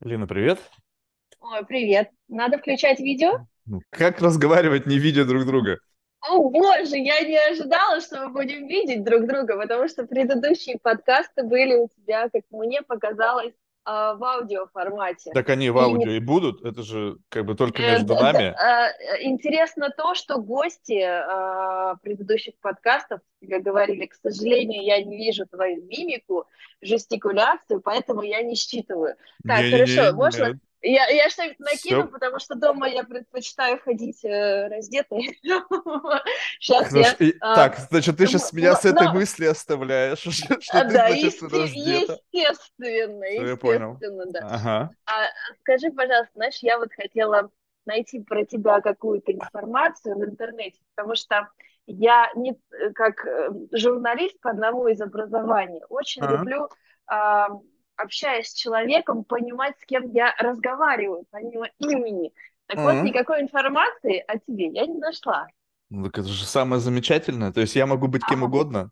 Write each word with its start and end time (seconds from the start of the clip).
Лина, 0.00 0.26
привет. 0.26 0.58
Ой, 1.40 1.64
привет. 1.64 2.10
Надо 2.28 2.58
включать 2.58 3.00
видео? 3.00 3.46
Ну, 3.64 3.80
Как 3.90 4.20
разговаривать, 4.20 4.86
не 4.86 4.98
видя 4.98 5.24
друг 5.24 5.46
друга? 5.46 5.78
О, 6.20 6.50
боже, 6.50 6.96
я 6.96 7.20
не 7.22 7.38
ожидала, 7.38 8.00
что 8.00 8.26
мы 8.26 8.32
будем 8.32 8.66
видеть 8.66 9.04
друг 9.04 9.26
друга, 9.26 9.56
потому 9.56 9.88
что 9.88 10.06
предыдущие 10.06 10.78
подкасты 10.78 11.44
были 11.44 11.74
у 11.76 11.88
тебя, 11.88 12.28
как 12.28 12.42
мне 12.50 12.82
показалось, 12.82 13.54
а, 13.86 14.14
в 14.14 14.24
аудиоформате. 14.24 15.30
Так 15.32 15.48
они 15.48 15.70
в 15.70 15.76
И 15.76 15.78
не 15.78 15.84
аудио 15.84 16.10
и 16.10 16.18
будут, 16.18 16.64
это 16.64 16.82
же 16.82 17.18
как 17.28 17.46
бы 17.46 17.54
только 17.54 17.82
Э, 17.82 17.92
между 17.92 18.14
д- 18.14 18.20
нами. 18.20 18.54
э, 18.54 19.22
Интересно 19.22 19.90
то, 19.90 20.14
что 20.14 20.38
гости 20.38 21.00
э, 21.00 21.94
предыдущих 22.02 22.54
подкастов 22.60 23.20
тебе 23.40 23.60
говорили, 23.60 24.06
к 24.06 24.14
сожалению, 24.14 24.82
я 24.82 25.02
не 25.02 25.16
вижу 25.16 25.46
твою 25.46 25.84
мимику, 25.86 26.46
жестикуляцию, 26.82 27.80
поэтому 27.80 28.22
я 28.22 28.42
не 28.42 28.56
считываю. 28.56 29.14
Так, 29.46 29.60
Не-не-не, 29.60 29.86
хорошо, 29.96 30.16
можно? 30.16 30.44
нет. 30.46 30.56
Я, 30.82 31.06
я 31.08 31.30
что-нибудь 31.30 31.58
накину, 31.58 32.02
Все 32.02 32.10
потому 32.12 32.38
что 32.38 32.54
дома 32.54 32.88
я 32.88 33.02
предпочитаю 33.02 33.80
ходить 33.80 34.24
э, 34.24 34.68
раздетой. 34.68 35.38
Сейчас 36.60 36.92
я... 36.92 37.12
И- 37.18 37.34
а, 37.40 37.54
так, 37.54 37.78
значит, 37.78 38.16
ты 38.16 38.26
сейчас 38.26 38.52
меня 38.52 38.70
м- 38.70 38.76
с 38.76 38.84
этой 38.84 39.06
но- 39.06 39.14
мысли 39.14 39.46
оставляешь, 39.46 40.18
что 40.20 40.54
а, 40.72 40.84
ты, 40.84 40.92
да, 40.92 41.08
значит, 41.08 41.24
есте- 41.24 41.46
раздета. 41.46 42.20
естественно, 42.32 43.24
Все, 43.26 43.42
естественно, 43.42 44.26
да. 44.26 44.40
Ага. 44.42 44.90
А 45.06 45.12
скажи, 45.60 45.90
пожалуйста, 45.90 46.32
знаешь, 46.34 46.58
я 46.60 46.78
вот 46.78 46.92
хотела 46.92 47.50
найти 47.86 48.20
про 48.20 48.44
тебя 48.44 48.80
какую-то 48.80 49.32
информацию 49.32 50.16
в 50.16 50.24
интернете, 50.24 50.80
потому 50.94 51.14
что 51.16 51.48
я 51.86 52.30
не 52.34 52.52
э, 52.52 52.90
как 52.94 53.24
э, 53.24 53.50
журналист 53.72 54.40
по 54.40 54.50
одному 54.50 54.88
из 54.88 55.00
образований 55.00 55.82
очень 55.88 56.22
Ага. 56.22 56.36
люблю, 56.36 56.68
а, 57.06 57.48
общаясь 57.96 58.48
с 58.48 58.54
человеком, 58.54 59.24
понимать, 59.24 59.78
с 59.80 59.86
кем 59.86 60.10
я 60.12 60.34
разговариваю, 60.38 61.26
помимо 61.30 61.68
имени. 61.78 62.32
Так 62.66 62.78
вот, 62.78 62.90
Ага. 62.94 63.02
никакой 63.02 63.42
информации 63.42 64.24
о 64.26 64.38
тебе 64.38 64.68
я 64.68 64.86
не 64.86 64.98
нашла. 64.98 65.46
Ну, 65.88 66.04
так 66.04 66.18
это 66.18 66.28
же 66.28 66.44
самое 66.44 66.80
замечательное. 66.80 67.52
То 67.52 67.60
есть 67.60 67.76
я 67.76 67.86
могу 67.86 68.08
быть 68.08 68.24
кем 68.26 68.42
угодно. 68.42 68.90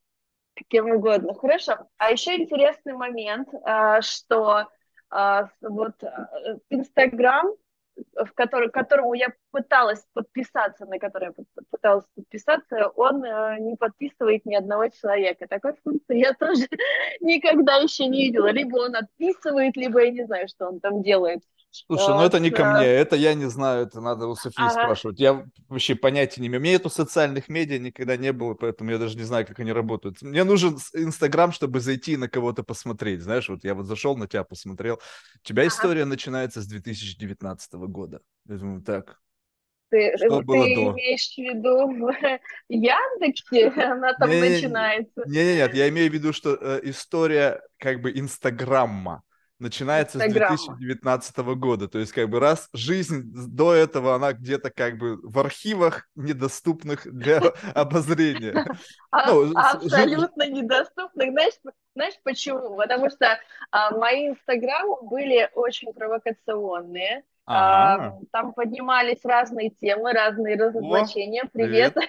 Кем 0.68 0.90
угодно. 0.90 1.34
Хорошо. 1.34 1.88
А 1.98 2.12
еще 2.12 2.36
интересный 2.36 2.92
момент, 2.92 3.48
а, 3.64 4.00
что 4.00 4.68
а, 5.10 5.48
вот 5.60 6.02
а, 6.04 6.28
Инстаграм, 6.70 7.48
в 7.96 8.32
который, 8.34 8.70
которому 8.70 9.14
я 9.14 9.28
пыталась 9.50 10.04
подписаться, 10.12 10.86
на 10.86 10.98
который 10.98 11.28
я 11.36 11.44
пыталась 11.70 12.04
подписаться, 12.14 12.88
он 12.96 13.24
э, 13.24 13.58
не 13.60 13.76
подписывает 13.76 14.44
ни 14.46 14.54
одного 14.54 14.88
человека. 14.88 15.46
Такой 15.48 15.74
функции 15.84 16.18
я 16.18 16.34
тоже 16.34 16.66
никогда 17.20 17.76
еще 17.76 18.06
не 18.06 18.26
видела. 18.26 18.50
Либо 18.50 18.76
он 18.78 18.96
отписывает, 18.96 19.76
либо 19.76 20.02
я 20.02 20.10
не 20.10 20.24
знаю, 20.24 20.48
что 20.48 20.68
он 20.68 20.80
там 20.80 21.02
делает. 21.02 21.42
Слушай, 21.86 22.14
ну 22.14 22.20
Вот, 22.20 22.26
это 22.26 22.38
не 22.38 22.50
ко 22.50 22.62
э, 22.62 22.72
мне, 22.72 22.84
это 22.84 23.16
я 23.16 23.34
не 23.34 23.46
знаю, 23.50 23.86
это 23.86 24.00
надо 24.00 24.28
у 24.28 24.36
Софии 24.36 24.62
ага. 24.62 24.68
спрашивать. 24.68 25.18
Я 25.18 25.44
вообще 25.68 25.96
понятия 25.96 26.40
не 26.40 26.46
имею. 26.46 26.60
У 26.60 26.62
меня 26.62 26.74
нету 26.74 26.88
социальных 26.88 27.48
медиа 27.48 27.78
никогда 27.78 28.16
не 28.16 28.32
было, 28.32 28.54
поэтому 28.54 28.90
я 28.90 28.98
даже 28.98 29.16
не 29.16 29.24
знаю, 29.24 29.44
как 29.46 29.58
они 29.58 29.72
работают. 29.72 30.22
Мне 30.22 30.44
нужен 30.44 30.78
Инстаграм, 30.94 31.50
чтобы 31.50 31.80
зайти 31.80 32.16
на 32.16 32.28
кого-то 32.28 32.62
посмотреть. 32.62 33.22
Знаешь, 33.22 33.48
вот 33.48 33.64
я 33.64 33.74
вот 33.74 33.86
зашел 33.86 34.16
на 34.16 34.28
тебя, 34.28 34.44
посмотрел. 34.44 34.96
У 34.96 35.46
тебя 35.46 35.62
Ага. 35.62 35.68
история 35.68 36.04
начинается 36.04 36.62
с 36.62 36.66
2019 36.66 37.86
года. 37.88 38.20
Я 38.46 38.56
думаю, 38.56 38.82
так, 38.82 39.18
Ты, 39.90 40.16
что 40.16 40.40
ты 40.40 40.42
было 40.44 40.68
до? 40.68 40.92
имеешь 40.92 41.34
в 41.34 41.38
виду 41.38 41.88
в 41.88 42.40
Яндексе? 42.68 43.68
Она 43.92 44.12
там 44.14 44.28
Не-не-не, 44.28 44.56
начинается. 44.56 45.22
не-не, 45.24 45.54
нет, 45.56 45.74
я 45.74 45.88
имею 45.88 46.10
в 46.10 46.14
виду, 46.14 46.32
что 46.32 46.54
э, 46.54 46.80
история 46.84 47.60
как 47.78 48.00
бы 48.00 48.10
Инстаграмма 48.12 49.22
начинается 49.64 50.18
с 50.18 50.22
Инстаграма. 50.22 50.56
2019 50.56 51.36
года. 51.56 51.88
То 51.88 51.98
есть 51.98 52.12
как 52.12 52.28
бы 52.30 52.38
раз 52.38 52.68
жизнь 52.72 53.22
до 53.34 53.74
этого, 53.74 54.14
она 54.14 54.32
где-то 54.32 54.70
как 54.70 54.96
бы 54.98 55.18
в 55.22 55.38
архивах, 55.38 56.06
недоступных 56.14 57.06
для 57.12 57.38
обозрения. 57.74 58.64
А- 59.10 59.26
Ну, 59.32 59.52
с- 59.52 59.56
абсолютно 59.56 60.48
недоступных. 60.48 61.30
Знаешь 61.96 62.14
почему? 62.22 62.76
Потому 62.76 63.08
что 63.10 63.38
а, 63.70 63.90
мои 63.96 64.28
инстаграмы 64.28 64.96
были 65.02 65.50
очень 65.54 65.92
провокационные. 65.92 67.24
А, 67.46 67.94
Ага. 67.94 68.18
там 68.32 68.52
поднимались 68.54 69.24
разные 69.24 69.70
темы, 69.70 70.12
разные 70.12 70.56
разоблачения. 70.56 71.44
Привет. 71.52 71.94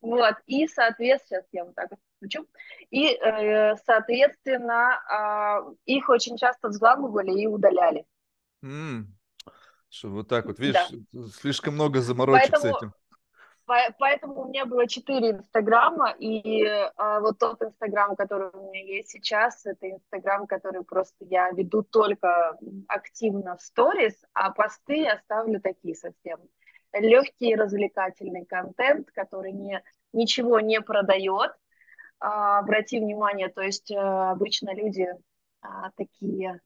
Вот. 0.00 0.36
И, 0.46 0.68
соответственно, 0.68 1.40
сейчас 1.42 1.48
я 1.52 1.64
вот 1.64 1.74
так 1.74 1.90
вот 1.90 1.98
включу. 2.16 2.46
И, 2.90 3.14
э, 3.14 3.74
соответственно, 3.84 5.00
а, 5.10 5.64
их 5.86 6.08
очень 6.08 6.36
часто 6.36 6.68
взламывали 6.68 7.32
и 7.32 7.46
удаляли. 7.48 8.04
Что 9.90 10.08
вот 10.10 10.28
так 10.28 10.44
вот, 10.46 10.60
видишь, 10.60 10.88
Да. 11.12 11.22
слишком 11.40 11.74
много 11.74 12.00
заморочек 12.00 12.56
с 12.56 12.60
Поэтому 12.60 12.76
этим. 12.76 12.92
По- 13.68 13.94
Поэтому 13.98 14.40
у 14.40 14.48
меня 14.48 14.64
было 14.64 14.88
четыре 14.88 15.32
Инстаграма, 15.32 16.10
и 16.18 16.64
а, 16.96 17.20
вот 17.20 17.38
тот 17.38 17.62
Инстаграм, 17.62 18.16
который 18.16 18.48
у 18.54 18.70
меня 18.70 18.82
есть 18.82 19.10
сейчас, 19.10 19.66
это 19.66 19.90
Инстаграм, 19.90 20.46
который 20.46 20.82
просто 20.84 21.26
я 21.26 21.50
веду 21.50 21.82
только 21.82 22.56
активно 22.88 23.58
в 23.58 23.60
сторис, 23.60 24.14
а 24.32 24.52
посты 24.52 25.06
оставлю 25.06 25.60
такие 25.60 25.94
совсем. 25.94 26.40
Легкий 26.94 27.54
развлекательный 27.54 28.46
контент, 28.46 29.10
который 29.10 29.52
не, 29.52 29.82
ничего 30.14 30.60
не 30.60 30.80
продает. 30.80 31.52
А, 32.20 32.60
обрати 32.60 32.98
внимание, 32.98 33.50
то 33.50 33.60
есть 33.60 33.92
а, 33.92 34.30
обычно 34.30 34.74
люди 34.74 35.08
а, 35.60 35.90
такие 35.90 36.62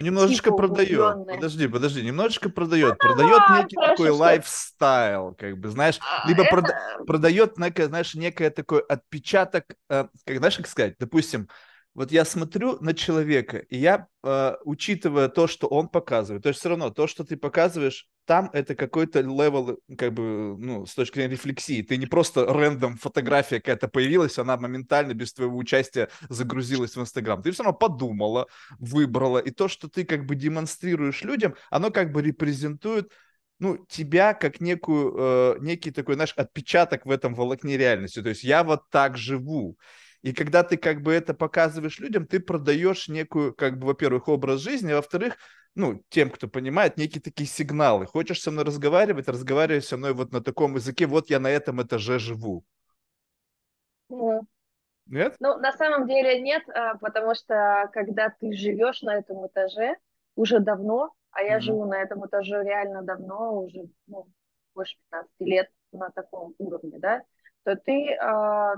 немножечко 0.00 0.50
типа 0.50 0.56
продает. 0.56 1.26
Подожди, 1.26 1.68
подожди, 1.68 2.02
немножечко 2.02 2.50
продает. 2.50 2.98
Продает 2.98 3.42
А, 3.46 3.58
некий 3.58 3.76
такой 3.76 3.88
хорошо, 3.96 4.04
что- 4.14 4.22
лайфстайл, 4.22 5.34
как 5.34 5.58
бы, 5.58 5.68
знаешь, 5.68 5.98
А, 6.00 6.28
либо 6.28 6.42
это- 6.44 6.56
прода- 6.56 7.04
продает 7.06 7.58
некое, 7.58 7.86
знаешь, 7.86 8.14
некое 8.14 8.50
такой 8.50 8.80
отпечаток, 8.80 9.64
э, 9.88 10.06
как, 10.24 10.38
знаешь, 10.38 10.56
как 10.56 10.66
сказать, 10.66 10.94
допустим, 10.98 11.48
вот 11.94 12.12
я 12.12 12.24
смотрю 12.24 12.78
на 12.80 12.94
человека, 12.94 13.58
и 13.58 13.76
я, 13.78 14.06
э, 14.22 14.54
учитывая 14.64 15.28
то, 15.28 15.46
что 15.46 15.66
он 15.66 15.88
показывает, 15.88 16.42
то 16.42 16.48
есть 16.48 16.60
все 16.60 16.68
равно 16.68 16.90
то, 16.90 17.06
что 17.06 17.24
ты 17.24 17.36
показываешь, 17.36 18.06
там 18.28 18.50
это 18.52 18.74
какой-то 18.74 19.20
level, 19.20 19.80
как 19.96 20.12
бы, 20.12 20.54
ну, 20.58 20.84
с 20.84 20.94
точки 20.94 21.14
зрения 21.14 21.32
рефлексии. 21.32 21.80
Ты 21.80 21.96
не 21.96 22.04
просто 22.04 22.44
random 22.44 22.98
фотография 22.98 23.56
какая-то 23.56 23.88
появилась, 23.88 24.38
она 24.38 24.58
моментально 24.58 25.14
без 25.14 25.32
твоего 25.32 25.56
участия 25.56 26.10
загрузилась 26.28 26.94
в 26.94 27.00
Инстаграм. 27.00 27.42
Ты 27.42 27.52
все 27.52 27.62
равно 27.62 27.78
подумала, 27.78 28.46
выбрала, 28.78 29.38
и 29.38 29.50
то, 29.50 29.66
что 29.66 29.88
ты 29.88 30.04
как 30.04 30.26
бы 30.26 30.34
демонстрируешь 30.34 31.22
людям, 31.22 31.54
оно 31.70 31.90
как 31.90 32.12
бы 32.12 32.20
репрезентует 32.20 33.10
ну, 33.60 33.78
тебя 33.88 34.34
как 34.34 34.60
некую, 34.60 35.14
э, 35.18 35.56
некий 35.60 35.90
такой, 35.90 36.14
знаешь, 36.14 36.34
отпечаток 36.36 37.06
в 37.06 37.10
этом 37.10 37.34
волокне 37.34 37.78
реальности. 37.78 38.22
То 38.22 38.28
есть 38.28 38.44
я 38.44 38.62
вот 38.62 38.90
так 38.90 39.16
живу. 39.16 39.78
И 40.22 40.32
когда 40.32 40.62
ты 40.64 40.76
как 40.76 41.02
бы 41.02 41.12
это 41.12 41.34
показываешь 41.34 41.98
людям, 42.00 42.26
ты 42.26 42.40
продаешь 42.40 43.08
некую, 43.08 43.54
как 43.54 43.78
бы, 43.78 43.86
во-первых, 43.88 44.28
образ 44.28 44.60
жизни, 44.60 44.90
а 44.92 44.96
во-вторых, 44.96 45.36
ну, 45.74 46.02
тем, 46.08 46.30
кто 46.30 46.48
понимает, 46.48 46.96
некие 46.96 47.22
такие 47.22 47.48
сигналы. 47.48 48.06
Хочешь 48.06 48.42
со 48.42 48.50
мной 48.50 48.64
разговаривать, 48.64 49.28
разговаривай 49.28 49.82
со 49.82 49.96
мной 49.96 50.12
вот 50.14 50.32
на 50.32 50.40
таком 50.42 50.74
языке, 50.74 51.06
вот 51.06 51.30
я 51.30 51.38
на 51.40 51.48
этом 51.50 51.82
этаже 51.82 52.18
живу. 52.18 52.64
ну, 54.08 54.46
Нет? 55.06 55.38
Ну, 55.40 55.58
на 55.58 55.72
самом 55.72 56.06
деле 56.08 56.40
нет, 56.40 56.62
а, 56.68 56.96
потому 56.98 57.34
что 57.34 57.90
когда 57.92 58.30
ты 58.30 58.52
живешь 58.52 59.02
на 59.02 59.16
этом 59.16 59.46
этаже 59.46 59.96
уже 60.36 60.60
давно, 60.60 61.12
а 61.30 61.42
я 61.42 61.60
Мгм. 61.60 61.60
живу 61.60 61.84
на 61.86 62.00
этом 62.02 62.26
этаже 62.26 62.62
реально 62.64 63.02
давно, 63.02 63.62
уже 63.64 63.88
ну, 64.06 64.26
больше 64.74 64.96
15 64.98 65.40
лет 65.40 65.70
на 65.92 66.10
таком 66.10 66.54
уровне, 66.58 66.98
да, 66.98 67.22
то 67.64 67.76
ты 67.76 68.14
а, 68.16 68.76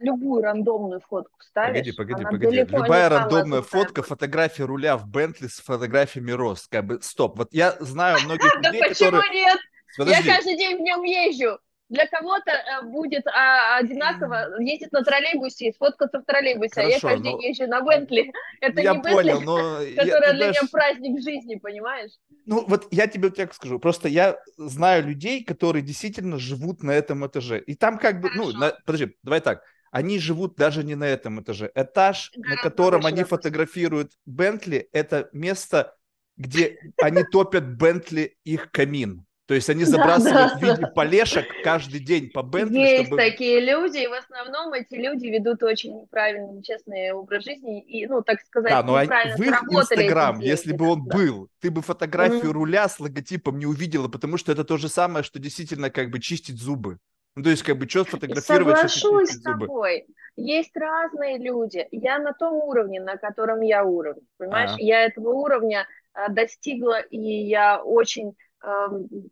любую 0.00 0.42
рандомную 0.42 1.00
фотку 1.00 1.38
Погоди, 1.54 1.92
ставишь, 1.92 1.96
погоди, 1.96 2.24
погоди. 2.24 2.56
не 2.56 2.64
Любая 2.64 3.08
рандомная 3.08 3.62
фотка, 3.62 4.02
фотография 4.02 4.64
руля 4.64 4.96
в 4.96 5.06
Бентли 5.06 5.46
с 5.46 5.60
фотографиями 5.60 6.32
роз. 6.32 6.66
Как 6.68 6.86
бы, 6.86 7.00
стоп. 7.02 7.38
Вот 7.38 7.48
я 7.52 7.76
знаю 7.80 8.18
многих 8.24 8.50
Да 8.62 8.70
людей, 8.70 8.82
почему 8.88 9.10
которые... 9.12 9.32
нет? 9.34 9.58
Подожди. 9.96 10.28
Я 10.28 10.34
каждый 10.36 10.56
день 10.56 10.76
в 10.78 10.80
нем 10.80 11.02
езжу. 11.02 11.58
Для 11.88 12.06
кого-то 12.06 12.52
э, 12.52 12.82
будет 12.84 13.26
а, 13.26 13.78
одинаково 13.78 14.60
ездить 14.60 14.92
на 14.92 15.02
троллейбусе 15.02 15.70
и 15.70 15.72
сфоткаться 15.72 16.20
в 16.20 16.24
троллейбусе, 16.24 16.72
а 16.76 16.82
я 16.84 17.00
Хорошо, 17.00 17.08
каждый 17.08 17.32
но- 17.32 17.40
день 17.40 17.50
езжу 17.50 17.66
на 17.66 17.80
Бентли. 17.80 18.32
Это 18.60 18.80
я 18.80 18.94
не 18.94 19.02
понял, 19.02 19.40
Бентли, 19.40 19.44
но... 19.44 19.80
я- 19.82 19.96
которая 20.04 20.30
ты 20.30 20.36
для 20.36 20.48
меня 20.50 20.60
праздник 20.70 21.20
жизни, 21.20 21.56
понимаешь? 21.56 22.12
Ну, 22.46 22.64
вот 22.68 22.86
я 22.92 23.08
тебе 23.08 23.30
так 23.30 23.52
скажу. 23.52 23.80
Просто 23.80 24.06
я 24.08 24.38
знаю 24.56 25.04
людей, 25.04 25.42
которые 25.42 25.82
действительно 25.82 26.38
живут 26.38 26.84
на 26.84 26.92
этом 26.92 27.26
этаже. 27.26 27.58
И 27.58 27.74
там 27.74 27.98
как 27.98 28.20
бы, 28.20 28.30
ну, 28.36 28.44
Хорошо. 28.52 28.58
на- 28.58 28.74
подожди, 28.86 29.16
давай 29.24 29.40
так. 29.40 29.64
Они 29.90 30.18
живут 30.18 30.56
даже 30.56 30.84
не 30.84 30.94
на 30.94 31.04
этом 31.04 31.40
этаже. 31.40 31.70
Этаж, 31.74 32.30
на 32.36 32.42
Гораздо 32.42 32.62
котором 32.62 33.06
они 33.06 33.18
допустим. 33.18 33.36
фотографируют 33.36 34.12
Бентли, 34.24 34.88
это 34.92 35.28
место, 35.32 35.96
где 36.36 36.78
они 37.00 37.24
топят 37.24 37.64
Бентли 37.64 38.36
их 38.44 38.70
камин. 38.70 39.26
То 39.50 39.54
есть 39.54 39.68
они 39.68 39.82
забрасывают 39.96 40.52
в 40.52 40.62
виде 40.62 40.86
полешек 40.94 41.44
каждый 41.64 41.98
день 41.98 42.30
по 42.30 42.40
Бентли. 42.40 42.78
Есть 42.78 43.06
чтобы... 43.06 43.16
такие 43.16 43.58
люди, 43.58 43.98
и 43.98 44.06
в 44.06 44.12
основном 44.12 44.72
эти 44.74 44.94
люди 44.94 45.26
ведут 45.26 45.60
очень 45.64 46.02
неправильный, 46.02 46.62
честный 46.62 47.10
образ 47.10 47.42
жизни, 47.42 47.82
и, 47.82 48.06
ну, 48.06 48.22
так 48.22 48.40
сказать, 48.42 48.70
да, 48.70 48.84
но 48.84 48.92
в 48.92 49.42
их 49.42 49.62
Инстаграм, 49.64 50.38
если 50.38 50.72
бы 50.72 50.88
он 50.88 51.04
да. 51.04 51.16
был, 51.16 51.48
ты 51.58 51.72
бы 51.72 51.82
фотографию 51.82 52.50
mm-hmm. 52.50 52.52
руля 52.52 52.88
с 52.88 53.00
логотипом 53.00 53.58
не 53.58 53.66
увидела, 53.66 54.06
потому 54.06 54.36
что 54.36 54.52
это 54.52 54.62
то 54.62 54.76
же 54.76 54.88
самое, 54.88 55.24
что 55.24 55.40
действительно 55.40 55.90
как 55.90 56.10
бы 56.10 56.20
чистить 56.20 56.60
зубы. 56.60 56.98
Ну, 57.36 57.42
то 57.44 57.50
есть, 57.50 57.62
как 57.62 57.78
бы, 57.78 57.88
что 57.88 58.04
сфотографировать, 58.04 58.90
Соглашусь 58.90 59.30
с 59.30 59.42
тобой. 59.42 60.06
Есть 60.36 60.76
разные 60.76 61.38
люди. 61.38 61.86
Я 61.90 62.18
на 62.18 62.32
том 62.32 62.54
уровне, 62.54 63.00
на 63.00 63.16
котором 63.16 63.60
я 63.60 63.84
уровень. 63.84 64.26
Понимаешь? 64.36 64.70
А-а. 64.72 64.80
Я 64.80 65.04
этого 65.04 65.30
уровня 65.30 65.86
а, 66.12 66.28
достигла, 66.28 67.00
и 67.00 67.18
я 67.18 67.82
очень 67.82 68.34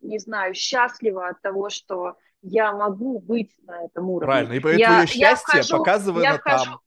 не 0.01 0.19
знаю, 0.19 0.55
счастлива 0.55 1.29
от 1.29 1.43
того, 1.43 1.69
что 1.69 2.17
я 2.43 2.73
могу 2.73 3.19
быть 3.19 3.53
на 3.63 3.85
этом 3.85 4.11
уровне. 4.11 4.27
Правильно, 4.27 4.53
и 4.55 4.61
поэтому 4.61 5.01
я, 5.01 5.07
счастье 5.07 5.27
я 5.27 5.37
вхожу, 5.37 5.79
показывает 5.79 6.25
я 6.25 6.39
вхожу, 6.39 6.65
там. 6.65 6.81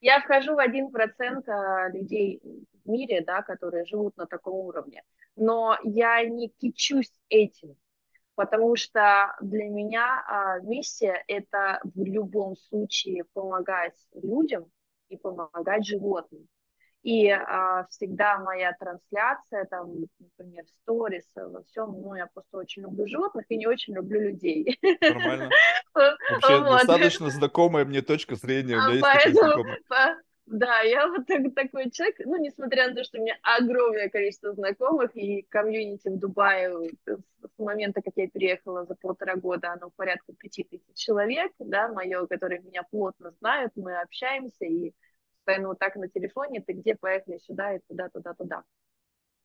Я 0.00 0.20
вхожу 0.20 0.54
в 0.54 0.58
один 0.58 0.90
процент 0.90 1.48
а, 1.48 1.88
людей 1.88 2.40
в 2.84 2.88
мире, 2.88 3.22
да, 3.24 3.42
которые 3.42 3.84
живут 3.86 4.16
на 4.16 4.26
таком 4.26 4.54
уровне. 4.54 5.02
Но 5.36 5.78
я 5.84 6.22
не 6.24 6.48
кичусь 6.48 7.12
этим, 7.28 7.76
потому 8.34 8.76
что 8.76 9.34
для 9.40 9.68
меня 9.68 10.24
а, 10.26 10.60
миссия– 10.60 11.22
это 11.28 11.80
в 11.82 12.04
любом 12.04 12.56
случае 12.56 13.24
помогать 13.32 13.96
людям 14.14 14.66
и 15.08 15.16
помогать 15.16 15.86
животным. 15.86 16.48
И 17.02 17.28
а, 17.30 17.84
всегда 17.90 18.38
моя 18.38 18.72
трансляция, 18.78 19.64
там, 19.64 19.92
например, 20.20 20.64
сторис, 20.82 21.24
во 21.34 21.64
всем, 21.64 22.00
ну, 22.00 22.14
я 22.14 22.28
просто 22.32 22.58
очень 22.58 22.82
люблю 22.82 23.08
животных 23.08 23.44
и 23.48 23.56
не 23.56 23.66
очень 23.66 23.94
люблю 23.94 24.20
людей. 24.20 24.78
Нормально. 25.00 25.50
Вообще 25.94 26.58
вот. 26.60 26.78
достаточно 26.78 27.28
знакомая 27.30 27.84
мне 27.84 28.02
точка 28.02 28.36
зрения. 28.36 28.76
У 28.76 28.90
меня 28.90 29.00
Поэтому, 29.02 29.64
есть 29.64 29.76
да, 30.52 30.80
я 30.82 31.08
вот 31.08 31.26
так, 31.26 31.54
такой 31.54 31.90
человек, 31.90 32.16
ну, 32.26 32.36
несмотря 32.36 32.88
на 32.88 32.94
то, 32.94 33.02
что 33.04 33.18
у 33.18 33.22
меня 33.22 33.38
огромное 33.42 34.10
количество 34.10 34.52
знакомых, 34.52 35.16
и 35.16 35.42
комьюнити 35.48 36.08
в 36.08 36.18
Дубае 36.18 36.90
с 37.06 37.58
момента, 37.58 38.02
как 38.02 38.12
я 38.16 38.28
переехала 38.28 38.84
за 38.84 38.94
полтора 38.94 39.36
года, 39.36 39.72
оно 39.72 39.90
порядка 39.96 40.34
пяти 40.34 40.64
тысяч 40.64 40.94
человек, 40.94 41.52
да, 41.58 41.88
мое, 41.88 42.26
которые 42.26 42.60
меня 42.60 42.82
плотно 42.82 43.30
знают, 43.40 43.72
мы 43.76 43.98
общаемся, 43.98 44.66
и 44.66 44.92
постоянно 45.36 45.68
вот 45.68 45.78
так 45.78 45.96
на 45.96 46.08
телефоне, 46.08 46.60
ты 46.60 46.74
где, 46.74 46.96
поехали 46.96 47.38
сюда 47.38 47.74
и 47.74 47.80
туда, 47.88 48.10
туда, 48.10 48.34
туда. 48.34 48.62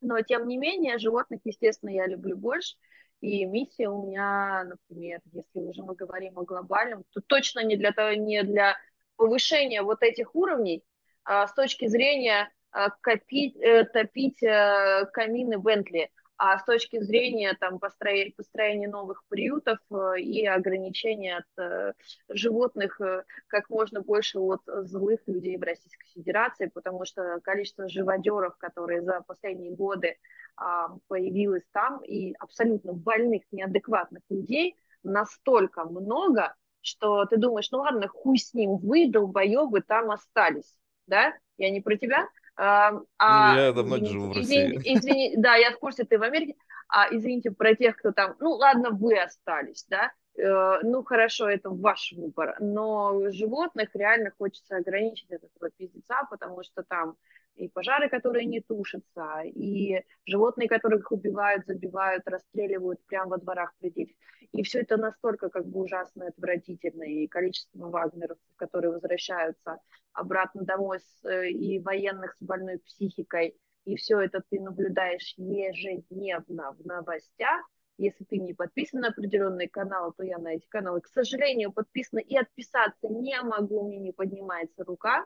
Но, 0.01 0.19
тем 0.21 0.45
не 0.45 0.57
менее, 0.57 0.99
животных, 0.99 1.39
естественно, 1.45 1.89
я 1.89 2.05
люблю 2.05 2.35
больше, 2.35 2.75
и 3.21 3.45
миссия 3.45 3.87
у 3.87 4.05
меня, 4.05 4.65
например, 4.65 5.21
если 5.31 5.59
уже 5.59 5.83
мы 5.83 5.95
говорим 5.95 6.37
о 6.37 6.43
глобальном, 6.43 7.05
то 7.13 7.21
точно 7.21 7.63
не 7.63 7.77
для 7.77 7.93
того, 7.93 8.11
не 8.11 8.43
для 8.43 8.75
повышения 9.15 9.81
вот 9.81 10.03
этих 10.03 10.35
уровней, 10.35 10.83
с 11.27 11.53
точки 11.53 11.87
зрения 11.87 12.49
а, 12.71 12.91
копить, 13.01 13.55
э, 13.57 13.85
топить 13.85 14.43
э, 14.43 15.05
камины 15.11 15.57
Бентли, 15.57 16.11
а 16.37 16.59
с 16.59 16.63
точки 16.63 17.01
зрения 17.01 17.57
там, 17.59 17.79
построения, 17.79 18.33
построения 18.35 18.87
новых 18.87 19.23
приютов 19.29 19.79
э, 19.89 20.19
и 20.19 20.45
ограничения 20.45 21.37
от 21.37 21.95
животных 22.29 23.01
как 23.47 23.69
можно 23.71 24.01
больше 24.01 24.37
от 24.39 24.61
злых 24.65 25.21
людей 25.25 25.57
в 25.57 25.63
Российской 25.63 26.07
Федерации, 26.13 26.69
потому 26.71 27.05
что 27.05 27.39
количество 27.41 27.89
живодеров, 27.89 28.55
которые 28.57 29.01
за 29.01 29.21
последние 29.25 29.73
годы 29.73 30.09
э, 30.09 30.63
появилось 31.07 31.63
там, 31.71 32.03
и 32.03 32.33
абсолютно 32.37 32.93
больных, 32.93 33.41
неадекватных 33.51 34.21
людей 34.29 34.75
настолько 35.01 35.85
много, 35.85 36.53
что 36.81 37.25
ты 37.25 37.37
думаешь, 37.37 37.71
ну 37.71 37.79
ладно, 37.79 38.07
хуй 38.07 38.37
с 38.37 38.53
ним, 38.53 38.77
вы, 38.77 39.09
долбоебы, 39.09 39.81
там 39.81 40.11
остались, 40.11 40.77
да? 41.07 41.33
Я 41.57 41.71
не 41.71 41.81
про 41.81 41.97
тебя, 41.97 42.27
а, 42.57 42.91
ну, 42.91 43.59
я 43.59 43.71
давно 43.71 43.97
не 43.97 44.09
живу 44.09 44.27
в 44.29 44.35
России. 44.35 44.77
Извини, 44.77 44.97
извини, 44.97 45.33
да, 45.37 45.55
я 45.55 45.71
в 45.71 45.79
курсе, 45.79 46.05
ты 46.05 46.17
в 46.17 46.23
Америке. 46.23 46.55
А, 46.89 47.07
извините, 47.13 47.51
про 47.51 47.75
тех, 47.75 47.97
кто 47.97 48.11
там, 48.11 48.35
ну 48.39 48.51
ладно, 48.51 48.89
вы 48.91 49.19
остались, 49.19 49.85
да, 49.89 50.11
э, 50.37 50.79
ну 50.83 51.03
хорошо, 51.03 51.49
это 51.49 51.69
ваш 51.69 52.13
выбор, 52.13 52.55
но 52.59 53.29
животных 53.29 53.89
реально 53.93 54.31
хочется 54.37 54.77
ограничить 54.77 55.29
от 55.31 55.43
этого 55.43 55.69
пиздеца, 55.77 56.25
потому 56.29 56.63
что 56.63 56.83
там 56.83 57.15
и 57.57 57.67
пожары, 57.69 58.09
которые 58.09 58.45
не 58.45 58.61
тушатся, 58.61 59.41
и 59.43 60.03
животные, 60.25 60.69
которых 60.69 61.11
убивают, 61.11 61.65
забивают, 61.65 62.27
расстреливают 62.27 63.03
прямо 63.07 63.31
во 63.31 63.37
дворах 63.37 63.73
предельных. 63.79 64.15
И 64.53 64.63
все 64.63 64.81
это 64.81 64.97
настолько 64.97 65.49
как 65.49 65.67
бы 65.67 65.81
ужасно 65.81 66.23
и 66.23 66.27
отвратительно, 66.27 67.03
и 67.03 67.27
количество 67.27 67.89
вагнеровцев, 67.89 68.55
которые 68.55 68.91
возвращаются 68.91 69.79
обратно 70.13 70.63
домой 70.63 70.99
с, 70.99 71.25
э, 71.25 71.49
и 71.49 71.79
военных 71.79 72.35
с 72.39 72.41
больной 72.41 72.79
психикой, 72.79 73.57
и 73.85 73.95
все 73.95 74.19
это 74.19 74.43
ты 74.49 74.59
наблюдаешь 74.59 75.33
ежедневно 75.37 76.73
в 76.73 76.85
новостях, 76.85 77.65
если 77.97 78.25
ты 78.25 78.37
не 78.37 78.53
подписан 78.53 79.01
на 79.01 79.07
определенный 79.07 79.67
канал, 79.67 80.13
то 80.15 80.23
я 80.23 80.37
на 80.37 80.53
эти 80.53 80.67
каналы, 80.67 81.01
к 81.01 81.07
сожалению, 81.07 81.71
подписана 81.71 82.19
и 82.19 82.35
отписаться 82.35 83.07
не 83.09 83.41
могу, 83.41 83.87
мне 83.87 83.97
не 83.97 84.11
поднимается 84.11 84.83
рука, 84.83 85.25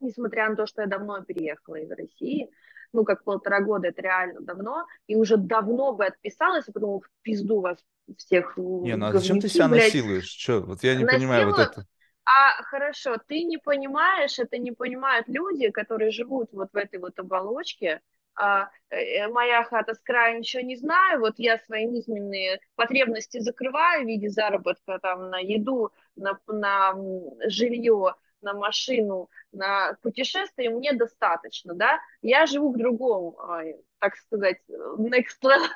несмотря 0.00 0.48
на 0.48 0.56
то, 0.56 0.66
что 0.66 0.82
я 0.82 0.88
давно 0.88 1.22
переехала 1.22 1.76
из 1.76 1.90
России, 1.90 2.50
ну, 2.92 3.04
как 3.04 3.24
полтора 3.24 3.60
года, 3.60 3.88
это 3.88 4.02
реально 4.02 4.40
давно, 4.40 4.86
и 5.06 5.16
уже 5.16 5.36
давно 5.36 5.92
бы 5.92 6.06
отписалась, 6.06 6.68
и 6.68 6.72
потом 6.72 7.00
в 7.00 7.08
пизду 7.22 7.60
вас 7.60 7.78
всех 8.16 8.56
Не, 8.56 8.96
ну 8.96 9.06
а 9.06 9.12
зачем 9.12 9.40
ты 9.40 9.48
себя 9.48 9.68
блядь, 9.68 9.94
насилуешь? 9.94 10.28
Что, 10.28 10.60
вот 10.60 10.82
я 10.82 10.96
не 10.96 11.04
насилую? 11.04 11.20
понимаю 11.20 11.50
вот 11.50 11.58
это. 11.58 11.86
А, 12.24 12.62
хорошо, 12.64 13.16
ты 13.26 13.44
не 13.44 13.58
понимаешь, 13.58 14.38
это 14.38 14.58
не 14.58 14.72
понимают 14.72 15.28
люди, 15.28 15.70
которые 15.70 16.10
живут 16.10 16.50
вот 16.52 16.68
в 16.72 16.76
этой 16.76 16.98
вот 16.98 17.18
оболочке, 17.18 18.00
а, 18.34 18.70
э, 18.90 19.28
моя 19.28 19.64
хата 19.64 19.94
с 19.94 19.98
края 20.00 20.38
ничего 20.38 20.62
не 20.62 20.76
знаю, 20.76 21.20
вот 21.20 21.34
я 21.38 21.58
свои 21.58 21.86
низменные 21.86 22.60
потребности 22.76 23.40
закрываю 23.40 24.04
в 24.04 24.06
виде 24.06 24.28
заработка 24.28 24.98
там 25.00 25.30
на 25.30 25.38
еду, 25.38 25.90
на, 26.16 26.38
на 26.46 26.94
жилье, 27.46 28.14
на 28.42 28.54
машину, 28.54 29.28
на 29.52 29.94
путешествие 30.02 30.70
мне 30.70 30.92
достаточно, 30.92 31.74
да, 31.74 32.00
я 32.22 32.46
живу 32.46 32.72
в 32.72 32.78
другом, 32.78 33.36
так 33.98 34.16
сказать, 34.16 34.58
next 34.68 35.42
level, 35.42 35.68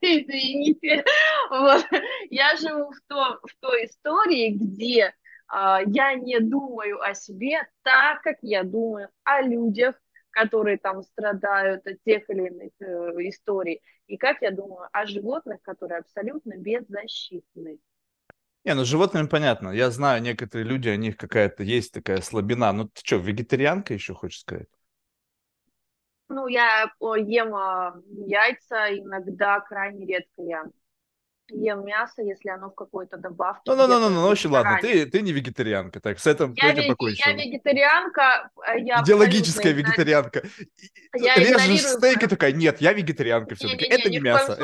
извините, 0.00 1.04
вот. 1.50 1.84
я 2.30 2.56
живу 2.56 2.90
в, 2.90 3.00
то, 3.06 3.40
в 3.42 3.56
той 3.60 3.86
истории, 3.86 4.50
где 4.50 5.14
а, 5.48 5.80
я 5.86 6.14
не 6.14 6.40
думаю 6.40 7.00
о 7.00 7.14
себе 7.14 7.66
так, 7.82 8.22
как 8.22 8.38
я 8.42 8.64
думаю 8.64 9.08
о 9.24 9.42
людях, 9.42 9.94
которые 10.30 10.78
там 10.78 11.02
страдают 11.02 11.86
от 11.86 12.02
тех 12.02 12.28
или 12.28 12.48
иных 12.48 12.72
э, 12.80 13.28
историй, 13.28 13.80
и 14.08 14.16
как 14.16 14.42
я 14.42 14.50
думаю 14.50 14.88
о 14.92 15.06
животных, 15.06 15.62
которые 15.62 16.00
абсолютно 16.00 16.56
беззащитны. 16.56 17.78
Не, 18.64 18.74
ну 18.74 18.84
с 18.84 18.88
животными 18.88 19.26
понятно. 19.26 19.68
Я 19.70 19.90
знаю, 19.90 20.22
некоторые 20.22 20.66
люди, 20.66 20.88
у 20.88 20.94
них 20.96 21.16
какая-то 21.16 21.62
есть 21.62 21.92
такая 21.92 22.20
слабина. 22.20 22.72
Ну 22.72 22.88
ты 22.88 23.00
что, 23.04 23.16
вегетарианка 23.16 23.94
еще 23.94 24.14
хочешь 24.14 24.40
сказать? 24.40 24.68
Ну, 26.28 26.46
я 26.48 26.90
ем 27.00 27.54
а, 27.54 27.94
яйца, 28.26 28.88
иногда 28.98 29.60
крайне 29.60 30.06
редко 30.06 30.42
я 30.42 30.64
ем 31.48 31.84
мясо, 31.84 32.22
если 32.22 32.48
оно 32.48 32.70
в 32.70 32.74
какой-то 32.74 33.16
добавке. 33.16 33.62
Ну, 33.66 33.76
ну, 33.76 33.86
ну, 33.86 34.00
ну, 34.00 34.10
ну, 34.10 34.26
очень 34.26 34.50
ладно, 34.50 34.78
ты, 34.80 35.06
ты 35.06 35.22
не 35.22 35.32
вегетарианка, 35.32 36.00
так, 36.00 36.18
с 36.18 36.26
этим, 36.26 36.54
я, 36.56 36.72
этим 36.72 36.88
покончим. 36.88 37.24
Я 37.26 37.32
вегетарианка, 37.34 38.50
а 38.56 38.76
я 38.76 39.02
Идеологическая 39.02 39.72
вегетарианка. 39.72 40.42
Я 41.14 41.36
Режешь 41.36 41.82
стейк 41.82 42.22
и 42.22 42.26
такая, 42.26 42.52
нет, 42.52 42.80
я 42.80 42.92
вегетарианка 42.92 43.54
все-таки, 43.54 43.84
это 43.84 44.10
не 44.10 44.20
мясо. 44.20 44.56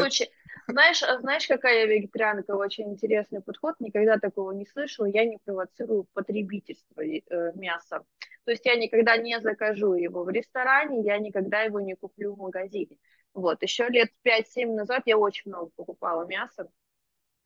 Знаешь, 0.69 1.03
а 1.03 1.19
знаешь, 1.19 1.47
какая 1.49 1.81
я 1.81 1.87
вегетарианка? 1.87 2.53
Очень 2.53 2.93
интересный 2.93 3.41
подход. 3.41 3.75
Никогда 3.81 4.19
такого 4.19 4.53
не 4.53 4.67
слышала. 4.67 5.07
Я 5.07 5.25
не 5.25 5.39
провоцирую 5.45 6.07
потребительство 6.13 7.03
э, 7.03 7.21
мяса. 7.55 8.05
То 8.45 8.53
есть 8.53 8.65
я 8.65 8.77
никогда 8.77 9.17
не 9.17 9.41
закажу 9.41 9.95
его 9.95 10.25
в 10.25 10.31
ресторане, 10.31 11.03
я 11.03 11.19
никогда 11.19 11.63
его 11.63 11.81
не 11.81 11.95
куплю 11.95 12.35
в 12.35 12.39
магазине. 12.39 12.97
Вот, 13.35 13.63
еще 13.63 13.89
лет 13.89 14.11
5-7 14.25 14.75
назад 14.75 15.03
я 15.07 15.17
очень 15.17 15.51
много 15.51 15.71
покупала 15.77 16.27
мяса, 16.27 16.69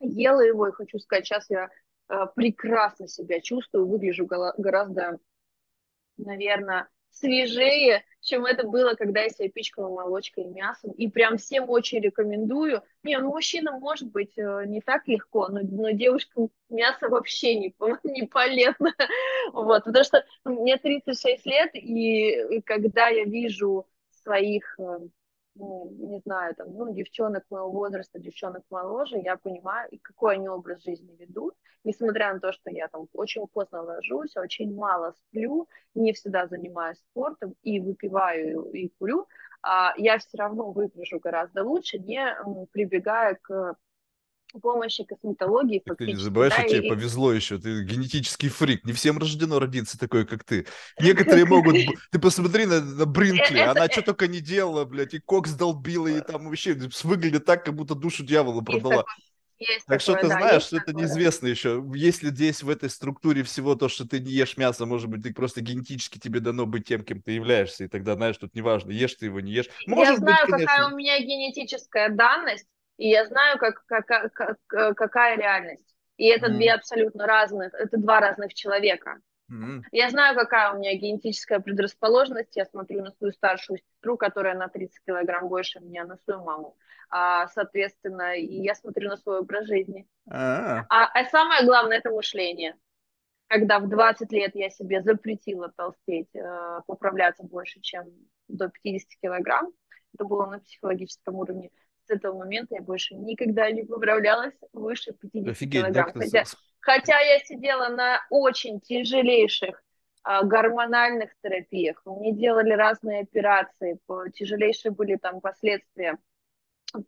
ела 0.00 0.40
его, 0.40 0.68
и 0.68 0.72
хочу 0.72 0.98
сказать, 0.98 1.26
сейчас 1.26 1.48
я 1.50 1.68
э, 2.08 2.26
прекрасно 2.34 3.08
себя 3.08 3.40
чувствую, 3.40 3.86
выгляжу 3.86 4.26
гораздо, 4.26 5.18
наверное, 6.16 6.88
свежее, 7.10 8.04
чем 8.20 8.44
это 8.44 8.66
было, 8.66 8.94
когда 8.94 9.22
я 9.22 9.28
себя 9.28 9.48
пичкала 9.48 9.88
молочкой 9.88 10.44
и 10.44 10.48
мясом. 10.48 10.90
И 10.92 11.08
прям 11.08 11.36
всем 11.36 11.70
очень 11.70 12.00
рекомендую. 12.00 12.82
Не, 13.02 13.18
ну 13.18 13.30
мужчинам 13.30 13.80
может 13.80 14.10
быть 14.10 14.36
э, 14.36 14.64
не 14.66 14.80
так 14.80 15.06
легко, 15.06 15.48
но, 15.48 15.60
но 15.62 15.90
девушкам 15.90 16.50
мясо 16.68 17.08
вообще 17.08 17.54
не, 17.56 17.74
не 18.04 18.26
полезно. 18.26 18.92
Вот, 19.52 19.84
потому 19.84 20.04
что 20.04 20.24
мне 20.44 20.76
36 20.76 21.46
лет, 21.46 21.70
и 21.74 22.60
когда 22.64 23.08
я 23.08 23.24
вижу 23.24 23.86
своих 24.22 24.78
э, 24.78 24.98
не 25.54 26.20
знаю, 26.24 26.54
там, 26.54 26.72
ну, 26.74 26.92
девчонок 26.92 27.44
моего 27.50 27.70
возраста, 27.70 28.18
девчонок 28.18 28.64
моложе, 28.70 29.18
я 29.18 29.36
понимаю, 29.36 29.88
и 29.90 29.98
какой 29.98 30.34
они 30.34 30.48
образ 30.48 30.82
жизни 30.82 31.14
ведут, 31.18 31.54
несмотря 31.84 32.34
на 32.34 32.40
то, 32.40 32.52
что 32.52 32.70
я 32.70 32.88
там 32.88 33.06
очень 33.12 33.46
поздно 33.46 33.82
ложусь, 33.82 34.36
очень 34.36 34.74
мало 34.74 35.12
сплю, 35.12 35.68
не 35.94 36.12
всегда 36.12 36.46
занимаюсь 36.46 36.98
спортом 36.98 37.54
и 37.62 37.80
выпиваю 37.80 38.70
и 38.72 38.88
курю, 38.98 39.26
а 39.62 39.94
я 39.96 40.18
все 40.18 40.36
равно 40.36 40.72
выгляжу 40.72 41.20
гораздо 41.20 41.62
лучше, 41.64 41.98
не 41.98 42.26
прибегая 42.72 43.38
к 43.40 43.76
помощи 44.60 45.04
косметологии. 45.04 45.82
Ты 45.98 46.06
не 46.06 46.14
забываешь, 46.16 46.52
да, 46.52 46.60
что 46.60 46.76
и... 46.76 46.78
тебе 46.78 46.88
повезло 46.88 47.32
еще, 47.32 47.58
ты 47.58 47.84
генетический 47.84 48.48
фрик, 48.48 48.84
не 48.84 48.92
всем 48.92 49.18
рождено 49.18 49.58
родиться 49.58 49.98
такой, 49.98 50.26
как 50.26 50.44
ты. 50.44 50.66
Некоторые 51.00 51.44
могут, 51.44 51.76
ты 52.10 52.18
посмотри 52.18 52.66
на, 52.66 52.80
на 52.80 53.06
Бринкли, 53.06 53.58
э, 53.58 53.64
она 53.64 53.88
что 53.88 54.02
только 54.02 54.26
не 54.28 54.40
делала, 54.40 54.84
блядь, 54.84 55.14
и 55.14 55.18
кокс 55.18 55.52
долбила, 55.52 56.08
и 56.08 56.20
там 56.20 56.46
вообще 56.46 56.76
выглядит 57.02 57.44
так, 57.44 57.64
как 57.64 57.74
будто 57.74 57.94
душу 57.94 58.24
дьявола 58.24 58.60
продала. 58.60 59.04
Есть 59.58 59.86
так 59.86 60.00
такое, 60.00 60.14
что 60.14 60.14
ты 60.14 60.28
да, 60.28 60.38
знаешь, 60.38 60.62
что 60.64 60.76
это 60.78 60.92
неизвестно 60.92 61.46
еще. 61.46 61.84
Если 61.94 62.28
здесь 62.30 62.62
в 62.62 62.68
этой 62.68 62.90
структуре 62.90 63.44
всего 63.44 63.76
то, 63.76 63.88
что 63.88 64.06
ты 64.06 64.18
не 64.18 64.32
ешь 64.32 64.56
мясо, 64.56 64.84
может 64.84 65.08
быть, 65.08 65.22
ты 65.22 65.32
просто 65.32 65.60
генетически 65.60 66.18
тебе 66.18 66.40
дано 66.40 66.66
быть 66.66 66.86
тем, 66.86 67.04
кем 67.04 67.22
ты 67.22 67.32
являешься, 67.32 67.84
и 67.84 67.88
тогда, 67.88 68.14
знаешь, 68.14 68.36
тут 68.36 68.54
неважно, 68.54 68.90
ешь 68.90 69.14
ты 69.14 69.26
его, 69.26 69.40
не 69.40 69.52
ешь. 69.52 69.68
Может 69.86 70.14
Я 70.14 70.16
знаю, 70.16 70.46
быть, 70.46 70.60
какая 70.60 70.88
у 70.88 70.96
меня 70.96 71.18
генетическая 71.20 72.08
данность, 72.08 72.66
и 72.96 73.08
я 73.08 73.26
знаю, 73.26 73.58
как, 73.58 73.84
как, 73.86 74.06
как, 74.32 74.58
какая 74.96 75.36
реальность. 75.36 75.94
И 76.16 76.26
это 76.26 76.46
mm. 76.46 76.54
две 76.54 76.72
абсолютно 76.72 77.26
разных, 77.26 77.74
это 77.74 77.96
два 77.96 78.20
разных 78.20 78.54
человека. 78.54 79.20
Mm. 79.52 79.82
Я 79.92 80.10
знаю, 80.10 80.36
какая 80.36 80.72
у 80.72 80.78
меня 80.78 80.94
генетическая 80.94 81.60
предрасположенность. 81.60 82.56
Я 82.56 82.64
смотрю 82.66 83.02
на 83.02 83.10
свою 83.12 83.32
старшую 83.32 83.78
сестру, 83.78 84.16
которая 84.16 84.54
на 84.54 84.68
30 84.68 85.04
килограмм 85.06 85.48
больше 85.48 85.80
меня, 85.80 86.04
на 86.04 86.16
свою 86.18 86.42
маму. 86.44 86.76
А, 87.10 87.48
соответственно, 87.48 88.36
и 88.36 88.62
я 88.62 88.74
смотрю 88.74 89.08
на 89.08 89.16
свой 89.16 89.40
образ 89.40 89.66
жизни. 89.66 90.06
А, 90.30 90.84
а, 90.88 91.06
а 91.12 91.24
самое 91.26 91.64
главное– 91.64 91.98
это 91.98 92.10
мышление. 92.10 92.76
Когда 93.46 93.78
в 93.78 93.88
20 93.88 94.32
лет 94.32 94.52
я 94.54 94.70
себе 94.70 95.02
запретила 95.02 95.70
толстеть, 95.76 96.34
э, 96.34 96.80
поправляться 96.86 97.44
больше, 97.44 97.80
чем 97.80 98.06
до 98.48 98.68
50 98.70 99.10
килограмм, 99.20 99.72
это 100.14 100.24
было 100.24 100.46
на 100.46 100.60
психологическом 100.60 101.34
уровне, 101.36 101.70
с 102.06 102.10
этого 102.10 102.38
момента 102.38 102.74
я 102.74 102.82
больше 102.82 103.14
никогда 103.14 103.70
не 103.70 103.84
поправлялась 103.84 104.54
выше 104.72 105.12
50 105.12 105.52
Офигеть, 105.52 105.82
килограмм. 105.82 106.12
Да, 106.14 106.20
хотя, 106.20 106.44
хотя 106.80 107.20
я 107.20 107.38
сидела 107.40 107.88
на 107.88 108.20
очень 108.30 108.80
тяжелейших 108.80 109.82
а, 110.22 110.42
гормональных 110.42 111.30
терапиях. 111.42 112.02
Мне 112.04 112.32
делали 112.32 112.72
разные 112.72 113.22
операции, 113.22 113.98
тяжелейшие 114.34 114.92
были 114.92 115.16
там 115.16 115.40
последствия. 115.40 116.18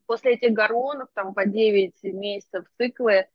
После 0.06 0.34
этих 0.34 0.52
гормонов, 0.52 1.08
там 1.14 1.32
по 1.32 1.46
9 1.46 2.02
месяцев 2.02 2.66
циклы, 2.76 3.28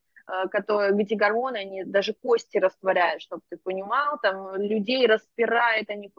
которые, 0.52 0.94
где 0.94 1.16
гормоны, 1.16 1.58
они 1.58 1.84
даже 1.84 2.14
кости 2.14 2.58
растворяют, 2.58 3.22
чтобы 3.22 3.42
ты 3.50 3.58
понимал, 3.58 4.18
там 4.22 4.56
людей 4.56 5.06
распирает, 5.08 5.90
они 5.90 6.12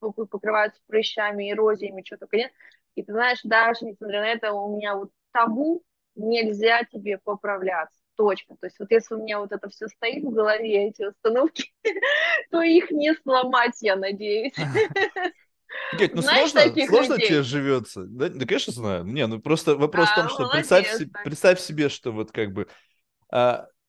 покрываются 0.00 0.80
прыщами, 0.86 1.50
эрозиями, 1.50 2.02
что 2.04 2.18
только 2.18 2.36
нет. 2.36 2.52
И 2.94 3.02
ты 3.02 3.12
знаешь, 3.12 3.40
даже 3.42 3.84
несмотря 3.84 4.20
на 4.20 4.28
это, 4.28 4.52
у 4.52 4.76
меня 4.76 4.94
вот 4.96 5.10
табу, 5.32 5.82
нельзя 6.14 6.84
тебе 6.84 7.18
поправляться. 7.18 7.98
Точка. 8.16 8.54
То 8.60 8.66
есть 8.66 8.78
вот 8.78 8.90
если 8.90 9.14
у 9.14 9.22
меня 9.22 9.40
вот 9.40 9.52
это 9.52 9.70
все 9.70 9.88
стоит 9.88 10.22
в 10.22 10.30
голове, 10.30 10.88
эти 10.88 11.02
установки, 11.02 11.72
то 12.50 12.60
их 12.60 12.90
не 12.90 13.14
сломать, 13.14 13.80
я 13.80 13.96
надеюсь. 13.96 14.54
Геть, 15.98 16.14
ну 16.14 16.20
Знаешь, 16.20 16.50
сложно, 16.50 16.86
сложно 16.86 17.16
тебе 17.18 17.42
живется. 17.42 18.04
Да, 18.04 18.28
да, 18.28 18.46
конечно, 18.46 18.72
знаю. 18.74 19.04
Не, 19.04 19.26
ну 19.26 19.40
просто 19.40 19.74
вопрос 19.74 20.08
да, 20.08 20.12
в 20.12 20.16
том, 20.16 20.28
что 20.28 20.42
молодец, 20.42 20.68
представь, 20.68 21.24
представь 21.24 21.60
себе, 21.60 21.88
что 21.88 22.12
вот 22.12 22.30
как 22.30 22.52
бы 22.52 22.68
а, 22.68 22.68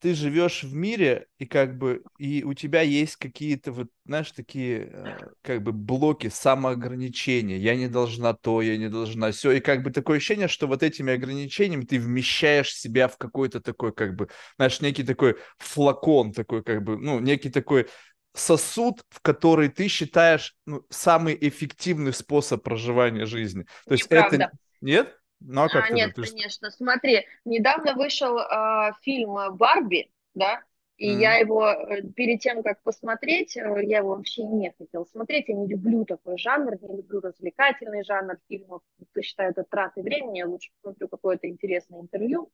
ты 0.04 0.16
живешь 0.16 0.64
в 0.64 0.76
мире, 0.76 1.28
и 1.38 1.46
как 1.46 1.78
бы, 1.78 2.04
и 2.18 2.44
у 2.44 2.54
тебя 2.54 2.82
есть 2.82 3.16
какие-то 3.16 3.72
вот, 3.72 3.88
знаешь, 4.06 4.32
такие, 4.32 4.90
э, 4.92 5.18
как 5.42 5.64
бы, 5.64 5.72
блоки 5.72 6.28
самоограничения. 6.28 7.56
Я 7.58 7.78
не 7.78 7.88
должна 7.88 8.34
то, 8.34 8.62
я 8.62 8.76
не 8.76 8.90
должна 8.90 9.32
все. 9.32 9.52
И 9.52 9.62
как 9.62 9.82
бы 9.82 9.92
такое 9.92 10.18
ощущение, 10.18 10.50
что 10.50 10.68
вот 10.68 10.84
этими 10.84 11.14
ограничениями 11.14 11.86
ты 11.86 12.00
вмещаешь 12.00 12.76
себя 12.76 13.08
в 13.08 13.18
какой-то 13.18 13.62
такой, 13.62 13.94
как 13.94 14.18
бы, 14.18 14.28
знаешь, 14.58 14.82
некий 14.82 15.04
такой 15.04 15.38
флакон, 15.58 16.34
такой, 16.34 16.64
как 16.64 16.84
бы, 16.84 16.98
ну, 16.98 17.22
некий 17.22 17.50
такой 17.50 17.88
сосуд, 18.36 19.06
в 19.10 19.22
который 19.22 19.70
ты 19.70 19.88
считаешь 19.88 20.54
ну, 20.66 20.86
самый 20.90 21.38
эффективный 21.40 22.12
способ 22.12 22.62
проживания 22.62 23.26
жизни. 23.26 23.66
То 23.88 23.94
есть 23.94 24.04
Неправда. 24.12 24.36
это... 24.36 24.52
Нет? 24.82 25.18
Ну, 25.46 25.64
а 25.64 25.70
как 25.70 25.90
а, 25.90 25.94
нет, 25.94 26.16
ты... 26.16 26.24
конечно. 26.24 26.72
Смотри, 26.72 27.26
недавно 27.46 27.94
вышел 27.94 28.38
э, 28.38 28.94
фильм 29.02 29.36
«Барби», 29.58 30.10
да, 30.34 30.64
и 30.98 31.10
mm. 31.10 31.20
я 31.20 31.36
его 31.36 31.68
э, 31.68 32.02
перед 32.16 32.40
тем, 32.40 32.62
как 32.62 32.82
посмотреть, 32.84 33.58
э, 33.58 33.62
я 33.84 33.98
его 33.98 34.16
вообще 34.16 34.44
не 34.44 34.72
хотела 34.78 35.06
смотреть. 35.06 35.50
Я 35.50 35.56
не 35.56 35.68
люблю 35.68 36.06
такой 36.06 36.38
жанр, 36.38 36.78
не 36.82 36.98
люблю 36.98 37.20
развлекательный 37.20 38.04
жанр 38.04 38.38
фильмов. 38.48 38.82
Считаю, 39.22 39.52
это 39.52 39.64
траты 39.64 40.02
времени. 40.02 40.40
Я 40.40 40.48
лучше 40.48 40.72
посмотрю 40.82 41.08
какое-то 41.08 41.50
интересное 41.50 42.02
интервью. 42.02 42.52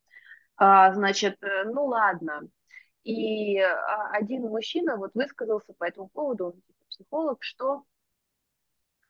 А, 0.56 0.92
значит, 0.94 1.36
э, 1.42 1.64
ну 1.64 1.86
ладно. 1.86 2.48
И 3.04 3.58
а, 3.58 4.10
один 4.12 4.42
мужчина 4.48 4.96
вот 4.96 5.12
высказался 5.14 5.72
по 5.74 5.84
этому 5.84 6.08
поводу, 6.08 6.46
он 6.46 6.52
типа 6.52 6.84
психолог, 6.88 7.38
что 7.42 7.84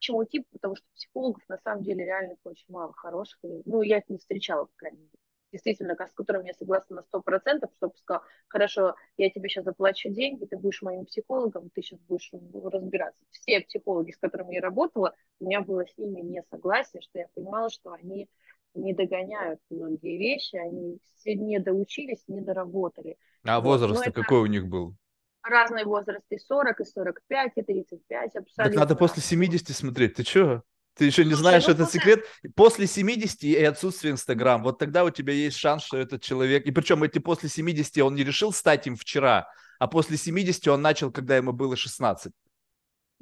Почему 0.00 0.24
тип? 0.24 0.46
Потому 0.50 0.76
что 0.76 0.86
психологов 0.94 1.42
на 1.46 1.58
самом 1.58 1.82
деле 1.82 2.06
реально 2.06 2.34
очень 2.44 2.64
мало 2.68 2.94
хороших. 2.94 3.38
Ну, 3.42 3.82
я 3.82 3.98
их 3.98 4.08
не 4.08 4.16
встречала, 4.16 4.64
по 4.64 4.72
крайней 4.76 4.96
мере. 4.96 5.10
Действительно, 5.52 5.94
с 5.94 6.12
которым 6.14 6.44
я 6.46 6.54
согласна 6.54 6.96
на 6.96 7.02
сто 7.02 7.20
процентов, 7.20 7.70
чтобы 7.76 7.94
сказал, 7.98 8.22
хорошо, 8.48 8.94
я 9.18 9.28
тебе 9.28 9.50
сейчас 9.50 9.64
заплачу 9.64 10.08
деньги, 10.08 10.46
ты 10.46 10.56
будешь 10.56 10.80
моим 10.80 11.04
психологом, 11.04 11.68
ты 11.74 11.82
сейчас 11.82 12.00
будешь 12.08 12.30
разбираться. 12.32 13.22
Все 13.30 13.60
психологи, 13.60 14.12
с 14.12 14.16
которыми 14.16 14.54
я 14.54 14.62
работала, 14.62 15.14
у 15.38 15.44
меня 15.44 15.60
было 15.60 15.84
с 15.84 15.98
ними 15.98 16.22
не 16.22 16.42
согласие, 16.50 17.02
что 17.02 17.18
я 17.18 17.26
понимала, 17.34 17.68
что 17.68 17.92
они 17.92 18.30
не 18.74 18.94
догоняют 18.94 19.60
многие 19.68 20.16
вещи, 20.16 20.56
они 20.56 20.98
все 21.16 21.34
не 21.34 21.58
доучились, 21.58 22.24
не 22.26 22.40
доработали. 22.40 23.18
А 23.44 23.60
вот. 23.60 23.66
возраст 23.66 24.06
это... 24.06 24.12
какой 24.12 24.40
у 24.40 24.46
них 24.46 24.66
был? 24.66 24.94
Разные 25.42 25.84
возрасты, 25.84 26.38
40, 26.38 26.80
и 26.80 26.84
45, 26.84 27.52
и 27.56 27.62
35, 27.62 28.36
абсолютно. 28.36 28.64
Так 28.64 28.74
надо 28.74 28.96
после 28.96 29.22
70 29.22 29.76
смотреть, 29.76 30.14
ты 30.14 30.24
что? 30.24 30.62
Ты 30.94 31.06
еще 31.06 31.24
не 31.24 31.30
Слушай, 31.30 31.40
знаешь, 31.40 31.66
ну, 31.66 31.72
это 31.72 31.84
после... 31.84 32.00
секрет. 32.00 32.24
После 32.54 32.86
70 32.86 33.44
и 33.44 33.64
отсутствие 33.64 34.12
Инстаграм, 34.12 34.62
вот 34.62 34.78
тогда 34.78 35.04
у 35.04 35.10
тебя 35.10 35.32
есть 35.32 35.56
шанс, 35.56 35.84
что 35.84 35.96
этот 35.96 36.22
человек... 36.22 36.66
И 36.66 36.70
причем 36.72 37.02
эти 37.02 37.18
после 37.18 37.48
70 37.48 37.98
он 37.98 38.14
не 38.14 38.24
решил 38.24 38.52
стать 38.52 38.86
им 38.86 38.96
вчера, 38.96 39.48
а 39.78 39.86
после 39.86 40.16
70 40.16 40.68
он 40.68 40.82
начал, 40.82 41.10
когда 41.10 41.36
ему 41.36 41.52
было 41.52 41.76
16. 41.76 42.32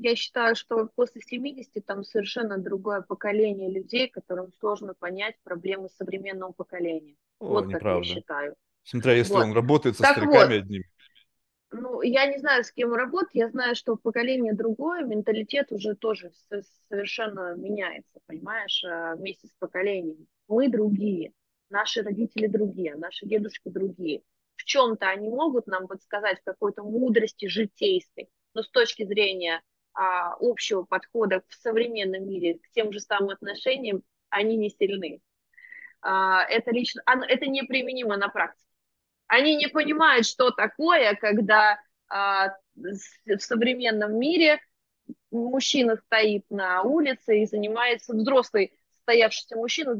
Я 0.00 0.16
считаю, 0.16 0.54
что 0.54 0.88
после 0.94 1.20
70 1.20 1.84
там 1.84 2.04
совершенно 2.04 2.56
другое 2.58 3.02
поколение 3.02 3.70
людей, 3.70 4.08
которым 4.08 4.52
сложно 4.58 4.94
понять 4.94 5.34
проблемы 5.42 5.88
современного 5.88 6.52
поколения. 6.52 7.16
О, 7.40 7.48
вот 7.48 7.66
неправда. 7.66 8.00
как 8.00 8.08
я 8.08 8.14
считаю. 8.14 8.54
Смотря 8.84 9.12
если 9.14 9.34
вот. 9.34 9.42
он 9.42 9.52
работает 9.52 9.96
со 9.96 10.04
так 10.04 10.12
стариками 10.12 10.54
вот. 10.54 10.62
одними 10.64 10.84
ну, 11.70 12.02
я 12.02 12.26
не 12.26 12.38
знаю, 12.38 12.64
с 12.64 12.72
кем 12.72 12.94
работать, 12.94 13.34
я 13.34 13.48
знаю, 13.48 13.74
что 13.74 13.96
поколение 13.96 14.54
другое, 14.54 15.04
менталитет 15.04 15.70
уже 15.70 15.94
тоже 15.94 16.32
совершенно 16.88 17.54
меняется, 17.56 18.20
понимаешь, 18.26 18.84
а, 18.84 19.16
вместе 19.16 19.48
с 19.48 19.52
поколением. 19.58 20.26
Мы 20.48 20.68
другие, 20.68 21.32
наши 21.70 22.02
родители 22.02 22.46
другие, 22.46 22.96
наши 22.96 23.26
дедушки 23.26 23.68
другие. 23.68 24.22
В 24.56 24.64
чем-то 24.64 25.08
они 25.08 25.28
могут 25.28 25.66
нам 25.66 25.86
подсказать 25.86 26.40
какой-то 26.44 26.82
мудрости 26.82 27.46
житейской, 27.46 28.28
но 28.54 28.62
с 28.62 28.70
точки 28.70 29.04
зрения 29.04 29.62
а, 29.92 30.34
общего 30.40 30.84
подхода 30.84 31.42
в 31.48 31.54
современном 31.54 32.26
мире 32.28 32.58
к 32.58 32.70
тем 32.70 32.92
же 32.92 33.00
самым 33.00 33.30
отношениям 33.30 34.02
они 34.30 34.56
не 34.56 34.70
сильны. 34.70 35.20
А, 36.00 36.44
это 36.44 36.70
лично, 36.70 37.02
это 37.06 37.46
неприменимо 37.46 38.16
на 38.16 38.28
практике. 38.28 38.67
Они 39.28 39.56
не 39.56 39.68
понимают, 39.68 40.26
что 40.26 40.50
такое, 40.50 41.14
когда 41.14 41.78
а, 42.08 42.54
в 42.74 43.38
современном 43.40 44.18
мире 44.18 44.60
мужчина 45.30 45.96
стоит 45.96 46.44
на 46.50 46.82
улице 46.82 47.40
и 47.40 47.46
занимается 47.46 48.14
взрослый 48.14 48.72
состоявшийся 49.08 49.56
мужчина 49.56 49.96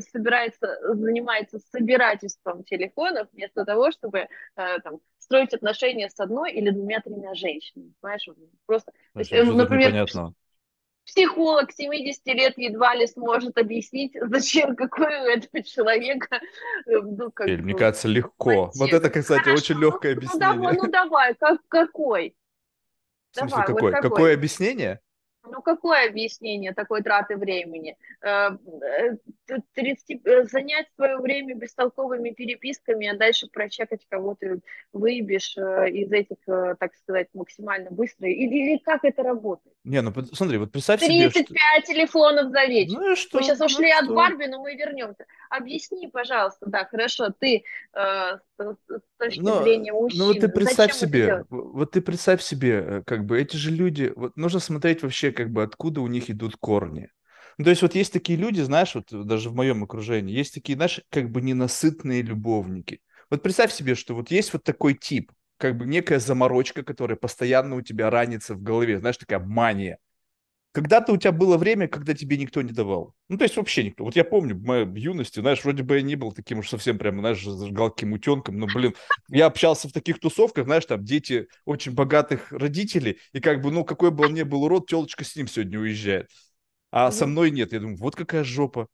собирается, 0.00 0.78
занимается 0.94 1.58
собирательством 1.58 2.64
телефонов 2.64 3.28
вместо 3.32 3.64
того, 3.66 3.90
чтобы 3.90 4.20
э, 4.20 4.28
там, 4.82 5.00
строить 5.18 5.52
отношения 5.52 6.08
с 6.08 6.18
одной 6.18 6.52
или 6.52 6.70
двумя-тремя 6.70 7.34
женщинами. 7.34 7.92
Понимаешь? 8.00 8.28
Просто, 8.64 8.92
Слушай, 9.12 9.40
есть, 9.40 9.52
например, 9.52 9.88
непонятно 9.92 10.32
психолог 11.06 11.72
70 11.72 12.26
лет 12.26 12.58
едва 12.58 12.94
ли 12.94 13.06
сможет 13.06 13.56
объяснить, 13.56 14.12
зачем 14.20 14.76
какой 14.76 15.20
у 15.20 15.24
этого 15.26 15.62
человека... 15.62 16.40
Э, 16.86 17.00
ну, 17.00 17.30
как, 17.30 17.48
Или, 17.48 17.62
мне 17.62 17.74
кажется, 17.74 18.08
легко. 18.08 18.66
Мотив. 18.66 18.80
Вот 18.80 18.92
это, 18.92 19.08
кстати, 19.08 19.44
Хорошо, 19.44 19.56
очень 19.56 19.80
легкое 19.80 20.12
ну, 20.12 20.18
объяснение. 20.18 20.48
Ну, 20.48 20.62
давай, 20.62 20.76
ну 20.76 20.90
давай, 20.90 21.34
как, 21.34 21.60
какой? 21.68 22.36
В 23.30 23.38
смысле, 23.38 23.56
давай, 23.56 23.66
какой? 23.66 23.82
Вот 23.82 23.92
какой? 23.92 24.10
Какое 24.10 24.34
объяснение? 24.34 25.00
Ну, 25.50 25.62
какое 25.62 26.08
объяснение 26.08 26.72
такой 26.72 27.02
траты 27.02 27.36
времени? 27.36 27.96
30, 28.20 30.10
э, 30.10 30.14
э, 30.24 30.44
занять 30.44 30.86
свое 30.94 31.18
время 31.18 31.54
бестолковыми 31.54 32.30
переписками, 32.30 33.06
а 33.08 33.16
дальше 33.16 33.48
прочекать, 33.48 34.06
кого 34.08 34.34
ты 34.34 34.60
выебешь 34.92 35.56
э, 35.56 35.90
из 35.90 36.12
этих, 36.12 36.36
так 36.46 36.94
сказать, 36.96 37.28
максимально 37.34 37.90
быстро? 37.90 38.28
Или, 38.28 38.72
или 38.72 38.78
как 38.78 39.04
это 39.04 39.22
работает? 39.22 39.74
Не, 39.84 40.02
ну 40.02 40.12
смотри, 40.32 40.58
вот 40.58 40.72
представь 40.72 41.00
35 41.00 41.32
себе, 41.32 41.44
35 41.44 41.84
что... 41.84 41.92
телефонов 41.92 42.50
за 42.50 42.64
вечер. 42.64 42.98
Ну 42.98 43.16
что? 43.16 43.38
Мы 43.38 43.44
сейчас 43.44 43.58
ну 43.58 43.66
ушли 43.66 43.90
от 43.90 44.08
Барби, 44.08 44.46
но 44.46 44.60
мы 44.60 44.74
вернемся. 44.74 45.26
Объясни, 45.50 46.08
пожалуйста, 46.08 46.66
да, 46.66 46.84
хорошо, 46.84 47.30
ты 47.38 47.62
э, 47.92 48.38
с, 48.58 48.76
точки 49.18 49.40
но, 49.40 49.62
зрения 49.62 49.92
мужчины. 49.92 50.24
Ну 50.24 50.32
вот 50.32 50.40
ты 50.40 50.48
представь 50.48 50.92
Зачем 50.92 51.08
себе, 51.08 51.44
вот 51.50 51.92
ты 51.92 52.00
представь 52.00 52.42
себе, 52.42 53.02
как 53.06 53.24
бы 53.24 53.40
эти 53.40 53.56
же 53.56 53.70
люди, 53.70 54.12
вот 54.16 54.36
нужно 54.36 54.60
смотреть 54.60 55.02
вообще, 55.02 55.32
как 55.36 55.52
бы 55.52 55.62
откуда 55.62 56.00
у 56.00 56.08
них 56.08 56.30
идут 56.30 56.56
корни. 56.56 57.10
Ну, 57.58 57.64
то 57.64 57.70
есть 57.70 57.82
вот 57.82 57.94
есть 57.94 58.12
такие 58.12 58.38
люди, 58.38 58.60
знаешь, 58.60 58.94
вот 58.94 59.06
даже 59.26 59.50
в 59.50 59.54
моем 59.54 59.84
окружении, 59.84 60.34
есть 60.36 60.54
такие, 60.54 60.76
знаешь, 60.76 61.00
как 61.10 61.30
бы 61.30 61.40
ненасытные 61.40 62.22
любовники. 62.22 63.00
Вот 63.30 63.42
представь 63.42 63.72
себе, 63.72 63.94
что 63.94 64.14
вот 64.14 64.30
есть 64.30 64.52
вот 64.52 64.62
такой 64.64 64.94
тип, 64.94 65.32
как 65.58 65.76
бы 65.78 65.86
некая 65.86 66.18
заморочка, 66.18 66.82
которая 66.82 67.16
постоянно 67.16 67.76
у 67.76 67.82
тебя 67.82 68.10
ранится 68.10 68.54
в 68.54 68.62
голове, 68.62 68.98
знаешь, 68.98 69.16
такая 69.16 69.40
мания. 69.40 69.98
Когда-то 70.76 71.14
у 71.14 71.16
тебя 71.16 71.32
было 71.32 71.56
время, 71.56 71.88
когда 71.88 72.12
тебе 72.12 72.36
никто 72.36 72.60
не 72.60 72.70
давал. 72.70 73.14
Ну, 73.30 73.38
то 73.38 73.44
есть 73.44 73.56
вообще 73.56 73.82
никто. 73.82 74.04
Вот 74.04 74.14
я 74.14 74.24
помню 74.24 74.54
в 74.54 74.62
моей 74.62 74.86
юности, 75.00 75.40
знаешь, 75.40 75.64
вроде 75.64 75.82
бы 75.82 75.96
я 75.96 76.02
не 76.02 76.16
был 76.16 76.32
таким 76.32 76.58
уж 76.58 76.68
совсем 76.68 76.98
прям, 76.98 77.18
знаешь, 77.20 77.42
зажигалким 77.42 78.12
утенком, 78.12 78.58
но, 78.58 78.66
блин, 78.66 78.94
я 79.30 79.46
общался 79.46 79.88
в 79.88 79.92
таких 79.92 80.20
тусовках, 80.20 80.66
знаешь, 80.66 80.84
там 80.84 81.02
дети 81.02 81.48
очень 81.64 81.92
богатых 81.92 82.52
родителей, 82.52 83.18
и 83.32 83.40
как 83.40 83.62
бы, 83.62 83.70
ну, 83.70 83.86
какой 83.86 84.10
бы 84.10 84.26
он 84.26 84.34
ни 84.34 84.42
был 84.42 84.64
урод, 84.64 84.86
телочка 84.86 85.24
с 85.24 85.34
ним 85.34 85.48
сегодня 85.48 85.80
уезжает. 85.80 86.28
А 86.90 87.10
со 87.10 87.26
мной 87.26 87.50
нет. 87.50 87.72
Я 87.72 87.80
думаю, 87.80 87.96
вот 87.96 88.14
какая 88.14 88.44
жопа. 88.44 88.88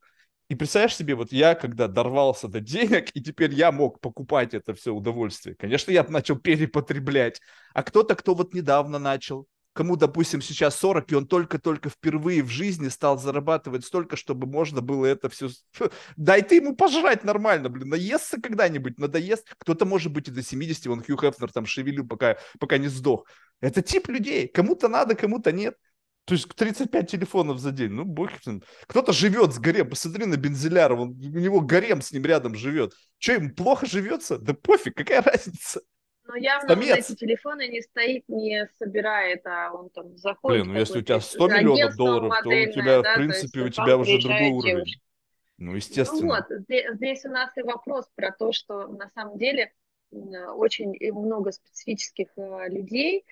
И 0.48 0.54
представляешь 0.54 0.94
себе, 0.94 1.16
вот 1.16 1.32
я, 1.32 1.56
когда 1.56 1.88
дорвался 1.88 2.46
до 2.46 2.60
денег, 2.60 3.10
и 3.14 3.20
теперь 3.20 3.54
я 3.54 3.72
мог 3.72 3.98
покупать 3.98 4.54
это 4.54 4.72
все 4.74 4.94
удовольствие, 4.94 5.56
конечно, 5.56 5.90
я 5.90 6.04
начал 6.04 6.36
перепотреблять. 6.36 7.40
А 7.74 7.82
кто-то, 7.82 8.14
кто 8.14 8.36
вот 8.36 8.54
недавно 8.54 9.00
начал, 9.00 9.48
кому, 9.72 9.96
допустим, 9.96 10.42
сейчас 10.42 10.76
40, 10.76 11.12
и 11.12 11.14
он 11.14 11.26
только-только 11.26 11.88
впервые 11.88 12.42
в 12.42 12.48
жизни 12.48 12.88
стал 12.88 13.18
зарабатывать 13.18 13.84
столько, 13.84 14.16
чтобы 14.16 14.46
можно 14.46 14.80
было 14.80 15.06
это 15.06 15.28
все... 15.28 15.48
Дай 16.16 16.42
ты 16.42 16.56
ему 16.56 16.76
пожрать 16.76 17.24
нормально, 17.24 17.68
блин, 17.68 17.88
наестся 17.88 18.40
когда-нибудь, 18.40 18.98
надоест. 18.98 19.54
Кто-то, 19.58 19.84
может 19.84 20.12
быть, 20.12 20.28
и 20.28 20.30
до 20.30 20.42
70, 20.42 20.86
он 20.88 21.02
Хью 21.02 21.18
Хефнер 21.18 21.50
там 21.50 21.66
шевелил, 21.66 22.06
пока, 22.06 22.36
пока 22.58 22.78
не 22.78 22.88
сдох. 22.88 23.26
Это 23.60 23.82
тип 23.82 24.08
людей. 24.08 24.48
Кому-то 24.48 24.88
надо, 24.88 25.14
кому-то 25.14 25.52
нет. 25.52 25.76
То 26.24 26.34
есть 26.34 26.48
35 26.54 27.10
телефонов 27.10 27.58
за 27.58 27.72
день, 27.72 27.90
ну, 27.90 28.04
бог 28.04 28.30
Кто-то 28.86 29.12
живет 29.12 29.54
с 29.54 29.58
гарем, 29.58 29.90
посмотри 29.90 30.26
на 30.26 30.36
Бензелярова, 30.36 31.02
у 31.02 31.08
него 31.08 31.60
гарем 31.60 32.00
с 32.00 32.12
ним 32.12 32.24
рядом 32.24 32.54
живет. 32.54 32.92
Что, 33.18 33.32
ему 33.32 33.50
плохо 33.50 33.86
живется? 33.86 34.38
Да 34.38 34.54
пофиг, 34.54 34.94
какая 34.94 35.22
разница? 35.22 35.80
Но 36.24 36.36
явно 36.36 36.74
он 36.74 36.80
эти 36.80 37.14
телефоны 37.14 37.68
не 37.68 37.82
стоит, 37.82 38.24
не 38.28 38.68
собирает, 38.78 39.46
а 39.46 39.72
он 39.72 39.90
там 39.90 40.16
заходит. 40.16 40.62
Блин, 40.62 40.72
ну 40.72 40.78
если 40.78 41.00
у 41.00 41.02
тебя 41.02 41.20
100 41.20 41.48
миллионов 41.48 41.96
долларов, 41.96 42.34
то 42.42 42.48
у 42.48 42.52
тебя, 42.52 43.02
да, 43.02 43.12
в 43.12 43.16
принципе, 43.16 43.60
у 43.60 43.68
тебя 43.68 43.96
уже 43.96 44.20
другой 44.20 44.50
уровень. 44.50 44.76
Девушка. 44.76 45.00
Ну, 45.58 45.74
естественно. 45.76 46.22
Ну 46.22 46.28
вот, 46.28 46.62
здесь, 46.62 46.86
здесь 46.94 47.24
у 47.24 47.28
нас 47.28 47.50
и 47.56 47.62
вопрос 47.62 48.08
про 48.14 48.32
то, 48.32 48.52
что 48.52 48.88
на 48.88 49.10
самом 49.14 49.38
деле 49.38 49.72
очень 50.10 50.94
много 51.12 51.52
специфических 51.52 52.28
э, 52.36 52.68
людей, 52.68 53.24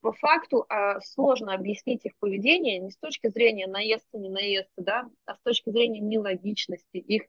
по 0.00 0.12
факту 0.12 0.66
а, 0.68 1.00
сложно 1.00 1.54
объяснить 1.54 2.04
их 2.04 2.16
поведение 2.18 2.78
не 2.78 2.90
с 2.90 2.96
точки 2.96 3.28
зрения 3.28 3.66
наезда, 3.66 4.18
не 4.18 4.28
наезда, 4.28 4.70
да, 4.76 5.10
а 5.24 5.36
с 5.36 5.40
точки 5.40 5.70
зрения 5.70 6.00
нелогичности 6.00 6.96
их 6.96 7.22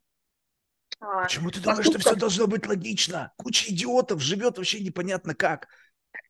Почему 1.24 1.52
ты 1.52 1.60
думаешь, 1.60 1.86
что 1.86 2.00
все 2.00 2.16
должно 2.16 2.48
быть 2.48 2.66
логично? 2.66 3.34
Куча 3.38 3.72
идиотов 3.72 4.22
живет 4.22 4.58
вообще 4.58 4.80
непонятно 4.80 5.36
как. 5.36 5.68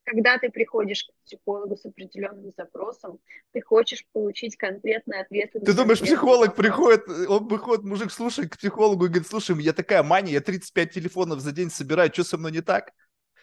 Когда 0.06 0.38
ты 0.38 0.50
приходишь 0.50 1.06
к 1.06 1.26
психологу 1.26 1.78
с 1.78 1.86
определенным 1.86 2.52
запросом, 2.58 3.20
ты 3.52 3.62
хочешь 3.62 4.06
получить 4.12 4.58
конкретный 4.58 5.22
ответ. 5.22 5.52
Ты 5.54 5.74
думаешь, 5.74 6.02
психолог 6.02 6.50
вопрос. 6.50 6.58
приходит, 6.58 7.08
он 7.30 7.48
выходит, 7.48 7.86
мужик 7.86 8.12
слушает 8.12 8.52
к 8.52 8.58
психологу 8.58 9.06
и 9.06 9.08
говорит, 9.10 9.28
слушай, 9.28 9.56
я 9.62 9.74
такая 9.74 10.04
мания, 10.04 10.34
я 10.34 10.42
35 10.42 10.92
телефонов 10.92 11.40
за 11.40 11.52
день 11.52 11.70
собираю, 11.70 12.12
что 12.14 12.24
со 12.24 12.38
мной 12.38 12.52
не 12.52 12.62
так? 12.62 12.92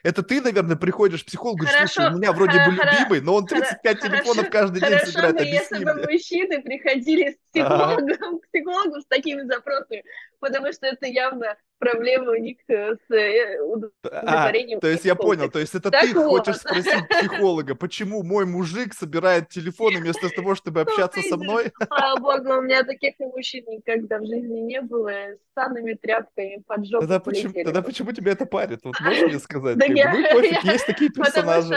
Это 0.02 0.22
ты, 0.22 0.40
наверное, 0.40 0.76
приходишь 0.76 1.22
к 1.22 1.26
психологу, 1.26 1.64
говоришь, 1.64 1.92
слушай, 1.92 2.12
у 2.12 2.16
меня 2.16 2.32
вроде 2.32 2.58
бы 2.64 2.72
любимый, 2.72 3.20
но 3.20 3.34
он 3.34 3.46
35 3.46 3.82
хорошо, 3.82 4.22
телефонов 4.22 4.50
каждый 4.50 4.80
день 4.80 4.90
хорошо, 4.90 5.06
собирает, 5.06 5.40
объясни 5.40 5.54
если 5.54 5.84
бы 5.84 5.94
мужчины 6.10 6.62
приходили 6.62 7.30
с 7.32 7.36
психологом, 7.52 8.38
к 8.40 8.48
психологу 8.48 9.00
с 9.00 9.06
такими 9.06 9.42
запросами, 9.42 10.04
потому 10.38 10.72
что 10.72 10.86
это 10.86 11.06
явно 11.06 11.56
проблемы 11.80 12.32
у 12.32 12.36
них 12.36 12.58
э, 12.68 12.94
с 12.94 13.12
э, 13.12 13.58
удовлетворением. 13.62 14.78
А, 14.78 14.80
то 14.80 14.86
есть 14.86 15.04
я 15.04 15.16
понял, 15.16 15.50
то 15.50 15.58
есть 15.58 15.74
это 15.74 15.90
так 15.90 16.02
ты 16.02 16.14
вот. 16.14 16.46
хочешь 16.46 16.60
спросить 16.60 17.08
психолога, 17.08 17.74
почему 17.74 18.22
мой 18.22 18.46
мужик 18.46 18.94
собирает 18.94 19.48
телефоны 19.48 19.98
вместо 19.98 20.28
того, 20.28 20.54
чтобы 20.54 20.84
ну, 20.84 20.90
общаться 20.90 21.22
со 21.22 21.36
мной? 21.36 21.72
Слава 21.88 22.20
богу, 22.20 22.58
у 22.58 22.62
меня 22.62 22.84
таких 22.84 23.14
мужчин 23.18 23.64
никогда 23.66 24.18
в 24.18 24.26
жизни 24.26 24.60
не 24.60 24.82
было, 24.82 25.10
с 25.10 25.54
санными 25.54 25.94
тряпками 25.94 26.62
под 26.66 26.86
жопу 26.86 27.00
тогда 27.00 27.82
почему, 27.82 28.12
тебя 28.12 28.32
это 28.32 28.46
парит? 28.46 28.80
Вот 28.84 29.00
можешь 29.00 29.22
мне 29.22 29.38
сказать? 29.38 29.76
Ну 29.76 29.84
пофиг, 29.86 30.64
есть 30.64 30.86
такие 30.86 31.10
персонажи. 31.10 31.74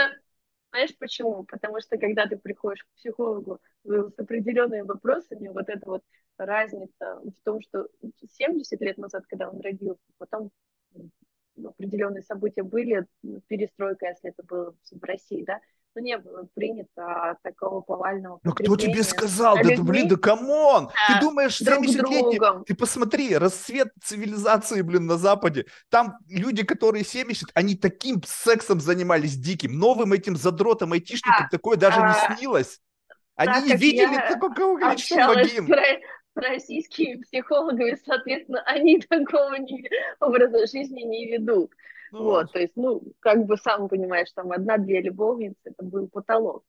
Знаешь 0.74 0.98
почему? 0.98 1.44
Потому 1.44 1.80
что 1.80 1.96
когда 1.98 2.26
ты 2.26 2.36
приходишь 2.36 2.82
к 2.82 2.96
психологу 2.96 3.60
с 3.84 4.18
определенными 4.18 4.80
вопросами, 4.80 5.46
вот 5.46 5.68
эта 5.68 5.88
вот 5.88 6.02
разница 6.36 7.20
в 7.22 7.44
том, 7.44 7.60
что 7.60 7.86
70 8.32 8.80
лет 8.80 8.98
назад, 8.98 9.24
когда 9.28 9.48
он 9.48 9.60
родился, 9.60 10.02
потом 10.18 10.50
определенные 11.64 12.22
события 12.22 12.64
были, 12.64 13.06
перестройка, 13.46 14.06
если 14.06 14.30
это 14.30 14.42
было 14.42 14.74
в 14.90 15.04
России, 15.04 15.44
да, 15.44 15.60
но 15.94 16.00
не 16.00 16.18
было 16.18 16.46
принято 16.54 17.38
такого 17.42 17.80
повального 17.80 18.40
Ну 18.42 18.52
кто 18.52 18.76
тебе 18.76 19.02
сказал? 19.02 19.56
Да, 19.56 19.82
блин, 19.82 20.08
да 20.08 20.16
come 20.16 20.56
on! 20.56 20.86
Да, 20.86 21.14
ты 21.14 21.20
думаешь, 21.20 21.56
70 21.56 22.66
Ты 22.66 22.74
посмотри, 22.74 23.36
расцвет 23.36 23.88
цивилизации, 24.02 24.82
блин, 24.82 25.06
на 25.06 25.16
Западе. 25.16 25.66
Там 25.90 26.18
люди, 26.28 26.64
которые 26.64 27.04
70, 27.04 27.50
они 27.54 27.76
таким 27.76 28.22
сексом 28.26 28.80
занимались 28.80 29.36
диким. 29.36 29.78
Новым 29.78 30.12
этим 30.12 30.36
задротом 30.36 30.92
айтишникам 30.92 31.46
да. 31.50 31.56
такое 31.56 31.76
даже 31.76 32.00
а, 32.00 32.08
не 32.08 32.36
снилось. 32.36 32.80
Они 33.36 33.68
не 33.68 33.76
видели 33.76 34.16
такого 34.28 34.78
количества 34.78 35.26
вагин. 35.28 35.66
С 35.66 36.36
российскими 36.36 37.22
психологами, 37.22 37.96
соответственно, 38.04 38.60
они 38.66 39.00
такого 39.08 39.54
не, 39.54 39.88
образа 40.18 40.66
жизни 40.66 41.02
не 41.02 41.30
ведут. 41.30 41.70
Ну, 42.14 42.22
вот, 42.22 42.52
то 42.52 42.60
есть, 42.60 42.76
ну, 42.76 43.02
как 43.18 43.44
бы 43.44 43.56
сам 43.56 43.88
понимаешь, 43.88 44.30
там 44.34 44.52
одна-две 44.52 45.00
любовницы, 45.00 45.58
это 45.64 45.84
был 45.84 46.08
потолок. 46.08 46.64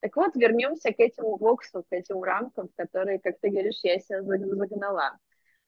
Так 0.00 0.14
вот, 0.16 0.34
вернемся 0.34 0.92
к 0.92 1.00
этому 1.00 1.38
боксу, 1.38 1.82
к 1.82 1.86
этим 1.92 2.22
рамкам, 2.22 2.68
в 2.68 2.74
которые, 2.74 3.18
как 3.18 3.38
ты 3.40 3.48
говоришь, 3.48 3.80
я 3.82 3.98
себя 3.98 4.22
загнала. 4.22 5.18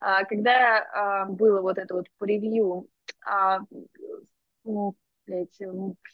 А, 0.00 0.24
когда 0.24 0.82
а, 0.92 1.26
было 1.26 1.62
вот 1.62 1.78
это 1.78 1.94
вот 1.94 2.08
превью 2.18 2.88
а, 3.24 3.60
ну, 4.64 4.94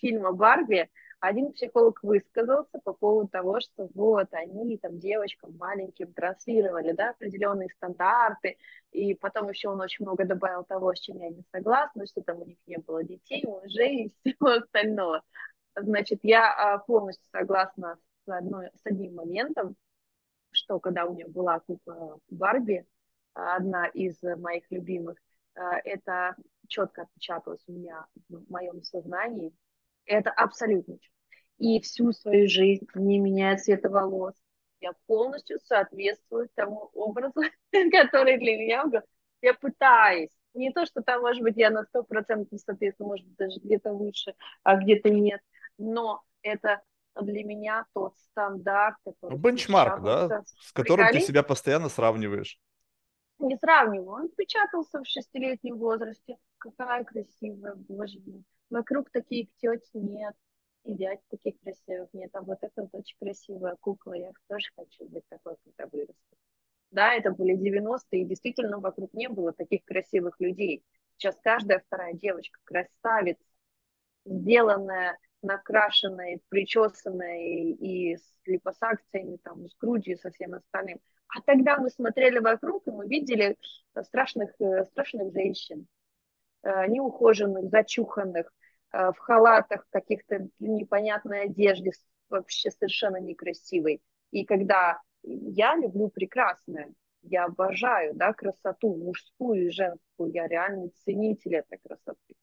фильма 0.00 0.33
«Барби», 0.33 0.88
один 1.20 1.52
психолог 1.52 2.02
высказался 2.02 2.78
по 2.85 2.92
поводу 2.92 3.28
того, 3.28 3.61
что 3.61 3.88
вот 3.94 4.28
они 4.33 4.76
там 4.78 4.98
девочкам 4.98 5.57
маленьким 5.57 6.12
транслировали, 6.12 6.92
да, 6.92 7.11
определенные 7.11 7.70
стандарты, 7.70 8.57
и 8.92 9.14
потом 9.14 9.48
еще 9.50 9.68
он 9.68 9.81
очень 9.81 10.04
много 10.04 10.24
добавил 10.24 10.64
того, 10.64 10.94
с 10.94 11.00
чем 11.00 11.18
я 11.18 11.31
не 11.31 11.44
согласна, 11.50 12.07
что 12.07 12.22
там 12.22 12.40
у 12.40 12.44
них 12.44 12.59
не 12.66 12.78
было 12.78 13.02
детей, 13.02 13.44
мужей 13.44 14.04
и 14.04 14.14
всего 14.33 14.50
остального. 14.50 15.22
Значит, 15.74 16.20
я 16.22 16.52
а, 16.52 16.78
полностью 16.78 17.26
согласна 17.31 17.98
с, 18.24 18.28
одной, 18.28 18.70
с 18.74 18.87
одним 18.87 19.16
моментом, 19.16 19.76
что 20.52 20.78
когда 20.78 21.04
у 21.04 21.14
меня 21.14 21.26
была 21.28 21.61
кукла 21.61 22.18
Барби, 22.31 22.87
одна 23.35 23.87
из 23.87 24.20
моих 24.22 24.70
любимых, 24.70 25.18
а, 25.54 25.78
это 25.85 26.37
четко 26.68 27.02
отпечаталось 27.02 27.62
у 27.66 27.72
меня 27.72 28.07
в 28.28 28.50
моем 28.50 28.83
сознании, 28.83 29.52
это 30.09 30.31
абсолютно 30.31 30.97
И 31.59 31.81
всю 31.81 32.12
свою 32.12 32.49
жизнь, 32.49 32.87
не 32.94 33.18
меняя 33.18 33.57
цвета 33.57 33.88
волос, 33.88 34.35
я 34.81 34.92
полностью 35.07 35.59
соответствую 35.61 36.49
тому 36.55 36.90
образу, 36.94 37.40
который 37.92 38.38
для 38.38 38.57
меня 38.57 38.85
Я 39.42 39.55
пытаюсь. 39.55 40.31
Не 40.55 40.73
то, 40.73 40.87
что 40.87 41.03
там, 41.03 41.21
может 41.21 41.42
быть, 41.42 41.57
я 41.57 41.71
на 41.71 41.85
сто 41.85 42.03
процентов 42.03 42.59
соответствую, 42.61 43.09
может 43.09 43.27
быть, 43.27 43.37
даже 43.37 43.61
где-то 43.61 43.92
лучше, 43.92 44.35
а 44.62 44.77
где-то 44.77 45.11
нет. 45.11 45.40
Но 45.77 46.23
это 46.42 46.83
для 47.21 47.44
меня 47.44 47.87
тот 47.92 48.16
стандарт, 48.18 48.97
который... 49.05 49.33
Ну, 49.33 49.38
бенчмарк, 49.38 50.03
да? 50.03 50.42
С 50.61 50.73
которым 50.73 51.12
ты 51.12 51.21
себя 51.21 51.42
постоянно 51.42 51.88
сравниваешь. 51.88 52.59
Не 53.38 53.57
сравниваю. 53.57 54.11
Он 54.11 54.29
печатался 54.31 55.01
в 55.01 55.07
шестилетнем 55.07 55.77
возрасте. 55.77 56.37
Какая 56.59 57.05
красивая, 57.05 57.75
боже 57.77 58.18
мой 58.27 58.42
вокруг 58.70 59.11
таких 59.11 59.48
теть 59.57 59.88
нет. 59.94 60.35
и 60.85 60.96
таких 61.28 61.61
красивых 61.61 62.09
нет. 62.12 62.31
А 62.35 62.42
вот 62.42 62.59
это 62.62 62.83
вот 62.83 62.90
очень 62.92 63.16
красивая 63.20 63.76
кукла, 63.81 64.14
я 64.14 64.33
тоже 64.48 64.68
хочу 64.76 65.07
быть 65.09 65.24
такой, 65.28 65.57
когда 65.64 65.87
вырасту. 65.90 66.37
Да, 66.90 67.12
это 67.12 67.31
были 67.31 67.57
90-е, 67.57 68.22
и 68.22 68.24
действительно 68.24 68.78
вокруг 68.78 69.12
не 69.12 69.28
было 69.28 69.52
таких 69.52 69.85
красивых 69.85 70.40
людей. 70.40 70.83
Сейчас 71.16 71.37
каждая 71.42 71.81
вторая 71.81 72.14
девочка 72.14 72.59
красавица, 72.64 73.44
сделанная, 74.24 75.18
накрашенная, 75.42 76.40
причесанная 76.48 77.74
и, 77.74 78.16
с 78.16 78.40
липосакциями, 78.46 79.37
там, 79.42 79.68
с 79.68 79.76
грудью 79.76 80.16
со 80.18 80.31
всем 80.31 80.54
остальным. 80.54 81.00
А 81.28 81.42
тогда 81.42 81.76
мы 81.78 81.90
смотрели 81.90 82.38
вокруг, 82.38 82.87
и 82.87 82.90
мы 82.90 83.07
видели 83.07 83.57
страшных, 84.02 84.50
э, 84.61 84.85
страшных 84.87 85.33
женщин, 85.33 85.87
э, 86.62 86.87
неухоженных, 86.88 87.68
зачуханных, 87.70 88.46
э, 88.46 88.58
в 88.92 89.14
халатах, 89.18 89.87
каких-то 89.90 90.48
непонятной 90.59 91.42
одежде, 91.42 91.92
вообще 92.29 92.70
совершенно 92.70 93.18
некрасивой. 93.18 94.01
И 94.31 94.44
когда 94.44 95.01
я 95.22 95.77
люблю 95.77 96.09
прекрасное, 96.09 96.92
я 97.22 97.44
обожаю, 97.44 98.14
да, 98.14 98.33
красоту 98.33 98.94
мужскую 98.96 99.66
и 99.66 99.70
женскую, 99.70 100.33
я 100.33 100.46
реальный 100.46 100.92
ценитель 101.05 101.57
этой 101.57 101.79
красоты. 101.79 102.35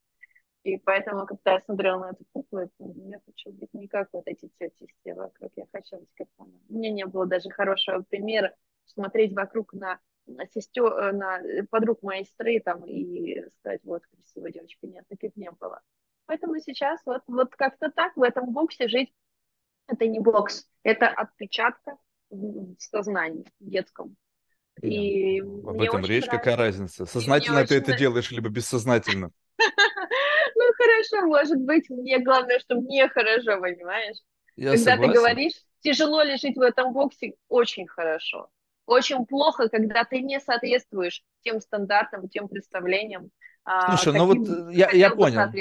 И 0.63 0.77
поэтому, 0.77 1.25
когда 1.27 1.53
я 1.53 1.61
смотрела 1.61 1.99
на 1.99 2.09
эту 2.09 2.25
куклу, 2.33 2.61
я 2.79 3.19
хочу 3.25 3.51
быть 3.51 3.71
не 3.73 3.87
как 3.87 4.09
вот 4.11 4.23
эти 4.27 4.49
тети 4.59 4.87
все 4.99 5.13
вокруг, 5.13 5.51
я 5.55 5.65
хочу 5.71 5.97
быть 5.97 6.09
как 6.15 6.27
она. 6.37 6.51
У 6.69 6.73
меня 6.73 6.91
не 6.91 7.05
было 7.05 7.27
даже 7.27 7.49
хорошего 7.51 8.01
примера 8.01 8.53
смотреть 8.85 9.33
вокруг 9.33 9.73
на, 9.73 9.99
на 10.25 10.47
сестер, 10.47 10.85
э, 10.85 11.11
на 11.11 11.39
подруг 11.69 12.01
моей 12.01 12.25
сестры 12.25 12.59
там 12.59 12.83
и 12.83 13.43
сказать, 13.59 13.81
вот, 13.83 14.03
красивая 14.07 14.51
девочка, 14.51 14.87
нет, 14.87 15.05
таких 15.07 15.35
не 15.35 15.51
было. 15.51 15.81
Поэтому 16.25 16.59
сейчас 16.59 16.99
вот, 17.05 17.21
вот 17.27 17.55
как-то 17.55 17.91
так 17.91 18.15
в 18.15 18.23
этом 18.23 18.51
боксе 18.51 18.87
жить, 18.87 19.13
это 19.87 20.07
не 20.07 20.19
бокс, 20.19 20.67
это 20.83 21.07
отпечатка 21.07 21.97
в 22.29 22.75
сознании 22.79 23.45
детском. 23.59 24.15
И 24.81 25.39
Об 25.39 25.81
этом 25.81 26.01
речь, 26.01 26.25
нравится. 26.25 26.31
какая 26.31 26.57
разница? 26.57 27.05
Сознательно 27.05 27.65
ты 27.65 27.75
очень... 27.75 27.83
это 27.83 27.97
делаешь, 27.97 28.31
либо 28.31 28.49
бессознательно? 28.49 29.31
Ну, 30.57 30.71
хорошо, 30.77 31.27
может 31.27 31.59
быть, 31.59 31.89
мне 31.89 32.17
главное, 32.19 32.59
чтобы 32.59 32.81
мне 32.81 33.09
хорошо, 33.09 33.59
понимаешь? 33.59 34.17
Когда 34.55 34.97
ты 34.97 35.07
говоришь, 35.09 35.53
тяжело 35.81 36.23
ли 36.23 36.37
жить 36.37 36.55
в 36.55 36.61
этом 36.61 36.93
боксе, 36.93 37.33
очень 37.49 37.87
хорошо. 37.87 38.49
Очень 38.85 39.25
плохо, 39.25 39.67
когда 39.67 40.05
ты 40.05 40.21
не 40.21 40.39
соответствуешь 40.39 41.23
тем 41.43 41.59
стандартам, 41.59 42.29
тем 42.29 42.47
представлениям. 42.47 43.31
А, 43.65 43.95
Слушай, 43.95 44.17
ну 44.17 44.25
вот 44.27 44.47
э, 44.47 44.73
я, 44.73 44.91
я 44.91 45.09
понял. 45.09 45.51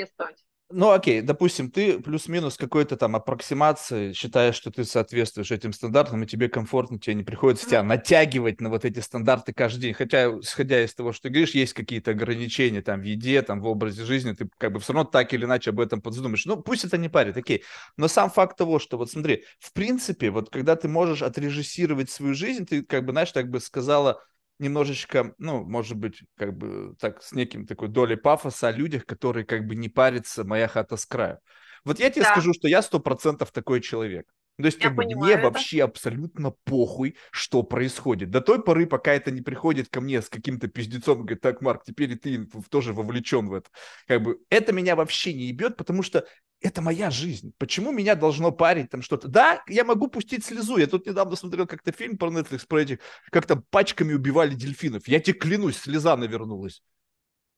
Ну, 0.71 0.91
окей, 0.91 1.21
допустим, 1.21 1.71
ты 1.71 2.01
плюс-минус 2.01 2.57
какой-то 2.57 2.97
там 2.97 3.15
аппроксимации 3.15 4.13
считаешь, 4.13 4.57
что 4.57 4.71
ты 4.73 4.85
соответствуешь 4.85 5.53
этим 5.53 5.73
стандартам, 5.73 6.23
и 6.23 6.27
тебе 6.27 6.49
комфортно, 6.49 6.99
тебе 6.99 7.15
не 7.15 7.23
приходится 7.23 7.67
тебя 7.69 7.83
натягивать 7.83 8.61
на 8.61 8.71
вот 8.71 8.85
эти 8.85 8.99
стандарты 9.01 9.53
каждый 9.53 9.83
день. 9.83 9.95
Хотя, 9.95 10.27
исходя 10.41 10.83
из 10.83 10.95
того, 10.95 11.13
что 11.13 11.25
ты 11.25 11.29
говоришь, 11.29 11.55
есть 11.55 11.75
какие-то 11.75 12.13
ограничения 12.13 12.81
там 12.83 13.01
в 13.03 13.05
еде, 13.05 13.43
там 13.43 13.61
в 13.61 13.67
образе 13.67 14.05
жизни, 14.05 14.33
ты 14.33 14.49
как 14.59 14.73
бы 14.73 14.81
все 14.81 14.95
равно 14.95 15.09
так 15.09 15.33
или 15.35 15.45
иначе 15.45 15.71
об 15.71 15.81
этом 15.81 16.01
подумаешь. 16.01 16.47
Ну, 16.47 16.57
пусть 16.57 16.85
это 16.85 16.97
не 16.97 17.09
парит, 17.11 17.37
окей. 17.37 17.63
Но 17.97 18.09
сам 18.09 18.31
факт 18.31 18.57
того, 18.57 18.79
что 18.79 18.97
вот 18.97 19.11
смотри, 19.11 19.45
в 19.61 19.73
принципе, 19.75 20.31
вот 20.31 20.51
когда 20.51 20.77
ты 20.77 20.89
можешь 20.89 21.23
отрежиссировать 21.23 22.11
свою 22.11 22.35
жизнь, 22.35 22.67
ты 22.67 22.83
как 22.83 23.05
бы, 23.05 23.13
знаешь, 23.13 23.31
так 23.33 23.49
бы 23.51 23.61
сказала, 23.61 24.21
немножечко, 24.59 25.35
ну, 25.39 25.65
может 25.65 25.97
быть, 25.97 26.23
как 26.37 26.57
бы 26.57 26.95
так, 27.01 27.23
с 27.23 27.33
неким 27.33 27.67
такой 27.67 27.89
долей 27.89 28.17
пафоса 28.17 28.69
о 28.69 28.73
людях, 28.73 29.07
которые 29.07 29.45
как 29.45 29.67
бы 29.67 29.75
не 29.75 29.89
парятся 29.89 30.45
«моя 30.45 30.69
хата 30.69 30.97
с 30.97 31.07
краю». 31.07 31.39
Вот 31.85 31.99
я 31.99 32.11
тебе 32.11 32.25
да. 32.25 32.33
скажу, 32.33 32.53
что 32.55 32.69
я 32.69 32.83
сто 32.83 32.99
процентов 32.99 33.53
такой 33.53 33.81
человек. 33.81 34.27
То 34.57 34.67
есть, 34.67 34.79
как 34.79 34.95
бы, 34.95 35.05
мне 35.05 35.33
это. 35.33 35.45
вообще 35.45 35.83
абсолютно 35.83 36.53
похуй, 36.65 37.17
что 37.33 37.65
происходит. 37.65 38.31
До 38.31 38.41
той 38.41 38.63
поры, 38.63 38.87
пока 38.87 39.13
это 39.13 39.33
не 39.33 39.41
приходит 39.41 39.89
ко 39.89 40.01
мне 40.01 40.23
с 40.23 40.29
каким-то 40.29 40.69
пиздецом, 40.69 41.19
говорит, 41.19 41.41
так, 41.41 41.61
Марк, 41.61 41.83
теперь 41.85 42.13
и 42.13 42.15
ты 42.15 42.49
тоже 42.71 42.93
вовлечен 42.93 43.49
в 43.49 43.55
это. 43.55 43.69
Как 44.07 44.23
бы, 44.23 44.39
это 44.51 44.73
меня 44.73 44.95
вообще 44.95 45.35
не 45.35 45.47
ебет, 45.47 45.77
потому 45.77 46.05
что 46.05 46.25
это 46.65 46.81
моя 46.81 47.11
жизнь. 47.11 47.53
Почему 47.59 47.93
меня 47.93 48.15
должно 48.15 48.51
парить 48.51 48.89
там 48.89 49.03
что-то? 49.03 49.29
Да, 49.29 49.63
я 49.69 49.85
могу 49.85 50.09
пустить 50.09 50.47
слезу. 50.47 50.79
Я 50.79 50.87
тут 50.87 51.07
недавно 51.07 51.37
смотрел 51.37 51.67
как-то 51.67 51.93
фильм 51.93 52.17
про 52.17 52.31
Netflix, 52.31 52.67
про 52.67 52.81
этих, 52.81 52.99
как 53.31 53.47
там 53.47 53.63
пачками 53.71 54.15
убивали 54.15 54.55
дельфинов. 54.55 55.07
Я 55.07 55.21
тебе 55.21 55.39
клянусь, 55.39 55.77
слеза 55.77 56.17
навернулась. 56.17 56.83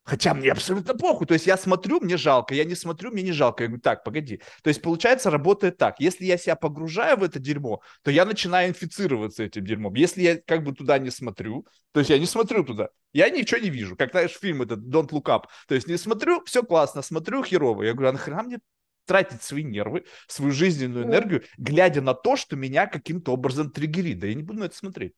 Хотя 0.02 0.34
мне 0.34 0.50
абсолютно 0.50 0.94
похуй. 0.94 1.26
То 1.26 1.34
есть 1.34 1.46
я 1.46 1.56
смотрю, 1.56 2.00
мне 2.00 2.16
жалко, 2.16 2.54
я 2.54 2.64
не 2.64 2.74
смотрю, 2.74 3.12
мне 3.12 3.22
не 3.22 3.30
жалко. 3.30 3.62
Я 3.62 3.68
говорю, 3.68 3.80
так, 3.80 4.02
погоди. 4.02 4.40
То 4.64 4.68
есть 4.68 4.82
получается, 4.82 5.30
работает 5.30 5.78
так. 5.78 6.00
Если 6.00 6.24
я 6.24 6.36
себя 6.36 6.56
погружаю 6.56 7.16
в 7.16 7.22
это 7.22 7.38
дерьмо, 7.38 7.82
то 8.02 8.10
я 8.10 8.24
начинаю 8.24 8.70
инфицироваться 8.70 9.44
этим 9.44 9.64
дерьмом. 9.64 9.94
Если 9.94 10.22
я 10.22 10.36
как 10.36 10.64
бы 10.64 10.72
туда 10.72 10.98
не 10.98 11.10
смотрю, 11.10 11.64
то 11.92 12.00
есть 12.00 12.10
я 12.10 12.18
не 12.18 12.26
смотрю 12.26 12.64
туда, 12.64 12.88
я 13.12 13.30
ничего 13.30 13.60
не 13.60 13.70
вижу. 13.70 13.96
Как, 13.96 14.10
знаешь, 14.10 14.32
фильм 14.32 14.62
этот 14.62 14.80
Don't 14.80 15.10
Look 15.10 15.26
Up. 15.26 15.44
То 15.68 15.76
есть 15.76 15.86
не 15.86 15.96
смотрю, 15.96 16.42
все 16.44 16.64
классно, 16.64 17.02
смотрю 17.02 17.44
херово. 17.44 17.84
Я 17.84 17.92
говорю, 17.92 18.10
а 18.10 18.12
нахрена 18.12 18.42
мне 18.42 18.58
тратить 19.06 19.42
свои 19.42 19.62
нервы, 19.62 20.04
свою 20.26 20.52
жизненную 20.52 21.04
энергию, 21.04 21.42
глядя 21.56 22.02
на 22.02 22.14
то, 22.14 22.36
что 22.36 22.56
меня 22.56 22.86
каким-то 22.86 23.32
образом 23.32 23.70
триггерит. 23.70 24.18
Да 24.18 24.26
я 24.26 24.34
не 24.34 24.42
буду 24.42 24.60
на 24.60 24.64
это 24.64 24.76
смотреть. 24.76 25.14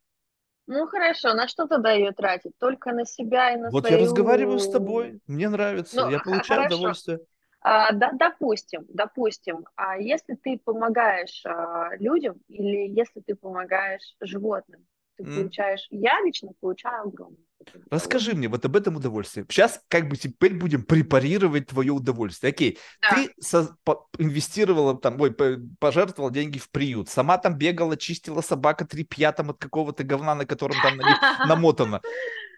Ну 0.67 0.87
хорошо, 0.87 1.33
на 1.33 1.49
что 1.49 1.67
тогда 1.67 1.93
ее 1.93 2.13
тратить? 2.13 2.53
Только 2.59 2.93
на 2.93 3.07
себя 3.07 3.55
и 3.55 3.57
на 3.57 3.71
вот 3.71 3.85
свою... 3.85 3.97
Вот 3.97 4.01
я 4.01 4.07
разговариваю 4.07 4.59
с 4.59 4.71
тобой, 4.71 5.19
мне 5.27 5.49
нравится, 5.49 6.05
ну, 6.05 6.11
я 6.11 6.19
получаю 6.19 6.61
хорошо. 6.61 6.77
удовольствие. 6.77 7.21
А, 7.61 7.93
да, 7.93 8.13
допустим, 8.13 8.85
допустим, 8.89 9.67
а 9.77 9.97
если 9.99 10.35
ты 10.35 10.61
помогаешь 10.63 11.43
а, 11.47 11.97
людям 11.97 12.37
или 12.49 12.87
если 12.89 13.21
ты 13.21 13.35
помогаешь 13.35 14.15
животным, 14.21 14.87
ты 15.17 15.25
mm. 15.25 15.35
получаешь, 15.35 15.87
я 15.91 16.21
лично 16.21 16.51
получаю 16.61 17.09
огромное. 17.09 17.48
Расскажи 17.91 18.35
мне 18.35 18.49
вот 18.49 18.65
об 18.65 18.77
этом 18.77 18.97
удовольствии. 18.97 19.45
Сейчас 19.49 19.81
как 19.89 20.09
бы 20.09 20.17
теперь 20.17 20.55
будем 20.55 20.83
препарировать 20.83 21.69
твое 21.69 21.93
удовольствие. 21.93 22.51
Окей, 22.51 22.79
да. 23.01 23.15
ты 23.15 23.31
со, 23.41 23.77
по, 23.85 24.09
инвестировала 24.19 24.99
там, 24.99 25.21
ой, 25.21 25.35
пожертвовала 25.79 26.33
деньги 26.33 26.59
в 26.59 26.71
приют, 26.71 27.09
сама 27.09 27.39
там 27.39 27.57
бегала, 27.57 27.97
чистила 27.97 28.41
собака 28.41 28.87
тряпья 28.87 29.33
там 29.33 29.51
от 29.51 29.59
какого-то 29.59 30.05
говна, 30.05 30.35
на 30.35 30.47
котором 30.47 30.77
там 30.83 30.97
на 30.97 31.09
них 31.09 31.19
намотано. 31.47 32.01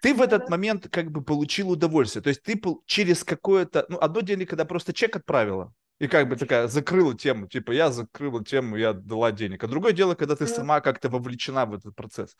Ты 0.01 0.13
в 0.13 0.21
этот 0.21 0.49
момент 0.49 0.87
как 0.89 1.11
бы 1.11 1.23
получил 1.23 1.71
удовольствие. 1.71 2.23
То 2.23 2.29
есть 2.29 2.43
ты 2.43 2.59
через 2.85 3.23
какое-то... 3.23 3.85
Ну, 3.89 3.97
одно 3.99 4.21
дело, 4.21 4.45
когда 4.45 4.65
просто 4.65 4.93
чек 4.93 5.15
отправила, 5.15 5.73
и 6.01 6.07
как 6.07 6.27
бы 6.27 6.35
такая 6.35 6.67
закрыла 6.67 7.15
тему, 7.15 7.47
типа 7.47 7.73
я 7.73 7.91
закрыла 7.91 8.43
тему, 8.43 8.75
я 8.75 8.93
дала 8.93 9.31
денег. 9.31 9.63
А 9.63 9.67
другое 9.67 9.93
дело, 9.93 10.15
когда 10.15 10.35
ты 10.35 10.47
сама 10.47 10.81
как-то 10.81 11.09
вовлечена 11.09 11.67
в 11.67 11.75
этот 11.75 11.95
процесс. 11.95 12.35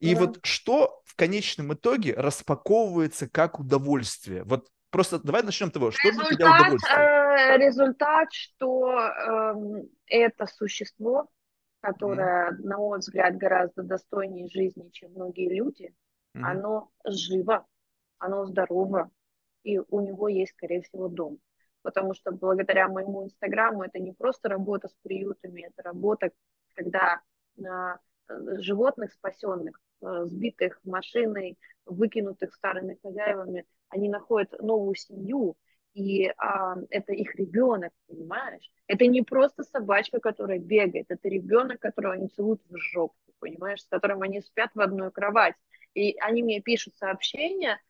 И 0.00 0.12
да. 0.12 0.22
вот 0.22 0.40
что 0.42 1.02
в 1.04 1.14
конечном 1.14 1.72
итоге 1.72 2.14
распаковывается 2.14 3.28
как 3.28 3.60
удовольствие? 3.60 4.42
Вот 4.42 4.66
просто 4.90 5.20
давай 5.20 5.44
начнем 5.44 5.68
с 5.68 5.72
того, 5.74 5.92
что 5.92 6.08
результат, 6.08 6.28
для 6.30 6.36
тебя 6.36 6.56
удовольствие? 6.56 6.98
Э, 6.98 7.58
результат, 7.58 8.32
что 8.32 8.98
э, 8.98 9.54
это 10.08 10.46
существо, 10.46 11.30
которое, 11.82 12.50
mm. 12.50 12.56
на 12.64 12.76
мой 12.78 12.98
взгляд, 12.98 13.36
гораздо 13.36 13.84
достойнее 13.84 14.48
жизни, 14.48 14.90
чем 14.90 15.12
многие 15.12 15.48
люди, 15.48 15.94
mm. 16.36 16.42
оно 16.42 16.90
живо, 17.06 17.64
оно 18.18 18.46
здорово, 18.46 19.12
и 19.62 19.78
у 19.78 20.00
него 20.00 20.26
есть, 20.26 20.54
скорее 20.56 20.82
всего, 20.82 21.06
дом. 21.06 21.38
Потому 21.86 22.14
что 22.14 22.32
благодаря 22.32 22.88
моему 22.88 23.24
инстаграму 23.24 23.84
это 23.84 24.00
не 24.00 24.12
просто 24.12 24.48
работа 24.48 24.88
с 24.88 24.94
приютами, 25.02 25.62
это 25.62 25.82
работа, 25.82 26.32
когда 26.74 27.20
а, 27.64 27.98
животных 28.28 29.12
спасенных 29.12 29.80
Э, 30.02 30.26
сбитых 30.26 30.78
машиной, 30.84 31.58
выкинутых 31.86 32.54
старыми 32.54 32.98
хозяевами, 33.02 33.64
они 33.88 34.10
находят 34.10 34.52
новую 34.60 34.94
семью, 34.94 35.56
и 35.94 36.26
а, 36.36 36.76
это 36.90 37.14
их 37.14 37.34
ребенок, 37.36 37.92
понимаешь? 38.06 38.70
Это 38.86 39.06
не 39.06 39.22
просто 39.22 39.62
собачка, 39.62 40.20
которая 40.20 40.58
бегает, 40.58 41.06
это 41.08 41.28
ребенок, 41.28 41.80
которого 41.80 42.12
они 42.12 42.28
целуют 42.28 42.60
в 42.68 42.76
жопу, 42.76 43.16
понимаешь, 43.38 43.82
с 43.82 43.86
которым 43.86 44.20
они 44.20 44.42
спят 44.42 44.70
в 44.74 44.80
одной 44.80 45.10
кровать. 45.10 45.54
И 45.94 46.16
они 46.20 46.42
мне 46.42 46.60
пишут 46.60 46.94
сообщения, 46.96 47.80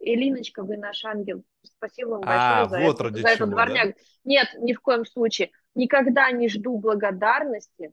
Элиночка, 0.00 0.62
вы 0.62 0.76
наш 0.76 1.04
ангел, 1.04 1.44
спасибо 1.62 2.10
вам 2.10 2.20
большое 2.22 2.40
а, 2.40 2.68
за, 2.68 2.80
вот 2.80 3.00
это, 3.00 3.18
за 3.20 3.28
этот 3.28 3.50
дворняк. 3.50 3.88
Да? 3.88 4.02
Нет, 4.24 4.48
ни 4.58 4.72
в 4.72 4.80
коем 4.80 5.04
случае. 5.04 5.50
Никогда 5.74 6.30
не 6.30 6.48
жду 6.48 6.78
благодарности, 6.78 7.92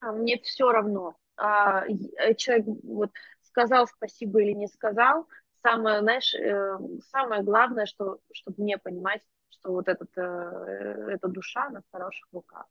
а 0.00 0.12
мне 0.12 0.38
все 0.42 0.70
равно 0.70 1.16
а, 1.36 1.84
э, 1.86 2.34
человек 2.34 2.66
вот 2.82 3.10
сказал 3.42 3.86
спасибо 3.86 4.42
или 4.42 4.52
не 4.52 4.68
сказал, 4.68 5.26
самое, 5.62 6.00
знаешь, 6.00 6.34
э, 6.34 6.78
самое 7.10 7.42
главное, 7.42 7.86
что, 7.86 8.18
чтобы 8.32 8.62
мне 8.62 8.78
понимать, 8.78 9.22
что 9.48 9.72
вот 9.72 9.88
этот, 9.88 10.10
э, 10.16 11.08
эта 11.12 11.28
душа 11.28 11.70
на 11.70 11.82
хороших 11.92 12.28
руках. 12.32 12.66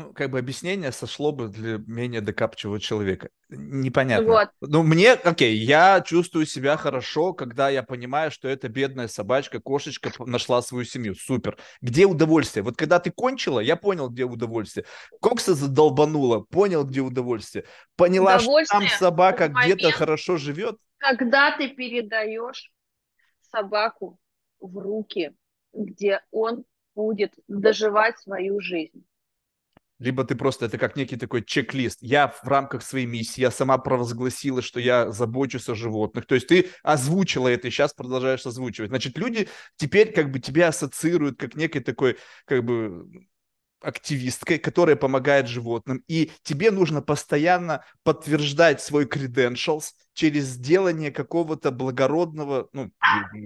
Ну, 0.00 0.12
как 0.12 0.30
бы 0.30 0.38
объяснение 0.38 0.92
сошло 0.92 1.32
бы 1.32 1.48
для 1.48 1.78
менее 1.86 2.20
докапчивого 2.20 2.80
человека. 2.80 3.28
Непонятно. 3.48 4.26
Вот. 4.26 4.48
Ну, 4.60 4.82
мне, 4.82 5.12
окей, 5.12 5.56
я 5.56 6.00
чувствую 6.00 6.46
себя 6.46 6.76
хорошо, 6.76 7.32
когда 7.32 7.68
я 7.68 7.82
понимаю, 7.82 8.30
что 8.30 8.48
эта 8.48 8.68
бедная 8.68 9.08
собачка, 9.08 9.60
кошечка 9.60 10.10
нашла 10.20 10.62
свою 10.62 10.84
семью. 10.84 11.14
Супер. 11.14 11.58
Где 11.80 12.06
удовольствие? 12.06 12.62
Вот 12.62 12.76
когда 12.76 12.98
ты 12.98 13.10
кончила, 13.10 13.60
я 13.60 13.76
понял, 13.76 14.08
где 14.08 14.24
удовольствие. 14.24 14.86
Кокса 15.20 15.54
задолбанула, 15.54 16.40
понял, 16.40 16.84
где 16.84 17.00
удовольствие. 17.00 17.64
Поняла, 17.96 18.38
что 18.38 18.64
там 18.68 18.84
собака 18.98 19.48
где-то 19.48 19.90
хорошо 19.92 20.36
живет. 20.36 20.78
Когда 20.98 21.56
ты 21.56 21.68
передаешь 21.68 22.70
собаку 23.50 24.18
в 24.60 24.78
руки, 24.78 25.32
где 25.72 26.20
он 26.30 26.64
будет 26.94 27.32
доживать 27.48 28.18
свою 28.18 28.60
жизнь 28.60 29.04
либо 30.00 30.24
ты 30.24 30.34
просто, 30.34 30.66
это 30.66 30.78
как 30.78 30.96
некий 30.96 31.16
такой 31.16 31.44
чек-лист. 31.44 31.98
Я 32.00 32.28
в 32.28 32.48
рамках 32.48 32.82
своей 32.82 33.06
миссии, 33.06 33.42
я 33.42 33.50
сама 33.50 33.78
провозгласила, 33.78 34.62
что 34.62 34.80
я 34.80 35.12
забочусь 35.12 35.68
о 35.68 35.74
животных. 35.74 36.26
То 36.26 36.34
есть 36.34 36.48
ты 36.48 36.70
озвучила 36.82 37.48
это 37.48 37.68
и 37.68 37.70
сейчас 37.70 37.92
продолжаешь 37.92 38.46
озвучивать. 38.46 38.88
Значит, 38.90 39.18
люди 39.18 39.48
теперь 39.76 40.12
как 40.12 40.32
бы 40.32 40.40
тебя 40.40 40.68
ассоциируют 40.68 41.38
как 41.38 41.54
некой 41.54 41.82
такой, 41.82 42.16
как 42.46 42.64
бы, 42.64 43.06
активисткой, 43.82 44.58
которая 44.58 44.96
помогает 44.96 45.48
животным, 45.48 46.04
и 46.06 46.30
тебе 46.42 46.70
нужно 46.70 47.02
постоянно 47.02 47.84
подтверждать 48.02 48.80
свой 48.80 49.06
credentials 49.06 49.92
через 50.12 50.44
сделание 50.44 51.10
какого-то 51.10 51.70
благородного, 51.70 52.68
ну, 52.72 52.90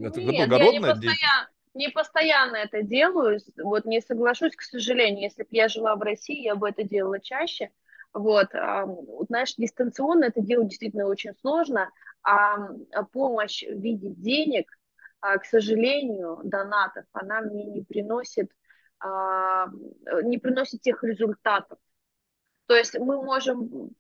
это 0.03 0.21
Нет, 0.21 0.49
благородное... 0.49 0.91
Я 0.91 0.97
не 0.97 1.03
постоянно, 1.03 1.49
не 1.75 1.89
постоянно 1.91 2.57
это 2.57 2.83
делаю, 2.83 3.41
вот 3.63 3.85
не 3.85 4.01
соглашусь, 4.01 4.57
к 4.57 4.63
сожалению, 4.63 5.23
если 5.23 5.43
бы 5.43 5.49
я 5.51 5.69
жила 5.69 5.97
в 5.97 6.03
России, 6.03 6.43
я 6.43 6.55
бы 6.55 6.69
это 6.69 6.85
делала 6.85 7.21
чаще, 7.21 7.71
вот, 8.13 8.55
а, 8.55 8.87
знаешь, 9.29 9.55
дистанционно 9.57 10.25
это 10.27 10.41
делать 10.41 10.69
действительно 10.69 11.07
очень 11.07 11.33
сложно, 11.41 11.91
а 12.23 12.69
помощь 13.13 13.65
в 13.65 13.81
виде 13.81 14.11
денег, 14.11 14.71
а, 15.21 15.39
к 15.39 15.45
сожалению, 15.45 16.41
донатов, 16.45 17.05
она 17.13 17.41
мне 17.41 17.65
не 17.65 17.83
приносит, 17.83 18.51
а, 19.01 19.67
не 20.23 20.39
приносит 20.39 20.81
тех 20.81 21.03
результатов. 21.03 21.79
То 22.67 22.75
есть 22.75 22.99
мы 22.99 23.23
можем 23.23 23.91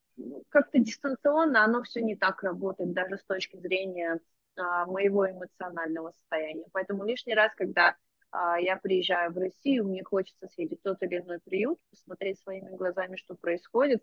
как-то 0.49 0.79
дистанционно, 0.79 1.65
оно 1.65 1.83
все 1.83 2.01
не 2.01 2.17
так 2.17 2.43
работает, 2.43 2.93
даже 2.93 3.19
с 3.19 3.25
точки 3.25 3.57
зрения 3.57 4.13
а, 4.13 4.19
моего 4.57 5.31
эмоционального 5.31 6.11
состояния. 6.13 6.67
Поэтому 6.73 7.05
лишний 7.05 7.35
раз, 7.35 7.53
когда 7.55 7.97
а, 8.35 8.59
я 8.59 8.77
приезжаю 8.77 9.33
в 9.33 9.39
Россию, 9.39 9.85
мне 9.85 10.03
хочется 10.03 10.49
съездить 10.49 10.81
в 10.81 10.83
тот 10.83 11.01
или 11.03 11.19
иной 11.21 11.39
приют, 11.39 11.79
посмотреть 11.91 12.41
своими 12.41 12.69
глазами, 12.77 13.17
что 13.17 13.37
происходит, 13.37 14.03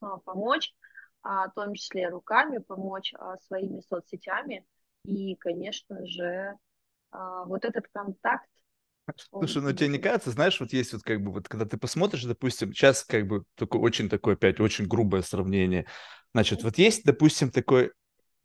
а, 0.00 0.18
помочь, 0.18 0.74
а, 1.22 1.48
в 1.48 1.54
том 1.54 1.72
числе 1.74 2.08
руками, 2.08 2.58
помочь 2.58 3.14
а, 3.18 3.38
своими 3.38 3.80
соцсетями. 3.80 4.66
И, 5.04 5.36
конечно 5.36 6.04
же, 6.06 6.54
а, 7.12 7.44
вот 7.44 7.64
этот 7.64 7.86
контакт 7.92 8.46
Слушай, 9.16 9.62
ну 9.62 9.72
тебе 9.72 9.88
не 9.88 9.98
кажется, 9.98 10.30
знаешь, 10.30 10.60
вот 10.60 10.72
есть 10.72 10.92
вот 10.92 11.02
как 11.02 11.20
бы 11.20 11.32
вот, 11.32 11.48
когда 11.48 11.64
ты 11.64 11.76
посмотришь, 11.76 12.24
допустим, 12.24 12.72
сейчас 12.72 13.02
как 13.02 13.26
бы 13.26 13.44
такое 13.56 13.80
очень 13.80 14.08
такое 14.08 14.34
опять 14.34 14.60
очень 14.60 14.86
грубое 14.86 15.22
сравнение. 15.22 15.86
Значит, 16.32 16.62
вот 16.62 16.78
есть, 16.78 17.04
допустим, 17.04 17.50
такой 17.50 17.90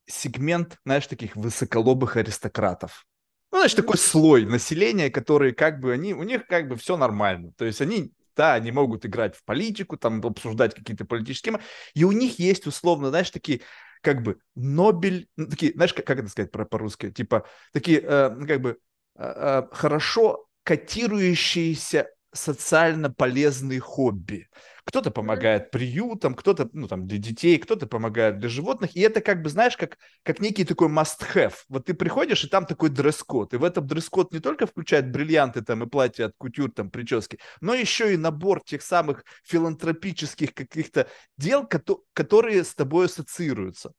сегмент, 0.07 0.77
знаешь, 0.85 1.07
таких 1.07 1.35
высоколобых 1.35 2.17
аристократов. 2.17 3.05
Ну, 3.51 3.59
значит, 3.59 3.77
такой 3.77 3.97
слой 3.97 4.45
населения, 4.45 5.09
которые 5.09 5.53
как 5.53 5.79
бы, 5.79 5.93
они, 5.93 6.13
у 6.13 6.23
них 6.23 6.45
как 6.47 6.67
бы 6.67 6.75
все 6.75 6.97
нормально. 6.97 7.51
То 7.57 7.65
есть 7.65 7.81
они, 7.81 8.11
да, 8.35 8.53
они 8.53 8.71
могут 8.71 9.05
играть 9.05 9.35
в 9.35 9.43
политику, 9.43 9.97
там, 9.97 10.21
обсуждать 10.25 10.75
какие-то 10.75 11.05
политические 11.05 11.53
темы, 11.53 11.63
и 11.93 12.03
у 12.03 12.11
них 12.11 12.39
есть, 12.39 12.67
условно, 12.67 13.09
знаешь, 13.09 13.29
такие 13.29 13.61
как 14.01 14.21
бы 14.21 14.37
Нобель, 14.55 15.27
ну, 15.35 15.47
такие, 15.47 15.73
знаешь, 15.73 15.93
как, 15.93 16.05
как 16.05 16.19
это 16.19 16.29
сказать 16.29 16.51
по-русски, 16.51 17.11
типа, 17.11 17.45
такие, 17.73 18.01
э, 18.01 18.29
ну, 18.29 18.45
как 18.45 18.61
бы, 18.61 18.77
э, 19.15 19.33
э, 19.35 19.63
хорошо 19.71 20.45
котирующиеся 20.63 22.09
социально 22.31 23.11
полезные 23.11 23.79
хобби. 23.79 24.47
Кто-то 24.85 25.09
помогает 25.09 25.71
приютам, 25.71 26.35
кто-то, 26.35 26.69
ну, 26.73 26.87
там, 26.87 27.07
для 27.07 27.17
детей, 27.17 27.57
кто-то 27.57 27.87
помогает 27.87 28.37
для 28.37 28.49
животных. 28.49 28.95
И 28.95 29.01
это 29.01 29.19
как 29.19 29.41
бы, 29.41 29.49
знаешь, 29.49 29.75
как, 29.75 29.97
как 30.21 30.39
некий 30.39 30.63
такой 30.63 30.89
must-have. 30.89 31.55
Вот 31.69 31.85
ты 31.85 31.95
приходишь, 31.95 32.43
и 32.43 32.47
там 32.47 32.67
такой 32.67 32.89
дресс-код. 32.89 33.55
И 33.55 33.57
в 33.57 33.63
этом 33.63 33.87
дресс-код 33.87 34.31
не 34.31 34.39
только 34.39 34.67
включает 34.67 35.11
бриллианты 35.11 35.63
там 35.63 35.83
и 35.83 35.87
платья 35.87 36.25
от 36.25 36.33
кутюр, 36.37 36.71
там, 36.71 36.91
прически, 36.91 37.39
но 37.61 37.73
еще 37.73 38.13
и 38.13 38.17
набор 38.17 38.61
тех 38.63 38.83
самых 38.83 39.25
филантропических 39.43 40.53
каких-то 40.53 41.07
дел, 41.35 41.67
которые 42.13 42.63
с 42.63 42.75
тобой 42.75 43.07
ассоциируются. 43.07 43.91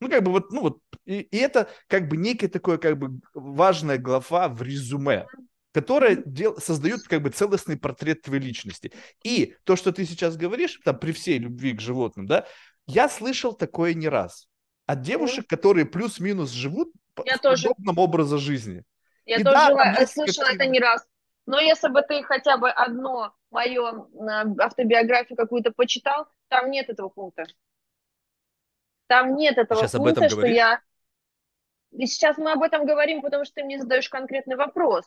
Ну, 0.00 0.10
как 0.10 0.22
бы 0.22 0.30
вот, 0.32 0.52
ну 0.52 0.60
вот, 0.60 0.78
и, 1.06 1.20
и 1.20 1.36
это 1.38 1.68
как 1.86 2.08
бы 2.08 2.18
некая 2.18 2.48
такое, 2.48 2.76
как 2.76 2.98
бы 2.98 3.20
важная 3.32 3.96
глава 3.96 4.48
в 4.48 4.60
резюме 4.60 5.26
которая 5.74 6.14
дел, 6.24 6.56
создают 6.60 7.02
как 7.02 7.20
бы 7.20 7.30
целостный 7.30 7.76
портрет 7.76 8.22
твоей 8.22 8.40
личности. 8.40 8.92
И 9.24 9.56
то, 9.64 9.74
что 9.74 9.92
ты 9.92 10.06
сейчас 10.06 10.36
говоришь, 10.36 10.80
там, 10.84 10.96
при 10.96 11.10
всей 11.10 11.38
любви 11.38 11.72
к 11.72 11.80
животным, 11.80 12.26
да, 12.26 12.46
я 12.86 13.08
слышал 13.08 13.52
такое 13.52 13.92
не 13.92 14.08
раз. 14.08 14.46
От 14.86 15.00
девушек, 15.00 15.48
которые 15.48 15.84
плюс-минус 15.84 16.50
живут 16.50 16.92
я 17.24 17.38
по 17.38 17.50
подобном 17.50 17.98
образа 17.98 18.38
жизни. 18.38 18.84
Я 19.26 19.36
и 19.36 19.42
тоже 19.42 19.56
да, 19.56 20.06
слышала 20.06 20.46
это 20.46 20.66
не 20.66 20.78
раз. 20.78 21.04
Но 21.46 21.58
если 21.58 21.88
бы 21.88 22.02
ты 22.02 22.22
хотя 22.22 22.56
бы 22.56 22.70
одно 22.70 23.34
мою 23.50 24.08
автобиографию 24.58 25.36
какую-то 25.36 25.72
почитал, 25.72 26.28
там 26.48 26.70
нет 26.70 26.88
этого 26.88 27.08
пункта. 27.08 27.44
Там 29.08 29.34
нет 29.34 29.58
этого 29.58 29.80
сейчас 29.80 29.92
пункта, 29.92 30.28
что 30.28 30.46
я... 30.46 30.80
И 31.90 32.06
сейчас 32.06 32.38
мы 32.38 32.52
об 32.52 32.62
этом 32.62 32.86
говорим, 32.86 33.22
потому 33.22 33.44
что 33.44 33.54
ты 33.54 33.64
мне 33.64 33.78
задаешь 33.78 34.08
конкретный 34.08 34.56
вопрос. 34.56 35.04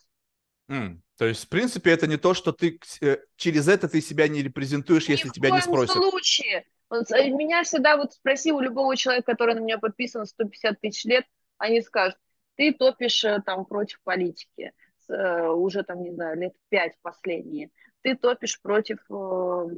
Mm. 0.69 0.99
То 1.17 1.25
есть, 1.25 1.45
в 1.45 1.49
принципе, 1.49 1.91
это 1.91 2.07
не 2.07 2.17
то, 2.17 2.33
что 2.33 2.51
ты 2.51 2.79
э, 3.01 3.17
через 3.37 3.67
это 3.67 3.87
ты 3.87 4.01
себя 4.01 4.27
не 4.27 4.43
репрезентуешь, 4.43 5.07
Ни 5.07 5.13
если 5.13 5.29
тебя 5.29 5.49
не 5.49 5.61
спросят. 5.61 5.95
В 5.95 6.09
случае. 6.09 6.65
Э, 6.91 7.29
меня 7.29 7.63
всегда 7.63 7.97
вот 7.97 8.13
спроси 8.13 8.51
у 8.51 8.59
любого 8.59 8.95
человека, 8.95 9.31
который 9.31 9.55
на 9.55 9.59
меня 9.59 9.79
подписан 9.79 10.25
150 10.25 10.79
тысяч 10.79 11.05
лет, 11.05 11.25
они 11.57 11.81
скажут, 11.81 12.17
ты 12.55 12.71
топишь 12.73 13.23
э, 13.23 13.41
там 13.45 13.65
против 13.65 14.01
политики 14.03 14.73
уже 15.09 15.83
там, 15.83 16.03
не 16.03 16.11
знаю, 16.11 16.37
лет 16.37 16.53
пять 16.67 16.91
последние. 17.01 17.69
Ты 18.01 18.17
топишь 18.17 18.61
против 18.61 18.97
вот 19.07 19.69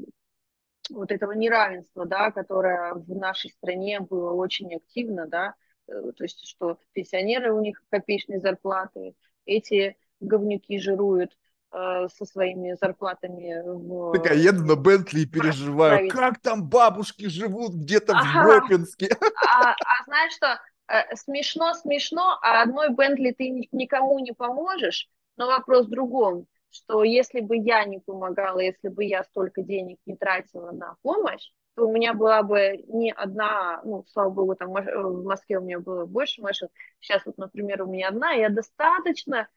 этого 1.12 1.34
неравенства, 1.34 2.08
да, 2.08 2.32
которое 2.32 2.96
в 2.96 3.16
нашей 3.16 3.52
стране 3.52 4.00
было 4.00 4.32
очень 4.32 4.74
активно, 4.74 5.28
да, 5.28 5.54
то 5.86 6.24
есть 6.24 6.48
что 6.48 6.80
пенсионеры 6.94 7.54
у 7.54 7.62
них 7.62 7.80
копеечные 7.92 8.40
зарплаты, 8.40 9.14
эти 9.46 9.98
говнюки 10.20 10.80
жируют 10.80 11.38
э, 11.72 12.08
со 12.10 12.26
своими 12.26 12.76
зарплатами. 12.80 13.62
В... 13.66 14.14
Так, 14.14 14.28
я 14.28 14.34
еду 14.34 14.66
на 14.66 14.76
Бентли 14.76 15.22
и 15.22 15.26
переживаю, 15.26 16.10
как 16.10 16.40
там 16.40 16.68
бабушки 16.68 17.28
живут 17.28 17.74
где-то 17.74 18.14
ага. 18.14 18.26
в 18.26 18.46
Гропинске. 18.46 19.10
А, 19.48 19.72
а 19.72 20.04
знаешь 20.06 20.34
что, 20.34 20.60
э, 20.88 21.16
смешно, 21.16 21.74
смешно, 21.74 22.38
а 22.42 22.62
одной 22.62 22.90
Бентли 22.90 23.32
ты 23.32 23.68
никому 23.72 24.20
не 24.20 24.34
поможешь, 24.34 25.10
но 25.38 25.48
вопрос 25.48 25.88
в 25.88 25.90
другом, 25.90 26.48
что 26.72 27.04
если 27.04 27.42
бы 27.42 27.58
я 27.58 27.84
не 27.86 28.00
помогала, 28.00 28.60
если 28.60 28.90
бы 28.90 29.04
я 29.04 29.24
столько 29.24 29.62
денег 29.62 29.98
не 30.06 30.16
тратила 30.16 30.72
на 30.72 30.96
помощь, 31.02 31.52
то 31.76 31.88
у 31.88 31.92
меня 31.92 32.14
была 32.14 32.44
бы 32.44 32.78
не 32.88 33.12
одна, 33.12 33.82
ну, 33.84 34.04
слава 34.10 34.30
богу, 34.30 34.56
там 34.56 34.74
в 34.74 35.24
Москве 35.24 35.60
у 35.60 35.62
меня 35.62 35.80
было 35.80 36.06
больше 36.06 36.42
машин, 36.42 36.68
сейчас 37.00 37.26
вот, 37.26 37.38
например, 37.38 37.84
у 37.84 37.88
меня 37.88 38.10
одна, 38.10 38.32
я 38.32 38.50
достаточно 38.50 39.48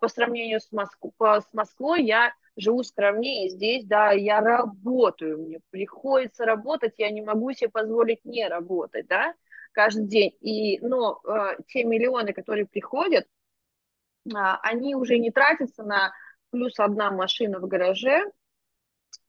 по 0.00 0.08
сравнению 0.08 0.60
с, 0.60 0.70
Моск... 0.72 0.98
с 1.18 1.52
Москвой 1.52 2.04
я 2.04 2.34
живу 2.56 2.82
скромнее 2.82 3.48
здесь, 3.48 3.84
да, 3.86 4.12
я 4.12 4.40
работаю, 4.40 5.38
мне 5.38 5.60
приходится 5.70 6.44
работать, 6.44 6.94
я 6.98 7.10
не 7.10 7.22
могу 7.22 7.52
себе 7.52 7.70
позволить 7.70 8.24
не 8.24 8.46
работать, 8.46 9.06
да, 9.06 9.34
каждый 9.72 10.06
день. 10.06 10.36
И, 10.40 10.78
но 10.80 11.20
э, 11.24 11.62
те 11.68 11.84
миллионы, 11.84 12.32
которые 12.32 12.66
приходят, 12.66 13.24
э, 13.24 14.30
они 14.34 14.94
уже 14.94 15.18
не 15.18 15.30
тратятся 15.30 15.82
на 15.82 16.12
плюс 16.50 16.78
одна 16.78 17.10
машина 17.10 17.58
в 17.60 17.66
гараже, 17.66 18.24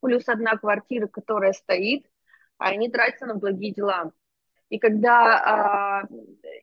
плюс 0.01 0.27
одна 0.27 0.57
квартира, 0.57 1.07
которая 1.07 1.53
стоит, 1.53 2.05
а 2.57 2.69
они 2.69 2.89
тратятся 2.89 3.25
на 3.25 3.35
благие 3.35 3.73
дела. 3.73 4.11
И 4.69 4.79
когда, 4.79 6.03
э, 6.09 6.13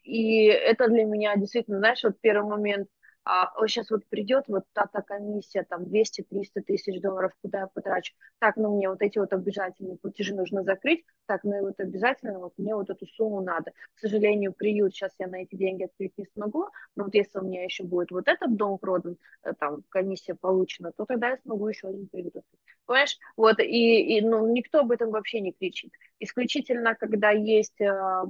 и 0.03 0.46
это 0.46 0.88
для 0.88 1.05
меня 1.05 1.37
действительно, 1.37 1.79
знаешь, 1.79 2.03
вот 2.03 2.20
первый 2.20 2.48
момент, 2.48 2.88
а 3.31 3.53
сейчас 3.67 3.91
вот 3.91 4.07
придет 4.09 4.45
вот 4.49 4.64
та-та 4.73 5.03
комиссия, 5.03 5.62
там 5.62 5.83
200-300 5.85 6.62
тысяч 6.67 6.99
долларов, 7.03 7.33
куда 7.43 7.61
я 7.61 7.67
потрачу, 7.67 8.14
так, 8.38 8.57
ну 8.57 8.75
мне 8.75 8.88
вот 8.88 9.03
эти 9.03 9.19
вот 9.19 9.35
обязательные 9.35 9.99
платежи 9.99 10.35
нужно 10.35 10.62
закрыть, 10.62 11.05
так, 11.27 11.45
ну 11.45 11.59
и 11.59 11.61
вот 11.61 11.79
обязательно 11.79 12.38
вот 12.38 12.55
мне 12.57 12.75
вот 12.75 12.88
эту 12.88 13.07
сумму 13.07 13.43
надо. 13.43 13.73
К 13.97 13.99
сожалению, 14.01 14.55
приют 14.55 14.95
сейчас 14.95 15.12
я 15.19 15.27
на 15.27 15.43
эти 15.43 15.57
деньги 15.57 15.85
открыть 15.85 16.17
не 16.17 16.25
смогу, 16.33 16.69
но 16.97 17.05
вот 17.05 17.14
если 17.14 17.38
у 17.38 17.43
меня 17.43 17.64
еще 17.64 17.85
будет 17.85 18.11
вот 18.12 18.29
этот 18.29 18.57
дом 18.57 18.79
продан, 18.79 19.19
э, 19.43 19.53
там 19.53 19.83
комиссия 19.91 20.35
получена, 20.35 20.93
то 20.93 21.05
тогда 21.05 21.29
я 21.29 21.37
смогу 21.37 21.69
еще 21.69 21.88
один 21.88 22.09
приют 22.09 22.35
открыть. 22.35 22.61
Понимаешь? 22.87 23.19
Вот, 23.37 23.61
и, 23.61 24.17
и 24.17 24.23
ну, 24.23 24.51
никто 24.51 24.81
об 24.81 24.91
этом 24.91 25.11
вообще 25.11 25.41
не 25.41 25.53
кричит. 25.53 25.93
Исключительно, 26.19 26.95
когда 26.95 27.31
есть 27.31 27.79
э, 27.79 28.25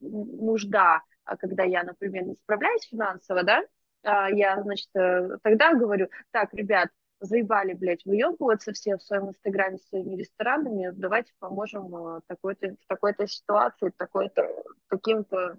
нужда, 0.00 1.02
а 1.24 1.36
когда 1.36 1.62
я, 1.62 1.84
например, 1.84 2.24
не 2.24 2.34
справляюсь 2.34 2.88
финансово, 2.90 3.44
да, 3.44 3.62
я, 4.02 4.62
значит, 4.62 4.88
э, 4.94 5.36
тогда 5.42 5.74
говорю, 5.74 6.08
так, 6.30 6.52
ребят, 6.54 6.88
заебали, 7.20 7.74
блядь, 7.74 8.04
выебываться 8.04 8.72
все 8.72 8.96
в 8.96 9.02
своем 9.02 9.28
инстаграме 9.28 9.78
с 9.78 9.88
своими 9.88 10.16
ресторанами, 10.16 10.90
давайте 10.92 11.32
поможем 11.38 11.94
э, 11.94 12.20
такой-то, 12.26 12.68
в 12.68 12.86
такой-то 12.86 13.26
ситуации, 13.26 13.92
такой-то, 13.96 14.48
таким-то, 14.88 15.58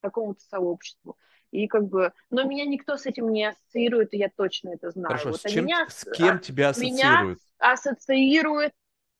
такому-то 0.00 0.40
сообществу. 0.40 1.16
И 1.50 1.66
как 1.66 1.88
бы, 1.88 2.12
но 2.30 2.44
меня 2.44 2.66
никто 2.66 2.98
с 2.98 3.06
этим 3.06 3.30
не 3.32 3.46
ассоциирует, 3.46 4.12
и 4.12 4.18
я 4.18 4.28
точно 4.28 4.74
это 4.74 4.90
знаю. 4.90 5.08
Хорошо, 5.08 5.30
вот, 5.30 5.40
с, 5.40 5.50
чем, 5.50 5.64
меня, 5.64 5.86
с 5.88 6.04
кем 6.12 6.40
тебя 6.40 6.68
ассоциируют? 6.68 6.98
Меня 6.98 7.36
ассоциирует 7.58 8.72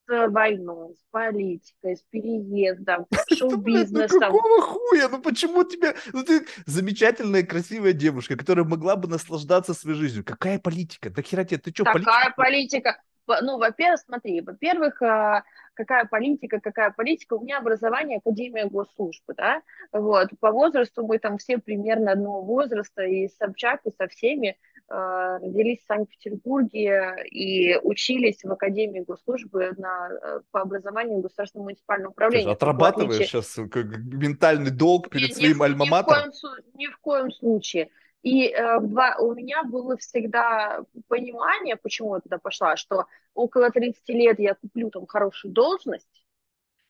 войной, 0.09 0.95
с 0.95 1.05
политикой, 1.11 1.97
с 1.97 2.03
переездом, 2.11 3.07
с 3.29 3.37
шоу-бизнесом. 3.37 4.19
Ну 4.21 4.21
какого 4.21 4.63
хуя? 4.63 5.09
Ну 5.09 5.21
почему 5.21 5.65
тебе... 5.65 5.95
Ну 6.13 6.25
ты 6.25 6.47
замечательная, 6.67 7.43
красивая 7.43 7.93
девушка, 7.93 8.37
которая 8.37 8.65
могла 8.65 8.97
бы 8.97 9.09
наслаждаться 9.09 9.75
своей 9.75 9.99
жизнью. 9.99 10.25
Какая 10.25 10.59
политика? 10.59 11.11
Да 11.11 11.23
хера 11.23 11.45
тебе, 11.45 11.59
ты 11.59 11.71
что, 11.71 11.85
Какая 11.85 12.33
политика? 12.37 13.01
Ну, 13.43 13.59
во-первых, 13.59 14.01
смотри, 14.01 14.41
во-первых, 14.41 15.03
а, 15.03 15.43
какая 15.75 16.07
политика, 16.07 16.61
какая 16.61 16.91
политика. 16.91 17.35
У 17.35 17.43
меня 17.43 17.59
образование 17.59 18.19
Академия 18.19 18.67
госслужбы, 18.67 19.35
да, 19.37 19.63
вот, 19.93 20.31
по 20.41 20.51
возрасту 20.51 21.07
мы 21.07 21.19
там 21.19 21.37
все 21.37 21.59
примерно 21.59 22.13
одного 22.13 22.43
возраста, 22.43 23.03
и 23.03 23.29
с 23.29 23.37
Собчак, 23.37 23.83
и 23.85 23.91
со 23.91 24.09
всеми, 24.09 24.57
родились 24.89 25.83
в 25.83 25.87
Санкт-Петербурге 25.87 27.27
и 27.31 27.77
учились 27.83 28.43
в 28.43 28.51
Академии 28.51 29.01
госслужбы 29.01 29.73
на, 29.77 30.09
э, 30.11 30.41
по 30.51 30.63
образованию 30.63 31.21
государственного 31.21 31.67
муниципального 31.67 32.11
управления. 32.13 32.47
Ты 32.47 32.53
отрабатываешь 32.53 33.15
отличие... 33.17 33.43
сейчас 33.43 33.55
как 33.71 33.87
ментальный 33.99 34.71
долг 34.71 35.11
перед 35.11 35.31
ни, 35.31 35.33
своим 35.35 35.63
альма-матером? 35.63 36.33
Ни, 36.75 36.85
ни 36.85 36.87
в 36.87 36.99
коем 36.99 37.31
случае. 37.31 37.91
И 38.23 38.49
э, 38.49 38.81
два, 38.81 39.17
у 39.19 39.35
меня 39.35 39.63
было 39.63 39.97
всегда 39.99 40.81
понимание, 41.07 41.77
почему 41.77 42.15
я 42.15 42.21
туда 42.21 42.39
пошла, 42.39 42.77
что 42.77 43.05
около 43.35 43.71
30 43.71 44.09
лет 44.09 44.39
я 44.41 44.55
куплю 44.55 44.91
там 44.91 45.07
хорошую 45.07 45.53
должность, 45.53 46.25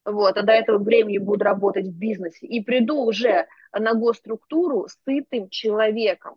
вот, 0.04 0.36
а 0.36 0.42
до 0.42 0.52
этого 0.52 0.78
времени 0.78 1.18
буду 1.18 1.44
работать 1.44 1.86
в 1.86 1.98
бизнесе, 1.98 2.46
и 2.46 2.62
приду 2.62 3.02
уже 3.02 3.46
на 3.72 3.94
госструктуру 3.94 4.86
сытым 5.04 5.50
человеком, 5.50 6.36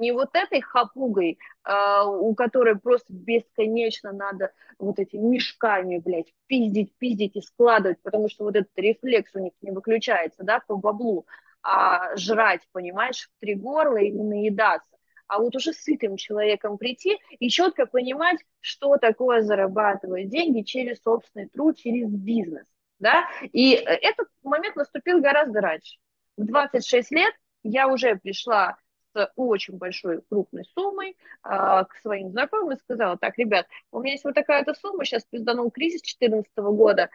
не 0.00 0.12
вот 0.12 0.30
этой 0.34 0.60
хапугой, 0.60 1.38
а, 1.62 2.06
у 2.06 2.34
которой 2.34 2.76
просто 2.78 3.12
бесконечно 3.12 4.12
надо 4.12 4.52
вот 4.78 4.98
этими 4.98 5.20
мешками, 5.20 5.98
блядь, 5.98 6.32
пиздить, 6.46 6.92
пиздить 6.98 7.36
и 7.36 7.42
складывать, 7.42 8.00
потому 8.02 8.28
что 8.28 8.44
вот 8.44 8.56
этот 8.56 8.72
рефлекс 8.76 9.30
у 9.34 9.38
них 9.38 9.52
не 9.60 9.70
выключается, 9.70 10.42
да, 10.42 10.60
по 10.66 10.76
баблу, 10.76 11.26
а 11.62 12.16
жрать, 12.16 12.62
понимаешь, 12.72 13.28
в 13.28 13.40
три 13.40 13.54
горла 13.54 13.98
и 13.98 14.10
наедаться. 14.10 14.96
А 15.28 15.38
вот 15.38 15.54
уже 15.54 15.72
сытым 15.72 16.16
человеком 16.16 16.76
прийти 16.76 17.18
и 17.38 17.48
четко 17.50 17.86
понимать, 17.86 18.38
что 18.58 18.96
такое 18.96 19.42
зарабатывать 19.42 20.28
деньги 20.28 20.62
через 20.62 21.00
собственный 21.02 21.48
труд, 21.48 21.76
через 21.76 22.08
бизнес, 22.10 22.64
да, 22.98 23.28
и 23.52 23.72
этот 23.72 24.26
момент 24.42 24.74
наступил 24.74 25.20
гораздо 25.20 25.60
раньше. 25.60 25.98
В 26.36 26.46
26 26.46 27.12
лет 27.12 27.34
я 27.62 27.86
уже 27.86 28.16
пришла 28.16 28.76
с 29.12 29.32
очень 29.36 29.76
большой 29.76 30.22
крупной 30.28 30.64
суммой 30.74 31.16
а, 31.42 31.84
к 31.84 31.96
своим 31.96 32.30
знакомым 32.30 32.72
и 32.72 32.78
сказала, 32.78 33.16
так, 33.16 33.38
ребят, 33.38 33.66
у 33.92 34.00
меня 34.00 34.12
есть 34.12 34.24
вот 34.24 34.34
такая-то 34.34 34.74
сумма, 34.74 35.04
сейчас 35.04 35.24
пизданул 35.24 35.70
кризис 35.70 36.02
2014 36.02 36.50
года, 36.56 37.10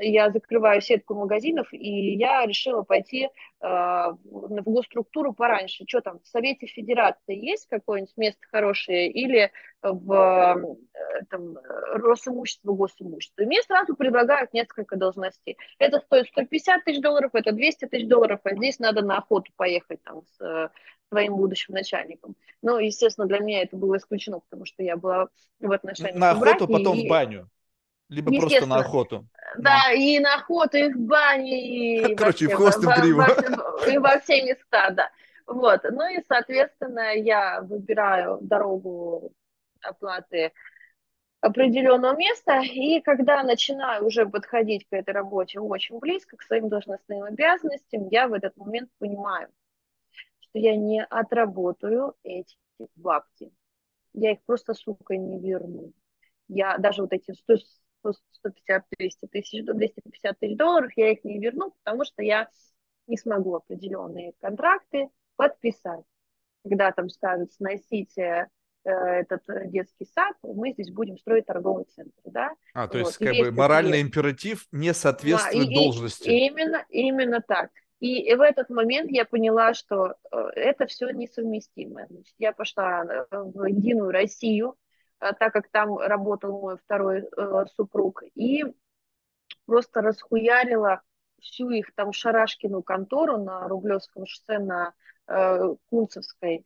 я 0.00 0.30
закрываю 0.30 0.80
сетку 0.80 1.14
магазинов, 1.14 1.72
и 1.72 2.14
я 2.14 2.44
решила 2.44 2.82
пойти 2.82 3.28
а, 3.60 4.12
в 4.12 4.62
госструктуру 4.64 5.32
пораньше. 5.32 5.84
Что 5.86 6.00
там, 6.00 6.20
в 6.20 6.26
Совете 6.26 6.66
Федерации 6.66 7.34
есть 7.34 7.66
какое-нибудь 7.68 8.16
место 8.16 8.40
хорошее 8.50 9.10
или 9.10 9.50
в 9.82 10.12
э, 10.12 11.24
там, 11.30 11.56
Росимущество, 11.94 12.72
госимущество. 12.74 13.42
И 13.42 13.46
мне 13.46 13.62
сразу 13.62 13.96
предлагают 13.96 14.52
несколько 14.52 14.96
должностей. 14.96 15.56
Это 15.78 16.00
стоит 16.00 16.26
150 16.28 16.84
тысяч 16.84 17.00
долларов, 17.00 17.30
это 17.34 17.52
200 17.52 17.86
тысяч 17.86 18.06
долларов, 18.06 18.40
а 18.44 18.54
здесь 18.54 18.78
надо 18.78 19.02
на 19.02 19.18
охоту 19.18 19.52
поехать 19.56 20.02
там 20.02 20.22
с 20.38 20.70
твоим 21.10 21.36
будущим 21.36 21.74
начальником. 21.74 22.34
Ну, 22.62 22.78
естественно, 22.78 23.26
для 23.26 23.40
меня 23.40 23.62
это 23.62 23.76
было 23.76 23.98
исключено, 23.98 24.40
потому 24.40 24.64
что 24.64 24.82
я 24.82 24.96
была 24.96 25.28
в 25.60 25.72
отношениях 25.72 26.16
На 26.16 26.30
охоту, 26.30 26.66
потом 26.66 26.98
и... 26.98 27.06
в 27.06 27.08
баню. 27.08 27.48
Либо 28.08 28.32
просто 28.32 28.66
на 28.66 28.76
охоту. 28.76 29.26
Да, 29.58 29.82
ну. 29.90 29.96
и 29.96 30.18
на 30.18 30.34
охоту, 30.34 30.78
и 30.78 30.92
в 30.92 30.98
бане, 30.98 32.08
и 32.08 32.14
Короче, 32.16 32.48
во 32.48 32.70
все, 32.70 32.80
в 32.80 32.86
во, 32.86 33.90
и 33.90 33.98
во 33.98 34.18
все 34.18 34.42
места, 34.42 34.90
да. 34.90 35.10
Вот, 35.46 35.82
ну 35.90 36.08
и, 36.08 36.22
соответственно, 36.28 37.14
я 37.14 37.60
выбираю 37.60 38.38
дорогу 38.40 39.32
оплаты 39.82 40.52
определенного 41.40 42.16
места, 42.16 42.60
и 42.60 43.00
когда 43.00 43.42
начинаю 43.42 44.06
уже 44.06 44.26
подходить 44.26 44.86
к 44.88 44.92
этой 44.92 45.14
работе 45.14 45.58
очень 45.58 45.98
близко, 45.98 46.36
к 46.36 46.42
своим 46.42 46.68
должностным 46.68 47.22
обязанностям, 47.22 48.08
я 48.08 48.28
в 48.28 48.32
этот 48.32 48.56
момент 48.56 48.90
понимаю, 48.98 49.48
что 50.50 50.58
я 50.58 50.76
не 50.76 51.02
отработаю 51.02 52.14
эти 52.22 52.56
бабки. 52.96 53.52
Я 54.12 54.32
их 54.32 54.42
просто, 54.44 54.74
сука, 54.74 55.16
не 55.16 55.38
верну. 55.38 55.92
Я 56.48 56.78
даже 56.78 57.02
вот 57.02 57.12
эти 57.12 57.32
100, 57.32 57.56
150 58.32 58.84
200 58.98 59.26
тысяч, 59.26 59.64
250 59.64 60.38
тысяч 60.38 60.56
долларов, 60.56 60.90
я 60.96 61.12
их 61.12 61.22
не 61.24 61.38
верну, 61.38 61.72
потому 61.82 62.04
что 62.04 62.22
я 62.22 62.48
не 63.06 63.16
смогу 63.16 63.54
определенные 63.54 64.32
контракты 64.40 65.08
подписать. 65.36 66.04
Когда 66.64 66.90
там 66.92 67.08
скажут, 67.08 67.52
сносите 67.52 68.48
э, 68.84 68.90
этот 68.90 69.42
детский 69.70 70.06
сад, 70.06 70.36
мы 70.42 70.72
здесь 70.72 70.90
будем 70.90 71.16
строить 71.18 71.46
торговый 71.46 71.84
центр, 71.84 72.20
да? 72.24 72.50
А, 72.74 72.88
то 72.88 72.98
вот. 72.98 73.06
есть, 73.06 73.18
как 73.18 73.36
бы 73.36 73.52
моральный 73.52 74.00
императив 74.00 74.66
не 74.72 74.92
соответствует 74.92 75.68
да, 75.68 75.72
и, 75.72 75.74
должности. 75.74 76.28
Именно, 76.28 76.84
именно 76.88 77.40
так. 77.40 77.70
И 78.00 78.34
в 78.34 78.40
этот 78.40 78.70
момент 78.70 79.10
я 79.10 79.26
поняла, 79.26 79.74
что 79.74 80.14
э, 80.32 80.36
это 80.56 80.86
все 80.86 81.10
несовместимо. 81.10 82.06
Значит, 82.08 82.34
я 82.38 82.52
пошла 82.52 83.04
э, 83.04 83.26
в 83.30 83.66
Единую 83.66 84.10
Россию, 84.10 84.76
э, 85.20 85.32
так 85.38 85.52
как 85.52 85.68
там 85.68 85.98
работал 85.98 86.60
мой 86.60 86.78
второй 86.78 87.28
супруг, 87.76 88.22
и 88.34 88.64
просто 89.66 90.00
расхуярила 90.00 91.02
всю 91.40 91.68
их 91.70 91.94
там 91.94 92.12
шарашкину 92.12 92.82
контору 92.82 93.36
на 93.36 93.68
Рублевском 93.68 94.26
шоссе 94.26 94.58
на 94.58 94.92
Кунцевской, 95.88 96.64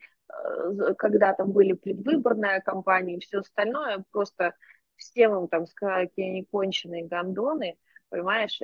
когда 0.97 1.35
там 1.35 1.53
были 1.53 1.75
предвыборная 1.75 2.61
кампания 2.61 3.17
и 3.17 3.21
все 3.21 3.41
остальное, 3.41 4.05
просто 4.11 4.55
всем 4.97 5.37
им 5.37 5.49
там 5.49 5.67
сказали, 5.67 6.07
какие 6.07 6.31
они 6.31 6.45
конченые 6.45 7.05
гондоны, 7.05 7.77
понимаешь, 8.15 8.61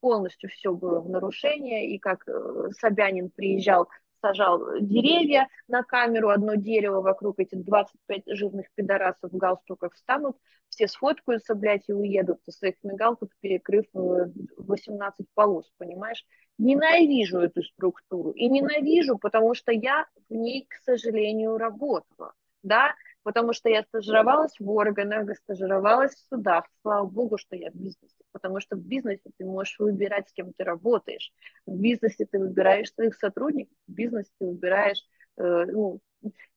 полностью 0.00 0.50
все 0.50 0.74
было 0.74 1.00
в 1.00 1.08
нарушение, 1.08 1.88
и 1.88 1.98
как 1.98 2.28
э, 2.28 2.68
Собянин 2.78 3.30
приезжал, 3.30 3.88
сажал 4.20 4.60
деревья 4.80 5.48
на 5.66 5.82
камеру, 5.82 6.28
одно 6.28 6.56
дерево 6.56 7.00
вокруг 7.00 7.40
этих 7.40 7.64
25 7.64 8.24
жирных 8.26 8.66
пидорасов 8.74 9.32
в 9.32 9.36
галстуках 9.36 9.94
встанут, 9.94 10.36
все 10.68 10.88
сфоткаются, 10.88 11.54
блядь, 11.54 11.88
и 11.88 11.94
уедут 11.94 12.42
со 12.44 12.52
своих 12.52 12.74
мигалках, 12.82 13.30
перекрыв 13.40 13.86
18 13.94 15.20
э, 15.20 15.24
полос, 15.32 15.72
понимаешь? 15.78 16.22
Ненавижу 16.58 17.38
эту 17.38 17.62
структуру. 17.62 18.32
И 18.32 18.46
ненавижу, 18.50 19.16
потому 19.16 19.54
что 19.54 19.72
я 19.72 20.06
в 20.28 20.34
ней, 20.34 20.66
к 20.68 20.74
сожалению, 20.84 21.56
работала. 21.56 22.34
Да, 22.62 22.94
потому 23.22 23.52
что 23.52 23.68
я 23.68 23.82
стажировалась 23.82 24.54
в 24.58 24.68
органах, 24.70 25.36
стажировалась 25.38 26.14
в 26.14 26.28
судах. 26.28 26.66
Слава 26.82 27.06
богу, 27.06 27.38
что 27.38 27.56
я 27.56 27.70
в 27.70 27.74
бизнесе, 27.74 28.24
потому 28.32 28.60
что 28.60 28.76
в 28.76 28.80
бизнесе 28.80 29.30
ты 29.36 29.44
можешь 29.44 29.78
выбирать, 29.78 30.28
с 30.28 30.32
кем 30.32 30.52
ты 30.52 30.64
работаешь. 30.64 31.32
В 31.66 31.76
бизнесе 31.76 32.26
ты 32.26 32.38
выбираешь 32.38 32.92
своих 32.92 33.14
сотрудников, 33.16 33.74
в 33.88 33.92
бизнесе 33.92 34.30
ты 34.38 34.46
выбираешь 34.46 35.02
э, 35.38 35.64
ну, 35.66 36.00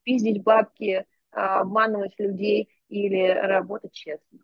пиздить 0.04 0.44
бабки, 0.44 1.06
обманывать 1.32 2.14
людей 2.20 2.70
или 2.88 3.28
работать 3.28 3.92
честно. 3.92 4.40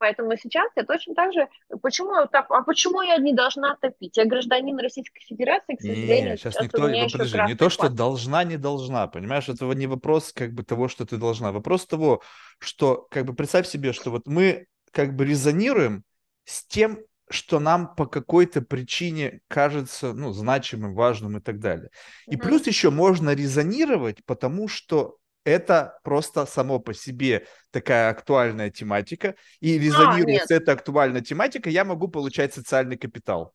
Поэтому 0.00 0.34
сейчас 0.38 0.72
я 0.76 0.84
точно 0.84 1.14
так 1.14 1.34
же... 1.34 1.46
Почему 1.82 2.26
так? 2.26 2.50
А 2.50 2.62
почему 2.62 3.02
я 3.02 3.18
не 3.18 3.34
должна 3.34 3.76
топить? 3.76 4.16
Я 4.16 4.24
гражданин 4.24 4.78
Российской 4.78 5.20
Федерации, 5.20 5.76
к 5.76 5.80
сожалению. 5.82 6.30
Не, 6.30 6.36
сейчас, 6.38 6.54
сейчас 6.54 6.64
никто... 6.64 6.88
Ну, 6.88 7.08
подожди, 7.12 7.38
не 7.46 7.54
то, 7.54 7.68
что 7.68 7.82
паспорт. 7.82 7.94
должна, 7.94 8.44
не 8.44 8.56
должна, 8.56 9.06
понимаешь? 9.08 9.50
Это 9.50 9.66
не 9.66 9.86
вопрос 9.86 10.32
как 10.32 10.54
бы 10.54 10.62
того, 10.62 10.88
что 10.88 11.04
ты 11.04 11.18
должна. 11.18 11.52
Вопрос 11.52 11.86
того, 11.86 12.22
что 12.58 13.06
как 13.10 13.26
бы 13.26 13.34
представь 13.34 13.66
себе, 13.66 13.92
что 13.92 14.10
вот 14.10 14.26
мы 14.26 14.68
как 14.90 15.14
бы 15.14 15.26
резонируем 15.26 16.02
с 16.44 16.66
тем, 16.66 17.00
что 17.28 17.60
нам 17.60 17.94
по 17.94 18.06
какой-то 18.06 18.62
причине 18.62 19.40
кажется 19.48 20.14
ну, 20.14 20.32
значимым, 20.32 20.94
важным 20.94 21.36
и 21.36 21.40
так 21.42 21.60
далее. 21.60 21.90
И 22.26 22.36
mm-hmm. 22.36 22.40
плюс 22.40 22.66
еще 22.66 22.88
можно 22.88 23.34
резонировать, 23.34 24.24
потому 24.24 24.66
что 24.66 25.18
это 25.44 25.98
просто 26.02 26.46
само 26.46 26.78
по 26.78 26.94
себе 26.94 27.46
такая 27.70 28.10
актуальная 28.10 28.70
тематика, 28.70 29.34
и 29.60 29.78
резонируя 29.78 30.42
а, 30.42 30.46
с 30.46 30.50
этой 30.50 30.74
актуальной 30.74 31.22
тематикой, 31.22 31.72
я 31.72 31.84
могу 31.84 32.08
получать 32.08 32.54
социальный 32.54 32.96
капитал. 32.96 33.54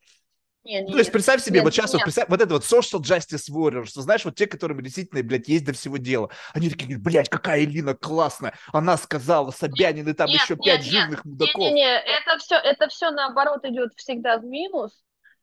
Нет, 0.65 0.85
ну, 0.87 0.93
то 0.93 0.97
есть 0.97 1.11
представь 1.11 1.43
себе, 1.43 1.57
нет, 1.57 1.65
вот 1.65 1.73
сейчас 1.75 1.93
нет. 1.93 1.93
вот, 1.93 2.03
представь, 2.03 2.27
вот 2.27 2.41
это 2.41 2.53
вот 2.55 2.63
social 2.63 2.99
justice 2.99 3.51
warrior, 3.51 3.85
что 3.85 4.01
знаешь, 4.01 4.25
вот 4.25 4.33
те, 4.33 4.47
которым 4.47 4.81
действительно, 4.81 5.21
блядь, 5.21 5.47
есть 5.47 5.63
до 5.63 5.73
всего 5.73 5.97
дела. 5.97 6.31
Они 6.55 6.71
такие, 6.71 6.97
блядь, 6.97 7.29
какая 7.29 7.63
Элина 7.63 7.93
классная. 7.93 8.55
Она 8.73 8.97
сказала, 8.97 9.51
Собянин 9.51 10.09
и 10.09 10.13
там 10.13 10.27
нет, 10.27 10.41
еще 10.41 10.55
нет, 10.55 10.63
пять 10.63 10.81
нет, 10.81 10.91
жирных 10.91 11.23
мудаков. 11.23 11.55
Не-не-не, 11.55 11.99
это 11.99 12.39
все, 12.39 12.55
это 12.55 12.87
все 12.87 13.11
наоборот 13.11 13.63
идет 13.63 13.93
всегда 13.95 14.39
в 14.39 14.45
минус. 14.45 14.91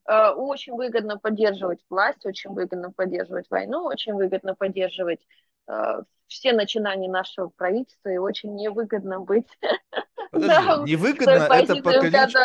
Э, 0.09 0.31
очень 0.31 0.75
выгодно 0.75 1.19
поддерживать 1.19 1.79
власть, 1.89 2.27
очень 2.27 2.51
выгодно 2.51 2.91
поддерживать 2.91 3.49
войну, 3.49 3.85
очень 3.85 4.15
выгодно 4.15 4.57
поддерживать 4.57 5.21
э, 5.69 6.03
все 6.33 6.53
начинания 6.53 7.09
нашего 7.09 7.49
правительства, 7.49 8.09
и 8.09 8.17
очень 8.17 8.55
невыгодно 8.55 9.21
быть 9.21 9.47
Подожди, 10.33 10.93
невыгодно 10.93 11.31
это 11.31 11.77
по 11.77 11.93
количеству... 11.93 12.41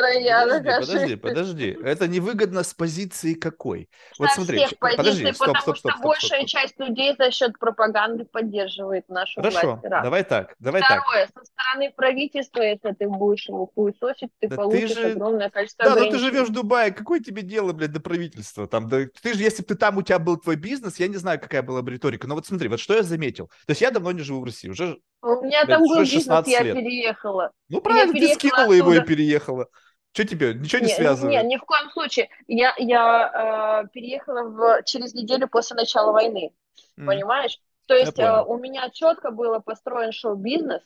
Подожди, 0.65 1.15
подожди. 1.15 1.77
Это 1.83 2.07
невыгодно 2.07 2.63
с 2.63 2.73
позиции 2.73 3.33
какой? 3.33 3.89
Вот 4.19 4.29
смотри, 4.31 4.65
подожди, 4.79 5.31
стоп, 5.31 5.57
стоп, 5.59 5.77
стоп. 5.77 5.93
большая 6.01 6.45
часть 6.45 6.77
людей 6.79 7.15
за 7.17 7.31
счет 7.31 7.57
пропаганды 7.57 8.25
поддерживает 8.25 9.07
нашу 9.07 9.41
Хорошо, 9.41 9.79
власть. 9.81 10.03
давай 10.03 10.23
так, 10.25 10.55
давай 10.59 10.81
так. 10.81 11.01
Второе, 11.01 11.27
со 11.27 11.45
стороны 11.45 11.93
правительства, 11.95 12.61
если 12.61 12.91
ты 12.91 13.07
будешь 13.07 13.47
его 13.47 13.71
хуесосить, 13.73 14.31
ты 14.39 14.49
получишь 14.49 14.97
огромное 14.97 15.49
количество 15.49 15.85
Да, 15.85 15.95
но 15.95 16.09
ты 16.09 16.17
живешь 16.17 16.49
в 16.49 16.51
Дубае, 16.51 16.91
какое 16.91 17.21
тебе 17.21 17.41
дело, 17.41 17.71
блядь, 17.71 17.93
до 17.93 18.01
правительства? 18.01 18.67
Там, 18.67 18.89
ты 18.89 19.33
же, 19.33 19.41
если 19.41 19.61
бы 19.61 19.67
ты 19.69 19.75
там, 19.75 19.97
у 19.97 20.01
тебя 20.01 20.19
был 20.19 20.35
твой 20.35 20.57
бизнес, 20.57 20.99
я 20.99 21.07
не 21.07 21.17
знаю, 21.17 21.39
какая 21.39 21.61
была 21.61 21.81
бы 21.81 21.91
риторика, 21.91 22.27
но 22.27 22.35
вот 22.35 22.45
смотри, 22.45 22.67
вот 22.67 22.81
что 22.81 22.95
я 22.95 23.03
заметил. 23.03 23.49
То 23.65 23.71
есть 23.77 23.81
я 23.81 23.91
давно 23.91 24.11
не 24.11 24.21
живу 24.21 24.41
в 24.41 24.43
России, 24.43 24.69
уже 24.69 24.99
у 25.21 25.41
меня 25.41 25.65
там 25.65 25.81
был 25.81 25.99
бизнес, 26.01 26.47
я 26.47 26.61
переехала. 26.61 27.51
Ну 27.69 27.81
правильно, 27.81 28.13
ты 28.13 28.33
скинула 28.33 28.63
оттуда. 28.63 28.77
его 28.77 28.93
и 28.93 29.01
переехала. 29.01 29.67
Что 30.13 30.25
тебе? 30.25 30.53
Ничего 30.53 30.79
не, 30.79 30.87
не 30.87 30.93
связывает? 30.93 31.31
Нет, 31.31 31.45
ни 31.45 31.57
в 31.57 31.65
коем 31.65 31.89
случае. 31.91 32.29
Я, 32.47 32.73
я 32.77 33.83
э, 33.83 33.87
переехала 33.93 34.43
в, 34.43 34.83
через 34.83 35.13
неделю 35.13 35.47
после 35.47 35.75
начала 35.75 36.11
войны. 36.11 36.53
Mm. 36.97 37.05
Понимаешь? 37.05 37.59
То 37.85 37.93
есть 37.93 38.17
э, 38.17 38.43
у 38.43 38.57
меня 38.57 38.89
четко 38.89 39.31
было 39.31 39.59
построен 39.59 40.11
шоу-бизнес, 40.11 40.81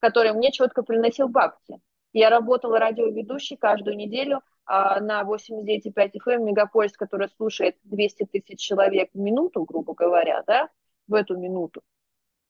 который 0.00 0.32
мне 0.32 0.52
четко 0.52 0.82
приносил 0.82 1.28
бабки. 1.28 1.78
Я 2.12 2.28
работала 2.28 2.78
радиоведущей 2.78 3.56
каждую 3.56 3.96
неделю 3.96 4.38
э, 4.38 5.00
на 5.00 5.22
89,5 5.22 6.10
FM 6.26 6.44
Мегаполис, 6.44 6.92
который 6.92 7.28
слушает 7.36 7.76
200 7.84 8.24
тысяч 8.26 8.60
человек 8.60 9.10
в 9.14 9.18
минуту, 9.18 9.64
грубо 9.64 9.94
говоря, 9.94 10.42
да, 10.46 10.68
в 11.08 11.14
эту 11.14 11.36
минуту. 11.36 11.82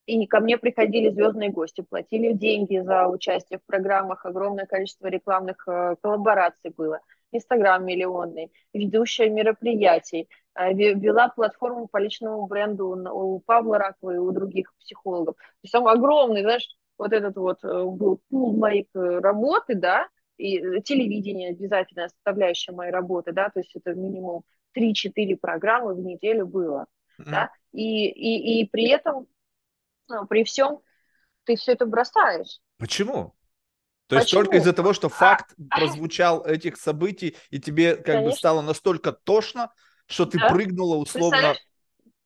И 0.07 0.27
ко 0.27 0.41
мне 0.41 0.59
приходили 0.59 1.11
звездные 1.11 1.51
гости, 1.51 1.83
платили 1.89 2.33
деньги 2.33 2.79
за 2.79 3.07
участие 3.07 3.59
в 3.59 3.65
программах, 3.65 4.25
огромное 4.27 4.67
количество 4.67 5.07
рекламных 5.07 5.67
э, 5.69 5.97
коллабораций 6.03 6.73
было. 6.77 7.01
Инстаграм 7.33 7.85
миллионный, 7.85 8.51
ведущая 8.73 9.29
мероприятий, 9.29 10.29
э, 10.55 10.73
вела 10.73 11.29
платформу 11.29 11.87
по 11.87 11.99
личному 11.99 12.47
бренду 12.47 12.89
у 13.13 13.41
Павла 13.41 13.79
Ракова 13.79 14.15
и 14.15 14.19
у 14.19 14.33
других 14.33 14.75
психологов. 14.81 15.37
То 15.37 15.43
есть 15.63 15.73
там 15.73 15.87
огромный, 15.87 16.43
знаешь, 16.43 16.69
вот 16.99 17.13
этот 17.13 17.37
вот 17.37 17.63
э, 17.63 17.85
был 17.85 18.21
пул 18.31 18.57
моей 18.57 18.89
работы, 18.93 19.75
да, 19.75 20.09
и 20.39 20.81
телевидение 20.81 21.51
обязательная 21.51 22.09
составляющая 22.09 22.73
моей 22.73 22.91
работы, 22.91 23.33
да, 23.33 23.51
то 23.51 23.61
есть 23.61 23.77
это 23.77 23.95
минимум 23.95 24.43
3-4 24.77 25.37
программы 25.37 25.95
в 25.95 26.01
неделю 26.01 26.47
было, 26.47 26.87
mm-hmm. 27.21 27.31
да, 27.31 27.51
и, 27.73 28.07
и, 28.07 28.63
и 28.63 28.69
при 28.69 28.89
этом 28.89 29.27
ну, 30.11 30.27
при 30.27 30.45
всем 30.45 30.81
ты 31.45 31.57
все 31.57 31.73
это 31.73 31.87
бросаешь. 31.87 32.61
Почему? 32.79 33.35
То 34.07 34.17
есть 34.17 34.33
только 34.33 34.57
из-за 34.57 34.73
того, 34.73 34.93
что 34.93 35.09
факт 35.09 35.55
а, 35.71 35.79
прозвучал 35.79 36.45
этих 36.45 36.77
событий, 36.77 37.37
и 37.51 37.61
тебе 37.61 37.95
как 37.95 38.07
Конечно. 38.07 38.31
бы 38.31 38.37
стало 38.37 38.61
настолько 38.61 39.13
тошно, 39.13 39.73
что 40.07 40.27
ты 40.27 40.39
да. 40.39 40.49
прыгнула 40.49 40.97
условно. 40.97 41.55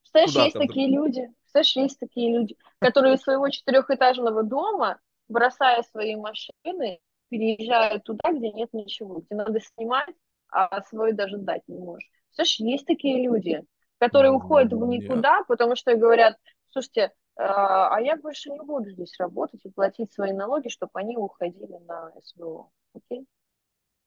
Представляешь, 0.00 0.54
есть 0.54 0.68
такие 0.68 0.88
люди, 0.88 1.28
представляешь, 1.42 1.76
есть 1.76 2.00
такие 2.00 2.32
люди, 2.32 2.56
которые 2.78 3.14
из 3.14 3.20
своего 3.20 3.50
четырехэтажного 3.50 4.44
дома, 4.44 4.98
бросая 5.28 5.82
свои 5.82 6.16
машины, 6.16 7.00
переезжают 7.28 8.04
туда, 8.04 8.32
где 8.32 8.50
нет 8.52 8.70
ничего, 8.72 9.20
где 9.20 9.34
надо 9.34 9.60
снимать, 9.60 10.14
а 10.50 10.82
свой 10.84 11.12
даже 11.12 11.36
дать 11.36 11.62
не 11.66 11.78
можешь. 11.78 12.08
Представляешь, 12.28 12.74
есть 12.74 12.86
такие 12.86 13.22
люди, 13.22 13.62
которые 13.98 14.30
ну, 14.30 14.38
уходят 14.38 14.72
в 14.72 14.86
никуда, 14.86 15.38
нет. 15.38 15.46
потому 15.46 15.76
что 15.76 15.96
говорят, 15.96 16.36
слушайте, 16.70 17.12
а, 17.36 17.88
а 17.96 18.00
я 18.00 18.16
больше 18.16 18.50
не 18.50 18.60
буду 18.60 18.90
здесь 18.90 19.14
работать 19.18 19.60
и 19.64 19.70
платить 19.70 20.12
свои 20.12 20.32
налоги, 20.32 20.68
чтобы 20.68 20.92
они 20.94 21.16
уходили 21.16 21.78
на 21.86 22.12
СВО. 22.22 22.70
Окей? 22.94 23.26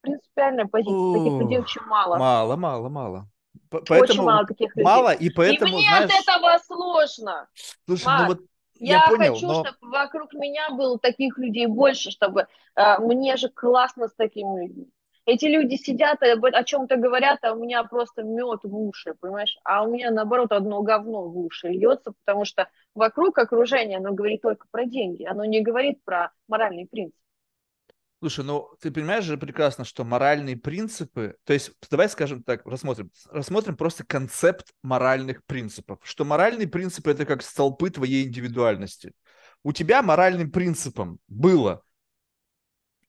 Принципиальная 0.01 0.65
позиция. 0.65 1.13
Таких 1.13 1.41
людей 1.41 1.59
очень 1.59 1.82
мало. 1.82 2.17
Мало, 2.17 2.55
мало, 2.55 2.89
мало. 2.89 3.28
Поэтому 3.69 4.01
очень 4.01 4.21
мало 4.21 4.45
таких 4.45 4.75
людей. 4.75 4.86
Мало, 4.86 5.13
и 5.13 5.30
поэтому, 5.30 5.71
И 5.71 5.75
мне 5.75 5.88
знаешь... 5.89 6.11
от 6.11 6.21
этого 6.21 6.57
сложно. 6.65 7.47
Слушай, 7.86 8.05
Мат, 8.05 8.21
ну 8.21 8.28
вот 8.28 8.39
я, 8.80 8.95
я 8.95 9.07
понял, 9.07 9.34
хочу, 9.34 9.47
но... 9.47 9.65
чтобы 9.65 9.91
вокруг 9.91 10.34
меня 10.34 10.69
было 10.69 10.99
таких 10.99 11.38
людей 11.38 11.65
больше, 11.65 12.11
чтобы 12.11 12.47
э, 12.75 12.99
мне 12.99 13.36
же 13.36 13.49
классно 13.49 14.07
с 14.07 14.13
такими 14.13 14.65
людьми. 14.65 14.89
Эти 15.28 15.43
люди 15.43 15.75
сидят, 15.75 16.23
и 16.23 16.28
о 16.28 16.63
чем-то 16.63 16.95
говорят, 16.95 17.39
а 17.43 17.51
у 17.51 17.61
меня 17.61 17.84
просто 17.84 18.23
мед 18.23 18.61
в 18.63 18.73
уши, 18.73 19.13
понимаешь? 19.19 19.57
А 19.65 19.84
у 19.84 19.91
меня, 19.91 20.09
наоборот, 20.09 20.53
одно 20.53 20.82
говно 20.84 21.28
в 21.28 21.38
уши 21.38 21.67
льется, 21.67 22.13
потому 22.23 22.45
что 22.45 22.69
вокруг 22.95 23.38
окружение, 23.38 23.97
оно 23.97 24.13
говорит 24.13 24.41
только 24.41 24.67
про 24.71 24.86
деньги, 24.86 25.25
оно 25.25 25.43
не 25.43 25.61
говорит 25.61 26.01
про 26.05 26.32
моральный 26.47 26.88
принцип. 26.88 27.19
Слушай, 28.19 28.45
ну 28.45 28.69
ты 28.80 28.89
понимаешь 28.89 29.25
же 29.25 29.38
прекрасно, 29.38 29.84
что 29.84 30.05
моральные 30.05 30.55
принципы, 30.55 31.36
то 31.43 31.51
есть 31.51 31.73
давай 31.91 32.07
скажем 32.07 32.41
так, 32.41 32.65
рассмотрим, 32.65 33.11
рассмотрим 33.30 33.75
просто 33.75 34.05
концепт 34.05 34.67
моральных 34.82 35.43
принципов, 35.43 35.99
что 36.03 36.23
моральные 36.23 36.69
принципы 36.69 37.11
это 37.11 37.25
как 37.25 37.43
столпы 37.43 37.89
твоей 37.89 38.25
индивидуальности. 38.25 39.11
У 39.61 39.73
тебя 39.73 40.01
моральным 40.01 40.51
принципом 40.51 41.19
было 41.28 41.84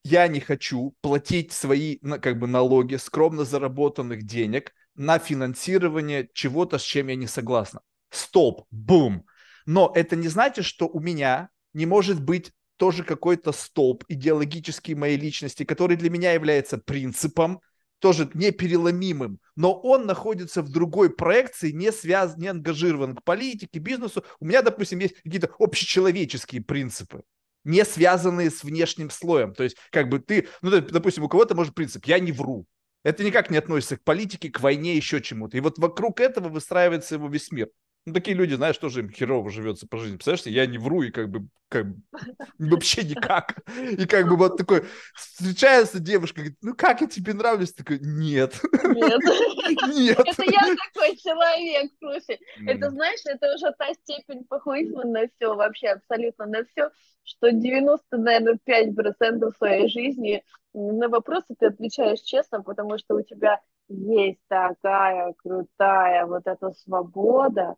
я 0.08 0.26
не 0.28 0.40
хочу 0.40 0.94
платить 1.02 1.52
свои 1.52 1.98
как 1.98 2.38
бы 2.38 2.46
налоги 2.46 2.96
скромно 2.96 3.44
заработанных 3.44 4.24
денег 4.24 4.72
на 4.94 5.18
финансирование 5.18 6.28
чего-то, 6.32 6.78
с 6.78 6.82
чем 6.82 7.08
я 7.08 7.16
не 7.16 7.26
согласна. 7.26 7.80
Стоп, 8.10 8.66
бум. 8.70 9.26
Но 9.66 9.92
это 9.94 10.16
не 10.16 10.28
значит, 10.28 10.64
что 10.64 10.88
у 10.88 10.98
меня 10.98 11.50
не 11.74 11.84
может 11.84 12.22
быть 12.22 12.52
тоже 12.78 13.04
какой-то 13.04 13.52
столб 13.52 14.04
идеологический 14.08 14.94
моей 14.94 15.18
личности, 15.18 15.64
который 15.64 15.96
для 15.96 16.10
меня 16.10 16.32
является 16.32 16.78
принципом, 16.78 17.60
тоже 17.98 18.30
непереломимым, 18.32 19.40
но 19.56 19.74
он 19.74 20.06
находится 20.06 20.62
в 20.62 20.70
другой 20.70 21.10
проекции, 21.10 21.72
не 21.72 21.92
связан, 21.92 22.38
не 22.40 22.46
ангажирован 22.46 23.16
к 23.16 23.24
политике, 23.24 23.80
бизнесу. 23.80 24.24
У 24.40 24.46
меня, 24.46 24.62
допустим, 24.62 25.00
есть 25.00 25.16
какие-то 25.22 25.50
общечеловеческие 25.58 26.62
принципы 26.62 27.24
не 27.64 27.84
связанные 27.84 28.50
с 28.50 28.64
внешним 28.64 29.10
слоем. 29.10 29.54
То 29.54 29.64
есть, 29.64 29.76
как 29.90 30.08
бы 30.08 30.18
ты, 30.18 30.48
ну, 30.62 30.70
допустим, 30.80 31.24
у 31.24 31.28
кого-то 31.28 31.54
может 31.54 31.74
принцип 31.74 32.04
«я 32.06 32.18
не 32.18 32.32
вру». 32.32 32.66
Это 33.04 33.24
никак 33.24 33.50
не 33.50 33.58
относится 33.58 33.96
к 33.96 34.04
политике, 34.04 34.50
к 34.50 34.60
войне, 34.60 34.96
еще 34.96 35.20
чему-то. 35.20 35.56
И 35.56 35.60
вот 35.60 35.78
вокруг 35.78 36.20
этого 36.20 36.48
выстраивается 36.48 37.14
его 37.14 37.28
весь 37.28 37.50
мир. 37.52 37.68
Ну, 38.08 38.14
такие 38.14 38.36
люди, 38.36 38.54
знаешь, 38.54 38.78
тоже 38.78 39.00
им 39.00 39.10
херово 39.10 39.50
живется 39.50 39.86
по 39.86 39.98
жизни. 39.98 40.16
Представляешь, 40.16 40.46
я 40.46 40.66
не 40.66 40.78
вру 40.78 41.02
и 41.02 41.10
как 41.10 41.30
бы, 41.30 41.46
как 41.68 41.86
вообще 42.58 43.04
никак. 43.04 43.58
И 43.98 44.06
как 44.06 44.28
бы 44.28 44.36
вот 44.36 44.56
такой, 44.56 44.84
встречается 45.14 46.00
девушка, 46.00 46.36
говорит, 46.36 46.58
ну 46.62 46.74
как 46.74 47.02
я 47.02 47.06
тебе 47.06 47.34
нравлюсь? 47.34 47.74
Такой, 47.74 47.98
нет. 48.00 48.60
Нет. 48.84 49.20
Нет. 49.94 50.18
Это 50.18 50.44
я 50.44 50.74
такой 50.92 51.16
человек, 51.16 51.92
слушай. 51.98 52.40
Это, 52.66 52.90
знаешь, 52.90 53.20
это 53.26 53.54
уже 53.54 53.72
та 53.78 53.92
степень 53.92 54.44
похуизма 54.44 55.04
на 55.04 55.28
все, 55.28 55.54
вообще 55.54 55.88
абсолютно 55.88 56.46
на 56.46 56.64
все, 56.64 56.90
что 57.22 57.52
90, 57.52 58.16
наверное, 58.16 58.58
5% 58.64 59.50
своей 59.58 59.88
жизни 59.88 60.42
на 60.72 61.08
вопросы 61.08 61.54
ты 61.58 61.66
отвечаешь 61.66 62.20
честно, 62.20 62.62
потому 62.62 62.98
что 62.98 63.16
у 63.16 63.22
тебя 63.22 63.60
есть 63.88 64.40
такая 64.48 65.34
крутая 65.38 66.26
вот 66.26 66.46
эта 66.46 66.72
свобода, 66.72 67.76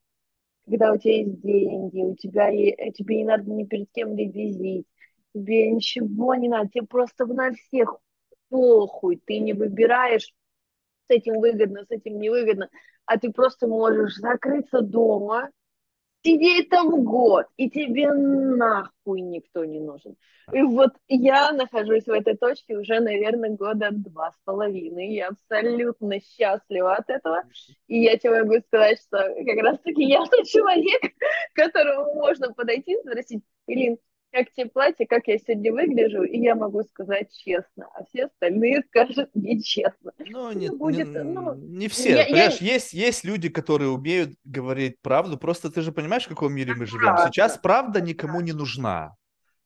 когда 0.70 0.92
у 0.92 0.98
тебя 0.98 1.16
есть 1.16 1.40
деньги, 1.40 2.00
у 2.00 2.14
тебя 2.14 2.50
тебе 2.92 3.16
не 3.16 3.24
надо 3.24 3.50
ни 3.50 3.64
перед 3.64 3.90
кем 3.92 4.16
лебезить, 4.16 4.86
тебе 5.34 5.72
ничего 5.72 6.34
не 6.36 6.48
надо, 6.48 6.68
тебе 6.68 6.86
просто 6.86 7.26
на 7.26 7.52
всех 7.52 7.96
похуй, 8.48 9.20
ты 9.24 9.38
не 9.38 9.52
выбираешь 9.52 10.32
с 11.08 11.10
этим 11.10 11.40
выгодно, 11.40 11.84
с 11.84 11.90
этим 11.90 12.20
невыгодно, 12.20 12.68
а 13.04 13.18
ты 13.18 13.32
просто 13.32 13.66
можешь 13.66 14.14
закрыться 14.14 14.80
дома, 14.80 15.50
сидеть 16.22 16.68
там 16.68 17.04
год, 17.04 17.46
и 17.56 17.70
тебе 17.70 18.12
нахуй 18.12 19.20
никто 19.20 19.64
не 19.64 19.80
нужен. 19.80 20.16
И 20.52 20.62
вот 20.62 20.90
я 21.08 21.52
нахожусь 21.52 22.06
в 22.06 22.10
этой 22.10 22.36
точке 22.36 22.76
уже, 22.76 23.00
наверное, 23.00 23.50
года 23.50 23.90
два 23.92 24.32
с 24.32 24.36
половиной. 24.44 25.14
Я 25.14 25.28
абсолютно 25.28 26.20
счастлива 26.20 26.94
от 26.94 27.08
этого. 27.08 27.42
И 27.86 28.02
я 28.02 28.16
тебе 28.16 28.42
могу 28.42 28.60
сказать, 28.66 29.00
что 29.00 29.18
как 29.18 29.58
раз-таки 29.62 30.04
я 30.04 30.24
тот 30.26 30.44
человек, 30.46 31.12
которому 31.54 32.14
можно 32.14 32.52
подойти 32.52 32.94
и 32.94 32.98
спросить, 32.98 33.44
Ирин, 33.66 33.98
как 34.30 34.52
тебе 34.52 34.66
платье, 34.66 35.06
как 35.06 35.26
я 35.26 35.38
сегодня 35.38 35.72
выгляжу, 35.72 36.22
и 36.22 36.38
я 36.38 36.54
могу 36.54 36.82
сказать 36.84 37.28
честно, 37.36 37.88
а 37.94 38.04
все 38.04 38.26
остальные 38.26 38.82
скажут 38.88 39.30
нечестно. 39.34 40.12
Ну, 40.18 40.52
не, 40.52 40.70
будет, 40.70 41.08
не, 41.08 41.22
ну, 41.22 41.54
не 41.54 41.88
все. 41.88 42.16
Я, 42.16 42.24
Понимаешь, 42.24 42.58
я... 42.58 42.72
Есть, 42.74 42.92
есть 42.92 43.24
люди, 43.24 43.48
которые 43.48 43.90
умеют 43.90 44.34
говорить 44.44 45.00
правду, 45.00 45.36
просто 45.36 45.70
ты 45.70 45.82
же 45.82 45.92
понимаешь, 45.92 46.24
в 46.24 46.28
каком 46.28 46.52
мире 46.52 46.74
мы 46.74 46.86
живем. 46.86 47.14
Правда. 47.14 47.26
Сейчас 47.26 47.58
правда 47.58 48.00
никому 48.00 48.40
не 48.40 48.52
нужна. 48.52 49.14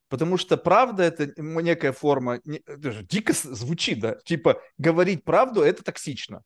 Потому 0.09 0.37
что 0.37 0.57
правда 0.57 1.03
это 1.03 1.33
некая 1.37 1.93
форма, 1.93 2.41
дико 2.45 3.33
звучит, 3.33 4.01
да, 4.01 4.17
типа 4.25 4.61
говорить 4.79 5.25
правду 5.25 5.63
это 5.63 5.83
токсично. 5.83 6.43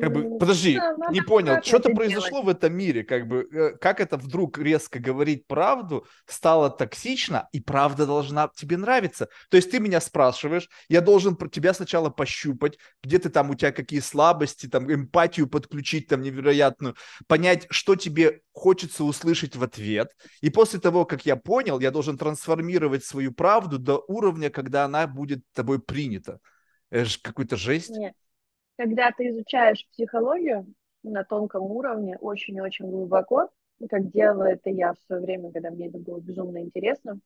Как 0.00 0.12
бы, 0.12 0.38
подожди, 0.38 0.76
да, 0.76 0.94
не 1.10 1.20
понял, 1.20 1.62
что-то 1.62 1.90
произошло 1.90 2.42
делать. 2.42 2.46
в 2.46 2.48
этом 2.48 2.76
мире, 2.76 3.04
как 3.04 3.28
бы, 3.28 3.48
э, 3.52 3.76
как 3.76 4.00
это 4.00 4.16
вдруг 4.16 4.58
резко 4.58 4.98
говорить 4.98 5.46
правду 5.46 6.06
стало 6.26 6.68
токсично, 6.68 7.48
и 7.52 7.60
правда 7.60 8.04
должна 8.04 8.50
тебе 8.56 8.76
нравиться. 8.76 9.28
То 9.50 9.56
есть 9.56 9.70
ты 9.70 9.78
меня 9.78 10.00
спрашиваешь, 10.00 10.68
я 10.88 11.00
должен 11.00 11.36
про 11.36 11.48
тебя 11.48 11.74
сначала 11.74 12.10
пощупать, 12.10 12.76
где 13.04 13.18
ты 13.18 13.28
там, 13.28 13.50
у 13.50 13.54
тебя 13.54 13.70
какие 13.70 14.00
слабости, 14.00 14.66
там, 14.66 14.92
эмпатию 14.92 15.48
подключить 15.48 16.08
там 16.08 16.22
невероятную, 16.22 16.96
понять, 17.28 17.66
что 17.70 17.94
тебе 17.94 18.40
хочется 18.52 19.04
услышать 19.04 19.54
в 19.54 19.62
ответ. 19.62 20.10
И 20.40 20.50
после 20.50 20.80
того, 20.80 21.04
как 21.04 21.24
я 21.24 21.36
понял, 21.36 21.78
я 21.78 21.92
должен 21.92 22.18
трансформировать 22.18 23.04
свою 23.04 23.32
правду 23.32 23.78
до 23.78 24.02
уровня, 24.08 24.50
когда 24.50 24.84
она 24.84 25.06
будет 25.06 25.40
тобой 25.54 25.78
принята. 25.78 26.40
Это 26.90 27.04
же 27.04 27.18
какой-то 27.22 27.56
жесть. 27.56 27.90
Нет 27.90 28.14
когда 28.78 29.10
ты 29.10 29.28
изучаешь 29.28 29.86
психологию 29.90 30.72
на 31.02 31.24
тонком 31.24 31.64
уровне, 31.64 32.16
очень-очень 32.16 32.90
глубоко, 32.90 33.50
как 33.90 34.10
делала 34.10 34.44
это 34.44 34.70
я 34.70 34.94
в 34.94 34.98
свое 35.00 35.20
время, 35.20 35.52
когда 35.52 35.70
мне 35.70 35.88
это 35.88 35.98
было 35.98 36.20
безумно 36.20 36.62
интересно, 36.62 37.18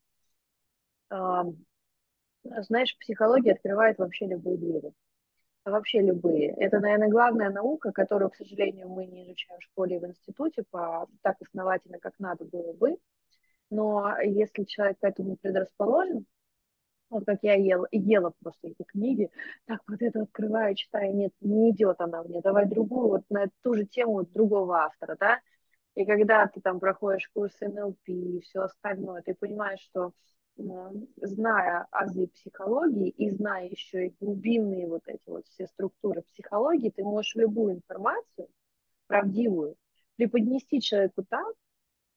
знаешь, 2.43 2.97
психология 2.99 3.53
открывает 3.53 3.99
вообще 3.99 4.25
любые 4.25 4.57
двери. 4.57 4.91
Вообще 5.63 6.01
любые. 6.01 6.49
Это, 6.57 6.79
наверное, 6.79 7.07
главная 7.07 7.49
наука, 7.49 7.93
которую, 7.93 8.31
к 8.31 8.35
сожалению, 8.35 8.89
мы 8.89 9.05
не 9.05 9.23
изучаем 9.23 9.59
в 9.61 9.63
школе 9.63 9.95
и 9.95 9.99
в 9.99 10.05
институте 10.05 10.63
по, 10.69 11.07
так 11.21 11.37
основательно, 11.39 11.99
как 11.99 12.13
надо 12.19 12.43
было 12.43 12.73
бы. 12.73 12.97
Но 13.69 14.19
если 14.21 14.65
человек 14.65 14.99
к 14.99 15.03
этому 15.05 15.37
предрасположен, 15.37 16.25
вот 17.13 17.25
как 17.25 17.39
я 17.43 17.55
ела, 17.55 17.87
ела 17.91 18.33
просто 18.41 18.67
эти 18.69 18.83
книги, 18.83 19.29
так 19.65 19.81
вот 19.87 20.01
это 20.01 20.23
открываю, 20.23 20.75
читаю, 20.75 21.15
нет, 21.15 21.33
не 21.41 21.71
идет 21.71 21.99
она 21.99 22.23
мне, 22.23 22.41
давай 22.41 22.67
другую, 22.67 23.09
вот 23.09 23.23
на 23.29 23.47
ту 23.61 23.73
же 23.75 23.85
тему 23.85 24.13
вот 24.13 24.31
другого 24.31 24.83
автора, 24.83 25.15
да, 25.19 25.39
и 25.95 26.05
когда 26.05 26.47
ты 26.47 26.61
там 26.61 26.79
проходишь 26.79 27.29
курс 27.33 27.53
НЛП 27.61 28.07
и 28.07 28.41
все 28.41 28.61
остальное, 28.61 29.21
ты 29.21 29.35
понимаешь, 29.35 29.81
что 29.81 30.13
зная 30.55 31.87
азы 31.91 32.27
психологии 32.27 33.09
и 33.09 33.29
зная 33.31 33.69
еще 33.69 34.07
и 34.07 34.15
глубинные 34.19 34.87
вот 34.87 35.01
эти 35.07 35.27
вот 35.27 35.47
все 35.47 35.67
структуры 35.67 36.21
психологии, 36.23 36.91
ты 36.91 37.03
можешь 37.03 37.35
любую 37.35 37.75
информацию, 37.75 38.47
правдивую, 39.07 39.75
преподнести 40.15 40.81
человеку 40.81 41.23
так 41.27 41.53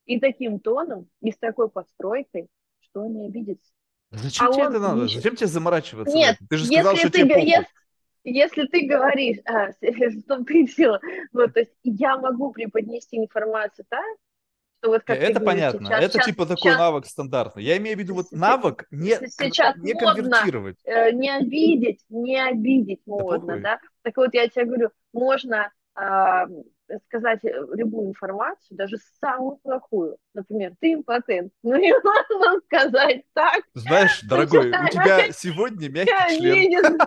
и 0.05 0.21
таким 0.21 0.61
тоном, 0.61 1.09
и 1.21 1.33
с 1.33 1.39
такой 1.39 1.69
подстройкой, 1.71 2.49
что 2.81 3.03
он 3.03 3.15
не 3.15 3.27
обидится. 3.27 3.73
Зачем 4.11 4.49
а 4.49 4.53
тебе 4.53 4.63
это 4.65 4.79
надо? 4.79 5.09
Зачем 5.09 5.37
тебе 5.37 5.47
заморачиваться? 5.47 6.17
Нет, 6.17 6.37
ты 6.49 6.57
же 6.57 6.67
сказал, 6.67 6.97
что 6.97 7.11
ты, 7.11 7.23
тебе 7.23 7.45
если, 7.45 7.67
если 8.25 8.67
ты 8.67 8.87
говоришь, 8.87 9.39
а, 9.45 9.71
в 9.81 10.23
том 10.23 10.45
ты 10.45 10.65
дело, 10.65 11.01
вот, 11.33 11.55
то 11.55 11.61
есть 11.61 11.73
я 11.83 12.17
могу 12.19 12.53
преподнести 12.53 13.19
информацию 13.19 13.85
так, 13.89 14.05
что 14.81 14.91
вот 14.91 15.03
как 15.03 15.19
Это 15.19 15.41
понятно, 15.41 15.87
сейчас, 15.87 16.03
это 16.03 16.13
сейчас, 16.13 16.27
типа 16.27 16.47
такой 16.47 16.73
сейчас, 16.73 16.79
навык 16.79 17.07
стандартный. 17.07 17.65
Я 17.65 17.77
имею 17.79 17.97
в 17.97 18.01
виду 18.01 18.15
вот 18.15 18.27
навык 18.31 18.87
не, 18.91 19.17
сейчас 19.29 19.77
не 19.77 19.95
конвертировать. 19.95 20.79
Модно, 20.85 20.99
э, 20.99 21.13
не 21.13 21.31
обидеть, 21.31 22.01
не 22.09 22.43
обидеть 22.43 23.01
модно, 23.07 23.57
да? 23.57 23.63
да? 23.63 23.81
Так 24.03 24.17
вот 24.17 24.35
я 24.35 24.49
тебе 24.49 24.67
говорю, 24.67 24.91
можно 25.13 25.73
а, 25.95 26.47
сказать 27.07 27.45
э, 27.45 27.51
любую 27.73 28.09
информацию, 28.09 28.77
даже 28.77 28.97
самую 29.21 29.57
плохую. 29.57 30.17
Например, 30.35 30.73
ты 30.81 30.95
импотент. 30.95 31.53
Ну, 31.63 31.77
не 31.77 31.93
можно 31.93 32.61
сказать 32.67 33.25
так. 33.33 33.63
Знаешь, 33.75 34.23
дорогой, 34.23 34.71
у 34.71 34.89
тебя 34.89 35.33
сегодня 35.33 35.89
мягкий 35.89 36.39
член. 36.39 36.99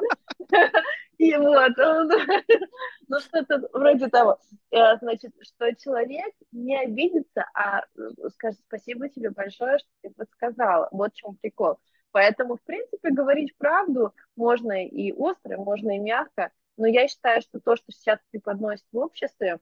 И 1.20 1.36
вот, 1.36 1.74
ну 3.10 3.20
что-то 3.20 3.68
вроде 3.74 4.08
того. 4.08 4.40
Э, 4.72 4.98
значит, 5.02 5.34
что 5.42 5.76
человек 5.76 6.34
не 6.54 6.80
обидится, 6.80 7.46
а 7.54 7.82
э, 7.82 8.30
скажет 8.34 8.62
спасибо 8.68 9.10
тебе 9.10 9.30
большое, 9.30 9.80
что 9.80 9.90
ты 10.02 10.12
подсказала. 10.12 10.88
Вот 10.92 11.14
в 11.14 11.18
чем 11.18 11.36
прикол. 11.36 11.78
Поэтому, 12.12 12.56
в 12.56 12.62
принципе, 12.62 13.12
говорить 13.12 13.56
правду 13.58 14.14
можно 14.36 14.86
и 14.86 15.12
остро, 15.12 15.58
можно 15.58 15.96
и 15.98 16.00
мягко, 16.00 16.52
но 16.80 16.88
я 16.88 17.08
считаю, 17.08 17.42
что 17.42 17.60
то, 17.60 17.76
что 17.76 17.92
сейчас 17.92 18.20
преподносит 18.32 18.86
в 18.92 18.98
обществе, 18.98 19.60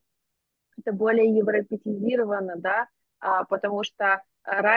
это 0.78 0.92
более 0.92 1.36
европеизировано, 1.36 2.54
да, 2.56 2.88
а, 3.18 3.44
потому 3.44 3.82
что 3.82 4.22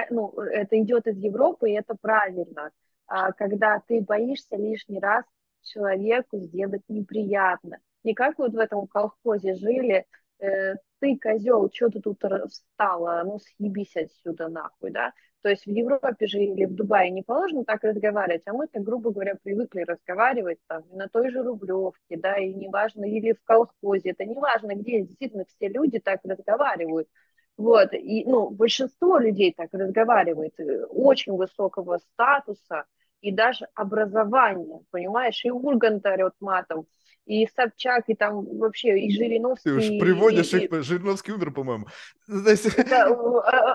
ну, 0.10 0.32
это 0.40 0.82
идет 0.82 1.08
из 1.08 1.18
Европы, 1.18 1.70
и 1.70 1.76
это 1.76 1.96
правильно. 2.00 2.72
А, 3.08 3.32
когда 3.32 3.82
ты 3.88 4.02
боишься 4.02 4.58
лишний 4.58 5.00
раз 5.00 5.24
человеку 5.62 6.40
сделать 6.40 6.82
неприятно. 6.88 7.78
Не 8.04 8.14
как 8.14 8.40
вот 8.40 8.54
в 8.54 8.58
этом 8.58 8.88
колхозе 8.88 9.54
жили, 9.56 10.06
э, 10.42 10.76
ты, 11.00 11.18
козел, 11.18 11.70
что 11.74 11.90
ты 11.90 12.02
тут 12.02 12.22
встала, 12.50 13.24
ну 13.24 13.40
съебись 13.40 13.96
отсюда 13.96 14.50
нахуй, 14.50 14.92
да? 14.92 15.14
То 15.42 15.50
есть 15.50 15.66
в 15.66 15.70
Европе 15.70 16.28
же 16.28 16.40
или 16.40 16.66
в 16.66 16.76
Дубае 16.76 17.10
не 17.10 17.24
положено 17.24 17.66
так 17.66 17.84
разговаривать, 17.84 18.44
а 18.46 18.54
мы 18.54 18.68
так, 18.68 18.84
грубо 18.84 19.12
говоря, 19.12 19.36
привыкли 19.42 19.82
разговаривать 19.82 20.60
там 20.68 20.84
на 20.92 21.08
той 21.08 21.32
же 21.32 21.42
Рублевке, 21.42 22.18
да, 22.18 22.38
и 22.38 22.54
неважно, 22.54 23.06
или 23.06 23.34
в 23.34 23.44
колхозе, 23.44 24.12
это 24.12 24.26
неважно 24.26 24.76
где, 24.76 25.02
действительно 25.02 25.46
все 25.46 25.68
люди 25.68 26.00
так 26.00 26.20
разговаривают. 26.24 27.08
Вот, 27.58 27.94
и, 27.94 28.24
ну, 28.26 28.50
большинство 28.50 29.18
людей 29.18 29.54
так 29.56 29.70
разговаривает, 29.74 30.60
э, 30.60 30.86
очень 30.86 31.34
высокого 31.34 31.98
статуса 31.98 32.86
и 33.22 33.32
даже 33.32 33.68
образования, 33.76 34.82
понимаешь, 34.92 35.44
и 35.46 35.52
Ургант 35.52 36.06
орет 36.06 36.34
матом, 36.40 36.86
и 37.26 37.48
Собчак, 37.48 38.06
и 38.08 38.16
там 38.16 38.46
вообще, 38.58 39.00
и 39.00 39.12
Жириновский. 39.12 39.70
Ты 39.70 39.76
уж 39.76 39.88
приводишь 40.00 40.54
и, 40.54 40.66
их, 40.66 40.72
и... 40.72 40.82
Жириновский 40.82 41.32
умер, 41.34 41.52
по-моему. 41.52 41.86
Да, 42.28 43.06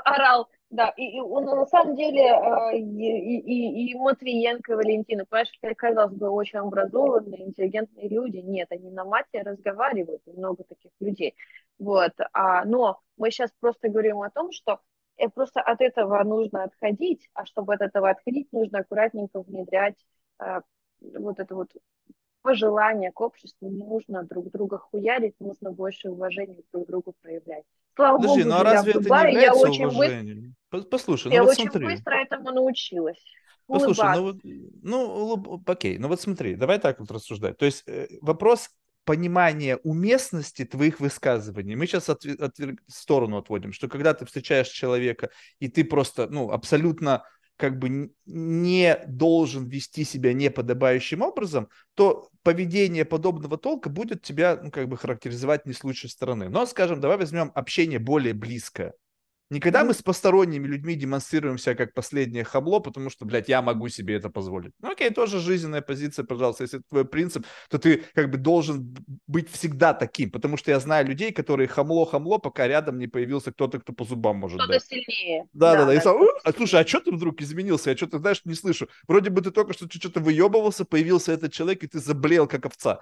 орал, 0.05 0.49
да, 0.71 0.93
и, 0.97 1.17
и 1.17 1.21
он 1.21 1.45
на 1.45 1.67
самом 1.67 1.97
деле 1.97 2.33
а, 2.33 2.73
и, 2.73 2.81
и, 2.81 3.91
и 3.91 3.95
Матвиенко, 3.95 4.73
и 4.73 4.77
Валентина, 4.77 5.25
понимаешь, 5.25 5.53
казалось 5.77 6.15
бы, 6.15 6.29
очень 6.29 6.59
образованные, 6.59 7.47
интеллигентные 7.47 8.09
люди, 8.09 8.39
нет, 8.39 8.69
они 8.71 8.91
на 8.91 9.05
мате 9.05 9.43
разговаривают, 9.43 10.23
много 10.27 10.65
таких 10.65 10.91
людей, 11.01 11.35
вот, 11.79 12.13
а, 12.33 12.65
но 12.65 13.01
мы 13.17 13.31
сейчас 13.31 13.51
просто 13.61 13.89
говорим 13.89 14.23
о 14.23 14.31
том, 14.31 14.51
что 14.51 14.81
э, 15.19 15.29
просто 15.29 15.61
от 15.61 15.81
этого 15.81 16.23
нужно 16.25 16.65
отходить, 16.65 17.29
а 17.35 17.47
чтобы 17.47 17.75
от 17.75 17.81
этого 17.81 18.11
отходить, 18.11 18.53
нужно 18.53 18.81
аккуратненько 18.81 19.43
внедрять 19.43 19.97
вот 21.01 21.39
это 21.39 21.55
вот 21.55 21.71
пожелание 22.47 23.11
к 23.11 23.21
обществу, 23.21 23.69
не 23.69 23.85
нужно 23.85 24.23
друг 24.23 24.53
друга 24.53 24.79
хуярить, 24.79 25.35
нужно 25.41 25.73
больше 25.73 26.11
уважения 26.11 26.63
друг 26.73 26.87
к 26.87 26.89
другу 26.89 27.13
проявлять. 27.21 27.65
Слава 27.97 28.19
Подожди, 28.19 28.45
Богу, 28.45 28.55
ну 28.55 28.61
а 28.61 28.63
разве 28.63 28.93
это 28.93 29.01
не 29.01 29.07
является 29.07 29.69
я 29.69 29.89
уважением? 29.89 30.55
Очень 30.71 30.85
Послушай, 30.89 31.33
я 31.33 31.41
ну 31.41 31.47
вот 31.47 31.53
очень 31.53 31.71
смотри. 31.71 31.87
быстро 31.87 32.15
этому 32.15 32.53
научилась. 32.53 33.25
Послушай, 33.67 34.15
ну 34.15 34.23
вот, 34.23 34.37
ну, 34.83 35.63
окей, 35.67 35.99
ну 35.99 36.07
вот 36.07 36.21
смотри, 36.21 36.55
давай 36.55 36.79
так 36.79 37.01
вот 37.01 37.11
рассуждать. 37.11 37.59
То 37.59 37.65
есть 37.65 37.83
э, 37.89 38.07
вопрос 38.21 38.71
понимания 39.05 39.77
уместности 39.79 40.65
твоих 40.65 41.01
высказываний. 41.01 41.75
Мы 41.75 41.87
сейчас 41.87 42.09
от, 42.09 42.25
от, 42.25 42.59
в 42.59 42.77
сторону 42.87 43.39
отводим, 43.39 43.73
что 43.73 43.89
когда 43.89 44.15
ты 44.15 44.25
встречаешь 44.25 44.69
человека, 44.69 45.31
и 45.59 45.69
ты 45.69 45.85
просто, 45.85 46.29
ну, 46.29 46.51
абсолютно 46.53 47.25
как 47.57 47.79
бы 47.79 48.13
не 48.27 48.99
должен 49.07 49.67
вести 49.67 50.05
себя 50.05 50.33
неподобающим 50.33 51.23
образом, 51.23 51.69
то 51.95 52.29
поведение 52.43 53.05
подобного 53.05 53.59
толка 53.59 53.89
будет 53.91 54.23
тебя, 54.23 54.61
ну, 54.63 54.71
как 54.71 54.89
бы 54.89 54.97
характеризовать 54.97 55.67
не 55.67 55.73
с 55.73 55.83
лучшей 55.83 56.11
стороны. 56.11 56.49
Но, 56.49 56.67
скажем, 56.67 57.01
давай 57.01 57.17
возьмем 57.17 57.51
общение 57.55 57.99
более 57.99 58.35
близкое. 58.35 58.95
Никогда 59.49 59.85
мы 59.85 59.95
с 59.95 60.03
посторонними 60.03 60.67
людьми 60.67 60.97
демонстрируем 60.97 61.57
себя 61.57 61.77
как 61.77 61.95
последнее 61.95 62.43
хабло, 62.43 62.81
потому 62.81 63.11
что, 63.11 63.25
блядь, 63.25 63.49
я 63.49 63.63
могу 63.63 63.89
себе 63.89 64.17
это 64.17 64.29
позволить. 64.29 64.73
Ну, 64.81 64.91
окей, 64.91 65.11
тоже 65.11 65.39
жизненная 65.39 65.83
позиция, 65.83 66.25
пожалуйста. 66.25 66.65
Если 66.65 66.81
это 66.81 66.89
твой 66.89 67.05
принцип, 67.05 67.47
то 67.71 67.79
ты 67.79 68.03
как 68.15 68.29
бы 68.29 68.39
должен 68.39 68.97
быть 69.29 69.49
всегда 69.49 69.95
таким, 69.95 70.33
потому 70.33 70.57
что 70.57 70.73
я 70.73 70.81
знаю 70.81 71.07
людей, 71.07 71.31
которые 71.31 71.69
хамло-хамло, 71.69 72.39
пока 72.39 72.67
рядом 72.67 72.99
не 72.99 73.07
появился 73.07 73.53
кто-то, 73.53 73.79
кто 73.79 73.93
по 73.93 74.05
зубам 74.05 74.39
может 74.39 74.59
кто-то 74.59 74.73
дать. 74.73 74.85
сильнее. 74.85 75.45
Да, 75.53 75.75
да, 75.75 75.79
да. 75.79 75.87
да. 75.87 75.95
И 75.95 76.01
сам, 76.01 76.17
а, 76.43 76.53
слушай, 76.53 76.81
а 76.81 76.87
что 76.87 77.01
ты 77.01 77.13
вдруг 77.13 77.41
изменился? 77.41 77.91
Я 77.91 77.97
что-то, 77.97 78.19
знаешь, 78.19 78.41
не 78.45 78.55
слышу. 78.55 78.89
Вроде 79.07 79.31
бы 79.31 79.43
ты 79.43 79.53
только 79.53 79.75
что 79.75 79.87
что-то 79.89 80.19
выебывался, 80.19 80.85
появился 80.85 81.31
этот 81.31 81.53
человек, 81.53 81.85
и 81.85 81.87
ты 81.87 82.01
заблел, 82.01 82.49
как 82.49 82.67
овца. 82.67 82.99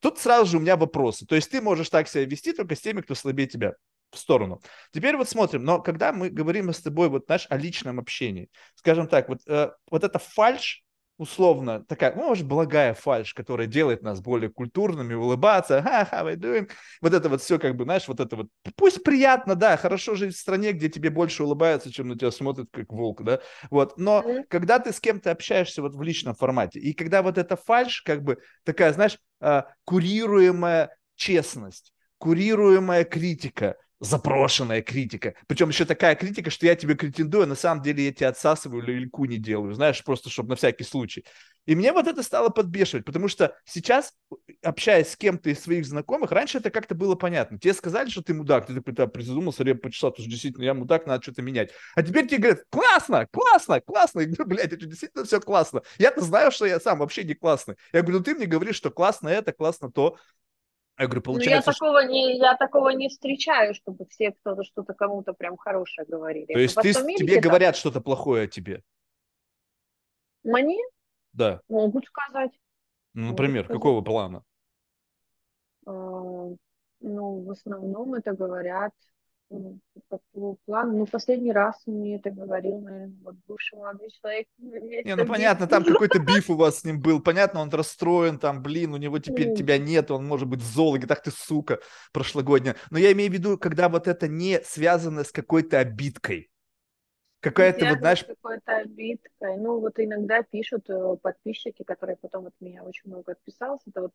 Тут 0.00 0.18
сразу 0.18 0.50
же 0.50 0.56
у 0.56 0.60
меня 0.60 0.76
вопросы. 0.76 1.24
То 1.24 1.36
есть 1.36 1.50
ты 1.50 1.60
можешь 1.60 1.88
так 1.88 2.08
себя 2.08 2.24
вести 2.24 2.52
только 2.52 2.74
с 2.74 2.80
теми, 2.80 3.00
кто 3.00 3.14
слабее 3.14 3.46
тебя 3.46 3.74
в 4.14 4.18
сторону. 4.18 4.60
Теперь 4.92 5.16
вот 5.16 5.28
смотрим, 5.28 5.64
но 5.64 5.80
когда 5.80 6.12
мы 6.12 6.30
говорим 6.30 6.72
с 6.72 6.80
тобой 6.80 7.08
вот, 7.08 7.24
знаешь, 7.26 7.46
о 7.50 7.56
личном 7.56 8.00
общении, 8.00 8.48
скажем 8.74 9.08
так, 9.08 9.28
вот, 9.28 9.40
э, 9.46 9.70
вот 9.90 10.04
эта 10.04 10.18
фальш, 10.18 10.84
условно, 11.16 11.84
такая, 11.84 12.14
ну, 12.14 12.28
может, 12.28 12.46
благая 12.46 12.92
фальш, 12.94 13.34
которая 13.34 13.66
делает 13.66 14.02
нас 14.02 14.20
более 14.20 14.50
культурными, 14.50 15.14
улыбаться, 15.14 15.80
ха, 15.82 16.08
how 16.10 16.26
we 16.26 16.36
doing, 16.36 16.70
вот 17.00 17.14
это 17.14 17.28
вот 17.28 17.40
все, 17.40 17.58
как 17.58 17.76
бы, 17.76 17.84
знаешь, 17.84 18.08
вот 18.08 18.18
это 18.18 18.36
вот, 18.36 18.48
пусть 18.76 19.02
приятно, 19.04 19.54
да, 19.54 19.76
хорошо 19.76 20.16
жить 20.16 20.34
в 20.34 20.38
стране, 20.38 20.72
где 20.72 20.88
тебе 20.88 21.10
больше 21.10 21.44
улыбаются, 21.44 21.92
чем 21.92 22.08
на 22.08 22.18
тебя 22.18 22.30
смотрят, 22.30 22.68
как 22.72 22.92
волк, 22.92 23.22
да, 23.22 23.40
вот, 23.70 23.96
но 23.96 24.22
mm-hmm. 24.26 24.44
когда 24.48 24.80
ты 24.80 24.92
с 24.92 25.00
кем-то 25.00 25.30
общаешься 25.30 25.82
вот 25.82 25.94
в 25.94 26.02
личном 26.02 26.34
формате, 26.34 26.80
и 26.80 26.92
когда 26.92 27.22
вот 27.22 27.38
эта 27.38 27.56
фальш, 27.56 28.02
как 28.02 28.22
бы, 28.22 28.38
такая, 28.64 28.92
знаешь, 28.92 29.18
э, 29.40 29.62
курируемая 29.84 30.96
честность, 31.14 31.92
курируемая 32.18 33.04
критика, 33.04 33.76
запрошенная 34.00 34.82
критика. 34.82 35.34
Причем 35.46 35.68
еще 35.68 35.84
такая 35.84 36.14
критика, 36.14 36.50
что 36.50 36.66
я 36.66 36.74
тебе 36.74 36.94
претендую, 36.94 37.44
а 37.44 37.46
на 37.46 37.54
самом 37.54 37.82
деле 37.82 38.04
я 38.04 38.12
тебя 38.12 38.28
отсасываю 38.28 38.82
или 38.82 39.04
льку 39.04 39.24
не 39.24 39.38
делаю, 39.38 39.74
знаешь, 39.74 40.02
просто 40.04 40.30
чтобы 40.30 40.50
на 40.50 40.56
всякий 40.56 40.84
случай. 40.84 41.24
И 41.66 41.74
мне 41.74 41.92
вот 41.92 42.06
это 42.06 42.22
стало 42.22 42.50
подбешивать, 42.50 43.06
потому 43.06 43.28
что 43.28 43.56
сейчас, 43.64 44.12
общаясь 44.62 45.10
с 45.10 45.16
кем-то 45.16 45.48
из 45.48 45.60
своих 45.62 45.86
знакомых, 45.86 46.30
раньше 46.30 46.58
это 46.58 46.70
как-то 46.70 46.94
было 46.94 47.14
понятно. 47.14 47.58
Тебе 47.58 47.72
сказали, 47.72 48.10
что 48.10 48.22
ты 48.22 48.34
мудак, 48.34 48.66
ты 48.66 48.74
такой, 48.74 49.08
призадумался, 49.08 49.64
реп 49.64 49.80
почесал, 49.80 50.10
потому 50.10 50.24
что 50.24 50.30
действительно 50.30 50.64
я 50.64 50.74
мудак, 50.74 51.06
надо 51.06 51.22
что-то 51.22 51.40
менять. 51.40 51.70
А 51.94 52.02
теперь 52.02 52.26
тебе 52.26 52.38
говорят, 52.38 52.64
классно, 52.68 53.26
классно, 53.32 53.80
классно. 53.80 54.20
Я 54.20 54.26
говорю, 54.26 54.46
блядь, 54.46 54.72
это 54.72 54.84
действительно 54.84 55.24
все 55.24 55.40
классно. 55.40 55.82
Я-то 55.98 56.20
знаю, 56.20 56.50
что 56.50 56.66
я 56.66 56.78
сам 56.80 56.98
вообще 56.98 57.24
не 57.24 57.34
классный. 57.34 57.76
Я 57.92 58.02
говорю, 58.02 58.18
ну 58.18 58.24
ты 58.24 58.34
мне 58.34 58.46
говоришь, 58.46 58.76
что 58.76 58.90
классно 58.90 59.28
это, 59.28 59.52
классно 59.52 59.90
то. 59.90 60.18
Я 60.96 61.06
говорю, 61.06 61.22
получается... 61.22 61.72
Ну, 61.80 61.86
я, 61.86 61.94
такого 61.94 62.08
не, 62.08 62.38
я 62.38 62.56
такого 62.56 62.88
не 62.90 63.08
встречаю, 63.08 63.74
чтобы 63.74 64.06
все 64.06 64.32
кто-то 64.32 64.62
что-то 64.62 64.94
кому-то 64.94 65.32
прям 65.32 65.56
хорошее 65.56 66.06
говорили. 66.06 66.52
То 66.52 66.58
есть 66.58 66.76
ты, 66.76 66.92
тебе 66.92 67.40
там... 67.40 67.42
говорят 67.42 67.76
что-то 67.76 68.00
плохое 68.00 68.44
о 68.44 68.46
тебе? 68.46 68.82
Мне? 70.44 70.78
Да. 71.32 71.60
Могут 71.68 72.04
сказать. 72.06 72.52
Ну, 73.12 73.30
например, 73.30 73.64
сказать. 73.64 73.80
какого 73.80 74.02
плана? 74.02 74.44
А, 75.86 75.90
ну, 77.00 77.40
в 77.40 77.50
основном 77.50 78.14
это 78.14 78.32
говорят 78.32 78.92
плана. 79.48 80.92
Ну, 80.92 81.06
последний 81.06 81.52
раз 81.52 81.80
мне 81.86 82.16
это 82.16 82.30
говорил, 82.30 82.80
наверное, 82.80 83.12
вот 83.22 83.36
бывший 83.46 83.78
молодой 83.78 84.10
человек. 84.10 84.46
Не, 84.58 85.16
ну 85.16 85.26
понятно, 85.26 85.66
там 85.66 85.84
какой-то 85.84 86.18
биф 86.18 86.50
у 86.50 86.56
вас 86.56 86.80
с 86.80 86.84
ним 86.84 87.00
был. 87.00 87.20
Понятно, 87.20 87.60
он 87.60 87.70
расстроен, 87.70 88.38
там, 88.38 88.62
блин, 88.62 88.94
у 88.94 88.96
него 88.96 89.18
теперь 89.18 89.54
тебя 89.54 89.78
нет, 89.78 90.10
он 90.10 90.26
может 90.26 90.48
быть 90.48 90.60
в 90.60 90.74
зоологе, 90.74 91.06
так 91.06 91.22
ты 91.22 91.30
сука 91.30 91.80
прошлогодняя. 92.12 92.76
Но 92.90 92.98
я 92.98 93.12
имею 93.12 93.30
в 93.30 93.34
виду, 93.34 93.58
когда 93.58 93.88
вот 93.88 94.08
это 94.08 94.28
не 94.28 94.60
связано 94.62 95.24
с 95.24 95.32
какой-то 95.32 95.78
обидкой. 95.78 96.50
Какая-то 97.40 97.86
вот, 97.90 97.98
знаешь... 97.98 98.24
какой-то 98.24 98.76
обидкой. 98.76 99.58
Ну, 99.58 99.78
вот 99.78 99.98
иногда 99.98 100.42
пишут 100.42 100.88
э, 100.88 101.16
подписчики, 101.20 101.82
которые 101.82 102.16
потом 102.16 102.46
от 102.46 102.54
меня 102.58 102.82
очень 102.82 103.10
много 103.10 103.32
отписался, 103.32 103.90
это 103.90 104.02
вот 104.02 104.12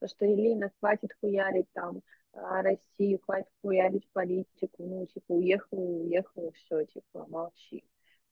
то, 0.00 0.08
что 0.08 0.24
Елена, 0.24 0.70
хватит 0.78 1.10
хуярить 1.20 1.70
там, 1.72 2.02
а, 2.32 2.62
Россию, 2.62 3.20
хватит 3.24 3.50
хуярить 3.62 4.08
политику, 4.12 4.84
ну, 4.84 5.06
типа, 5.06 5.32
уехал, 5.32 6.02
уехал, 6.02 6.52
все, 6.56 6.84
типа, 6.84 7.26
молчи. 7.28 7.84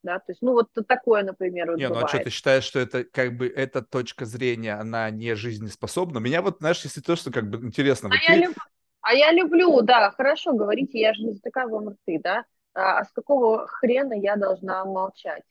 Да, 0.02 0.18
то 0.18 0.32
есть, 0.32 0.42
ну, 0.42 0.52
вот 0.52 0.70
такое, 0.88 1.22
например, 1.22 1.70
вот 1.70 1.78
Не, 1.78 1.86
бывает. 1.86 2.02
ну, 2.02 2.06
а 2.06 2.08
что, 2.08 2.24
ты 2.24 2.30
считаешь, 2.30 2.64
что 2.64 2.80
это, 2.80 3.04
как 3.04 3.36
бы, 3.36 3.46
эта 3.46 3.82
точка 3.82 4.24
зрения, 4.24 4.74
она 4.74 5.08
не 5.10 5.34
жизнеспособна? 5.36 6.18
Меня 6.18 6.42
вот, 6.42 6.58
знаешь, 6.58 6.82
если 6.82 7.00
то, 7.00 7.14
что, 7.14 7.30
как 7.30 7.48
бы, 7.48 7.64
интересно. 7.64 8.08
А, 8.08 8.12
вот 8.12 8.20
я, 8.28 8.34
ты... 8.34 8.46
люб... 8.48 8.56
а 9.00 9.14
я 9.14 9.30
люблю, 9.30 9.80
да, 9.82 10.10
хорошо, 10.10 10.54
говорите, 10.54 10.98
я 10.98 11.14
же 11.14 11.22
не 11.22 11.32
затыкаю 11.34 11.70
вам 11.70 11.90
рты, 11.90 12.18
да, 12.20 12.44
а, 12.74 12.98
а 12.98 13.04
с 13.04 13.12
какого 13.12 13.68
хрена 13.68 14.14
я 14.14 14.34
должна 14.36 14.84
молчать? 14.84 15.44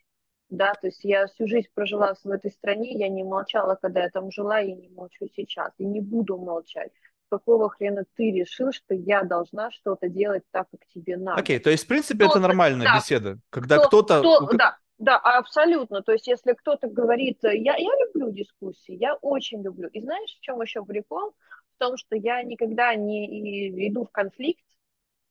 Да, 0.51 0.73
то 0.73 0.87
есть 0.87 1.03
я 1.03 1.27
всю 1.27 1.47
жизнь 1.47 1.69
прожила 1.73 2.13
в 2.13 2.29
этой 2.29 2.51
стране, 2.51 2.91
я 2.91 3.07
не 3.07 3.23
молчала, 3.23 3.79
когда 3.81 4.03
я 4.03 4.09
там 4.09 4.31
жила, 4.31 4.61
и 4.61 4.73
не 4.73 4.89
молчу 4.89 5.27
сейчас, 5.33 5.71
и 5.77 5.85
не 5.85 6.01
буду 6.01 6.37
молчать 6.37 6.91
какого 7.31 7.69
хрена 7.69 8.03
ты 8.15 8.29
решил, 8.31 8.73
что 8.73 8.93
я 8.93 9.23
должна 9.23 9.71
что-то 9.71 10.09
делать 10.09 10.43
так, 10.51 10.67
как 10.69 10.81
тебе 10.93 11.15
надо. 11.15 11.39
Окей, 11.39 11.57
okay, 11.57 11.61
то 11.61 11.69
есть, 11.69 11.85
в 11.85 11.87
принципе, 11.87 12.25
кто 12.25 12.33
это 12.33 12.39
нормальная 12.41 12.87
да, 12.87 12.97
беседа, 12.97 13.39
когда 13.49 13.77
кто, 13.77 14.01
то 14.01 14.19
Кто, 14.19 14.51
да, 14.57 14.77
да, 14.97 15.17
абсолютно. 15.17 16.01
То 16.01 16.11
есть, 16.11 16.27
если 16.27 16.51
кто-то 16.51 16.87
говорит, 16.87 17.39
я, 17.43 17.77
я 17.77 17.89
люблю 18.05 18.31
дискуссии, 18.31 18.95
я 18.95 19.15
очень 19.15 19.63
люблю. 19.63 19.87
И 19.87 20.01
знаешь, 20.01 20.37
в 20.37 20.41
чем 20.41 20.61
еще 20.61 20.83
прикол? 20.83 21.33
В 21.75 21.77
том, 21.77 21.95
что 21.95 22.17
я 22.17 22.43
никогда 22.43 22.93
не 22.95 23.87
иду 23.87 24.05
в 24.05 24.11
конфликт, 24.11 24.63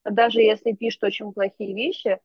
даже 0.04 0.40
если 0.40 0.72
пишут 0.72 1.04
очень 1.04 1.32
плохие 1.32 1.74
вещи, 1.74 2.18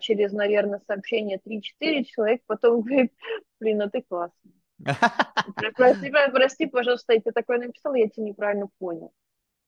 через, 0.00 0.32
наверное, 0.32 0.80
сообщение 0.86 1.38
3-4 1.38 2.04
человек 2.04 2.42
потом 2.46 2.82
говорит, 2.82 3.12
блин, 3.58 3.78
ну 3.78 3.90
ты 3.90 4.02
классный. 4.02 4.52
Прости, 5.76 6.10
прости, 6.10 6.66
пожалуйста, 6.66 7.12
я 7.12 7.20
такое 7.32 7.58
написал, 7.58 7.94
я 7.94 8.08
тебя 8.08 8.26
неправильно 8.26 8.68
понял. 8.78 9.12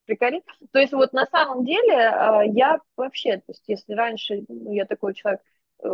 Приколи? 0.06 0.42
То 0.72 0.78
есть 0.78 0.92
вот 0.92 1.12
на 1.12 1.26
самом 1.26 1.64
деле 1.64 1.94
а, 1.94 2.42
я 2.42 2.80
вообще, 2.96 3.36
то 3.36 3.52
есть 3.52 3.64
если 3.68 3.94
раньше 3.94 4.44
ну, 4.48 4.72
я 4.72 4.84
такой 4.84 5.14
человек 5.14 5.40
э, 5.82 5.88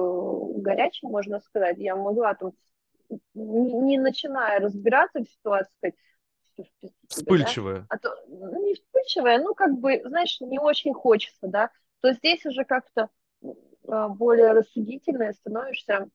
горячий, 0.56 1.06
можно 1.06 1.40
сказать, 1.40 1.76
я 1.78 1.94
могла 1.94 2.34
там, 2.34 2.52
не 3.34 3.98
начиная 3.98 4.60
разбираться 4.60 5.20
в 5.20 5.28
ситуации, 5.28 5.72
сказать, 5.80 5.94
Вспыльчивая. 7.08 7.80
Да? 7.80 7.86
А 7.90 7.98
то, 7.98 8.14
ну, 8.28 8.66
не 8.66 8.74
вспыльчивая, 8.74 9.38
ну, 9.38 9.54
как 9.54 9.78
бы, 9.78 10.02
знаешь, 10.04 10.40
не 10.40 10.58
очень 10.58 10.92
хочется, 10.92 11.46
да, 11.46 11.70
то 12.00 12.12
здесь 12.12 12.44
уже 12.46 12.64
как-то 12.64 13.10
а, 13.42 13.48
более 13.82 14.52
рассудительная 14.52 15.32
становишься 15.32 16.08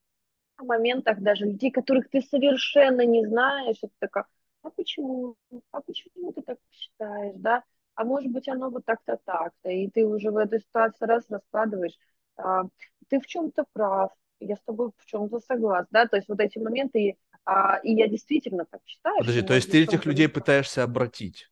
в 0.58 0.66
моментах 0.66 1.20
даже 1.20 1.46
людей, 1.46 1.72
которых 1.72 2.10
ты 2.10 2.22
совершенно 2.22 3.06
не 3.06 3.26
знаешь, 3.26 3.78
это 3.82 3.94
такая, 4.00 4.26
а 4.62 4.70
почему, 4.70 5.36
а 5.72 5.82
почему 5.82 6.32
ты 6.34 6.42
так 6.42 6.58
считаешь, 6.72 7.36
да, 7.38 7.64
а 7.96 8.06
может 8.06 8.32
быть 8.32 8.48
оно 8.48 8.70
вот 8.70 8.86
так-то 8.86 9.20
так-то, 9.24 9.70
и 9.70 9.90
ты 9.90 10.06
уже 10.06 10.32
в 10.32 10.38
этой 10.38 10.60
ситуации 10.60 11.06
раз 11.06 11.26
раскладываешь, 11.30 11.98
а, 12.38 12.64
ты 13.10 13.20
в 13.20 13.26
чем-то 13.26 13.66
прав, 13.74 14.12
я 14.40 14.56
с 14.56 14.62
тобой 14.62 14.92
в 14.98 15.06
чем-то 15.06 15.40
согласна, 15.42 15.88
да, 15.92 16.08
то 16.08 16.16
есть 16.16 16.28
вот 16.28 16.40
эти 16.40 16.60
моменты, 16.60 17.18
а, 17.46 17.78
и 17.78 17.94
я 17.94 18.08
действительно 18.08 18.66
так 18.66 18.82
считаю. 18.86 19.18
Подожди, 19.20 19.42
то 19.42 19.54
есть 19.54 19.72
ты 19.72 19.84
этих 19.84 20.06
людей 20.06 20.28
пытаешься 20.28 20.84
обратить? 20.84 21.50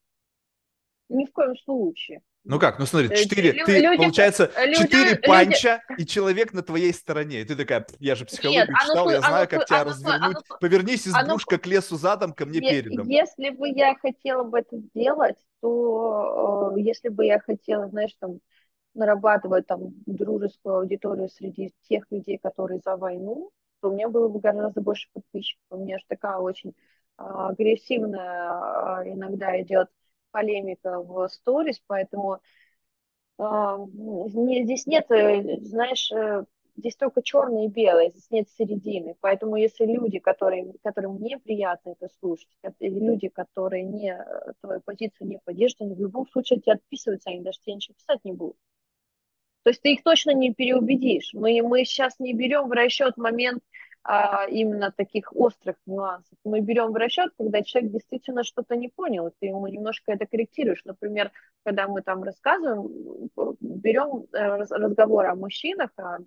Ни 1.09 1.25
в 1.25 1.31
коем 1.31 1.57
случае. 1.57 2.21
Ну 2.43 2.59
как, 2.59 2.79
ну 2.79 2.85
смотри, 2.87 3.09
э, 3.09 3.15
четыре, 3.15 3.51
Лю- 3.51 3.65
ты, 3.65 3.79
люди, 3.79 3.97
получается, 3.97 4.51
люди, 4.65 4.81
четыре 4.81 5.15
панча, 5.15 5.83
люди... 5.89 6.01
и 6.01 6.05
человек 6.07 6.53
на 6.53 6.63
твоей 6.63 6.91
стороне. 6.91 7.41
И 7.41 7.45
ты 7.45 7.55
такая, 7.55 7.85
я 7.99 8.15
же 8.15 8.25
психологию 8.25 8.65
Нет, 8.67 8.75
читал, 8.81 9.03
оно, 9.03 9.11
я 9.11 9.19
знаю, 9.19 9.35
оно, 9.35 9.47
как 9.47 9.65
тебя 9.65 9.83
развернуть. 9.83 10.37
Повернись 10.59 11.07
избушка 11.07 11.59
к 11.59 11.67
лесу 11.67 11.97
задом, 11.97 12.33
ко 12.33 12.45
мне 12.47 12.57
е- 12.57 12.81
передом. 12.81 13.07
Если 13.07 13.49
бы 13.51 13.69
я 13.69 13.95
хотела 13.95 14.43
бы 14.43 14.59
это 14.59 14.77
сделать, 14.77 15.37
то 15.61 16.73
э, 16.75 16.81
если 16.81 17.09
бы 17.09 17.25
я 17.25 17.39
хотела, 17.39 17.87
знаешь, 17.89 18.15
там, 18.19 18.39
нарабатывать 18.95 19.67
там 19.67 19.93
дружескую 20.07 20.77
аудиторию 20.77 21.29
среди 21.29 21.73
тех 21.87 22.05
людей, 22.09 22.39
которые 22.39 22.81
за 22.83 22.97
войну, 22.97 23.51
то 23.81 23.89
у 23.89 23.93
меня 23.93 24.09
было 24.09 24.27
бы 24.27 24.39
гораздо 24.39 24.81
больше 24.81 25.09
подписчиков. 25.13 25.63
У 25.69 25.77
меня 25.77 25.99
же 25.99 26.05
такая 26.07 26.37
очень 26.37 26.71
э, 26.71 26.73
агрессивная 27.23 29.03
э, 29.03 29.09
иногда 29.11 29.61
идет 29.61 29.89
полемика 30.31 30.99
в 31.01 31.27
сторис, 31.29 31.81
поэтому 31.87 32.39
э, 33.37 33.43
не, 33.43 34.63
здесь 34.63 34.87
нет, 34.87 35.09
э, 35.11 35.59
знаешь, 35.61 36.11
э, 36.11 36.45
здесь 36.77 36.95
только 36.95 37.21
черное 37.21 37.65
и 37.65 37.69
белое, 37.69 38.09
здесь 38.09 38.29
нет 38.31 38.49
середины. 38.57 39.15
Поэтому 39.21 39.55
если 39.55 39.85
люди, 39.85 40.19
которые, 40.19 40.73
которым 40.83 41.21
не 41.21 41.37
приятно 41.37 41.91
это 41.91 42.09
слушать, 42.19 42.49
люди, 42.79 43.27
которые 43.27 43.83
не, 43.83 44.17
твою 44.61 44.81
позицию 44.81 45.27
не 45.27 45.39
поддерживают, 45.43 45.97
в 45.97 46.01
любом 46.01 46.27
случае 46.27 46.59
тебя 46.59 46.73
отписываются, 46.73 47.29
они 47.29 47.41
даже 47.41 47.59
тебе 47.59 47.75
ничего 47.75 47.95
писать 47.95 48.19
не 48.23 48.33
будут. 48.33 48.57
То 49.63 49.69
есть 49.69 49.81
ты 49.81 49.93
их 49.93 50.03
точно 50.03 50.31
не 50.31 50.53
переубедишь. 50.53 51.33
Мы, 51.33 51.61
мы 51.61 51.85
сейчас 51.85 52.19
не 52.19 52.33
берем 52.33 52.67
в 52.67 52.71
расчет 52.71 53.17
момент 53.17 53.61
а, 54.03 54.45
именно 54.47 54.91
таких 54.91 55.35
острых 55.35 55.75
нюансов. 55.85 56.37
Мы 56.43 56.61
берем 56.61 56.91
в 56.91 56.95
расчет, 56.95 57.31
когда 57.37 57.61
человек 57.61 57.91
действительно 57.91 58.43
что-то 58.43 58.75
не 58.75 58.89
понял, 58.89 59.31
ты 59.39 59.47
ему 59.47 59.67
немножко 59.67 60.11
это 60.11 60.25
корректируешь. 60.25 60.83
Например, 60.85 61.31
когда 61.63 61.87
мы 61.87 62.01
там 62.01 62.23
рассказываем, 62.23 63.29
берем 63.59 64.25
э, 64.33 64.57
разговор 64.57 65.27
о 65.27 65.35
мужчинах, 65.35 65.91
о 65.97 66.19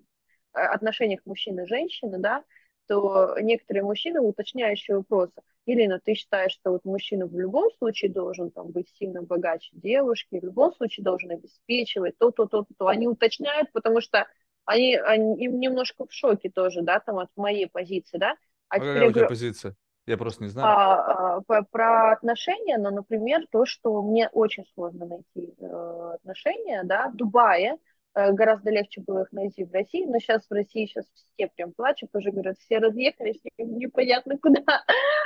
отношениях 0.53 1.19
мужчины 1.25 1.61
и 1.61 1.67
женщины, 1.67 2.17
да, 2.17 2.43
то 2.87 3.35
некоторые 3.41 3.83
мужчины 3.83 4.21
уточняющие 4.21 4.97
вопросы. 4.97 5.33
Ирина, 5.65 5.99
ты 5.99 6.13
считаешь, 6.13 6.51
что 6.51 6.71
вот 6.71 6.85
мужчина 6.85 7.25
в 7.25 7.37
любом 7.37 7.71
случае 7.79 8.11
должен 8.11 8.51
там, 8.51 8.71
быть 8.71 8.87
сильно 8.99 9.23
богаче 9.23 9.71
девушки, 9.73 10.39
в 10.39 10.43
любом 10.43 10.73
случае 10.75 11.03
должен 11.03 11.31
обеспечивать 11.31 12.17
то-то, 12.19 12.45
то-то, 12.45 12.73
то. 12.77 12.87
Они 12.87 13.07
уточняют, 13.07 13.71
потому 13.71 13.99
что 13.99 14.27
они, 14.65 14.95
они 14.97 15.43
им 15.43 15.59
немножко 15.59 16.05
в 16.05 16.13
шоке 16.13 16.49
тоже, 16.49 16.81
да, 16.81 16.99
там 16.99 17.19
от 17.19 17.29
моей 17.35 17.67
позиции, 17.67 18.17
да. 18.17 18.35
А, 18.69 18.75
а 18.75 18.79
какая 18.79 19.09
у 19.09 19.11
тебя 19.11 19.27
позиция? 19.27 19.75
Я 20.07 20.17
просто 20.17 20.43
не 20.43 20.49
знаю. 20.49 20.67
А, 20.67 21.41
а, 21.47 21.61
про 21.71 22.11
отношения, 22.11 22.77
но, 22.77 22.91
например, 22.91 23.45
то, 23.51 23.65
что 23.65 24.01
мне 24.03 24.29
очень 24.29 24.65
сложно 24.75 25.05
найти 25.05 25.55
э, 25.59 26.11
отношения, 26.13 26.83
да, 26.83 27.09
в 27.09 27.15
Дубае, 27.15 27.77
Э, 28.15 28.31
гораздо 28.31 28.71
легче 28.71 29.01
было 29.01 29.23
их 29.23 29.31
найти 29.33 29.65
в 29.65 29.73
России, 29.73 30.05
но 30.05 30.19
сейчас 30.19 30.45
в 30.49 30.53
России 30.53 30.85
сейчас 30.85 31.05
все 31.13 31.49
прям 31.53 31.73
плачут, 31.73 32.11
тоже 32.11 32.31
говорят, 32.31 32.57
все 32.57 32.77
разъехались, 32.77 33.41
непонятно 33.57 34.37
куда. 34.37 34.63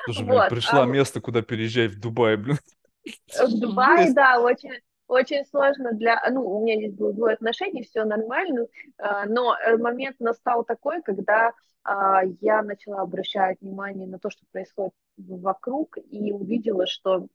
Слушай, 0.06 0.26
вот. 0.26 0.50
блин, 0.50 0.50
пришла 0.50 0.84
а, 0.84 0.86
место, 0.86 1.22
куда 1.22 1.44
переезжать 1.44 1.92
в 1.92 2.00
Дубай, 2.00 2.36
блин. 2.36 2.58
В 3.28 3.60
Дубае, 3.60 4.12
да, 4.14 4.40
очень, 4.40 4.72
очень 5.10 5.46
сложно 5.46 5.92
для... 5.92 6.22
Ну, 6.32 6.46
у 6.46 6.64
меня 6.64 6.76
здесь 6.78 6.94
было 6.94 7.12
двое 7.12 7.34
отношений, 7.34 7.84
все 7.84 8.06
нормально, 8.06 8.68
э, 8.98 9.26
но 9.28 9.56
э, 9.58 9.76
момент 9.78 10.20
настал 10.20 10.64
такой, 10.64 11.02
когда 11.02 11.52
а, 11.84 12.22
я 12.42 12.62
начала 12.62 13.02
обращать 13.02 13.60
внимание 13.62 14.08
на 14.08 14.20
то, 14.20 14.30
что 14.30 14.46
происходит 14.52 14.94
вокруг, 15.18 15.98
и 15.98 16.32
увидела, 16.32 16.86
что 16.86 17.28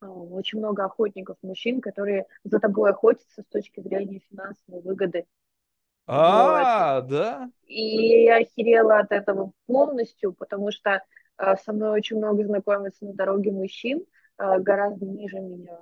а, 0.00 0.10
очень 0.10 0.58
много 0.58 0.84
охотников 0.84 1.36
мужчин, 1.42 1.80
которые 1.80 2.26
за 2.42 2.58
тобой 2.58 2.90
охотятся 2.90 3.42
с 3.42 3.46
точки 3.46 3.80
зрения 3.80 4.20
финансовой 4.30 4.82
выгоды. 4.82 5.26
А, 6.06 7.00
вот. 7.00 7.10
да? 7.10 7.50
И 7.66 8.24
я 8.24 8.38
охерела 8.38 8.98
от 8.98 9.12
этого 9.12 9.52
полностью, 9.66 10.32
потому 10.32 10.72
что 10.72 11.04
э, 11.36 11.56
со 11.64 11.72
мной 11.72 11.90
очень 11.90 12.16
много 12.16 12.44
знакомится 12.44 13.04
на 13.04 13.12
дороге 13.12 13.52
мужчин, 13.52 14.04
э, 14.38 14.58
гораздо 14.58 15.04
ниже 15.04 15.38
меня 15.38 15.78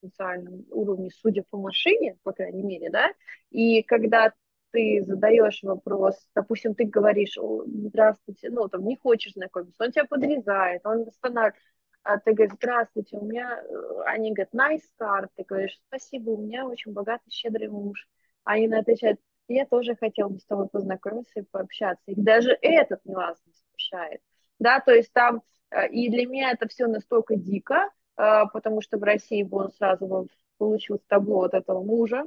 в 0.00 0.06
социальном 0.06 0.64
уровне, 0.70 1.10
судя 1.10 1.44
по 1.48 1.58
машине, 1.58 2.16
по 2.22 2.32
крайней 2.32 2.62
мере, 2.62 2.90
да, 2.90 3.10
и 3.50 3.82
когда 3.82 4.32
ты 4.72 5.02
задаешь 5.04 5.62
вопрос, 5.62 6.14
допустим, 6.34 6.74
ты 6.74 6.84
говоришь, 6.84 7.36
здравствуйте, 7.66 8.50
ну, 8.50 8.68
там, 8.68 8.86
не 8.86 8.96
хочешь 8.96 9.32
знакомиться, 9.32 9.84
он 9.84 9.90
тебя 9.90 10.04
подрезает, 10.04 10.82
он 10.84 11.08
останавливает, 11.08 11.56
а 12.02 12.18
ты 12.18 12.32
говоришь, 12.32 12.54
здравствуйте, 12.56 13.18
у 13.18 13.24
меня, 13.24 13.60
э, 13.62 14.02
они 14.06 14.32
говорят, 14.32 14.54
nice 14.54 14.86
car, 14.98 15.28
ты 15.36 15.44
говоришь, 15.44 15.78
спасибо, 15.86 16.30
у 16.30 16.42
меня 16.42 16.66
очень 16.66 16.92
богатый, 16.92 17.30
щедрый 17.30 17.68
муж. 17.68 18.08
Они 18.44 18.68
на 18.68 18.78
отвечают, 18.78 19.20
я 19.48 19.66
тоже 19.66 19.96
хотел 19.96 20.30
бы 20.30 20.38
с 20.38 20.46
тобой 20.46 20.68
познакомиться 20.68 21.40
и 21.40 21.42
пообщаться. 21.42 22.02
Их 22.06 22.22
даже 22.22 22.56
этот 22.62 23.04
нюанс 23.04 23.38
не 23.46 23.52
смущает. 23.52 24.20
Да, 24.58 24.80
то 24.80 24.92
есть 24.92 25.12
там, 25.12 25.42
э, 25.70 25.88
и 25.90 26.08
для 26.08 26.26
меня 26.26 26.52
это 26.52 26.68
все 26.68 26.86
настолько 26.86 27.36
дико, 27.36 27.90
потому 28.16 28.80
что 28.82 28.98
в 28.98 29.02
России 29.02 29.42
бы 29.42 29.58
он 29.58 29.72
сразу 29.72 30.28
получил 30.58 31.00
табло 31.08 31.44
от 31.44 31.54
этого 31.54 31.82
мужа, 31.82 32.24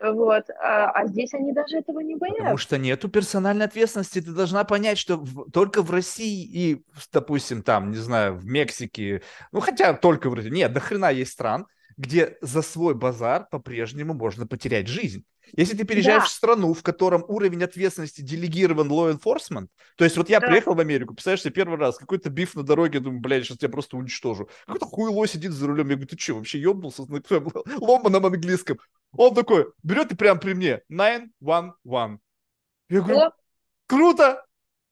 вот. 0.00 0.50
А, 0.60 0.90
а 0.90 1.06
здесь 1.06 1.32
они 1.34 1.52
даже 1.52 1.78
этого 1.78 2.00
не 2.00 2.16
боятся. 2.16 2.40
Потому 2.40 2.58
что 2.58 2.78
нету 2.78 3.08
персональной 3.08 3.66
ответственности. 3.66 4.20
Ты 4.20 4.32
должна 4.32 4.64
понять, 4.64 4.98
что 4.98 5.16
в, 5.16 5.50
только 5.50 5.82
в 5.82 5.90
России 5.90 6.44
и, 6.44 6.84
допустим, 7.12 7.62
там, 7.62 7.90
не 7.90 7.96
знаю, 7.96 8.36
в 8.36 8.44
Мексике, 8.44 9.22
ну 9.52 9.60
хотя 9.60 9.94
только 9.94 10.30
в 10.30 10.34
России, 10.34 10.50
нет, 10.50 10.72
до 10.72 10.80
хрена 10.80 11.10
есть 11.10 11.32
стран, 11.32 11.66
где 11.96 12.36
за 12.40 12.62
свой 12.62 12.94
базар 12.94 13.46
по-прежнему 13.50 14.14
можно 14.14 14.46
потерять 14.46 14.88
жизнь. 14.88 15.24
Если 15.56 15.76
ты 15.76 15.84
переезжаешь 15.84 16.22
да. 16.22 16.28
в 16.28 16.32
страну, 16.32 16.74
в 16.74 16.82
котором 16.82 17.24
уровень 17.28 17.62
ответственности 17.62 18.22
делегирован 18.22 18.90
law 18.90 19.16
enforcement, 19.16 19.68
то 19.96 20.04
есть 20.04 20.16
вот 20.16 20.28
я 20.28 20.40
да. 20.40 20.48
приехал 20.48 20.74
в 20.74 20.80
Америку, 20.80 21.14
представляешь 21.14 21.42
себе 21.42 21.52
первый 21.52 21.78
раз, 21.78 21.98
какой-то 21.98 22.30
биф 22.30 22.54
на 22.54 22.62
дороге, 22.62 23.00
думаю, 23.00 23.20
блядь, 23.20 23.44
сейчас 23.44 23.58
я 23.60 23.68
просто 23.68 23.96
уничтожу. 23.96 24.48
Какой-то 24.66 24.86
хуйло 24.86 25.26
сидит 25.28 25.52
за 25.52 25.66
рулем, 25.66 25.88
я 25.88 25.94
говорю, 25.94 26.08
ты 26.08 26.18
что, 26.18 26.34
вообще 26.34 26.60
ебнулся 26.60 27.04
на 27.06 27.22
ломаном 27.78 28.26
английском? 28.26 28.78
Он 29.12 29.34
такой, 29.34 29.66
берет 29.82 30.12
и 30.12 30.16
прям 30.16 30.40
при 30.40 30.54
мне, 30.54 30.80
911. 30.88 32.20
Я 32.88 33.00
говорю, 33.00 33.18
О. 33.18 33.32
круто, 33.86 34.44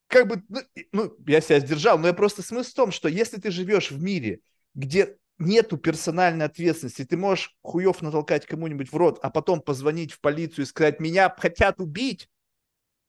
как 0.07 0.29
бы, 0.29 0.43
ну, 0.49 0.61
ну, 0.93 1.17
я 1.27 1.41
себя 1.41 1.59
сдержал, 1.61 1.99
но 1.99 2.09
я 2.09 2.15
просто 2.15 2.43
смысл 2.43 2.71
в 2.71 2.75
том, 2.75 2.93
что 2.93 3.09
если 3.09 3.41
ты 3.41 3.51
живешь 3.51 3.91
в 3.91 4.01
мире, 4.01 4.41
где 4.75 5.17
нету 5.39 5.77
персональной 5.77 6.47
ответственности. 6.47 7.05
Ты 7.05 7.17
можешь 7.17 7.57
хуев 7.63 8.03
натолкать 8.03 8.47
кому-нибудь 8.47 8.93
в 8.93 8.97
рот, 8.97 9.19
а 9.23 9.31
потом 9.31 9.61
позвонить 9.61 10.13
в 10.13 10.21
полицию 10.21 10.65
и 10.65 10.69
сказать, 10.69 11.01
меня 11.01 11.35
хотят 11.37 11.81
убить, 11.81 12.29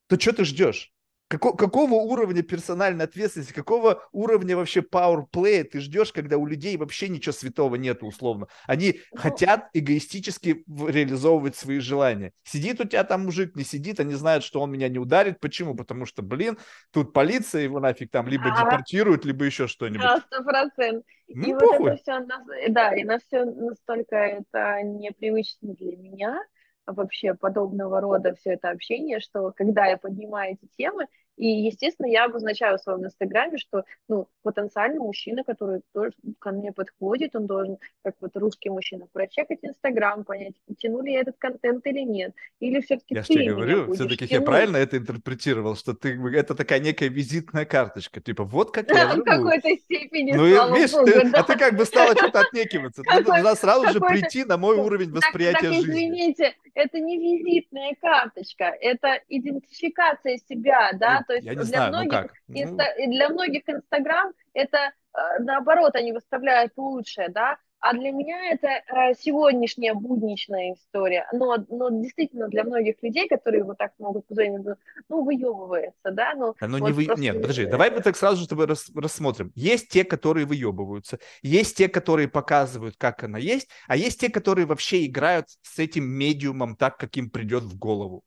то 0.08 0.20
что 0.20 0.34
ты 0.34 0.46
ждешь? 0.46 0.93
Како, 1.34 1.54
какого 1.54 1.96
уровня 1.96 2.44
персональной 2.44 3.06
ответственности, 3.06 3.54
какого 3.54 4.04
уровня 4.12 4.56
вообще 4.56 4.82
power 4.82 5.24
play 5.34 5.64
ты 5.64 5.80
ждешь, 5.80 6.14
когда 6.14 6.38
у 6.38 6.46
людей 6.46 6.78
вообще 6.78 7.10
ничего 7.10 7.34
святого 7.34 7.74
нет, 7.74 8.04
условно? 8.04 8.50
Они 8.68 9.00
ну, 9.12 9.20
хотят 9.20 9.68
эгоистически 9.74 10.64
реализовывать 10.68 11.56
свои 11.56 11.80
желания. 11.80 12.34
Сидит 12.44 12.80
у 12.82 12.84
тебя 12.84 13.04
там 13.04 13.26
мужик, 13.26 13.56
не 13.56 13.64
сидит, 13.64 14.00
они 14.00 14.14
знают, 14.14 14.44
что 14.44 14.62
он 14.62 14.72
меня 14.72 14.90
не 14.90 15.00
ударит. 15.00 15.40
Почему? 15.40 15.74
Потому 15.74 16.06
что, 16.06 16.22
блин, 16.22 16.60
тут 16.92 17.14
полиция 17.14 17.64
его 17.64 17.80
нафиг 17.80 18.12
там 18.12 18.28
либо 18.28 18.54
а, 18.54 18.66
депортирует, 18.66 19.26
либо 19.26 19.44
еще 19.44 19.66
что-нибудь. 19.66 20.06
Сто 20.28 20.44
процентов. 20.44 21.04
Ну, 21.30 21.48
и 21.48 21.60
похуй. 21.60 21.80
вот 21.80 21.88
это 21.94 21.96
все, 21.98 22.70
да, 22.70 22.94
и 22.94 23.04
на 23.04 23.18
все 23.18 23.44
настолько 23.46 24.18
это 24.18 24.84
непривычно 24.84 25.74
для 25.74 25.98
меня, 25.98 26.44
вообще 26.86 27.34
подобного 27.34 28.02
рода 28.02 28.36
все 28.36 28.52
это 28.54 28.70
общение, 28.70 29.20
что 29.20 29.52
когда 29.52 29.86
я 29.86 29.98
поднимаю 29.98 30.54
эти 30.54 30.70
темы, 30.78 31.08
и, 31.36 31.48
естественно, 31.48 32.06
я 32.06 32.26
обозначаю 32.26 32.78
в 32.78 32.82
своем 32.82 33.06
инстаграме, 33.06 33.58
что, 33.58 33.86
ну, 34.08 34.28
потенциальный 34.44 35.00
мужчина, 35.00 35.44
который 35.44 35.82
тоже 35.94 36.14
ко 36.40 36.52
мне 36.52 36.72
подходит, 36.72 37.36
он 37.36 37.48
должен, 37.48 37.78
как 38.04 38.16
вот 38.22 38.36
русский 38.38 38.70
мужчина, 38.70 39.08
прочекать 39.12 39.60
инстаграм, 39.64 40.24
понять, 40.24 40.54
тяну 40.78 41.02
ли 41.02 41.14
я 41.14 41.22
этот 41.22 41.38
контент 41.40 41.86
или 41.88 42.02
нет. 42.02 42.36
Или 42.60 42.82
все-таки 42.82 43.16
Я 43.16 43.24
же 43.24 43.28
тебе 43.30 43.54
говорю, 43.54 43.94
все-таки 43.94 44.26
я 44.26 44.42
правильно 44.42 44.78
это 44.78 44.98
интерпретировал, 44.98 45.76
что 45.76 45.94
ты, 45.94 46.20
это 46.36 46.54
такая 46.54 46.80
некая 46.80 47.10
визитная 47.10 47.66
карточка, 47.66 48.22
типа, 48.22 48.44
вот 48.44 48.72
как 48.72 48.90
я 48.90 49.10
живу. 49.10 49.22
В 49.22 49.26
какой-то 49.26 49.70
степени, 49.78 50.34
Ну, 50.34 50.46
и, 50.46 50.76
видишь, 50.76 50.92
Богу, 50.92 51.06
ты, 51.06 51.30
да. 51.32 51.40
а 51.40 51.44
ты 51.44 51.58
как 51.58 51.76
бы 51.76 51.86
стала 51.86 52.16
что-то 52.16 52.42
отнекиваться. 52.42 53.02
Ты 53.02 53.24
должна 53.24 53.56
сразу 53.56 53.92
же 53.92 54.00
прийти 54.00 54.44
на 54.46 54.58
мой 54.58 54.78
уровень 54.78 55.12
восприятия 55.12 55.70
так, 55.70 55.74
жизни. 55.74 55.92
извините, 55.92 56.56
это 56.76 57.00
не 57.00 57.18
визитная 57.18 57.96
карточка, 58.00 58.66
это 58.66 59.20
идентификация 59.30 60.38
себя, 60.38 60.92
да, 60.94 61.23
то 61.24 61.34
есть 61.34 61.48
для, 61.48 61.64
знаю, 61.64 61.90
многих, 61.90 62.34
ну 62.48 62.56
инста, 62.56 62.86
для 63.08 63.30
многих 63.30 63.64
Инстаграм 63.68 64.32
это 64.54 64.78
э, 64.78 65.20
наоборот, 65.40 65.96
они 65.96 66.12
выставляют 66.12 66.74
лучшее, 66.78 67.30
да, 67.30 67.58
а 67.84 67.92
для 67.92 68.12
меня 68.12 68.54
это 68.54 68.68
э, 68.68 69.14
сегодняшняя 69.20 69.94
будничная 69.94 70.74
история. 70.74 71.28
Но, 71.34 71.58
но 71.68 71.90
действительно 71.90 72.48
для 72.48 72.64
многих 72.64 72.96
людей, 73.02 73.28
которые 73.28 73.66
вот 73.66 73.78
так 73.78 73.92
могут 74.00 74.26
позвонить, 74.26 74.66
ну, 75.10 75.24
выебывается, 75.26 76.12
да? 76.12 76.34
Ну, 76.34 76.56
а, 76.62 76.68
ну 76.70 76.78
вот 76.78 76.88
не 76.88 76.94
вы... 76.94 77.06
просто... 77.06 77.22
Нет, 77.22 77.42
подожди, 77.42 77.66
давай 77.66 77.92
мы 77.92 78.00
так 78.00 78.16
сразу 78.16 78.38
же 78.38 78.48
тобой 78.48 78.68
рас... 78.68 78.90
рассмотрим. 78.96 79.52
Есть 79.54 79.90
те, 79.90 80.06
которые 80.06 80.46
выебываются, 80.46 81.20
есть 81.42 81.76
те, 81.76 81.90
которые 81.90 82.30
показывают, 82.30 82.96
как 82.98 83.26
она 83.26 83.38
есть, 83.38 83.68
а 83.90 83.98
есть 83.98 84.22
те, 84.22 84.30
которые 84.30 84.66
вообще 84.66 85.06
играют 85.06 85.48
с 85.62 85.78
этим 85.78 86.06
медиумом 86.06 86.78
так, 86.78 86.96
как 86.96 87.18
им 87.18 87.30
придет 87.30 87.64
в 87.64 87.78
голову 87.78 88.24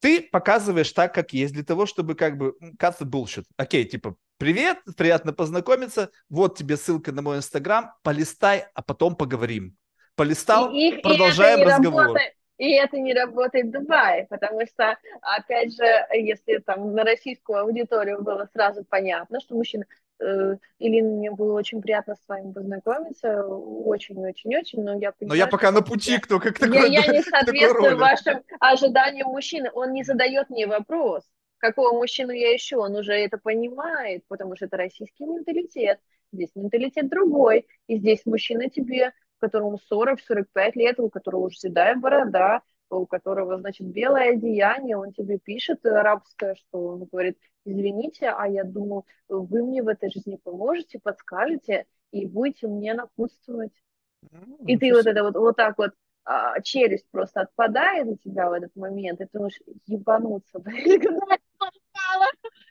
ты 0.00 0.22
показываешь 0.22 0.92
так, 0.92 1.14
как 1.14 1.32
есть, 1.32 1.54
для 1.54 1.64
того, 1.64 1.86
чтобы 1.86 2.14
как 2.14 2.36
бы 2.36 2.54
cut 2.78 2.98
the 3.00 3.04
bullshit. 3.04 3.44
Окей, 3.56 3.84
типа, 3.84 4.16
привет, 4.38 4.78
приятно 4.96 5.32
познакомиться, 5.32 6.10
вот 6.28 6.56
тебе 6.56 6.76
ссылка 6.76 7.12
на 7.12 7.22
мой 7.22 7.38
инстаграм, 7.38 7.92
полистай, 8.02 8.66
а 8.74 8.82
потом 8.82 9.16
поговорим. 9.16 9.76
Полистал, 10.14 10.72
и, 10.72 10.96
и, 10.96 11.00
продолжаем 11.00 11.60
и 11.60 11.64
разговор. 11.64 12.02
Работает. 12.02 12.32
И 12.58 12.72
это 12.72 12.98
не 12.98 13.14
работает 13.14 13.66
в 13.66 13.70
Дубае, 13.70 14.26
потому 14.28 14.66
что, 14.66 14.98
опять 15.22 15.76
же, 15.76 15.84
если 16.12 16.58
там 16.58 16.92
на 16.92 17.04
российскую 17.04 17.60
аудиторию 17.60 18.20
было 18.20 18.48
сразу 18.52 18.84
понятно, 18.84 19.40
что 19.40 19.54
мужчина, 19.54 19.84
Илина, 20.20 21.10
мне 21.10 21.30
было 21.30 21.52
очень 21.52 21.80
приятно 21.80 22.16
с 22.16 22.28
вами 22.28 22.52
познакомиться, 22.52 23.46
очень-очень-очень, 23.46 24.82
но 24.82 24.98
я 24.98 25.12
понимаю, 25.12 25.28
Но 25.28 25.34
я 25.34 25.46
пока 25.46 25.70
на 25.70 25.82
пути, 25.82 26.12
я, 26.12 26.20
кто 26.20 26.40
как 26.40 26.58
такой 26.58 26.90
Я, 26.90 27.02
я 27.02 27.12
не 27.12 27.22
соответствую 27.22 27.96
вашим 27.96 28.42
ожиданиям 28.58 29.28
мужчины, 29.28 29.70
он 29.72 29.92
не 29.92 30.02
задает 30.02 30.50
мне 30.50 30.66
вопрос, 30.66 31.22
какого 31.58 31.96
мужчину 31.96 32.32
я 32.32 32.54
ищу, 32.56 32.80
он 32.80 32.96
уже 32.96 33.12
это 33.12 33.38
понимает, 33.38 34.24
потому 34.28 34.56
что 34.56 34.66
это 34.66 34.76
российский 34.76 35.24
менталитет, 35.24 36.00
здесь 36.32 36.50
менталитет 36.54 37.08
другой, 37.08 37.66
и 37.86 37.98
здесь 37.98 38.26
мужчина 38.26 38.68
тебе, 38.68 39.12
которому 39.38 39.78
40-45 39.90 40.46
лет, 40.74 41.00
у 41.00 41.10
которого 41.10 41.46
уже 41.46 41.58
седая 41.58 41.94
борода, 41.94 42.62
у 42.90 43.06
которого, 43.06 43.58
значит, 43.58 43.86
белое 43.86 44.32
одеяние, 44.32 44.96
он 44.96 45.12
тебе 45.12 45.38
пишет 45.38 45.84
арабское, 45.84 46.54
что 46.54 46.86
он 46.88 47.04
говорит, 47.04 47.38
извините, 47.70 48.28
а 48.28 48.46
я 48.46 48.64
думаю, 48.64 49.04
вы 49.28 49.62
мне 49.62 49.82
в 49.82 49.88
этой 49.88 50.10
жизни 50.10 50.38
поможете, 50.42 50.98
подскажете 50.98 51.86
и 52.10 52.26
будете 52.26 52.66
мне 52.66 52.94
напутствовать. 52.94 53.72
И 54.66 54.76
ты 54.76 54.92
вот 54.92 55.06
это 55.06 55.22
вот, 55.22 55.36
вот 55.36 55.56
так 55.56 55.78
вот, 55.78 55.92
а, 56.24 56.60
челюсть 56.60 57.06
просто 57.10 57.42
отпадает 57.42 58.06
у 58.08 58.16
тебя 58.16 58.50
в 58.50 58.52
этот 58.52 58.74
момент, 58.76 59.20
и 59.20 59.26
ты 59.26 59.38
можешь 59.38 59.60
ебануться. 59.86 60.62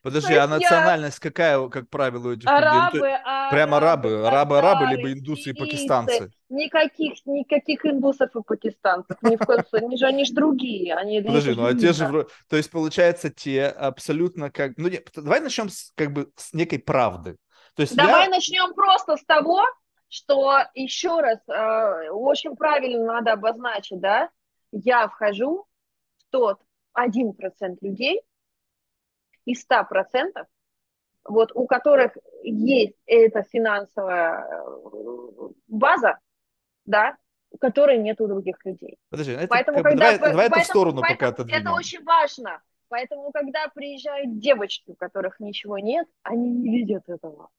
Подожди, 0.04 0.34
а 0.36 0.48
национальность 0.48 1.20
какая, 1.20 1.68
как 1.70 1.90
правило, 1.90 2.30
у 2.30 2.34
этих 2.34 2.48
арабы, 2.48 2.98
людей? 2.98 3.14
Арабы, 3.24 3.52
Прямо 3.52 3.78
арабы, 3.78 4.28
арабы, 4.28 4.58
арабы, 4.58 4.86
либо 4.88 5.12
индусы 5.12 5.28
индусы 5.28 5.50
и 5.50 5.54
пакистанцы. 5.54 6.32
Никаких, 6.50 7.26
никаких 7.26 7.86
индусов 7.86 8.36
и 8.36 8.42
пакистанцев. 8.42 9.18
Ни 9.22 9.36
в 9.36 9.40
коем 9.40 9.66
случае. 9.66 9.88
Они 9.88 9.98
же, 9.98 10.06
они 10.06 10.26
же 10.26 10.34
другие. 10.34 10.96
Они, 10.96 11.22
Подожди, 11.22 11.54
ну 11.56 11.66
а 11.66 11.74
те 11.74 11.94
же, 11.94 12.28
то 12.50 12.58
есть 12.58 12.72
получается 12.72 13.30
те 13.30 13.66
абсолютно 13.66 14.52
как, 14.52 14.78
ну 14.78 14.88
нет, 14.88 15.10
давай 15.16 15.42
начнем 15.42 15.70
с, 15.70 15.92
как 15.96 16.12
бы 16.12 16.32
с 16.36 16.54
некой 16.54 16.80
правды. 16.80 17.38
То 17.76 17.82
есть 17.82 17.96
давай 17.96 18.26
я... 18.26 18.30
начнем 18.30 18.74
просто 18.74 19.18
с 19.18 19.24
того, 19.26 19.62
что 20.10 20.64
еще 20.74 21.20
раз 21.20 21.40
э, 21.48 22.10
очень 22.10 22.56
правильно 22.56 23.06
надо 23.06 23.34
обозначить, 23.34 24.00
да, 24.00 24.30
я 24.72 25.08
вхожу 25.08 25.66
в 26.18 26.32
тот 26.32 26.60
1% 26.98 27.78
людей, 27.82 28.22
из 29.48 29.66
100%, 29.66 30.46
вот, 31.24 31.52
у 31.56 31.66
которых 31.66 32.18
есть 32.44 32.96
эта 33.06 33.44
финансовая 33.44 34.46
э, 34.46 35.50
база, 35.68 36.20
да, 36.86 37.18
у 37.50 37.58
которой 37.58 37.98
нет 37.98 38.20
у 38.22 38.28
других 38.28 38.58
людей. 38.66 38.98
Подожди, 39.10 39.32
это, 39.32 39.48
поэтому, 39.48 39.78
как, 39.78 39.92
когда, 39.92 40.06
давай, 40.06 40.20
давай 40.20 40.36
поэтому, 40.36 40.62
эту 40.62 40.70
сторону 40.70 41.02
поэтому, 41.02 41.18
пока 41.18 41.28
отодвинем. 41.30 41.62
Это 41.62 41.72
очень 41.72 42.04
важно. 42.04 42.62
Поэтому, 42.90 43.32
когда 43.32 43.68
приезжают 43.74 44.40
девочки, 44.40 44.92
у 44.92 44.96
которых 44.96 45.40
ничего 45.40 45.78
нет, 45.78 46.08
они 46.24 46.50
не 46.50 46.70
видят 46.70 47.04
этого. 47.08 47.50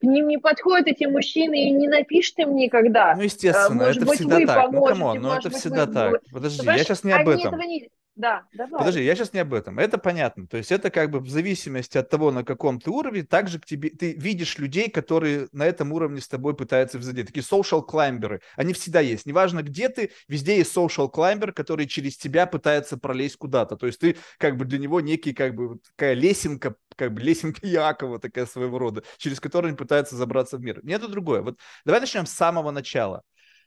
К 0.00 0.04
ним 0.04 0.28
не 0.28 0.38
подходят 0.38 0.86
эти 0.86 1.04
мужчины 1.04 1.68
и 1.68 1.70
не 1.72 1.88
напишите 1.88 2.46
мне 2.46 2.66
никогда. 2.66 3.16
Ну, 3.16 3.22
естественно, 3.22 3.86
может 3.86 3.96
это 3.98 4.06
быть, 4.06 4.18
всегда 4.20 4.46
так. 4.46 4.70
Ну, 4.70 4.84
come 4.84 5.05
on, 5.05 5.20
ну 5.20 5.32
это 5.32 5.50
всегда 5.50 5.86
вы... 5.86 5.92
так. 5.92 6.22
Подожди, 6.32 6.58
Потому 6.58 6.78
я 6.78 6.84
сейчас 6.84 7.04
не 7.04 7.12
об 7.12 7.28
этом. 7.28 7.58
Не... 7.58 7.90
Да, 8.18 8.48
давай. 8.52 8.80
Подожди, 8.80 9.04
я 9.04 9.14
сейчас 9.14 9.32
не 9.32 9.38
об 9.38 9.54
этом. 9.54 9.78
Это 9.78 9.96
понятно. 9.96 10.48
То 10.48 10.56
есть 10.56 10.72
это 10.72 10.90
как 10.90 11.12
бы 11.12 11.20
в 11.20 11.28
зависимости 11.28 11.98
от 11.98 12.10
того, 12.10 12.32
на 12.32 12.42
каком 12.42 12.80
ты 12.80 12.90
уровне, 12.90 13.22
также 13.22 13.60
к 13.60 13.64
тебе 13.64 13.90
ты 13.90 14.12
видишь 14.12 14.58
людей, 14.58 14.90
которые 14.90 15.46
на 15.52 15.64
этом 15.64 15.92
уровне 15.92 16.20
с 16.20 16.26
тобой 16.26 16.56
пытаются 16.56 16.98
взаимодействовать. 16.98 17.44
Такие 17.44 17.62
social 17.62 17.80
climberы. 17.80 18.40
Они 18.56 18.72
всегда 18.72 18.98
есть. 18.98 19.24
Неважно, 19.24 19.62
где 19.62 19.88
ты, 19.88 20.10
везде 20.26 20.56
есть 20.56 20.76
social 20.76 21.08
climber, 21.08 21.52
который 21.52 21.86
через 21.86 22.16
тебя 22.16 22.46
пытается 22.46 22.98
пролезть 22.98 23.36
куда-то. 23.36 23.76
То 23.76 23.86
есть 23.86 24.00
ты 24.00 24.16
как 24.38 24.56
бы 24.56 24.64
для 24.64 24.80
него 24.80 25.00
некий 25.00 25.32
как 25.32 25.54
бы 25.54 25.78
такая 25.78 26.14
лесенка, 26.14 26.74
как 26.96 27.14
бы 27.14 27.20
лесенка 27.20 27.60
Якова 27.68 28.18
такая 28.18 28.46
своего 28.46 28.80
рода, 28.80 29.04
через 29.18 29.38
которую 29.38 29.68
они 29.68 29.76
пытаются 29.76 30.16
забраться 30.16 30.56
в 30.56 30.60
мир. 30.60 30.80
Нет, 30.82 31.02
это 31.02 31.12
другое. 31.12 31.42
Вот 31.42 31.60
давай 31.84 32.00
начнем 32.00 32.26
с 32.26 32.32
самого 32.32 32.72
начала. 32.72 33.22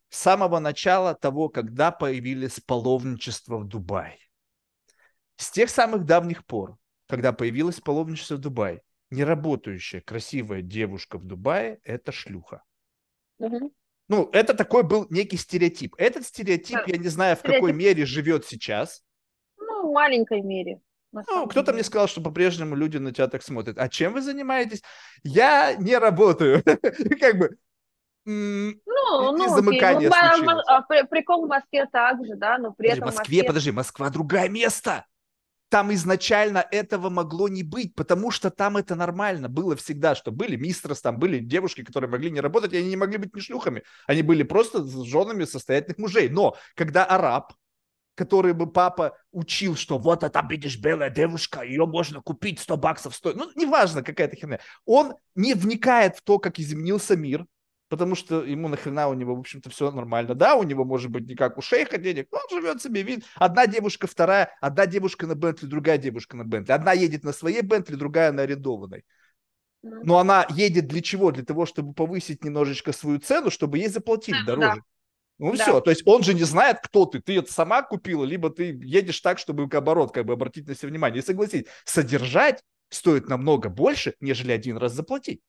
С 0.09 0.17
самого 0.17 0.59
начала 0.59 1.15
того, 1.15 1.47
когда 1.47 1.91
появились 1.91 2.59
паломничества 2.59 3.57
в 3.57 3.65
Дубае. 3.65 4.17
С 5.41 5.49
тех 5.49 5.71
самых 5.71 6.05
давних 6.05 6.45
пор, 6.45 6.77
когда 7.07 7.33
появилось 7.33 7.81
паломничество 7.81 8.35
в 8.35 8.37
Дубае, 8.37 8.83
неработающая 9.09 9.99
красивая 9.99 10.61
девушка 10.61 11.17
в 11.17 11.25
Дубае– 11.25 11.79
это 11.83 12.11
шлюха. 12.11 12.61
Угу. 13.39 13.73
Ну, 14.07 14.29
это 14.33 14.53
такой 14.53 14.83
был 14.83 15.07
некий 15.09 15.37
стереотип. 15.37 15.95
Этот 15.97 16.27
стереотип, 16.27 16.77
да. 16.77 16.83
я 16.85 16.97
не 16.97 17.07
знаю, 17.07 17.35
в 17.35 17.39
стереотип. 17.39 17.59
какой 17.59 17.73
мере 17.73 18.05
живет 18.05 18.45
сейчас. 18.45 19.01
Ну, 19.57 19.89
в 19.89 19.93
маленькой 19.93 20.41
мере. 20.41 20.79
Ну, 21.11 21.47
кто-то 21.47 21.73
мне 21.73 21.83
сказал, 21.83 22.07
что 22.07 22.21
по-прежнему 22.21 22.75
люди 22.75 22.97
на 22.97 23.11
тебя 23.11 23.27
так 23.27 23.41
смотрят. 23.41 23.79
А 23.79 23.89
чем 23.89 24.13
вы 24.13 24.21
занимаетесь? 24.21 24.83
Я 25.23 25.73
не 25.73 25.97
работаю. 25.97 26.63
Как 27.19 27.39
бы 27.39 27.57
ну, 28.25 28.75
ну, 28.85 29.49
замыкание 29.49 30.07
окей. 30.07 30.45
Ну, 30.45 30.59
а 30.67 30.83
прикол 30.83 31.47
в 31.47 31.49
Москве 31.49 31.87
также, 31.87 32.35
да, 32.35 32.59
но 32.59 32.71
при 32.71 32.89
этом... 32.89 33.09
В 33.09 33.15
Москве, 33.15 33.43
подожди, 33.43 33.71
Москва 33.71 34.11
другое 34.11 34.47
место 34.47 35.07
там 35.71 35.93
изначально 35.93 36.67
этого 36.69 37.09
могло 37.09 37.47
не 37.47 37.63
быть, 37.63 37.95
потому 37.95 38.29
что 38.29 38.49
там 38.49 38.75
это 38.75 38.93
нормально 38.93 39.47
было 39.47 39.77
всегда, 39.77 40.15
что 40.15 40.29
были 40.29 40.57
мистрос, 40.57 41.01
там 41.01 41.17
были 41.17 41.39
девушки, 41.39 41.81
которые 41.81 42.09
могли 42.09 42.29
не 42.29 42.41
работать, 42.41 42.73
и 42.73 42.77
они 42.77 42.89
не 42.89 42.97
могли 42.97 43.17
быть 43.17 43.33
ни 43.33 43.39
шлюхами. 43.39 43.83
Они 44.05 44.21
были 44.21 44.43
просто 44.43 44.85
женами 45.05 45.45
состоятельных 45.45 45.97
мужей. 45.97 46.27
Но 46.27 46.57
когда 46.75 47.05
араб, 47.05 47.53
который 48.15 48.51
бы 48.51 48.69
папа 48.69 49.17
учил, 49.31 49.77
что 49.77 49.97
вот 49.97 50.23
это, 50.23 50.45
видишь, 50.49 50.77
белая 50.77 51.09
девушка, 51.09 51.61
ее 51.61 51.85
можно 51.85 52.21
купить 52.21 52.59
100 52.59 52.75
баксов 52.75 53.15
стоит. 53.15 53.37
Ну, 53.37 53.49
неважно, 53.55 54.03
какая-то 54.03 54.35
херня. 54.35 54.59
Он 54.85 55.13
не 55.35 55.53
вникает 55.53 56.17
в 56.17 56.21
то, 56.21 56.37
как 56.37 56.59
изменился 56.59 57.15
мир, 57.15 57.45
потому 57.91 58.15
что 58.15 58.41
ему 58.45 58.69
нахрена 58.69 59.09
у 59.09 59.13
него, 59.13 59.35
в 59.35 59.39
общем-то, 59.39 59.69
все 59.69 59.91
нормально. 59.91 60.33
Да, 60.33 60.55
у 60.55 60.63
него 60.63 60.85
может 60.85 61.11
быть 61.11 61.27
не 61.27 61.35
как 61.35 61.57
у 61.57 61.61
шейха 61.61 61.97
денег, 61.97 62.29
но 62.31 62.39
он 62.39 62.61
живет 62.61 62.81
себе, 62.81 63.01
видит. 63.03 63.25
Одна 63.35 63.67
девушка, 63.67 64.07
вторая, 64.07 64.55
одна 64.61 64.85
девушка 64.85 65.27
на 65.27 65.35
Бентли, 65.35 65.65
другая 65.65 65.97
девушка 65.97 66.37
на 66.37 66.45
Бентли. 66.45 66.71
Одна 66.71 66.93
едет 66.93 67.25
на 67.25 67.33
своей 67.33 67.61
Бентли, 67.61 67.95
другая 67.95 68.31
на 68.31 68.43
арендованной. 68.43 69.03
Но 69.83 70.19
она 70.19 70.47
едет 70.51 70.87
для 70.87 71.01
чего? 71.01 71.31
Для 71.31 71.43
того, 71.43 71.65
чтобы 71.65 71.93
повысить 71.93 72.45
немножечко 72.45 72.93
свою 72.93 73.19
цену, 73.19 73.51
чтобы 73.51 73.79
ей 73.79 73.89
заплатили 73.89 74.37
да, 74.45 74.55
дороже. 74.55 74.75
Да. 74.77 74.81
Ну 75.39 75.55
да. 75.57 75.63
все, 75.63 75.81
то 75.81 75.89
есть 75.89 76.03
он 76.05 76.23
же 76.23 76.33
не 76.33 76.43
знает, 76.43 76.77
кто 76.81 77.05
ты. 77.05 77.19
Ты 77.19 77.39
это 77.39 77.51
сама 77.51 77.81
купила, 77.81 78.23
либо 78.23 78.51
ты 78.51 78.79
едешь 78.83 79.19
так, 79.19 79.37
чтобы 79.37 79.63
оборот, 79.63 80.13
как 80.13 80.25
бы 80.25 80.31
обратить 80.31 80.65
на 80.65 80.75
себя 80.75 80.87
внимание. 80.87 81.21
И 81.21 81.25
согласись, 81.25 81.65
содержать 81.83 82.63
стоит 82.87 83.27
намного 83.27 83.67
больше, 83.67 84.13
нежели 84.21 84.53
один 84.53 84.77
раз 84.77 84.93
заплатить. 84.93 85.41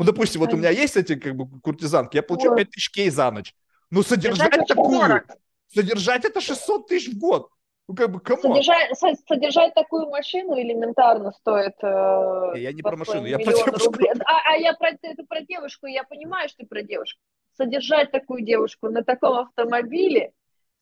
Ну, 0.00 0.06
допустим, 0.06 0.40
вот 0.40 0.54
у 0.54 0.56
меня 0.56 0.70
есть 0.70 0.96
эти 0.96 1.14
как 1.14 1.36
бы 1.36 1.60
куртизанки, 1.60 2.16
я 2.16 2.22
получу 2.22 2.56
5 2.56 2.70
тысяч 2.70 2.90
кей 2.90 3.10
за 3.10 3.30
ночь. 3.30 3.54
Но 3.90 4.02
содержать 4.02 4.66
такую, 4.66 5.22
содержать 5.68 6.24
это 6.24 6.40
600 6.40 6.88
тысяч 6.88 7.12
в 7.12 7.18
год. 7.18 7.50
Ну, 7.86 7.94
как 7.94 8.10
бы, 8.10 8.18
кому? 8.18 8.40
Содержать, 8.40 8.96
содержать 9.28 9.74
такую 9.74 10.08
машину 10.08 10.58
элементарно 10.58 11.32
стоит... 11.32 11.74
Э, 11.82 12.52
я 12.56 12.72
не 12.72 12.80
про 12.80 12.96
машину, 12.96 13.26
я 13.26 13.36
про 13.36 13.52
девушку. 13.52 13.90
Рублей. 13.90 14.10
А, 14.24 14.52
а 14.52 14.56
я 14.56 14.72
про, 14.72 14.88
это 15.02 15.22
про 15.28 15.42
девушку, 15.42 15.86
я 15.86 16.04
понимаю, 16.04 16.48
что 16.48 16.62
ты 16.62 16.66
про 16.66 16.82
девушку. 16.82 17.20
Содержать 17.58 18.10
такую 18.10 18.42
девушку 18.42 18.88
на 18.88 19.04
таком 19.04 19.38
автомобиле, 19.38 20.32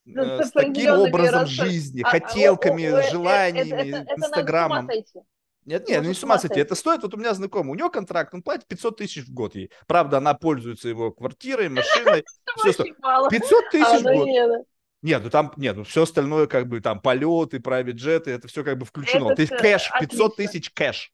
э, 0.07 0.43
с 0.45 0.53
таким 0.53 0.93
образом 0.93 1.47
жизни, 1.47 2.03
а, 2.05 2.09
хотелками, 2.09 2.85
а, 2.85 3.03
желаниями, 3.11 3.69
это, 3.73 3.97
это, 3.97 4.13
это, 4.13 4.15
инстаграмом. 4.15 4.89
Это 4.89 5.23
нет, 5.69 5.89
нет, 5.89 6.03
ну 6.03 6.09
не 6.09 6.15
с 6.15 6.25
ума 6.25 6.39
сойти. 6.39 6.61
Это 6.61 6.75
стоит, 6.75 7.03
вот 7.03 7.15
у 7.15 7.17
меня 7.19 7.35
знакомый, 7.35 7.73
у 7.73 7.75
него 7.75 7.91
контракт, 7.91 8.33
он 8.33 8.43
платит 8.43 8.67
500 8.67 8.97
тысяч 8.97 9.25
в 9.25 9.33
год 9.33 9.55
ей. 9.55 9.71
Правда, 9.87 10.17
она 10.17 10.35
пользуется 10.35 10.89
его 10.89 11.13
квартирой, 11.13 11.69
машиной. 11.69 12.25
500 12.65 13.71
тысяч 13.71 14.01
в 14.01 14.03
год. 14.03 14.67
Нет, 15.03 15.23
ну 15.23 15.31
там, 15.31 15.53
нет, 15.57 15.77
ну 15.77 15.85
все 15.85 16.03
остальное, 16.03 16.47
как 16.47 16.67
бы 16.67 16.81
там 16.81 17.01
полеты, 17.01 17.59
private 17.59 17.93
джеты, 17.93 18.31
это 18.33 18.49
все 18.49 18.65
как 18.65 18.79
бы 18.79 18.87
включено. 18.87 19.35
То 19.35 19.43
есть 19.43 19.55
кэш, 19.55 19.91
500 20.01 20.37
тысяч 20.37 20.71
кэш. 20.71 21.13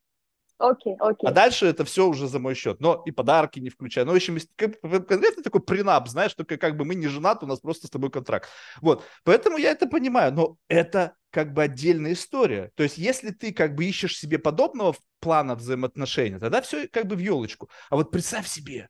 Окей, 0.70 0.96
окей. 0.98 1.28
А 1.28 1.32
дальше 1.32 1.66
это 1.66 1.84
все 1.84 2.06
уже 2.06 2.26
за 2.26 2.38
мой 2.38 2.54
счет. 2.54 2.80
Но 2.80 3.02
и 3.04 3.10
подарки 3.10 3.60
не 3.60 3.68
включая. 3.68 4.04
Ну, 4.04 4.12
в 4.12 4.16
общем, 4.16 4.38
конкретно 4.56 5.42
такой 5.42 5.60
принап, 5.62 6.08
знаешь, 6.08 6.32
только 6.34 6.56
как 6.56 6.76
бы 6.76 6.84
мы 6.84 6.94
не 6.94 7.06
женаты, 7.06 7.44
у 7.44 7.48
нас 7.48 7.60
просто 7.60 7.86
с 7.86 7.90
тобой 7.90 8.10
контракт. 8.10 8.48
Вот. 8.80 9.04
Поэтому 9.24 9.58
я 9.58 9.72
это 9.72 9.86
понимаю. 9.86 10.32
Но 10.32 10.56
это 10.68 11.16
как 11.30 11.52
бы 11.52 11.62
отдельная 11.62 12.14
история. 12.14 12.70
То 12.76 12.82
есть, 12.82 12.96
если 12.96 13.30
ты 13.30 13.52
как 13.52 13.74
бы 13.74 13.84
ищешь 13.84 14.16
себе 14.16 14.38
подобного 14.38 14.94
плана 15.20 15.54
взаимоотношений, 15.54 16.38
тогда 16.38 16.62
все 16.62 16.88
как 16.88 17.06
бы 17.06 17.16
в 17.16 17.18
елочку. 17.18 17.68
А 17.90 17.96
вот 17.96 18.10
представь 18.10 18.46
себе, 18.48 18.88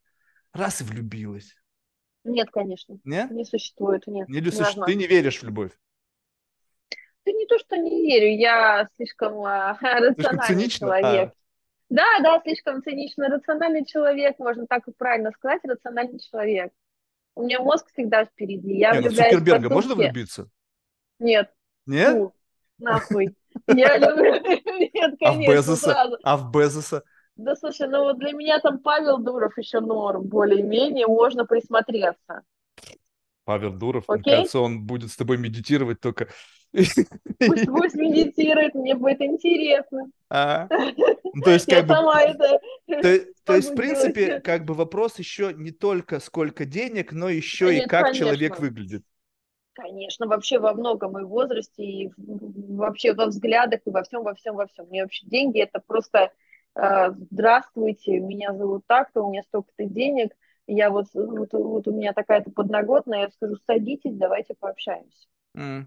раз 0.52 0.80
и 0.80 0.84
влюбилась. 0.84 1.56
Нет, 2.22 2.50
конечно. 2.52 2.98
Нет? 3.04 3.30
Не 3.32 3.44
существует, 3.44 4.06
нет. 4.06 4.28
Не, 4.28 4.40
не 4.40 4.50
существует. 4.50 4.86
Ты 4.86 4.94
не 4.94 5.06
веришь 5.06 5.40
в 5.40 5.44
любовь. 5.44 5.72
Ты 7.24 7.32
не 7.32 7.46
то, 7.46 7.58
что 7.58 7.76
не 7.76 8.02
верю, 8.02 8.38
я 8.38 8.88
слишком 8.96 9.42
а, 9.44 9.76
рациональный 9.82 10.68
человек. 10.68 11.32
А. 11.32 11.43
Да, 11.94 12.18
да, 12.24 12.40
слишком 12.42 12.82
цинично. 12.82 13.28
Рациональный 13.28 13.84
человек, 13.84 14.40
можно 14.40 14.66
так 14.66 14.88
и 14.88 14.92
правильно 14.92 15.30
сказать, 15.30 15.60
рациональный 15.62 16.18
человек. 16.18 16.72
У 17.36 17.44
меня 17.44 17.60
мозг 17.60 17.86
всегда 17.92 18.24
впереди. 18.24 18.78
Я 18.78 18.96
не, 18.96 19.08
ну 19.08 19.14
Цукерберга 19.14 19.70
можно 19.70 19.94
влюбиться? 19.94 20.50
Нет. 21.20 21.52
Нет? 21.86 22.16
Фу, 22.16 22.34
нахуй. 22.78 23.36
Я 23.68 23.96
люблю... 23.96 24.32
Нет, 24.92 25.14
конечно, 25.20 25.28
а 25.28 25.32
в 25.32 25.38
Безоса? 25.38 26.18
А 26.24 26.36
в 26.36 26.50
Безоса? 26.50 27.04
Да, 27.36 27.54
слушай, 27.54 27.88
ну 27.88 28.02
вот 28.02 28.18
для 28.18 28.32
меня 28.32 28.58
там 28.58 28.80
Павел 28.80 29.18
Дуров 29.18 29.56
еще 29.56 29.78
норм, 29.78 30.24
более-менее, 30.24 31.06
можно 31.06 31.46
присмотреться. 31.46 32.42
Павел 33.44 33.72
Дуров, 33.72 34.04
Окей? 34.08 34.22
мне 34.24 34.36
кажется, 34.38 34.58
он 34.58 34.84
будет 34.84 35.12
с 35.12 35.16
тобой 35.16 35.36
медитировать 35.36 36.00
только... 36.00 36.26
Пусть, 36.74 36.98
пусть 37.66 37.94
медитирует, 37.94 38.74
мне 38.74 38.94
будет 38.94 39.20
интересно. 39.20 40.10
А? 40.28 40.66
То 41.44 41.50
есть, 41.50 41.66
как 41.66 41.86
бы, 41.86 41.94
это... 41.94 42.60
то, 42.86 43.18
то 43.44 43.54
есть, 43.54 43.70
в 43.70 43.74
принципе, 43.74 44.26
делать. 44.26 44.44
как 44.44 44.64
бы 44.64 44.74
вопрос 44.74 45.18
еще 45.18 45.52
не 45.54 45.70
только 45.70 46.18
сколько 46.18 46.64
денег, 46.64 47.12
но 47.12 47.28
еще 47.28 47.72
Нет, 47.72 47.84
и 47.84 47.88
как 47.88 48.02
конечно. 48.02 48.26
человек 48.26 48.58
выглядит. 48.58 49.04
Конечно, 49.74 50.26
вообще 50.26 50.58
во 50.58 50.72
многом 50.72 51.18
и 51.18 51.22
в 51.22 51.28
возрасте, 51.28 51.84
и 51.84 52.12
вообще 52.16 53.12
во 53.12 53.26
взглядах, 53.26 53.80
и 53.84 53.90
во 53.90 54.02
всем, 54.02 54.22
во 54.22 54.34
всем, 54.34 54.54
во 54.54 54.66
всем. 54.66 54.86
Мне 54.86 55.02
вообще 55.02 55.26
деньги 55.26 55.60
это 55.60 55.80
просто 55.84 56.30
э, 56.76 57.10
здравствуйте, 57.30 58.20
меня 58.20 58.54
зовут 58.54 58.84
так-то, 58.86 59.22
у 59.22 59.30
меня 59.30 59.42
столько-то 59.42 59.84
денег, 59.84 60.32
я 60.66 60.90
вот, 60.90 61.06
вот, 61.14 61.52
вот 61.52 61.88
у 61.88 61.92
меня 61.92 62.12
такая-то 62.12 62.50
подноготная, 62.52 63.22
я 63.22 63.30
скажу, 63.30 63.56
садитесь, 63.66 64.14
давайте 64.14 64.54
пообщаемся. 64.54 65.26
Mm. 65.56 65.86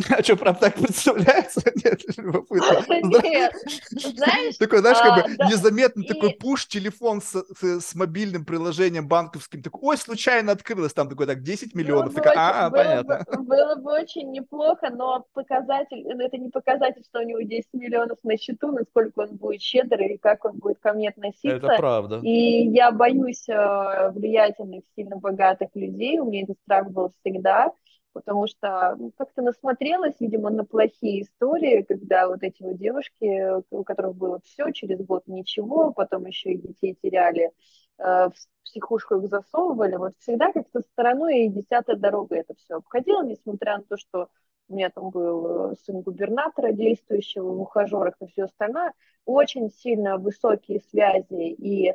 А 0.10 0.22
что, 0.22 0.36
прям 0.36 0.54
так 0.56 0.74
представляется? 0.74 1.62
Нет, 1.84 2.00
любопытно. 2.16 2.84
Нет, 3.22 3.52
знаешь... 3.90 4.56
Такой, 4.56 4.78
знаешь, 4.80 4.98
как 4.98 5.14
бы 5.26 5.34
а, 5.38 5.48
незаметный 5.48 6.04
такой 6.06 6.30
пуш, 6.30 6.66
телефон 6.66 7.20
с 7.20 7.94
мобильным 7.94 8.44
приложением 8.44 9.08
банковским. 9.08 9.62
Такой, 9.62 9.80
ой, 9.82 9.96
случайно 9.96 10.52
открылось, 10.52 10.92
там 10.92 11.08
такой, 11.08 11.26
так, 11.26 11.42
10 11.42 11.74
миллионов. 11.74 12.14
А, 12.36 12.70
понятно. 12.70 13.24
Было 13.38 13.76
бы 13.76 13.92
очень 13.92 14.30
неплохо, 14.30 14.90
но 14.90 15.26
показатель, 15.32 16.02
ну, 16.04 16.24
это 16.24 16.36
не 16.36 16.50
показатель, 16.50 17.02
что 17.04 17.20
у 17.20 17.24
него 17.24 17.40
10 17.40 17.66
миллионов 17.74 18.18
на 18.22 18.36
счету, 18.36 18.72
насколько 18.72 19.20
он 19.20 19.36
будет 19.36 19.62
щедрый 19.62 20.14
и 20.14 20.18
как 20.18 20.44
он 20.44 20.58
будет 20.58 20.78
ко 20.80 20.92
мне 20.92 21.10
относиться. 21.10 21.56
Это 21.56 21.76
правда. 21.76 22.20
И 22.22 22.68
я 22.68 22.90
боюсь 22.90 23.48
э, 23.48 24.10
влиятельных, 24.10 24.82
сильно 24.96 25.16
богатых 25.16 25.68
людей, 25.74 26.18
у 26.18 26.26
меня 26.26 26.42
этот 26.42 26.58
страх 26.64 26.90
был 26.90 27.12
всегда 27.20 27.72
потому 28.12 28.46
что 28.46 28.96
ну, 28.98 29.12
как-то 29.16 29.42
насмотрелась, 29.42 30.14
видимо, 30.20 30.50
на 30.50 30.64
плохие 30.64 31.22
истории, 31.22 31.82
когда 31.82 32.28
вот 32.28 32.42
эти 32.42 32.62
вот 32.62 32.76
девушки, 32.76 33.60
у 33.70 33.84
которых 33.84 34.16
было 34.16 34.40
все, 34.44 34.70
через 34.72 35.04
год 35.04 35.24
ничего, 35.26 35.92
потом 35.92 36.26
еще 36.26 36.52
и 36.52 36.58
детей 36.58 36.96
теряли, 37.00 37.50
э, 37.98 38.02
в 38.02 38.32
психушку 38.64 39.16
их 39.16 39.28
засовывали, 39.28 39.96
вот 39.96 40.14
всегда 40.18 40.52
как-то 40.52 40.80
стороной 40.80 41.46
и 41.46 41.48
десятая 41.48 41.96
дорога 41.96 42.36
это 42.36 42.54
все 42.54 42.76
обходила, 42.76 43.24
несмотря 43.24 43.78
на 43.78 43.84
то, 43.84 43.96
что 43.96 44.28
у 44.68 44.74
меня 44.74 44.90
там 44.90 45.10
был 45.10 45.72
э, 45.72 45.74
сын 45.84 46.00
губернатора, 46.00 46.72
действующего 46.72 47.50
в 47.52 47.60
ухажерах 47.60 48.14
и 48.20 48.26
все 48.26 48.44
остальное, 48.44 48.92
очень 49.24 49.70
сильно 49.70 50.16
высокие 50.16 50.80
связи 50.90 51.50
и 51.50 51.94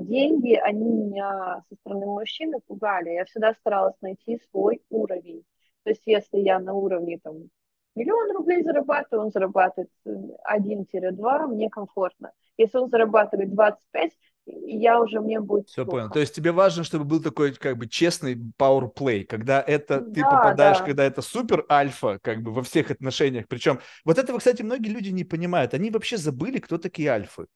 деньги, 0.00 0.54
они 0.54 0.84
меня 0.84 1.62
со 1.68 1.74
стороны 1.76 2.06
мужчины 2.06 2.58
пугали. 2.66 3.10
Я 3.10 3.24
всегда 3.26 3.54
старалась 3.54 3.96
найти 4.00 4.40
свой 4.50 4.82
уровень. 4.90 5.44
То 5.84 5.90
есть 5.90 6.02
если 6.06 6.38
я 6.38 6.58
на 6.58 6.72
уровне 6.72 7.18
там 7.22 7.50
миллион 7.94 8.36
рублей 8.36 8.62
зарабатываю, 8.62 9.26
он 9.26 9.32
зарабатывает 9.32 9.90
1-2, 10.06 11.46
мне 11.46 11.70
комфортно. 11.70 12.32
Если 12.56 12.78
он 12.78 12.88
зарабатывает 12.88 13.54
25, 13.54 14.12
я 14.46 15.00
уже, 15.00 15.20
мне 15.20 15.40
будет 15.40 15.68
Все 15.68 15.84
плохо. 15.84 15.90
понял. 15.90 16.10
То 16.10 16.20
есть 16.20 16.34
тебе 16.34 16.52
важно, 16.52 16.84
чтобы 16.84 17.04
был 17.04 17.22
такой 17.22 17.52
как 17.52 17.76
бы 17.76 17.88
честный 17.88 18.34
power 18.34 18.92
play, 18.94 19.24
когда 19.24 19.60
это 19.60 20.00
ты 20.00 20.22
да, 20.22 20.30
попадаешь, 20.30 20.78
да. 20.78 20.84
когда 20.84 21.04
это 21.04 21.20
супер 21.20 21.66
альфа, 21.70 22.18
как 22.22 22.42
бы 22.42 22.52
во 22.52 22.62
всех 22.62 22.90
отношениях. 22.90 23.46
Причем 23.48 23.80
вот 24.04 24.18
этого, 24.18 24.38
кстати, 24.38 24.62
многие 24.62 24.88
люди 24.88 25.10
не 25.10 25.24
понимают. 25.24 25.74
Они 25.74 25.90
вообще 25.90 26.16
забыли, 26.16 26.58
кто 26.58 26.78
такие 26.78 27.10
альфы. 27.10 27.46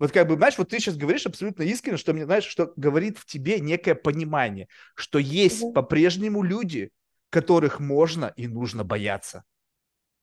Вот 0.00 0.12
как 0.12 0.26
бы, 0.26 0.36
знаешь, 0.36 0.56
вот 0.56 0.70
ты 0.70 0.80
сейчас 0.80 0.96
говоришь 0.96 1.26
абсолютно 1.26 1.62
искренне, 1.62 1.98
что 1.98 2.14
мне, 2.14 2.24
знаешь, 2.24 2.44
что 2.44 2.72
говорит 2.74 3.18
в 3.18 3.26
тебе 3.26 3.60
некое 3.60 3.94
понимание, 3.94 4.66
что 4.94 5.18
есть 5.18 5.62
угу. 5.62 5.74
по-прежнему 5.74 6.42
люди, 6.42 6.90
которых 7.28 7.80
можно 7.80 8.32
и 8.34 8.48
нужно 8.48 8.82
бояться. 8.82 9.44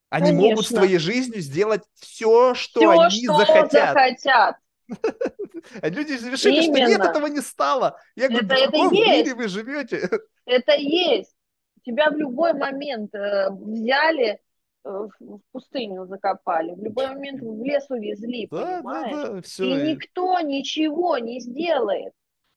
Они 0.09 0.31
Конечно. 0.31 0.49
могут 0.49 0.65
в 0.65 0.73
твоей 0.73 0.97
жизни 0.97 1.39
сделать 1.39 1.83
все, 1.93 2.55
что 2.55 2.79
все, 2.79 2.99
они 2.99 3.23
что 3.23 3.37
захотят. 3.37 3.93
захотят. 3.93 4.55
А 5.81 5.89
люди 5.89 6.13
решили, 6.13 6.61
что 6.61 6.71
нет, 6.71 6.99
этого 7.01 7.27
не 7.27 7.41
стало. 7.41 7.99
Я 8.15 8.29
говорю, 8.29 8.45
это, 8.45 8.55
в 8.55 8.65
каком 8.65 8.93
мире 8.93 9.35
вы 9.35 9.49
живете? 9.49 10.09
Это 10.45 10.75
есть. 10.77 11.35
Тебя 11.83 12.09
в 12.09 12.15
любой 12.15 12.53
момент 12.53 13.13
э, 13.13 13.49
взяли, 13.51 14.39
в 14.87 15.39
пустыню 15.51 16.05
закопали, 16.05 16.73
в 16.73 16.83
любой 16.83 17.07
момент 17.07 17.41
в 17.41 17.63
лес 17.63 17.85
увезли, 17.89 18.47
да, 18.49 18.77
понимаешь? 18.77 19.15
Да, 19.15 19.27
да, 19.29 19.41
все. 19.41 19.63
И 19.65 19.91
никто 19.91 20.39
ничего 20.39 21.17
не 21.17 21.39
сделает. 21.39 22.13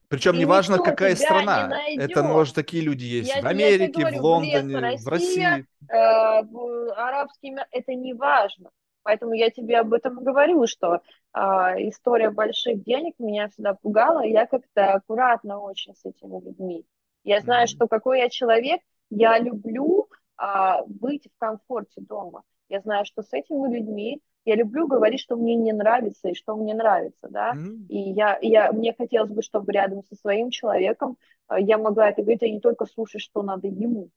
Причем 0.09 0.35
и 0.35 0.39
неважно, 0.39 0.78
какая 0.78 1.14
страна. 1.14 1.70
Это, 1.97 2.24
может, 2.24 2.57
такие 2.57 2.83
люди 2.83 3.05
есть 3.05 3.33
я, 3.33 3.43
в 3.43 3.47
Америке, 3.47 4.01
говорю, 4.01 4.18
в 4.18 4.22
Лондоне, 4.22 4.76
в, 4.76 4.81
лес, 4.81 5.05
в 5.05 5.09
России. 5.09 5.66
Э, 5.89 6.43
в 6.43 6.93
арабский 6.97 7.51
мир. 7.51 7.66
Это 7.70 7.95
не 7.95 8.12
важно. 8.12 8.70
Поэтому 9.05 9.35
я 9.35 9.51
тебе 9.51 9.78
об 9.78 9.93
этом 9.93 10.22
говорю, 10.22 10.66
что 10.66 10.97
э, 11.33 11.41
история 11.89 12.31
больших 12.31 12.83
денег 12.83 13.14
меня 13.20 13.49
всегда 13.51 13.74
пугала. 13.74 14.24
Я 14.24 14.47
как-то 14.47 14.95
аккуратно 14.95 15.61
очень 15.61 15.95
с 15.95 16.05
этими 16.05 16.45
людьми. 16.45 16.85
Я 17.22 17.41
знаю, 17.41 17.66
mm-hmm. 17.66 17.70
что 17.70 17.87
какой 17.87 18.18
я 18.18 18.28
человек. 18.28 18.81
Я 19.11 19.39
люблю 19.39 20.09
а, 20.41 20.82
быть 20.86 21.26
в 21.26 21.38
комфорте 21.38 22.01
дома. 22.01 22.43
Я 22.70 22.80
знаю, 22.80 23.05
что 23.05 23.22
с 23.22 23.30
этими 23.32 23.70
людьми 23.72 24.22
я 24.47 24.55
люблю 24.57 24.88
говорить, 24.88 25.20
что 25.20 25.36
мне 25.36 25.55
не 25.55 25.72
нравится 25.72 26.30
и 26.30 26.34
что 26.34 26.57
мне 26.57 26.72
нравится, 26.72 27.28
да. 27.28 27.53
Mm-hmm. 27.53 27.86
И 27.88 27.99
я, 28.12 28.38
я, 28.41 28.72
мне 28.72 28.95
хотелось 28.97 29.30
бы, 29.30 29.43
чтобы 29.43 29.70
рядом 29.72 30.03
со 30.05 30.16
своим 30.16 30.49
человеком 30.49 31.18
а, 31.47 31.61
я 31.61 31.76
могла 31.76 32.09
это 32.09 32.22
говорить, 32.22 32.43
а 32.43 32.49
не 32.49 32.59
только 32.59 32.86
слушать, 32.86 33.20
что 33.20 33.43
надо 33.43 33.68
ему. 33.68 34.09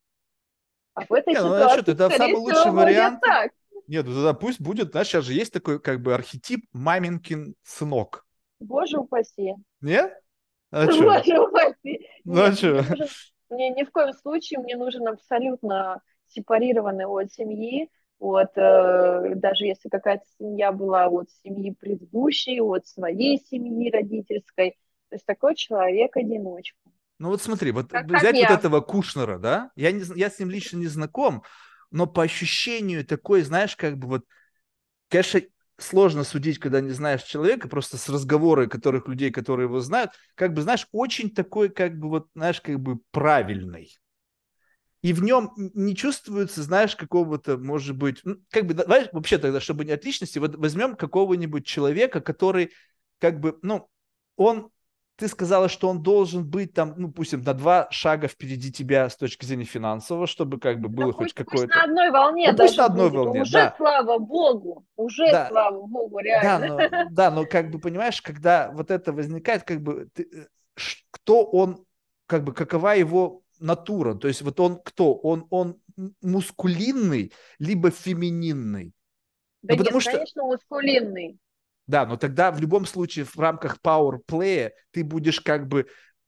А 0.94 1.02
в 1.02 1.12
этой 1.12 1.34
не, 1.34 1.42
ну, 1.42 1.48
ситуации, 1.48 1.84
ну, 1.88 1.94
это 1.94 2.10
самый 2.12 2.36
лучший 2.36 2.72
вариант. 2.72 3.20
Так. 3.22 3.52
Нет, 3.88 4.06
ну 4.06 4.14
тогда 4.14 4.34
пусть 4.34 4.62
будет, 4.62 4.92
знаешь, 4.92 5.08
сейчас 5.08 5.26
же 5.26 5.34
есть 5.34 5.52
такой 5.52 5.82
как 5.82 6.00
бы 6.00 6.14
архетип 6.14 6.66
маменькин 6.72 7.56
сынок. 7.64 8.26
Боже 8.62 8.98
упаси. 8.98 9.56
Нет? 9.82 10.18
А 10.72 10.86
Боже 10.86 11.38
упаси. 11.38 12.08
Ну 12.24 12.42
а 12.42 12.54
что? 12.54 12.86
Мне 13.50 13.72
ни 13.72 13.84
в 13.84 13.92
коем 13.92 14.14
случае 14.14 14.62
мне 14.62 14.78
нужен 14.78 15.06
абсолютно 15.06 16.02
сепарированы 16.28 17.06
от 17.08 17.32
семьи, 17.32 17.90
от, 18.20 18.58
э, 18.58 19.36
даже 19.36 19.66
если 19.66 19.90
какая-то 19.90 20.24
семья 20.40 20.72
была 20.72 21.08
от 21.08 21.30
семьи 21.44 21.72
предыдущей, 21.72 22.62
от 22.62 22.88
своей 22.88 23.42
семьи 23.50 23.92
родительской. 23.92 24.78
То 25.10 25.16
есть 25.16 25.26
такой 25.26 25.56
человек-одиночка. 25.56 26.78
Ну 27.20 27.30
вот 27.30 27.42
смотри, 27.42 27.72
вот 27.72 27.90
как, 27.90 28.06
взять 28.06 28.22
как 28.22 28.34
вот 28.34 28.50
я. 28.50 28.56
этого 28.56 28.82
Кушнера, 28.82 29.38
да, 29.38 29.72
я, 29.76 29.92
не, 29.92 30.04
я 30.16 30.30
с 30.30 30.40
ним 30.40 30.50
лично 30.50 30.78
не 30.78 30.88
знаком, 30.88 31.44
но 31.92 32.08
по 32.08 32.24
ощущению 32.24 33.06
такой, 33.06 33.44
знаешь, 33.44 33.76
как 33.76 33.98
бы 33.98 34.08
вот, 34.08 34.26
конечно, 35.10 35.42
сложно 35.78 36.24
судить, 36.24 36.60
когда 36.60 36.82
не 36.82 36.92
знаешь 36.92 37.24
человека, 37.24 37.68
просто 37.68 37.98
с 37.98 38.10
разговора 38.10 38.68
которых 38.68 39.08
людей, 39.08 39.32
которые 39.32 39.68
его 39.68 39.80
знают, 39.80 40.12
как 40.36 40.54
бы, 40.54 40.62
знаешь, 40.62 40.88
очень 40.92 41.30
такой, 41.30 41.70
как 41.70 41.98
бы, 41.98 42.10
вот, 42.10 42.28
знаешь, 42.34 42.62
как 42.62 42.80
бы 42.80 43.00
правильный 43.12 43.96
и 45.04 45.12
в 45.12 45.22
нем 45.22 45.52
не 45.58 45.96
чувствуется, 45.96 46.64
знаешь, 46.64 46.96
какого-то, 46.96 47.58
может 47.58 47.96
быть, 47.96 48.22
ну, 48.24 48.38
как 48.50 48.66
бы, 48.66 48.74
давай 48.74 49.10
вообще 49.12 49.38
тогда, 49.38 49.60
чтобы 49.60 49.84
не 49.84 49.92
от 49.92 50.06
личности, 50.06 50.40
вот 50.40 50.56
возьмем 50.56 50.96
какого-нибудь 50.96 51.66
человека, 51.66 52.22
который, 52.22 52.72
как 53.20 53.42
бы, 53.42 53.60
ну, 53.62 53.90
он, 54.38 54.70
ты 55.18 55.28
сказала, 55.28 55.68
что 55.68 55.90
он 55.90 56.02
должен 56.02 56.50
быть 56.50 56.74
там, 56.74 56.94
ну, 56.96 57.12
пусть 57.12 57.34
на 57.34 57.54
два 57.54 57.88
шага 57.92 58.30
впереди 58.30 58.72
тебя 58.72 59.10
с 59.10 59.18
точки 59.18 59.46
зрения 59.46 59.66
финансового, 59.66 60.26
чтобы 60.26 60.58
как 60.58 60.80
бы 60.80 60.88
было 60.88 61.12
да 61.12 61.18
хоть 61.18 61.34
какое-то... 61.34 61.68
Пусть 61.68 61.76
на 61.76 61.84
одной 61.84 62.10
волне 62.10 62.52
ну, 62.54 62.58
пусть 62.58 62.78
на 62.78 62.86
одной 62.86 63.10
будет. 63.10 63.26
волне, 63.26 63.42
Уже, 63.42 63.52
да. 63.52 63.74
слава 63.76 64.18
богу, 64.20 64.86
уже, 64.96 65.30
да. 65.30 65.50
слава 65.50 65.86
богу, 65.86 66.20
реально. 66.20 66.78
Да 66.78 66.90
но, 67.04 67.10
да, 67.12 67.32
но 67.32 67.46
как 67.46 67.72
бы, 67.72 67.80
понимаешь, 67.80 68.22
когда 68.22 68.72
вот 68.72 68.90
это 68.90 69.12
возникает, 69.12 69.64
как 69.64 69.82
бы, 69.82 70.08
ты, 70.14 70.30
э, 70.32 70.46
кто 71.12 71.44
он, 71.44 71.84
как 72.26 72.46
бы, 72.46 72.54
какова 72.54 72.96
его 72.96 73.43
натура. 73.64 74.16
То 74.16 74.28
есть 74.28 74.42
вот 74.42 74.60
он 74.60 74.80
кто? 74.84 75.16
Он, 75.16 75.48
он 75.50 75.80
мускулинный, 76.22 77.32
либо 77.60 77.92
фемининный. 77.92 78.94
Да 79.62 79.74
ну, 79.74 79.78
потому 79.80 79.98
нет, 79.98 80.04
что... 80.04 80.12
конечно, 80.12 80.44
мускулинный. 80.44 81.40
Да, 81.88 82.06
но 82.06 82.18
тогда 82.18 82.52
в 82.52 82.62
любом 82.62 82.86
случае 82.86 83.26
в 83.26 83.38
рамках 83.38 83.80
powerplay 83.84 84.72
ты 84.92 85.04
будешь 85.04 85.42
как 85.42 85.68
бы 85.68 85.88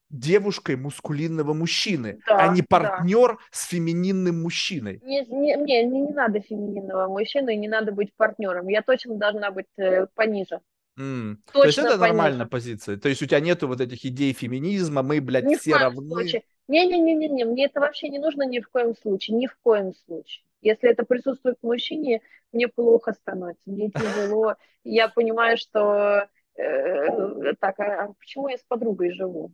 девушкой 0.09 0.75
мускулинного 0.75 1.53
мужчины, 1.53 2.19
да, 2.27 2.37
а 2.37 2.53
не 2.53 2.61
партнер 2.61 3.33
да. 3.33 3.37
с 3.51 3.65
фемининным 3.67 4.41
мужчиной. 4.41 5.01
Не, 5.03 5.25
не, 5.25 5.55
не, 5.55 5.83
не 5.85 6.13
надо 6.13 6.41
фемининного 6.41 7.07
мужчины, 7.07 7.55
не 7.55 7.67
надо 7.67 7.91
быть 7.91 8.13
партнером. 8.15 8.67
Я 8.67 8.81
точно 8.81 9.15
должна 9.15 9.51
быть 9.51 9.65
э, 9.77 10.07
пониже. 10.13 10.61
Mm. 10.97 11.37
Точно 11.51 11.61
То 11.61 11.65
есть 11.65 11.77
это 11.77 11.87
пониже. 11.87 12.07
нормальная 12.07 12.45
позиция. 12.45 12.97
То 12.97 13.09
есть 13.09 13.21
у 13.21 13.25
тебя 13.25 13.39
нету 13.39 13.67
вот 13.67 13.81
этих 13.81 14.05
идей 14.05 14.33
феминизма, 14.33 15.01
мы, 15.01 15.19
блядь, 15.19 15.45
Ни 15.45 15.55
все 15.55 15.75
равны. 15.75 16.07
Случае. 16.07 16.43
Не-не-не-не, 16.67 17.45
мне 17.45 17.65
это 17.65 17.79
вообще 17.79 18.09
не 18.09 18.19
нужно 18.19 18.43
ни 18.43 18.59
в 18.59 18.69
коем 18.69 18.95
случае, 18.95 19.37
ни 19.37 19.47
в 19.47 19.55
коем 19.61 19.93
случае. 19.93 20.45
Если 20.61 20.89
это 20.89 21.03
присутствует 21.03 21.57
в 21.61 21.65
мужчине, 21.65 22.21
мне 22.51 22.67
плохо 22.67 23.13
становится, 23.13 23.61
мне 23.65 23.91
тяжело. 23.91 24.55
Я 24.83 25.09
понимаю, 25.09 25.57
что 25.57 26.27
э, 26.55 27.53
так, 27.59 27.79
а 27.79 28.13
почему 28.19 28.47
я 28.47 28.57
с 28.57 28.63
подругой 28.63 29.11
живу? 29.11 29.51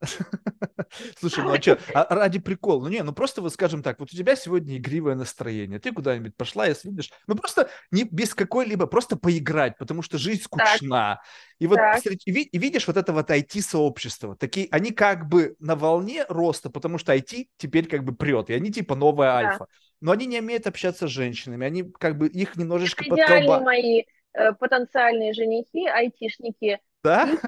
Слушай, 1.18 1.44
ну 1.44 1.52
а 1.52 1.60
что, 1.60 1.78
а 1.94 2.14
ради 2.14 2.38
прикола, 2.38 2.82
ну 2.82 2.88
не, 2.88 3.02
ну 3.02 3.12
просто 3.12 3.42
вот 3.42 3.52
скажем 3.52 3.82
так, 3.82 3.98
вот 3.98 4.12
у 4.12 4.16
тебя 4.16 4.36
сегодня 4.36 4.76
игривое 4.76 5.14
настроение, 5.14 5.78
ты 5.78 5.92
куда-нибудь 5.92 6.36
пошла, 6.36 6.66
если 6.66 6.90
видишь, 6.90 7.10
ну 7.26 7.34
просто 7.34 7.68
не 7.90 8.04
без 8.04 8.34
какой-либо, 8.34 8.86
просто 8.86 9.16
поиграть, 9.16 9.78
потому 9.78 10.02
что 10.02 10.18
жизнь 10.18 10.42
скучна. 10.42 11.16
Так. 11.16 11.20
И 11.58 11.66
вот 11.66 11.76
так. 11.76 12.04
и, 12.06 12.30
и 12.30 12.58
видишь 12.58 12.86
вот 12.86 12.96
это 12.96 13.12
вот 13.12 13.30
IT-сообщество, 13.30 14.36
такие, 14.36 14.68
они 14.70 14.90
как 14.90 15.28
бы 15.28 15.56
на 15.58 15.76
волне 15.76 16.24
роста, 16.28 16.70
потому 16.70 16.98
что 16.98 17.14
IT 17.14 17.48
теперь 17.56 17.86
как 17.86 18.04
бы 18.04 18.14
прет, 18.14 18.50
и 18.50 18.54
они 18.54 18.70
типа 18.70 18.94
новая 18.94 19.28
да. 19.28 19.36
альфа. 19.48 19.66
Но 20.00 20.12
они 20.12 20.26
не 20.26 20.40
умеют 20.40 20.66
общаться 20.66 21.08
с 21.08 21.10
женщинами, 21.10 21.66
они 21.66 21.90
как 21.98 22.18
бы 22.18 22.28
их 22.28 22.56
немножечко 22.56 23.04
подколба... 23.04 23.60
мои 23.60 24.02
э, 24.34 24.52
потенциальные 24.52 25.32
женихи, 25.32 25.86
айтишники, 25.86 26.80
да? 27.02 27.38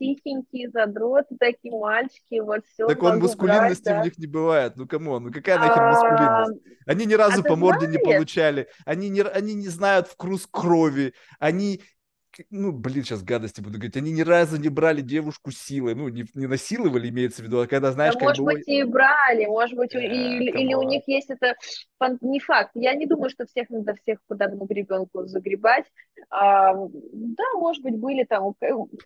Тихенькие, 0.00 0.70
задроты 0.70 1.36
такие, 1.38 1.78
мальчики, 1.78 2.40
вот 2.40 2.64
все. 2.72 2.86
Так 2.86 3.02
он 3.02 3.20
маскулинности 3.20 3.84
брать, 3.84 3.96
да. 3.96 4.00
в 4.00 4.04
них 4.04 4.18
не 4.18 4.26
бывает. 4.26 4.72
Ну, 4.76 4.88
кому? 4.88 5.18
Ну, 5.20 5.30
какая 5.30 5.58
нахер 5.58 5.82
а, 5.82 5.92
маскулинность? 5.92 6.66
Они 6.86 7.06
ни 7.06 7.14
разу 7.14 7.42
а 7.42 7.44
по 7.44 7.54
морде 7.54 7.86
знаешь? 7.86 8.00
не 8.00 8.12
получали. 8.12 8.68
Они 8.86 9.10
не, 9.10 9.20
они 9.20 9.54
не 9.54 9.68
знают 9.68 10.08
вкус 10.08 10.48
крови. 10.50 11.12
Они 11.38 11.82
ну, 12.50 12.72
блин, 12.72 13.04
сейчас 13.04 13.22
гадости 13.22 13.60
буду 13.60 13.74
говорить, 13.74 13.96
они 13.96 14.12
ни 14.12 14.22
разу 14.22 14.56
не 14.56 14.68
брали 14.68 15.00
девушку 15.00 15.50
силой, 15.50 15.94
ну, 15.94 16.08
не, 16.08 16.24
не 16.34 16.46
насиловали, 16.46 17.08
имеется 17.08 17.42
в 17.42 17.46
виду, 17.46 17.60
а 17.60 17.66
когда, 17.66 17.92
знаешь, 17.92 18.14
да, 18.14 18.20
как 18.20 18.28
может 18.28 18.44
бы... 18.44 18.52
быть, 18.52 18.68
и 18.68 18.82
брали, 18.84 19.46
может 19.46 19.76
быть, 19.76 19.94
yeah, 19.94 20.00
или, 20.00 20.50
или 20.50 20.74
у 20.74 20.82
них 20.82 21.02
есть 21.06 21.30
это, 21.30 21.54
не 22.20 22.40
факт, 22.40 22.70
я 22.74 22.94
не 22.94 23.06
думаю, 23.06 23.30
что 23.30 23.46
всех 23.46 23.68
надо 23.70 23.94
всех 24.02 24.18
под 24.26 24.40
одну 24.40 24.64
гребенку 24.66 25.26
загребать, 25.26 25.84
а, 26.30 26.74
да, 26.74 27.44
может 27.54 27.82
быть, 27.82 27.96
были 27.96 28.24
там... 28.24 28.54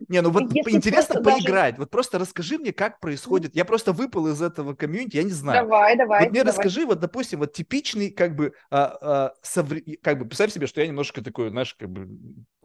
Не, 0.09 0.20
ну 0.20 0.30
вот 0.30 0.45
интересно 0.55 1.22
поиграть, 1.22 1.74
даже... 1.74 1.82
вот 1.82 1.91
просто 1.91 2.18
расскажи 2.18 2.59
мне, 2.59 2.72
как 2.72 3.01
происходит, 3.01 3.55
я 3.57 3.64
просто 3.64 3.93
выпал 3.93 4.28
из 4.28 4.41
этого 4.41 4.74
комьюнити, 4.74 5.16
я 5.16 5.22
не 5.24 5.30
знаю. 5.30 5.64
Давай, 5.64 5.97
давай. 5.97 6.20
Вот 6.20 6.30
мне 6.30 6.45
давай. 6.45 6.57
расскажи, 6.57 6.87
вот, 6.87 7.01
допустим, 7.01 7.41
вот 7.41 7.53
типичный, 7.53 8.11
как 8.11 8.37
бы, 8.37 8.53
а, 8.70 8.97
а, 9.01 9.35
совре... 9.43 9.82
как 10.03 10.18
бы, 10.18 10.26
представь 10.26 10.53
себе, 10.53 10.66
что 10.66 10.80
я 10.80 10.87
немножко 10.87 11.22
такой, 11.22 11.51
знаешь, 11.51 11.74
как 11.74 11.91
бы 11.91 12.09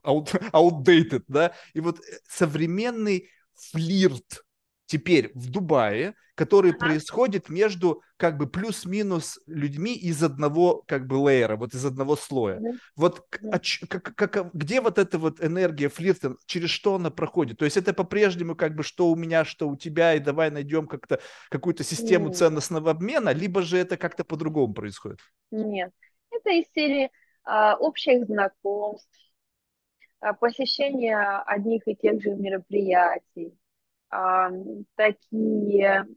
out, 0.04 0.32
outdated, 0.54 1.24
да, 1.28 1.54
и 1.74 1.80
вот 1.80 2.00
э, 2.00 2.20
современный 2.28 3.30
флирт 3.54 4.44
теперь 4.86 5.32
в 5.36 5.50
Дубае, 5.50 6.16
который 6.40 6.72
ага. 6.72 6.80
происходит 6.80 7.50
между 7.50 8.02
как 8.16 8.38
бы 8.38 8.48
плюс-минус 8.48 9.40
людьми 9.46 9.94
из 9.94 10.24
одного 10.24 10.84
как 10.88 11.06
бы 11.06 11.16
лейера, 11.16 11.58
вот 11.58 11.74
из 11.74 11.86
одного 11.86 12.16
слоя. 12.16 12.60
Да. 12.60 12.70
Вот 12.96 13.28
да. 13.42 13.58
А, 13.58 13.88
как, 13.88 14.16
как, 14.16 14.54
где 14.54 14.80
вот 14.80 14.98
эта 14.98 15.20
вот 15.20 15.44
энергия 15.44 15.90
флирта, 15.90 16.36
через 16.46 16.70
что 16.70 16.96
она 16.96 17.12
проходит? 17.12 17.58
То 17.58 17.66
есть 17.66 17.76
это 17.76 17.94
по-прежнему 17.94 18.56
как 18.56 18.74
бы 18.74 18.84
что 18.84 19.12
у 19.12 19.18
меня, 19.18 19.44
что 19.44 19.68
у 19.68 19.76
тебя, 19.76 20.16
и 20.16 20.20
давай 20.20 20.50
найдем 20.50 20.88
как-то 20.88 21.20
какую-то 21.50 21.84
систему 21.84 22.28
Нет. 22.28 22.38
ценностного 22.38 22.92
обмена, 22.92 23.32
либо 23.32 23.62
же 23.62 23.78
это 23.78 23.98
как-то 23.98 24.24
по-другому 24.24 24.74
происходит? 24.74 25.20
Нет, 25.52 25.92
это 26.32 26.50
из 26.52 26.66
серии 26.74 27.12
а, 27.44 27.76
общих 27.76 28.26
знакомств, 28.26 29.10
а, 29.12 29.29
посещение 30.40 31.18
одних 31.46 31.88
и 31.88 31.96
тех 31.96 32.22
же 32.22 32.32
мероприятий, 32.32 33.58
а, 34.10 34.50
такие 34.96 36.08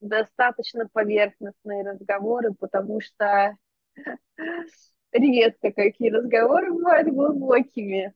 достаточно 0.00 0.88
поверхностные 0.92 1.84
разговоры, 1.84 2.54
потому 2.54 3.00
что 3.00 3.56
редко 5.12 5.72
какие 5.72 6.10
разговоры 6.10 6.72
бывают 6.72 7.08
глубокими. 7.08 8.14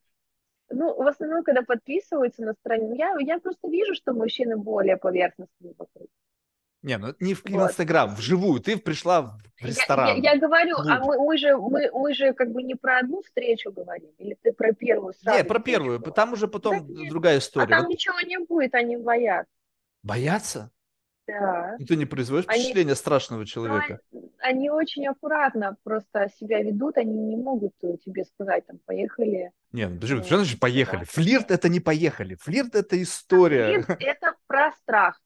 Ну, 0.71 0.95
в 0.95 1.07
основном, 1.07 1.43
когда 1.43 1.63
подписываются 1.63 2.43
на 2.43 2.55
страницу, 2.55 2.95
я, 2.95 3.15
я 3.21 3.41
просто 3.41 3.69
вижу, 3.69 3.95
что 3.95 4.13
мужчины 4.13 4.57
более 4.57 4.97
поверхностные 4.97 5.75
вокруг. 5.77 6.09
Не, 6.83 6.97
ну 6.97 7.15
не 7.21 7.35
в 7.35 7.43
вот. 7.45 7.71
Инстаграм, 7.71 8.15
вживую. 8.15 8.61
Ты 8.61 8.79
пришла 8.79 9.23
в 9.23 9.39
ресторан. 9.61 10.09
Я, 10.09 10.15
я, 10.15 10.33
я 10.33 10.39
говорю, 10.39 10.77
клуб. 10.77 10.89
а 10.89 10.99
мы, 11.05 11.19
мы, 11.19 11.39
же, 11.39 11.57
мы, 11.57 11.91
мы 11.93 12.15
же 12.15 12.33
как 12.33 12.51
бы 12.53 12.63
не 12.63 12.75
про 12.75 12.99
одну 13.01 13.21
встречу 13.23 13.71
говорим, 13.71 14.11
или 14.19 14.37
ты 14.43 14.53
про 14.53 14.73
первую 14.73 15.13
сразу? 15.13 15.37
Нет, 15.37 15.47
про 15.47 15.59
первую, 15.59 15.99
говоришь? 15.99 16.15
там 16.15 16.33
уже 16.33 16.49
потом 16.49 16.87
да, 16.87 17.09
другая 17.11 17.39
история. 17.39 17.67
А 17.67 17.69
там 17.69 17.83
вот. 17.83 17.91
ничего 17.91 18.19
не 18.23 18.39
будет, 18.39 18.75
они 18.75 18.97
боятся. 18.97 19.53
Боятся? 20.03 20.71
Да. 21.27 21.77
И 21.79 21.85
ты 21.85 21.97
не 21.97 22.07
производишь 22.07 22.47
впечатление 22.47 22.93
они, 22.93 22.97
страшного 22.97 23.47
человека? 23.47 24.01
Они, 24.11 24.31
они 24.39 24.71
очень 24.71 25.07
аккуратно 25.07 25.77
просто 25.85 26.31
себя 26.41 26.63
ведут, 26.63 26.97
они 26.97 27.13
не 27.13 27.37
могут 27.37 27.73
тебе 27.79 28.25
сказать, 28.25 28.67
там, 28.67 28.79
поехали. 28.87 29.53
Нет, 29.73 29.91
ну, 29.91 29.97
подожди, 29.97 30.23
что 30.25 30.37
значит 30.39 30.59
поехали? 30.59 31.05
Флирт 31.05 31.51
это 31.51 31.69
не 31.69 31.79
поехали, 31.79 32.37
флирт 32.37 32.75
это 32.75 33.01
история. 33.01 33.83
Флирт 33.83 34.01
это 34.01 34.35
про 34.47 34.73
страх 34.73 35.21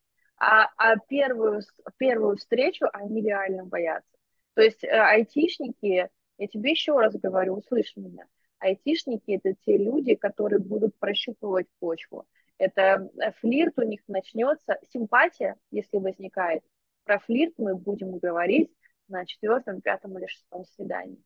а, 0.45 0.69
а 0.77 0.97
первую, 0.97 1.61
первую 1.97 2.37
встречу 2.37 2.85
они 2.93 3.21
реально 3.23 3.65
боятся. 3.65 4.15
То 4.53 4.61
есть 4.61 4.83
э, 4.83 4.89
айтишники, 4.89 6.07
я 6.37 6.47
тебе 6.47 6.71
еще 6.71 6.99
раз 6.99 7.15
говорю, 7.15 7.55
услышь 7.55 7.93
меня, 7.95 8.27
айтишники 8.59 9.31
это 9.31 9.55
те 9.65 9.77
люди, 9.77 10.13
которые 10.13 10.59
будут 10.59 10.95
прощупывать 10.99 11.65
почву. 11.79 12.27
Это 12.59 13.09
э, 13.19 13.31
флирт 13.39 13.79
у 13.79 13.81
них 13.81 14.01
начнется, 14.07 14.77
симпатия, 14.93 15.55
если 15.71 15.97
возникает. 15.97 16.63
Про 17.05 17.17
флирт 17.17 17.55
мы 17.57 17.75
будем 17.75 18.19
говорить 18.19 18.71
на 19.07 19.25
четвертом, 19.25 19.81
пятом 19.81 20.15
или 20.19 20.27
шестом 20.27 20.63
свидании. 20.65 21.23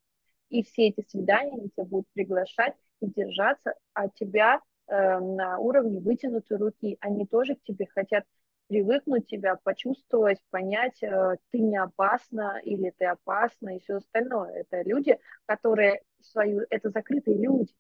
И 0.48 0.64
все 0.64 0.88
эти 0.88 1.06
свидания 1.06 1.58
они 1.58 1.70
тебя 1.70 1.84
будут 1.84 2.08
приглашать 2.14 2.76
и 3.02 3.08
держаться 3.08 3.74
от 3.94 4.14
тебя 4.16 4.62
э, 4.88 5.20
на 5.20 5.60
уровне 5.60 6.00
вытянутой 6.00 6.58
руки. 6.58 6.98
Они 7.02 7.26
тоже 7.26 7.56
к 7.56 7.64
тебе 7.64 7.86
хотят 7.86 8.24
привыкнуть 8.70 9.28
тебя, 9.28 9.56
почувствовать, 9.56 10.38
понять, 10.52 11.02
э, 11.02 11.38
ты 11.50 11.60
не 11.60 11.76
опасна 11.76 12.62
или 12.64 12.94
ты 12.98 13.06
опасна 13.06 13.76
и 13.76 13.80
все 13.80 13.96
остальное. 13.96 14.62
Это 14.62 14.84
люди, 14.84 15.18
которые 15.48 16.04
свою, 16.22 16.62
это 16.70 16.92
закрытые 16.92 17.38
люди, 17.38 17.74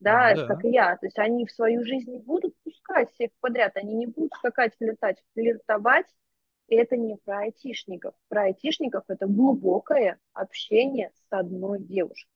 да, 0.00 0.34
да, 0.34 0.46
как 0.46 0.64
и 0.64 0.70
я. 0.70 0.96
То 0.96 1.06
есть 1.06 1.18
они 1.18 1.44
в 1.44 1.52
свою 1.52 1.84
жизнь 1.84 2.10
не 2.10 2.18
будут 2.18 2.56
пускать 2.64 3.12
всех 3.12 3.30
подряд, 3.40 3.76
они 3.76 3.94
не 3.94 4.06
будут 4.06 4.32
скакать, 4.32 4.72
летать, 4.80 5.22
флиртовать. 5.34 6.06
И 6.68 6.76
это 6.76 6.96
не 6.96 7.16
про 7.16 7.40
айтишников. 7.40 8.14
Про 8.28 8.44
айтишников 8.44 9.04
это 9.08 9.26
глубокое 9.26 10.18
общение 10.32 11.10
с 11.14 11.26
одной 11.28 11.80
девушкой. 11.80 12.30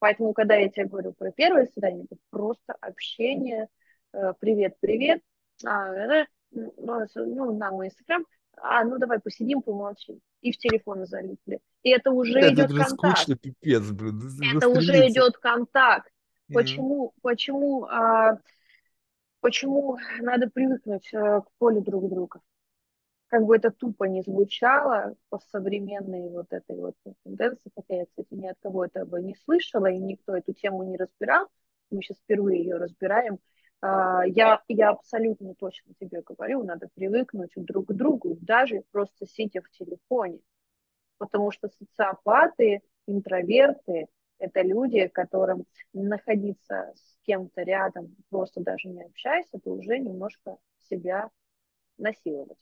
Поэтому, 0.00 0.32
когда 0.32 0.56
я 0.56 0.68
тебе 0.68 0.86
говорю 0.86 1.12
про 1.12 1.30
первое 1.30 1.66
свидание, 1.66 2.06
это 2.10 2.16
просто 2.30 2.74
общение, 2.80 3.68
привет-привет, 4.10 5.20
э, 5.64 5.68
а, 5.68 6.26
ну, 6.54 7.06
ну, 7.14 7.56
на 7.56 7.70
мой 7.70 7.88
инстаграм, 7.88 8.24
а, 8.56 8.84
ну 8.84 8.98
давай 8.98 9.20
посидим, 9.20 9.62
помолчим. 9.62 10.20
И 10.40 10.52
в 10.52 10.58
телефон 10.58 11.06
залипли. 11.06 11.60
И 11.82 11.90
это 11.90 12.10
уже 12.10 12.38
это 12.38 12.54
идет 12.54 12.68
контакт. 12.68 12.90
Скучно, 12.90 13.36
пипец, 13.36 13.90
блин. 13.90 14.56
Это 14.56 14.68
уже 14.68 15.08
идет 15.08 15.36
контакт. 15.38 16.08
Mm-hmm. 16.08 16.54
Почему, 16.54 17.14
почему, 17.22 17.84
а, 17.84 18.38
почему 19.40 19.98
надо 20.20 20.50
привыкнуть 20.50 21.12
а, 21.14 21.40
к 21.40 21.46
полю 21.58 21.80
друг 21.80 22.08
друга? 22.08 22.40
Как 23.28 23.44
бы 23.44 23.56
это 23.56 23.70
тупо 23.70 24.04
не 24.04 24.22
звучало 24.22 25.16
по 25.28 25.40
современной 25.50 26.28
вот 26.28 26.46
этой 26.50 26.76
вот 26.76 26.94
тенденции, 27.24 27.70
хотя 27.74 27.96
я, 27.96 28.06
кстати, 28.06 28.28
ни 28.32 28.46
от 28.46 28.56
кого 28.62 28.84
этого 28.84 29.16
не 29.16 29.34
слышала, 29.44 29.86
и 29.86 29.98
никто 29.98 30.36
эту 30.36 30.52
тему 30.52 30.84
не 30.84 30.96
разбирал, 30.96 31.48
мы 31.90 32.02
сейчас 32.02 32.18
впервые 32.18 32.60
ее 32.60 32.76
разбираем, 32.76 33.34
а, 33.34 33.38
я, 33.84 34.62
я 34.68 34.90
абсолютно 34.90 35.54
точно 35.54 35.92
тебе 36.00 36.22
говорю, 36.22 36.64
надо 36.64 36.88
привыкнуть 36.94 37.52
друг 37.56 37.88
к 37.88 37.92
другу, 37.92 38.36
даже 38.40 38.82
просто 38.92 39.26
сидя 39.26 39.60
в 39.62 39.70
телефоне. 39.70 40.40
Потому 41.18 41.50
что 41.50 41.68
социопаты, 41.68 42.82
интроверты– 43.06 44.06
это 44.38 44.62
люди, 44.62 45.06
которым 45.08 45.64
находиться 45.92 46.92
с 46.96 47.16
кем-то 47.26 47.62
рядом, 47.62 48.16
просто 48.30 48.60
даже 48.60 48.88
не 48.88 49.02
общаясь, 49.02 49.46
это 49.52 49.70
уже 49.70 49.98
немножко 49.98 50.56
себя 50.88 51.30
насиловать. 51.98 52.58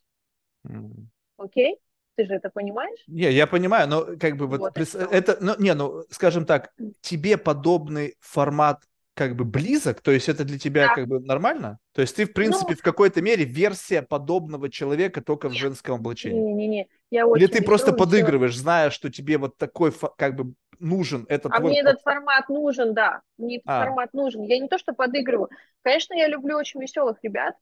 Mm. 0.66 1.06
Окей? 1.36 1.78
Ты 2.14 2.26
же 2.26 2.34
это 2.34 2.50
понимаешь? 2.50 3.02
Не, 3.06 3.32
я 3.32 3.46
понимаю, 3.46 3.88
но 3.88 4.04
как 4.20 4.36
бы 4.36 4.46
вот, 4.46 4.60
вот 4.60 4.76
это, 4.76 5.38
ну, 5.40 5.54
не, 5.58 5.72
ну, 5.74 6.04
скажем 6.10 6.44
так, 6.44 6.74
тебе 7.00 7.38
подобный 7.38 8.16
формат 8.20 8.82
как 9.14 9.36
бы 9.36 9.44
близок, 9.44 10.00
то 10.00 10.10
есть 10.10 10.28
это 10.28 10.44
для 10.44 10.58
тебя 10.58 10.88
да. 10.88 10.94
как 10.94 11.06
бы 11.06 11.20
нормально? 11.20 11.78
То 11.92 12.00
есть 12.00 12.16
ты, 12.16 12.24
в 12.24 12.32
принципе, 12.32 12.70
ну, 12.70 12.76
в 12.76 12.82
какой-то 12.82 13.20
мере 13.20 13.44
версия 13.44 14.00
подобного 14.00 14.70
человека 14.70 15.20
только 15.20 15.48
нет, 15.48 15.56
в 15.56 15.60
женском 15.60 15.96
облачении? 15.96 16.40
Не-не-не, 16.40 16.88
я 17.10 17.26
очень 17.26 17.42
Или 17.44 17.52
ты 17.52 17.62
просто 17.62 17.92
подыгрываешь, 17.92 18.52
все. 18.52 18.62
зная, 18.62 18.90
что 18.90 19.10
тебе 19.10 19.36
вот 19.36 19.58
такой 19.58 19.92
как 20.16 20.34
бы 20.34 20.54
нужен 20.78 21.26
этот 21.28 21.52
А 21.52 21.58
твой... 21.58 21.70
мне 21.70 21.80
этот 21.80 22.00
формат 22.00 22.48
нужен, 22.48 22.94
да, 22.94 23.20
мне 23.36 23.56
этот 23.56 23.68
а. 23.68 23.84
формат 23.84 24.14
нужен. 24.14 24.42
Я 24.42 24.58
не 24.58 24.68
то, 24.68 24.78
что 24.78 24.94
подыгрываю. 24.94 25.50
Конечно, 25.82 26.14
я 26.14 26.26
люблю 26.26 26.56
очень 26.56 26.80
веселых 26.80 27.18
ребят, 27.22 27.54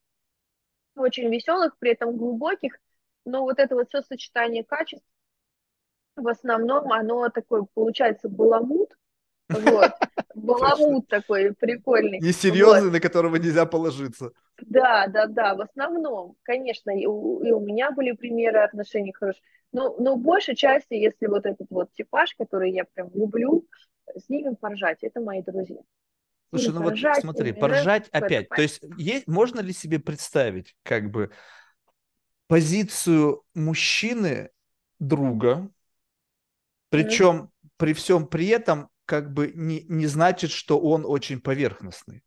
очень 0.94 1.28
веселых, 1.32 1.76
при 1.78 1.92
этом 1.92 2.16
глубоких, 2.16 2.78
но 3.24 3.42
вот 3.42 3.58
это 3.58 3.74
вот 3.74 3.88
все 3.88 4.02
сочетание 4.02 4.62
качеств, 4.62 5.06
в 6.14 6.28
основном 6.28 6.92
оно 6.92 7.28
такое, 7.28 7.66
получается, 7.74 8.28
баламут, 8.28 8.96
вот. 9.48 9.92
Баламут 10.34 11.08
такой 11.08 11.54
прикольный. 11.54 12.20
Несерьезный, 12.20 12.84
вот. 12.84 12.92
на 12.92 13.00
которого 13.00 13.36
нельзя 13.36 13.66
положиться. 13.66 14.32
Да, 14.62 15.06
да, 15.08 15.26
да, 15.26 15.54
в 15.54 15.60
основном, 15.62 16.36
конечно, 16.42 16.90
и 16.90 17.06
у, 17.06 17.42
и 17.42 17.50
у 17.50 17.60
меня 17.60 17.90
были 17.90 18.12
примеры 18.12 18.60
отношений 18.60 19.12
хороших, 19.12 19.42
но, 19.72 19.96
но 19.98 20.16
большей 20.16 20.54
части, 20.54 20.94
если 20.94 21.26
вот 21.26 21.46
этот 21.46 21.68
вот 21.70 21.92
типаж, 21.92 22.34
который 22.34 22.72
я 22.72 22.84
прям 22.84 23.10
люблю, 23.14 23.66
с 24.16 24.28
ними 24.28 24.54
поржать, 24.54 24.98
это 25.02 25.20
мои 25.20 25.42
друзья. 25.42 25.80
Слушай, 26.50 26.74
ну 26.74 26.82
поржать, 26.82 27.16
вот 27.16 27.22
смотри, 27.22 27.52
поржать 27.52 28.08
опять. 28.08 28.48
То 28.48 28.62
есть, 28.62 28.82
есть, 28.98 29.28
можно 29.28 29.60
ли 29.60 29.72
себе 29.72 30.00
представить 30.00 30.74
как 30.82 31.10
бы 31.10 31.30
позицию 32.48 33.44
мужчины 33.54 34.50
друга, 34.98 35.70
причем 36.88 37.36
mm-hmm. 37.36 37.68
при 37.76 37.92
всем 37.92 38.26
при 38.26 38.48
этом 38.48 38.88
как 39.10 39.32
бы 39.32 39.50
не, 39.56 39.82
не 39.88 40.06
значит, 40.06 40.52
что 40.52 40.78
он 40.78 41.04
очень 41.04 41.40
поверхностный, 41.40 42.22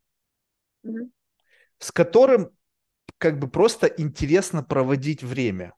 mm-hmm. 0.84 1.08
с 1.78 1.90
которым 1.90 2.50
как 3.16 3.38
бы 3.38 3.48
просто 3.48 3.86
интересно 3.86 4.62
проводить 4.62 5.22
время. 5.22 5.72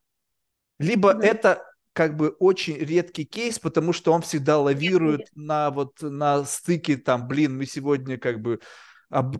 Либо 0.81 1.13
mm-hmm. 1.13 1.23
это 1.23 1.65
как 1.93 2.17
бы 2.17 2.31
очень 2.41 2.77
редкий 2.77 3.25
кейс, 3.25 3.61
потому 3.61 3.93
что 3.93 4.13
он 4.13 4.23
всегда 4.23 4.59
лавирует 4.59 5.21
нет. 5.21 5.31
на 5.37 5.71
вот 5.71 6.03
на 6.03 6.45
стыке 6.45 6.97
там, 6.97 7.29
блин, 7.29 7.57
мы 7.57 7.67
сегодня 7.67 8.19
как 8.19 8.41
бы 8.41 8.59
об... 9.09 9.37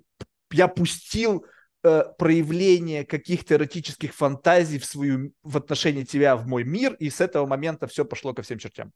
я 0.53 0.69
пустил 0.69 1.47
э, 1.83 2.05
проявление 2.17 3.05
каких-то 3.05 3.55
эротических 3.55 4.15
фантазий 4.15 4.79
в 4.79 4.85
свою 4.85 5.33
в 5.43 5.57
отношении 5.57 6.05
тебя 6.05 6.37
в 6.37 6.47
мой 6.47 6.63
мир, 6.63 6.95
и 6.95 7.11
с 7.11 7.21
этого 7.21 7.45
момента 7.45 7.89
все 7.89 8.05
пошло 8.05 8.35
ко 8.35 8.43
всем 8.43 8.61
чертям. 8.61 8.93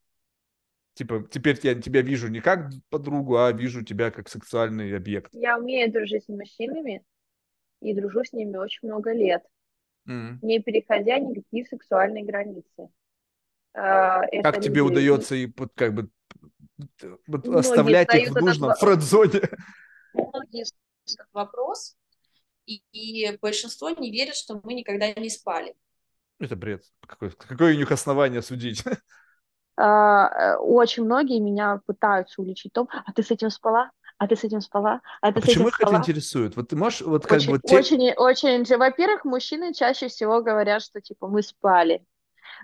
Типа, 1.00 1.26
теперь 1.30 1.58
я 1.62 1.74
тебя 1.80 2.02
вижу 2.02 2.28
не 2.28 2.42
как 2.42 2.68
подругу, 2.90 3.38
а 3.38 3.50
вижу 3.52 3.82
тебя 3.82 4.10
как 4.10 4.28
сексуальный 4.28 4.94
объект. 4.94 5.30
Я 5.32 5.56
умею 5.56 5.90
дружить 5.90 6.26
с 6.26 6.28
мужчинами 6.28 7.02
и 7.80 7.94
дружу 7.94 8.22
с 8.22 8.34
ними 8.34 8.58
очень 8.58 8.86
много 8.86 9.10
лет, 9.14 9.42
mm. 10.06 10.40
не 10.42 10.60
переходя 10.60 11.18
никакие 11.18 11.64
сексуальные 11.64 12.26
границы. 12.26 12.90
А, 13.72 14.26
как 14.42 14.60
тебе 14.60 14.80
люди... 14.80 14.92
удается 14.92 15.36
и 15.36 15.50
вот 15.56 15.72
как 15.74 15.94
бы 15.94 16.10
вот 17.26 17.48
оставлять 17.48 18.14
их 18.14 18.32
в 18.32 18.34
нужном 18.34 18.68
этот... 18.68 18.80
френд-зоне? 18.80 19.40
Многие 20.12 20.66
этот 21.06 21.28
вопрос, 21.32 21.96
и, 22.66 22.82
и 22.92 23.38
большинство 23.38 23.88
не 23.88 24.10
верят, 24.10 24.34
что 24.34 24.60
мы 24.62 24.74
никогда 24.74 25.10
не 25.14 25.30
спали. 25.30 25.74
Это 26.38 26.56
бред. 26.56 26.84
Какое, 27.06 27.30
какое 27.30 27.74
у 27.74 27.78
них 27.78 27.90
основание 27.90 28.42
судить? 28.42 28.84
А, 29.82 30.28
э, 30.28 30.56
очень 30.56 31.04
многие 31.04 31.40
меня 31.40 31.80
пытаются 31.86 32.42
уличить 32.42 32.72
в 32.72 32.74
том, 32.74 32.88
а 32.92 33.12
ты 33.12 33.22
с 33.22 33.30
этим 33.30 33.48
спала? 33.48 33.90
А 34.18 34.28
ты 34.28 34.36
с 34.36 34.44
этим 34.44 34.60
спала? 34.60 35.00
А, 35.22 35.32
ты 35.32 35.38
а 35.38 35.42
почему 35.42 35.68
их 35.68 35.80
это 35.80 35.96
интересует? 35.96 36.54
Вот 36.54 36.68
ты 36.68 36.76
можешь 36.76 37.00
вот 37.00 37.26
как 37.26 37.38
очень, 37.38 37.52
бы... 37.52 37.60
Те... 37.64 37.78
Очень, 37.78 38.12
очень. 38.12 38.76
Во-первых, 38.76 39.24
мужчины 39.24 39.72
чаще 39.72 40.08
всего 40.08 40.42
говорят, 40.42 40.82
что 40.82 41.00
типа 41.00 41.28
мы 41.28 41.42
спали. 41.42 42.04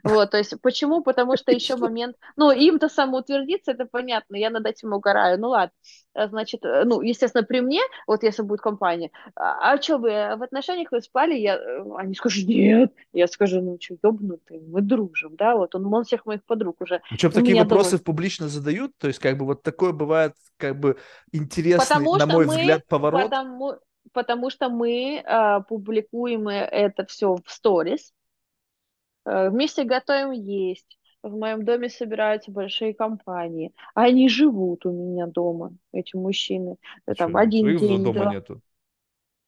Вот, 0.02 0.30
то 0.30 0.38
есть 0.38 0.54
почему? 0.62 1.02
Потому 1.02 1.36
что 1.36 1.52
еще 1.52 1.76
момент, 1.76 2.16
ну, 2.36 2.50
им-то 2.50 2.88
самоутвердиться, 2.88 3.72
это 3.72 3.86
понятно, 3.86 4.36
я 4.36 4.50
над 4.50 4.66
этим 4.66 4.92
угораю, 4.92 5.40
ну 5.40 5.48
ладно, 5.48 5.72
э, 6.14 6.28
значит, 6.28 6.64
э, 6.64 6.84
ну, 6.84 7.00
естественно, 7.00 7.44
при 7.44 7.60
мне, 7.60 7.80
вот 8.06 8.22
если 8.22 8.42
будет 8.42 8.60
компания, 8.60 9.10
а, 9.34 9.72
а 9.72 9.82
что 9.82 9.98
вы, 9.98 10.10
в 10.10 10.42
отношениях 10.42 10.92
вы 10.92 11.00
спали, 11.00 11.34
я, 11.34 11.56
э, 11.56 11.84
они 11.96 12.14
скажут, 12.14 12.46
нет, 12.46 12.92
я 13.12 13.26
скажу, 13.26 13.60
ну, 13.60 13.78
что, 13.80 13.94
ебнутый, 14.02 14.60
мы 14.60 14.80
дружим, 14.82 15.36
да, 15.36 15.56
вот 15.56 15.74
он, 15.74 15.92
он 15.92 16.04
всех 16.04 16.26
моих 16.26 16.44
подруг 16.44 16.80
уже. 16.80 17.00
Причем 17.10 17.30
такие 17.30 17.56
вопросы 17.56 17.92
довольно... 17.92 18.04
публично 18.04 18.48
задают, 18.48 18.92
то 18.98 19.08
есть 19.08 19.18
как 19.18 19.38
бы 19.38 19.46
вот 19.46 19.62
такое 19.62 19.92
бывает, 19.92 20.34
как 20.56 20.78
бы 20.78 20.96
интересный, 21.32 21.84
потому 21.84 22.16
на 22.16 22.26
мой 22.26 22.46
мы, 22.46 22.56
взгляд, 22.56 22.86
поворот. 22.86 23.22
Потому, 23.22 23.74
потому 24.12 24.50
что 24.50 24.68
мы 24.68 25.22
э, 25.24 25.60
публикуем 25.68 26.48
это 26.48 27.04
все 27.06 27.36
в 27.44 27.50
сторис, 27.50 28.12
Э, 28.12 28.15
вместе 29.26 29.84
готовим 29.84 30.30
есть. 30.30 30.98
В 31.22 31.36
моем 31.36 31.64
доме 31.64 31.88
собираются 31.88 32.52
большие 32.52 32.94
компании. 32.94 33.72
Они 33.94 34.28
живут 34.28 34.86
у 34.86 34.92
меня 34.92 35.26
дома, 35.26 35.72
эти 35.92 36.14
мужчины. 36.14 36.76
Там 37.16 37.30
Что, 37.30 37.38
один 37.38 37.64
своего 37.64 37.86
день, 37.86 38.04
дома 38.04 38.14
два. 38.14 38.32
нету? 38.32 38.60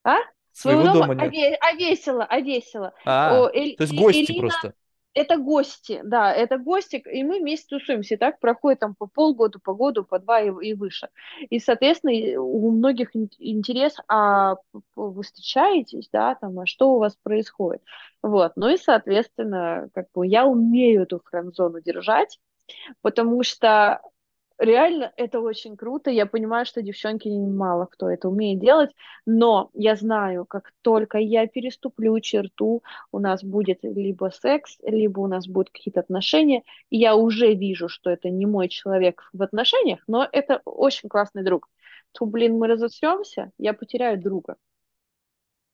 А? 0.03 0.17
Своего, 0.53 0.83
своего 0.83 1.01
дома, 1.01 1.15
дома 1.15 1.31
нет. 1.31 1.59
А, 1.61 1.73
весело, 1.77 2.25
а 2.25 2.41
весело. 2.41 2.93
А, 3.05 3.45
О, 3.45 3.49
то 3.49 3.55
есть 3.55 3.95
гости 3.95 4.33
Элина, 4.33 4.41
просто 4.41 4.75
это 5.19 5.37
гости, 5.37 6.01
да, 6.05 6.33
это 6.33 6.59
гости, 6.59 6.97
и 6.97 7.25
мы 7.25 7.41
вместе 7.41 7.67
тусуемся. 7.69 8.15
И 8.15 8.17
так 8.17 8.39
проходит 8.41 8.81
там 8.81 8.95
по 8.95 9.07
полгода, 9.07 9.59
по 9.59 9.75
году, 9.75 10.05
по 10.05 10.19
два 10.19 10.41
и, 10.41 10.51
и 10.63 10.75
выше. 10.75 11.09
И, 11.51 11.59
соответственно, 11.59 12.41
у 12.41 12.71
многих 12.71 13.15
интерес, 13.15 13.97
а 14.09 14.57
вы 14.95 15.23
встречаетесь, 15.23 16.09
да, 16.13 16.35
там, 16.35 16.59
а 16.61 16.67
что 16.67 16.95
у 16.95 16.99
вас 16.99 17.17
происходит. 17.23 17.83
Вот, 18.23 18.53
ну 18.57 18.69
и, 18.69 18.77
соответственно, 18.77 19.89
как 19.95 20.07
бы 20.15 20.27
я 20.27 20.47
умею 20.47 21.03
эту 21.03 21.21
френд-зону 21.25 21.81
держать, 21.81 22.39
потому 23.03 23.43
что 23.43 24.01
реально 24.59 25.13
это 25.17 25.41
очень 25.41 25.77
круто. 25.77 26.11
Я 26.11 26.27
понимаю, 26.27 26.67
что 26.67 26.83
девчонки 26.83 27.29
мало 27.29 27.87
кто 27.87 28.11
это 28.11 28.29
умеет 28.29 28.61
делать, 28.61 28.91
но 29.27 29.71
я 29.75 29.97
знаю, 29.97 30.45
как 30.45 30.73
только 30.83 31.19
я 31.19 31.47
переступлю 31.47 32.19
черту, 32.21 32.83
у 33.13 33.19
нас 33.19 33.43
будет 33.43 33.81
либо 33.83 34.31
секс, 34.31 34.79
либо 34.83 35.21
у 35.21 35.27
нас 35.27 35.47
будут 35.47 35.71
какие-то 35.71 36.01
отношения, 36.01 36.63
и 36.91 36.99
я 36.99 37.17
уже 37.17 37.55
вижу, 37.55 37.89
что 37.89 38.11
это 38.11 38.31
не 38.31 38.47
мой 38.47 38.69
человек 38.69 39.29
в 39.33 39.43
отношениях, 39.43 40.01
но 40.07 40.29
это 40.31 40.61
очень 40.65 41.09
классный 41.09 41.43
друг. 41.45 41.69
То, 42.13 42.27
блин, 42.27 42.59
мы 42.59 42.67
разосремся, 42.69 43.53
я 43.59 43.75
потеряю 43.75 44.21
друга. 44.21 44.57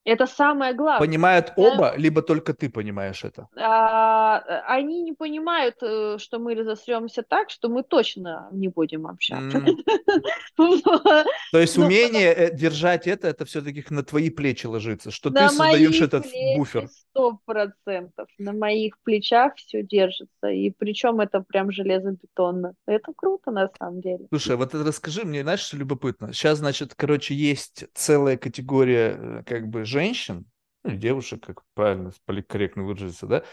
Это 0.05 0.27
самое 0.27 0.75
главное. 0.75 1.07
Понимают 1.07 1.53
оба, 1.57 1.95
либо 1.97 2.21
только 2.21 2.53
ты 2.53 2.69
понимаешь 2.69 3.25
это? 3.25 3.49
А, 3.57 4.39
они 4.67 5.03
не 5.03 5.13
понимают, 5.13 5.77
э, 5.83 6.19
что 6.19 6.39
мы 6.39 6.55
разосремся 6.55 7.23
так, 7.23 7.49
что 7.49 7.69
мы 7.69 7.83
точно 7.83 8.49
не 8.53 8.69
будем 8.69 9.07
общаться. 9.07 9.65
То 10.57 11.59
есть 11.59 11.79
ну, 11.79 11.87
умение 11.87 12.35
э, 12.35 12.55
держать 12.55 13.07
это, 13.07 13.29
это 13.29 13.47
все-таки 13.47 13.83
на 13.89 14.03
твои 14.03 14.29
плечи 14.29 14.67
ложится, 14.67 15.11
что 15.11 15.31
ты 15.31 15.49
создаешь 15.49 16.01
этот 16.01 16.27
буфер. 16.57 16.89
Сто 16.89 17.39
процентов. 17.47 18.29
На 18.39 18.53
моих 18.53 18.99
плечах 19.03 19.55
все 19.57 19.83
держится. 19.83 20.49
И 20.49 20.71
причем 20.71 21.21
это 21.21 21.41
прям 21.41 21.71
железобетонно. 21.71 22.75
Это 22.87 23.13
круто 23.17 23.51
на 23.51 23.71
самом 23.79 24.01
деле. 24.03 24.27
Слушай, 24.29 24.57
вот 24.57 24.75
это 24.75 24.85
расскажи 24.85 25.25
мне, 25.25 25.43
знаешь, 25.43 25.61
что 25.61 25.79
любопытно? 25.79 26.33
Сейчас, 26.35 26.59
значит, 26.59 26.95
короче, 26.95 27.35
есть 27.35 27.85
целая 27.95 28.37
категория 28.37 29.17
э, 29.17 29.43
как 29.47 29.69
бы 29.69 29.85
женщин, 29.95 30.47
ну, 30.83 30.97
девушек, 30.97 31.47
как 31.47 31.63
правильно, 31.75 32.13
поликорректно 32.27 32.85
выразиться, 32.85 33.27
да, 33.27 33.45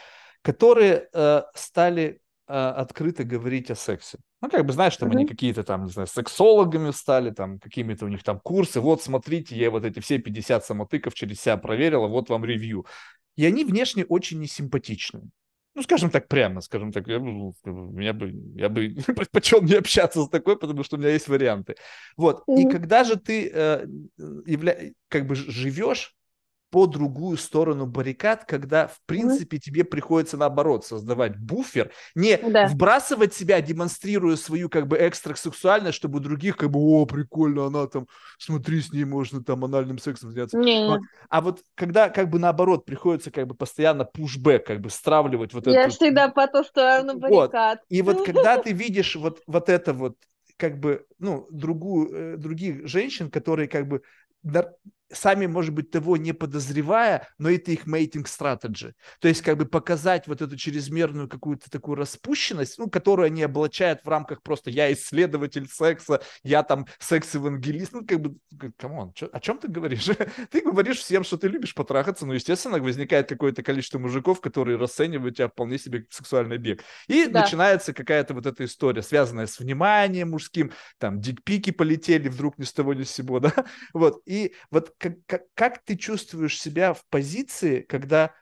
которые 0.41 1.07
э, 1.13 1.43
стали 1.53 2.19
э, 2.47 2.53
открыто 2.53 3.23
говорить 3.23 3.69
о 3.69 3.75
сексе. 3.75 4.17
Ну, 4.41 4.49
как 4.49 4.65
бы, 4.65 4.73
знаешь, 4.73 4.97
там 4.97 5.09
mm-hmm. 5.09 5.15
они 5.15 5.27
какие-то 5.27 5.63
там, 5.63 5.85
не 5.85 5.91
знаю, 5.91 6.07
сексологами 6.07 6.91
стали, 6.91 7.29
там, 7.29 7.59
какими-то 7.59 8.05
у 8.05 8.07
них 8.07 8.23
там 8.23 8.39
курсы. 8.39 8.81
Вот, 8.81 9.03
смотрите, 9.03 9.55
я 9.55 9.69
вот 9.69 9.85
эти 9.85 9.99
все 9.99 10.17
50 10.17 10.65
самотыков 10.65 11.13
через 11.13 11.39
себя 11.39 11.57
проверила, 11.57 12.07
вот 12.07 12.29
вам 12.29 12.43
ревью. 12.43 12.85
И 13.35 13.45
они 13.45 13.63
внешне 13.63 14.03
очень 14.03 14.39
несимпатичные. 14.39 15.23
Ну, 15.73 15.83
скажем 15.83 16.09
так, 16.09 16.27
прямо, 16.27 16.59
скажем 16.59 16.91
так, 16.91 17.07
я, 17.07 17.19
меня 17.19 18.13
бы, 18.13 18.33
я 18.55 18.67
бы 18.67 18.89
предпочел 19.15 19.61
не 19.61 19.75
общаться 19.75 20.23
с 20.23 20.29
такой, 20.29 20.57
потому 20.57 20.83
что 20.83 20.97
у 20.97 20.99
меня 20.99 21.11
есть 21.11 21.29
варианты. 21.29 21.75
Вот. 22.17 22.43
Mm-hmm. 22.47 22.57
И 22.57 22.69
когда 22.69 23.03
же 23.03 23.15
ты 23.15 23.49
э, 23.53 23.85
явля... 24.45 24.91
как 25.07 25.27
бы 25.27 25.35
живешь 25.35 26.15
по 26.71 26.87
другую 26.87 27.37
сторону 27.37 27.85
баррикад, 27.85 28.45
когда, 28.45 28.87
в 28.87 28.99
принципе, 29.05 29.57
mm-hmm. 29.57 29.59
тебе 29.59 29.83
приходится, 29.83 30.37
наоборот, 30.37 30.85
создавать 30.85 31.37
буфер, 31.37 31.91
не 32.15 32.37
да. 32.37 32.67
вбрасывать 32.67 33.33
себя, 33.33 33.61
демонстрируя 33.61 34.37
свою, 34.37 34.69
как 34.69 34.87
бы, 34.87 34.97
экстрасексуальность, 34.97 35.97
чтобы 35.97 36.17
у 36.17 36.21
других, 36.21 36.55
как 36.55 36.71
бы, 36.71 36.79
о, 36.79 37.05
прикольно, 37.05 37.65
она 37.65 37.87
там, 37.87 38.07
смотри, 38.39 38.81
с 38.81 38.93
ней 38.93 39.03
можно 39.03 39.43
там 39.43 39.65
анальным 39.65 39.99
сексом 39.99 40.31
заняться. 40.31 40.57
Mm-hmm. 40.57 40.99
А 41.29 41.41
вот 41.41 41.61
когда, 41.75 42.09
как 42.09 42.29
бы, 42.29 42.39
наоборот, 42.39 42.85
приходится, 42.85 43.31
как 43.31 43.47
бы, 43.47 43.53
постоянно 43.53 44.05
пушбэк, 44.05 44.65
как 44.65 44.79
бы, 44.79 44.89
стравливать 44.89 45.53
вот 45.53 45.67
это. 45.67 45.71
Я 45.71 45.89
всегда 45.89 46.29
по 46.29 46.47
ту 46.47 46.63
сторону 46.63 47.19
баррикад. 47.19 47.79
Вот. 47.79 47.85
И 47.89 48.01
вот 48.01 48.25
когда 48.25 48.57
ты 48.57 48.71
видишь 48.71 49.17
вот, 49.17 49.41
вот 49.45 49.67
это 49.67 49.91
вот, 49.91 50.15
как 50.55 50.79
бы, 50.79 51.05
ну, 51.19 51.47
другую, 51.51 52.35
э, 52.35 52.37
других 52.37 52.87
женщин, 52.87 53.29
которые, 53.29 53.67
как 53.67 53.89
бы, 53.89 54.03
сами, 55.13 55.45
может 55.45 55.73
быть, 55.73 55.91
того 55.91 56.17
не 56.17 56.33
подозревая, 56.33 57.27
но 57.37 57.49
это 57.49 57.71
их 57.71 57.85
mating 57.85 58.27
strategy. 58.27 58.95
То 59.19 59.27
есть 59.27 59.41
как 59.41 59.57
бы 59.57 59.65
показать 59.65 60.27
вот 60.27 60.41
эту 60.41 60.55
чрезмерную 60.57 61.27
какую-то 61.27 61.69
такую 61.69 61.95
распущенность, 61.95 62.77
ну, 62.77 62.89
которую 62.89 63.27
они 63.27 63.43
облачают 63.43 64.01
в 64.03 64.09
рамках 64.09 64.41
просто 64.41 64.69
я 64.69 64.91
исследователь 64.93 65.67
секса, 65.69 66.21
я 66.43 66.63
там 66.63 66.87
секс-евангелист, 66.99 67.93
ну, 67.93 68.05
как 68.05 68.19
бы, 68.19 68.35
come 68.77 68.98
on, 68.98 69.13
о 69.31 69.39
чем 69.39 69.57
ты 69.57 69.67
говоришь? 69.67 70.09
ты 70.51 70.61
говоришь 70.61 70.99
всем, 70.99 71.23
что 71.23 71.37
ты 71.37 71.47
любишь 71.47 71.73
потрахаться, 71.73 72.25
ну, 72.25 72.33
естественно, 72.33 72.79
возникает 72.79 73.29
какое-то 73.29 73.63
количество 73.63 73.99
мужиков, 73.99 74.41
которые 74.41 74.77
расценивают 74.77 75.37
тебя 75.37 75.49
вполне 75.49 75.77
себе 75.77 76.05
сексуальный 76.09 76.55
объект. 76.57 76.85
И 77.07 77.27
да. 77.27 77.41
начинается 77.41 77.93
какая-то 77.93 78.33
вот 78.33 78.45
эта 78.45 78.65
история, 78.65 79.01
связанная 79.01 79.47
с 79.47 79.59
вниманием 79.59 80.31
мужским, 80.31 80.71
там, 80.97 81.19
дикпики 81.19 81.71
полетели 81.71 82.29
вдруг 82.29 82.57
ни 82.57 82.63
с 82.63 82.73
того 82.73 82.93
ни 82.93 83.03
с 83.03 83.11
сего, 83.11 83.39
да, 83.39 83.53
вот, 83.93 84.21
и 84.25 84.53
вот 84.69 84.93
как, 85.01 85.13
как, 85.25 85.43
как 85.55 85.83
ты 85.83 85.95
чувствуешь 85.97 86.59
себя 86.61 86.93
в 86.93 87.03
позиции, 87.09 87.81
когда, 87.81 88.35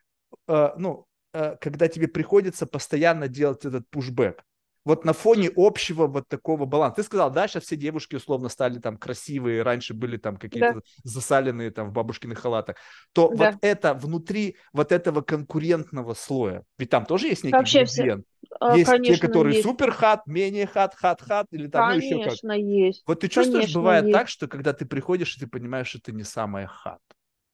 э, 0.48 0.70
ну, 0.78 1.08
э, 1.34 1.56
когда 1.62 1.88
тебе 1.88 2.10
приходится 2.10 2.68
постоянно 2.68 3.30
делать 3.30 3.64
этот 3.66 3.90
пушбэк? 3.90 4.44
Вот 4.86 5.06
на 5.06 5.14
фоне 5.14 5.52
общего 5.56 6.08
вот 6.08 6.28
такого 6.28 6.66
баланса. 6.66 6.98
Ты 6.98 7.04
сказал, 7.04 7.32
да, 7.32 7.48
сейчас 7.48 7.64
все 7.64 7.76
девушки 7.76 8.16
условно 8.16 8.50
стали 8.50 8.80
там 8.80 8.98
красивые, 8.98 9.62
раньше 9.62 9.94
были 9.94 10.18
там 10.18 10.38
какие-то 10.38 10.76
да. 10.76 10.82
засаленные 11.04 11.72
там 11.72 11.90
в 11.90 11.92
бабушкиных 11.92 12.40
халатах. 12.40 12.78
То 13.14 13.30
да. 13.30 13.52
вот 13.52 13.60
это 13.62 13.94
внутри 13.94 14.56
вот 14.74 14.92
этого 14.92 15.22
конкурентного 15.22 16.14
слоя, 16.14 16.64
ведь 16.78 16.90
там 16.90 17.06
тоже 17.06 17.28
есть 17.28 17.44
некий 17.44 17.56
Вообще 17.56 17.84
градиент. 17.84 18.26
Все... 18.26 18.30
Есть 18.76 18.90
Конечно, 18.90 19.16
те, 19.16 19.22
которые 19.22 19.56
есть. 19.58 19.68
супер 19.68 19.92
хат, 19.92 20.26
менее 20.26 20.66
хат, 20.66 20.96
хат, 20.96 21.22
хат, 21.22 21.48
или 21.52 21.68
там 21.68 21.92
Конечно, 21.92 22.18
ну, 22.18 22.24
еще 22.24 22.48
как. 22.48 22.58
есть. 22.58 23.04
Вот 23.06 23.20
ты 23.20 23.28
чувствуешь, 23.28 23.66
Конечно, 23.66 23.80
бывает 23.80 24.06
есть. 24.06 24.18
так, 24.18 24.28
что 24.28 24.48
когда 24.48 24.74
ты 24.74 24.86
приходишь, 24.86 25.36
и 25.36 25.42
ты 25.42 25.48
понимаешь, 25.48 25.88
что 25.88 26.02
ты 26.02 26.14
не 26.14 26.24
самая 26.24 26.68
хат. 26.68 27.00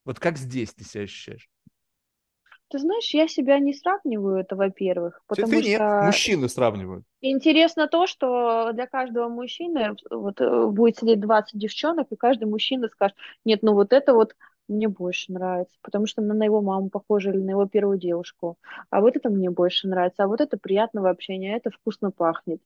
Вот 0.06 0.20
как 0.20 0.38
здесь 0.38 0.74
ты 0.74 0.86
себя 0.86 1.04
ощущаешь? 1.04 1.50
Ты 2.76 2.80
знаешь, 2.80 3.14
я 3.14 3.30
себя 3.30 3.58
не 3.60 3.74
сравниваю, 3.74 4.42
это 4.42 4.58
во-первых. 4.58 5.22
Потому 5.28 5.50
ты 5.50 5.62
нет, 5.62 5.76
что 5.76 6.02
мужчины 6.08 6.50
сравнивают. 6.50 7.06
Интересно 7.22 7.88
то, 7.88 8.06
что 8.06 8.74
для 8.74 8.86
каждого 8.86 9.30
мужчины 9.30 9.96
вот, 10.12 10.42
э, 10.42 10.66
будет 10.68 10.98
сидеть 10.98 11.22
20 11.22 11.58
девчонок, 11.58 12.08
и 12.12 12.18
каждый 12.18 12.50
мужчина 12.50 12.90
скажет, 12.90 13.16
нет, 13.46 13.60
ну 13.62 13.76
вот 13.76 13.94
это 13.94 14.14
вот 14.14 14.36
мне 14.68 14.90
больше 14.90 15.32
нравится, 15.32 15.78
потому 15.84 16.06
что 16.06 16.22
она 16.22 16.34
на 16.34 16.44
его 16.44 16.62
маму 16.62 16.90
похожа 16.90 17.30
или 17.30 17.40
на 17.40 17.52
его 17.52 17.66
первую 17.66 17.98
девушку. 17.98 18.58
А 18.90 19.00
вот 19.00 19.16
это 19.16 19.30
мне 19.30 19.50
больше 19.50 19.88
нравится, 19.88 20.26
а 20.26 20.28
вот 20.28 20.42
это 20.42 20.58
приятного 20.58 21.10
общения, 21.10 21.56
это 21.56 21.70
вкусно 21.72 22.12
пахнет. 22.12 22.60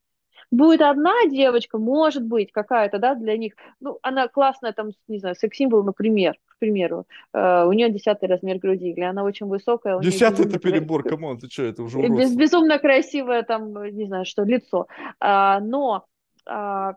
Будет 0.51 0.81
одна 0.81 1.13
девочка, 1.27 1.77
может 1.77 2.23
быть, 2.23 2.51
какая-то, 2.51 2.97
да, 2.97 3.15
для 3.15 3.37
них, 3.37 3.53
ну, 3.79 3.99
она 4.01 4.27
классная, 4.27 4.73
там, 4.73 4.89
не 5.07 5.19
знаю, 5.19 5.35
секс-символ, 5.35 5.83
например, 5.83 6.35
к 6.47 6.57
примеру, 6.57 7.05
э, 7.33 7.65
у 7.65 7.71
нее 7.71 7.89
десятый 7.91 8.27
размер 8.27 8.57
груди, 8.57 8.91
или 8.91 9.01
она 9.01 9.23
очень 9.23 9.45
высокая. 9.45 9.99
Десятый 9.99 10.45
это 10.45 10.59
перебор, 10.59 11.03
come 11.03 11.23
on, 11.23 11.37
ты 11.37 11.49
что, 11.49 11.63
это 11.63 11.83
уже 11.83 11.99
уродство. 11.99 12.35
Безумно 12.35 12.79
красивое, 12.79 13.43
там, 13.43 13.73
не 13.95 14.05
знаю, 14.05 14.25
что, 14.25 14.43
лицо. 14.43 14.87
А, 15.19 15.59
но 15.59 16.05
а, 16.45 16.95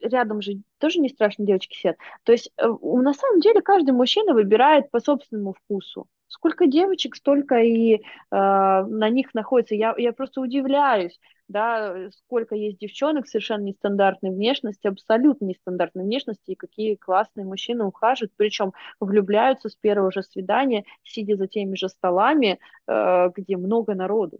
рядом 0.00 0.40
же 0.40 0.60
тоже 0.78 1.00
не 1.00 1.08
страшно 1.08 1.44
девочки 1.44 1.76
сидят. 1.76 1.96
То 2.22 2.32
есть 2.32 2.52
э, 2.56 2.68
на 2.68 3.14
самом 3.14 3.40
деле 3.40 3.60
каждый 3.60 3.90
мужчина 3.90 4.32
выбирает 4.32 4.90
по 4.92 5.00
собственному 5.00 5.54
вкусу. 5.54 6.06
Сколько 6.32 6.66
девочек, 6.66 7.14
столько 7.14 7.56
и 7.56 7.96
э, 7.96 8.00
на 8.30 9.10
них 9.10 9.34
находится. 9.34 9.74
Я, 9.74 9.94
я 9.98 10.14
просто 10.14 10.40
удивляюсь, 10.40 11.20
да, 11.46 12.08
сколько 12.10 12.54
есть 12.54 12.78
девчонок 12.78 13.28
совершенно 13.28 13.64
нестандартной 13.64 14.30
внешности, 14.30 14.86
абсолютно 14.86 15.44
нестандартной 15.44 16.04
внешности, 16.04 16.52
и 16.52 16.54
какие 16.54 16.94
классные 16.94 17.44
мужчины 17.44 17.84
ухаживают, 17.84 18.32
причем 18.34 18.72
влюбляются 18.98 19.68
с 19.68 19.76
первого 19.76 20.10
же 20.10 20.22
свидания, 20.22 20.84
сидя 21.02 21.36
за 21.36 21.48
теми 21.48 21.76
же 21.76 21.90
столами, 21.90 22.58
э, 22.86 23.28
где 23.36 23.58
много 23.58 23.94
народу. 23.94 24.38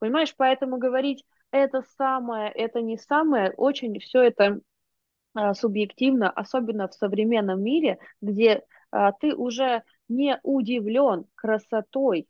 Понимаешь, 0.00 0.34
поэтому 0.36 0.78
говорить 0.78 1.24
это 1.52 1.84
самое, 1.96 2.50
это 2.50 2.80
не 2.82 2.98
самое, 2.98 3.52
очень 3.56 4.00
все 4.00 4.22
это 4.22 4.58
э, 5.38 5.54
субъективно, 5.54 6.28
особенно 6.28 6.88
в 6.88 6.94
современном 6.94 7.62
мире, 7.62 8.00
где 8.20 8.64
э, 8.90 9.12
ты 9.20 9.32
уже 9.32 9.84
не 10.10 10.38
удивлен 10.42 11.24
красотой, 11.34 12.28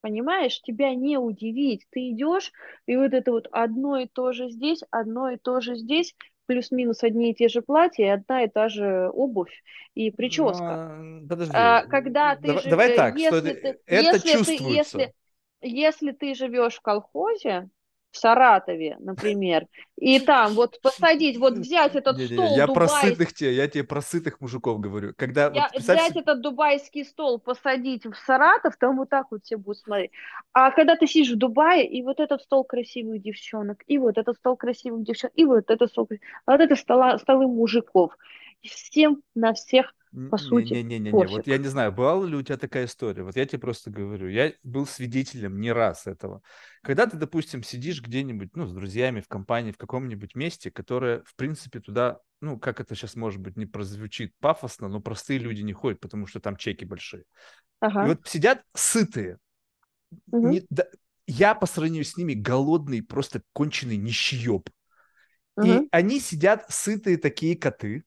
понимаешь, 0.00 0.60
тебя 0.62 0.94
не 0.94 1.18
удивить. 1.18 1.86
Ты 1.90 2.10
идешь, 2.10 2.52
и 2.86 2.96
вот 2.96 3.12
это 3.12 3.30
вот 3.30 3.48
одно 3.52 3.98
и 3.98 4.06
то 4.06 4.32
же 4.32 4.50
здесь, 4.50 4.82
одно 4.90 5.30
и 5.30 5.36
то 5.36 5.60
же 5.60 5.76
здесь, 5.76 6.14
плюс-минус 6.46 7.04
одни 7.04 7.30
и 7.30 7.34
те 7.34 7.48
же 7.48 7.62
платья, 7.62 8.04
и 8.04 8.08
одна 8.08 8.42
и 8.42 8.48
та 8.48 8.68
же 8.68 9.10
обувь 9.12 9.62
и 9.94 10.10
прическа. 10.10 10.96
Но, 10.98 11.28
подожди. 11.28 11.52
А, 11.54 11.82
когда 11.82 12.36
ты 12.36 12.48
давай, 12.48 12.62
жив... 12.62 12.70
давай 12.70 12.96
так, 12.96 13.18
если 13.18 13.28
что 13.28 13.42
ты, 13.42 13.78
это 13.86 14.16
если 14.16 14.32
чувствуется. 14.32 14.98
Ты, 14.98 15.02
если, 15.02 15.12
если 15.60 16.12
ты 16.12 16.34
живешь 16.34 16.76
в 16.76 16.80
колхозе, 16.80 17.68
в 18.10 18.16
Саратове, 18.16 18.96
например, 19.00 19.66
и 19.96 20.18
там 20.20 20.54
вот 20.54 20.80
посадить, 20.80 21.36
вот 21.36 21.54
взять 21.58 21.94
этот 21.94 22.16
не, 22.16 22.28
не, 22.28 22.34
стол 22.34 22.56
Я 22.56 22.66
дубайский, 22.66 22.74
про 22.74 22.88
сытых 22.88 23.34
те, 23.34 23.52
я 23.52 23.68
тебе 23.68 23.84
про 23.84 24.00
сытых 24.00 24.40
мужиков 24.40 24.80
говорю. 24.80 25.12
Когда 25.16 25.44
я, 25.44 25.62
вот, 25.62 25.70
представь... 25.72 26.00
Взять 26.00 26.16
этот 26.16 26.40
дубайский 26.40 27.04
стол, 27.04 27.38
посадить 27.38 28.06
в 28.06 28.14
Саратов, 28.14 28.76
там 28.76 28.96
вот 28.96 29.10
так 29.10 29.26
вот 29.30 29.44
все 29.44 29.56
будут 29.56 29.78
смотреть. 29.78 30.10
А 30.52 30.70
когда 30.70 30.96
ты 30.96 31.06
сидишь 31.06 31.32
в 31.32 31.36
Дубае, 31.36 31.86
и 31.86 32.02
вот 32.02 32.20
этот 32.20 32.42
стол 32.42 32.64
красивых 32.64 33.20
девчонок, 33.20 33.82
и 33.86 33.98
вот 33.98 34.18
этот 34.18 34.36
стол 34.36 34.56
красивых 34.56 35.04
девчонок, 35.04 35.32
и 35.36 35.44
вот 35.44 35.70
этот 35.70 35.90
стол, 35.90 36.08
а 36.46 36.52
вот 36.52 36.60
это 36.60 36.76
стола, 36.76 37.18
столы 37.18 37.46
мужиков. 37.46 38.16
Всем 38.62 39.22
на 39.34 39.54
всех 39.54 39.94
по 40.30 40.38
сути. 40.38 40.72
Не-не-не, 40.72 41.10
вот 41.10 41.46
я 41.46 41.58
не 41.58 41.68
знаю, 41.68 41.92
была 41.92 42.26
ли 42.26 42.36
у 42.36 42.42
тебя 42.42 42.56
такая 42.56 42.86
история. 42.86 43.22
Вот 43.22 43.36
я 43.36 43.46
тебе 43.46 43.58
просто 43.58 43.90
говорю, 43.90 44.28
я 44.28 44.52
был 44.62 44.86
свидетелем 44.86 45.60
не 45.60 45.72
раз 45.72 46.06
этого. 46.06 46.42
Когда 46.82 47.06
ты, 47.06 47.16
допустим, 47.16 47.62
сидишь 47.62 48.02
где-нибудь, 48.02 48.50
ну, 48.54 48.66
с 48.66 48.72
друзьями 48.72 49.20
в 49.20 49.28
компании, 49.28 49.72
в 49.72 49.76
каком-нибудь 49.76 50.34
месте, 50.34 50.70
которое, 50.70 51.22
в 51.24 51.34
принципе, 51.36 51.80
туда, 51.80 52.18
ну, 52.40 52.58
как 52.58 52.80
это 52.80 52.94
сейчас, 52.94 53.16
может 53.16 53.40
быть, 53.40 53.56
не 53.56 53.66
прозвучит 53.66 54.32
пафосно, 54.40 54.88
но 54.88 55.00
простые 55.00 55.38
люди 55.38 55.62
не 55.62 55.72
ходят, 55.72 56.00
потому 56.00 56.26
что 56.26 56.40
там 56.40 56.56
чеки 56.56 56.84
большие. 56.84 57.24
Ага. 57.80 58.04
И 58.04 58.08
вот 58.08 58.26
сидят 58.26 58.62
сытые. 58.74 59.38
Угу. 60.30 60.48
Не, 60.48 60.66
да, 60.70 60.86
я 61.26 61.54
по 61.54 61.66
сравнению 61.66 62.04
с 62.04 62.16
ними 62.16 62.34
голодный, 62.34 63.02
просто 63.02 63.42
конченый 63.52 63.96
нищеёб. 63.96 64.68
Угу. 65.56 65.66
И 65.66 65.88
они 65.90 66.20
сидят 66.20 66.66
сытые 66.68 67.18
такие 67.18 67.56
коты, 67.56 68.04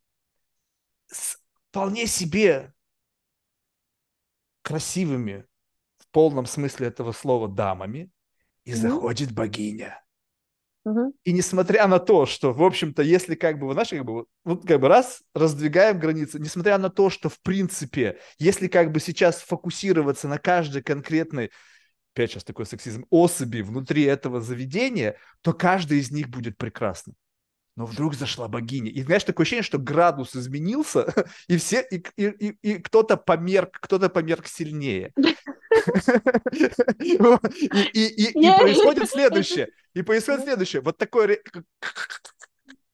с 1.07 1.40
вполне 1.71 2.05
себе 2.05 2.73
красивыми 4.61 5.45
в 5.99 6.07
полном 6.11 6.45
смысле 6.45 6.87
этого 6.87 7.13
слова 7.13 7.47
дамами, 7.47 8.11
и 8.65 8.71
mm-hmm. 8.71 8.75
заходит 8.75 9.31
богиня. 9.31 10.03
Mm-hmm. 10.85 11.11
И 11.23 11.31
несмотря 11.31 11.87
на 11.87 11.99
то, 11.99 12.25
что, 12.25 12.53
в 12.53 12.61
общем-то, 12.61 13.01
если 13.01 13.35
как 13.35 13.57
бы, 13.57 13.71
знаешь, 13.71 13.89
как 13.89 14.03
бы, 14.03 14.25
вот 14.43 14.67
как 14.67 14.81
бы 14.81 14.89
раз 14.89 15.23
раздвигаем 15.33 15.97
границы, 15.97 16.39
несмотря 16.39 16.77
на 16.77 16.89
то, 16.89 17.09
что, 17.09 17.29
в 17.29 17.39
принципе, 17.41 18.19
если 18.37 18.67
как 18.67 18.91
бы 18.91 18.99
сейчас 18.99 19.41
фокусироваться 19.41 20.27
на 20.27 20.39
каждой 20.39 20.83
конкретной, 20.83 21.51
опять 22.13 22.31
сейчас 22.31 22.43
такой 22.43 22.65
сексизм, 22.65 23.05
особи 23.09 23.61
внутри 23.61 24.03
этого 24.03 24.41
заведения, 24.41 25.17
то 25.41 25.53
каждый 25.53 25.99
из 25.99 26.11
них 26.11 26.29
будет 26.29 26.57
прекрасным 26.57 27.15
но 27.75 27.85
вдруг 27.85 28.15
зашла 28.15 28.47
богиня. 28.47 28.91
И 28.91 29.01
знаешь, 29.03 29.23
такое 29.23 29.43
ощущение, 29.43 29.63
что 29.63 29.77
градус 29.77 30.35
изменился, 30.35 31.13
и 31.47 31.57
все, 31.57 31.81
и, 31.81 32.03
и, 32.17 32.25
и, 32.27 32.57
и 32.61 32.73
кто-то 32.79 33.17
померк, 33.17 33.79
кто-то 33.79 34.09
померк 34.09 34.47
сильнее. 34.47 35.13
И, 37.01 37.17
происходит 38.57 39.09
следующее. 39.09 39.69
И 39.93 40.01
происходит 40.01 40.43
следующее. 40.43 40.81
Вот 40.81 40.97
такое 40.97 41.39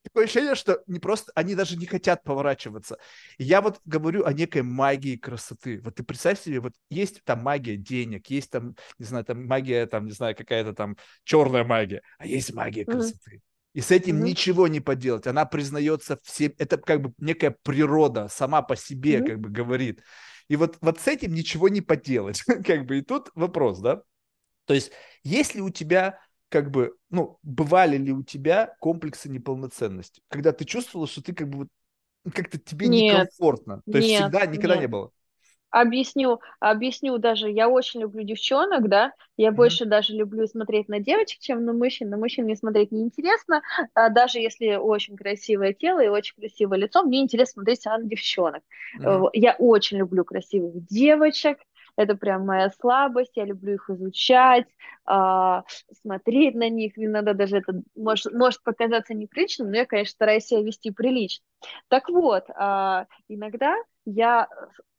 такое 0.03 0.25
ощущение, 0.25 0.55
что 0.55 0.81
не 0.87 0.99
просто, 0.99 1.31
они 1.35 1.53
даже 1.53 1.75
не 1.77 1.85
хотят 1.85 2.23
поворачиваться. 2.23 2.97
И 3.37 3.43
я 3.43 3.61
вот 3.61 3.79
говорю 3.85 4.25
о 4.25 4.33
некой 4.33 4.63
магии 4.63 5.15
красоты. 5.15 5.81
Вот 5.83 5.95
ты 5.95 6.03
представь 6.03 6.39
себе, 6.39 6.59
вот 6.59 6.73
есть 6.89 7.23
там 7.23 7.41
магия 7.41 7.75
денег, 7.75 8.27
есть 8.27 8.49
там, 8.49 8.75
не 8.97 9.05
знаю, 9.05 9.25
там 9.25 9.45
магия, 9.45 9.85
там, 9.85 10.05
не 10.05 10.11
знаю, 10.11 10.35
какая-то 10.35 10.73
там 10.73 10.97
черная 11.23 11.63
магия, 11.63 12.01
а 12.17 12.25
есть 12.25 12.53
магия 12.53 12.85
красоты. 12.85 13.41
И 13.77 13.81
с 13.81 13.91
этим 13.91 14.17
mm-hmm. 14.17 14.23
ничего 14.23 14.67
не 14.67 14.79
поделать. 14.79 15.27
Она 15.27 15.45
признается 15.45 16.17
всем. 16.23 16.51
Это 16.57 16.77
как 16.79 16.99
бы 16.99 17.13
некая 17.19 17.55
природа 17.61 18.27
сама 18.27 18.63
по 18.63 18.75
себе 18.75 19.19
mm-hmm. 19.19 19.27
как 19.27 19.39
бы 19.39 19.49
говорит. 19.49 20.01
И 20.47 20.55
вот, 20.55 20.79
вот 20.81 20.99
с 20.99 21.07
этим 21.07 21.31
ничего 21.35 21.69
не 21.69 21.81
поделать. 21.81 22.41
как 22.65 22.87
бы 22.87 22.97
и 22.97 23.01
тут 23.03 23.29
вопрос, 23.35 23.77
да? 23.77 24.01
То 24.65 24.73
есть, 24.73 24.91
если 25.21 25.61
у 25.61 25.69
тебя 25.69 26.19
как 26.49 26.71
бы, 26.71 26.95
ну, 27.11 27.37
бывали 27.43 27.97
ли 27.97 28.11
у 28.11 28.23
тебя 28.23 28.75
комплексы 28.79 29.29
неполноценности? 29.29 30.23
Когда 30.27 30.53
ты 30.53 30.65
чувствовала, 30.65 31.07
что 31.07 31.21
ты 31.21 31.35
как 31.35 31.47
бы 31.47 31.57
вот 31.59 31.67
как-то 32.33 32.57
тебе 32.57 32.87
нет, 32.87 33.13
некомфортно. 33.13 33.83
То 33.85 33.99
есть 33.99 34.09
всегда, 34.09 34.47
никогда 34.47 34.73
нет. 34.73 34.81
не 34.81 34.87
было? 34.87 35.11
Объясню, 35.69 36.39
объясню 36.59 37.17
даже, 37.17 37.49
я 37.49 37.67
очень 37.67 38.01
люблю 38.01 38.23
девчонок, 38.23 38.87
да, 38.87 39.11
я 39.35 39.49
mm-hmm. 39.49 39.51
больше 39.51 39.85
даже 39.85 40.13
люблю 40.13 40.47
смотреть 40.47 40.87
на 40.87 40.99
девочек, 40.99 41.39
чем 41.39 41.65
на 41.65 41.73
мужчин, 41.73 42.09
на 42.09 42.17
мужчин 42.17 42.45
мне 42.45 42.55
смотреть 42.55 42.91
неинтересно, 42.91 43.61
а 43.93 44.09
даже 44.09 44.39
если 44.39 44.75
очень 44.75 45.17
красивое 45.17 45.73
тело 45.73 45.99
и 45.99 46.07
очень 46.07 46.35
красивое 46.35 46.77
лицо, 46.77 47.03
мне 47.03 47.21
интересно 47.21 47.61
смотреть 47.61 47.85
на 47.85 48.01
девчонок. 48.03 48.63
Mm-hmm. 48.99 49.29
Я 49.33 49.55
очень 49.59 49.97
люблю 49.97 50.23
красивых 50.23 50.85
девочек, 50.85 51.59
это 51.97 52.15
прям 52.15 52.45
моя 52.45 52.69
слабость, 52.69 53.31
я 53.35 53.45
люблю 53.45 53.73
их 53.73 53.89
изучать, 53.89 54.67
э, 55.09 55.61
смотреть 56.01 56.55
на 56.55 56.69
них, 56.69 56.93
иногда 56.95 57.33
даже 57.33 57.57
это 57.57 57.81
может, 57.95 58.33
может 58.33 58.63
показаться 58.63 59.13
неприличным, 59.13 59.69
но 59.69 59.77
я, 59.77 59.85
конечно, 59.85 60.11
стараюсь 60.11 60.45
себя 60.45 60.61
вести 60.61 60.91
прилично. 60.91 61.43
Так 61.89 62.09
вот, 62.09 62.49
э, 62.49 63.05
иногда 63.27 63.75
я 64.05 64.47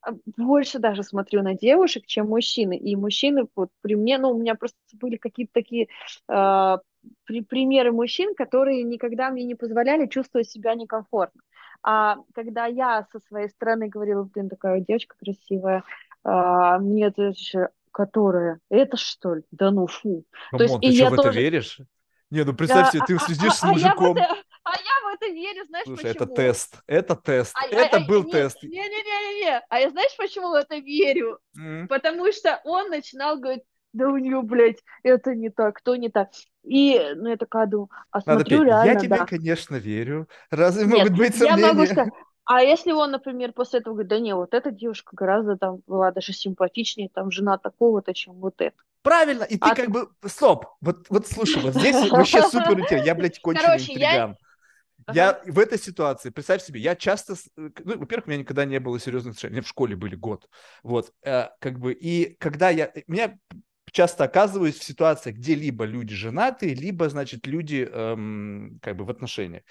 а, 0.01 0.11
больше 0.37 0.79
даже 0.79 1.03
смотрю 1.03 1.41
на 1.41 1.55
девушек, 1.55 2.05
чем 2.05 2.27
мужчины, 2.27 2.77
и 2.77 2.95
мужчины 2.95 3.47
вот 3.55 3.69
при 3.81 3.95
мне, 3.95 4.17
ну, 4.17 4.31
у 4.31 4.37
меня 4.37 4.55
просто 4.55 4.77
были 4.93 5.17
какие-то 5.17 5.53
такие 5.53 5.87
э, 6.27 6.77
при, 7.25 7.41
примеры 7.41 7.91
мужчин, 7.91 8.35
которые 8.35 8.83
никогда 8.83 9.29
мне 9.29 9.43
не 9.43 9.55
позволяли 9.55 10.07
чувствовать 10.07 10.49
себя 10.49 10.75
некомфортно. 10.75 11.41
А 11.81 12.17
когда 12.33 12.65
я 12.65 13.07
со 13.11 13.19
своей 13.19 13.49
стороны 13.49 13.87
говорила, 13.87 14.23
блин, 14.23 14.49
такая 14.49 14.81
девочка 14.81 15.15
красивая, 15.17 15.83
а, 16.23 16.79
мне 16.79 17.07
это 17.07 17.23
еще 17.23 17.69
которая? 17.91 18.59
Это 18.69 18.97
что 18.97 19.35
ли? 19.35 19.43
Да 19.51 19.71
ну 19.71 19.87
фу. 19.87 20.25
Come 20.51 20.54
on, 20.54 20.57
То 20.57 20.63
есть, 20.63 20.79
ты 20.79 20.87
и 20.87 20.93
что, 20.93 21.03
я 21.03 21.09
в 21.09 21.13
это 21.13 21.23
тоже... 21.23 21.39
веришь? 21.39 21.79
Не, 22.29 22.43
ну 22.43 22.53
представь 22.53 22.91
себе, 22.91 23.01
ты 23.07 23.15
а, 23.15 23.19
следишь 23.19 23.51
а, 23.51 23.55
с 23.55 23.63
мужиком. 23.63 24.17
А, 24.17 24.21
а, 24.21 24.23
я 24.23 24.25
это, 24.25 24.43
а 24.63 24.71
я 24.71 25.09
в 25.09 25.15
это 25.15 25.33
верю, 25.33 25.65
знаешь 25.65 25.85
Слушай, 25.85 26.13
почему? 26.13 26.25
это 26.25 26.35
тест, 26.35 26.79
это 26.85 27.15
тест, 27.15 27.55
а, 27.55 27.67
это 27.67 27.97
а, 27.97 28.05
был 28.05 28.23
не, 28.23 28.31
тест. 28.31 28.61
Не-не-не, 28.63 29.61
а 29.67 29.79
я 29.79 29.89
знаешь, 29.89 30.15
почему 30.17 30.51
в 30.51 30.53
это 30.53 30.77
верю? 30.77 31.39
Mm. 31.59 31.87
Потому 31.87 32.31
что 32.31 32.61
он 32.63 32.89
начинал 32.89 33.39
говорить, 33.39 33.63
да 33.93 34.07
у 34.07 34.17
нее, 34.17 34.41
блядь, 34.43 34.77
это 35.03 35.33
не 35.33 35.49
так, 35.49 35.81
то 35.81 35.95
не 35.95 36.09
так. 36.09 36.29
И, 36.63 37.01
ну, 37.15 37.29
я 37.29 37.37
такая 37.37 37.65
думаю, 37.65 37.89
а 38.11 38.19
Надо 38.19 38.41
смотрю, 38.41 38.59
петь. 38.59 38.67
реально, 38.67 38.91
Я 38.91 38.99
тебе, 38.99 39.17
да. 39.17 39.25
конечно, 39.25 39.75
верю. 39.77 40.29
Разве 40.51 40.85
Нет, 40.85 40.97
могут 40.97 41.17
быть 41.17 41.35
сомнения? 41.35 41.61
Я 41.61 41.73
могу 41.73 41.85
сказать, 41.85 42.13
а 42.51 42.63
если 42.63 42.91
он, 42.91 43.11
например, 43.11 43.53
после 43.53 43.79
этого 43.79 43.93
говорит, 43.93 44.09
да 44.09 44.19
не, 44.19 44.33
вот 44.33 44.55
эта 44.55 44.71
девушка 44.71 45.15
гораздо 45.15 45.55
там 45.55 45.83
была 45.85 46.11
даже 46.11 46.33
симпатичнее, 46.33 47.07
там 47.13 47.29
жена 47.29 47.59
такого-то, 47.59 48.11
чем 48.15 48.33
вот 48.39 48.59
эта. 48.59 48.75
Правильно, 49.03 49.43
и 49.43 49.55
ты 49.55 49.69
а... 49.69 49.75
как 49.75 49.91
бы, 49.91 50.09
стоп, 50.25 50.65
вот, 50.81 51.05
вот 51.11 51.27
слушай, 51.27 51.61
вот 51.61 51.75
здесь 51.75 51.95
вообще 52.09 52.41
супер 52.41 52.79
интересно, 52.79 53.05
я, 53.05 53.13
блядь, 53.13 53.39
конченый 53.39 53.67
Короче, 53.67 53.93
интриган. 53.93 54.35
Я... 55.07 55.13
Я 55.13 55.29
ага. 55.29 55.51
в 55.51 55.59
этой 55.59 55.77
ситуации, 55.77 56.31
представь 56.31 56.63
себе, 56.63 56.79
я 56.79 56.95
часто, 56.95 57.35
ну, 57.55 57.71
во-первых, 57.99 58.25
у 58.25 58.29
меня 58.31 58.39
никогда 58.39 58.65
не 58.65 58.79
было 58.79 58.99
серьезных 58.99 59.33
отношений, 59.33 59.53
мне 59.53 59.61
в 59.61 59.67
школе 59.67 59.95
были 59.95 60.15
год, 60.15 60.49
вот, 60.81 61.13
э, 61.23 61.49
как 61.59 61.77
бы, 61.79 61.93
и 61.93 62.35
когда 62.39 62.71
я, 62.71 62.91
меня 63.05 63.37
часто 63.91 64.23
оказываюсь 64.23 64.77
в 64.77 64.83
ситуации, 64.83 65.31
где 65.31 65.55
либо 65.55 65.85
люди 65.85 66.15
женаты, 66.15 66.73
либо, 66.73 67.09
значит, 67.09 67.47
люди 67.47 67.87
эм, 67.91 68.79
как 68.81 68.95
бы 68.95 69.05
в 69.05 69.09
отношениях. 69.09 69.63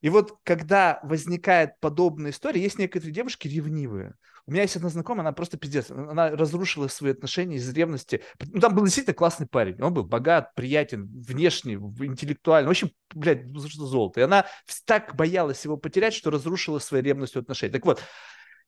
И 0.00 0.08
вот 0.08 0.38
когда 0.42 1.00
возникает 1.02 1.80
подобная 1.80 2.30
история, 2.30 2.62
есть 2.62 2.78
некоторые 2.78 3.14
девушки 3.14 3.48
ревнивые. 3.48 4.14
У 4.48 4.52
меня 4.52 4.62
есть 4.62 4.76
одна 4.76 4.88
знакомая, 4.90 5.22
она 5.22 5.32
просто 5.32 5.58
пиздец. 5.58 5.90
Она 5.90 6.30
разрушила 6.30 6.86
свои 6.86 7.10
отношения 7.10 7.56
из 7.56 7.68
ревности. 7.72 8.22
Ну, 8.38 8.60
там 8.60 8.76
был 8.76 8.84
действительно 8.84 9.14
классный 9.14 9.48
парень. 9.48 9.82
Он 9.82 9.92
был 9.92 10.04
богат, 10.04 10.54
приятен, 10.54 11.08
внешне, 11.08 11.74
интеллектуально. 11.74 12.68
В 12.68 12.70
общем, 12.70 12.92
блядь, 13.12 13.48
золото. 13.48 14.20
И 14.20 14.22
она 14.22 14.46
так 14.84 15.16
боялась 15.16 15.64
его 15.64 15.76
потерять, 15.76 16.14
что 16.14 16.30
разрушила 16.30 16.78
свои 16.78 17.02
ревностью 17.02 17.40
отношения. 17.40 17.72
Так 17.72 17.84
вот, 17.84 18.00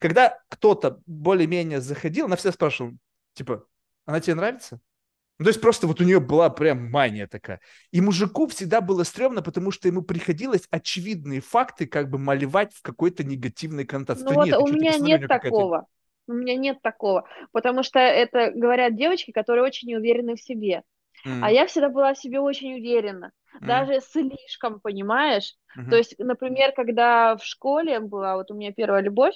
когда 0.01 0.37
кто-то 0.49 1.01
более-менее 1.07 1.81
заходил, 1.81 2.27
она 2.27 2.35
всегда 2.35 2.53
спрашивала, 2.53 2.95
типа, 3.35 3.65
она 4.05 4.21
тебе 4.21 4.35
нравится? 4.35 4.81
Ну, 5.39 5.45
то 5.45 5.51
есть 5.51 5.61
просто 5.61 5.87
вот 5.87 6.01
у 6.01 6.05
нее 6.05 6.19
была 6.19 6.51
прям 6.51 6.91
мания 6.91 7.29
такая. 7.29 7.61
И 7.93 8.01
мужику 8.01 8.49
всегда 8.49 8.81
было 8.81 9.05
стрёмно, 9.05 9.41
потому 9.41 9.71
что 9.71 9.87
ему 9.87 10.03
приходилось 10.03 10.67
очевидные 10.71 11.41
факты 11.41 11.87
как 11.87 12.11
бы 12.11 12.19
малевать 12.19 12.75
в 12.75 12.83
какой-то 12.83 13.23
негативной 13.23 13.85
коннотации. 13.85 14.25
Ну 14.25 14.35
вот 14.35 14.47
нет, 14.47 14.59
у 14.59 14.67
меня 14.67 14.99
нет 14.99 15.29
такого. 15.29 15.87
У 16.27 16.33
меня 16.33 16.57
нет 16.57 16.83
такого. 16.83 17.25
Потому 17.53 17.83
что 17.83 18.01
это 18.01 18.51
говорят 18.51 18.97
девочки, 18.97 19.31
которые 19.31 19.65
очень 19.65 19.95
уверены 19.95 20.35
в 20.35 20.43
себе. 20.43 20.83
Mm. 21.27 21.41
А 21.43 21.51
я 21.51 21.67
всегда 21.67 21.89
была 21.89 22.15
в 22.15 22.19
себе 22.19 22.41
очень 22.41 22.75
уверена. 22.75 23.33
Mm. 23.61 23.67
Даже 23.67 24.01
слишком, 24.01 24.81
понимаешь? 24.81 25.55
Mm-hmm. 25.77 25.91
То 25.91 25.97
есть, 25.97 26.15
например, 26.19 26.73
когда 26.73 27.37
в 27.37 27.45
школе 27.45 28.01
была 28.01 28.37
вот 28.37 28.51
у 28.51 28.55
меня 28.55 28.73
первая 28.73 29.03
любовь, 29.03 29.35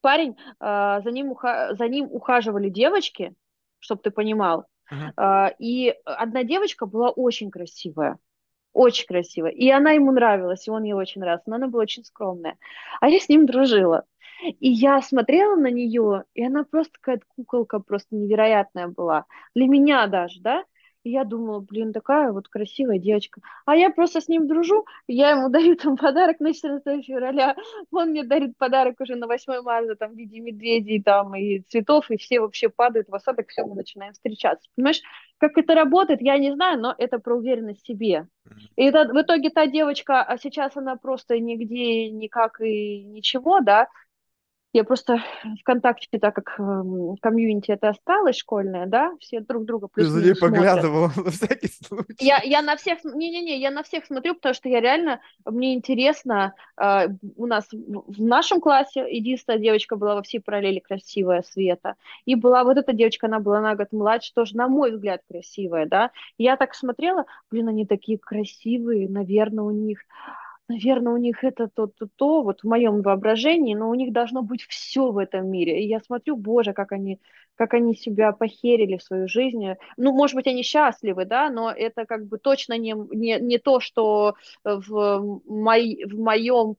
парень, 0.00 0.36
э, 0.60 1.00
за, 1.04 1.10
ним 1.10 1.30
уха- 1.30 1.74
за 1.74 1.88
ним 1.88 2.08
ухаживали 2.10 2.68
девочки, 2.70 3.34
чтобы 3.78 4.02
ты 4.02 4.10
понимал. 4.10 4.66
Uh-huh. 4.90 5.54
И 5.58 5.94
одна 6.04 6.44
девочка 6.44 6.86
была 6.86 7.10
очень 7.10 7.50
красивая, 7.50 8.18
очень 8.72 9.06
красивая. 9.06 9.50
И 9.50 9.68
она 9.70 9.92
ему 9.92 10.12
нравилась, 10.12 10.66
и 10.66 10.70
он 10.70 10.82
ей 10.84 10.94
очень 10.94 11.20
нравился, 11.20 11.50
но 11.50 11.56
она 11.56 11.68
была 11.68 11.82
очень 11.82 12.04
скромная. 12.04 12.56
А 13.00 13.08
я 13.08 13.20
с 13.20 13.28
ним 13.28 13.46
дружила. 13.46 14.04
И 14.42 14.70
я 14.70 15.02
смотрела 15.02 15.54
на 15.54 15.70
нее, 15.70 16.24
и 16.34 16.44
она 16.44 16.64
просто 16.64 16.92
какая-то 17.00 17.24
куколка, 17.36 17.78
просто 17.78 18.16
невероятная 18.16 18.88
была. 18.88 19.26
Для 19.54 19.66
меня 19.68 20.06
даже, 20.06 20.40
да? 20.40 20.64
И 21.02 21.10
я 21.10 21.24
думала, 21.24 21.60
блин, 21.60 21.92
такая 21.92 22.30
вот 22.30 22.48
красивая 22.48 22.98
девочка. 22.98 23.40
А 23.64 23.74
я 23.74 23.90
просто 23.90 24.20
с 24.20 24.28
ним 24.28 24.46
дружу, 24.46 24.84
я 25.06 25.30
ему 25.30 25.48
даю 25.50 25.76
там 25.76 25.96
подарок 25.96 26.40
на 26.40 26.52
14 26.52 27.04
февраля, 27.04 27.56
он 27.90 28.10
мне 28.10 28.22
дарит 28.24 28.56
подарок 28.58 29.00
уже 29.00 29.16
на 29.16 29.26
8 29.26 29.62
марта, 29.62 29.96
там, 29.96 30.12
в 30.12 30.16
виде 30.16 30.40
медведей, 30.40 31.02
там, 31.02 31.34
и 31.34 31.60
цветов, 31.60 32.10
и 32.10 32.16
все 32.16 32.40
вообще 32.40 32.68
падают 32.68 33.08
в 33.08 33.14
осадок, 33.14 33.48
все, 33.48 33.64
мы 33.64 33.74
начинаем 33.74 34.12
встречаться. 34.12 34.68
Понимаешь, 34.76 35.00
как 35.38 35.56
это 35.56 35.74
работает, 35.74 36.20
я 36.20 36.36
не 36.36 36.52
знаю, 36.52 36.78
но 36.80 36.94
это 36.98 37.18
про 37.18 37.36
уверенность 37.36 37.82
в 37.82 37.86
себе. 37.86 38.26
И 38.76 38.84
это, 38.84 39.10
в 39.10 39.20
итоге 39.20 39.50
та 39.50 39.66
девочка, 39.66 40.22
а 40.22 40.36
сейчас 40.36 40.76
она 40.76 40.96
просто 40.96 41.38
нигде, 41.38 42.10
никак 42.10 42.60
и 42.60 43.04
ничего, 43.04 43.60
да, 43.60 43.88
я 44.72 44.84
просто 44.84 45.22
ВКонтакте, 45.60 46.18
так 46.18 46.34
как 46.34 46.54
э, 46.58 46.82
комьюнити 47.20 47.72
это 47.72 47.88
осталось 47.88 48.36
школьное, 48.36 48.86
да, 48.86 49.12
все 49.18 49.40
друг 49.40 49.64
друга 49.64 49.88
плюс 49.88 50.06
Ты 50.06 50.12
за 50.12 50.24
ней 50.24 50.34
поглядывала 50.34 51.10
на 51.16 51.30
всякий 51.30 51.68
случай. 51.68 52.14
Я, 52.18 52.40
я 52.44 52.62
на 52.62 52.76
всех, 52.76 53.02
не-не-не, 53.04 53.58
я 53.58 53.70
на 53.70 53.82
всех 53.82 54.04
смотрю, 54.06 54.34
потому 54.34 54.54
что 54.54 54.68
я 54.68 54.80
реально, 54.80 55.20
мне 55.44 55.74
интересно, 55.74 56.54
э, 56.80 57.08
у 57.36 57.46
нас 57.46 57.66
в, 57.72 58.12
в 58.12 58.22
нашем 58.22 58.60
классе 58.60 59.06
единственная 59.10 59.58
девочка 59.58 59.96
была 59.96 60.14
во 60.14 60.22
всей 60.22 60.38
параллели 60.38 60.78
красивая, 60.78 61.42
Света, 61.42 61.96
и 62.24 62.36
была 62.36 62.62
вот 62.62 62.76
эта 62.76 62.92
девочка, 62.92 63.26
она 63.26 63.40
была 63.40 63.60
на 63.60 63.74
год 63.74 63.88
младше, 63.90 64.32
тоже, 64.34 64.56
на 64.56 64.68
мой 64.68 64.92
взгляд, 64.92 65.22
красивая, 65.28 65.86
да, 65.86 66.10
я 66.38 66.56
так 66.56 66.74
смотрела, 66.74 67.26
блин, 67.50 67.68
они 67.68 67.86
такие 67.86 68.18
красивые, 68.18 69.08
наверное, 69.08 69.64
у 69.64 69.70
них 69.70 70.00
наверное, 70.70 71.12
у 71.12 71.16
них 71.16 71.42
это 71.44 71.68
то-то, 71.68 72.08
то, 72.16 72.42
вот 72.42 72.60
в 72.60 72.68
моем 72.68 73.02
воображении, 73.02 73.74
но 73.74 73.90
у 73.90 73.94
них 73.94 74.12
должно 74.12 74.42
быть 74.42 74.62
все 74.68 75.10
в 75.10 75.18
этом 75.18 75.50
мире. 75.50 75.82
И 75.82 75.88
я 75.88 76.00
смотрю, 76.00 76.36
боже, 76.36 76.72
как 76.72 76.92
они, 76.92 77.20
как 77.56 77.74
они 77.74 77.94
себя 77.94 78.32
похерили 78.32 78.96
в 78.96 79.02
свою 79.02 79.28
жизнь. 79.28 79.74
Ну, 79.96 80.12
может 80.12 80.36
быть, 80.36 80.46
они 80.46 80.62
счастливы, 80.62 81.24
да, 81.24 81.50
но 81.50 81.70
это 81.70 82.06
как 82.06 82.26
бы 82.26 82.38
точно 82.38 82.78
не, 82.78 82.94
не, 83.10 83.40
не 83.40 83.58
то, 83.58 83.80
что 83.80 84.34
в, 84.64 85.40
мой, 85.46 86.04
в 86.04 86.18
моем 86.18 86.76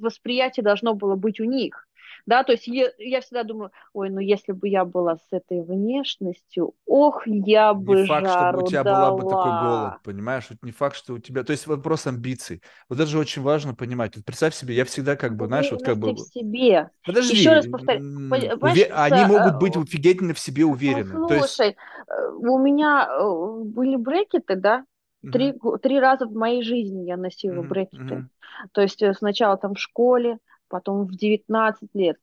восприятии 0.00 0.62
должно 0.62 0.94
было 0.94 1.14
быть 1.14 1.40
у 1.40 1.44
них 1.44 1.88
да, 2.26 2.44
то 2.44 2.52
есть 2.52 2.66
я, 2.66 2.90
я 2.98 3.20
всегда 3.20 3.42
думаю, 3.42 3.70
ой, 3.92 4.10
ну 4.10 4.20
если 4.20 4.52
бы 4.52 4.68
я 4.68 4.84
была 4.84 5.16
с 5.16 5.26
этой 5.30 5.62
внешностью, 5.62 6.74
ох, 6.86 7.22
я 7.26 7.74
бы 7.74 8.02
Не 8.02 8.06
факт, 8.06 8.26
жару 8.26 8.58
чтобы 8.58 8.64
у 8.64 8.66
тебя 8.68 8.84
дала. 8.84 9.10
была 9.10 9.16
бы 9.16 9.28
такой 9.28 9.62
голод, 9.62 10.02
понимаешь, 10.02 10.46
вот 10.50 10.58
не 10.62 10.72
факт, 10.72 10.96
что 10.96 11.14
у 11.14 11.18
тебя, 11.18 11.44
то 11.44 11.52
есть 11.52 11.66
вопрос 11.66 12.06
амбиций, 12.06 12.62
вот 12.88 12.98
это 12.98 13.08
же 13.08 13.18
очень 13.18 13.42
важно 13.42 13.74
понимать, 13.74 14.16
вот 14.16 14.24
представь 14.24 14.54
себе, 14.54 14.74
я 14.74 14.84
всегда 14.84 15.16
как 15.16 15.36
бы, 15.36 15.46
знаешь, 15.46 15.70
вот 15.70 15.82
как 15.82 15.96
бы... 15.98 16.12
в 16.12 16.18
себе. 16.18 16.90
Подожди, 17.04 17.36
Еще 17.36 17.52
раз 17.52 17.66
повторю, 17.66 18.00
уве... 18.00 18.84
они 18.92 19.24
могут 19.26 19.58
быть 19.58 19.76
офигительно 19.76 20.34
в 20.34 20.38
себе 20.38 20.64
уверены. 20.64 21.14
Ну, 21.14 21.28
слушай, 21.28 21.68
есть... 21.68 21.78
Э, 22.08 22.30
у 22.30 22.58
меня 22.58 23.08
э, 23.10 23.62
были 23.64 23.96
брекеты, 23.96 24.56
да, 24.56 24.84
Три, 25.32 25.50
uh-huh. 25.50 25.78
три 25.78 25.98
раза 25.98 26.26
в 26.26 26.32
моей 26.32 26.62
жизни 26.62 27.04
я 27.04 27.16
носила 27.16 27.62
uh-huh. 27.62 27.68
брекеты. 27.68 28.14
Uh-huh. 28.14 28.24
То 28.72 28.82
есть 28.82 29.02
э, 29.02 29.12
сначала 29.14 29.56
там 29.56 29.74
в 29.74 29.80
школе, 29.80 30.38
потом 30.68 31.06
в 31.06 31.16
19 31.16 31.90
лет. 31.94 32.16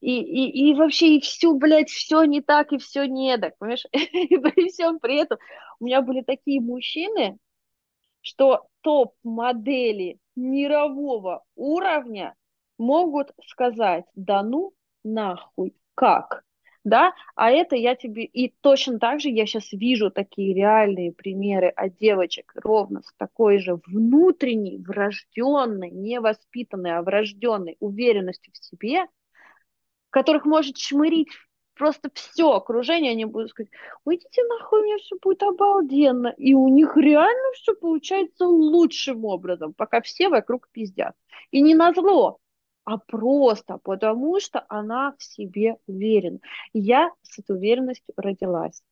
И, 0.00 0.20
и, 0.20 0.70
и 0.70 0.74
вообще, 0.74 1.16
и 1.16 1.20
все, 1.20 1.54
блядь, 1.54 1.90
все 1.90 2.24
не 2.24 2.40
так, 2.40 2.72
и 2.72 2.78
все 2.78 3.06
не 3.06 3.36
так, 3.36 3.58
понимаешь? 3.58 3.84
И 3.92 4.38
при 4.38 4.70
всем 4.70 5.00
при 5.00 5.16
этом 5.16 5.38
у 5.80 5.86
меня 5.86 6.02
были 6.02 6.22
такие 6.22 6.60
мужчины, 6.60 7.38
что 8.20 8.68
топ-модели 8.82 10.18
мирового 10.36 11.42
уровня 11.56 12.34
могут 12.78 13.32
сказать, 13.44 14.04
да 14.14 14.42
ну 14.42 14.72
нахуй, 15.02 15.74
как? 15.94 16.44
Да, 16.84 17.12
а 17.34 17.50
это 17.50 17.76
я 17.76 17.94
тебе, 17.94 18.24
и 18.24 18.54
точно 18.60 18.98
так 18.98 19.20
же 19.20 19.28
я 19.28 19.46
сейчас 19.46 19.72
вижу 19.72 20.10
такие 20.10 20.54
реальные 20.54 21.12
примеры 21.12 21.68
от 21.68 21.96
девочек 21.96 22.52
ровно 22.54 23.02
с 23.02 23.12
такой 23.16 23.58
же 23.58 23.80
внутренней, 23.86 24.78
врожденной, 24.78 25.90
не 25.90 26.20
воспитанной, 26.20 26.96
а 26.96 27.02
врожденной 27.02 27.76
уверенностью 27.80 28.52
в 28.52 28.64
себе, 28.64 29.06
которых 30.10 30.44
может 30.44 30.78
шмырить 30.78 31.28
просто 31.74 32.10
все 32.12 32.52
окружение, 32.52 33.12
они 33.12 33.24
будут 33.24 33.50
сказать, 33.50 33.70
уйдите 34.04 34.42
нахуй, 34.44 34.82
меня 34.82 34.98
все 34.98 35.16
будет 35.22 35.42
обалденно. 35.42 36.34
И 36.36 36.52
у 36.54 36.68
них 36.68 36.96
реально 36.96 37.52
все 37.54 37.74
получается 37.74 38.46
лучшим 38.46 39.24
образом, 39.24 39.72
пока 39.72 40.00
все 40.02 40.28
вокруг 40.28 40.68
пиздят. 40.72 41.14
И 41.50 41.60
не 41.60 41.74
на 41.74 41.94
зло, 41.94 42.38
а 42.88 42.96
просто 42.96 43.76
потому, 43.76 44.40
что 44.40 44.64
она 44.70 45.14
в 45.18 45.22
себе 45.22 45.76
уверена. 45.86 46.38
Я 46.72 47.10
с 47.20 47.38
этой 47.38 47.54
уверенностью 47.54 48.14
родилась. 48.16 48.82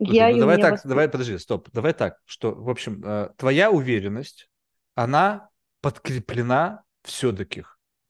Я 0.00 0.30
ну, 0.30 0.40
давай 0.40 0.60
так, 0.60 0.72
воспри... 0.72 0.88
давай, 0.88 1.08
подожди, 1.08 1.38
стоп, 1.38 1.68
давай 1.72 1.92
так, 1.92 2.18
что, 2.24 2.52
в 2.52 2.68
общем, 2.68 3.00
э, 3.04 3.30
твоя 3.36 3.70
уверенность, 3.70 4.50
она 4.96 5.48
подкреплена 5.80 6.82
все-таки, 7.04 7.64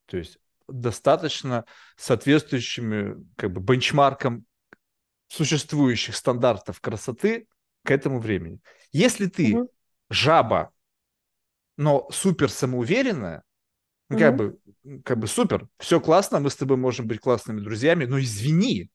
то 0.07 0.17
есть 0.17 0.39
достаточно 0.69 1.67
соответствующими 1.97 3.23
как 3.37 3.53
бы 3.53 3.61
бенчмаркам 3.61 4.47
существующих 5.29 6.17
стандартов 6.17 6.81
красоты 6.81 7.47
к 7.85 7.91
этому 7.91 8.21
времени. 8.21 8.61
Если 8.91 9.27
ты 9.27 9.55
угу. 9.55 9.71
жаба, 10.09 10.71
но 11.77 12.09
супер 12.11 12.49
самоуверенная, 12.49 13.43
угу. 14.11 14.19
как 14.19 14.37
бы 14.37 14.59
как 15.05 15.19
бы 15.19 15.27
супер, 15.27 15.69
все 15.79 16.01
классно, 16.01 16.41
мы 16.41 16.51
с 16.51 16.57
тобой 16.57 16.77
можем 16.77 17.07
быть 17.07 17.21
классными 17.21 17.61
друзьями, 17.61 18.07
но 18.07 18.19
извини, 18.19 18.91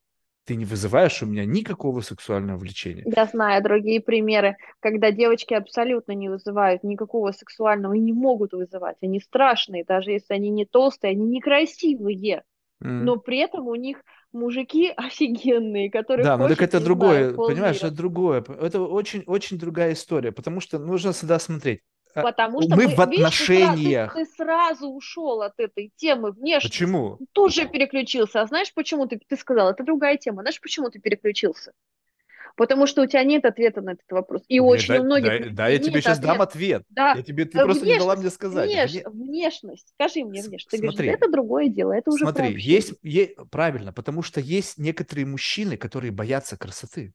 ты 0.46 0.56
не 0.56 0.66
вызываешь 0.66 1.22
у 1.24 1.26
меня 1.26 1.46
никакого 1.46 2.02
сексуального 2.02 2.58
влечения. 2.58 3.04
Я 3.06 3.26
знаю 3.26 3.64
другие 3.64 4.00
примеры, 4.00 4.58
когда 4.80 5.12
девочки 5.12 5.54
абсолютно 5.54 6.14
не 6.14 6.30
вызывают 6.30 6.84
никакого 6.84 7.32
сексуального 7.32 7.94
и 7.94 8.00
не 8.00 8.14
могут 8.14 8.54
вызывать. 8.54 8.98
Они 9.02 9.20
страшные, 9.20 9.84
даже 9.84 10.12
если 10.12 10.34
они 10.34 10.50
не 10.50 10.66
толстые, 10.66 11.12
они 11.12 11.26
некрасивые. 11.26 12.44
Mm. 12.84 13.04
Но 13.04 13.18
при 13.18 13.40
этом 13.40 13.68
у 13.68 13.76
них 13.76 14.04
мужики 14.32 14.94
офигенные, 14.98 15.90
которые 15.90 16.26
Да, 16.26 16.38
но 16.38 16.48
так 16.48 16.62
это 16.62 16.80
другое, 16.80 17.32
знаю, 17.32 17.48
понимаешь, 17.48 17.78
это 17.78 17.92
другое. 17.92 18.44
Это 18.62 18.82
очень-очень 18.82 19.58
другая 19.58 19.94
история, 19.94 20.32
потому 20.32 20.62
что 20.62 20.78
нужно 20.78 21.12
всегда 21.14 21.40
смотреть. 21.40 21.82
А, 22.16 22.22
Потому 22.22 22.62
что 22.62 22.76
мы, 22.76 22.88
мы 22.88 22.96
в 22.96 23.00
отношениях. 23.00 24.16
Видишь, 24.16 24.30
ты, 24.30 24.38
ты, 24.38 24.44
сразу 24.44 24.88
ушел 24.88 25.42
от 25.42 25.54
этой 25.58 25.92
темы 25.98 26.32
внешне. 26.32 26.70
Почему? 26.70 27.20
Тут 27.34 27.54
же 27.54 27.68
переключился. 27.68 28.42
А 28.42 28.48
знаешь, 28.48 28.74
почему 28.74 29.06
ты, 29.06 29.20
ты 29.28 29.36
сказал? 29.36 29.70
Это 29.70 29.84
другая 29.84 30.18
тема. 30.18 30.42
Знаешь, 30.42 30.62
почему 30.62 30.90
ты 30.90 31.00
переключился? 31.00 31.74
Потому 32.56 32.88
что 32.88 33.02
у 33.02 33.06
тебя 33.06 33.24
нет 33.26 33.44
ответа 33.44 33.82
на 33.82 33.92
этот 33.92 34.10
вопрос. 34.10 34.44
И 34.48 34.62
Мне 34.62 34.70
очень 34.70 34.88
дай, 34.88 35.00
у 35.00 35.04
многих... 35.04 35.50
Да, 35.50 35.64
да 35.64 35.68
я 35.68 35.78
тебе 35.78 36.00
сейчас 36.02 36.20
ответ. 36.20 36.32
дам 36.32 36.42
ответ. 36.42 36.84
Да. 36.88 37.14
Я 37.16 37.22
тебе, 37.22 37.44
ты 37.44 37.60
просто 37.60 37.86
не 37.86 37.98
дала 37.98 38.16
мне 38.16 38.30
сказать. 38.30 38.70
Внеш... 38.70 38.92
Вне... 38.92 39.04
Внешность. 39.10 39.90
Скажи 39.90 40.24
мне 40.24 40.42
внешность. 40.42 40.70
Ты 40.70 40.78
Смотри. 40.78 40.96
говоришь, 40.96 41.16
это 41.16 41.30
другое 41.30 41.68
дело, 41.68 41.92
это 41.92 42.12
уже 42.12 42.24
Смотри, 42.24 42.56
есть, 42.58 42.94
есть... 43.04 43.36
Правильно, 43.52 43.92
потому 43.92 44.22
что 44.22 44.40
есть 44.40 44.78
некоторые 44.78 45.26
мужчины, 45.26 45.76
которые 45.76 46.12
боятся 46.12 46.56
красоты. 46.58 47.14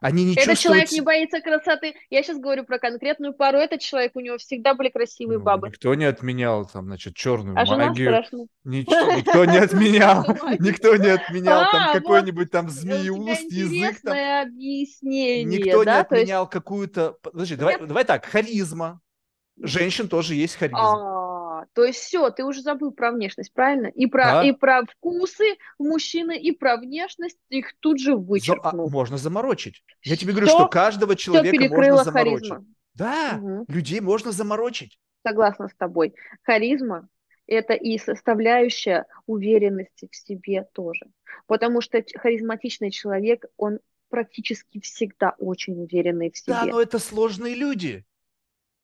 Они 0.00 0.24
не 0.24 0.32
Этот 0.32 0.44
чувствуют... 0.44 0.60
человек 0.60 0.92
не 0.92 1.00
боится 1.02 1.40
красоты. 1.40 1.94
Я 2.08 2.22
сейчас 2.22 2.38
говорю 2.38 2.64
про 2.64 2.78
конкретную 2.78 3.34
пару. 3.34 3.58
Этот 3.58 3.80
человек, 3.80 4.12
у 4.14 4.20
него 4.20 4.38
всегда 4.38 4.74
были 4.74 4.88
красивые 4.88 5.38
ну, 5.38 5.44
бабы. 5.44 5.68
Никто 5.68 5.94
не 5.94 6.06
отменял 6.06 6.64
там, 6.64 6.86
значит, 6.86 7.14
черную 7.14 7.54
а 7.58 7.64
магию. 7.66 8.24
Ничего, 8.64 9.12
никто 9.12 9.44
не 9.44 9.58
отменял. 9.58 10.24
Никто 10.58 10.96
не 10.96 11.08
отменял 11.08 11.70
там 11.70 11.90
а, 11.90 11.92
какой-нибудь 11.92 12.50
там 12.50 12.70
змеиуст, 12.70 13.50
язык 13.50 14.00
там. 14.02 14.16
объяснение, 14.48 15.44
Никто 15.44 15.84
не 15.84 15.98
отменял 15.98 16.48
какую-то... 16.48 17.16
Подожди, 17.22 17.56
давай 17.56 18.04
так, 18.04 18.24
харизма. 18.24 19.00
Женщин 19.62 20.08
тоже 20.08 20.34
есть 20.34 20.56
харизма. 20.56 21.29
А, 21.60 21.66
то 21.74 21.84
есть 21.84 21.98
все, 21.98 22.30
ты 22.30 22.44
уже 22.44 22.62
забыл 22.62 22.90
про 22.92 23.12
внешность, 23.12 23.52
правильно? 23.52 23.88
И 23.88 24.06
про, 24.06 24.24
да. 24.24 24.44
и 24.44 24.52
про 24.52 24.84
вкусы 24.86 25.56
мужчины, 25.78 26.38
и 26.38 26.52
про 26.52 26.76
внешность 26.76 27.38
их 27.48 27.74
тут 27.80 28.00
же 28.00 28.16
вычеркнул. 28.16 28.86
А 28.86 28.90
можно 28.90 29.18
заморочить. 29.18 29.82
Я 30.02 30.16
тебе 30.16 30.32
говорю, 30.32 30.48
что 30.48 30.68
каждого 30.68 31.16
человека 31.16 31.68
можно 31.68 32.04
заморочить. 32.04 32.48
Харизма. 32.48 32.66
Да, 32.94 33.38
угу. 33.40 33.64
людей 33.68 34.00
можно 34.00 34.32
заморочить. 34.32 34.98
Согласна 35.26 35.68
с 35.68 35.74
тобой. 35.74 36.14
Харизма 36.42 37.08
это 37.46 37.74
и 37.74 37.98
составляющая 37.98 39.06
уверенности 39.26 40.08
в 40.10 40.16
себе 40.16 40.66
тоже. 40.72 41.06
Потому 41.46 41.80
что 41.80 42.02
харизматичный 42.14 42.90
человек, 42.90 43.44
он 43.56 43.80
практически 44.08 44.80
всегда 44.80 45.34
очень 45.38 45.82
уверенный 45.82 46.30
в 46.30 46.38
себе. 46.38 46.54
Да, 46.54 46.64
но 46.64 46.80
это 46.80 46.98
сложные 46.98 47.54
люди. 47.54 48.04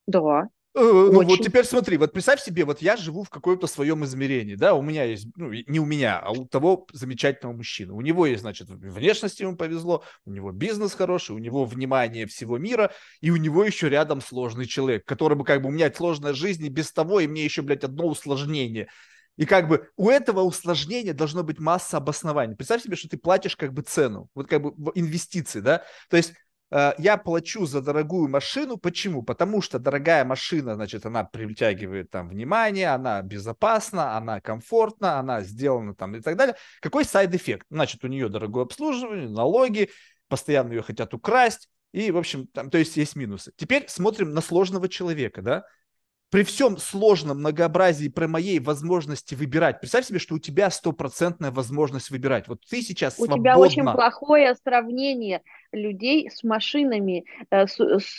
Да. 0.07 0.49
Э, 0.77 1.09
ну 1.11 1.23
вот 1.23 1.41
теперь 1.41 1.65
смотри, 1.65 1.97
вот 1.97 2.13
представь 2.13 2.43
себе, 2.43 2.67
вот 2.67 2.83
я 2.83 2.99
живу 2.99 3.23
в 3.23 3.31
каком-то 3.31 3.67
своем 3.67 4.05
измерении, 4.05 4.57
да, 4.57 4.75
у 4.75 4.83
меня 4.83 5.05
есть, 5.05 5.27
ну 5.35 5.51
не 5.51 5.81
у 5.81 5.87
меня, 5.87 6.19
а 6.19 6.33
у 6.33 6.45
того 6.45 6.87
замечательного 6.93 7.57
мужчины. 7.57 7.95
У 7.95 8.03
него 8.03 8.27
есть, 8.27 8.43
значит, 8.43 8.69
внешность 8.69 9.41
ему 9.41 9.57
повезло, 9.57 10.05
у 10.27 10.31
него 10.31 10.53
бизнес 10.53 10.93
хороший, 10.93 11.35
у 11.35 11.39
него 11.39 11.65
внимание 11.65 12.27
всего 12.27 12.59
мира, 12.59 12.93
и 13.23 13.31
у 13.31 13.37
него 13.37 13.65
еще 13.65 13.89
рядом 13.89 14.21
сложный 14.21 14.67
человек, 14.67 15.07
которому 15.07 15.45
как 15.45 15.63
бы 15.63 15.69
у 15.69 15.73
меня 15.73 15.91
сложная 15.91 16.35
жизнь, 16.35 16.67
и 16.67 16.69
без 16.69 16.93
того, 16.93 17.21
и 17.21 17.27
мне 17.27 17.43
еще, 17.43 17.63
блядь, 17.63 17.85
одно 17.85 18.07
усложнение. 18.07 18.89
И 19.39 19.47
как 19.47 19.69
бы 19.69 19.89
у 19.97 20.11
этого 20.11 20.41
усложнения 20.41 21.15
должно 21.15 21.43
быть 21.43 21.59
масса 21.59 21.99
обоснований. 21.99 22.55
Представь 22.55 22.83
себе, 22.83 22.97
что 22.97 23.09
ты 23.09 23.17
платишь 23.17 23.57
как 23.57 23.73
бы 23.73 23.81
цену, 23.81 24.29
вот 24.35 24.47
как 24.47 24.63
бы 24.63 24.93
инвестиции, 24.95 25.61
да, 25.61 25.85
то 26.11 26.19
есть 26.19 26.35
я 26.71 27.17
плачу 27.17 27.65
за 27.67 27.81
дорогую 27.81 28.29
машину. 28.29 28.77
Почему? 28.77 29.23
Потому 29.23 29.63
что 29.63 29.79
дорогая 29.79 30.25
машина, 30.25 30.75
значит, 30.75 31.07
она 31.07 31.25
притягивает 31.25 32.11
там 32.11 32.29
внимание, 32.29 32.89
она 32.89 33.23
безопасна, 33.23 34.17
она 34.17 34.41
комфортна, 34.41 35.19
она 35.19 35.43
сделана 35.43 35.95
там 35.95 36.17
и 36.17 36.21
так 36.21 36.37
далее. 36.37 36.57
Какой 36.81 37.05
side 37.05 37.27
effect? 37.27 37.67
Значит, 37.71 38.05
у 38.05 38.09
нее 38.09 38.29
дорогое 38.29 38.65
обслуживание, 38.65 39.29
налоги, 39.29 39.91
постоянно 40.29 40.73
ее 40.73 40.83
хотят 40.83 41.15
украсть, 41.15 41.69
и, 41.93 42.11
в 42.11 42.19
общем, 42.19 42.47
там, 42.49 42.69
то 42.69 42.79
есть 42.79 42.97
есть 42.97 43.17
минусы. 43.17 43.53
Теперь 43.57 43.87
смотрим 43.89 44.33
на 44.33 44.41
сложного 44.41 44.89
человека, 44.89 45.43
да? 45.43 45.65
При 46.31 46.43
всем 46.43 46.77
сложном 46.77 47.39
многообразии 47.39 48.09
про 48.09 48.27
моей 48.27 48.59
возможности 48.59 49.35
выбирать, 49.35 49.81
представь 49.81 50.07
себе, 50.07 50.19
что 50.19 50.35
у 50.35 50.39
тебя 50.39 50.71
стопроцентная 50.71 51.51
возможность 51.51 52.11
выбирать. 52.11 52.49
Вот 52.49 52.61
ты 52.69 52.83
сейчас 52.83 53.15
у 53.19 53.27
свободна. 53.27 53.37
У 53.37 53.45
тебя 53.45 53.59
очень 53.59 53.83
плохое 53.85 54.55
сравнение 54.57 55.43
людей 55.73 56.29
с 56.31 56.43
машинами, 56.43 57.25
э, 57.51 57.67
с, 57.67 57.79
с, 57.79 58.19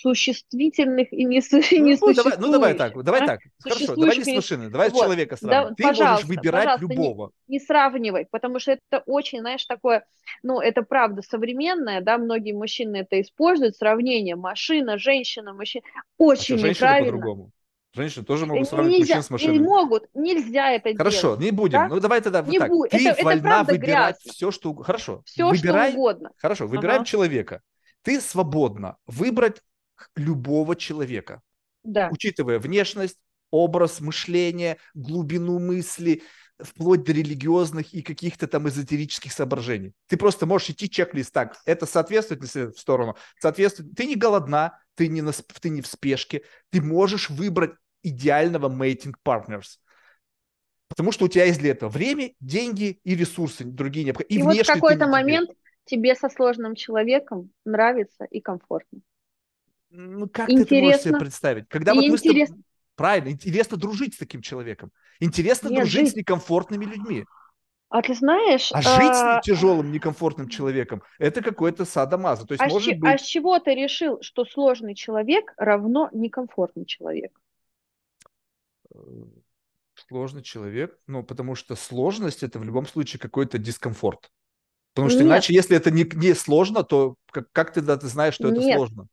существительных 0.00 1.12
и 1.12 1.24
не, 1.24 1.36
не 1.80 1.98
ну, 2.00 2.14
давай, 2.14 2.32
ну 2.38 2.52
давай 2.52 2.74
так, 2.74 3.02
давай 3.02 3.22
а? 3.22 3.26
так. 3.26 3.40
Хорошо, 3.62 3.94
давай 3.94 4.18
не 4.18 4.24
с 4.24 4.34
машины, 4.34 4.70
давай 4.70 4.90
вот. 4.90 4.98
с 4.98 5.02
человека 5.02 5.36
сравнивать. 5.36 5.76
Да, 5.76 5.92
ты 5.92 6.02
можешь 6.02 6.24
выбирать 6.24 6.80
любого. 6.80 7.30
Не, 7.46 7.58
не 7.58 7.60
сравнивай, 7.64 8.26
потому 8.30 8.58
что 8.58 8.72
это 8.72 9.02
очень, 9.06 9.40
знаешь, 9.40 9.64
такое, 9.66 10.04
ну 10.42 10.60
это 10.60 10.82
правда 10.82 11.22
современное, 11.22 12.00
да, 12.00 12.18
многие 12.18 12.52
мужчины 12.52 12.98
это 12.98 13.20
используют, 13.20 13.76
сравнение 13.76 14.36
машина, 14.36 14.98
женщина, 14.98 15.52
мужчина. 15.52 15.84
Очень 16.18 16.64
а 16.64 16.68
неправильно. 16.68 17.50
Женщины 17.94 18.24
тоже 18.24 18.44
могут 18.46 18.68
сравнивать 18.68 18.98
нельзя, 18.98 19.16
мужчин 19.16 19.22
с 19.22 19.30
машинами. 19.30 19.58
Не 19.58 19.62
могут, 19.62 20.04
нельзя 20.14 20.72
это 20.72 20.96
Хорошо, 20.96 21.20
делать. 21.20 21.40
не 21.40 21.50
будем. 21.52 21.78
Да? 21.78 21.88
Ну 21.88 22.00
давай 22.00 22.20
тогда 22.20 22.42
не 22.42 22.58
так. 22.58 22.68
Будет. 22.68 22.90
Ты 22.90 23.08
это, 23.08 23.22
вольна 23.22 23.62
это 23.62 23.72
выбирать 23.72 24.16
грязно. 24.16 24.32
все, 24.32 24.50
что 24.50 24.74
Хорошо. 24.74 25.22
Все, 25.24 25.48
выбирай, 25.48 25.90
что 25.90 26.00
угодно. 26.00 26.30
Хорошо, 26.36 26.66
выбираем 26.66 27.02
ага. 27.02 27.06
человека. 27.06 27.62
Ты 28.02 28.20
свободна 28.20 28.96
выбрать 29.06 29.62
любого 30.16 30.74
человека. 30.74 31.40
Да. 31.84 32.08
Учитывая 32.10 32.58
внешность, 32.58 33.18
образ 33.50 34.00
мышления, 34.00 34.78
глубину 34.94 35.60
мысли, 35.60 36.22
вплоть 36.58 37.04
до 37.04 37.12
религиозных 37.12 37.92
и 37.94 38.02
каких-то 38.02 38.46
там 38.46 38.68
эзотерических 38.68 39.32
соображений. 39.32 39.92
Ты 40.08 40.16
просто 40.16 40.46
можешь 40.46 40.70
идти 40.70 40.88
чек-лист 40.88 41.32
так, 41.32 41.56
это 41.64 41.86
соответствует 41.86 42.42
в 42.42 42.78
сторону, 42.78 43.16
соответствует. 43.40 43.94
Ты 43.94 44.06
не 44.06 44.16
голодна, 44.16 44.78
ты 44.94 45.08
не, 45.08 45.22
на, 45.22 45.32
ты 45.32 45.68
не 45.68 45.82
в 45.82 45.86
спешке, 45.86 46.42
ты 46.70 46.80
можешь 46.80 47.30
выбрать 47.30 47.72
идеального 48.04 48.68
mating 48.68 49.14
partners. 49.26 49.78
Потому 50.88 51.10
что 51.10 51.24
у 51.24 51.28
тебя 51.28 51.44
есть 51.44 51.58
для 51.58 51.72
этого 51.72 51.90
время, 51.90 52.34
деньги 52.40 53.00
и 53.02 53.16
ресурсы 53.16 53.64
другие 53.64 54.04
необходимые. 54.04 54.38
И, 54.38 54.56
и 54.56 54.58
вот 54.58 54.66
в 54.66 54.72
какой-то 54.72 55.08
момент 55.08 55.50
тебе 55.84 56.14
со 56.14 56.28
сложным 56.28 56.74
человеком 56.74 57.50
нравится 57.64 58.24
и 58.24 58.40
комфортно. 58.40 59.00
Ну, 59.90 60.28
как 60.28 60.50
интересно. 60.50 60.66
ты 60.66 60.76
это 60.76 60.84
можешь 60.84 61.00
себе 61.02 61.18
представить? 61.18 61.68
Когда 61.68 61.94
вот 61.94 62.04
интересно. 62.04 62.32
мы 62.32 62.46
с 62.46 62.48
тобой... 62.48 62.64
Правильно, 62.96 63.28
интересно 63.30 63.76
дружить 63.76 64.14
с 64.14 64.18
таким 64.18 64.40
человеком. 64.40 64.92
Интересно 65.18 65.68
Нет, 65.68 65.80
дружить 65.80 66.00
жить... 66.00 66.12
с 66.12 66.16
некомфортными 66.16 66.84
людьми. 66.84 67.24
А 67.88 68.02
ты 68.02 68.14
знаешь... 68.14 68.70
А, 68.72 68.78
а... 68.78 68.82
жить 68.82 69.14
с 69.14 69.46
тяжелым, 69.46 69.92
некомфортным 69.92 70.48
человеком– 70.48 71.02
это 71.18 71.42
какой-то 71.42 71.84
садомаза. 71.84 72.46
То 72.46 72.54
есть, 72.54 72.62
а, 72.62 72.68
может 72.68 72.96
с... 72.96 72.98
быть... 72.98 73.14
а 73.14 73.18
с 73.18 73.22
чего 73.22 73.58
ты 73.58 73.74
решил, 73.74 74.20
что 74.20 74.44
сложный 74.44 74.94
человек 74.94 75.52
равно 75.56 76.08
некомфортный 76.12 76.86
человек? 76.86 77.32
Э, 78.94 79.00
сложный 80.08 80.42
человек, 80.42 80.98
ну, 81.06 81.22
потому 81.22 81.54
что 81.54 81.76
сложность– 81.76 82.42
это 82.42 82.58
в 82.58 82.64
любом 82.64 82.86
случае 82.86 83.20
какой-то 83.20 83.58
дискомфорт. 83.58 84.30
Потому 84.92 85.08
что 85.08 85.20
Нет. 85.20 85.28
иначе, 85.28 85.54
если 85.54 85.76
это 85.76 85.90
не, 85.90 86.04
не 86.14 86.34
сложно, 86.34 86.84
то 86.84 87.16
как, 87.30 87.50
как 87.52 87.72
ты, 87.72 87.80
да, 87.80 87.96
ты 87.96 88.06
знаешь, 88.06 88.34
что 88.34 88.48
Нет. 88.48 88.58
это 88.58 88.76
сложно? 88.76 89.06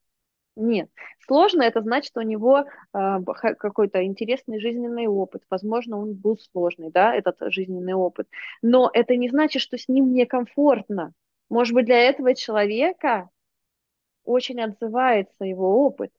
Нет. 0.55 0.89
Сложно 1.25 1.63
это 1.63 1.81
значит, 1.81 2.09
что 2.11 2.19
у 2.19 2.23
него 2.23 2.65
э, 2.93 3.19
какой-то 3.57 4.03
интересный 4.03 4.59
жизненный 4.59 5.07
опыт. 5.07 5.43
Возможно, 5.49 5.97
он 5.97 6.13
был 6.13 6.37
сложный, 6.51 6.91
да, 6.91 7.15
этот 7.15 7.37
жизненный 7.53 7.93
опыт. 7.93 8.27
Но 8.61 8.89
это 8.93 9.15
не 9.15 9.29
значит, 9.29 9.61
что 9.61 9.77
с 9.77 9.87
ним 9.87 10.13
некомфортно. 10.13 11.13
Может 11.49 11.73
быть, 11.73 11.85
для 11.85 11.99
этого 11.99 12.35
человека 12.35 13.29
очень 14.23 14.61
отзывается 14.61 15.45
его 15.45 15.85
опыт. 15.85 16.11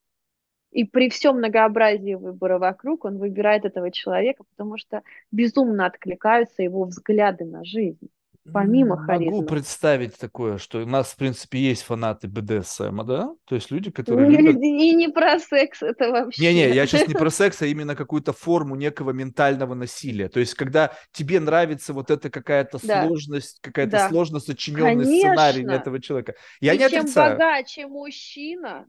И 0.73 0.85
при 0.85 1.11
всем 1.11 1.37
многообразии 1.37 2.15
выбора 2.15 2.59
вокруг 2.59 3.05
он 3.05 3.19
выбирает 3.19 3.65
этого 3.65 3.91
человека, 3.91 4.45
потому 4.57 4.79
что 4.79 5.03
безумно 5.31 5.87
откликаются 5.87 6.63
его 6.63 6.85
взгляды 6.85 7.45
на 7.45 7.65
жизнь 7.65 8.09
помимо 8.51 8.97
харизмы. 8.97 9.37
Могу 9.37 9.47
представить 9.47 10.17
такое, 10.17 10.59
что 10.59 10.83
у 10.83 10.87
нас, 10.87 11.13
в 11.13 11.17
принципе, 11.17 11.59
есть 11.59 11.83
фанаты 11.83 12.29
БДСМ, 12.29 13.05
да? 13.05 13.35
То 13.45 13.55
есть 13.55 13.71
люди, 13.71 13.91
которые 13.91 14.29
не, 14.29 14.37
любят... 14.37 14.61
И 14.61 14.95
не 14.95 15.09
про 15.09 15.39
секс 15.39 15.83
это 15.83 16.11
вообще. 16.11 16.43
Не-не, 16.43 16.71
я 16.71 16.87
сейчас 16.87 17.07
не 17.07 17.15
про 17.15 17.31
секс, 17.31 17.63
а 17.63 17.67
именно 17.67 17.95
какую-то 17.95 18.33
форму 18.33 18.75
некого 18.75 19.11
ментального 19.11 19.75
насилия. 19.75 20.29
То 20.29 20.41
есть 20.41 20.55
когда 20.55 20.93
тебе 21.13 21.41
нравится 21.41 21.93
вот 21.93 22.11
эта 22.11 22.31
какая-то 22.31 22.85
да. 22.85 23.07
сложность, 23.07 23.59
какая-то 23.61 23.93
да. 23.93 24.09
сложно 24.09 24.41
сочиненный 24.41 25.05
Конечно. 25.05 25.31
сценарий 25.31 25.65
этого 25.65 26.01
человека. 26.01 26.35
Я 26.61 26.75
и 26.75 26.79
не 26.79 26.89
чем 26.89 27.01
отрицаю. 27.03 27.33
богаче 27.33 27.87
мужчина, 27.87 28.87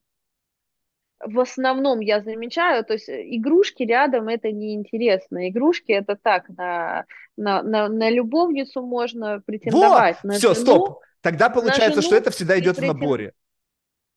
в 1.26 1.40
основном 1.40 2.00
я 2.00 2.22
замечаю, 2.22 2.84
то 2.84 2.94
есть 2.94 3.10
э, 3.10 3.24
игрушки 3.36 3.84
рядом 3.84 4.28
это 4.28 4.52
неинтересно. 4.52 5.50
Игрушки 5.50 5.92
это 5.92 6.16
так, 6.16 6.50
на, 6.50 7.06
на, 7.38 7.62
на, 7.64 7.88
на 7.90 8.10
любовницу 8.10 8.82
можно 8.82 9.42
претендовать. 9.46 10.18
Вот! 10.24 10.34
На 10.34 10.34
Все, 10.38 10.54
жену, 10.54 10.66
стоп. 10.66 11.00
Тогда 11.22 11.50
получается, 11.50 12.02
что 12.02 12.16
это 12.16 12.32
всегда 12.32 12.60
идет 12.60 12.78
претен... 12.78 12.92
в 12.92 13.00
наборе. 13.00 13.34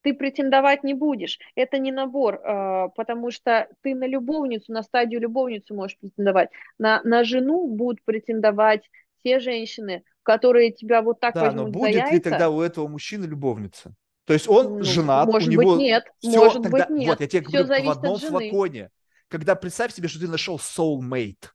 Ты 0.02 0.14
претендовать 0.14 0.84
не 0.84 0.94
будешь. 0.94 1.38
Это 1.56 1.78
не 1.78 1.90
набор, 1.90 2.36
э, 2.36 2.88
потому 2.94 3.30
что 3.30 3.68
ты 3.82 3.94
на 3.94 4.06
любовницу, 4.06 4.72
на 4.72 4.82
стадию 4.82 5.20
любовницу 5.20 5.74
можешь 5.74 5.98
претендовать. 5.98 6.50
На, 6.78 7.00
на 7.02 7.24
жену 7.24 7.66
будут 7.68 8.04
претендовать 8.04 8.88
те 9.24 9.40
женщины, 9.40 10.04
которые 10.22 10.72
тебя 10.72 11.02
вот 11.02 11.20
так 11.20 11.34
да, 11.34 11.46
возьмут 11.46 11.66
но 11.66 11.72
будет 11.72 11.92
за 11.92 11.98
яйца. 11.98 12.14
ли 12.14 12.20
тогда 12.20 12.50
у 12.50 12.60
этого 12.60 12.86
мужчины 12.86 13.24
любовница? 13.24 13.94
То 14.26 14.32
есть 14.34 14.48
он 14.48 14.78
ну, 14.78 14.82
женат, 14.82 15.28
может 15.28 15.48
у 15.48 15.52
него 15.52 15.76
быть, 15.76 15.82
нет, 15.82 16.04
все, 16.18 16.36
может 16.36 16.62
тогда, 16.64 16.86
быть, 16.86 16.90
нет. 16.90 17.08
Вот, 17.08 17.20
я 17.20 17.26
тебе 17.28 17.42
говорю, 17.42 17.84
в 17.84 17.90
одном 17.90 18.18
флаконе. 18.18 18.90
Когда 19.28 19.54
представь 19.54 19.94
себе, 19.94 20.08
что 20.08 20.20
ты 20.20 20.28
нашел 20.28 20.56
soulmate, 20.56 21.50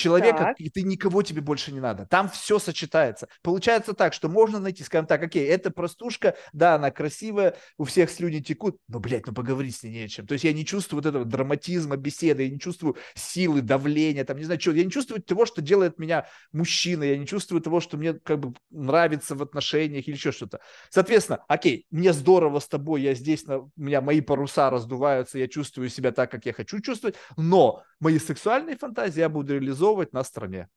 человека, 0.00 0.38
так. 0.38 0.60
и 0.60 0.70
ты 0.70 0.82
никого 0.82 1.22
тебе 1.22 1.40
больше 1.40 1.72
не 1.72 1.80
надо. 1.80 2.06
Там 2.06 2.28
все 2.28 2.58
сочетается. 2.58 3.28
Получается 3.42 3.92
так, 3.92 4.14
что 4.14 4.28
можно 4.28 4.58
найти, 4.58 4.82
скажем 4.82 5.06
так, 5.06 5.22
окей, 5.22 5.46
это 5.46 5.70
простушка, 5.70 6.36
да, 6.52 6.74
она 6.74 6.90
красивая, 6.90 7.56
у 7.78 7.84
всех 7.84 8.10
слюни 8.10 8.40
текут, 8.40 8.78
но, 8.88 8.98
блядь, 9.00 9.26
ну 9.26 9.34
поговорить 9.34 9.76
с 9.76 9.82
ней 9.82 9.90
не 9.92 10.02
о 10.04 10.08
чем. 10.08 10.26
То 10.26 10.32
есть 10.32 10.44
я 10.44 10.52
не 10.52 10.64
чувствую 10.64 11.02
вот 11.02 11.08
этого 11.08 11.24
драматизма 11.24 11.96
беседы, 11.96 12.44
я 12.44 12.50
не 12.50 12.58
чувствую 12.58 12.96
силы, 13.14 13.60
давления, 13.60 14.24
там, 14.24 14.38
не 14.38 14.44
знаю, 14.44 14.60
что, 14.60 14.72
я 14.72 14.84
не 14.84 14.90
чувствую 14.90 15.22
того, 15.22 15.46
что 15.46 15.60
делает 15.60 15.98
меня 15.98 16.26
мужчиной, 16.52 17.10
я 17.10 17.18
не 17.18 17.26
чувствую 17.26 17.60
того, 17.60 17.80
что 17.80 17.96
мне 17.96 18.14
как 18.14 18.40
бы 18.40 18.54
нравится 18.70 19.34
в 19.34 19.42
отношениях 19.42 20.08
или 20.08 20.14
еще 20.14 20.32
что-то. 20.32 20.60
Соответственно, 20.88 21.44
окей, 21.48 21.86
мне 21.90 22.12
здорово 22.12 22.58
с 22.58 22.68
тобой, 22.68 23.02
я 23.02 23.14
здесь, 23.14 23.46
на, 23.46 23.58
у 23.58 23.70
меня 23.76 24.00
мои 24.00 24.20
паруса 24.20 24.70
раздуваются, 24.70 25.38
я 25.38 25.48
чувствую 25.48 25.88
себя 25.88 26.12
так, 26.12 26.30
как 26.30 26.46
я 26.46 26.52
хочу 26.52 26.80
чувствовать, 26.80 27.16
но 27.36 27.82
мои 28.00 28.18
сексуальные 28.18 28.76
фантазии 28.76 29.20
я 29.20 29.28
буду 29.28 29.54
реализовывать 29.54 29.89
на 30.12 30.24
стороне. 30.24 30.68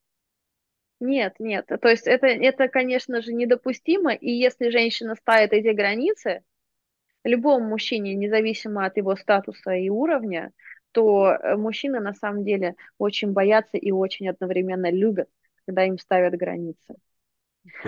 Нет, 1.00 1.36
нет. 1.40 1.68
То 1.68 1.90
есть 1.90 2.08
это, 2.08 2.28
это, 2.28 2.68
конечно 2.68 3.22
же, 3.22 3.34
недопустимо. 3.34 4.14
И 4.14 4.32
если 4.32 4.70
женщина 4.70 5.16
ставит 5.16 5.52
эти 5.52 5.76
границы, 5.76 6.44
любому 7.24 7.68
мужчине, 7.68 8.16
независимо 8.16 8.86
от 8.86 8.98
его 8.98 9.16
статуса 9.16 9.72
и 9.72 9.90
уровня, 9.90 10.52
то 10.92 11.32
э, 11.32 11.56
мужчины 11.58 12.00
на 12.00 12.14
самом 12.14 12.46
деле 12.46 12.76
очень 12.98 13.32
боятся 13.32 13.78
и 13.78 13.92
очень 13.92 14.30
одновременно 14.30 14.92
любят, 14.92 15.28
когда 15.66 15.86
им 15.86 15.98
ставят 15.98 16.36
границы. 16.36 16.96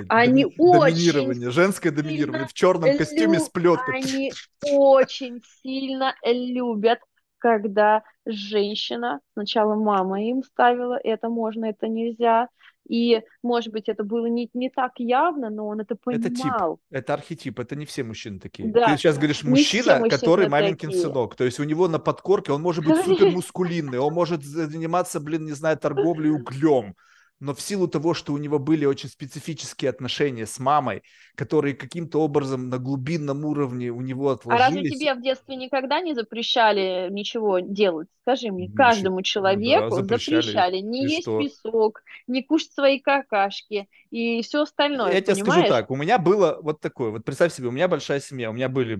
Они 0.07 0.45
доминирование, 0.45 1.47
очень 1.47 1.51
женское 1.51 1.91
доминирование 1.91 2.47
в 2.47 2.53
черном 2.53 2.97
костюме 2.97 3.39
с 3.39 3.49
плеткой. 3.49 3.95
Они 3.95 4.33
очень 4.61 5.41
сильно 5.61 6.15
любят 6.23 6.99
когда 7.37 8.03
женщина, 8.25 9.19
сначала 9.33 9.75
мама 9.75 10.23
им 10.23 10.43
ставила, 10.43 10.99
это 11.03 11.29
можно, 11.29 11.65
это 11.65 11.87
нельзя, 11.87 12.49
и, 12.87 13.23
может 13.41 13.73
быть, 13.73 13.89
это 13.89 14.03
было 14.03 14.27
не, 14.27 14.49
не 14.53 14.69
так 14.69 14.93
явно, 14.97 15.49
но 15.49 15.67
он 15.67 15.79
это 15.79 15.95
понимал. 15.95 16.25
Это 16.27 16.35
тип, 16.35 16.79
это 16.91 17.13
архетип, 17.15 17.59
это 17.59 17.75
не 17.75 17.85
все 17.85 18.03
мужчины 18.03 18.39
такие. 18.39 18.71
Да. 18.71 18.85
Ты 18.85 18.97
сейчас 18.97 19.17
говоришь 19.17 19.43
мужчина, 19.43 20.07
который 20.07 20.47
маменькин 20.47 20.89
такие. 20.89 21.03
сынок, 21.03 21.35
то 21.35 21.43
есть 21.43 21.59
у 21.59 21.63
него 21.63 21.87
на 21.87 21.99
подкорке, 21.99 22.51
он 22.51 22.61
может 22.61 22.85
быть 22.85 22.95
супер 23.05 23.31
мускулинный, 23.31 23.97
он 23.97 24.13
может 24.13 24.43
заниматься, 24.43 25.19
блин, 25.19 25.45
не 25.45 25.53
знаю, 25.53 25.77
торговлей 25.77 26.29
углем, 26.29 26.95
но 27.39 27.53
в 27.53 27.61
силу 27.61 27.87
того, 27.87 28.13
что 28.13 28.33
у 28.33 28.37
него 28.37 28.59
были 28.59 28.85
очень 28.85 29.09
специфические 29.09 29.89
отношения 29.89 30.45
с 30.45 30.57
мамой, 30.57 31.03
которые 31.35 31.75
каким-то 31.75 32.21
образом 32.21 32.69
на 32.69 32.77
глубинном 32.77 33.43
уровне 33.43 33.89
у 33.89 34.01
него 34.01 34.29
отложились. 34.29 34.65
А 34.65 34.69
разве 34.69 34.89
тебе 34.89 35.13
в 35.13 35.21
детстве 35.21 35.55
никогда 35.57 35.99
не 35.99 36.13
запрещали 36.13 37.09
ничего 37.11 37.59
делать? 37.59 38.07
Скажи 38.21 38.51
мне, 38.51 38.63
Ничего. 38.63 38.77
каждому 38.77 39.21
человеку 39.21 39.89
да, 39.89 39.95
запрещали, 39.97 40.41
запрещали 40.41 40.77
не 40.77 41.05
и 41.05 41.09
есть 41.09 41.21
что? 41.23 41.39
песок, 41.39 42.03
не 42.25 42.41
кушать 42.41 42.71
свои 42.71 42.99
какашки 42.99 43.87
и 44.09 44.41
все 44.41 44.63
остальное. 44.63 45.11
Я 45.11 45.21
тебе 45.21 45.35
скажу 45.35 45.67
так, 45.67 45.91
у 45.91 45.95
меня 45.95 46.17
было 46.17 46.57
вот 46.61 46.79
такое, 46.79 47.11
вот 47.11 47.25
представь 47.25 47.53
себе, 47.53 47.67
у 47.67 47.71
меня 47.71 47.87
большая 47.87 48.21
семья, 48.21 48.49
у 48.49 48.53
меня 48.53 48.69
были, 48.69 48.97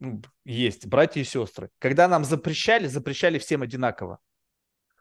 ну, 0.00 0.20
есть 0.44 0.86
братья 0.86 1.20
и 1.20 1.24
сестры. 1.24 1.70
Когда 1.78 2.08
нам 2.08 2.24
запрещали, 2.24 2.86
запрещали 2.86 3.38
всем 3.38 3.62
одинаково. 3.62 4.18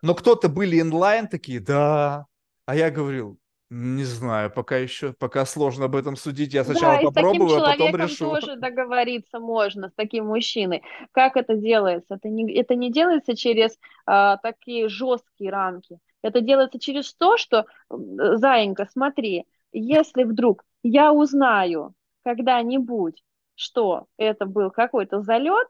Но 0.02 0.14
кто-то 0.14 0.50
были 0.50 0.80
инлайн 0.80 1.28
такие, 1.28 1.60
да, 1.60 2.28
а 2.66 2.76
я 2.76 2.90
говорил, 2.92 3.40
не 3.70 4.04
знаю, 4.04 4.52
пока 4.52 4.78
еще, 4.78 5.14
пока 5.14 5.46
сложно 5.46 5.86
об 5.86 5.96
этом 5.96 6.16
судить. 6.16 6.54
Я 6.54 6.64
сначала 6.64 6.98
да, 6.98 7.02
попробую, 7.12 7.58
а 7.58 7.72
потом 7.72 7.96
решу. 7.96 8.30
тоже 8.30 8.56
договориться 8.58 9.40
можно 9.40 9.90
с 9.90 9.94
таким 9.94 10.28
мужчиной. 10.28 10.84
Как 11.12 11.36
это 11.36 11.56
делается? 11.56 12.16
Это 12.16 12.30
не, 12.30 12.54
это 12.54 12.76
не 12.76 12.92
делается 12.92 13.36
через 13.36 13.78
а, 14.06 14.38
такие 14.38 14.88
жесткие 14.88 15.50
рамки. 15.50 15.98
Это 16.22 16.42
делается 16.42 16.80
через 16.80 17.14
то, 17.16 17.38
что, 17.38 17.66
Заинька, 17.90 18.88
смотри, 18.92 19.46
если 19.72 20.24
вдруг 20.24 20.64
я 20.84 21.12
узнаю 21.12 21.94
когда-нибудь, 22.24 23.24
что 23.56 24.06
это 24.18 24.46
был 24.46 24.70
какой-то 24.70 25.22
залет, 25.22 25.68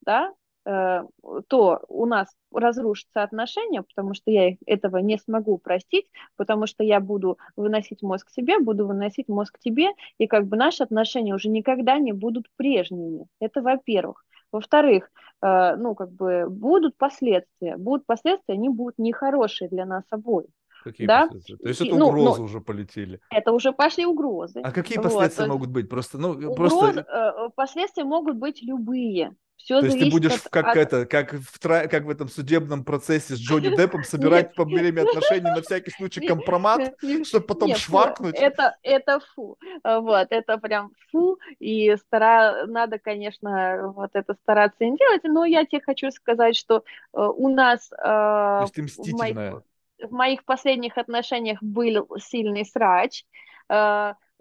да, 0.00 0.32
то 0.64 1.80
у 1.88 2.06
нас 2.06 2.28
разрушатся 2.52 3.22
отношения, 3.22 3.82
потому 3.82 4.14
что 4.14 4.30
я 4.30 4.56
этого 4.66 4.98
не 4.98 5.18
смогу 5.18 5.58
простить, 5.58 6.06
потому 6.36 6.66
что 6.66 6.84
я 6.84 7.00
буду 7.00 7.38
выносить 7.56 8.02
мозг 8.02 8.30
себе, 8.30 8.58
буду 8.58 8.86
выносить 8.86 9.28
мозг 9.28 9.58
тебе, 9.58 9.88
и 10.18 10.26
как 10.26 10.46
бы 10.46 10.56
наши 10.56 10.82
отношения 10.82 11.34
уже 11.34 11.48
никогда 11.48 11.98
не 11.98 12.12
будут 12.12 12.46
прежними. 12.56 13.26
Это 13.40 13.60
во-первых. 13.62 14.24
Во-вторых, 14.52 15.10
э, 15.40 15.76
ну, 15.76 15.94
как 15.94 16.12
бы 16.12 16.46
будут 16.48 16.96
последствия. 16.98 17.76
Будут 17.78 18.06
последствия, 18.06 18.54
они 18.54 18.68
будут 18.68 18.98
нехорошие 18.98 19.68
для 19.68 19.86
нас 19.86 20.04
обоих. 20.10 20.50
Какие 20.84 21.06
да? 21.06 21.26
последствия? 21.26 21.56
То 21.56 21.68
есть 21.68 21.80
это 21.80 21.96
ну, 21.96 22.08
угрозы 22.08 22.40
ну, 22.40 22.44
уже 22.44 22.60
полетели. 22.60 23.20
Это 23.30 23.52
уже 23.52 23.72
пошли 23.72 24.04
угрозы. 24.04 24.60
А 24.60 24.72
какие 24.72 24.98
последствия 24.98 25.46
вот, 25.46 25.54
могут 25.54 25.70
быть? 25.70 25.88
Просто, 25.88 26.18
ну, 26.18 26.30
угроз, 26.30 26.72
просто... 26.72 27.00
Э, 27.00 27.48
последствия 27.54 28.04
могут 28.04 28.36
быть 28.36 28.62
любые. 28.62 29.34
Все 29.64 29.80
То 29.80 29.86
есть 29.86 29.98
ты 29.98 30.10
будешь 30.10 30.32
от, 30.32 30.48
как 30.50 30.66
от... 30.68 30.76
это, 30.76 31.06
как 31.06 31.34
в, 31.34 31.58
как 31.60 32.02
в 32.02 32.10
этом 32.10 32.28
судебном 32.28 32.84
процессе 32.84 33.36
с 33.36 33.38
Джонни 33.38 33.68
Деппом 33.76 34.02
собирать 34.02 34.54
по 34.54 34.64
время 34.64 35.02
отношений 35.02 35.50
на 35.50 35.62
всякий 35.62 35.92
случай 35.92 36.26
компромат, 36.26 36.94
чтобы 37.24 37.46
потом 37.46 37.68
нет, 37.68 37.78
шваркнуть? 37.78 38.34
Это, 38.34 38.76
это 38.82 39.20
фу. 39.34 39.56
Вот, 39.84 40.26
это 40.30 40.58
прям 40.58 40.90
фу. 41.10 41.38
И 41.60 41.94
стара... 41.96 42.66
надо, 42.66 42.98
конечно, 42.98 43.92
вот 43.94 44.10
это 44.14 44.34
стараться 44.42 44.84
не 44.84 44.96
делать. 44.96 45.22
Но 45.22 45.44
я 45.44 45.64
тебе 45.64 45.80
хочу 45.80 46.10
сказать, 46.10 46.56
что 46.56 46.78
э, 47.14 47.20
у 47.20 47.48
нас... 47.48 47.88
То 47.88 48.60
есть 48.62 48.74
ты 48.74 48.82
мстительная. 48.82 49.32
В 49.32 49.36
моих, 49.36 49.62
в 50.10 50.12
моих 50.12 50.44
последних 50.44 50.98
отношениях 50.98 51.58
был 51.62 52.08
сильный 52.18 52.64
срач. 52.64 53.24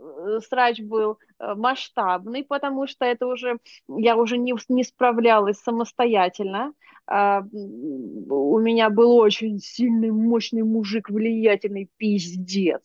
Э, 0.01 0.39
срач 0.47 0.81
был 0.81 1.19
э, 1.39 1.53
масштабный, 1.55 2.43
потому 2.43 2.87
что 2.87 3.05
это 3.05 3.27
уже 3.27 3.59
я 3.87 4.15
уже 4.15 4.37
не, 4.37 4.53
не 4.69 4.83
справлялась 4.83 5.59
самостоятельно. 5.59 6.73
А, 7.07 7.41
у 7.51 8.59
меня 8.59 8.89
был 8.89 9.15
очень 9.15 9.59
сильный, 9.59 10.11
мощный 10.11 10.63
мужик, 10.63 11.09
влиятельный 11.09 11.89
пиздец. 11.97 12.81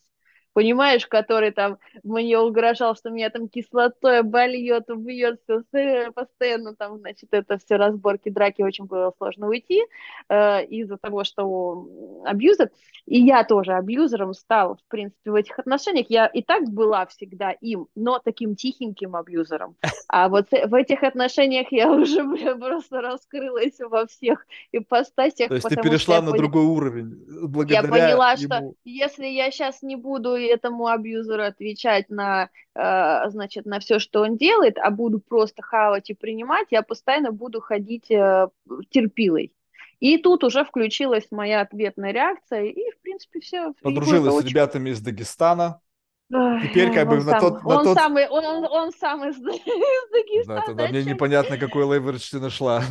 Понимаешь, 0.57 1.07
который 1.07 1.51
там 1.51 1.77
мне 2.03 2.39
угрожал, 2.39 2.97
что 2.97 3.11
меня 3.11 3.29
там 3.29 3.47
кислотой 3.47 4.21
обольет, 4.21 4.89
убьет, 4.89 5.39
все 5.45 6.11
постоянно 6.13 6.75
там, 6.75 6.97
значит, 6.97 7.29
это 7.33 7.59
все 7.59 7.77
разборки, 7.77 8.31
драки, 8.31 8.63
очень 8.63 8.87
было 8.87 9.13
сложно 9.19 9.49
уйти 9.49 9.83
э, 10.31 10.65
из-за 10.65 10.97
того, 10.97 11.25
что 11.25 11.87
абьюзер. 12.25 12.71
И 13.05 13.21
я 13.21 13.45
тоже 13.45 13.75
абьюзером 13.75 14.33
стал, 14.33 14.77
в 14.77 14.89
принципе, 14.89 15.31
в 15.31 15.35
этих 15.35 15.59
отношениях. 15.59 16.07
Я 16.09 16.25
и 16.25 16.43
так 16.43 16.71
была 16.71 17.05
всегда 17.05 17.51
им, 17.51 17.89
но 17.95 18.19
таким 18.19 18.57
тихеньким 18.57 19.15
абьюзером. 19.15 19.77
А 20.09 20.31
вот 20.31 20.47
в 20.51 20.75
этих 20.75 21.03
отношениях 21.03 21.67
я 21.71 21.93
уже 21.93 22.25
бля, 22.25 22.57
просто 22.57 23.03
раскрылась 23.03 23.79
во 23.79 24.07
всех 24.07 24.47
ипостасях. 24.73 25.49
То 25.49 25.55
есть 25.57 25.69
ты 25.69 25.77
перешла 25.77 26.23
на 26.23 26.33
другой 26.33 26.65
уровень 26.65 27.27
благодаря 27.43 27.83
Я 27.83 27.89
поняла, 27.89 28.33
ему. 28.33 28.43
что 28.47 28.73
если 28.85 29.27
я 29.27 29.51
сейчас 29.51 29.83
не 29.83 29.97
буду 29.97 30.46
этому 30.47 30.87
абьюзеру 30.87 31.43
отвечать 31.43 32.09
на, 32.09 32.51
э, 32.75 33.31
значит, 33.31 33.67
на 33.67 33.81
все, 33.81 33.99
что 33.99 34.23
он 34.23 34.37
делает, 34.37 34.79
а 34.79 34.91
буду 34.91 35.21
просто 35.21 35.63
хавать 35.63 36.11
и 36.11 36.15
принимать, 36.15 36.69
я 36.71 36.83
постоянно 36.83 37.33
буду 37.33 37.61
ходить 37.61 38.11
э, 38.11 38.49
терпилой. 38.91 39.53
И 39.99 40.19
тут 40.19 40.45
уже 40.45 40.65
включилась 40.65 41.27
моя 41.31 41.63
ответная 41.63 42.13
реакция, 42.13 42.65
и, 42.65 42.91
в 42.91 43.01
принципе, 43.01 43.41
все. 43.41 43.73
Подружилась 43.83 44.45
с 44.45 44.45
ребятами 44.47 44.91
из 44.91 45.01
Дагестана, 45.01 45.81
Теперь 46.29 46.93
как 46.93 47.09
бы 47.09 47.23
на 47.23 47.39
тот... 47.39 47.63
На 47.63 47.79
он, 47.79 47.85
тот... 47.85 47.97
Самый, 47.97 48.29
он, 48.29 48.45
он, 48.45 48.65
он 48.65 48.93
сам 48.93 49.29
из, 49.29 49.37
из 49.39 50.11
Дагестана. 50.13 50.61
Да, 50.61 50.67
тогда 50.67 50.89
мне 50.89 51.05
непонятно, 51.05 51.57
какой 51.57 51.85
лейверидж 51.85 52.31
ты 52.31 52.41
нашла. 52.41 52.83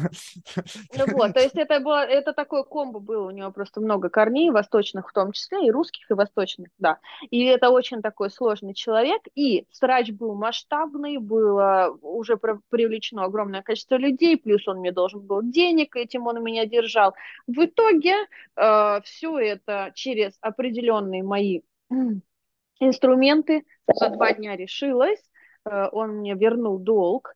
Ну 0.98 1.06
вот, 1.12 1.34
то 1.34 1.42
есть 1.42 1.56
это, 1.56 1.82
было, 1.82 2.06
это 2.06 2.32
такое 2.32 2.64
комбо 2.64 3.00
было, 3.00 3.28
у 3.28 3.32
него 3.32 3.52
просто 3.52 3.82
много 3.82 4.10
корней, 4.10 4.52
восточных 4.52 5.10
в 5.10 5.14
том 5.14 5.34
числе, 5.34 5.68
и 5.68 5.72
русских, 5.72 6.10
и 6.10 6.14
восточных, 6.14 6.70
да. 6.80 7.00
И 7.30 7.44
это 7.44 7.72
очень 7.72 8.02
такой 8.02 8.30
сложный 8.32 8.74
человек, 8.74 9.22
и 9.36 9.66
срач 9.70 10.12
был 10.12 10.34
масштабный, 10.36 11.18
было 11.18 11.98
уже 12.02 12.38
привлечено 12.38 13.26
огромное 13.26 13.64
количество 13.64 13.96
людей, 13.96 14.38
плюс 14.38 14.66
он 14.68 14.80
мне 14.80 14.94
должен 14.94 15.20
был 15.20 15.42
денег, 15.44 15.98
этим 15.98 16.28
он 16.28 16.42
меня 16.42 16.66
держал. 16.66 17.14
В 17.48 17.66
итоге 17.66 18.14
э, 18.56 19.02
все 19.04 19.38
это 19.40 19.92
через 19.94 20.38
определенные 20.40 21.24
мои 21.24 21.62
инструменты, 22.80 23.64
за 23.88 24.10
два 24.10 24.34
дня 24.34 24.56
решилась, 24.56 25.22
э, 25.66 25.88
он 25.92 26.18
мне 26.18 26.34
вернул 26.36 26.80
долг, 26.80 27.36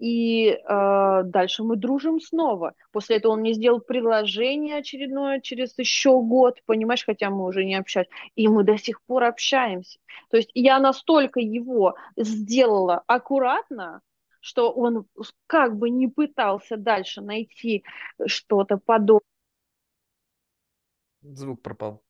и 0.00 0.48
э, 0.48 1.22
дальше 1.24 1.62
мы 1.62 1.76
дружим 1.76 2.20
снова. 2.20 2.74
После 2.90 3.16
этого 3.16 3.32
он 3.32 3.40
мне 3.40 3.52
сделал 3.52 3.80
предложение 3.80 4.78
очередное 4.78 5.40
через 5.40 5.76
еще 5.78 6.22
год, 6.22 6.62
понимаешь, 6.64 7.04
хотя 7.04 7.28
мы 7.28 7.44
уже 7.44 7.64
не 7.64 7.74
общались, 7.74 8.08
и 8.34 8.48
мы 8.48 8.64
до 8.64 8.78
сих 8.78 9.02
пор 9.02 9.24
общаемся. 9.24 9.98
То 10.30 10.38
есть 10.38 10.50
я 10.54 10.78
настолько 10.78 11.40
его 11.40 11.96
сделала 12.16 13.02
аккуратно, 13.06 14.00
что 14.40 14.72
он 14.72 15.04
как 15.46 15.76
бы 15.76 15.90
не 15.90 16.08
пытался 16.08 16.78
дальше 16.78 17.20
найти 17.20 17.84
что-то 18.26 18.78
подобное. 18.78 19.20
Звук 21.20 21.60
пропал. 21.60 22.02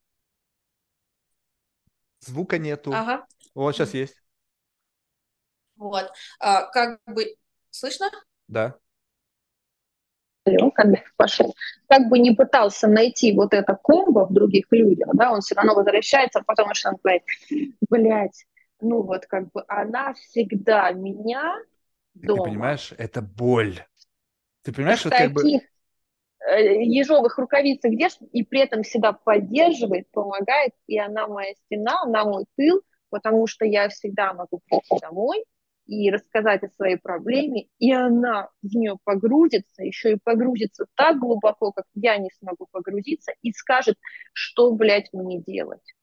Звука 2.20 2.58
нету. 2.58 2.92
Ага. 2.92 3.26
Вот, 3.54 3.74
сейчас 3.74 3.94
есть. 3.94 4.16
Вот. 5.76 6.12
А, 6.38 6.66
как 6.66 7.00
бы... 7.06 7.36
Слышно? 7.70 8.10
Да. 8.48 8.76
Когда 10.74 11.02
пошел, 11.16 11.54
как 11.88 12.08
бы 12.08 12.18
не 12.18 12.32
пытался 12.32 12.88
найти 12.88 13.32
вот 13.34 13.54
это 13.54 13.78
комбо 13.80 14.26
в 14.26 14.32
других 14.32 14.66
людях, 14.70 15.08
да, 15.14 15.32
он 15.32 15.42
все 15.42 15.54
равно 15.54 15.74
возвращается, 15.74 16.42
потому 16.44 16.74
что 16.74 16.90
он 16.90 16.96
говорит, 17.02 17.22
блядь, 17.88 18.46
ну 18.80 19.02
вот 19.02 19.26
как 19.26 19.52
бы 19.52 19.62
она 19.68 20.14
всегда 20.14 20.90
меня 20.92 21.56
дома. 22.14 22.44
Ты 22.44 22.50
понимаешь, 22.50 22.92
это 22.96 23.22
боль. 23.22 23.84
Ты 24.62 24.72
понимаешь, 24.72 25.00
что 25.00 25.10
как 25.10 25.32
бы 25.32 25.60
ежовых 26.48 27.38
рукавицах 27.38 27.96
держит 27.96 28.22
и 28.32 28.42
при 28.42 28.60
этом 28.60 28.82
всегда 28.82 29.12
поддерживает, 29.12 30.10
помогает, 30.10 30.72
и 30.86 30.98
она 30.98 31.26
моя 31.26 31.54
стена, 31.66 32.02
она 32.02 32.24
мой 32.24 32.44
тыл, 32.56 32.82
потому 33.10 33.46
что 33.46 33.64
я 33.64 33.88
всегда 33.88 34.32
могу 34.32 34.60
прийти 34.66 34.96
домой 35.00 35.44
и 35.86 36.10
рассказать 36.10 36.62
о 36.62 36.68
своей 36.68 36.96
проблеме, 36.96 37.66
и 37.78 37.92
она 37.92 38.48
в 38.62 38.74
нее 38.74 38.96
погрузится, 39.04 39.82
еще 39.82 40.12
и 40.12 40.18
погрузится 40.22 40.86
так 40.94 41.18
глубоко, 41.18 41.72
как 41.72 41.84
я 41.94 42.16
не 42.16 42.30
смогу 42.38 42.68
погрузиться, 42.70 43.32
и 43.42 43.52
скажет, 43.52 43.96
что, 44.32 44.72
блядь, 44.72 45.12
мне 45.12 45.42
делать. 45.42 45.94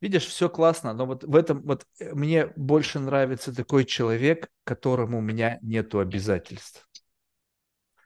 Видишь, 0.00 0.26
все 0.26 0.48
классно, 0.48 0.94
но 0.94 1.04
вот 1.04 1.24
в 1.24 1.36
этом 1.36 1.60
вот 1.62 1.86
э, 1.98 2.14
мне 2.14 2.46
больше 2.56 3.00
нравится 3.00 3.54
такой 3.54 3.84
человек, 3.84 4.48
которому 4.64 5.18
у 5.18 5.20
меня 5.20 5.58
нету 5.60 5.98
обязательств. 5.98 6.88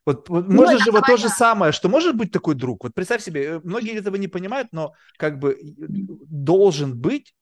Вот, 0.07 0.29
вот 0.29 0.49
ну, 0.49 0.55
можно 0.55 0.79
же 0.79 0.93
вот 0.93 1.07
то 1.07 1.17
же 1.17 1.29
самое, 1.29 1.73
что 1.73 1.89
может 1.89 2.17
быть 2.17 2.31
такой 2.31 2.55
друг. 2.55 2.85
Вот 2.85 2.95
представь 2.95 3.23
себе, 3.23 3.45
э, 3.45 3.61
многие 3.65 3.97
этого 3.97 4.17
не 4.17 4.29
понимают, 4.29 4.69
но 4.73 4.93
как 5.17 5.39
бы 5.39 5.59
должен 5.59 6.99
быть, 6.99 7.35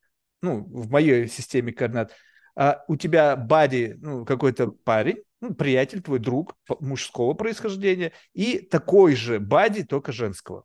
ну, 0.43 0.65
в 0.65 0.91
моей 0.91 1.29
системе 1.29 1.73
координат, 1.73 2.13
а 2.55 2.85
у 2.87 2.97
тебя 2.97 3.35
бади, 3.37 3.97
ну, 4.01 4.25
какой-то 4.25 4.69
парень, 4.69 5.23
ну, 5.41 5.55
приятель, 5.55 6.03
твой 6.03 6.21
друг 6.21 6.55
мужского 6.81 7.35
происхождения, 7.35 8.13
и 8.33 8.59
такой 8.59 9.17
же 9.17 9.41
бади, 9.41 9.83
только 9.83 10.13
женского. 10.13 10.65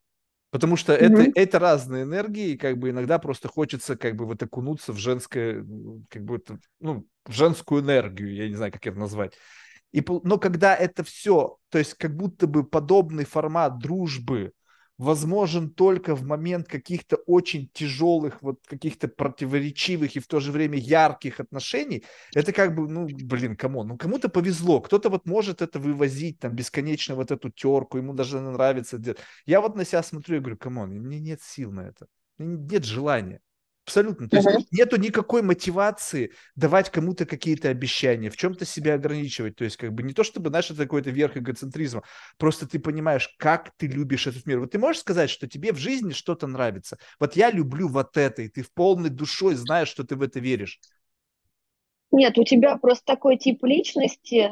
Потому 0.51 0.75
что 0.75 0.93
mm-hmm. 0.93 1.29
это, 1.29 1.31
это 1.39 1.59
разные 1.59 2.03
энергии, 2.03 2.51
и 2.51 2.57
как 2.57 2.77
бы 2.77 2.91
иногда 2.91 3.19
просто 3.19 3.47
хочется 3.47 3.97
как 3.97 4.15
бы 4.15 4.25
вот 4.25 4.41
окунуться 4.41 4.93
в 4.93 4.97
женское, 4.97 5.65
как 6.09 6.23
бы, 6.23 6.41
ну, 6.79 7.05
в 7.25 7.31
женскую 7.31 7.81
энергию, 7.81 8.33
я 8.33 8.47
не 8.47 8.55
знаю, 8.55 8.71
как 8.71 8.85
это 8.85 8.97
назвать. 8.97 9.33
И, 9.97 10.05
но 10.23 10.37
когда 10.37 10.75
это 10.75 11.03
все, 11.03 11.57
то 11.69 11.79
есть 11.79 11.95
как 11.95 12.15
будто 12.15 12.45
бы 12.45 12.63
подобный 12.63 13.25
формат 13.25 13.79
дружбы 13.79 14.51
возможен 14.99 15.71
только 15.71 16.13
в 16.13 16.23
момент 16.23 16.67
каких-то 16.67 17.15
очень 17.25 17.67
тяжелых, 17.73 18.43
вот 18.43 18.59
каких-то 18.67 19.07
противоречивых 19.07 20.15
и 20.15 20.19
в 20.19 20.27
то 20.27 20.39
же 20.39 20.51
время 20.51 20.77
ярких 20.77 21.39
отношений, 21.39 22.03
это 22.35 22.53
как 22.53 22.75
бы, 22.75 22.87
ну, 22.87 23.07
блин, 23.07 23.57
кому? 23.57 23.83
Ну, 23.83 23.97
кому-то 23.97 24.29
повезло, 24.29 24.81
кто-то 24.81 25.09
вот 25.09 25.25
может 25.25 25.63
это 25.63 25.79
вывозить, 25.79 26.37
там, 26.37 26.53
бесконечно 26.53 27.15
вот 27.15 27.31
эту 27.31 27.49
терку, 27.49 27.97
ему 27.97 28.13
даже 28.13 28.39
нравится. 28.39 29.01
Я 29.47 29.61
вот 29.61 29.75
на 29.75 29.83
себя 29.83 30.03
смотрю 30.03 30.37
и 30.37 30.39
говорю, 30.39 30.57
come 30.57 30.77
on, 30.77 30.91
мне 30.91 31.19
нет 31.19 31.41
сил 31.41 31.71
на 31.71 31.87
это, 31.87 32.05
нет 32.37 32.85
желания. 32.85 33.41
Абсолютно. 33.87 34.27
То 34.27 34.35
есть 34.35 34.47
uh-huh. 34.49 34.65
нету 34.71 34.97
никакой 34.97 35.41
мотивации 35.41 36.33
давать 36.57 36.91
кому-то 36.91 37.25
какие-то 37.25 37.69
обещания, 37.69 38.29
в 38.29 38.35
чем-то 38.35 38.65
себя 38.65 38.95
ограничивать. 38.95 39.55
То 39.55 39.63
есть 39.63 39.77
как 39.77 39.93
бы 39.93 40.03
не 40.03 40.13
то, 40.13 40.25
чтобы, 40.25 40.49
знаешь, 40.49 40.69
это 40.69 40.83
какой-то 40.83 41.09
верх 41.09 41.37
эгоцентризма, 41.37 42.03
просто 42.37 42.67
ты 42.67 42.79
понимаешь, 42.79 43.33
как 43.37 43.71
ты 43.77 43.87
любишь 43.87 44.27
этот 44.27 44.45
мир. 44.45 44.59
Вот 44.59 44.71
ты 44.71 44.77
можешь 44.77 44.99
сказать, 44.99 45.29
что 45.29 45.47
тебе 45.47 45.71
в 45.71 45.77
жизни 45.77 46.11
что-то 46.11 46.47
нравится. 46.47 46.97
Вот 47.17 47.37
я 47.37 47.49
люблю 47.49 47.87
вот 47.87 48.17
это, 48.17 48.41
и 48.41 48.49
ты 48.49 48.61
в 48.61 48.73
полной 48.73 49.09
душой 49.09 49.55
знаешь, 49.55 49.87
что 49.87 50.03
ты 50.03 50.17
в 50.17 50.21
это 50.21 50.41
веришь. 50.41 50.81
Нет, 52.11 52.37
у 52.37 52.43
тебя 52.43 52.75
просто 52.75 53.05
такой 53.05 53.37
тип 53.37 53.63
личности, 53.63 54.51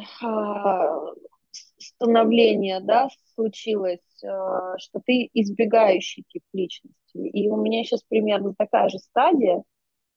становления, 1.88 2.80
да, 2.80 3.10
случилось, 3.36 3.99
а, 4.24 4.78
что 4.78 5.02
ты 5.06 5.30
избегающий 5.34 6.24
тип 6.28 6.44
личности. 6.53 7.18
И 7.18 7.49
у 7.49 7.57
меня 7.57 7.84
сейчас 7.84 8.03
примерно 8.03 8.53
такая 8.57 8.90
же 8.90 8.99
стадия, 8.99 9.64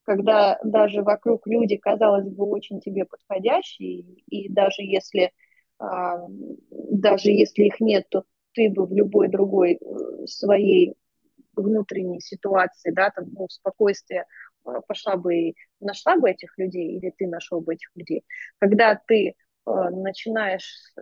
когда 0.03 0.59
даже 0.65 1.03
вокруг 1.03 1.47
люди, 1.47 1.77
казалось 1.77 2.28
бы, 2.28 2.45
очень 2.45 2.81
тебе 2.81 3.05
подходящие, 3.05 4.05
и 4.28 4.49
даже 4.49 4.82
если, 4.82 5.32
а, 5.78 6.27
даже 6.90 7.31
если 7.31 7.65
их 7.65 7.81
нет, 7.81 8.07
то 8.09 8.24
ты 8.53 8.70
бы 8.70 8.86
в 8.86 8.93
любой 8.93 9.28
другой 9.28 9.74
э, 9.74 10.27
своей 10.27 10.95
внутренней 11.55 12.20
ситуации, 12.20 12.90
да, 12.90 13.11
там, 13.11 13.27
ну, 13.32 13.49
спокойствие 13.49 14.24
а, 14.65 14.81
пошла 14.81 15.16
бы 15.16 15.35
и 15.36 15.57
нашла 15.81 16.16
бы 16.16 16.31
этих 16.31 16.57
людей, 16.59 16.97
или 16.97 17.12
ты 17.16 17.27
нашел 17.27 17.61
бы 17.61 17.74
этих 17.74 17.90
людей. 17.95 18.24
Когда 18.59 19.01
ты 19.07 19.28
э, 19.28 19.35
начинаешь 19.66 20.93
э, 20.97 21.01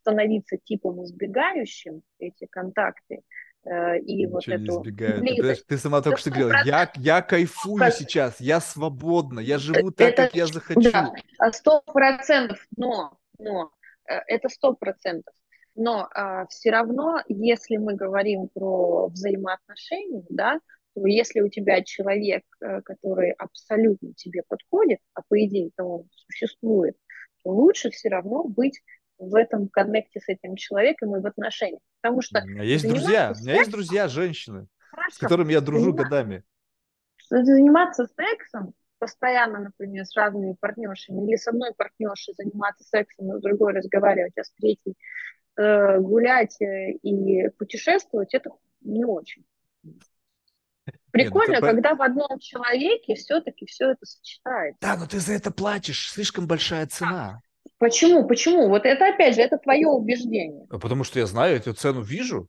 становиться 0.00 0.56
типом 0.56 1.04
избегающим 1.04 2.02
эти 2.18 2.46
контакты, 2.46 3.22
Э, 3.64 3.98
и 3.98 4.24
Ничего 4.24 4.32
вот 4.32 4.48
эту. 4.48 4.82
Ты, 4.82 5.54
ты 5.66 5.78
сама 5.78 6.00
только 6.00 6.18
что 6.18 6.30
говорила, 6.30 6.62
я, 6.64 6.90
я 6.96 7.22
кайфую 7.22 7.78
как... 7.78 7.94
сейчас, 7.94 8.40
я 8.40 8.60
свободна, 8.60 9.40
я 9.40 9.58
живу 9.58 9.90
так, 9.90 10.08
это, 10.08 10.22
как 10.24 10.34
я 10.34 10.46
захочу. 10.46 10.90
Да, 10.90 11.12
сто 11.52 11.82
процентов, 11.82 12.66
но, 12.76 13.18
но, 13.38 13.70
э, 14.08 14.14
это 14.26 14.48
сто 14.48 14.72
процентов. 14.72 15.34
Но 15.76 16.08
а, 16.14 16.46
все 16.46 16.70
равно, 16.70 17.20
если 17.28 17.76
мы 17.76 17.94
говорим 17.94 18.48
про 18.48 19.06
взаимоотношения, 19.06 20.24
да, 20.28 20.58
то 20.94 21.06
если 21.06 21.40
у 21.40 21.48
тебя 21.48 21.82
человек, 21.82 22.42
э, 22.60 22.80
который 22.82 23.32
абсолютно 23.32 24.12
тебе 24.14 24.42
подходит, 24.48 24.98
а 25.14 25.20
по 25.28 25.42
идее 25.44 25.70
то 25.76 25.84
он 25.84 26.08
существует, 26.10 26.96
то 27.44 27.50
лучше 27.50 27.90
все 27.90 28.08
равно 28.08 28.44
быть 28.44 28.82
в 29.20 29.34
этом 29.34 29.68
коннекте 29.68 30.20
с 30.20 30.28
этим 30.28 30.56
человеком 30.56 31.14
и 31.16 31.20
в 31.20 31.26
отношениях. 31.26 31.80
Потому 32.00 32.22
что... 32.22 32.40
У 32.42 32.46
меня 32.46 32.62
есть 32.62 32.88
друзья, 32.88 33.32
у 33.36 33.42
меня 33.42 33.54
есть 33.56 33.70
друзья, 33.70 34.08
женщины, 34.08 34.66
Хорошо. 34.90 35.16
с 35.16 35.18
которыми 35.18 35.52
я 35.52 35.60
дружу 35.60 35.92
Заниматься. 35.92 36.04
годами. 36.04 36.44
заниматься 37.28 38.06
сексом 38.16 38.74
постоянно, 38.98 39.60
например, 39.60 40.04
с 40.04 40.14
разными 40.14 40.54
партнершами, 40.60 41.26
или 41.26 41.36
с 41.36 41.48
одной 41.48 41.72
партнершей 41.74 42.34
заниматься 42.34 42.84
сексом, 42.84 43.30
а 43.32 43.38
с 43.38 43.42
другой 43.42 43.72
разговаривать, 43.72 44.36
а 44.36 44.44
с 44.44 44.52
третьей 44.52 44.94
э, 45.56 45.98
гулять 45.98 46.60
э, 46.60 46.92
и 47.02 47.48
путешествовать, 47.50 48.34
это 48.34 48.50
не 48.82 49.04
очень. 49.04 49.44
Прикольно, 51.10 51.52
Нет, 51.52 51.62
это... 51.62 51.72
когда 51.72 51.94
в 51.94 52.02
одном 52.02 52.38
человеке 52.38 53.14
все-таки 53.14 53.66
все 53.66 53.92
это 53.92 54.06
сочетается. 54.06 54.78
Да, 54.80 54.96
но 54.96 55.06
ты 55.06 55.18
за 55.18 55.32
это 55.32 55.50
платишь, 55.50 56.10
слишком 56.10 56.46
большая 56.46 56.86
цена. 56.86 57.40
Почему? 57.80 58.28
Почему? 58.28 58.68
Вот 58.68 58.84
это 58.84 59.08
опять 59.08 59.36
же, 59.36 59.40
это 59.40 59.56
твое 59.56 59.86
убеждение. 59.86 60.66
А 60.68 60.78
потому 60.78 61.02
что 61.02 61.18
я 61.18 61.24
знаю, 61.24 61.56
эту 61.56 61.72
цену 61.72 62.02
вижу. 62.02 62.46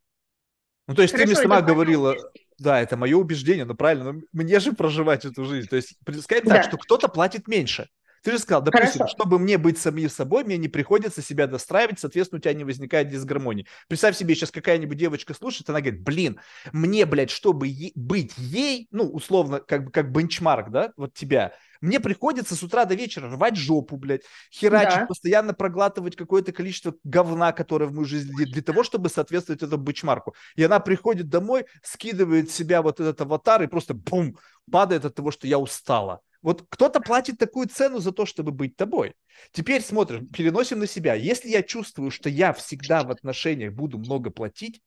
Ну, 0.89 0.93
то 0.93 1.03
есть 1.03 1.13
Хорошо, 1.13 1.31
ты 1.31 1.33
мне 1.33 1.41
сама 1.41 1.61
говорила, 1.61 2.17
да, 2.59 2.81
это 2.81 2.97
мое 2.97 3.15
убеждение, 3.15 3.63
но 3.63 3.73
правильно, 3.73 4.11
но 4.11 4.21
мне 4.33 4.59
же 4.59 4.73
проживать 4.73 5.23
эту 5.23 5.45
жизнь. 5.45 5.69
То 5.69 5.77
есть 5.77 5.95
сказать 6.21 6.43
да. 6.43 6.55
так, 6.55 6.65
что 6.65 6.77
кто-то 6.77 7.07
платит 7.07 7.47
меньше. 7.47 7.87
Ты 8.23 8.31
же 8.31 8.39
сказал, 8.39 8.61
допустим, 8.61 8.99
Хорошо. 8.99 9.15
чтобы 9.15 9.39
мне 9.39 9.57
быть 9.57 9.79
самим 9.79 10.09
собой, 10.09 10.43
мне 10.43 10.57
не 10.57 10.67
приходится 10.67 11.21
себя 11.21 11.47
достраивать, 11.47 11.99
соответственно, 11.99 12.37
у 12.37 12.41
тебя 12.41 12.53
не 12.53 12.63
возникает 12.63 13.09
дисгармонии. 13.09 13.65
Представь 13.87 14.15
себе, 14.15 14.35
сейчас 14.35 14.51
какая-нибудь 14.51 14.97
девочка 14.97 15.33
слушает, 15.33 15.69
она 15.69 15.81
говорит, 15.81 16.01
блин, 16.01 16.39
мне, 16.71 17.05
блядь, 17.05 17.31
чтобы 17.31 17.67
е- 17.67 17.91
быть 17.95 18.33
ей, 18.37 18.87
ну, 18.91 19.05
условно, 19.05 19.59
как, 19.59 19.85
бы 19.85 19.91
как 19.91 20.11
бенчмарк, 20.11 20.69
да, 20.69 20.93
вот 20.97 21.13
тебя, 21.13 21.53
мне 21.81 21.99
приходится 21.99 22.55
с 22.55 22.61
утра 22.61 22.85
до 22.85 22.93
вечера 22.93 23.27
рвать 23.27 23.55
жопу, 23.55 23.97
блядь, 23.97 24.21
херачить, 24.51 24.99
да. 24.99 25.05
постоянно 25.07 25.55
проглатывать 25.55 26.15
какое-то 26.15 26.51
количество 26.51 26.93
говна, 27.03 27.51
которое 27.53 27.87
в 27.87 27.93
мою 27.93 28.05
жизнь 28.05 28.31
для, 28.35 28.45
для 28.45 28.61
того, 28.61 28.83
чтобы 28.83 29.09
соответствовать 29.09 29.63
этому 29.63 29.83
бенчмарку. 29.83 30.35
И 30.55 30.63
она 30.63 30.79
приходит 30.79 31.27
домой, 31.27 31.65
скидывает 31.81 32.51
себя 32.51 32.83
вот 32.83 32.99
этот 32.99 33.19
аватар 33.21 33.63
и 33.63 33.67
просто 33.67 33.95
бум, 33.95 34.37
падает 34.71 35.05
от 35.05 35.15
того, 35.15 35.31
что 35.31 35.47
я 35.47 35.57
устала. 35.57 36.21
Вот 36.41 36.65
кто-то 36.69 36.99
платит 36.99 37.37
такую 37.37 37.67
цену 37.67 37.99
за 37.99 38.11
то, 38.11 38.25
чтобы 38.25 38.51
быть 38.51 38.75
тобой. 38.75 39.15
Теперь 39.51 39.81
смотрим, 39.81 40.27
переносим 40.27 40.79
на 40.79 40.87
себя. 40.87 41.13
Если 41.13 41.49
я 41.49 41.61
чувствую, 41.61 42.09
что 42.09 42.29
я 42.29 42.53
всегда 42.53 43.03
в 43.03 43.11
отношениях 43.11 43.73
буду 43.73 43.99
много 43.99 44.31
платить, 44.31 44.81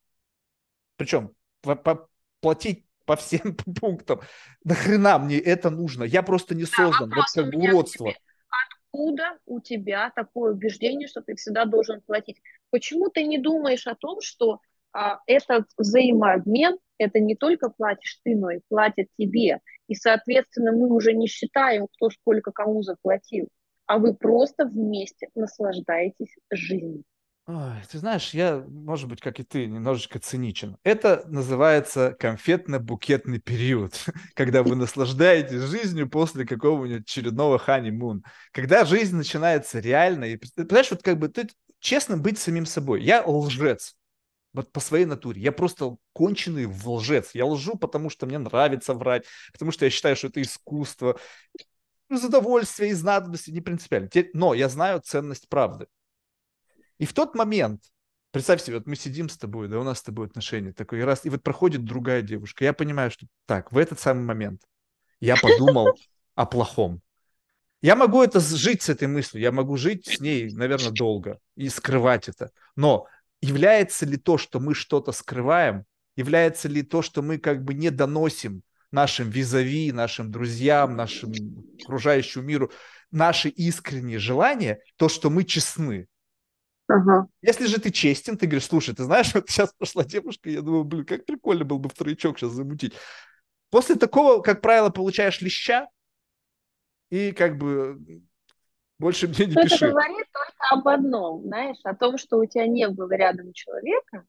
причем 0.97 1.31
по 1.63 1.73
-по 1.73 2.07
платить 2.41 2.85
по 3.05 3.17
всем 3.17 3.57
пунктам, 3.81 4.21
нахрена 4.65 5.19
мне 5.19 5.39
это 5.39 5.71
нужно? 5.71 6.05
Я 6.05 6.23
просто 6.23 6.55
не 6.55 6.65
создан. 6.65 7.11
Да, 7.11 7.17
вот 7.17 7.27
как 7.35 7.53
бы 7.53 7.59
уродство. 7.59 8.13
Откуда 8.93 9.39
у 9.47 9.61
тебя 9.61 10.11
такое 10.15 10.53
убеждение, 10.53 11.09
что 11.09 11.21
ты 11.21 11.35
всегда 11.37 11.65
должен 11.65 12.01
платить? 12.01 12.41
Почему 12.71 13.11
ты 13.11 13.25
не 13.25 13.39
думаешь 13.39 13.87
о 13.87 13.95
том, 13.95 14.21
что 14.21 14.61
а, 14.93 15.21
этот 15.27 15.67
взаимообмен, 15.77 16.79
это 16.99 17.21
не 17.21 17.35
только 17.35 17.71
платишь 17.71 18.21
ты, 18.25 18.37
но 18.37 18.51
и 18.51 18.61
платят 18.69 19.09
тебе. 19.19 19.61
И, 19.89 19.95
соответственно, 19.95 20.73
мы 20.73 20.89
уже 20.89 21.13
не 21.13 21.27
считаем, 21.27 21.87
кто 21.95 22.11
сколько 22.11 22.53
кому 22.53 22.83
заплатил, 22.83 23.49
а 23.87 23.99
вы 23.99 24.15
просто 24.15 24.67
вместе 24.67 25.29
наслаждаетесь 25.35 26.37
жизнью. 26.51 27.05
Ой, 27.47 27.75
ты 27.91 27.99
знаешь, 27.99 28.33
я, 28.33 28.65
может 28.67 29.07
быть, 29.07 29.21
как 29.21 29.39
и 29.39 29.43
ты, 29.43 29.67
немножечко 29.67 30.19
циничен. 30.19 30.79
Это 30.83 31.25
называется 31.27 32.17
конфетно-букетный 32.19 33.39
период, 33.39 33.93
когда 34.35 34.63
вы 34.63 34.77
наслаждаетесь 34.77 35.61
жизнью 35.61 36.09
после 36.09 36.47
какого-нибудь 36.47 37.03
очередного 37.03 37.59
ханимун. 37.59 38.25
Когда 38.51 38.87
жизнь 38.87 39.15
начинается 39.15 39.79
реально, 39.79 40.25
и, 40.25 40.39
понимаешь, 40.57 40.91
вот 40.91 41.03
как 41.03 41.19
бы 41.19 41.29
ты 41.29 41.47
честно 41.81 42.17
быть 42.17 42.39
самим 42.39 42.65
собой. 42.65 43.03
Я 43.03 43.23
лжец, 43.27 43.95
вот 44.55 44.73
по 44.73 44.81
своей 44.81 45.05
натуре. 45.05 45.43
Я 45.43 45.53
просто 45.53 45.97
конченый 46.13 46.67
лжец. 46.67 47.35
Я 47.35 47.45
лжу, 47.45 47.77
потому 47.77 48.09
что 48.09 48.25
мне 48.25 48.39
нравится 48.39 48.95
врать, 48.95 49.27
потому 49.53 49.73
что 49.73 49.85
я 49.85 49.91
считаю, 49.91 50.17
что 50.17 50.29
это 50.29 50.41
искусство. 50.41 51.19
Из 52.09 52.25
удовольствия, 52.25 52.89
из 52.89 53.03
надобности, 53.03 53.51
не 53.51 53.61
принципиально. 53.61 54.09
Но 54.33 54.55
я 54.55 54.69
знаю 54.69 55.03
ценность 55.05 55.49
правды. 55.49 55.87
И 56.99 57.05
в 57.05 57.13
тот 57.13 57.35
момент, 57.35 57.83
представь 58.31 58.63
себе, 58.63 58.79
вот 58.79 58.87
мы 58.87 58.95
сидим 58.95 59.29
с 59.29 59.37
тобой, 59.37 59.69
да, 59.69 59.81
у 59.81 59.83
нас 59.83 59.99
с 59.99 60.03
тобой 60.03 60.27
отношения, 60.27 60.73
такой 60.73 61.03
раз, 61.03 61.25
и 61.25 61.31
вот 61.31 61.43
проходит 61.43 61.85
другая 61.85 62.23
девушка. 62.23 62.65
Я 62.65 62.73
понимаю, 62.73 63.11
что 63.11 63.27
так, 63.47 63.73
в 63.73 63.79
этот 63.79 63.99
самый 63.99 64.23
момент 64.23 64.63
я 65.19 65.37
подумал 65.37 65.89
о 66.37 66.47
плохом. 66.47 67.03
Я 67.83 67.97
могу 67.97 68.23
это 68.23 68.39
жить 68.41 68.83
с 68.83 68.89
этой 68.89 69.09
мыслью, 69.09 69.43
я 69.43 69.53
могу 69.53 69.77
жить 69.77 70.07
с 70.07 70.21
ней, 70.21 70.51
наверное, 70.55 70.93
долго 70.93 71.39
и 71.57 71.69
скрывать 71.69 72.29
это. 72.29 72.51
Но 72.77 73.09
является 73.45 74.07
ли 74.07 74.17
то, 74.17 74.39
что 74.39 74.61
мы 74.61 74.75
что-то 74.75 75.13
скрываем, 75.13 75.85
является 76.17 76.69
ли 76.69 76.83
то, 76.83 77.03
что 77.03 77.23
мы 77.23 77.39
как 77.39 77.63
бы 77.63 77.75
не 77.75 77.91
доносим 77.91 78.63
нашим 78.91 79.29
визави, 79.29 79.93
нашим 79.93 80.31
друзьям, 80.31 80.97
нашим 80.97 81.33
окружающему 81.83 82.45
миру, 82.45 82.71
наши 83.11 83.49
искренние 83.49 84.19
желания, 84.19 84.81
то, 84.97 85.09
что 85.09 85.31
мы 85.31 85.45
честны. 85.45 86.07
Ага. 86.87 87.27
Если 87.43 87.67
же 87.67 87.81
ты 87.81 87.91
честен, 87.91 88.37
ты 88.37 88.47
говоришь, 88.47 88.67
слушай, 88.69 88.95
ты 88.95 89.05
знаешь, 89.05 89.33
вот 89.35 89.49
сейчас 89.49 89.73
пошла 89.77 90.05
девушка, 90.05 90.51
я 90.51 90.63
думаю, 90.63 90.85
блин, 90.85 91.05
как 91.05 91.27
прикольно 91.27 91.65
было 91.65 91.79
бы 91.79 91.89
вторичок 91.89 92.39
сейчас 92.39 92.53
замутить. 92.53 92.95
После 93.71 93.97
такого, 93.97 94.41
как 94.41 94.61
правило, 94.61 94.91
получаешь 94.91 95.41
леща, 95.41 95.89
и 97.11 97.33
как 97.33 97.59
бы 97.59 97.99
больше 98.99 99.29
мне 99.29 99.47
не 99.47 99.55
пиши. 99.55 99.87
Это 99.87 99.91
говорит 99.91 100.27
только 100.33 100.65
об 100.71 100.89
одном, 100.89 101.43
знаешь, 101.43 101.79
о 101.85 101.95
том, 101.95 102.19
что 102.19 102.39
у 102.39 102.47
тебя 102.47 102.67
не 102.67 102.89
было 102.89 103.13
рядом 103.13 103.53
человека, 103.53 104.25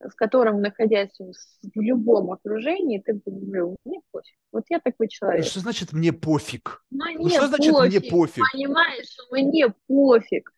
с 0.00 0.14
которым, 0.14 0.60
находясь 0.60 1.16
в 1.18 1.80
любом 1.80 2.32
окружении, 2.32 2.98
ты 2.98 3.14
бы 3.14 3.22
говорил, 3.26 3.76
мне 3.84 4.00
пофиг. 4.10 4.36
Вот 4.50 4.64
я 4.68 4.80
такой 4.80 5.08
человек. 5.08 5.44
Что 5.44 5.60
значит 5.60 5.92
мне 5.92 6.12
пофиг? 6.12 6.84
Мне 6.90 7.16
ну, 7.18 7.28
что 7.28 7.46
значит 7.46 7.72
пофиг, 7.72 8.02
мне 8.02 8.10
пофиг? 8.10 8.44
Понимаешь, 8.52 9.16
мне 9.30 9.74
пофиг. 9.86 10.52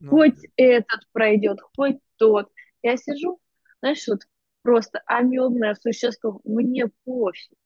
Ну. 0.00 0.10
Хоть 0.10 0.38
этот 0.56 1.00
пройдет, 1.12 1.60
хоть 1.76 1.98
тот. 2.16 2.50
Я 2.82 2.96
сижу, 2.96 3.38
знаешь, 3.80 4.06
вот 4.08 4.20
просто 4.62 5.02
амебное 5.06 5.76
существо, 5.80 6.40
мне 6.44 6.88
пофиг. 7.04 7.56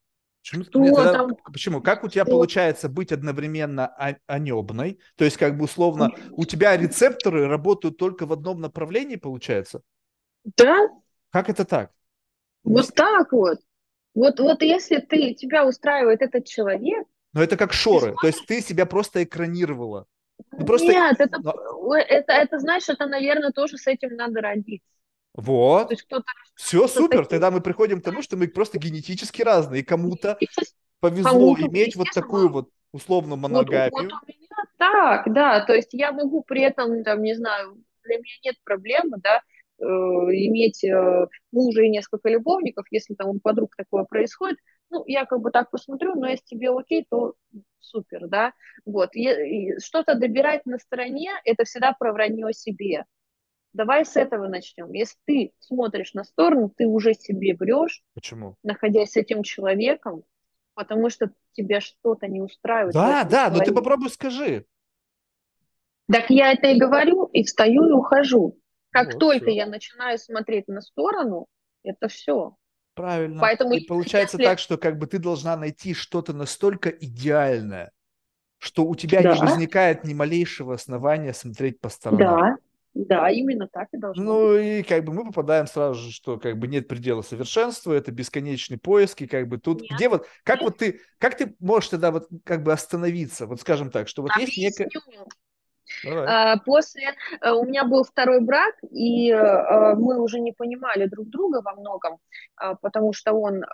Почему, 0.50 0.94
тогда, 0.94 1.12
там? 1.12 1.36
почему? 1.52 1.80
Как 1.80 2.04
у 2.04 2.08
тебя 2.08 2.24
Что? 2.24 2.32
получается 2.32 2.88
быть 2.90 3.12
одновременно 3.12 3.86
анебной? 4.26 5.00
То 5.16 5.24
есть, 5.24 5.38
как 5.38 5.56
бы 5.56 5.64
условно, 5.64 6.10
у 6.32 6.44
тебя 6.44 6.76
рецепторы 6.76 7.48
работают 7.48 7.96
только 7.96 8.26
в 8.26 8.32
одном 8.32 8.60
направлении, 8.60 9.16
получается? 9.16 9.80
Да. 10.56 10.88
Как 11.30 11.48
это 11.48 11.64
так? 11.64 11.92
Вот 12.62 12.92
так 12.94 13.32
вот. 13.32 13.58
Вот, 14.14 14.38
вот 14.38 14.62
если 14.62 14.98
ты, 14.98 15.34
тебя 15.34 15.66
устраивает 15.66 16.20
этот 16.20 16.44
человек... 16.44 17.06
Но 17.32 17.42
это 17.42 17.56
как 17.56 17.72
шоры, 17.72 18.14
то 18.20 18.26
есть 18.26 18.46
ты 18.46 18.60
себя 18.60 18.86
просто 18.86 19.24
экранировала. 19.24 20.06
Ну, 20.52 20.66
просто... 20.66 20.86
Нет, 20.86 21.20
это, 21.20 21.38
Но... 21.40 21.96
это, 21.96 22.32
это, 22.32 22.58
знаешь, 22.58 22.88
это, 22.88 23.06
наверное, 23.06 23.50
тоже 23.50 23.76
с 23.78 23.86
этим 23.86 24.14
надо 24.14 24.40
родиться. 24.40 24.86
Вот. 25.32 25.88
То 25.88 25.94
есть 25.94 26.04
кто-то 26.04 26.26
Все 26.54 26.86
супер. 26.88 27.26
Тогда 27.26 27.50
мы 27.50 27.60
приходим 27.60 28.00
к 28.00 28.04
тому, 28.04 28.22
что 28.22 28.36
мы 28.36 28.48
просто 28.48 28.78
генетически 28.78 29.42
разные. 29.42 29.82
И 29.82 29.84
кому-то 29.84 30.38
повезло 31.00 31.56
иметь 31.58 31.96
вот 31.96 32.08
такую 32.14 32.48
вот 32.48 32.70
условно 32.92 33.36
моногамию. 33.36 33.90
Вот, 33.92 34.02
вот 34.04 34.12
у 34.12 34.26
меня 34.26 34.64
так, 34.78 35.32
да. 35.32 35.64
То 35.66 35.74
есть 35.74 35.92
я 35.92 36.12
могу 36.12 36.42
при 36.42 36.62
этом, 36.62 37.02
там, 37.02 37.22
не 37.22 37.34
знаю, 37.34 37.82
для 38.04 38.16
меня 38.16 38.34
нет 38.44 38.56
проблемы, 38.64 39.18
да, 39.22 39.40
э, 39.80 39.84
иметь 39.84 40.84
э, 40.84 41.26
мужа 41.52 41.82
и 41.82 41.90
несколько 41.90 42.28
любовников, 42.28 42.86
если 42.90 43.14
там 43.14 43.28
у 43.28 43.40
подруг 43.40 43.74
такое 43.76 44.04
происходит, 44.04 44.58
ну, 44.90 45.02
я 45.06 45.24
как 45.24 45.40
бы 45.40 45.50
так 45.50 45.70
посмотрю, 45.70 46.14
но 46.14 46.28
если 46.28 46.44
тебе 46.44 46.70
окей, 46.70 47.06
то 47.10 47.34
супер, 47.80 48.28
да, 48.28 48.52
вот, 48.84 49.10
что-то 49.82 50.14
добирать 50.14 50.66
на 50.66 50.78
стороне, 50.78 51.30
это 51.44 51.64
всегда 51.64 51.94
про 51.98 52.12
вранье 52.12 52.52
себе, 52.52 53.04
Давай 53.74 54.06
с 54.06 54.16
этого 54.16 54.46
начнем. 54.46 54.92
Если 54.92 55.16
ты 55.24 55.52
смотришь 55.58 56.14
на 56.14 56.22
сторону, 56.22 56.72
ты 56.74 56.86
уже 56.86 57.12
себе 57.12 57.56
врешь. 57.56 58.02
Почему? 58.14 58.56
Находясь 58.62 59.10
с 59.10 59.16
этим 59.16 59.42
человеком, 59.42 60.22
потому 60.74 61.10
что 61.10 61.32
тебя 61.52 61.80
что-то 61.80 62.28
не 62.28 62.40
устраивает. 62.40 62.94
Да, 62.94 63.24
да, 63.24 63.50
но 63.50 63.58
ты 63.58 63.74
попробуй 63.74 64.10
скажи. 64.10 64.64
Так 66.10 66.30
я 66.30 66.52
это 66.52 66.68
и 66.68 66.78
говорю, 66.78 67.24
и 67.26 67.42
встаю 67.42 67.88
и 67.88 67.92
ухожу. 67.92 68.58
Как 68.90 69.14
вот, 69.14 69.18
только 69.18 69.46
все. 69.46 69.56
я 69.56 69.66
начинаю 69.66 70.18
смотреть 70.18 70.68
на 70.68 70.80
сторону, 70.80 71.46
это 71.82 72.06
все. 72.06 72.54
Правильно. 72.94 73.40
Поэтому, 73.40 73.74
и 73.74 73.84
получается 73.84 74.36
если... 74.36 74.50
так, 74.50 74.58
что 74.60 74.78
как 74.78 74.98
бы 74.98 75.08
ты 75.08 75.18
должна 75.18 75.56
найти 75.56 75.94
что-то 75.94 76.32
настолько 76.32 76.90
идеальное, 76.90 77.90
что 78.58 78.84
у 78.84 78.94
тебя 78.94 79.20
да. 79.20 79.34
не 79.34 79.40
возникает 79.40 80.04
ни 80.04 80.14
малейшего 80.14 80.74
основания 80.74 81.32
смотреть 81.32 81.80
по 81.80 81.88
сторонам. 81.88 82.38
Да, 82.38 82.56
да, 82.94 83.28
именно 83.28 83.66
так 83.66 83.88
и 83.92 83.98
должно 83.98 84.24
ну, 84.24 84.52
быть. 84.52 84.64
и 84.64 84.82
как 84.84 85.04
бы 85.04 85.12
мы 85.12 85.24
попадаем 85.24 85.66
сразу 85.66 86.00
же, 86.00 86.12
что 86.12 86.38
как 86.38 86.58
бы 86.58 86.68
нет 86.68 86.86
предела 86.86 87.22
совершенства, 87.22 87.92
это 87.92 88.12
бесконечный 88.12 88.78
поиск, 88.78 89.22
и 89.22 89.26
как 89.26 89.48
бы 89.48 89.58
тут, 89.58 89.82
нет. 89.82 89.90
где 89.94 90.08
вот, 90.08 90.26
как 90.44 90.60
нет. 90.60 90.70
вот 90.70 90.78
ты, 90.78 91.00
как 91.18 91.36
ты 91.36 91.56
можешь 91.58 91.90
тогда 91.90 92.12
вот 92.12 92.28
как 92.44 92.62
бы 92.62 92.72
остановиться, 92.72 93.46
вот 93.46 93.60
скажем 93.60 93.90
так, 93.90 94.08
что 94.08 94.22
вот 94.22 94.30
Объясню. 94.30 94.64
есть 94.64 94.78
некая... 94.78 94.90
Давай. 96.02 96.60
После 96.64 97.14
э, 97.40 97.50
у 97.50 97.64
меня 97.64 97.84
был 97.84 98.04
второй 98.04 98.40
брак, 98.40 98.74
и 98.90 99.30
э, 99.30 99.94
мы 99.96 100.20
уже 100.20 100.40
не 100.40 100.52
понимали 100.52 101.06
друг 101.06 101.28
друга 101.28 101.60
во 101.62 101.74
многом, 101.74 102.18
а, 102.56 102.74
потому 102.74 103.12
что 103.12 103.32
он 103.32 103.62
э, 103.62 103.66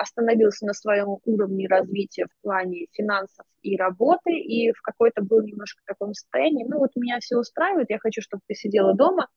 остановился 0.00 0.66
на 0.66 0.72
своем 0.72 1.18
уровне 1.24 1.68
развития 1.68 2.26
в 2.26 2.42
плане 2.42 2.86
финансов 2.92 3.46
и 3.62 3.76
работы, 3.76 4.32
и 4.32 4.72
в 4.72 4.80
какой-то 4.82 5.22
был 5.22 5.42
немножко 5.42 5.80
в 5.82 5.86
таком 5.86 6.12
состоянии. 6.14 6.66
Ну 6.68 6.78
вот 6.78 6.90
меня 6.96 7.18
все 7.20 7.36
устраивает, 7.36 7.90
я 7.90 7.98
хочу, 7.98 8.20
чтобы 8.20 8.42
ты 8.46 8.54
сидела 8.54 8.94
дома, 8.94 9.28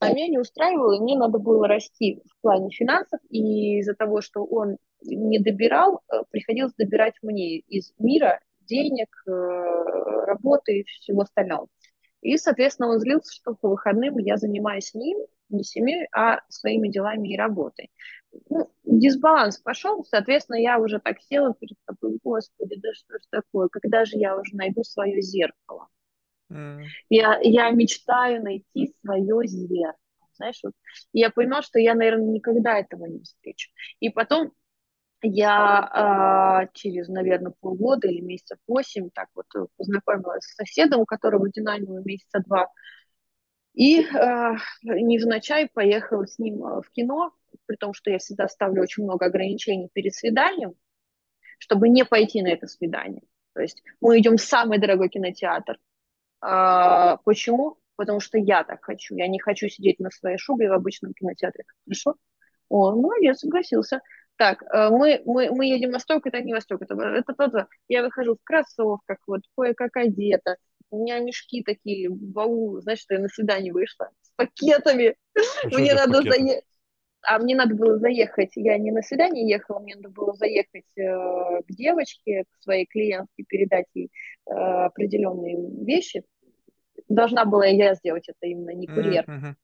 а 0.00 0.12
меня 0.12 0.28
не 0.28 0.38
устраивало, 0.38 0.96
и 0.96 1.00
мне 1.00 1.16
надо 1.16 1.38
было 1.38 1.66
расти 1.66 2.20
в 2.26 2.42
плане 2.42 2.70
финансов, 2.70 3.20
и 3.30 3.78
из-за 3.78 3.94
того, 3.94 4.20
что 4.20 4.44
он 4.44 4.76
не 5.02 5.38
добирал, 5.38 6.02
приходилось 6.30 6.74
добирать 6.74 7.14
мне 7.22 7.58
из 7.58 7.94
мира 7.98 8.40
денег, 8.66 9.08
работы 9.26 10.80
и 10.80 10.84
всего 10.84 11.22
остального. 11.22 11.68
И, 12.20 12.38
соответственно, 12.38 12.88
он 12.88 13.00
злился, 13.00 13.32
что 13.34 13.54
по 13.54 13.68
выходным 13.68 14.18
я 14.18 14.36
занимаюсь 14.38 14.94
ним, 14.94 15.18
не 15.50 15.62
семьей, 15.62 16.08
а 16.10 16.40
своими 16.48 16.88
делами 16.88 17.34
и 17.34 17.36
работой. 17.36 17.90
Ну, 18.48 18.70
дисбаланс 18.84 19.58
пошел, 19.58 20.04
соответственно, 20.04 20.56
я 20.56 20.78
уже 20.78 20.98
так 21.00 21.20
села 21.20 21.54
перед 21.54 21.76
тобой, 21.84 22.18
господи, 22.22 22.76
да 22.80 22.92
что 22.94 23.18
ж 23.18 23.22
такое, 23.30 23.68
когда 23.68 24.04
же 24.06 24.16
я 24.16 24.36
уже 24.36 24.56
найду 24.56 24.82
свое 24.84 25.20
зеркало? 25.20 25.88
Mm. 26.50 26.84
Я, 27.10 27.38
я 27.42 27.70
мечтаю 27.70 28.42
найти 28.42 28.94
свое 29.04 29.46
зеркало. 29.46 29.98
Знаешь, 30.36 30.60
вот, 30.64 30.72
я 31.12 31.30
понимала, 31.30 31.62
что 31.62 31.78
я, 31.78 31.94
наверное, 31.94 32.32
никогда 32.32 32.78
этого 32.78 33.04
не 33.04 33.20
встречу. 33.20 33.70
И 34.00 34.08
потом 34.08 34.52
я 35.24 36.64
э, 36.64 36.68
через, 36.74 37.08
наверное, 37.08 37.52
полгода 37.60 38.08
или 38.08 38.20
месяца 38.20 38.56
восемь 38.66 39.10
так 39.10 39.28
вот 39.34 39.46
э, 39.56 39.66
познакомилась 39.76 40.44
с 40.44 40.54
соседом, 40.54 41.00
у 41.00 41.06
которого 41.06 41.48
динамила 41.50 42.02
месяца 42.04 42.40
два, 42.40 42.68
и 43.74 44.02
э, 44.02 44.54
невзначай 44.82 45.68
поехала 45.72 46.26
с 46.26 46.38
ним 46.38 46.58
в 46.58 46.84
кино, 46.92 47.32
при 47.66 47.76
том, 47.76 47.94
что 47.94 48.10
я 48.10 48.18
всегда 48.18 48.48
ставлю 48.48 48.82
очень 48.82 49.04
много 49.04 49.26
ограничений 49.26 49.88
перед 49.92 50.14
свиданием, 50.14 50.74
чтобы 51.58 51.88
не 51.88 52.04
пойти 52.04 52.42
на 52.42 52.48
это 52.48 52.66
свидание. 52.66 53.22
То 53.54 53.62
есть 53.62 53.82
мы 54.00 54.18
идем 54.18 54.36
в 54.36 54.42
самый 54.42 54.78
дорогой 54.78 55.08
кинотеатр. 55.08 55.78
А, 56.40 57.16
почему? 57.18 57.78
Потому 57.96 58.20
что 58.20 58.38
я 58.38 58.64
так 58.64 58.84
хочу. 58.84 59.14
Я 59.14 59.28
не 59.28 59.38
хочу 59.38 59.68
сидеть 59.68 60.00
на 60.00 60.10
своей 60.10 60.36
шубе 60.38 60.68
в 60.68 60.72
обычном 60.72 61.14
кинотеатре. 61.14 61.64
Хорошо? 61.84 62.16
Он 62.68 63.00
молодец, 63.00 63.38
согласился 63.40 64.00
так, 64.36 64.62
э, 64.62 64.90
мы, 64.90 65.22
мы, 65.24 65.50
мы 65.50 65.66
едем 65.66 65.90
на 65.90 65.96
восток, 65.96 66.26
это 66.26 66.40
не 66.40 66.52
восток, 66.52 66.82
это, 66.82 66.94
это 66.94 67.34
то-то. 67.34 67.68
Я 67.88 68.02
выхожу 68.02 68.34
в 68.34 68.44
кроссовках, 68.44 69.18
вот 69.26 69.42
кое-как 69.56 69.96
одета. 69.96 70.56
У 70.90 71.02
меня 71.02 71.18
мешки 71.20 71.62
такие, 71.62 72.08
баул, 72.10 72.80
знаешь, 72.80 73.00
что 73.00 73.14
я 73.14 73.20
на 73.20 73.28
свидание 73.28 73.72
вышла 73.72 74.10
с 74.22 74.30
пакетами. 74.36 75.16
А 75.64 75.78
мне 75.78 75.94
надо 75.94 76.22
заехать. 76.22 76.64
А 77.26 77.38
мне 77.38 77.56
надо 77.56 77.74
было 77.74 77.98
заехать, 77.98 78.50
я 78.54 78.76
не 78.76 78.90
на 78.90 79.00
свидание 79.00 79.48
ехала, 79.48 79.78
мне 79.78 79.94
надо 79.96 80.10
было 80.10 80.34
заехать 80.34 80.84
э, 80.96 81.62
к 81.62 81.70
девочке, 81.70 82.44
к 82.44 82.62
своей 82.62 82.84
клиентке, 82.84 83.44
передать 83.48 83.86
ей 83.94 84.10
э, 84.46 84.52
определенные 84.52 85.56
вещи. 85.86 86.22
Должна 87.08 87.46
была 87.46 87.64
я 87.64 87.94
сделать 87.94 88.28
это 88.28 88.46
именно, 88.46 88.74
не 88.74 88.86
курьер. 88.86 89.24
Mm-hmm. 89.24 89.54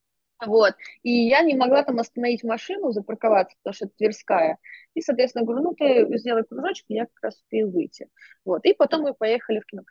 Вот. 0.47 0.75
И 1.03 1.11
я 1.11 1.43
не 1.43 1.55
могла 1.55 1.83
там 1.83 1.99
остановить 1.99 2.45
машину, 2.45 2.93
запарковаться, 2.93 3.57
потому 3.63 3.75
что 3.75 3.87
это 3.87 3.95
Тверская. 3.97 4.59
И, 4.95 5.01
соответственно, 5.01 5.45
говорю, 5.45 5.63
ну, 5.63 5.75
ты 5.75 6.07
сделай 6.19 6.45
кружочек, 6.45 6.87
я 6.89 7.07
как 7.07 7.23
раз 7.23 7.37
успею 7.37 7.71
выйти. 7.71 8.09
Вот. 8.45 8.65
И 8.65 8.73
потом 8.73 9.03
мы 9.03 9.15
поехали 9.15 9.61
в 9.61 9.67
кино. 9.67 9.83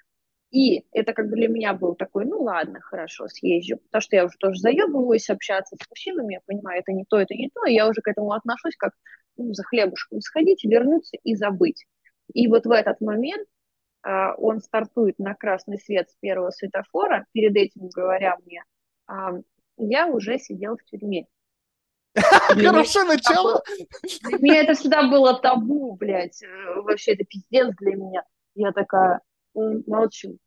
И 0.52 0.86
это 0.92 1.14
как 1.14 1.30
бы 1.30 1.36
для 1.36 1.48
меня 1.48 1.74
был 1.74 1.94
такой, 1.94 2.26
ну 2.26 2.42
ладно, 2.42 2.80
хорошо, 2.82 3.28
съезжу, 3.28 3.78
потому 3.78 4.02
что 4.02 4.16
я 4.16 4.26
уже 4.26 4.36
тоже 4.40 4.60
заебываюсь 4.60 5.30
общаться 5.30 5.76
с 5.76 5.90
мужчинами, 5.90 6.34
я 6.34 6.40
понимаю, 6.44 6.80
это 6.80 6.92
не 6.92 7.06
то, 7.06 7.20
это 7.20 7.36
не 7.36 7.52
то, 7.54 7.66
и 7.68 7.76
я 7.76 7.88
уже 7.88 8.02
к 8.02 8.08
этому 8.08 8.32
отношусь 8.32 8.76
как 8.76 8.94
ну, 9.38 9.54
за 9.54 9.64
хлебушком 9.64 10.22
сходить, 10.22 10.64
вернуться 10.64 11.18
и 11.24 11.36
забыть. 11.36 11.86
И 12.34 12.48
вот 12.48 12.66
в 12.66 12.72
этот 12.72 13.00
момент 13.00 13.48
а, 14.02 14.34
он 14.36 14.60
стартует 14.60 15.20
на 15.20 15.36
красный 15.36 15.80
свет 15.80 16.10
с 16.10 16.16
первого 16.20 16.50
светофора, 16.50 17.26
перед 17.32 17.56
этим 17.56 17.90
говоря 17.90 18.38
мне, 18.44 18.64
а, 19.06 19.34
я 19.80 20.08
уже 20.08 20.38
сидел 20.38 20.78
в 20.78 20.84
тюрьме. 20.84 21.28
Хорошее 22.16 23.06
начало. 23.06 23.62
Для 24.24 24.38
меня 24.40 24.64
это 24.64 24.74
всегда 24.74 25.08
было 25.10 25.40
табу, 25.40 25.96
блядь. 25.96 26.42
Э, 26.44 26.82
вообще 26.82 27.14
это 27.14 27.24
пиздец 27.24 27.74
для 27.80 27.96
меня. 27.96 28.24
Я 28.56 28.72
такая, 28.72 29.22
молчу. 29.54 30.38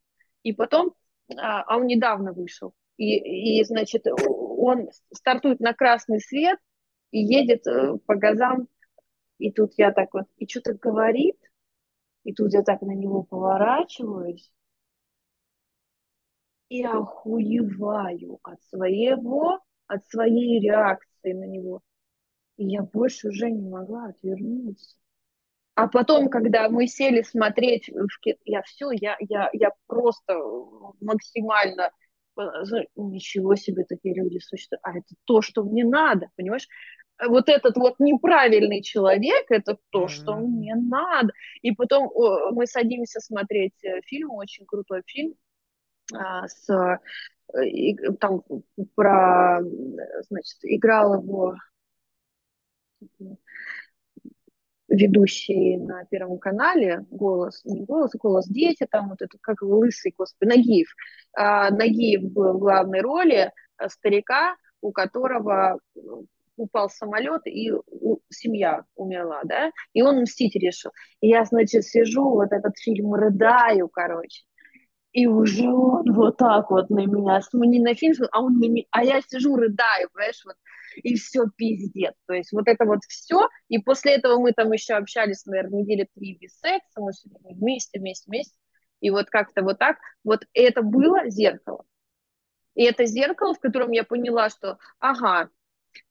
И 0.43 0.53
потом, 0.53 0.93
а, 1.35 1.63
а 1.63 1.77
он 1.77 1.87
недавно 1.87 2.33
вышел. 2.33 2.73
И, 2.97 3.59
и, 3.59 3.63
значит, 3.63 4.05
он 4.27 4.89
стартует 5.13 5.59
на 5.59 5.73
красный 5.73 6.19
свет 6.19 6.59
и 7.11 7.19
едет 7.19 7.65
э, 7.65 7.97
по 8.05 8.15
газам. 8.15 8.67
И 9.39 9.51
тут 9.51 9.73
я 9.77 9.91
так 9.91 10.13
вот, 10.13 10.25
и 10.37 10.47
что-то 10.47 10.73
говорит. 10.73 11.37
И 12.23 12.33
тут 12.33 12.53
я 12.53 12.61
так 12.61 12.81
на 12.81 12.93
него 12.93 13.23
поворачиваюсь 13.23 14.51
и 16.73 16.83
охуеваю 16.83 18.39
от 18.41 18.59
своего, 18.63 19.59
от 19.85 20.03
своей 20.07 20.59
реакции 20.59 21.33
на 21.33 21.45
него. 21.45 21.81
И 22.57 22.65
я 22.65 22.81
больше 22.81 23.29
уже 23.29 23.51
не 23.51 23.69
могла 23.69 24.07
отвернуться. 24.07 24.95
А 25.75 25.87
потом, 25.87 26.29
когда 26.29 26.69
мы 26.69 26.87
сели 26.87 27.21
смотреть 27.21 27.89
в 27.89 28.19
кино, 28.21 28.37
я 28.45 28.63
все, 28.63 28.89
я, 28.91 29.17
я, 29.19 29.51
я 29.53 29.69
просто 29.85 30.35
максимально 30.99 31.91
ничего 32.95 33.55
себе 33.55 33.83
такие 33.83 34.15
люди 34.15 34.39
существуют. 34.39 34.81
А 34.83 34.97
это 34.97 35.13
то, 35.25 35.43
что 35.43 35.63
мне 35.63 35.85
надо, 35.85 36.31
понимаешь? 36.35 36.67
Вот 37.23 37.49
этот 37.49 37.77
вот 37.77 37.99
неправильный 37.99 38.81
человек, 38.81 39.45
это 39.49 39.77
то, 39.91 40.07
что 40.07 40.37
мне 40.37 40.73
надо. 40.73 41.33
И 41.61 41.71
потом 41.71 42.11
мы 42.51 42.65
садимся 42.65 43.19
смотреть 43.19 43.83
э, 43.83 44.01
фильм, 44.01 44.31
очень 44.31 44.65
крутой 44.65 45.03
фильм, 45.05 45.35
с 46.11 46.69
э, 46.69 47.65
и, 47.65 47.95
там 48.19 48.43
про, 48.95 49.61
значит, 50.29 50.57
играл 50.63 51.21
его 51.21 51.55
ведущий 54.87 55.77
на 55.77 56.05
Первом 56.05 56.37
канале, 56.37 57.05
голос, 57.09 57.61
не 57.65 57.83
голос, 57.83 58.11
а 58.13 58.17
голос 58.17 58.47
дети, 58.47 58.87
там 58.89 59.09
вот 59.09 59.21
это, 59.21 59.37
как 59.41 59.61
лысый, 59.61 60.13
господи, 60.17 60.49
Нагиев. 60.49 60.87
А, 61.35 61.71
Нагиев 61.71 62.31
был 62.31 62.53
в 62.53 62.59
главной 62.59 63.01
роли 63.01 63.51
а, 63.77 63.89
старика, 63.89 64.55
у 64.81 64.91
которого 64.91 65.79
упал 66.55 66.89
самолет, 66.89 67.41
и 67.45 67.71
у, 67.71 68.19
семья 68.29 68.83
умерла, 68.95 69.41
да, 69.45 69.71
и 69.93 70.03
он 70.03 70.21
мстить 70.21 70.55
решил. 70.55 70.91
И 71.21 71.29
я, 71.29 71.45
значит, 71.45 71.85
сижу, 71.85 72.29
вот 72.29 72.51
этот 72.51 72.77
фильм 72.77 73.13
рыдаю, 73.15 73.87
короче, 73.89 74.43
и 75.13 75.27
уже 75.27 75.69
он 75.69 76.11
вот 76.11 76.37
так 76.37 76.69
вот 76.71 76.89
на 76.89 77.05
меня, 77.05 77.39
не 77.53 77.79
на 77.79 77.93
фильм, 77.93 78.27
а 78.31 78.41
он 78.41 78.57
на 78.59 78.67
меня, 78.67 78.85
а 78.91 79.03
я 79.03 79.21
сижу, 79.21 79.55
рыдаю, 79.55 80.09
понимаешь, 80.11 80.41
вот, 80.43 80.55
и 80.95 81.15
все 81.15 81.45
пиздец. 81.55 82.13
То 82.25 82.33
есть 82.33 82.51
вот 82.51 82.67
это 82.67 82.85
вот 82.85 82.99
все, 83.07 83.47
и 83.69 83.77
после 83.77 84.15
этого 84.15 84.39
мы 84.39 84.53
там 84.53 84.71
еще 84.71 84.95
общались, 84.95 85.45
наверное, 85.45 85.81
недели 85.81 86.09
три 86.15 86.37
без 86.39 86.57
секса, 86.59 86.99
мы 86.99 87.11
все 87.11 87.29
вместе, 87.43 87.99
вместе, 87.99 88.25
вместе, 88.27 88.57
и 89.01 89.11
вот 89.11 89.29
как-то 89.29 89.61
вот 89.61 89.77
так, 89.77 89.97
вот 90.23 90.41
это 90.53 90.81
было 90.81 91.29
зеркало. 91.29 91.85
И 92.73 92.83
это 92.83 93.05
зеркало, 93.05 93.53
в 93.53 93.59
котором 93.59 93.91
я 93.91 94.03
поняла, 94.03 94.49
что, 94.49 94.79
ага, 94.99 95.49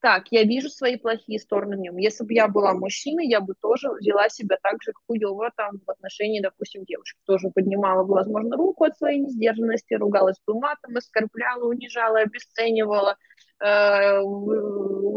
так, 0.01 0.25
я 0.31 0.45
вижу 0.45 0.69
свои 0.69 0.97
плохие 0.97 1.39
стороны 1.39 1.77
в 1.77 1.81
нем. 1.81 1.97
Если 1.97 2.25
бы 2.25 2.33
я 2.33 2.49
была 2.49 2.75
мужчиной, 2.75 3.27
я 3.27 3.41
бы 3.41 3.55
тоже 3.55 3.89
взяла 3.91 4.29
себя 4.29 4.59
так 4.63 4.83
же 4.83 4.93
хуево 5.07 5.51
там 5.57 5.79
в 5.87 5.91
отношении, 5.91 6.41
допустим, 6.41 6.85
девушки. 6.85 7.21
Тоже 7.25 7.51
поднимала 7.55 8.05
бы, 8.05 8.15
возможно, 8.15 8.57
руку 8.57 8.85
от 8.85 8.97
своей 8.97 9.21
несдержанности, 9.21 9.95
ругалась 9.95 10.41
бы 10.47 10.55
матом, 10.59 10.97
оскорбляла, 10.97 11.69
унижала, 11.69 12.21
обесценивала. 12.21 13.17
Э, 13.63 14.21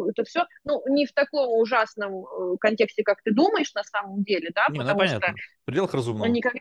это 0.09 0.23
все, 0.23 0.45
ну, 0.63 0.81
не 0.87 1.05
в 1.05 1.13
таком 1.13 1.49
ужасном 1.59 2.25
э, 2.25 2.57
контексте, 2.59 3.03
как 3.03 3.21
ты 3.23 3.33
думаешь 3.33 3.73
на 3.73 3.83
самом 3.83 4.23
деле, 4.23 4.51
да, 4.53 4.67
не, 4.69 4.79
ну, 4.79 4.83
потому 4.83 5.01
ну, 5.01 5.07
понятно. 5.07 5.27
что... 5.27 5.35
В 5.63 5.65
пределах 5.65 5.93
разумного. 5.93 6.27
Никак... 6.27 6.53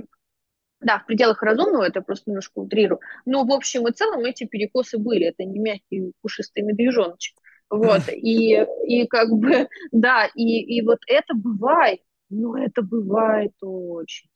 Да, 0.80 0.98
в 0.98 1.06
пределах 1.06 1.42
разумного, 1.42 1.84
это 1.84 2.02
просто 2.02 2.30
немножко 2.30 2.58
утрирую. 2.58 3.00
Но 3.24 3.44
в 3.44 3.52
общем 3.52 3.88
и 3.88 3.92
целом 3.92 4.20
эти 4.24 4.44
перекосы 4.44 4.98
были. 4.98 5.26
Это 5.26 5.44
не 5.44 5.58
мягкий 5.58 6.12
пушистый 6.20 6.62
медвежоночек. 6.62 7.38
Вот, 7.76 8.08
и, 8.12 8.66
и 8.86 9.06
как 9.06 9.30
бы, 9.30 9.68
да, 9.92 10.26
и, 10.34 10.60
и 10.60 10.82
вот 10.82 11.00
это 11.06 11.34
бывает, 11.34 12.00
ну, 12.30 12.56
это 12.56 12.82
бывает 12.82 13.52
очень 13.60 14.30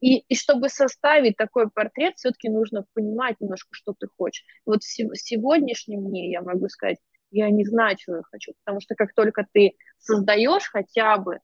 И, 0.00 0.18
и 0.18 0.34
чтобы 0.34 0.68
составить 0.68 1.36
такой 1.36 1.70
портрет, 1.70 2.14
все-таки 2.16 2.48
нужно 2.48 2.84
понимать 2.92 3.40
немножко, 3.40 3.68
что 3.72 3.94
ты 3.98 4.06
хочешь. 4.06 4.44
Вот 4.66 4.82
в 4.82 5.16
сегодняшнем 5.16 6.08
дне 6.08 6.30
я 6.30 6.42
могу 6.42 6.68
сказать, 6.68 6.98
я 7.30 7.50
не 7.50 7.64
знаю, 7.64 7.96
чего 7.96 8.16
я 8.16 8.22
хочу, 8.22 8.52
потому 8.64 8.80
что 8.80 8.94
как 8.94 9.12
только 9.14 9.46
ты 9.52 9.72
создаешь 9.98 10.68
хотя 10.70 11.18
бы 11.18 11.40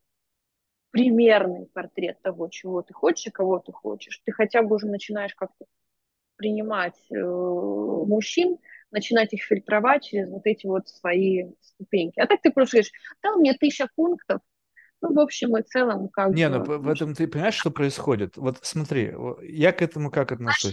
примерный 0.91 1.67
портрет 1.67 2.21
того, 2.23 2.49
чего 2.49 2.83
ты 2.83 2.93
хочешь 2.93 3.27
и 3.27 3.31
кого 3.31 3.59
ты 3.61 3.73
хочешь, 3.73 4.21
ты 4.25 4.33
хотя 4.33 4.63
бы 4.63 4.77
уже 4.77 4.87
начинаешь 4.87 5.35
как-то 5.35 5.65
воспринимать 6.41 6.97
э, 7.11 7.17
мужчин, 7.17 8.59
начинать 8.91 9.33
их 9.33 9.43
фильтровать 9.43 10.05
через 10.05 10.29
вот 10.31 10.43
эти 10.45 10.67
вот 10.67 10.89
свои 10.89 11.53
ступеньки. 11.61 12.19
А 12.21 12.27
так 12.27 12.41
ты 12.43 12.51
просто 12.51 12.77
говоришь, 12.77 12.93
да, 13.23 13.33
у 13.35 13.41
меня 13.41 13.55
тысяча 13.59 13.89
пунктов, 13.95 14.41
ну, 15.01 15.15
в 15.15 15.19
общем 15.19 15.57
и 15.57 15.63
целом, 15.63 16.09
как 16.09 16.33
Не, 16.33 16.49
бы... 16.49 16.59
ну 16.59 16.79
в 16.79 16.89
этом 16.89 17.15
ты 17.15 17.27
понимаешь, 17.27 17.55
что 17.55 17.71
происходит? 17.71 18.37
Вот 18.37 18.59
смотри, 18.63 19.15
я 19.43 19.73
к 19.73 19.83
этому 19.83 20.11
как 20.11 20.33
отношусь? 20.33 20.73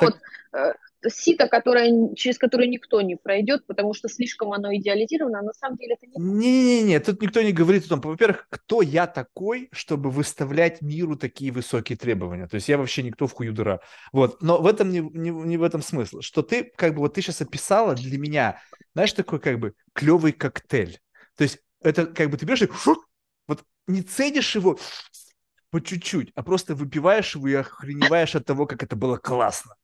Наоборот, 0.00 0.20
так... 0.52 0.76
Сито, 1.10 1.48
которое, 1.48 2.14
через 2.14 2.38
которое 2.38 2.68
никто 2.68 3.00
не 3.00 3.16
пройдет, 3.16 3.66
потому 3.66 3.94
что 3.94 4.08
слишком 4.08 4.52
оно 4.52 4.74
идеализировано, 4.74 5.40
а 5.40 5.42
на 5.42 5.52
самом 5.52 5.76
деле 5.76 5.96
это 6.00 6.06
не 6.06 6.24
Не-не-не, 6.24 7.00
тут 7.00 7.22
никто 7.22 7.42
не 7.42 7.52
говорит 7.52 7.86
о 7.86 7.88
том, 7.90 8.00
во-первых, 8.00 8.46
кто 8.50 8.82
я 8.82 9.06
такой, 9.06 9.68
чтобы 9.72 10.10
выставлять 10.10 10.82
миру 10.82 11.16
такие 11.16 11.52
высокие 11.52 11.96
требования? 11.96 12.46
То 12.46 12.56
есть 12.56 12.68
я 12.68 12.78
вообще 12.78 13.02
никто 13.02 13.26
в 13.26 13.32
хую 13.32 13.52
дыра. 13.52 13.80
Вот, 14.12 14.42
но 14.42 14.60
в 14.60 14.66
этом 14.66 14.90
не, 14.90 15.00
не, 15.00 15.30
не 15.30 15.56
в 15.56 15.62
этом 15.62 15.82
смысл, 15.82 16.20
что 16.20 16.42
ты, 16.42 16.72
как 16.76 16.94
бы, 16.94 17.00
вот 17.00 17.14
ты 17.14 17.22
сейчас 17.22 17.40
описала 17.40 17.94
для 17.94 18.18
меня, 18.18 18.60
знаешь, 18.94 19.12
такой, 19.12 19.40
как 19.40 19.58
бы, 19.58 19.74
клевый 19.92 20.32
коктейль. 20.32 20.98
То 21.36 21.44
есть 21.44 21.58
это, 21.82 22.06
как 22.06 22.30
бы, 22.30 22.36
ты 22.36 22.46
берешь 22.46 22.62
и 22.62 22.68
вот 23.48 23.64
не 23.86 24.02
ценишь 24.02 24.54
его 24.54 24.78
по 25.70 25.80
чуть-чуть, 25.80 26.32
а 26.34 26.42
просто 26.42 26.74
выпиваешь 26.74 27.34
его 27.34 27.48
и 27.48 27.54
охреневаешь 27.54 28.34
от 28.34 28.46
того, 28.46 28.66
как 28.66 28.82
это 28.82 28.96
было 28.96 29.16
классно. 29.16 29.74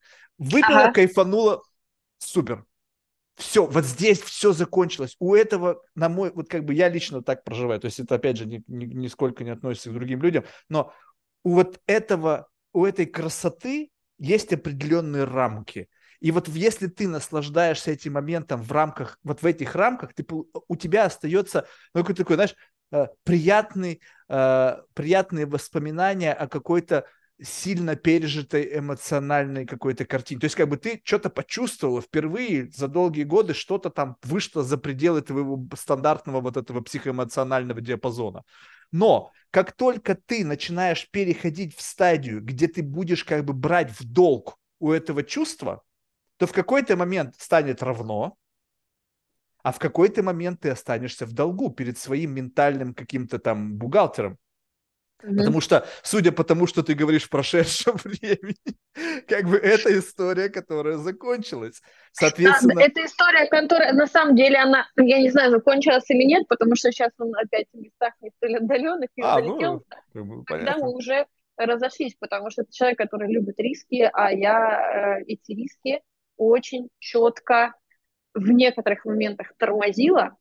Выпила, 0.41 0.85
ага. 0.85 0.93
кайфанула, 0.93 1.63
супер. 2.19 2.65
Все, 3.37 3.67
вот 3.67 3.85
здесь 3.85 4.21
все 4.21 4.53
закончилось. 4.53 5.15
У 5.19 5.35
этого, 5.35 5.83
на 5.95 6.09
мой, 6.09 6.33
вот 6.35 6.49
как 6.49 6.65
бы 6.65 6.75
я 6.75 6.89
лично 6.89 7.23
так 7.23 7.45
проживаю, 7.45 7.79
то 7.79 7.87
есть 7.87 8.01
это, 8.01 8.17
опять 8.17 8.37
же, 8.37 8.47
ни, 8.47 8.65
ни, 8.67 8.87
нисколько 8.87 9.45
не 9.45 9.51
относится 9.51 9.91
к 9.91 9.95
другим 9.95 10.21
людям, 10.23 10.45
но 10.69 10.93
у 11.45 11.55
вот 11.55 11.81
этого, 11.87 12.49
у 12.73 12.85
этой 12.85 13.07
красоты 13.07 13.91
есть 14.19 14.53
определенные 14.53 15.25
рамки. 15.25 15.89
И 16.21 16.33
вот 16.33 16.49
если 16.49 16.87
ты 16.87 17.07
наслаждаешься 17.07 17.93
этим 17.93 18.15
моментом 18.15 18.63
в 18.63 18.73
рамках, 18.73 19.19
вот 19.23 19.41
в 19.41 19.47
этих 19.47 19.75
рамках, 19.75 20.13
ты, 20.13 20.27
у 20.29 20.77
тебя 20.77 21.07
остается 21.07 21.67
ну, 21.95 22.01
какой-то 22.01 22.23
такой, 22.25 22.37
знаешь, 22.37 22.57
Э, 22.93 23.07
приятный, 23.23 24.01
э, 24.29 24.77
приятные 24.95 25.47
воспоминания 25.47 26.33
о 26.33 26.49
какой-то 26.49 27.05
сильно 27.43 27.97
пережитой 27.97 28.79
эмоциональной 28.79 29.67
какой-то 29.67 30.05
картине. 30.05 30.41
То 30.41 30.47
есть 30.47 30.57
как 30.57 30.69
бы 30.69 30.77
ты 30.77 31.01
что-то 31.05 31.31
почувствовала 31.31 32.01
впервые 32.01 32.71
за 32.71 32.89
долгие 32.89 33.25
годы, 33.25 33.55
что-то 33.55 33.91
там 33.91 34.17
вышло 34.23 34.63
за 34.63 34.79
пределы 34.79 35.23
твоего 35.23 35.67
стандартного 35.77 36.41
вот 36.41 36.57
этого 36.57 36.81
психоэмоционального 36.81 37.81
диапазона. 37.81 38.45
Но 38.93 39.33
как 39.51 39.73
только 39.73 40.15
ты 40.15 40.45
начинаешь 40.45 41.09
переходить 41.11 41.77
в 41.77 41.81
стадию, 41.81 42.43
где 42.43 42.69
ты 42.69 42.83
будешь 42.83 43.25
как 43.25 43.45
бы 43.45 43.53
брать 43.53 43.91
в 43.99 44.05
долг 44.05 44.59
у 44.79 44.91
этого 44.91 45.23
чувства, 45.23 45.83
то 46.37 46.47
в 46.47 46.53
какой-то 46.53 46.97
момент 46.97 47.35
станет 47.39 47.83
равно, 47.83 48.37
а 49.63 49.73
в 49.73 49.79
какой-то 49.79 50.23
момент 50.23 50.61
ты 50.61 50.71
останешься 50.71 51.27
в 51.27 51.33
долгу 51.33 51.71
перед 51.71 51.99
своим 51.99 52.35
ментальным 52.35 52.95
каким-то 52.95 53.39
там 53.39 53.75
бухгалтером. 53.75 54.39
Mm-hmm. 55.23 55.37
Потому 55.37 55.61
что, 55.61 55.87
судя 56.03 56.33
по 56.33 56.45
тому, 56.45 56.67
что 56.67 56.83
ты 56.83 56.95
говоришь 56.95 57.25
в 57.25 57.31
прошедшем 57.31 57.97
времени, 58.05 58.57
как 59.29 59.45
бы 59.47 59.57
это 59.57 59.99
история, 59.99 60.49
которая 60.49 60.97
закончилась. 60.97 61.83
Соответственно... 62.13 62.75
Да, 62.75 62.83
это 62.83 63.05
история, 63.05 63.47
которая 63.47 63.93
на 63.93 64.07
самом 64.07 64.37
деле, 64.37 64.59
она, 64.59 64.87
я 64.97 65.19
не 65.19 65.31
знаю, 65.31 65.51
закончилась 65.51 66.09
или 66.11 66.25
нет, 66.25 66.49
потому 66.49 66.75
что 66.77 66.91
сейчас 66.91 67.11
он 67.19 67.33
опять 67.37 67.67
в 67.73 67.79
местах 67.79 68.15
не 68.21 68.31
столь 68.37 68.57
отдаленных 68.57 69.09
и 69.17 69.23
а, 69.23 69.35
залетел. 69.35 69.85
Ну, 70.15 70.45
когда 70.45 70.77
мы 70.79 70.95
уже 70.95 71.27
разошлись, 71.57 72.17
потому 72.19 72.51
что 72.51 72.63
это 72.63 72.73
человек, 72.73 72.99
который 72.99 73.31
любит 73.31 73.59
риски, 73.59 74.09
а 74.13 74.33
я 74.33 75.19
э, 75.21 75.25
эти 75.27 75.53
риски 75.53 76.01
очень 76.37 76.89
четко 76.99 77.75
в 78.35 78.51
некоторых 78.51 79.05
моментах 79.05 79.53
тормозила. 79.59 80.37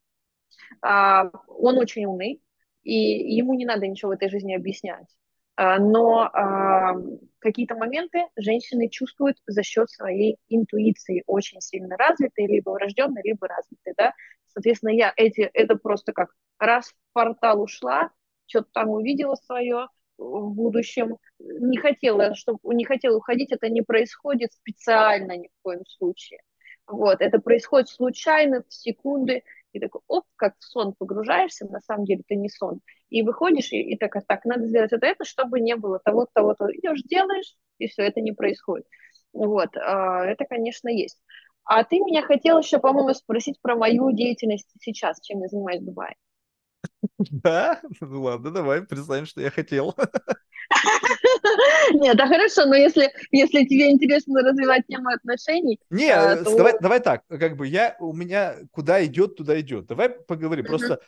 А, 0.81 1.30
он 1.47 1.77
очень 1.77 2.06
умный, 2.06 2.41
и 2.84 2.93
ему 2.93 3.53
не 3.53 3.65
надо 3.65 3.88
ничего 3.88 4.11
в 4.11 4.15
этой 4.15 4.30
жизни 4.30 4.56
объяснять. 4.56 5.07
А, 5.56 5.77
но 5.77 6.22
а, 6.22 6.93
какие-то 7.39 7.76
моменты 7.76 8.27
женщины 8.38 8.88
чувствуют 8.89 9.38
за 9.45 9.61
счет 9.61 9.89
своей 9.89 10.38
интуиции 10.47 11.23
очень 11.27 11.60
сильно 11.60 11.97
развитой, 11.97 12.47
либо 12.47 12.69
врожденной, 12.69 13.22
либо 13.23 13.47
развитой. 13.47 13.93
Да? 13.97 14.14
Соответственно, 14.53 14.91
я 14.91 15.11
эти, 15.18 15.41
это 15.41 15.76
просто 15.76 16.14
как 16.14 16.30
раз 16.60 16.88
в 16.89 16.95
портал 17.14 17.61
ушла, 17.61 18.10
что-то 18.45 18.69
там 18.73 18.89
увидела 18.89 19.35
свое 19.35 19.88
в 20.18 20.49
будущем, 20.53 21.18
не 21.39 21.77
хотела, 21.77 22.35
чтобы 22.35 22.60
не 22.64 22.85
хотела 22.85 23.18
уходить, 23.18 23.51
это 23.51 23.69
не 23.69 23.81
происходит 23.81 24.53
специально 24.53 25.38
ни 25.38 25.47
в 25.47 25.61
коем 25.61 25.85
случае. 25.85 26.39
Вот, 26.88 27.22
это 27.22 27.39
происходит 27.39 27.89
случайно, 27.89 28.64
в 28.68 28.73
секунды, 28.73 29.43
и 29.73 29.79
такой, 29.79 30.01
оп, 30.07 30.25
как 30.35 30.55
в 30.59 30.63
сон 30.63 30.93
погружаешься, 30.97 31.65
на 31.65 31.79
самом 31.81 32.05
деле 32.05 32.21
это 32.27 32.35
не 32.39 32.49
сон. 32.49 32.81
И 33.09 33.21
выходишь, 33.21 33.71
и, 33.71 33.81
и 33.81 33.97
так, 33.97 34.15
а 34.15 34.21
так, 34.21 34.45
надо 34.45 34.67
сделать 34.67 34.91
это, 34.91 35.05
это, 35.05 35.25
чтобы 35.25 35.59
не 35.59 35.75
было 35.75 35.99
того, 35.99 36.27
того, 36.33 36.53
того. 36.55 36.71
Идешь, 36.71 37.03
делаешь, 37.03 37.55
и 37.77 37.87
все, 37.87 38.03
это 38.03 38.21
не 38.21 38.31
происходит. 38.31 38.85
Вот, 39.33 39.75
а, 39.77 40.25
это, 40.25 40.45
конечно, 40.45 40.89
есть. 40.89 41.21
А 41.63 41.83
ты 41.83 41.99
меня 41.99 42.23
хотел 42.23 42.59
еще, 42.59 42.79
по-моему, 42.79 43.13
спросить 43.13 43.61
про 43.61 43.75
мою 43.75 44.11
деятельность 44.11 44.71
сейчас, 44.81 45.21
чем 45.21 45.41
я 45.41 45.47
занимаюсь 45.47 45.81
в 45.81 45.85
Дубае. 45.85 46.15
Да? 47.31 47.81
Ну 48.01 48.21
ладно, 48.21 48.51
давай, 48.51 48.81
представим, 48.81 49.25
что 49.25 49.41
я 49.41 49.51
хотел. 49.51 49.95
Нет, 51.93 52.17
да 52.17 52.27
хорошо, 52.27 52.65
но 52.65 52.75
если, 52.75 53.11
если 53.31 53.65
тебе 53.65 53.91
интересно 53.91 54.41
развивать 54.41 54.85
тему 54.87 55.09
отношений... 55.09 55.79
Не, 55.89 56.11
а, 56.11 56.43
то... 56.43 56.55
давай, 56.57 56.73
давай 56.79 56.99
так, 56.99 57.23
как 57.27 57.57
бы 57.57 57.67
я, 57.67 57.95
у 57.99 58.13
меня 58.13 58.55
куда 58.71 59.03
идет, 59.05 59.35
туда 59.35 59.59
идет. 59.59 59.87
Давай 59.87 60.09
поговорим. 60.09 60.65
Просто 60.65 60.99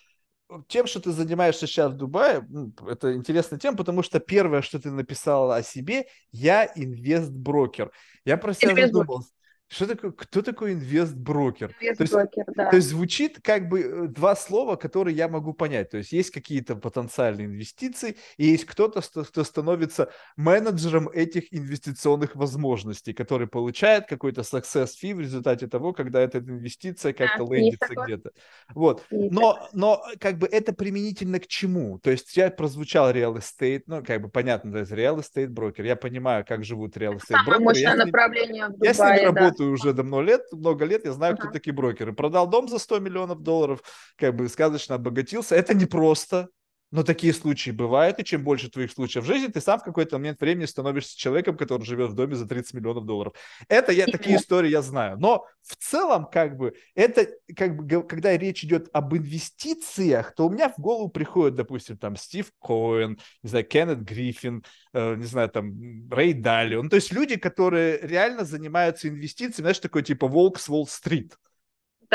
тем, 0.68 0.86
что 0.86 1.00
ты 1.00 1.12
занимаешься 1.12 1.68
сейчас 1.68 1.92
в 1.92 1.98
Дубае, 1.98 2.46
это 2.88 3.16
интересная 3.16 3.60
тема, 3.60 3.78
потому 3.78 4.04
что 4.04 4.20
первое, 4.20 4.62
что 4.62 4.80
ты 4.80 4.92
написала 4.92 5.58
о 5.58 5.64
себе, 5.64 6.08
я 6.32 6.66
инвест-брокер. 6.76 7.92
Я 8.26 8.38
про 8.38 8.54
себя 8.54 8.88
задумался. 8.88 9.30
Что 9.72 9.88
такое, 9.88 10.12
кто 10.12 10.42
такой 10.42 10.74
инвест-брокер? 10.74 11.74
Инвест-брокер, 11.80 12.44
да. 12.56 12.70
То 12.70 12.76
есть 12.76 12.90
звучит 12.90 13.40
как 13.42 13.70
бы 13.70 13.80
э, 13.80 14.08
два 14.08 14.36
слова, 14.36 14.76
которые 14.76 15.16
я 15.16 15.30
могу 15.30 15.54
понять. 15.54 15.90
То 15.90 15.98
есть 15.98 16.12
есть 16.12 16.32
какие-то 16.32 16.76
потенциальные 16.76 17.48
инвестиции, 17.48 18.18
и 18.36 18.48
есть 18.48 18.66
кто-то, 18.66 19.02
кто 19.02 19.44
становится 19.46 20.12
менеджером 20.36 21.08
этих 21.08 21.54
инвестиционных 21.54 22.36
возможностей, 22.36 23.14
который 23.14 23.48
получает 23.48 24.08
какой-то 24.08 24.42
success 24.42 24.90
fee 25.02 25.16
в 25.16 25.22
результате 25.22 25.68
того, 25.68 25.94
когда 25.94 26.20
эта 26.20 26.40
инвестиция 26.40 27.14
как-то 27.14 27.46
да, 27.46 27.56
лендится 27.56 27.96
где-то. 27.96 28.32
Вот. 28.76 29.06
но, 29.10 29.70
но 29.72 30.04
как 30.20 30.38
бы 30.38 30.48
это 30.48 30.74
применительно 30.74 31.40
к 31.40 31.48
чему? 31.48 31.98
То 32.00 32.12
есть 32.12 32.36
я 32.36 32.52
прозвучал 32.52 33.10
real 33.14 33.38
estate, 33.38 33.84
ну 33.88 34.04
как 34.04 34.22
бы 34.22 34.28
понятно, 34.28 34.74
то 34.74 34.80
есть 34.80 34.92
real 34.92 35.20
estate 35.20 35.48
брокер. 35.48 35.86
Я 35.86 35.96
понимаю, 35.96 36.44
как 36.46 36.66
живут 36.66 36.98
real 36.98 37.16
estate 37.16 37.46
брокеры. 37.46 37.80
Я 37.80 37.96
направление 37.96 38.68
в 38.68 38.72
Дубае, 38.72 38.90
я 38.90 38.94
с 38.94 39.00
ними 39.00 39.18
да. 39.18 39.24
работаю 39.24 39.61
работаю 39.62 39.74
уже 39.74 39.94
давно 39.94 40.22
лет, 40.22 40.42
много 40.52 40.86
лет, 40.86 41.06
я 41.06 41.14
знаю, 41.14 41.38
кто 41.38 41.50
такие 41.50 41.74
брокеры. 41.74 42.14
Продал 42.14 42.48
дом 42.48 42.68
за 42.68 42.80
100 42.80 43.00
миллионов 43.00 43.42
долларов, 43.42 43.82
как 44.18 44.36
бы 44.36 44.48
сказочно 44.50 44.96
обогатился. 44.96 45.56
Это 45.56 45.74
непросто, 45.74 46.50
но 46.92 47.04
такие 47.04 47.34
случаи 47.34 47.72
бывают, 47.72 48.20
и 48.20 48.26
чем 48.26 48.44
больше 48.44 48.70
твоих 48.70 48.92
случаев 48.92 49.24
в 49.24 49.28
жизни, 49.28 49.48
ты 49.48 49.62
сам 49.62 49.80
в 49.80 49.84
какой-то 49.84 50.18
момент 50.18 50.40
времени 50.42 50.66
становишься 50.66 51.18
человеком, 51.18 51.58
который 51.58 51.84
живет 51.84 52.12
в 52.12 52.14
доме 52.14 52.36
за 52.36 52.46
30 52.46 52.74
миллионов 52.74 53.06
долларов. 53.06 53.34
Это 53.70 53.92
я, 53.94 54.06
такие 54.06 54.36
истории 54.38 54.70
я 54.70 54.82
знаю. 54.82 55.18
Но 55.18 55.46
в 55.62 55.76
целом, 55.78 56.28
как 56.32 56.58
бы, 56.58 56.74
это, 56.94 57.28
как 57.56 57.78
бы, 57.78 58.04
когда 58.04 58.38
речь 58.38 58.64
идет 58.64 58.90
об 58.92 59.16
инвестициях, 59.16 60.36
то 60.36 60.48
у 60.48 60.50
меня 60.50 60.70
в 60.70 60.80
голову 60.80 61.10
приходит, 61.10 61.56
допустим, 61.56 61.98
там, 61.98 62.16
Стив 62.16 62.52
Коэн, 62.60 63.18
не 63.42 63.50
знаю, 63.50 63.66
Кеннет 63.66 64.04
Гриффин, 64.04 64.64
э, 64.94 65.16
не 65.16 65.26
знаю, 65.26 65.50
там, 65.50 66.10
Рэй 66.12 66.34
Далион. 66.34 66.90
То 66.90 66.98
есть 66.98 67.14
люди, 67.14 67.38
которые 67.38 68.00
реально 68.02 68.44
занимаются 68.44 69.08
инвестициями, 69.08 69.64
знаешь, 69.64 69.80
такой 69.80 70.04
типа 70.04 70.28
волк 70.28 70.60
с 70.60 70.68
Уолл-стрит. 70.68 71.38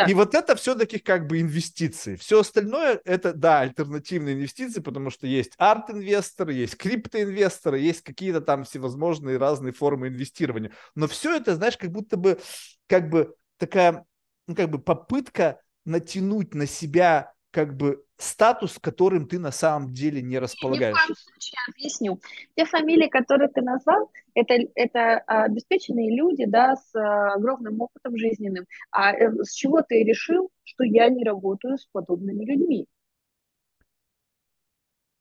И 0.06 0.14
вот 0.14 0.34
это 0.34 0.56
все-таки 0.56 0.98
как 0.98 1.26
бы 1.26 1.40
инвестиции. 1.40 2.16
Все 2.16 2.40
остальное 2.40 3.00
это, 3.04 3.32
да, 3.32 3.60
альтернативные 3.60 4.34
инвестиции, 4.34 4.80
потому 4.80 5.10
что 5.10 5.26
есть 5.26 5.52
арт-инвесторы, 5.58 6.52
есть 6.52 6.76
криптоинвесторы, 6.76 7.78
есть 7.78 8.02
какие-то 8.02 8.40
там 8.40 8.64
всевозможные 8.64 9.38
разные 9.38 9.72
формы 9.72 10.08
инвестирования. 10.08 10.72
Но 10.94 11.08
все 11.08 11.36
это, 11.36 11.54
знаешь, 11.56 11.76
как 11.76 11.90
будто 11.90 12.16
бы, 12.16 12.38
как 12.86 13.08
бы 13.08 13.34
такая, 13.58 14.04
ну, 14.46 14.54
как 14.54 14.70
бы 14.70 14.78
попытка 14.78 15.60
натянуть 15.84 16.54
на 16.54 16.66
себя 16.66 17.32
как 17.50 17.76
бы 17.76 18.04
статус, 18.16 18.78
которым 18.78 19.28
ты 19.28 19.38
на 19.38 19.50
самом 19.50 19.92
деле 19.92 20.22
не 20.22 20.38
располагаешь. 20.38 20.96
Ни 21.08 21.14
в 21.14 21.18
случае 21.18 21.58
объясню. 21.68 22.20
Те 22.56 22.64
фамилии, 22.64 23.08
которые 23.08 23.48
ты 23.48 23.62
назвал, 23.62 24.10
это, 24.34 24.54
это 24.74 25.18
обеспеченные 25.26 26.16
люди, 26.16 26.46
да, 26.46 26.76
с 26.76 27.34
огромным 27.34 27.80
опытом 27.80 28.16
жизненным. 28.16 28.66
А 28.90 29.12
э, 29.12 29.30
с 29.42 29.52
чего 29.52 29.82
ты 29.82 30.02
решил, 30.02 30.50
что 30.64 30.84
я 30.84 31.08
не 31.08 31.24
работаю 31.24 31.78
с 31.78 31.86
подобными 31.92 32.44
людьми? 32.44 32.86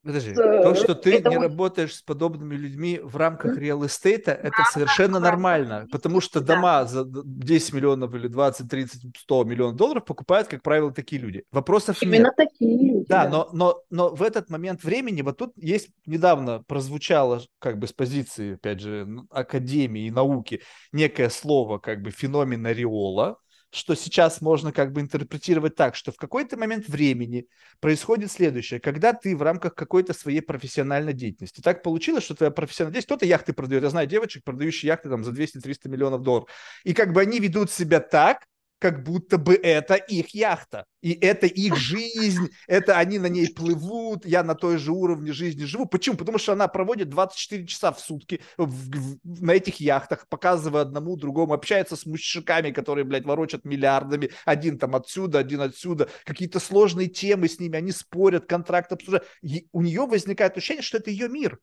Подожди, 0.06 0.36
то, 0.36 0.76
что 0.76 0.94
ты 0.94 1.15
это 1.18 1.32
не 1.32 1.38
работаешь 1.38 1.95
с 1.95 2.02
подобными 2.03 2.53
людьми 2.53 2.99
в 3.02 3.18
рамках 3.18 3.57
реал 3.57 3.84
эстейта, 3.88 4.34
это 4.34 4.57
совершенно 4.72 5.19
нормально, 5.19 5.88
потому 5.91 6.22
что 6.22 6.41
дома 6.41 6.86
за 6.86 7.06
10 7.07 7.73
миллионов 7.73 8.14
или 8.14 8.27
20, 8.27 8.69
30, 8.69 9.18
100 9.18 9.44
миллионов 9.45 9.76
долларов 9.76 10.06
покупают, 10.06 10.48
как 10.48 10.61
правило, 10.61 10.91
такие 10.91 11.19
люди. 11.19 11.44
Вопросов 11.52 11.98
Именно 12.03 12.26
нет. 12.26 12.36
такие 12.38 12.77
люди. 12.77 13.06
Да, 13.07 13.23
да. 13.23 13.30
Но, 13.32 13.49
но, 13.52 13.82
но 13.90 14.15
в 14.15 14.22
этот 14.22 14.52
момент 14.52 14.84
времени, 14.84 15.23
вот 15.23 15.38
тут 15.38 15.53
есть, 15.56 15.90
недавно 16.06 16.61
прозвучало 16.68 17.41
как 17.57 17.80
бы 17.80 17.88
с 17.88 17.94
позиции, 17.94 18.53
опять 18.53 18.82
же, 18.82 19.07
академии 19.32 20.06
и 20.06 20.11
науки 20.11 20.61
некое 20.91 21.30
слово 21.30 21.80
как 21.80 22.03
бы 22.03 22.11
феномен 22.11 22.64
ореола, 22.64 23.38
что 23.76 23.95
сейчас 23.95 24.41
можно 24.41 24.72
как 24.72 24.91
бы 24.93 25.02
интерпретировать 25.02 25.76
так, 25.76 25.95
что 25.95 26.11
в 26.11 26.15
какой-то 26.15 26.57
момент 26.57 26.88
времени 26.88 27.47
происходит 27.80 28.31
следующее. 28.31 28.80
Когда 28.80 29.14
ты 29.14 29.35
в 29.35 29.41
рамках 29.41 29.76
какой-то 29.76 30.14
своей 30.14 30.41
профессиональной 30.41 31.14
деятельности, 31.14 31.61
так 31.61 31.84
получилось, 31.84 32.23
что 32.23 32.35
твоя 32.35 32.52
профессиональная 32.52 32.93
деятельность, 32.93 33.07
кто-то 33.07 33.26
яхты 33.26 33.53
продает, 33.53 33.84
я 33.84 33.89
знаю 33.89 34.07
девочек, 34.07 34.43
продающих 34.43 34.85
яхты 34.85 35.10
там 35.10 35.23
за 35.23 35.31
200-300 35.31 35.89
миллионов 35.89 36.22
долларов, 36.22 36.49
и 36.84 36.93
как 36.93 37.11
бы 37.11 37.22
они 37.22 37.39
ведут 37.39 37.69
себя 37.69 37.99
так, 37.99 38.45
как 38.80 39.03
будто 39.03 39.38
бы 39.38 39.56
это 39.56 39.95
их 39.95 40.35
яхта. 40.35 40.85
И 41.02 41.14
это 41.14 41.45
их 41.45 41.76
жизнь, 41.76 42.49
это 42.68 42.97
они 42.97 43.19
на 43.19 43.27
ней 43.27 43.47
плывут, 43.53 44.26
я 44.26 44.43
на 44.43 44.56
той 44.56 44.77
же 44.77 44.91
уровне 44.91 45.34
жизни 45.34 45.64
живу. 45.64 45.85
Почему? 45.85 46.18
Потому 46.18 46.38
что 46.38 46.53
она 46.53 46.68
проводит 46.68 47.10
24 47.10 47.68
часа 47.68 47.91
в 47.91 47.99
сутки 47.99 48.41
в, 48.57 48.65
в, 48.65 49.18
на 49.23 49.52
этих 49.52 49.80
яхтах, 49.80 50.27
показывая 50.30 50.81
одному, 50.81 51.15
другому, 51.15 51.53
общается 51.53 51.95
с 51.95 52.06
мужиками, 52.06 52.72
которые, 52.72 53.06
блядь, 53.06 53.26
ворочат 53.26 53.65
миллиардами. 53.65 54.31
Один 54.45 54.77
там 54.80 54.95
отсюда, 54.95 55.39
один 55.39 55.61
отсюда. 55.61 56.10
Какие-то 56.23 56.60
сложные 56.60 57.07
темы 57.07 57.47
с 57.47 57.60
ними, 57.60 57.77
они 57.77 57.91
спорят, 57.91 58.45
контракт 58.45 58.91
обсуждают. 58.91 59.27
И 59.41 59.68
у 59.72 59.81
нее 59.81 60.06
возникает 60.06 60.57
ощущение, 60.57 60.84
что 60.84 60.97
это 60.97 61.11
ее 61.11 61.30
мир. 61.30 61.60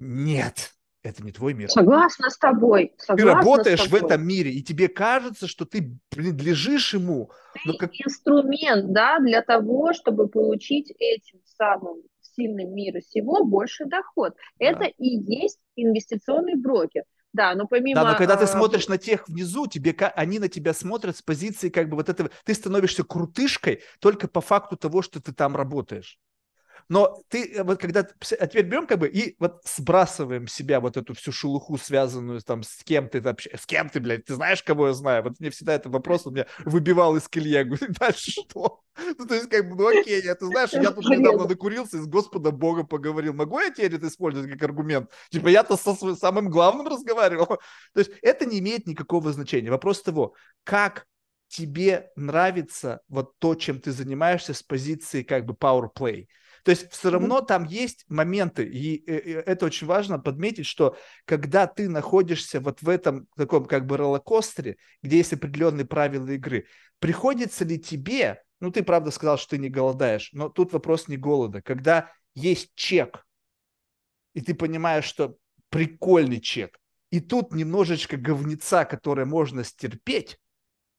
Нет, 0.00 0.74
это 1.02 1.22
не 1.22 1.32
твой 1.32 1.54
мир. 1.54 1.68
Согласна 1.70 2.30
с 2.30 2.38
тобой. 2.38 2.94
Согласна 2.98 3.16
ты 3.16 3.36
работаешь 3.36 3.88
в 3.88 3.94
этом 3.94 4.26
мире, 4.26 4.52
и 4.52 4.62
тебе 4.62 4.88
кажется, 4.88 5.46
что 5.46 5.64
ты 5.64 5.98
принадлежишь 6.10 6.94
ему. 6.94 7.30
Ты 7.64 7.74
как... 7.76 7.90
инструмент, 7.94 8.92
да, 8.92 9.18
для 9.18 9.42
того, 9.42 9.92
чтобы 9.92 10.28
получить 10.28 10.92
этим 10.98 11.40
самым 11.44 12.02
сильным 12.20 12.74
мира 12.74 13.00
всего 13.00 13.44
больше 13.44 13.84
доход. 13.84 14.34
Да. 14.58 14.66
Это 14.66 14.84
и 14.84 15.08
есть 15.08 15.58
инвестиционный 15.76 16.54
брокер. 16.54 17.02
Да, 17.32 17.54
но 17.54 17.66
помимо... 17.66 18.02
Да, 18.02 18.12
но 18.12 18.18
когда 18.18 18.36
ты 18.36 18.44
а, 18.44 18.46
смотришь 18.46 18.88
на 18.88 18.98
тех 18.98 19.26
внизу, 19.26 19.66
тебе, 19.66 19.92
они 20.14 20.38
на 20.38 20.48
тебя 20.48 20.74
смотрят 20.74 21.16
с 21.16 21.22
позиции 21.22 21.70
как 21.70 21.88
бы 21.88 21.96
вот 21.96 22.08
этого... 22.08 22.30
Ты 22.44 22.54
становишься 22.54 23.04
крутышкой 23.04 23.80
только 24.00 24.28
по 24.28 24.42
факту 24.42 24.76
того, 24.76 25.00
что 25.00 25.20
ты 25.20 25.32
там 25.32 25.56
работаешь. 25.56 26.18
Но 26.88 27.22
ты 27.28 27.52
э, 27.52 27.62
вот 27.62 27.80
когда 27.80 28.06
а 28.38 28.46
теперь 28.46 28.66
берем 28.66 28.86
как 28.86 28.98
бы 28.98 29.08
и 29.08 29.36
вот 29.38 29.62
сбрасываем 29.64 30.46
себя 30.46 30.80
вот 30.80 30.96
эту 30.96 31.14
всю 31.14 31.32
шелуху, 31.32 31.78
связанную 31.78 32.40
там 32.40 32.62
с 32.62 32.82
кем 32.84 33.08
ты 33.08 33.20
вообще, 33.20 33.56
с 33.56 33.66
кем 33.66 33.88
ты, 33.88 34.00
блядь, 34.00 34.24
ты 34.24 34.34
знаешь, 34.34 34.62
кого 34.62 34.88
я 34.88 34.92
знаю? 34.94 35.22
Вот 35.22 35.40
мне 35.40 35.50
всегда 35.50 35.74
этот 35.74 35.92
вопрос 35.92 36.26
у 36.26 36.30
меня 36.30 36.46
выбивал 36.64 37.16
из 37.16 37.28
колеи. 37.28 37.52
Я 37.52 37.64
говорю, 37.64 37.86
дальше 38.00 38.30
что? 38.30 38.80
Ну, 39.18 39.26
то 39.26 39.34
есть, 39.34 39.48
как 39.48 39.68
бы, 39.68 39.76
ну 39.76 39.88
окей, 39.88 40.22
я, 40.22 40.34
ты 40.34 40.46
знаешь, 40.46 40.70
я 40.72 40.90
тут 40.90 41.04
недавно 41.06 41.46
накурился 41.48 41.96
и 41.96 42.00
с 42.00 42.06
Господа 42.06 42.50
Бога 42.50 42.84
поговорил. 42.84 43.32
Могу 43.32 43.58
я 43.58 43.70
теперь 43.70 43.94
это 43.94 44.08
использовать 44.08 44.50
как 44.50 44.62
аргумент? 44.62 45.10
Типа, 45.30 45.48
я-то 45.48 45.76
со 45.76 45.94
своим 45.94 46.16
самым 46.16 46.50
главным 46.50 46.86
разговаривал. 46.86 47.46
То 47.94 48.00
есть, 48.00 48.10
это 48.22 48.44
не 48.44 48.58
имеет 48.58 48.86
никакого 48.86 49.32
значения. 49.32 49.70
Вопрос 49.70 50.02
того, 50.02 50.34
как 50.64 51.06
тебе 51.48 52.10
нравится 52.16 53.00
вот 53.08 53.38
то, 53.38 53.54
чем 53.54 53.80
ты 53.80 53.92
занимаешься 53.92 54.54
с 54.54 54.62
позиции 54.62 55.22
как 55.22 55.44
бы 55.44 55.52
power 55.52 55.88
play. 55.94 56.26
То 56.62 56.70
есть 56.70 56.90
все 56.92 57.10
равно 57.10 57.40
там 57.40 57.64
есть 57.64 58.04
моменты, 58.08 58.64
и 58.64 59.04
это 59.04 59.66
очень 59.66 59.86
важно 59.86 60.18
подметить, 60.18 60.66
что 60.66 60.96
когда 61.24 61.66
ты 61.66 61.88
находишься 61.88 62.60
вот 62.60 62.82
в 62.82 62.88
этом 62.88 63.26
таком 63.36 63.64
как 63.64 63.86
бы 63.86 63.96
роллокостере, 63.96 64.76
где 65.02 65.18
есть 65.18 65.32
определенные 65.32 65.86
правила 65.86 66.28
игры, 66.28 66.66
приходится 67.00 67.64
ли 67.64 67.80
тебе, 67.80 68.42
ну 68.60 68.70
ты 68.70 68.84
правда 68.84 69.10
сказал, 69.10 69.38
что 69.38 69.50
ты 69.50 69.58
не 69.58 69.70
голодаешь, 69.70 70.30
но 70.32 70.48
тут 70.48 70.72
вопрос 70.72 71.08
не 71.08 71.16
голода, 71.16 71.62
когда 71.62 72.12
есть 72.34 72.70
чек, 72.76 73.26
и 74.34 74.40
ты 74.40 74.54
понимаешь, 74.54 75.04
что 75.04 75.36
прикольный 75.68 76.40
чек, 76.40 76.78
и 77.10 77.20
тут 77.20 77.52
немножечко 77.52 78.16
говнеца, 78.16 78.84
которое 78.84 79.26
можно 79.26 79.64
стерпеть, 79.64 80.38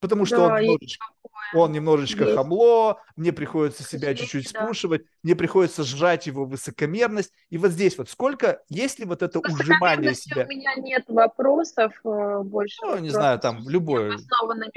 потому 0.03 0.25
что 0.25 0.35
да, 0.35 0.43
он 0.55 0.61
немножечко 0.61 1.05
он 1.53 1.71
немножечко 1.71 2.23
есть. 2.23 2.35
хамло, 2.35 2.99
мне 3.15 3.31
приходится 3.31 3.83
себя 3.83 4.13
чуть-чуть 4.13 4.51
да. 4.51 4.65
спушивать, 4.65 5.03
мне 5.21 5.35
приходится 5.35 5.83
сжать 5.83 6.27
его 6.27 6.45
высокомерность. 6.45 7.31
И 7.49 7.57
вот 7.57 7.71
здесь 7.71 7.97
вот 7.97 8.09
сколько, 8.09 8.61
есть 8.69 8.99
ли 8.99 9.05
вот 9.05 9.21
это 9.21 9.39
ужимание 9.39 10.13
себя? 10.15 10.45
У 10.45 10.49
меня 10.49 10.75
нет 10.75 11.03
вопросов 11.07 11.93
э, 12.03 12.41
больше. 12.43 12.77
Ну, 12.81 12.97
не 12.99 13.09
знаю, 13.09 13.39
там 13.39 13.67
любое. 13.69 14.15
Основанными 14.15 14.71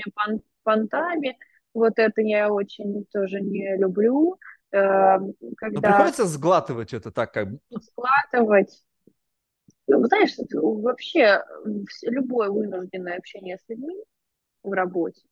понтами. 0.62 1.38
Вот 1.74 1.94
это 1.96 2.20
я 2.20 2.52
очень 2.52 3.04
тоже 3.12 3.40
не 3.40 3.76
люблю. 3.76 4.38
Э, 4.72 5.18
когда... 5.56 5.80
Но 5.80 5.80
приходится 5.80 6.26
сглатывать 6.26 6.92
это 6.92 7.10
так 7.10 7.32
как 7.32 7.50
бы. 7.50 7.58
Сглатывать. 7.70 8.82
Ну, 9.88 10.04
знаешь, 10.04 10.34
вообще 10.52 11.42
любое 12.02 12.50
вынужденное 12.50 13.16
общение 13.16 13.56
с 13.56 13.68
людьми 13.68 14.02
в 14.66 14.72
работе, 14.72 15.22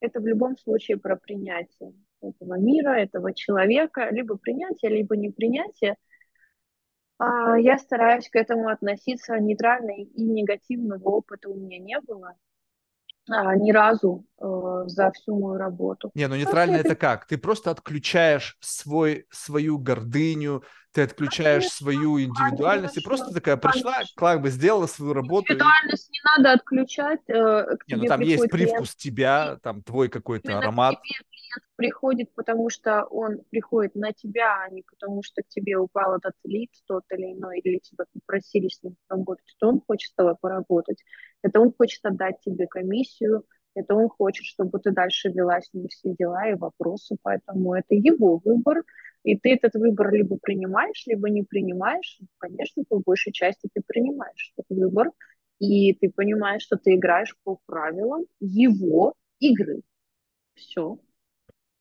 это 0.00 0.20
в 0.20 0.26
любом 0.26 0.56
случае 0.56 0.98
про 0.98 1.16
принятие 1.16 1.92
этого 2.20 2.58
мира, 2.58 2.90
этого 2.90 3.34
человека, 3.34 4.08
либо 4.10 4.36
принятие, 4.36 4.90
либо 4.90 5.16
непринятие. 5.16 5.96
А, 7.18 7.58
я 7.58 7.78
стараюсь 7.78 8.28
к 8.28 8.36
этому 8.36 8.68
относиться 8.68 9.38
нейтрально 9.38 9.92
и 9.92 10.22
негативного 10.22 11.08
опыта 11.08 11.48
у 11.48 11.54
меня 11.54 11.78
не 11.78 11.98
было 12.00 12.34
а, 13.28 13.56
ни 13.56 13.72
разу 13.72 14.24
э, 14.38 14.82
за 14.86 15.10
всю 15.12 15.38
мою 15.38 15.58
работу. 15.58 16.10
Не, 16.14 16.28
ну 16.28 16.36
нейтрально 16.36 16.76
это 16.76 16.94
как? 16.94 17.26
Ты 17.26 17.38
просто 17.38 17.70
отключаешь 17.70 18.56
свой, 18.60 19.26
свою 19.30 19.78
гордыню, 19.78 20.62
ты 20.96 21.02
отключаешь 21.02 21.68
свою 21.68 22.18
индивидуальность, 22.18 22.96
и 22.96 23.02
просто 23.02 23.34
такая 23.34 23.58
пришла, 23.58 24.00
как 24.16 24.40
бы 24.40 24.48
сделала 24.48 24.86
свою 24.86 25.12
работу. 25.12 25.52
Индивидуальность 25.52 26.08
и... 26.08 26.12
не 26.12 26.20
надо 26.24 26.52
отключать. 26.54 27.20
Э, 27.28 27.66
не, 27.86 27.96
ну 27.96 28.04
там 28.06 28.22
есть 28.22 28.48
привкус 28.50 28.94
клиент. 28.94 28.96
тебя, 28.96 29.58
там 29.62 29.82
твой 29.82 30.08
какой-то 30.08 30.56
аромат. 30.56 30.96
К 30.96 31.02
тебе 31.02 31.62
приходит, 31.76 32.34
потому 32.34 32.70
что 32.70 33.04
он 33.04 33.42
приходит 33.50 33.94
на 33.94 34.14
тебя, 34.14 34.62
а 34.64 34.70
не 34.70 34.84
потому 34.84 35.22
что 35.22 35.42
к 35.42 35.48
тебе 35.48 35.76
упал 35.76 36.16
этот 36.16 36.32
лид 36.44 36.70
тот 36.86 37.04
или 37.10 37.34
иной, 37.34 37.58
или 37.58 37.78
тебя 37.78 38.06
попросили 38.14 38.68
с 38.68 38.82
ним 38.82 38.96
работать, 39.10 39.44
что 39.48 39.68
он 39.68 39.82
хочет 39.86 40.12
с 40.12 40.14
тобой 40.14 40.36
поработать. 40.40 41.04
Это 41.42 41.60
он 41.60 41.74
хочет 41.76 42.02
отдать 42.06 42.40
тебе 42.40 42.66
комиссию, 42.66 43.44
это 43.74 43.94
он 43.94 44.08
хочет, 44.08 44.46
чтобы 44.46 44.78
ты 44.78 44.92
дальше 44.92 45.28
вела 45.28 45.60
с 45.60 45.74
ним 45.74 45.88
все 45.88 46.14
дела 46.18 46.48
и 46.48 46.54
вопросы, 46.54 47.18
поэтому 47.22 47.74
это 47.74 47.94
его 47.94 48.40
выбор, 48.42 48.82
и 49.26 49.36
ты 49.36 49.54
этот 49.54 49.74
выбор 49.74 50.12
либо 50.14 50.38
принимаешь, 50.40 51.02
либо 51.06 51.28
не 51.28 51.42
принимаешь. 51.42 52.20
Конечно, 52.38 52.84
по 52.88 53.00
большей 53.00 53.32
части 53.32 53.68
ты 53.74 53.82
принимаешь 53.84 54.54
этот 54.56 54.78
выбор, 54.78 55.10
и 55.58 55.94
ты 55.94 56.10
понимаешь, 56.10 56.62
что 56.62 56.76
ты 56.76 56.94
играешь 56.94 57.36
по 57.42 57.58
правилам 57.66 58.24
его 58.38 59.14
игры. 59.40 59.80
Все. 60.54 61.00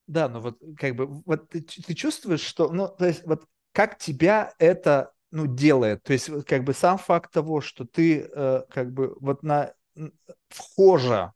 Да, 0.07 0.27
но 0.27 0.41
вот 0.41 0.57
как 0.75 0.95
бы 0.95 1.05
вот 1.05 1.49
ты, 1.49 1.61
ты 1.61 1.93
чувствуешь, 1.93 2.41
что, 2.41 2.71
ну, 2.71 2.87
то 2.87 3.05
есть 3.05 3.23
вот 3.27 3.45
как 3.73 3.99
тебя 3.99 4.55
это, 4.57 5.11
ну, 5.29 5.45
делает, 5.45 6.01
то 6.01 6.13
есть 6.13 6.31
как 6.47 6.63
бы 6.63 6.73
сам 6.73 6.97
факт 6.97 7.31
того, 7.31 7.61
что 7.61 7.85
ты 7.85 8.21
э, 8.21 8.63
как 8.71 8.91
бы 8.91 9.15
вот 9.19 9.43
на 9.43 9.71
вхожа 10.49 11.33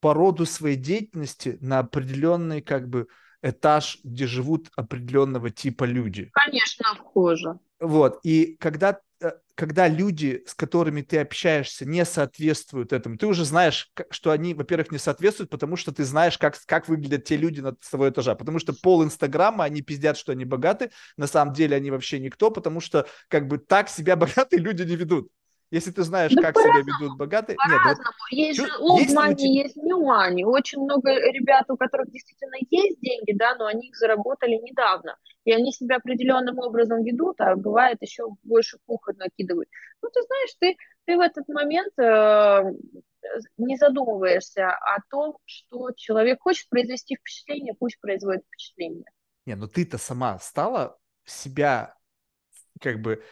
по 0.00 0.12
роду 0.12 0.44
своей 0.44 0.76
деятельности 0.76 1.56
на 1.60 1.78
определенный 1.80 2.62
как 2.62 2.88
бы 2.88 3.06
этаж, 3.42 3.98
где 4.04 4.26
живут 4.26 4.68
определенного 4.76 5.50
типа 5.50 5.84
люди. 5.84 6.30
Конечно, 6.32 6.94
вхожа. 6.94 7.58
Вот, 7.80 8.20
и 8.22 8.56
когда 8.60 8.98
Э, 9.20 9.32
когда 9.54 9.88
люди, 9.88 10.42
с 10.46 10.54
которыми 10.54 11.02
ты 11.02 11.18
общаешься, 11.18 11.84
не 11.84 12.04
соответствуют 12.06 12.92
этому, 12.94 13.18
ты 13.18 13.26
уже 13.26 13.44
знаешь, 13.44 13.90
что 14.10 14.30
они, 14.30 14.54
во-первых, 14.54 14.90
не 14.90 14.98
соответствуют, 14.98 15.50
потому 15.50 15.76
что 15.76 15.92
ты 15.92 16.04
знаешь, 16.04 16.38
как, 16.38 16.56
как 16.64 16.88
выглядят 16.88 17.24
те 17.24 17.36
люди 17.36 17.60
на 17.60 17.74
твоего 17.74 18.08
этажа. 18.08 18.34
Потому 18.34 18.58
что 18.58 18.72
пол 18.72 19.04
Инстаграма, 19.04 19.64
они 19.64 19.82
пиздят, 19.82 20.16
что 20.16 20.32
они 20.32 20.46
богаты, 20.46 20.90
на 21.18 21.26
самом 21.26 21.52
деле 21.52 21.76
они 21.76 21.90
вообще 21.90 22.18
никто, 22.18 22.50
потому 22.50 22.80
что 22.80 23.06
как 23.28 23.48
бы 23.48 23.58
так 23.58 23.90
себя 23.90 24.16
богатые 24.16 24.60
люди 24.60 24.82
не 24.82 24.96
ведут. 24.96 25.30
Если 25.70 25.92
ты 25.92 26.02
знаешь, 26.02 26.32
да 26.34 26.42
как 26.42 26.56
себя 26.56 26.80
ведут 26.80 27.16
богатые... 27.16 27.56
Нет, 27.68 27.80
вот, 27.84 27.98
есть 28.30 28.58
же 28.58 28.66
old 28.80 29.06
money, 29.14 29.36
есть, 29.38 29.76
new 29.76 30.02
money. 30.02 30.42
Очень 30.42 30.80
много 30.80 31.10
ребят, 31.12 31.70
у 31.70 31.76
которых 31.76 32.10
действительно 32.10 32.56
есть 32.70 33.00
деньги, 33.00 33.32
да, 33.32 33.54
но 33.54 33.66
они 33.66 33.88
их 33.88 33.96
заработали 33.96 34.56
недавно. 34.56 35.16
И 35.44 35.52
они 35.52 35.72
себя 35.72 35.96
определенным 35.96 36.58
образом 36.58 37.04
ведут, 37.04 37.40
а 37.40 37.54
бывает 37.54 37.98
еще 38.00 38.24
больше 38.42 38.78
кухонь 38.86 39.16
накидывают. 39.16 39.68
Ну, 40.02 40.10
ты 40.10 40.22
знаешь, 40.22 40.50
ты, 40.58 40.76
ты 41.06 41.16
в 41.16 41.20
этот 41.20 41.48
момент 41.48 41.92
э, 41.98 42.62
не 43.56 43.76
задумываешься 43.76 44.70
о 44.70 44.98
том, 45.08 45.38
что 45.44 45.92
человек 45.92 46.40
хочет 46.42 46.68
произвести 46.68 47.16
впечатление, 47.16 47.74
пусть 47.78 48.00
производит 48.00 48.42
впечатление. 48.46 49.04
Не, 49.46 49.54
ну 49.54 49.68
ты-то 49.68 49.98
сама 49.98 50.38
стала 50.40 50.98
себя, 51.24 51.94
как 52.80 53.00
бы, 53.00 53.22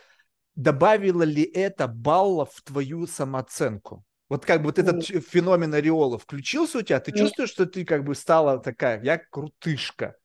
добавило 0.59 1.23
ли 1.23 1.43
это 1.45 1.87
баллов 1.87 2.51
в 2.53 2.63
твою 2.63 3.07
самооценку? 3.07 4.05
Вот 4.29 4.45
как 4.45 4.61
бы 4.61 4.67
вот 4.67 4.79
этот 4.79 5.07
феномен 5.07 5.73
ореола 5.73 6.19
включился 6.19 6.79
у 6.79 6.83
тебя, 6.83 7.01
ты 7.01 7.13
Нет. 7.13 7.21
чувствуешь, 7.21 7.51
что 7.51 7.65
ты 7.65 7.85
как 7.85 8.05
бы 8.05 8.15
стала 8.15 8.59
такая, 8.59 9.03
я 9.03 9.19
крутышка? 9.19 10.17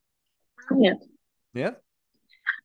Нет. 0.70 0.98
Нет? 1.54 1.80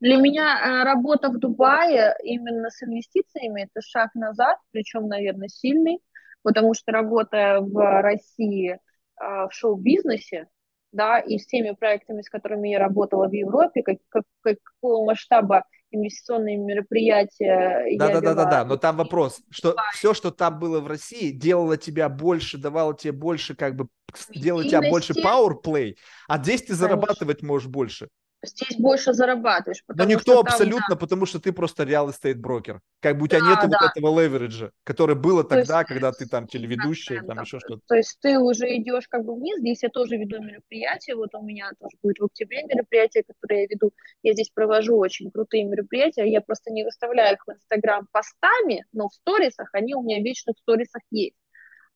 Для 0.01 0.17
меня 0.17 0.59
э, 0.59 0.83
работа 0.83 1.29
в 1.29 1.37
Дубае 1.37 2.15
именно 2.23 2.69
с 2.69 2.81
инвестициями 2.83 3.63
это 3.63 3.85
шаг 3.85 4.15
назад, 4.15 4.57
причем, 4.71 5.07
наверное, 5.07 5.47
сильный, 5.47 5.99
потому 6.41 6.73
что 6.73 6.91
работая 6.91 7.59
в 7.61 8.01
России 8.01 8.71
э, 8.71 8.77
в 9.19 9.49
шоу-бизнесе, 9.51 10.47
да, 10.91 11.19
и 11.19 11.37
с 11.37 11.45
теми 11.45 11.71
проектами, 11.71 12.21
с 12.21 12.29
которыми 12.29 12.69
я 12.69 12.79
работала 12.79 13.27
в 13.27 13.33
Европе, 13.33 13.83
как, 13.83 13.97
как, 14.09 14.23
какого 14.41 15.05
масштаба 15.05 15.65
инвестиционные 15.91 16.57
мероприятия. 16.57 17.97
Да, 17.97 18.09
да, 18.09 18.21
да, 18.21 18.33
да, 18.35 18.45
да. 18.45 18.65
Но 18.65 18.77
там 18.77 18.97
вопрос, 18.97 19.41
что 19.49 19.75
все, 19.93 20.13
что 20.13 20.31
там 20.31 20.59
было 20.59 20.79
в 20.79 20.87
России, 20.87 21.31
делало 21.31 21.77
тебя 21.77 22.09
больше, 22.09 22.57
давало 22.57 22.95
тебе 22.95 23.13
больше, 23.13 23.55
как 23.55 23.75
бы, 23.75 23.87
делало 24.33 24.63
тебя 24.63 24.81
больше 24.89 25.13
power 25.13 25.53
play, 25.63 25.95
а 26.27 26.37
здесь 26.37 26.63
ты 26.63 26.75
зарабатывать 26.75 27.41
можешь 27.41 27.67
больше 27.67 28.09
здесь 28.43 28.77
больше 28.77 29.13
зарабатываешь. 29.13 29.83
Но 29.87 30.03
никто 30.05 30.39
абсолютно, 30.39 30.85
там, 30.89 30.97
да. 30.97 30.99
потому 30.99 31.25
что 31.25 31.39
ты 31.39 31.51
просто 31.51 31.83
real 31.84 32.09
estate 32.09 32.39
брокер. 32.39 32.81
Как 33.01 33.17
бы 33.17 33.25
у 33.25 33.27
тебя 33.27 33.39
да, 33.41 33.49
нет 33.49 33.59
да. 33.61 33.77
вот 33.81 33.91
этого 33.91 34.21
leverage 34.21 34.61
а, 34.61 34.71
который 34.83 35.15
было 35.15 35.43
То 35.43 35.49
тогда, 35.49 35.79
есть, 35.79 35.89
когда 35.89 36.11
ты 36.11 36.25
там 36.27 36.47
телеведущий, 36.47 37.19
там 37.25 37.41
еще 37.41 37.59
что-то. 37.59 37.81
То 37.87 37.95
есть 37.95 38.17
ты 38.21 38.39
уже 38.39 38.67
идешь 38.77 39.07
как 39.07 39.25
бы 39.25 39.35
вниз, 39.35 39.59
здесь 39.59 39.83
я 39.83 39.89
тоже 39.89 40.17
веду 40.17 40.41
мероприятия, 40.41 41.15
вот 41.15 41.33
у 41.35 41.41
меня 41.41 41.71
тоже 41.79 41.97
будет 42.01 42.19
в 42.19 42.25
октябре 42.25 42.63
мероприятие, 42.63 43.23
которое 43.23 43.61
я 43.61 43.67
веду, 43.69 43.91
я 44.23 44.33
здесь 44.33 44.49
провожу 44.49 44.97
очень 44.97 45.31
крутые 45.31 45.65
мероприятия, 45.65 46.25
я 46.29 46.41
просто 46.41 46.71
не 46.71 46.83
выставляю 46.83 47.35
их 47.35 47.43
в 47.45 47.51
Инстаграм 47.51 48.07
постами, 48.11 48.85
но 48.93 49.09
в 49.09 49.13
сторисах 49.13 49.69
они 49.73 49.95
у 49.95 50.01
меня 50.01 50.21
вечно 50.21 50.53
в 50.53 50.59
сторисах 50.59 51.01
есть. 51.11 51.35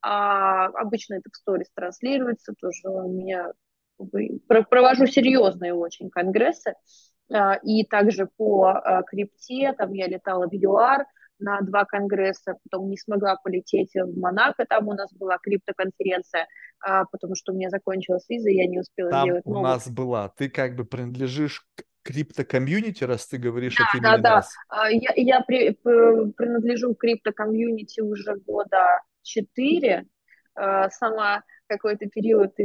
А 0.06 0.66
обычно 0.66 1.16
это 1.16 1.30
в 1.32 1.36
сторис 1.36 1.68
транслируется, 1.74 2.54
тоже 2.60 2.90
у 2.90 3.10
меня 3.10 3.54
провожу 4.48 5.06
серьезные 5.08 5.74
очень 5.74 6.10
конгрессы, 6.10 6.74
а, 7.32 7.56
и 7.64 7.86
также 7.86 8.28
по 8.38 8.68
а, 8.68 9.04
крипте, 9.04 9.74
там 9.78 9.94
я 9.94 10.08
летала 10.08 10.48
в 10.48 10.54
ЮАР 10.54 11.06
на 11.40 11.62
два 11.62 11.86
конгресса, 11.86 12.58
потом 12.64 12.90
не 12.90 12.98
смогла 12.98 13.38
полететь 13.44 13.92
в 13.96 14.20
Монако, 14.20 14.66
там 14.66 14.88
у 14.88 14.94
нас 14.94 15.12
была 15.14 15.38
криптоконференция, 15.42 16.48
а, 16.80 17.06
потому 17.06 17.36
что 17.36 17.52
у 17.52 17.56
меня 17.56 17.70
закончилась 17.70 18.26
виза, 18.30 18.50
я 18.50 18.68
не 18.68 18.80
успела 18.80 19.10
там 19.10 19.24
сделать 19.26 19.44
у 19.46 19.62
нас 19.62 19.90
была. 19.90 20.30
Ты 20.30 20.50
как 20.50 20.76
бы 20.76 20.86
принадлежишь 20.86 21.66
к 21.76 21.84
крипто-комьюнити, 22.04 23.04
раз 23.04 23.28
ты 23.28 23.38
говоришь 23.38 23.76
да, 23.78 23.86
от 23.86 23.96
имени 23.96 24.22
да, 24.22 24.36
нас. 24.36 24.54
Да, 24.70 24.88
я, 24.90 25.14
я 25.16 25.42
при, 25.42 25.72
принадлежу 25.72 26.94
крипто-комьюнити 26.96 28.02
уже 28.02 28.36
года 28.36 29.02
четыре, 29.22 30.06
сама 30.54 31.44
какой-то 31.74 32.08
период 32.08 32.56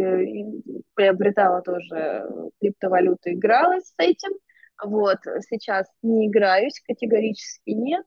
приобретала 0.95 1.63
тоже 1.63 2.29
криптовалюту, 2.61 3.31
игралась 3.33 3.87
с 3.87 3.95
этим. 3.99 4.31
Вот, 4.83 5.19
сейчас 5.49 5.87
не 6.03 6.29
играюсь, 6.29 6.81
категорически 6.87 7.71
нет. 7.71 8.05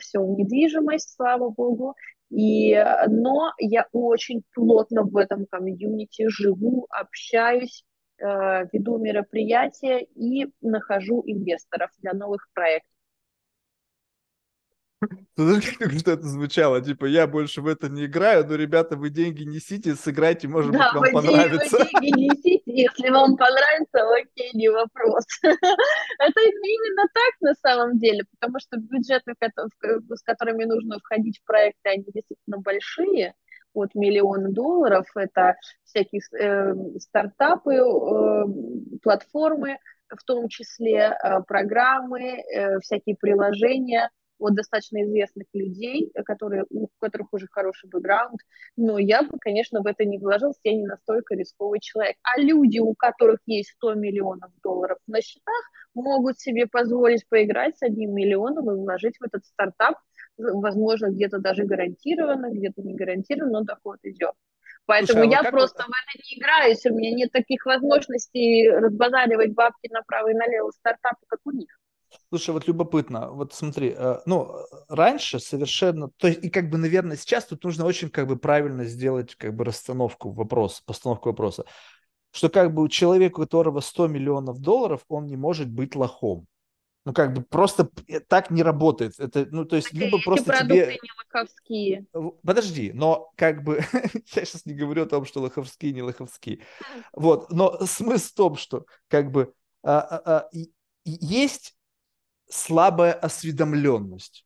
Все 0.00 0.20
в 0.20 0.38
недвижимость, 0.38 1.14
слава 1.16 1.50
богу. 1.50 1.94
И, 2.30 2.74
но 3.08 3.52
я 3.58 3.86
очень 3.92 4.42
плотно 4.54 5.02
в 5.02 5.16
этом 5.16 5.46
комьюнити 5.46 6.28
живу, 6.28 6.86
общаюсь, 6.90 7.84
э, 8.18 8.64
веду 8.72 8.98
мероприятия 8.98 10.06
и 10.14 10.50
нахожу 10.60 11.22
инвесторов 11.26 11.90
для 11.98 12.12
новых 12.12 12.48
проектов. 12.54 12.93
Знаешь, 15.36 15.76
как 15.78 15.92
что 15.92 16.12
это 16.12 16.24
звучало? 16.24 16.80
Типа, 16.80 17.06
я 17.06 17.26
больше 17.26 17.60
в 17.60 17.66
это 17.66 17.88
не 17.88 18.06
играю, 18.06 18.46
но, 18.46 18.54
ребята, 18.54 18.96
вы 18.96 19.10
деньги 19.10 19.44
несите, 19.44 19.94
сыграйте, 19.94 20.48
может 20.48 20.72
да, 20.72 20.92
быть, 20.92 20.94
вам 20.94 21.02
вы 21.02 21.12
понравится. 21.12 21.78
Да, 21.78 21.84
вы 21.84 22.00
деньги 22.00 22.20
несите, 22.20 22.62
если 22.66 23.10
вам 23.10 23.36
понравится, 23.36 23.98
окей, 24.16 24.50
не 24.54 24.68
вопрос. 24.68 25.24
Это 25.42 26.40
именно 26.40 27.02
так 27.12 27.34
на 27.40 27.54
самом 27.54 27.98
деле, 27.98 28.24
потому 28.38 28.58
что 28.60 28.76
бюджеты, 28.78 29.34
с 29.34 30.22
которыми 30.22 30.64
нужно 30.64 30.98
входить 30.98 31.40
в 31.40 31.46
проекты, 31.46 31.90
они 31.90 32.04
действительно 32.12 32.58
большие, 32.58 33.34
от 33.74 33.92
миллиона 33.96 34.52
долларов, 34.52 35.04
это 35.16 35.56
всякие 35.82 36.20
э, 36.38 36.74
стартапы, 37.00 37.74
э, 37.74 38.44
платформы, 39.02 39.78
в 40.08 40.22
том 40.24 40.48
числе 40.48 41.10
э, 41.12 41.42
программы, 41.42 42.22
э, 42.22 42.78
всякие 42.78 43.16
приложения– 43.16 44.10
от 44.38 44.54
достаточно 44.54 45.02
известных 45.02 45.46
людей, 45.52 46.10
которые, 46.24 46.64
у 46.70 46.88
которых 46.98 47.28
уже 47.32 47.46
хороший 47.50 47.88
бэкграунд, 47.88 48.40
но 48.76 48.98
я 48.98 49.22
бы, 49.22 49.38
конечно, 49.38 49.80
в 49.82 49.86
это 49.86 50.04
не 50.04 50.18
вложился, 50.18 50.60
я 50.64 50.74
не 50.74 50.86
настолько 50.86 51.34
рисковый 51.34 51.80
человек. 51.80 52.16
А 52.22 52.40
люди, 52.40 52.78
у 52.78 52.94
которых 52.94 53.38
есть 53.46 53.70
100 53.70 53.94
миллионов 53.94 54.50
долларов 54.62 54.98
на 55.06 55.20
счетах, 55.20 55.62
могут 55.94 56.40
себе 56.40 56.66
позволить 56.66 57.28
поиграть 57.28 57.78
с 57.78 57.82
одним 57.82 58.14
миллионом 58.14 58.70
и 58.70 58.74
вложить 58.74 59.16
в 59.18 59.24
этот 59.24 59.44
стартап, 59.44 59.96
возможно, 60.36 61.10
где-то 61.10 61.38
даже 61.38 61.64
гарантированно, 61.64 62.50
где-то 62.50 62.82
не 62.82 62.94
гарантированно, 62.94 63.60
но 63.60 63.64
доход 63.64 63.98
идет. 64.02 64.32
Поэтому 64.86 65.22
Слушай, 65.22 65.38
а 65.38 65.42
я 65.44 65.50
просто 65.50 65.82
это? 65.82 65.90
в 65.90 65.94
это 65.94 66.22
не 66.22 66.38
играюсь, 66.38 66.86
у 66.86 66.94
меня 66.94 67.14
нет 67.14 67.32
таких 67.32 67.64
возможностей 67.64 68.68
разбазаривать 68.68 69.54
бабки 69.54 69.88
направо 69.90 70.30
и 70.30 70.34
налево 70.34 70.70
стартапы, 70.72 71.24
как 71.26 71.40
у 71.44 71.52
них. 71.52 71.68
Слушай, 72.28 72.50
вот 72.50 72.66
любопытно, 72.66 73.30
вот 73.30 73.54
смотри, 73.54 73.94
э, 73.96 74.18
ну, 74.26 74.56
раньше 74.88 75.38
совершенно, 75.38 76.10
то 76.16 76.28
есть, 76.28 76.44
и 76.44 76.50
как 76.50 76.70
бы, 76.70 76.78
наверное, 76.78 77.16
сейчас 77.16 77.46
тут 77.46 77.64
нужно 77.64 77.84
очень 77.84 78.10
как 78.10 78.26
бы 78.26 78.36
правильно 78.36 78.84
сделать 78.84 79.34
как 79.36 79.54
бы 79.54 79.64
расстановку 79.64 80.30
вопроса, 80.30 80.82
постановку 80.84 81.30
вопроса, 81.30 81.64
что 82.32 82.48
как 82.48 82.74
бы 82.74 82.82
у 82.82 82.88
человека, 82.88 83.38
у 83.38 83.42
которого 83.42 83.80
100 83.80 84.08
миллионов 84.08 84.60
долларов, 84.60 85.02
он 85.08 85.26
не 85.26 85.36
может 85.36 85.70
быть 85.70 85.94
лохом. 85.94 86.46
Ну, 87.06 87.12
как 87.12 87.34
бы 87.34 87.42
просто 87.42 87.90
э, 88.08 88.20
так 88.20 88.50
не 88.50 88.62
работает. 88.62 89.12
Это, 89.18 89.46
ну, 89.50 89.66
то 89.66 89.76
есть, 89.76 89.90
так 89.90 90.00
либо 90.00 90.18
просто 90.22 90.56
тебе... 90.58 90.98
не 91.02 91.10
лоховские. 91.22 92.06
Подожди, 92.42 92.92
но 92.94 93.30
как 93.36 93.62
бы... 93.62 93.84
я 93.92 94.44
сейчас 94.44 94.64
не 94.64 94.72
говорю 94.72 95.02
о 95.02 95.06
том, 95.06 95.26
что 95.26 95.40
лоховские, 95.40 95.92
не 95.92 96.02
лоховские. 96.02 96.60
Вот, 97.12 97.50
но 97.50 97.84
смысл 97.84 98.26
в 98.26 98.32
том, 98.32 98.56
что 98.56 98.86
как 99.08 99.30
бы 99.30 99.52
а, 99.82 100.00
а, 100.00 100.22
а, 100.24 100.48
есть 101.04 101.76
слабая 102.48 103.12
осведомленность. 103.12 104.44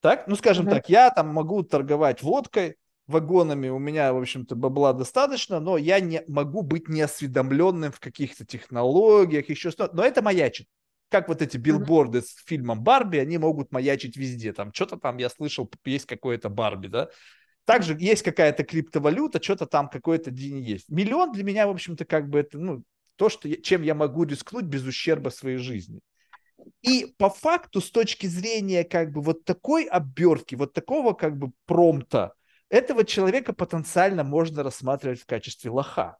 Так, 0.00 0.26
ну 0.26 0.36
скажем 0.36 0.66
mm-hmm. 0.66 0.70
так, 0.70 0.88
я 0.88 1.10
там 1.10 1.28
могу 1.28 1.62
торговать 1.62 2.22
водкой, 2.22 2.76
вагонами, 3.06 3.68
у 3.68 3.78
меня, 3.78 4.12
в 4.12 4.18
общем-то, 4.18 4.54
бабла 4.54 4.92
достаточно, 4.92 5.60
но 5.60 5.76
я 5.76 6.00
не 6.00 6.22
могу 6.28 6.62
быть 6.62 6.88
неосведомленным 6.88 7.92
в 7.92 8.00
каких-то 8.00 8.46
технологиях, 8.46 9.48
еще 9.48 9.70
что-то, 9.70 9.94
но 9.94 10.04
это 10.04 10.22
маячит. 10.22 10.66
Как 11.10 11.28
вот 11.28 11.42
эти 11.42 11.56
билборды 11.56 12.18
mm-hmm. 12.18 12.22
с 12.22 12.44
фильмом 12.46 12.82
Барби, 12.82 13.18
они 13.18 13.36
могут 13.36 13.72
маячить 13.72 14.16
везде. 14.16 14.52
Там 14.52 14.72
что-то 14.72 14.96
там, 14.96 15.16
я 15.18 15.28
слышал, 15.28 15.68
есть 15.84 16.06
какое-то 16.06 16.48
Барби, 16.48 16.86
да. 16.86 17.08
Также 17.64 17.96
есть 17.98 18.22
какая-то 18.22 18.64
криптовалюта, 18.64 19.42
что-то 19.42 19.66
там 19.66 19.88
какой-то 19.88 20.30
день 20.30 20.58
есть. 20.58 20.88
Миллион 20.88 21.32
для 21.32 21.44
меня, 21.44 21.66
в 21.66 21.70
общем-то, 21.70 22.04
как 22.04 22.28
бы 22.28 22.38
это, 22.38 22.58
ну, 22.58 22.84
то, 23.16 23.28
что 23.28 23.48
я, 23.48 23.56
чем 23.56 23.82
я 23.82 23.94
могу 23.94 24.24
рискнуть 24.24 24.64
без 24.64 24.84
ущерба 24.84 25.28
своей 25.30 25.58
жизни. 25.58 26.00
И 26.82 27.14
по 27.18 27.30
факту, 27.30 27.80
с 27.80 27.90
точки 27.90 28.26
зрения 28.26 28.84
как 28.84 29.12
бы 29.12 29.20
вот 29.20 29.44
такой 29.44 29.84
обертки, 29.84 30.54
вот 30.54 30.72
такого 30.72 31.12
как 31.12 31.36
бы 31.36 31.52
промта, 31.66 32.34
этого 32.68 33.04
человека 33.04 33.52
потенциально 33.52 34.24
можно 34.24 34.62
рассматривать 34.62 35.20
в 35.20 35.26
качестве 35.26 35.70
лоха. 35.70 36.18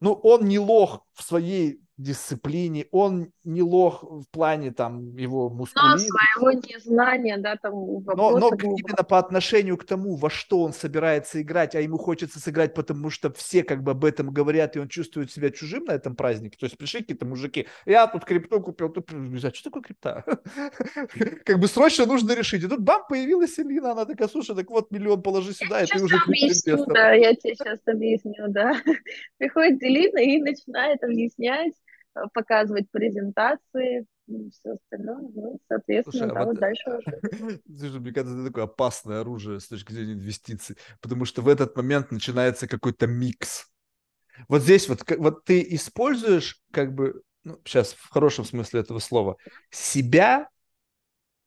Ну, 0.00 0.12
он 0.12 0.46
не 0.46 0.58
лох 0.58 1.06
в 1.12 1.22
своей 1.22 1.80
дисциплине, 2.02 2.86
он 2.90 3.32
не 3.44 3.62
лох 3.62 4.02
в 4.02 4.24
плане 4.30 4.72
там 4.72 5.16
его 5.16 5.50
мускулизма. 5.50 5.92
Но 5.92 5.98
своего 5.98 6.52
незнания, 6.52 7.36
да, 7.38 7.56
там 7.56 7.72
Но, 7.74 8.38
но 8.38 8.48
именно 8.48 9.04
по 9.04 9.18
отношению 9.18 9.76
к 9.76 9.84
тому, 9.84 10.16
во 10.16 10.30
что 10.30 10.62
он 10.62 10.72
собирается 10.72 11.40
играть, 11.42 11.74
а 11.74 11.80
ему 11.80 11.98
хочется 11.98 12.40
сыграть, 12.40 12.74
потому 12.74 13.10
что 13.10 13.32
все 13.32 13.62
как 13.62 13.82
бы 13.82 13.92
об 13.92 14.04
этом 14.04 14.30
говорят, 14.30 14.76
и 14.76 14.80
он 14.80 14.88
чувствует 14.88 15.30
себя 15.30 15.50
чужим 15.50 15.84
на 15.84 15.92
этом 15.92 16.16
празднике. 16.16 16.58
То 16.58 16.66
есть 16.66 16.78
пришли 16.78 17.00
какие-то 17.00 17.26
мужики, 17.26 17.66
я 17.86 18.06
тут 18.06 18.24
крипту 18.24 18.60
купил, 18.60 18.88
тут, 18.88 19.10
а 19.12 19.54
что 19.54 19.64
такое 19.64 19.82
крипта? 19.82 20.24
Как 21.44 21.58
бы 21.58 21.66
срочно 21.66 22.06
нужно 22.06 22.32
решить. 22.32 22.62
И 22.62 22.68
тут 22.68 22.80
бам, 22.80 23.02
появилась 23.08 23.58
Элина, 23.58 23.92
она 23.92 24.04
такая, 24.04 24.28
слушай, 24.28 24.54
так 24.56 24.70
вот 24.70 24.90
миллион 24.90 25.22
положи 25.22 25.52
сюда, 25.52 25.82
и 25.82 25.86
ты 25.86 26.02
уже 26.02 26.16
да, 26.86 27.12
я 27.12 27.34
тебе 27.34 27.54
сейчас 27.54 27.80
объясню, 27.86 28.48
да. 28.48 28.72
Приходит 29.38 29.82
Элина 29.82 30.18
и 30.18 30.40
начинает 30.40 31.02
объяснять, 31.02 31.72
показывать 32.32 32.90
презентации, 32.90 34.06
все 34.26 34.72
остальное, 34.72 35.28
ну, 35.34 35.58
соответственно, 35.68 36.28
Слушай, 36.28 36.40
а 36.40 36.44
вот, 36.44 36.58
дальше 36.58 36.90
уже. 36.90 37.60
Слушай, 37.78 38.00
мне 38.00 38.12
кажется, 38.12 38.34
это 38.34 38.46
такое 38.46 38.64
опасное 38.64 39.20
оружие 39.20 39.60
с 39.60 39.68
точки 39.68 39.92
зрения 39.92 40.12
инвестиций, 40.14 40.76
потому 41.00 41.24
что 41.24 41.42
в 41.42 41.48
этот 41.48 41.76
момент 41.76 42.10
начинается 42.10 42.68
какой-то 42.68 43.06
микс. 43.06 43.66
Вот 44.48 44.62
здесь 44.62 44.88
вот, 44.88 45.02
вот 45.18 45.44
ты 45.44 45.66
используешь 45.74 46.60
как 46.70 46.94
бы 46.94 47.22
ну, 47.44 47.58
сейчас 47.64 47.94
в 47.94 48.10
хорошем 48.10 48.44
смысле 48.44 48.80
этого 48.80 48.98
слова, 48.98 49.36
себя 49.70 50.48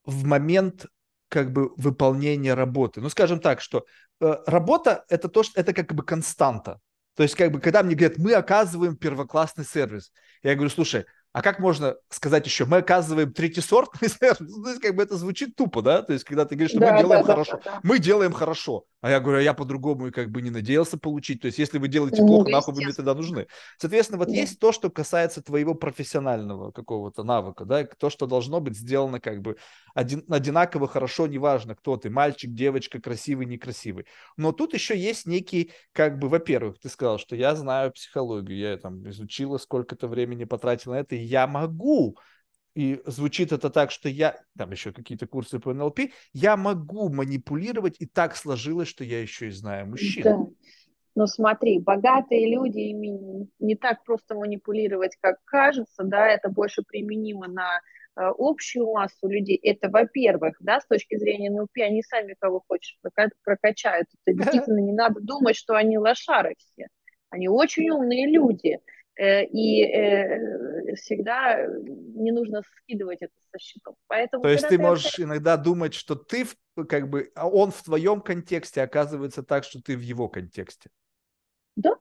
в 0.06 0.26
момент 0.26 0.88
как 1.30 1.52
бы 1.52 1.74
выполнения 1.78 2.54
работы. 2.54 3.02
Ну, 3.02 3.10
скажем 3.10 3.40
так, 3.40 3.62
что 3.62 3.86
э, 4.22 4.36
работа 4.46 5.06
это 5.10 5.30
то, 5.30 5.44
что 5.44 5.60
это 5.60 5.74
как 5.74 5.94
бы 5.94 6.04
константа. 6.04 6.80
То 7.16 7.24
есть, 7.24 7.36
как 7.36 7.52
бы, 7.52 7.60
когда 7.60 7.84
мне 7.84 7.96
говорят, 7.96 8.18
мы 8.18 8.34
оказываем 8.34 8.96
первоклассный 8.98 9.66
сервис, 9.66 10.12
я 10.42 10.56
говорю, 10.56 10.70
слушай, 10.70 11.06
а 11.34 11.42
как 11.42 11.60
можно 11.60 11.96
сказать 12.10 12.46
еще, 12.46 12.66
мы 12.66 12.78
оказываем 12.78 13.34
третий 13.34 13.62
сорт? 13.62 13.90
Ну, 14.40 14.80
как 14.80 14.96
бы 14.96 15.04
это 15.04 15.18
звучит 15.18 15.56
тупо, 15.56 15.82
да? 15.82 16.02
То 16.02 16.14
есть, 16.14 16.26
когда 16.26 16.46
ты 16.46 16.56
говоришь, 16.56 16.72
что 16.72 16.80
да, 16.80 16.94
мы 16.94 17.00
делаем 17.00 17.26
да, 17.26 17.32
хорошо, 17.34 17.60
да, 17.64 17.72
да. 17.72 17.80
мы 17.84 18.00
делаем 18.00 18.32
хорошо. 18.32 18.86
А 19.02 19.10
я 19.10 19.20
говорю, 19.20 19.40
а 19.40 19.42
я 19.42 19.54
по-другому 19.54 20.12
как 20.12 20.32
бы 20.32 20.42
не 20.42 20.50
надеялся 20.50 20.98
получить. 20.98 21.42
То 21.42 21.48
есть, 21.48 21.58
если 21.58 21.78
вы 21.78 21.88
делаете 21.88 22.22
ну, 22.22 22.28
плохо, 22.28 22.52
нахуй 22.52 22.74
вы 22.74 22.84
мне 22.84 22.94
тогда 22.94 23.14
нужны. 23.16 23.48
Соответственно, 23.78 24.20
вот 24.20 24.28
да. 24.28 24.34
есть 24.34 24.60
то, 24.60 24.72
что 24.72 24.90
касается 24.90 25.42
твоего 25.42 25.74
профессионального 25.76 26.72
какого-то 26.72 27.24
навыка, 27.24 27.66
да, 27.66 27.84
то, 27.84 28.10
что 28.10 28.28
должно 28.28 28.62
быть 28.62 28.78
сделано 28.78 29.20
как 29.20 29.42
бы 29.42 29.58
один, 29.94 30.24
одинаково 30.30 30.88
хорошо, 30.88 31.28
неважно, 31.28 31.76
кто 31.76 31.98
ты, 31.98 32.10
мальчик, 32.10 32.54
девочка, 32.54 33.02
красивый, 33.02 33.46
некрасивый. 33.46 34.06
Но 34.38 34.52
тут 34.52 34.74
еще 34.74 34.98
есть 34.98 35.26
некий, 35.26 35.72
как 35.92 36.18
бы, 36.20 36.30
во-первых, 36.30 36.80
ты 36.80 36.90
сказал, 36.90 37.18
что 37.18 37.36
я 37.36 37.56
знаю 37.56 37.92
психологию, 37.92 38.58
я 38.58 38.78
там 38.78 39.10
изучила, 39.10 39.58
сколько-то 39.58 40.08
времени 40.08 40.46
потратила 40.46 40.94
на 40.94 41.00
это, 41.00 41.16
я 41.24 41.48
могу, 41.48 42.18
и 42.76 43.02
звучит 43.06 43.52
это 43.52 43.70
так, 43.70 43.92
что 43.92 44.10
я, 44.10 44.36
там 44.58 44.72
еще 44.72 44.92
какие-то 44.92 45.28
курсы 45.28 45.60
по 45.60 45.74
НЛП, 45.74 46.02
я 46.34 46.58
могу 46.58 47.10
манипулировать, 47.10 47.98
и 48.00 48.06
так 48.06 48.36
сложилось, 48.36 48.88
что 48.88 49.04
я 49.04 49.22
еще 49.22 49.48
и 49.48 49.52
знаю 49.52 49.88
мужчин. 49.88 50.24
Да. 50.24 50.38
Но 51.16 51.28
смотри, 51.28 51.80
богатые 51.80 52.52
люди, 52.52 52.80
ими 52.80 53.48
не 53.60 53.76
так 53.76 54.04
просто 54.04 54.34
манипулировать, 54.34 55.16
как 55.22 55.38
кажется, 55.46 56.04
да, 56.04 56.28
это 56.28 56.50
больше 56.50 56.82
применимо 56.82 57.48
на 57.48 57.78
э, 57.78 58.32
общую 58.36 58.92
массу 58.92 59.28
людей. 59.28 59.58
Это, 59.58 59.90
во-первых, 59.90 60.58
да, 60.60 60.82
с 60.82 60.88
точки 60.88 61.16
зрения 61.18 61.52
НЛП, 61.52 61.78
они 61.78 62.02
сами 62.02 62.36
кого 62.40 62.64
хочешь 62.68 62.98
прокачают. 63.44 64.08
Это 64.26 64.36
действительно 64.36 64.80
не 64.80 64.94
надо 64.94 65.20
думать, 65.22 65.56
что 65.56 65.76
они 65.76 66.00
лошары 66.00 66.56
все. 66.58 66.88
Они 67.30 67.48
очень 67.48 67.92
умные 67.92 68.28
люди. 68.28 68.80
Э, 69.16 69.46
и 69.46 69.84
э, 69.84 70.96
всегда 70.96 71.68
не 71.68 72.32
нужно 72.32 72.64
скидывать 72.82 73.22
это 73.22 73.34
со 73.52 73.60
счетов. 73.60 73.96
Поэтому, 74.08 74.42
То 74.42 74.50
есть 74.50 74.68
ты 74.68 74.80
можешь 74.80 75.14
это... 75.14 75.24
иногда 75.24 75.56
думать, 75.56 75.94
что 75.94 76.16
ты 76.16 76.48
как 76.90 77.10
бы, 77.10 77.32
а 77.36 77.48
он 77.48 77.72
в 77.72 77.84
твоем 77.84 78.22
контексте 78.22 78.82
оказывается 78.82 79.44
так, 79.44 79.66
что 79.66 79.82
ты 79.82 79.96
в 79.96 80.02
его 80.02 80.30
контексте. 80.30 80.90
Да. 81.76 81.92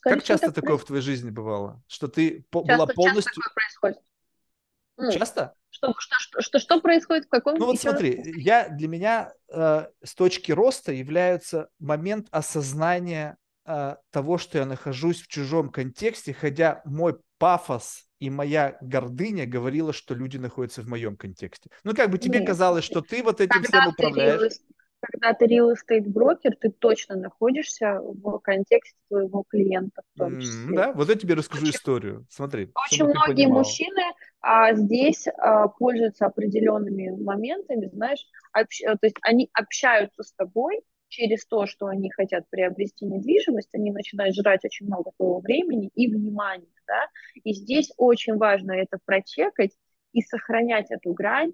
Как 0.00 0.22
часто 0.22 0.52
такое 0.52 0.76
в 0.78 0.84
твоей 0.84 1.02
жизни 1.02 1.30
бывало, 1.30 1.82
что 1.88 2.08
ты 2.08 2.44
часто, 2.50 2.76
была 2.76 2.86
полностью? 2.86 3.22
Часто 3.22 3.40
такое 3.40 3.54
происходит. 3.54 5.18
Часто? 5.18 5.54
Что, 5.68 5.94
что, 5.98 6.16
что, 6.18 6.40
что, 6.40 6.58
что 6.58 6.80
происходит 6.80 7.26
в 7.26 7.28
каком 7.28 7.56
Ну 7.56 7.66
вот 7.66 7.78
смотри, 7.78 8.22
я 8.36 8.68
для 8.70 8.88
меня 8.88 9.34
э, 9.52 9.88
с 10.02 10.14
точки 10.14 10.52
роста 10.52 10.92
является 10.92 11.68
момент 11.78 12.28
осознания 12.30 13.36
а, 13.66 13.98
того, 14.10 14.38
что 14.38 14.58
я 14.58 14.66
нахожусь 14.66 15.20
в 15.20 15.26
чужом 15.26 15.70
контексте, 15.70 16.32
хотя 16.32 16.82
мой 16.84 17.16
пафос 17.38 18.04
и 18.18 18.30
моя 18.30 18.78
гордыня 18.80 19.46
говорила, 19.46 19.92
что 19.92 20.14
люди 20.14 20.36
находятся 20.36 20.82
в 20.82 20.88
моем 20.88 21.16
контексте. 21.16 21.70
Ну, 21.84 21.94
как 21.94 22.10
бы 22.10 22.18
тебе 22.18 22.38
Нет. 22.38 22.48
казалось, 22.48 22.84
что 22.84 23.00
ты 23.02 23.22
вот 23.22 23.40
этим 23.40 23.62
когда 23.62 23.80
всем 23.80 23.88
управляешь. 23.88 24.52
Ты 24.54 24.58
когда 25.00 25.34
ты 25.34 25.46
real 25.46 25.74
estate 25.74 26.08
брокер, 26.08 26.56
ты 26.56 26.70
точно 26.70 27.16
находишься 27.16 28.00
в 28.00 28.38
контексте 28.38 28.96
твоего 29.08 29.44
клиента 29.46 30.02
в 30.14 30.18
том 30.18 30.40
числе. 30.40 30.72
Mm, 30.72 30.74
да, 30.74 30.92
вот 30.92 31.08
я 31.08 31.14
тебе 31.16 31.34
расскажу 31.34 31.66
очень, 31.66 31.76
историю. 31.76 32.26
Смотри. 32.30 32.70
Очень 32.90 33.04
многие 33.04 33.46
мужчины 33.46 34.02
а, 34.40 34.74
здесь 34.74 35.26
а, 35.28 35.68
пользуются 35.68 36.26
определенными 36.26 37.10
моментами, 37.22 37.90
знаешь, 37.92 38.24
общ, 38.52 38.80
то 38.80 38.98
есть 39.02 39.16
они 39.22 39.50
общаются 39.52 40.22
с 40.22 40.32
тобой, 40.32 40.80
через 41.08 41.46
то, 41.46 41.66
что 41.66 41.86
они 41.86 42.10
хотят 42.10 42.48
приобрести 42.50 43.06
недвижимость, 43.06 43.74
они 43.74 43.92
начинают 43.92 44.34
жрать 44.34 44.64
очень 44.64 44.86
много 44.86 45.12
твоего 45.16 45.40
времени 45.40 45.90
и 45.94 46.08
внимания, 46.08 46.66
да, 46.86 47.08
и 47.34 47.52
здесь 47.52 47.92
очень 47.96 48.36
важно 48.36 48.72
это 48.72 48.98
прочекать 49.04 49.72
и 50.12 50.22
сохранять 50.22 50.90
эту 50.90 51.12
грань, 51.12 51.52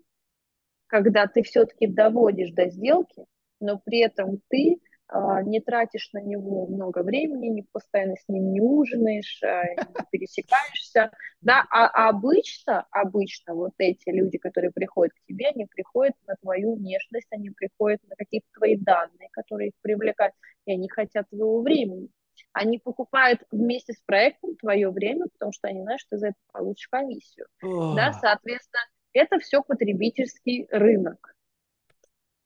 когда 0.86 1.26
ты 1.26 1.42
все-таки 1.42 1.86
доводишь 1.86 2.52
до 2.52 2.68
сделки, 2.68 3.24
но 3.60 3.80
при 3.84 4.00
этом 4.00 4.40
ты 4.48 4.78
не 5.44 5.60
тратишь 5.60 6.10
на 6.12 6.20
него 6.22 6.66
много 6.66 7.02
времени, 7.02 7.48
не 7.48 7.62
постоянно 7.70 8.16
с 8.16 8.28
ним 8.28 8.52
не 8.52 8.60
ужинаешь, 8.60 9.43
а, 9.43 9.64
не 9.64 10.06
пересекаешься, 10.10 11.10
да, 11.40 11.66
а, 11.70 11.86
а 11.86 12.09
обычно, 12.09 12.86
обычно 12.90 13.55
вот 13.55 13.72
эти 13.78 14.09
люди, 14.09 14.39
которые 14.39 14.70
приходят 14.70 15.12
к 15.12 15.26
тебе, 15.26 15.48
они 15.48 15.66
приходят 15.66 16.14
на 16.26 16.36
твою 16.36 16.76
внешность, 16.76 17.28
они 17.30 17.51
приходят 17.51 18.01
на 18.09 18.16
какие-то 18.16 18.47
твои 18.55 18.76
данные, 18.76 19.28
которые 19.32 19.68
их 19.68 19.74
привлекают, 19.82 20.34
и 20.66 20.72
они 20.72 20.89
хотят 20.89 21.28
твоего 21.28 21.60
времени. 21.60 22.09
Они 22.52 22.78
покупают 22.78 23.43
вместе 23.51 23.93
с 23.93 24.01
проектом 24.01 24.56
твое 24.56 24.90
время, 24.90 25.26
потому 25.32 25.52
что 25.52 25.68
они 25.68 25.82
знают, 25.82 26.01
что 26.01 26.10
ты 26.10 26.18
за 26.18 26.26
это 26.28 26.36
получишь 26.52 26.89
комиссию. 26.89 27.47
Да, 27.97 28.12
соответственно, 28.12 28.82
это 29.12 29.39
все 29.39 29.62
потребительский 29.62 30.66
рынок. 30.70 31.34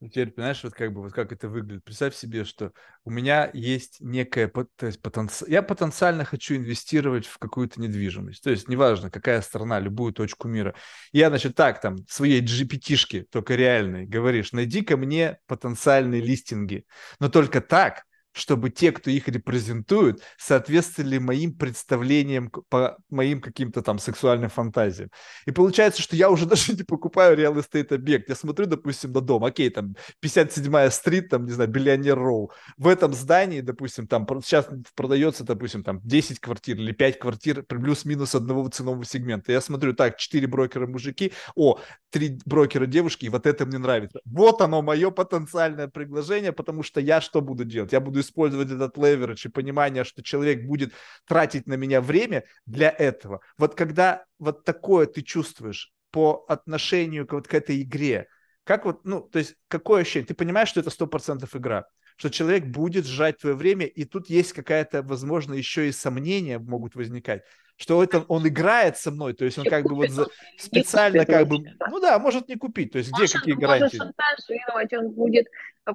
Ну, 0.06 0.10
теперь, 0.10 0.30
понимаешь, 0.30 0.62
вот 0.62 0.72
как 0.72 0.92
бы 0.92 1.02
вот 1.02 1.12
как 1.12 1.32
это 1.32 1.48
выглядит. 1.48 1.82
Представь 1.82 2.14
себе, 2.14 2.44
что 2.44 2.70
у 3.04 3.10
меня 3.10 3.50
есть 3.52 3.96
некая, 4.00 4.46
то 4.46 4.86
есть 4.86 5.02
потенци... 5.02 5.44
я 5.48 5.62
потенциально 5.62 6.24
хочу 6.24 6.54
инвестировать 6.54 7.26
в 7.26 7.38
какую-то 7.38 7.80
недвижимость. 7.80 8.40
То 8.44 8.50
есть 8.50 8.68
неважно, 8.68 9.10
какая 9.10 9.40
страна, 9.42 9.80
любую 9.80 10.12
точку 10.12 10.46
мира. 10.46 10.76
Я, 11.10 11.28
значит, 11.28 11.56
так 11.56 11.80
там 11.80 12.06
своей 12.06 12.40
GPT-шке, 12.40 13.24
только 13.24 13.56
реальной, 13.56 14.06
говоришь, 14.06 14.52
найди-ка 14.52 14.96
мне 14.96 15.40
потенциальные 15.48 16.20
листинги. 16.20 16.84
Но 17.18 17.28
только 17.28 17.60
так, 17.60 18.04
чтобы 18.36 18.68
те, 18.68 18.92
кто 18.92 19.10
их 19.10 19.28
репрезентуют, 19.28 20.20
соответствовали 20.36 21.16
моим 21.16 21.54
представлениям 21.56 22.50
по 22.68 22.98
моим 23.08 23.40
каким-то 23.40 23.80
там 23.80 23.98
сексуальным 23.98 24.50
фантазиям. 24.50 25.10
И 25.46 25.52
получается, 25.52 26.02
что 26.02 26.16
я 26.16 26.28
уже 26.30 26.44
даже 26.46 26.74
не 26.74 26.82
покупаю 26.82 27.34
real 27.34 27.58
estate 27.58 27.92
объект. 27.92 28.28
Я 28.28 28.34
смотрю, 28.34 28.66
допустим, 28.66 29.12
на 29.12 29.22
дом, 29.22 29.42
окей, 29.42 29.70
там 29.70 29.96
57-я 30.22 30.90
street, 30.90 31.30
там, 31.30 31.46
не 31.46 31.52
знаю, 31.52 31.70
Billionaires' 31.70 32.18
Row. 32.18 32.50
В 32.76 32.88
этом 32.88 33.14
здании, 33.14 33.62
допустим, 33.62 34.06
там 34.06 34.26
сейчас 34.42 34.68
продается, 34.94 35.42
допустим, 35.44 35.82
там 35.82 36.00
10 36.04 36.38
квартир 36.38 36.76
или 36.76 36.92
5 36.92 37.18
квартир 37.18 37.62
плюс-минус 37.62 38.34
одного 38.34 38.68
ценового 38.68 39.06
сегмента. 39.06 39.50
Я 39.50 39.62
смотрю, 39.62 39.94
так, 39.94 40.18
4 40.18 40.46
брокера 40.46 40.86
мужики, 40.86 41.32
о, 41.54 41.78
3 42.10 42.40
брокера 42.44 42.84
девушки, 42.84 43.24
и 43.24 43.28
вот 43.30 43.46
это 43.46 43.64
мне 43.64 43.78
нравится. 43.78 44.20
Вот 44.26 44.60
оно, 44.60 44.82
мое 44.82 45.10
потенциальное 45.10 45.88
предложение, 45.88 46.52
потому 46.52 46.82
что 46.82 47.00
я 47.00 47.22
что 47.22 47.40
буду 47.40 47.64
делать? 47.64 47.92
Я 47.92 48.00
буду 48.00 48.25
использовать 48.26 48.70
этот 48.70 48.96
leverage 48.96 49.46
и 49.46 49.50
понимание, 49.50 50.04
что 50.04 50.22
человек 50.22 50.66
будет 50.66 50.92
тратить 51.26 51.66
на 51.66 51.74
меня 51.74 52.00
время 52.00 52.44
для 52.66 52.90
этого. 52.90 53.40
Вот 53.56 53.74
когда 53.74 54.24
вот 54.38 54.64
такое 54.64 55.06
ты 55.06 55.22
чувствуешь 55.22 55.92
по 56.10 56.44
отношению 56.48 57.26
к, 57.26 57.32
вот 57.32 57.48
к 57.48 57.54
этой 57.54 57.82
игре, 57.82 58.26
как 58.64 58.84
вот, 58.84 59.04
ну, 59.04 59.20
то 59.20 59.38
есть 59.38 59.54
какое 59.68 60.02
ощущение? 60.02 60.26
Ты 60.26 60.34
понимаешь, 60.34 60.68
что 60.68 60.80
это 60.80 60.90
сто 60.90 61.06
процентов 61.06 61.54
игра, 61.54 61.86
что 62.16 62.30
человек 62.30 62.66
будет 62.66 63.06
сжать 63.06 63.38
твое 63.38 63.54
время, 63.54 63.86
и 63.86 64.04
тут 64.04 64.28
есть 64.28 64.52
какая-то, 64.52 65.02
возможно, 65.02 65.54
еще 65.54 65.88
и 65.88 65.92
сомнения 65.92 66.58
могут 66.58 66.94
возникать 66.94 67.42
что 67.76 68.02
это 68.02 68.24
он 68.28 68.46
играет 68.48 68.96
со 68.96 69.10
мной, 69.10 69.34
то 69.34 69.44
есть 69.44 69.58
он 69.58 69.66
как 69.66 69.84
бы 69.84 69.94
вот 69.94 70.10
за, 70.10 70.26
специально 70.58 71.26
как 71.26 71.46
бы, 71.46 71.58
ну 71.90 72.00
да, 72.00 72.18
может 72.18 72.48
не 72.48 72.56
купить, 72.56 72.92
то 72.92 72.98
есть 72.98 73.12
где 73.12 73.26
какие 73.30 73.54
гарантии? 73.54 73.98
Может 73.98 74.16
шантажировать, 74.16 74.92
он 74.94 75.10
будет 75.10 75.46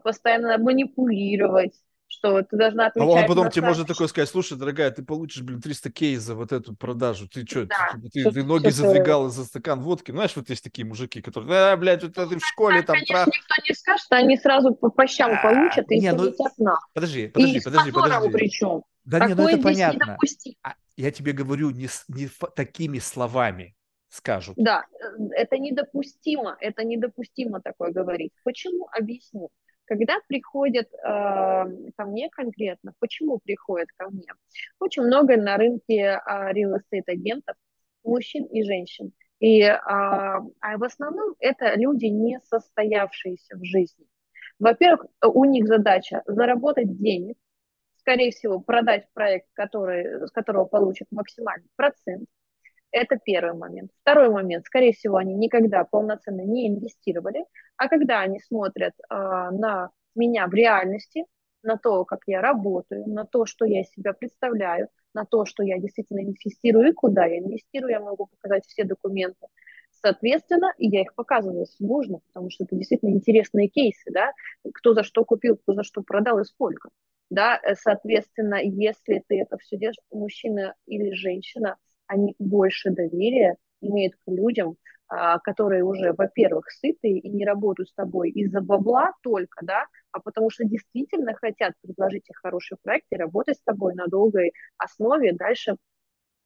постоянно 0.03 0.58
манипулировать, 0.60 1.74
что 2.11 2.41
ты 2.43 2.57
должна 2.57 2.88
отвечать. 2.88 3.09
А 3.09 3.11
он 3.11 3.27
потом 3.27 3.49
тебе 3.49 3.67
может 3.67 3.88
такое 3.88 4.07
сказать, 4.07 4.29
слушай, 4.29 4.57
дорогая, 4.57 4.91
ты 4.91 5.03
получишь, 5.03 5.41
блин, 5.41 5.61
300 5.61 5.91
кей 5.91 6.17
за 6.17 6.35
вот 6.35 6.51
эту 6.51 6.75
продажу. 6.75 7.27
Ты 7.27 7.45
что, 7.45 7.65
да, 7.65 7.93
ты, 8.01 8.09
ты, 8.09 8.31
ты 8.31 8.43
ноги 8.43 8.69
задвигала 8.69 9.29
за 9.29 9.45
стакан 9.45 9.81
водки? 9.81 10.11
Ну, 10.11 10.17
знаешь, 10.17 10.35
вот 10.35 10.49
есть 10.49 10.63
такие 10.63 10.85
мужики, 10.85 11.21
которые, 11.21 11.71
а, 11.71 11.77
блядь, 11.77 12.03
вот 12.03 12.13
ты 12.13 12.38
в 12.38 12.45
школе 12.45 12.81
там... 12.81 12.95
Конечно, 12.95 13.31
никто 13.31 13.55
не 13.67 13.73
скажет, 13.73 14.07
они 14.11 14.38
сразу 14.38 14.73
по, 14.73 14.89
по 14.89 15.07
щам 15.07 15.41
получат 15.41 15.89
и 15.89 15.99
не, 15.99 16.11
ну, 16.11 16.33
Подожди, 16.93 17.27
подожди, 17.27 17.57
и 17.57 17.61
подожди, 17.61 17.91
подожди. 17.91 18.29
причем. 18.29 18.83
Да 19.05 19.19
Такое 19.19 19.35
не, 19.35 19.41
ну 19.41 19.49
это 19.49 19.63
понятно. 19.63 20.17
А, 20.63 20.75
я 20.97 21.11
тебе 21.11 21.31
говорю 21.31 21.71
не, 21.71 21.88
не 22.09 22.29
такими 22.55 22.99
словами 22.99 23.75
скажут. 24.09 24.55
Да, 24.57 24.85
э, 24.91 25.23
это 25.35 25.57
недопустимо, 25.57 26.57
это 26.59 26.83
недопустимо 26.83 27.61
такое 27.61 27.91
говорить. 27.91 28.33
Почему? 28.43 28.89
Объясню. 28.91 29.49
Когда 29.91 30.19
приходят 30.26 30.88
э, 30.93 30.97
ко 31.03 32.05
мне 32.05 32.30
конкретно, 32.30 32.93
почему 32.99 33.39
приходят 33.39 33.89
ко 33.97 34.09
мне? 34.09 34.23
Очень 34.80 35.01
много 35.01 35.35
на 35.35 35.57
рынке 35.57 35.95
э, 35.95 36.19
real 36.53 36.77
estate 36.77 37.03
агентов, 37.07 37.57
мужчин 38.05 38.45
и 38.45 38.63
женщин. 38.63 39.11
И 39.39 39.59
э, 39.63 39.76
а 39.76 40.77
в 40.77 40.84
основном 40.85 41.35
это 41.39 41.76
люди, 41.76 42.05
не 42.05 42.39
состоявшиеся 42.45 43.57
в 43.57 43.65
жизни. 43.65 44.05
Во-первых, 44.59 45.07
у 45.26 45.43
них 45.43 45.68
задача 45.68 46.23
заработать 46.26 46.95
денег, 46.95 47.35
скорее 47.97 48.31
всего, 48.31 48.61
продать 48.61 49.09
проект, 49.13 49.47
который, 49.51 50.26
с 50.26 50.31
которого 50.31 50.63
получат 50.63 51.09
максимальный 51.11 51.68
процент, 51.76 52.30
Это 52.91 53.18
первый 53.18 53.57
момент. 53.57 53.91
Второй 54.01 54.30
момент. 54.30 54.65
Скорее 54.65 54.93
всего, 54.93 55.18
они 55.18 55.34
никогда 55.34 55.85
полноценно 55.85 56.41
не 56.41 56.68
инвестировали, 56.68 57.45
а 57.77 57.88
когда 57.88 58.19
они 58.22 58.39
смотрят 58.39 58.93
э, 59.09 59.15
на 59.15 59.91
меня 60.13 60.47
в 60.47 60.53
реальности, 60.53 61.26
на 61.63 61.77
то, 61.77 62.05
как 62.05 62.22
я 62.27 62.41
работаю, 62.41 63.07
на 63.07 63.26
то, 63.26 63.45
что 63.45 63.65
я 63.65 63.81
из 63.81 63.91
себя 63.91 64.13
представляю, 64.13 64.89
на 65.13 65.26
то, 65.26 65.45
что 65.45 65.63
я 65.63 65.77
действительно 65.80 66.19
инвестирую 66.22 66.89
и 66.89 66.93
куда 66.93 67.26
я 67.26 67.39
инвестирую, 67.39 67.91
я 67.91 67.99
могу 67.99 68.27
показать 68.27 68.65
все 68.65 68.84
документы. 68.84 69.47
Соответственно, 69.91 70.73
и 70.77 70.88
я 70.88 71.01
их 71.01 71.13
показываю, 71.13 71.59
если 71.59 71.85
нужно, 71.85 72.19
потому 72.27 72.49
что 72.49 72.63
это 72.63 72.76
действительно 72.76 73.11
интересные 73.11 73.68
кейсы, 73.68 74.11
да, 74.11 74.31
кто 74.73 74.93
за 74.93 75.03
что 75.03 75.23
купил, 75.23 75.57
кто 75.57 75.73
за 75.73 75.84
что 75.84 76.01
продал 76.01 76.39
и 76.39 76.43
сколько. 76.43 76.89
Да, 77.30 77.59
э, 77.63 77.76
соответственно, 77.76 78.55
если 78.61 79.23
ты 79.27 79.41
это 79.41 79.57
все 79.57 79.77
делаешь, 79.77 79.97
мужчина 80.11 80.76
или 80.88 81.13
женщина, 81.13 81.77
они 82.11 82.35
больше 82.39 82.91
доверия 82.91 83.55
имеют 83.79 84.15
к 84.15 84.27
людям, 84.27 84.75
а, 85.07 85.39
которые 85.39 85.83
уже, 85.83 86.11
во-первых, 86.11 86.69
сытые 86.69 87.19
и 87.19 87.29
не 87.29 87.45
работают 87.45 87.89
с 87.89 87.93
тобой 87.93 88.31
из-за 88.31 88.59
бабла 88.59 89.13
только, 89.23 89.65
да, 89.65 89.85
а 90.11 90.19
потому 90.19 90.49
что 90.49 90.65
действительно 90.65 91.33
хотят 91.35 91.73
предложить 91.81 92.23
тебе 92.23 92.35
хороший 92.35 92.77
проект 92.83 93.05
и 93.11 93.15
работать 93.15 93.57
с 93.57 93.63
тобой 93.63 93.95
на 93.95 94.07
долгой 94.07 94.51
основе, 94.77 95.31
дальше 95.33 95.77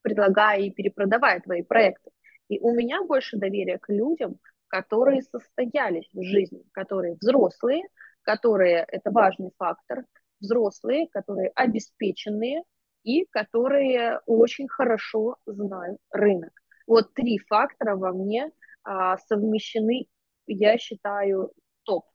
предлагая 0.03 0.59
и 0.59 0.69
перепродавая 0.69 1.39
твои 1.41 1.63
проекты. 1.63 2.11
И 2.47 2.59
у 2.59 2.71
меня 2.75 3.03
больше 3.03 3.37
доверия 3.37 3.79
к 3.79 3.89
людям, 3.89 4.37
которые 4.67 5.23
состоялись 5.23 6.07
в 6.13 6.21
жизни, 6.21 6.63
которые 6.73 7.15
взрослые, 7.19 7.83
которые, 8.21 8.85
это 8.87 9.09
важный 9.09 9.49
фактор, 9.57 10.05
взрослые, 10.39 11.07
которые 11.07 11.49
обеспеченные 11.55 12.61
и 13.05 13.25
которые 13.29 14.19
очень 14.25 14.67
хорошо 14.67 15.37
знают 15.45 15.99
рынок. 16.11 16.51
Вот 16.87 17.13
три 17.13 17.37
фактора 17.37 17.95
во 17.95 18.11
мне 18.11 18.51
а, 18.83 19.17
совмещены, 19.17 20.07
я 20.47 20.77
считаю, 20.77 21.51
топ. 21.83 22.05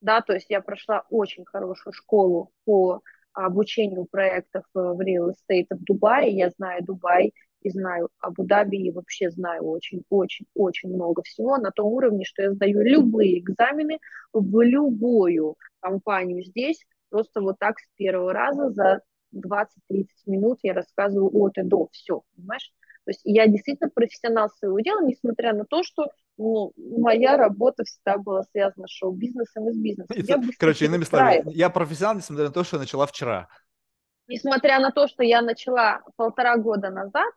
Да, 0.00 0.20
то 0.22 0.32
есть 0.32 0.46
я 0.48 0.60
прошла 0.60 1.04
очень 1.10 1.44
хорошую 1.44 1.92
школу 1.92 2.50
по 2.64 3.02
обучению 3.34 4.06
проектов 4.06 4.64
э, 4.74 4.78
в 4.78 5.00
real 5.00 5.30
estate 5.30 5.68
в 5.70 5.84
Дубае. 5.84 6.36
Я 6.36 6.50
знаю 6.50 6.82
Дубай 6.84 7.32
и 7.62 7.70
знаю 7.70 8.08
Абу-Даби, 8.18 8.76
и 8.76 8.90
вообще 8.90 9.30
знаю 9.30 9.64
очень-очень-очень 9.64 10.90
много 10.90 11.22
всего 11.22 11.56
на 11.58 11.70
том 11.70 11.86
уровне, 11.86 12.24
что 12.24 12.42
я 12.42 12.52
сдаю 12.52 12.82
любые 12.82 13.38
экзамены 13.38 13.98
в 14.32 14.60
любую 14.62 15.56
компанию 15.80 16.42
здесь, 16.42 16.84
просто 17.08 17.40
вот 17.40 17.58
так 17.58 17.78
с 17.78 17.86
первого 17.96 18.32
раза 18.32 18.70
за 18.70 19.00
20-30 19.34 20.06
минут 20.26 20.58
я 20.62 20.74
рассказываю 20.74 21.30
от 21.34 21.58
и 21.58 21.62
до, 21.62 21.88
все, 21.92 22.22
понимаешь? 22.36 22.72
То 23.04 23.10
есть 23.10 23.20
я 23.24 23.48
действительно 23.48 23.90
профессионал 23.90 24.48
своего 24.50 24.78
дела, 24.80 25.04
несмотря 25.04 25.52
на 25.52 25.64
то, 25.64 25.82
что 25.82 26.06
ну, 26.38 26.72
моя 26.76 27.36
работа 27.36 27.84
всегда 27.84 28.16
была 28.16 28.44
связана 28.44 28.86
с 28.86 28.90
шоу-бизнесом 28.90 29.68
и 29.68 29.72
с 29.72 29.76
бизнесом. 29.76 30.16
Это, 30.16 30.40
короче, 30.58 30.84
иными 30.84 31.04
словами, 31.04 31.42
я 31.46 31.68
профессионал, 31.68 32.16
несмотря 32.16 32.46
на 32.46 32.52
то, 32.52 32.62
что 32.62 32.76
я 32.76 32.80
начала 32.80 33.06
вчера. 33.06 33.48
Несмотря 34.28 34.78
на 34.78 34.92
то, 34.92 35.08
что 35.08 35.24
я 35.24 35.42
начала 35.42 36.00
полтора 36.16 36.56
года 36.56 36.90
назад, 36.90 37.34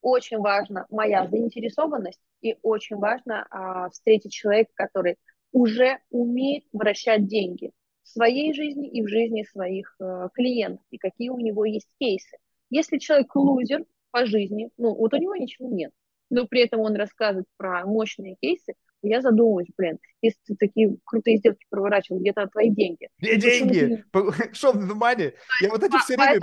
очень 0.00 0.38
важна 0.38 0.84
моя 0.90 1.26
заинтересованность 1.28 2.20
и 2.42 2.56
очень 2.62 2.96
важно 2.96 3.46
а, 3.50 3.88
встретить 3.90 4.32
человека, 4.32 4.70
который 4.74 5.16
уже 5.52 6.00
умеет 6.10 6.64
вращать 6.72 7.26
деньги 7.26 7.70
в 8.04 8.08
своей 8.08 8.54
жизни 8.54 8.88
и 8.88 9.02
в 9.02 9.08
жизни 9.08 9.42
своих 9.50 9.96
а, 9.98 10.28
клиентов, 10.28 10.84
и 10.90 10.98
какие 10.98 11.30
у 11.30 11.38
него 11.38 11.64
есть 11.64 11.88
кейсы. 11.98 12.36
Если 12.70 12.98
человек 12.98 13.34
лузер, 13.34 13.84
по 14.10 14.26
жизни, 14.26 14.70
ну, 14.76 14.94
вот 14.94 15.12
у 15.12 15.16
него 15.16 15.34
ничего 15.34 15.68
нет, 15.68 15.90
но 16.30 16.46
при 16.46 16.60
этом 16.60 16.80
он 16.80 16.94
рассказывает 16.94 17.46
про 17.56 17.84
мощные 17.84 18.36
кейсы, 18.40 18.74
я 19.02 19.20
задумываюсь, 19.20 19.68
блин, 19.76 19.98
если 20.22 20.38
ты 20.46 20.56
такие 20.56 20.96
крутые 21.04 21.38
сделки 21.38 21.66
проворачивал, 21.68 22.20
где-то 22.20 22.46
твои 22.46 22.70
деньги. 22.70 23.08
Где 23.18 23.36
деньги? 23.36 24.04
Что 24.52 24.72
внимание? 24.72 25.34
Я 25.60 25.70
вот 25.70 25.82
эти 25.82 25.98
все 25.98 26.16
время... 26.16 26.40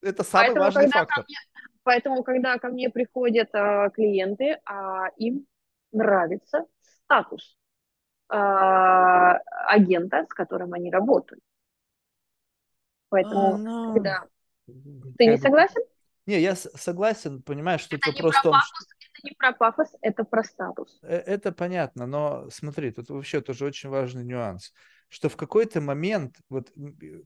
Это 0.00 0.22
самый 0.22 0.54
поэтому, 0.54 0.64
важный 0.64 0.88
фактор. 0.88 1.24
Мне, 1.26 1.36
поэтому, 1.82 2.22
когда 2.22 2.58
ко 2.58 2.68
мне 2.68 2.88
приходят 2.88 3.48
а, 3.52 3.90
клиенты, 3.90 4.58
а, 4.64 5.08
им 5.16 5.46
нравится 5.90 6.64
статус 7.04 7.56
агента, 8.28 10.24
с 10.28 10.34
которым 10.34 10.72
они 10.72 10.90
работают. 10.90 11.42
Поэтому, 13.08 13.54
oh, 13.54 13.58
no. 13.58 13.94
когда... 13.94 14.24
Ты 15.18 15.26
не 15.26 15.36
согласен? 15.36 15.82
Не, 16.26 16.40
я 16.40 16.56
согласен, 16.56 17.40
понимаешь, 17.40 17.82
что 17.82 17.96
это 17.96 18.08
вопрос 18.08 18.32
просто 18.32 18.42
том, 18.42 18.52
пафос, 18.52 18.88
Это 18.98 19.28
не 19.28 19.34
про 19.36 19.52
пафос, 19.52 19.96
это 20.00 20.24
про 20.24 20.42
статус. 20.42 20.98
Э, 21.02 21.18
это 21.18 21.52
понятно, 21.52 22.06
но 22.06 22.50
смотри, 22.50 22.90
тут 22.90 23.10
вообще 23.10 23.40
тоже 23.40 23.64
очень 23.64 23.90
важный 23.90 24.24
нюанс 24.24 24.72
что 25.08 25.28
в 25.28 25.36
какой-то 25.36 25.80
момент, 25.80 26.36
вот 26.48 26.72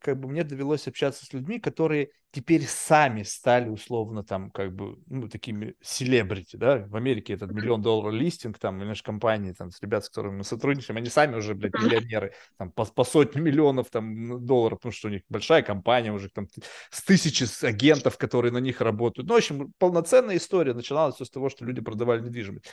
как 0.01 0.21
бы 0.21 0.29
мне 0.29 0.45
довелось 0.45 0.87
общаться 0.87 1.25
с 1.25 1.33
людьми, 1.33 1.59
которые 1.59 2.11
теперь 2.31 2.65
сами 2.67 3.23
стали 3.23 3.69
условно 3.69 4.23
там 4.23 4.51
как 4.51 4.75
бы, 4.75 4.99
ну, 5.07 5.29
такими 5.29 5.75
селебрити, 5.81 6.57
да, 6.57 6.87
в 6.87 6.95
Америке 6.95 7.33
этот 7.33 7.51
миллион 7.53 7.83
долларов 7.83 8.13
листинг, 8.13 8.59
там, 8.59 8.79
или 8.79 8.87
наши 8.87 9.03
компании, 9.03 9.53
там, 9.53 9.71
с 9.71 9.81
ребят, 9.81 10.05
с 10.05 10.09
которыми 10.09 10.39
мы 10.39 10.45
сотрудничаем, 10.45 10.99
они 10.99 11.09
сами 11.09 11.37
уже, 11.37 11.55
блядь, 11.55 11.75
миллионеры, 11.75 12.35
там, 12.59 12.71
по, 12.71 12.85
по 12.85 13.03
сотни 13.03 13.41
миллионов, 13.41 13.91
там, 13.91 14.45
долларов, 14.45 14.79
потому 14.79 14.93
что 14.93 15.09
у 15.09 15.11
них 15.11 15.23
большая 15.29 15.63
компания 15.63 16.13
уже, 16.13 16.29
там, 16.29 16.47
с 16.91 17.03
тысячи 17.03 17.47
агентов, 17.65 18.19
которые 18.19 18.53
на 18.53 18.59
них 18.59 18.81
работают. 18.81 19.29
Ну, 19.29 19.35
в 19.35 19.39
общем, 19.39 19.73
полноценная 19.79 20.37
история 20.37 20.75
начиналась 20.75 21.17
все 21.17 21.25
с 21.25 21.31
того, 21.31 21.49
что 21.49 21.65
люди 21.65 21.81
продавали 21.81 22.21
недвижимость. 22.21 22.67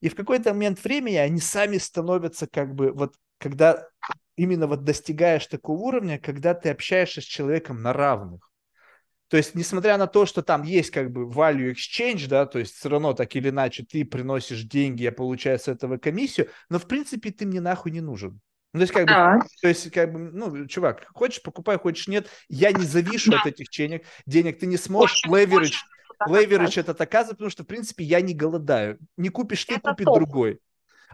И 0.00 0.08
в 0.08 0.14
какой-то 0.14 0.52
момент 0.54 0.82
времени 0.82 1.16
они 1.16 1.40
сами 1.40 1.78
становятся 1.78 2.46
как 2.46 2.74
бы, 2.74 2.92
вот 2.92 3.14
когда 3.38 3.88
именно 4.36 4.66
вот 4.66 4.84
достигаешь 4.84 5.46
такого 5.46 5.78
уровня, 5.78 6.18
когда 6.18 6.54
ты 6.54 6.70
общаешься 6.70 7.20
с 7.20 7.24
человеком 7.24 7.82
на 7.82 7.92
равных. 7.92 8.50
То 9.28 9.36
есть, 9.36 9.56
несмотря 9.56 9.96
на 9.96 10.06
то, 10.06 10.24
что 10.24 10.42
там 10.42 10.62
есть 10.62 10.90
как 10.90 11.10
бы 11.10 11.28
value 11.28 11.72
exchange, 11.72 12.28
да, 12.28 12.46
то 12.46 12.60
есть 12.60 12.76
все 12.76 12.88
равно 12.88 13.12
так 13.12 13.34
или 13.34 13.48
иначе 13.48 13.84
ты 13.84 14.04
приносишь 14.04 14.62
деньги, 14.62 15.02
я 15.02 15.10
получаю 15.10 15.58
с 15.58 15.66
этого 15.66 15.98
комиссию, 15.98 16.48
но 16.68 16.78
в 16.78 16.86
принципе 16.86 17.32
ты 17.32 17.44
мне 17.44 17.60
нахуй 17.60 17.90
не 17.90 18.00
нужен. 18.00 18.40
Ну, 18.72 18.80
то 18.80 18.82
есть, 18.82 18.92
как 18.92 19.06
бы, 19.06 19.12
а. 19.12 19.38
то 19.62 19.68
есть, 19.68 19.90
как 19.90 20.12
бы, 20.12 20.18
ну, 20.18 20.66
чувак, 20.66 21.06
хочешь, 21.14 21.42
покупай, 21.42 21.78
хочешь, 21.78 22.08
нет. 22.08 22.28
Я 22.48 22.72
не 22.72 22.84
завишу 22.84 23.30
да. 23.30 23.40
от 23.40 23.46
этих 23.46 23.70
денег, 23.70 24.04
денег. 24.26 24.58
Ты 24.58 24.66
не 24.66 24.76
сможешь 24.76 25.22
leverage, 25.26 25.76
leverage 26.28 26.78
это 26.78 26.92
оказывать, 26.92 27.38
потому 27.38 27.50
что, 27.50 27.62
в 27.62 27.66
принципе, 27.66 28.04
я 28.04 28.20
не 28.20 28.34
голодаю. 28.34 28.98
Не 29.16 29.30
купишь 29.30 29.64
ты, 29.64 29.76
это 29.76 29.90
купит 29.90 30.04
топ. 30.04 30.18
другой. 30.18 30.60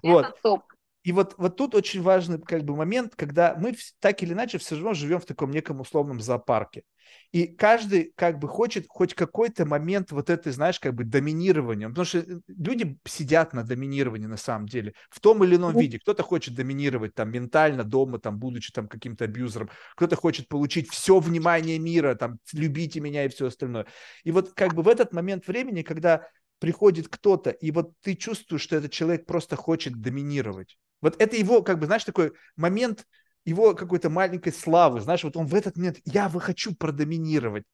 Это 0.02 0.12
вот. 0.12 0.42
Топ. 0.42 0.64
И 1.02 1.12
вот, 1.12 1.34
вот 1.36 1.56
тут 1.56 1.74
очень 1.74 2.00
важный 2.00 2.40
как 2.40 2.64
бы 2.64 2.76
момент, 2.76 3.14
когда 3.16 3.56
мы 3.56 3.74
так 4.00 4.22
или 4.22 4.32
иначе 4.32 4.58
все 4.58 4.76
равно 4.76 4.94
живем 4.94 5.18
в 5.20 5.26
таком 5.26 5.50
неком 5.50 5.80
условном 5.80 6.20
зоопарке. 6.20 6.84
И 7.32 7.46
каждый 7.46 8.12
как 8.14 8.38
бы 8.38 8.46
хочет 8.46 8.86
хоть 8.88 9.14
какой-то 9.14 9.64
момент 9.64 10.12
вот 10.12 10.30
этой, 10.30 10.52
знаешь, 10.52 10.78
как 10.78 10.94
бы 10.94 11.04
доминирования. 11.04 11.88
Потому 11.88 12.04
что 12.04 12.18
э, 12.18 12.40
люди 12.46 12.98
сидят 13.04 13.52
на 13.52 13.64
доминировании 13.64 14.26
на 14.26 14.36
самом 14.36 14.66
деле 14.66 14.94
в 15.10 15.18
том 15.20 15.42
или 15.42 15.56
ином 15.56 15.76
виде. 15.76 15.98
Кто-то 15.98 16.22
хочет 16.22 16.54
доминировать 16.54 17.14
там 17.14 17.30
ментально 17.30 17.84
дома, 17.84 18.18
там, 18.18 18.38
будучи 18.38 18.72
там 18.72 18.86
каким-то 18.86 19.24
абьюзером. 19.24 19.70
Кто-то 19.96 20.16
хочет 20.16 20.48
получить 20.48 20.90
все 20.90 21.18
внимание 21.18 21.78
мира, 21.78 22.14
там, 22.14 22.38
любите 22.52 23.00
меня 23.00 23.24
и 23.24 23.28
все 23.28 23.46
остальное. 23.46 23.86
И 24.24 24.30
вот 24.30 24.52
как 24.52 24.74
бы 24.74 24.82
в 24.82 24.88
этот 24.88 25.12
момент 25.12 25.46
времени, 25.46 25.82
когда 25.82 26.28
приходит 26.58 27.08
кто-то, 27.08 27.50
и 27.50 27.72
вот 27.72 27.92
ты 28.02 28.14
чувствуешь, 28.14 28.62
что 28.62 28.76
этот 28.76 28.92
человек 28.92 29.26
просто 29.26 29.56
хочет 29.56 30.00
доминировать. 30.00 30.78
Вот 31.02 31.20
это 31.20 31.36
его, 31.36 31.62
как 31.62 31.78
бы, 31.78 31.86
знаешь, 31.86 32.04
такой 32.04 32.32
момент 32.56 33.06
его 33.44 33.74
какой-то 33.74 34.08
маленькой 34.08 34.52
славы, 34.52 35.00
знаешь, 35.00 35.24
вот 35.24 35.36
он 35.36 35.46
в 35.46 35.54
этот 35.54 35.76
момент, 35.76 35.98
я 36.04 36.28
хочу 36.40 36.74
продоминировать 36.74 37.64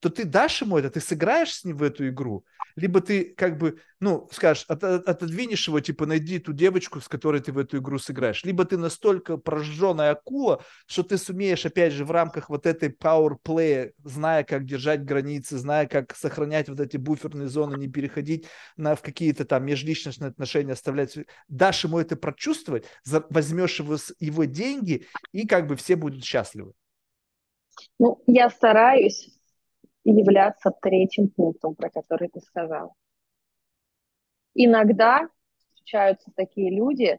то 0.00 0.10
ты 0.10 0.24
дашь 0.24 0.62
ему 0.62 0.78
это, 0.78 0.90
ты 0.90 1.00
сыграешь 1.00 1.54
с 1.54 1.64
ним 1.64 1.78
в 1.78 1.82
эту 1.82 2.08
игру, 2.08 2.44
либо 2.76 3.00
ты 3.00 3.34
как 3.36 3.58
бы, 3.58 3.80
ну, 4.00 4.28
скажешь, 4.32 4.64
от, 4.68 4.82
отодвинешь 4.84 5.66
его, 5.68 5.80
типа, 5.80 6.06
найди 6.06 6.38
ту 6.38 6.52
девочку, 6.52 7.00
с 7.00 7.08
которой 7.08 7.40
ты 7.40 7.52
в 7.52 7.58
эту 7.58 7.78
игру 7.78 7.98
сыграешь, 7.98 8.44
либо 8.44 8.64
ты 8.64 8.76
настолько 8.76 9.36
прожженная 9.36 10.10
акула, 10.10 10.62
что 10.86 11.02
ты 11.02 11.16
сумеешь, 11.16 11.64
опять 11.64 11.92
же, 11.92 12.04
в 12.04 12.10
рамках 12.10 12.50
вот 12.50 12.66
этой 12.66 12.90
play, 12.90 13.92
зная, 14.02 14.44
как 14.44 14.64
держать 14.64 15.04
границы, 15.04 15.58
зная, 15.58 15.86
как 15.86 16.14
сохранять 16.16 16.68
вот 16.68 16.80
эти 16.80 16.96
буферные 16.96 17.48
зоны, 17.48 17.76
не 17.76 17.88
переходить 17.88 18.46
на, 18.76 18.96
в 18.96 19.02
какие-то 19.02 19.44
там 19.44 19.64
межличностные 19.64 20.30
отношения, 20.30 20.72
оставлять, 20.72 21.16
дашь 21.48 21.84
ему 21.84 21.98
это 21.98 22.16
прочувствовать, 22.16 22.84
возьмешь 23.04 23.78
его, 23.78 23.96
его 24.18 24.44
деньги, 24.44 25.06
и 25.32 25.46
как 25.46 25.66
бы 25.66 25.76
все 25.76 25.96
будут 25.96 26.24
счастливы. 26.24 26.72
Ну, 27.98 28.22
я 28.26 28.50
стараюсь 28.50 29.33
являться 30.04 30.70
третьим 30.82 31.28
пунктом, 31.28 31.74
про 31.74 31.90
который 31.90 32.28
ты 32.28 32.40
сказал. 32.40 32.94
Иногда 34.54 35.28
встречаются 35.58 36.30
такие 36.36 36.70
люди, 36.70 37.18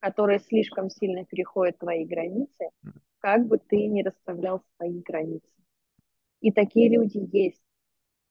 которые 0.00 0.38
слишком 0.40 0.90
сильно 0.90 1.24
переходят 1.24 1.78
твои 1.78 2.04
границы, 2.04 2.70
как 3.18 3.46
бы 3.46 3.58
ты 3.58 3.86
ни 3.86 4.02
расставлял 4.02 4.62
свои 4.76 5.00
границы. 5.00 5.48
И 6.40 6.52
такие 6.52 6.88
люди 6.90 7.18
есть. 7.32 7.62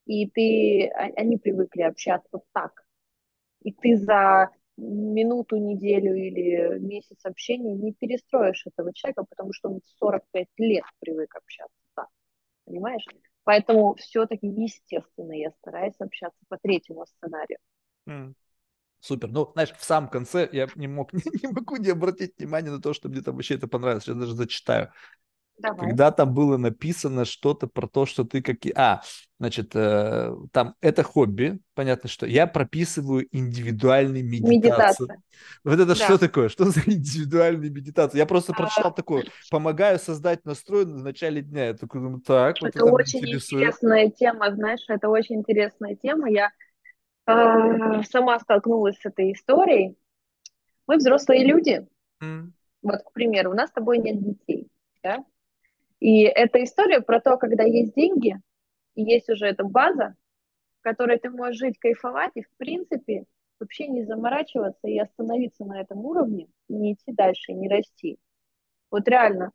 и 0.06 0.30
ты, 0.30 0.88
а, 0.88 1.06
они 1.18 1.38
привыкли 1.38 1.82
общаться 1.82 2.40
так. 2.54 2.86
И 3.64 3.72
ты 3.74 3.98
за 3.98 4.52
минуту, 4.78 5.58
неделю 5.58 6.16
или 6.16 6.80
месяц 6.80 7.26
общения 7.26 7.76
не 7.76 7.94
перестроишь 7.94 8.66
этого 8.68 8.94
человека, 8.94 9.26
потому 9.30 9.54
что 9.54 9.70
он 9.70 9.82
45 10.00 10.48
лет 10.58 10.84
привык 11.00 11.36
общаться 11.36 11.78
так. 11.96 12.08
Понимаешь? 12.66 13.06
Поэтому 13.46 13.96
все-таки, 13.96 14.48
естественно, 14.48 15.32
я 15.32 15.52
стараюсь 15.52 15.96
общаться 16.00 16.40
по 16.50 16.58
третьему 16.58 17.06
сценарию. 17.06 17.60
Mm. 18.10 18.34
Супер. 19.00 19.30
Ну, 19.30 19.52
знаешь, 19.54 19.72
в 19.72 19.84
самом 19.84 20.10
конце 20.10 20.50
я 20.52 20.68
не 20.76 20.88
мог, 20.88 21.14
не, 21.14 21.22
не 21.44 21.54
могу 21.54 21.78
не 21.78 21.92
обратить 21.92 22.38
внимание 22.38 22.72
на 22.72 22.82
то, 22.82 22.94
что 22.94 23.08
мне 23.08 23.22
там 23.22 23.36
вообще 23.36 23.56
это 23.56 23.68
понравилось. 23.68 24.04
Сейчас 24.04 24.18
даже 24.18 24.34
зачитаю. 24.34 24.92
Давай. 25.58 25.88
Когда 25.88 26.12
там 26.12 26.34
было 26.34 26.58
написано 26.58 27.24
что-то 27.24 27.68
про 27.68 27.88
то, 27.88 28.06
что 28.06 28.26
ты 28.26 28.42
какие... 28.42 28.74
А, 28.76 29.02
значит, 29.40 29.72
э, 29.74 30.36
там 30.52 30.76
это 30.82 31.04
хобби, 31.04 31.60
понятно, 31.74 32.10
что 32.10 32.26
я 32.26 32.46
прописываю 32.46 33.28
индивидуальные 33.32 34.24
медитации. 34.24 34.56
Медитация. 34.56 35.24
Вот 35.64 35.74
это 35.74 35.86
да. 35.86 35.96
что 35.96 36.18
такое? 36.18 36.50
Что 36.50 36.66
за 36.66 36.82
индивидуальные 36.86 37.72
медитации? 37.72 38.18
Я 38.18 38.26
просто 38.26 38.52
а... 38.52 38.56
прочитал 38.56 38.94
такое, 38.94 39.26
помогаю 39.50 39.98
создать 39.98 40.44
настрой 40.44 40.86
в 40.86 41.04
начале 41.04 41.42
дня. 41.42 41.68
Я 41.68 41.74
такой 41.74 42.02
думаю, 42.02 42.22
так, 42.22 42.58
вот 42.62 42.70
это, 42.70 42.80
это 42.80 42.86
очень 42.86 43.26
интересная 43.26 44.10
тема, 44.10 44.54
знаешь, 44.54 44.84
это 44.90 45.08
очень 45.08 45.36
интересная 45.36 45.96
тема. 45.96 46.30
Я 46.30 46.52
э, 47.28 48.04
сама 48.04 48.40
столкнулась 48.40 48.98
с 49.00 49.06
этой 49.06 49.32
историей. 49.32 49.98
Мы 50.86 50.98
взрослые 50.98 51.46
люди. 51.46 51.88
Mm. 52.22 52.52
Вот, 52.82 53.02
к 53.04 53.14
примеру, 53.14 53.52
у 53.52 53.54
нас 53.54 53.70
с 53.70 53.74
тобой 53.74 54.00
нет 54.00 54.22
детей, 54.22 54.70
да? 55.02 55.24
И 56.06 56.22
эта 56.22 56.64
история 56.64 57.02
про 57.02 57.20
то, 57.20 57.36
когда 57.36 57.64
есть 57.64 57.96
деньги, 57.96 58.40
и 58.94 59.02
есть 59.02 59.28
уже 59.28 59.48
эта 59.48 59.64
база, 59.64 60.14
в 60.80 60.84
которой 60.84 61.18
ты 61.18 61.32
можешь 61.32 61.58
жить, 61.58 61.80
кайфовать, 61.80 62.30
и, 62.36 62.44
в 62.44 62.58
принципе, 62.58 63.24
вообще 63.60 63.88
не 63.88 64.06
заморачиваться 64.06 64.88
и 64.88 65.00
остановиться 65.00 65.66
на 65.66 65.82
этом 65.82 66.06
уровне, 66.06 66.48
не 66.70 66.94
идти 66.94 67.12
дальше, 67.12 67.54
не 67.54 67.68
расти. 67.68 68.20
Вот 68.92 69.08
реально, 69.08 69.50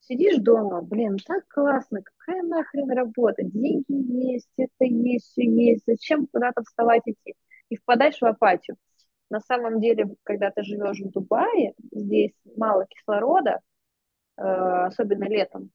сидишь 0.00 0.38
дома, 0.38 0.82
блин, 0.82 1.18
так 1.24 1.46
классно, 1.46 2.02
какая 2.02 2.42
нахрен 2.42 2.90
работа, 2.90 3.44
деньги 3.44 3.84
есть, 4.32 4.50
это 4.56 4.84
есть, 4.84 5.26
все 5.26 5.48
есть, 5.48 5.84
зачем 5.86 6.26
куда-то 6.26 6.64
вставать 6.64 7.02
идти? 7.06 7.36
И 7.68 7.76
впадаешь 7.76 8.18
в 8.20 8.24
апатию. 8.24 8.76
На 9.30 9.38
самом 9.38 9.80
деле, 9.80 10.16
когда 10.24 10.50
ты 10.50 10.64
живешь 10.64 10.98
в 10.98 11.12
Дубае, 11.12 11.74
здесь 11.92 12.34
мало 12.56 12.86
кислорода, 12.86 13.60
э, 14.36 14.42
особенно 14.42 15.28
летом, 15.28 15.70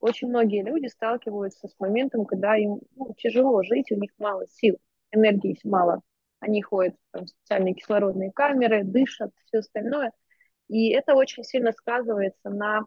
очень 0.00 0.28
многие 0.28 0.62
люди 0.62 0.86
сталкиваются 0.86 1.68
с 1.68 1.74
моментом, 1.78 2.26
когда 2.26 2.56
им 2.56 2.80
ну, 2.96 3.14
тяжело 3.16 3.62
жить, 3.62 3.90
у 3.92 3.96
них 3.96 4.10
мало 4.18 4.46
сил, 4.48 4.76
энергии 5.10 5.58
мало. 5.64 6.02
Они 6.40 6.60
ходят 6.62 6.94
в 7.12 7.26
специальные 7.26 7.74
кислородные 7.74 8.30
камеры, 8.32 8.84
дышат, 8.84 9.30
все 9.46 9.58
остальное. 9.58 10.12
И 10.68 10.90
это 10.90 11.14
очень 11.14 11.44
сильно 11.44 11.72
сказывается 11.72 12.50
на 12.50 12.82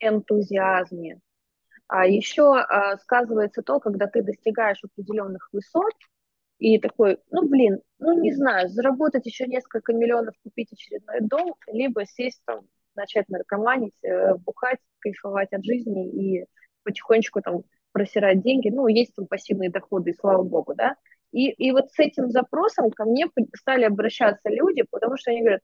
энтузиазме. 0.00 1.20
А 1.86 2.06
еще 2.06 2.54
а, 2.56 2.96
сказывается 2.98 3.62
то, 3.62 3.80
когда 3.80 4.06
ты 4.06 4.22
достигаешь 4.22 4.82
определенных 4.84 5.48
высот, 5.52 5.94
и 6.58 6.78
такой, 6.78 7.18
ну, 7.30 7.48
блин, 7.48 7.80
ну, 7.98 8.20
не 8.20 8.32
знаю, 8.32 8.68
заработать 8.68 9.26
еще 9.26 9.46
несколько 9.46 9.92
миллионов, 9.92 10.34
купить 10.42 10.72
очередной 10.72 11.20
дом, 11.20 11.54
либо 11.68 12.04
сесть 12.04 12.42
там 12.44 12.66
начать 12.98 13.28
наркоманить, 13.28 13.94
э, 14.02 14.34
бухать, 14.34 14.78
кайфовать 14.98 15.52
от 15.52 15.64
жизни 15.64 16.08
и 16.10 16.46
потихонечку 16.82 17.40
там 17.40 17.62
просирать 17.92 18.42
деньги. 18.42 18.68
Ну, 18.68 18.86
есть 18.88 19.14
там 19.14 19.26
пассивные 19.26 19.70
доходы, 19.70 20.10
и 20.10 20.14
слава 20.14 20.42
богу, 20.42 20.74
да. 20.74 20.96
И, 21.32 21.50
и 21.50 21.72
вот 21.72 21.90
с 21.90 21.98
этим 21.98 22.30
запросом 22.30 22.90
ко 22.90 23.04
мне 23.04 23.26
стали 23.54 23.84
обращаться 23.84 24.48
люди, 24.48 24.84
потому 24.90 25.16
что 25.16 25.30
они 25.30 25.40
говорят, 25.40 25.62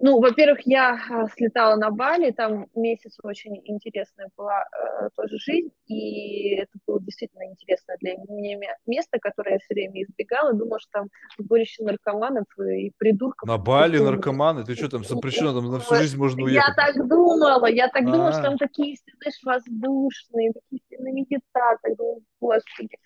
ну, 0.00 0.20
во-первых, 0.20 0.60
я 0.64 0.96
а, 1.10 1.26
слетала 1.28 1.74
на 1.74 1.90
Бали, 1.90 2.30
там 2.30 2.66
месяц 2.76 3.18
очень 3.22 3.60
интересная 3.64 4.28
была 4.36 4.62
э, 4.62 5.08
тоже 5.16 5.38
жизнь, 5.38 5.70
и 5.86 6.54
это 6.54 6.70
было 6.86 7.00
действительно 7.00 7.44
интересное 7.46 7.96
для 8.00 8.14
меня 8.16 8.76
место, 8.86 9.18
которое 9.18 9.54
я 9.54 9.58
все 9.58 9.74
время 9.74 10.04
избегала, 10.04 10.52
думала, 10.52 10.78
что 10.78 10.90
там 10.92 11.08
сборище 11.38 11.82
наркоманов 11.82 12.46
и 12.58 12.92
придурков. 12.96 13.48
На 13.48 13.58
Бали 13.58 13.98
наркоманы? 13.98 14.64
Ты 14.64 14.76
что 14.76 14.88
там 14.88 15.04
запрещено, 15.04 15.52
там 15.52 15.70
на 15.70 15.80
всю 15.80 15.96
жизнь 15.96 16.16
можно 16.16 16.44
уехать? 16.44 16.68
Я 16.68 16.74
так 16.74 17.08
думала, 17.08 17.66
я 17.66 17.88
так 17.88 18.02
А-а-а. 18.02 18.12
думала, 18.12 18.32
что 18.32 18.42
там 18.42 18.58
такие, 18.58 18.96
знаешь, 19.20 19.40
воздушные, 19.42 20.52
такие 20.52 21.00
на 21.00 21.12
медитации, 21.12 21.94
думаю, 21.96 22.22
господи, 22.40 22.98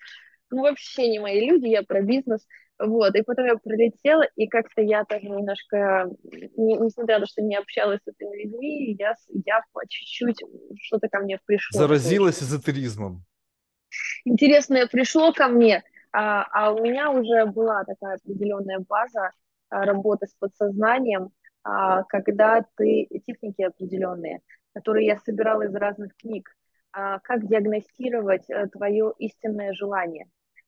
ну 0.51 0.61
вообще 0.61 1.09
не 1.09 1.19
мои 1.19 1.49
люди, 1.49 1.67
я 1.67 1.81
про 1.81 2.01
бизнес, 2.01 2.45
вот, 2.85 3.15
и 3.15 3.21
потом 3.23 3.45
я 3.45 3.55
прилетела, 3.55 4.23
и 4.35 4.47
как-то 4.47 4.81
я 4.81 5.05
тоже 5.05 5.25
немножко, 5.25 6.09
не, 6.57 6.77
несмотря 6.77 7.15
на 7.15 7.25
то, 7.25 7.31
что 7.31 7.41
не 7.41 7.55
общалась 7.55 7.99
с 8.03 8.07
этими 8.07 8.43
людьми, 8.43 8.95
я, 8.99 9.15
я 9.45 9.61
по 9.71 9.81
чуть-чуть 9.87 10.41
что-то 10.81 11.07
ко 11.07 11.19
мне 11.19 11.39
пришло. 11.45 11.79
Заразилась 11.79 12.41
эзотеризмом. 12.41 13.23
Интересное 14.25 14.87
пришло 14.87 15.31
ко 15.33 15.47
мне, 15.47 15.83
а, 16.11 16.45
а 16.51 16.71
у 16.73 16.83
меня 16.83 17.11
уже 17.11 17.45
была 17.45 17.83
такая 17.83 18.15
определенная 18.15 18.79
база 18.79 19.31
а, 19.69 19.85
работы 19.85 20.27
с 20.27 20.33
подсознанием, 20.39 21.29
а, 21.63 22.03
когда 22.03 22.65
ты 22.75 23.07
техники 23.25 23.61
определенные, 23.61 24.41
которые 24.73 25.05
я 25.07 25.17
собирала 25.19 25.63
из 25.63 25.75
разных 25.75 26.15
книг, 26.17 26.49
а, 26.91 27.19
как 27.19 27.47
диагностировать 27.47 28.49
а, 28.49 28.67
твое 28.67 29.13
истинное 29.19 29.73
желание. 29.73 30.27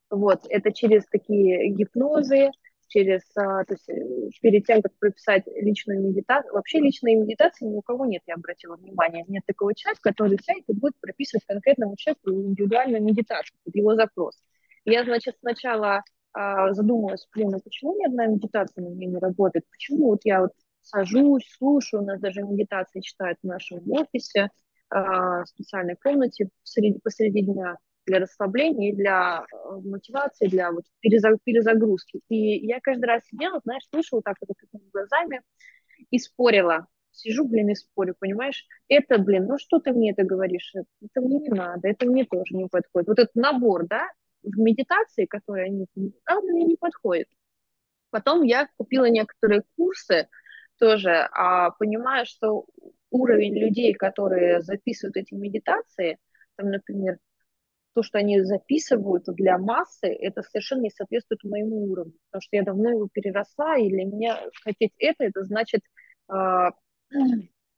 Вот, 0.10 0.45
это 0.49 0.72
через 0.72 1.06
такие 1.07 1.69
гипнозы, 1.69 2.52
через, 2.88 3.22
а, 3.36 3.64
то 3.65 3.73
есть 3.73 3.90
э, 3.90 4.30
перед 4.41 4.65
тем, 4.65 4.82
как 4.82 4.94
прописать 4.99 5.44
личную 5.48 6.02
медитацию, 6.02 6.53
вообще 6.53 6.80
личной 6.80 7.15
медитации 7.15 7.65
ни 7.65 7.76
у 7.76 7.82
кого 7.82 8.06
нет, 8.06 8.22
я 8.27 8.36
обратила 8.36 8.76
внимание, 8.76 9.26
нет 9.27 9.44
такого 9.45 9.73
человека, 9.73 10.02
который 10.03 10.38
сядет 10.41 10.64
и 10.68 10.73
будет 10.73 10.94
прописывать 11.02 11.45
конкретному 11.45 11.95
человеку 11.98 12.32
индивидуальную 12.32 13.03
медитацию, 13.03 13.57
под 13.64 13.76
его 13.76 13.95
запрос. 13.95 14.41
Я, 14.86 15.03
значит, 15.03 15.36
сначала 15.40 16.03
а, 16.34 16.73
задумалась, 16.73 17.27
блин, 17.34 17.49
ну 17.49 17.60
почему 17.60 17.98
ни 17.98 18.06
одна 18.06 18.27
медитация 18.27 18.84
на 18.84 18.90
меня 18.90 19.07
не 19.07 19.18
работает, 19.18 19.65
почему 19.69 20.11
вот 20.11 20.22
я 20.23 20.41
вот 20.41 20.52
сажусь, 20.82 21.44
слушаю, 21.57 22.03
у 22.03 22.06
нас 22.06 22.19
даже 22.19 22.44
медитации 22.44 23.02
читают 23.02 23.40
в 23.41 23.48
нашем 23.48 23.82
офисе, 23.91 24.49
в 24.91 25.45
специальной 25.48 25.95
комнате 25.95 26.49
посреди, 26.61 26.99
посреди 26.99 27.41
дня, 27.41 27.76
для 28.06 28.19
расслабления, 28.19 28.95
для 28.95 29.45
э, 29.52 29.56
мотивации, 29.84 30.48
для 30.48 30.72
вот 30.72 30.86
перезагрузки. 31.02 32.22
И 32.30 32.65
я 32.65 32.80
каждый 32.82 33.06
раз 33.06 33.23
сидела, 33.26 33.60
знаешь, 33.64 33.84
слушала 33.90 34.22
так 34.23 34.36
вот 34.41 34.56
такими 34.57 34.90
глазами 34.91 35.41
и 36.11 36.19
спорила. 36.19 36.88
Сижу, 37.11 37.48
блин, 37.48 37.69
и 37.69 37.76
спорю, 37.76 38.15
понимаешь? 38.19 38.65
Это, 38.90 39.18
блин, 39.18 39.45
ну 39.48 39.57
что 39.57 39.80
ты 39.80 39.94
мне 39.94 40.11
это 40.11 40.23
говоришь? 40.23 40.73
Это 40.76 41.22
мне 41.22 41.40
не 41.40 41.49
надо, 41.49 41.88
это 41.88 42.06
мне 42.06 42.26
тоже 42.26 42.56
не 42.56 42.68
подходит. 42.68 43.07
Вот 43.07 43.19
этот 43.19 43.36
набор, 43.36 43.88
да, 43.88 44.07
в 44.44 44.57
медитации, 44.60 45.26
которые 45.26 45.65
они, 45.65 45.88
а, 46.26 46.41
мне 46.41 46.65
не 46.65 46.76
подходит. 46.76 47.27
Потом 48.10 48.44
я 48.44 48.68
купила 48.77 49.06
некоторые 49.06 49.64
курсы 49.77 50.27
тоже, 50.77 51.27
а 51.32 51.72
понимая, 51.72 52.26
что 52.26 52.65
уровень 53.10 53.57
людей, 53.57 53.94
которые 53.94 54.61
записывают 54.61 55.18
эти 55.18 55.34
медитации, 55.34 56.18
там, 56.56 56.69
например, 56.69 57.18
то, 57.96 58.04
что 58.04 58.18
они 58.18 58.42
записывают 58.42 59.24
для 59.28 59.58
массы, 59.58 60.08
это 60.08 60.42
совершенно 60.44 60.82
не 60.82 60.90
соответствует 60.90 61.44
моему 61.46 61.86
уровню, 61.92 62.14
потому 62.30 62.42
что 62.42 62.58
я 62.58 62.64
давно 62.64 62.90
его 62.90 63.08
переросла, 63.12 63.78
и 63.78 63.90
для 63.90 64.04
меня 64.04 64.38
хотеть 64.64 64.92
это, 65.00 65.24
это 65.24 65.44
значит 65.46 65.80
э, 66.30 66.72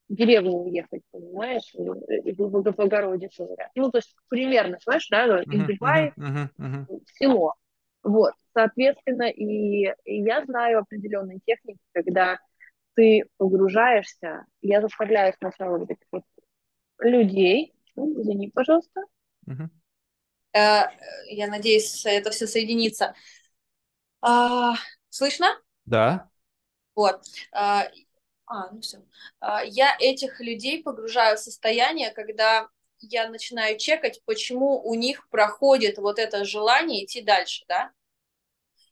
деревню 0.10 0.54
уехать, 0.54 1.04
понимаешь, 1.12 1.72
и 1.76 2.32
в 2.34 2.50
Богородицу 2.50 3.46
говорят. 3.46 3.70
Ну, 3.76 3.92
то 3.92 4.00
есть 4.00 4.16
примерно, 4.28 4.80
знаешь, 4.84 5.08
да, 5.10 5.42
из 5.44 5.68
Дубая 5.68 6.14
uh-huh, 6.18 6.50
uh-huh, 6.58 6.88
uh-huh. 6.88 7.00
село. 7.14 7.54
Вот, 8.02 8.34
соответственно, 8.54 9.30
и, 9.30 9.94
и 10.04 10.22
я 10.24 10.44
знаю 10.46 10.80
определенные 10.80 11.40
техники, 11.46 11.80
когда 11.92 12.40
ты 12.96 13.26
погружаешься, 13.38 14.46
я 14.62 14.82
заставляю 14.82 15.34
сначала 15.38 15.78
вот 15.78 15.92
этих 15.92 16.08
вот 16.12 16.24
людей, 16.98 17.76
ну, 17.96 18.20
извини, 18.20 18.50
пожалуйста, 18.50 19.02
uh-huh. 19.48 19.68
Э, 20.58 20.90
я 21.28 21.48
надеюсь, 21.48 22.06
это 22.06 22.32
все 22.32 22.48
соединится. 22.48 23.14
А, 24.22 24.74
слышно? 25.10 25.48
Да. 25.86 26.30
Вот. 26.96 27.22
А, 27.52 27.88
а, 28.48 28.72
ну 28.72 28.82
все. 28.82 29.04
А, 29.40 29.64
я 29.64 29.96
этих 30.00 30.40
людей 30.40 30.82
погружаю 30.82 31.38
в 31.38 31.42
состояние, 31.42 32.12
когда 32.12 32.70
я 33.00 33.30
начинаю 33.30 33.78
чекать, 33.78 34.22
почему 34.26 34.82
у 34.84 34.96
них 34.96 35.30
проходит 35.30 35.98
вот 35.98 36.18
это 36.18 36.44
желание 36.46 37.06
идти 37.06 37.22
дальше, 37.22 37.66
да? 37.68 37.92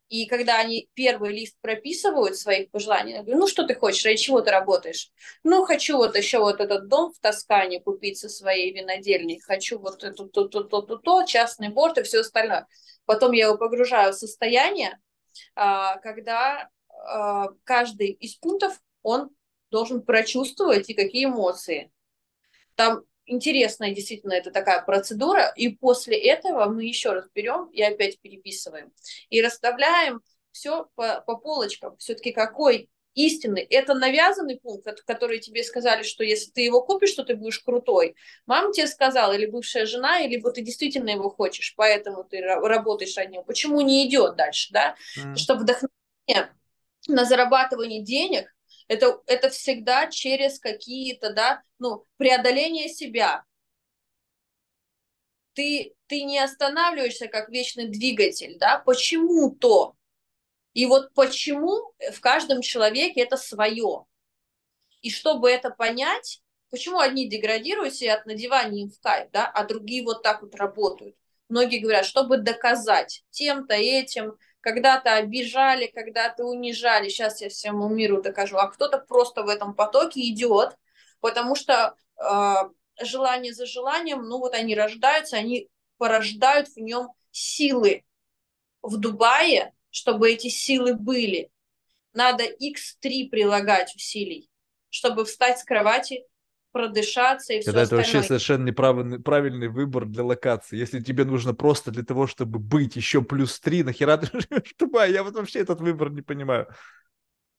И 0.10 0.28
когда 0.28 0.60
они 0.60 0.88
первый 0.94 1.34
лист 1.34 1.56
прописывают 1.62 2.38
своих 2.38 2.70
пожеланий, 2.70 3.14
я 3.14 3.24
говорю, 3.24 3.40
ну 3.40 3.48
что 3.48 3.66
ты 3.66 3.74
хочешь, 3.74 4.06
ради 4.06 4.18
чего 4.18 4.42
ты 4.42 4.52
работаешь? 4.52 5.12
Ну, 5.44 5.66
хочу 5.66 5.98
вот 5.98 6.16
еще 6.16 6.38
вот 6.38 6.62
этот 6.62 6.88
дом 6.88 7.12
в 7.12 7.20
Тоскане 7.20 7.80
купить 7.80 8.20
со 8.20 8.30
своей 8.30 8.72
винодельней, 8.72 9.40
хочу 9.40 9.80
вот 9.80 10.04
это, 10.04 10.26
то, 10.26 10.48
то, 10.48 10.64
то, 10.64 10.82
то, 10.82 10.98
то, 10.98 11.24
частный 11.24 11.70
борт 11.70 11.98
и 11.98 12.04
все 12.04 12.20
остальное. 12.20 12.68
Потом 13.06 13.32
я 13.32 13.48
его 13.48 13.58
погружаю 13.58 14.14
в 14.14 14.18
состояние, 14.18 15.00
а, 15.56 15.98
когда 15.98 16.70
а, 16.90 17.48
каждый 17.64 18.12
из 18.12 18.36
пунктов 18.36 18.80
он 19.02 19.32
должен 19.72 20.04
прочувствовать 20.04 20.90
и 20.90 20.94
какие 20.94 21.26
эмоции. 21.26 21.92
Там 22.76 23.04
интересная 23.26 23.94
действительно 23.94 24.34
это 24.34 24.52
такая 24.52 24.82
процедура, 24.84 25.52
и 25.56 25.70
после 25.70 26.18
этого 26.18 26.66
мы 26.66 26.86
еще 26.86 27.12
раз 27.12 27.26
берем 27.34 27.70
и 27.72 27.82
опять 27.82 28.20
переписываем. 28.20 28.92
И 29.30 29.42
расставляем 29.42 30.22
все 30.52 30.88
по, 30.96 31.22
по 31.22 31.36
полочкам. 31.36 31.98
Все-таки 31.98 32.32
какой 32.32 32.90
истинный. 33.16 33.62
Это 33.62 33.94
навязанный 33.94 34.60
пункт, 34.60 35.02
который 35.08 35.40
тебе 35.40 35.64
сказали, 35.64 36.04
что 36.04 36.24
если 36.24 36.52
ты 36.52 36.62
его 36.62 36.82
купишь, 36.82 37.14
то 37.14 37.24
ты 37.24 37.36
будешь 37.36 37.60
крутой. 37.60 38.16
Мама 38.46 38.74
тебе 38.74 38.88
сказала, 38.88 39.34
или 39.34 39.46
бывшая 39.46 39.86
жена, 39.86 40.20
или 40.20 40.36
либо 40.36 40.52
ты 40.52 40.62
действительно 40.62 41.10
его 41.10 41.30
хочешь, 41.30 41.74
поэтому 41.76 42.24
ты 42.24 42.42
работаешь 42.42 43.18
от 43.18 43.30
него. 43.30 43.44
Почему 43.44 43.82
не 43.82 44.08
идет 44.08 44.36
дальше, 44.36 44.72
да? 44.72 44.96
Mm. 45.18 45.36
Что 45.36 45.56
вдохновение 45.56 46.54
на 47.08 47.26
зарабатывание 47.26 48.04
денег 48.04 48.55
это, 48.88 49.22
это 49.26 49.50
всегда 49.50 50.08
через 50.08 50.60
какие-то, 50.60 51.34
да, 51.34 51.64
ну, 51.80 52.06
преодоление 52.18 52.90
себя. 52.90 53.44
Ты, 55.54 55.96
ты 56.08 56.24
не 56.24 56.40
останавливаешься 56.40 57.28
как 57.28 57.50
вечный 57.50 57.88
двигатель, 57.88 58.58
да, 58.60 58.80
почему-то. 58.80 59.96
И 60.74 60.86
вот 60.86 61.14
почему 61.14 61.94
в 62.12 62.20
каждом 62.20 62.62
человеке 62.62 63.22
это 63.22 63.38
свое. 63.38 64.06
И 65.02 65.10
чтобы 65.10 65.50
это 65.50 65.70
понять, 65.70 66.42
почему 66.70 67.00
одни 67.00 67.30
деградируют 67.30 68.02
и 68.02 68.08
от 68.08 68.26
надевания 68.26 68.84
им 68.84 68.90
в 68.90 69.00
кайф, 69.00 69.30
да, 69.32 69.48
а 69.48 69.64
другие 69.64 70.04
вот 70.04 70.22
так 70.24 70.42
вот 70.42 70.56
работают. 70.56 71.16
Многие 71.48 71.80
говорят, 71.80 72.06
чтобы 72.06 72.38
доказать 72.38 73.24
тем-то, 73.30 73.76
этим, 73.76 74.36
когда-то 74.66 75.14
обижали, 75.14 75.86
когда-то 75.86 76.44
унижали, 76.44 77.08
сейчас 77.08 77.40
я 77.40 77.50
всему 77.50 77.88
миру 77.88 78.24
докажу, 78.24 78.58
а 78.58 78.68
кто-то 78.68 78.98
просто 78.98 79.44
в 79.44 79.48
этом 79.48 79.76
потоке 79.76 80.22
идет, 80.22 80.76
потому 81.20 81.54
что 81.54 81.96
э, 82.20 82.54
желание 83.00 83.54
за 83.54 83.68
желанием, 83.68 84.24
ну 84.24 84.40
вот 84.40 84.56
они 84.56 84.74
рождаются, 84.74 85.38
они 85.38 85.70
порождают 86.00 86.70
в 86.70 86.78
нем 86.78 87.10
силы. 87.30 88.06
В 88.82 88.98
Дубае, 88.98 89.72
чтобы 89.92 90.32
эти 90.32 90.48
силы 90.48 90.96
были, 90.96 91.52
надо 92.14 92.46
x3 92.46 93.30
прилагать 93.30 93.96
усилий, 93.96 94.50
чтобы 94.90 95.26
встать 95.26 95.60
с 95.60 95.64
кровати 95.64 96.26
продышаться 96.76 97.54
и 97.54 97.62
все 97.62 97.70
Это, 97.70 97.80
это 97.80 97.96
вообще 97.96 98.22
совершенно 98.22 98.66
неправильный 98.66 99.18
правильный 99.18 99.70
выбор 99.70 100.04
для 100.04 100.26
локации. 100.26 100.76
Если 100.76 101.00
тебе 101.00 101.24
нужно 101.24 101.54
просто 101.56 101.90
для 101.90 102.04
того, 102.04 102.28
чтобы 102.28 102.60
быть 102.60 102.98
еще 102.98 103.22
плюс 103.22 103.62
три, 103.62 103.82
нахера 103.82 104.18
ты 104.18 104.28
живешь 104.34 104.74
в 104.74 104.78
Дубае? 104.78 105.14
Я 105.14 105.24
вот 105.24 105.36
вообще 105.36 105.60
этот 105.60 105.80
выбор 105.80 106.10
не 106.10 106.22
понимаю. 106.22 106.68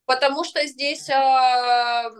Потому 0.05 0.45
что 0.45 0.62
здесь 0.67 1.09
э, 1.09 2.11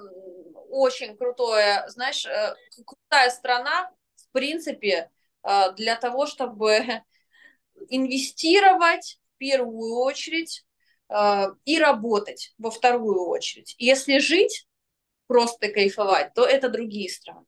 очень 0.70 1.18
крутое, 1.18 1.84
знаешь, 1.89 2.25
э, 2.25 2.55
крутая 2.86 3.28
страна, 3.28 3.91
в 4.16 4.33
принципе, 4.33 5.10
э, 5.42 5.73
для 5.75 5.97
того, 5.97 6.25
чтобы 6.25 6.81
инвестировать 7.91 9.18
в 9.34 9.36
первую 9.36 9.97
очередь 9.99 10.65
э, 11.10 11.44
и 11.66 11.78
работать 11.78 12.55
во 12.57 12.70
вторую 12.70 13.28
очередь. 13.28 13.75
Если 13.76 14.16
жить, 14.16 14.66
просто 15.26 15.68
кайфовать, 15.68 16.34
то 16.34 16.44
это 16.44 16.68
другие 16.68 17.10
страны. 17.10 17.46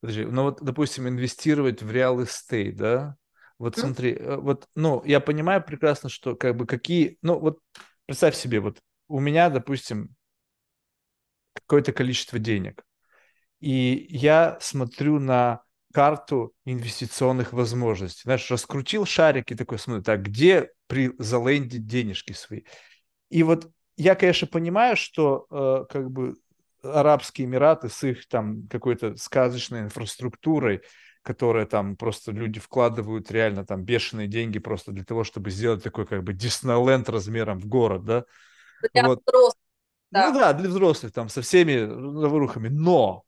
Подожди, 0.00 0.24
ну 0.24 0.44
вот, 0.44 0.62
допустим, 0.62 1.08
инвестировать 1.08 1.82
в 1.82 1.90
real 1.90 2.22
estate, 2.24 2.76
да? 2.76 3.16
Вот 3.58 3.76
смотри, 3.76 4.14
мм. 4.14 4.40
вот, 4.40 4.66
ну, 4.74 5.02
я 5.04 5.20
понимаю 5.20 5.62
прекрасно, 5.62 6.08
что 6.08 6.34
как 6.34 6.56
бы 6.56 6.66
какие, 6.66 7.18
ну, 7.22 7.38
вот 7.38 7.60
представь 8.06 8.34
себе, 8.34 8.58
вот 8.58 8.80
у 9.06 9.20
меня, 9.20 9.48
допустим, 9.50 10.16
какое-то 11.52 11.92
количество 11.92 12.40
денег, 12.40 12.84
и 13.60 14.06
я 14.10 14.58
смотрю 14.60 15.20
на 15.20 15.62
карту 15.92 16.52
инвестиционных 16.64 17.52
возможностей. 17.52 18.22
Знаешь, 18.24 18.50
раскрутил 18.50 19.04
шарик 19.04 19.52
и 19.52 19.54
такой 19.54 19.78
смотрю, 19.78 20.02
так, 20.02 20.22
где 20.22 20.70
при 20.88 21.12
залендить 21.18 21.86
денежки 21.86 22.32
свои? 22.32 22.62
И 23.28 23.42
вот 23.44 23.70
я, 23.96 24.14
конечно, 24.14 24.48
понимаю, 24.48 24.96
что 24.96 25.46
э, 25.50 25.84
как 25.92 26.10
бы 26.10 26.34
Арабские 26.82 27.46
Эмираты 27.46 27.88
с 27.88 28.02
их 28.04 28.28
там 28.28 28.66
какой-то 28.68 29.16
сказочной 29.16 29.82
инфраструктурой, 29.82 30.82
которая 31.22 31.66
там 31.66 31.96
просто 31.96 32.32
люди 32.32 32.58
вкладывают 32.60 33.30
реально 33.30 33.64
там 33.64 33.84
бешеные 33.84 34.26
деньги 34.26 34.58
просто 34.58 34.92
для 34.92 35.04
того, 35.04 35.24
чтобы 35.24 35.50
сделать 35.50 35.82
такой 35.82 36.06
как 36.06 36.22
бы 36.24 36.32
Диснейленд 36.32 37.08
размером 37.08 37.58
в 37.58 37.66
город, 37.66 38.04
да? 38.04 38.24
Для 38.92 39.06
вот. 39.06 39.20
взрослых. 39.24 39.62
Да. 40.10 40.28
Ну 40.30 40.38
да, 40.38 40.52
для 40.52 40.68
взрослых 40.68 41.12
там 41.12 41.28
со 41.28 41.40
всеми 41.40 41.78
заварухами. 42.20 42.68
Но 42.68 43.24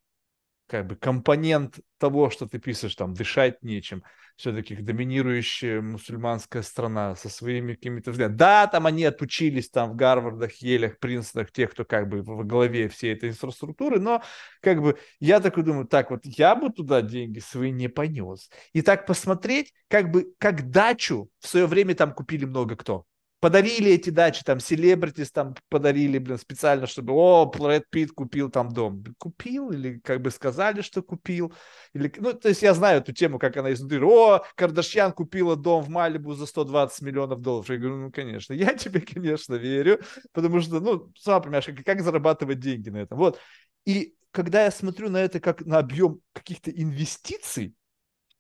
как 0.67 0.87
бы 0.87 0.97
компонент 0.97 1.79
того, 1.99 2.31
что 2.31 2.47
ты 2.47 2.59
пишешь, 2.59 2.95
там, 2.95 3.15
дышать 3.15 3.63
нечем, 3.63 4.03
все-таки 4.37 4.75
доминирующая 4.75 5.81
мусульманская 5.81 6.63
страна 6.63 7.15
со 7.15 7.29
своими 7.29 7.75
какими-то 7.75 8.11
взглядами. 8.11 8.37
Да, 8.37 8.67
там 8.67 8.87
они 8.87 9.05
отучились 9.05 9.71
там 9.71 9.91
в 9.91 9.97
Гарвардах, 9.97 10.53
Елях, 10.55 10.99
Принстонах, 10.99 11.53
тех, 11.53 11.71
кто 11.71 11.85
как 11.85 12.09
бы 12.09 12.23
во 12.23 12.43
главе 12.43 12.89
всей 12.89 13.13
этой 13.13 13.31
инфраструктуры, 13.31 14.01
но 14.01 14.23
как 14.61 14.83
бы 14.83 14.99
я 15.21 15.41
такой 15.41 15.63
думаю, 15.63 15.87
так 15.87 16.11
вот, 16.11 16.23
я 16.25 16.57
бы 16.57 16.71
туда 16.71 17.03
деньги 17.03 17.39
свои 17.39 17.71
не 17.71 17.89
понес. 17.89 18.51
И 18.73 18.83
так 18.83 19.07
посмотреть, 19.07 19.73
как 19.89 20.11
бы, 20.11 20.35
как 20.39 20.71
дачу 20.71 21.31
в 21.39 21.47
свое 21.47 21.67
время 21.67 21.95
там 21.95 22.13
купили 22.13 22.45
много 22.45 22.77
кто 22.77 23.07
подарили 23.45 23.91
эти 23.91 24.09
дачи, 24.09 24.43
там, 24.43 24.59
селебритис 24.59 25.31
там 25.31 25.55
подарили, 25.69 26.17
блин, 26.17 26.39
специально, 26.39 26.87
чтобы, 26.87 27.13
о, 27.13 27.45
Брэд 27.45 27.91
Питт 27.91 28.13
купил 28.13 28.51
там 28.51 28.71
дом. 28.73 29.05
Купил 29.19 29.71
или 29.71 29.99
как 29.99 30.23
бы 30.23 30.31
сказали, 30.31 30.81
что 30.81 31.03
купил. 31.03 31.53
Или, 31.93 32.11
ну, 32.17 32.33
то 32.33 32.49
есть 32.49 32.63
я 32.63 32.73
знаю 32.73 33.03
эту 33.03 33.13
тему, 33.13 33.39
как 33.39 33.59
она 33.59 33.75
изнутри. 33.75 34.01
О, 34.03 34.43
Кардашьян 34.55 35.13
купила 35.13 35.57
дом 35.57 35.83
в 35.83 35.91
Малибу 35.91 36.33
за 36.33 36.47
120 36.47 37.03
миллионов 37.03 37.43
долларов. 37.43 37.69
Я 37.69 37.77
говорю, 37.77 37.97
ну, 37.97 38.11
конечно, 38.11 38.55
я 38.55 38.73
тебе, 38.79 39.03
конечно, 39.03 39.57
верю, 39.57 40.01
потому 40.33 40.61
что, 40.61 40.81
ну, 40.81 41.13
сама 41.19 41.41
понимаешь, 41.41 41.67
как, 41.67 41.85
как 41.85 42.01
зарабатывать 42.01 42.61
деньги 42.61 42.89
на 42.89 43.03
этом. 43.03 43.19
Вот. 43.19 43.39
И 43.85 44.15
когда 44.31 44.65
я 44.65 44.71
смотрю 44.71 45.11
на 45.11 45.19
это 45.19 45.39
как 45.39 45.67
на 45.67 45.77
объем 45.77 46.21
каких-то 46.33 46.71
инвестиций, 46.71 47.75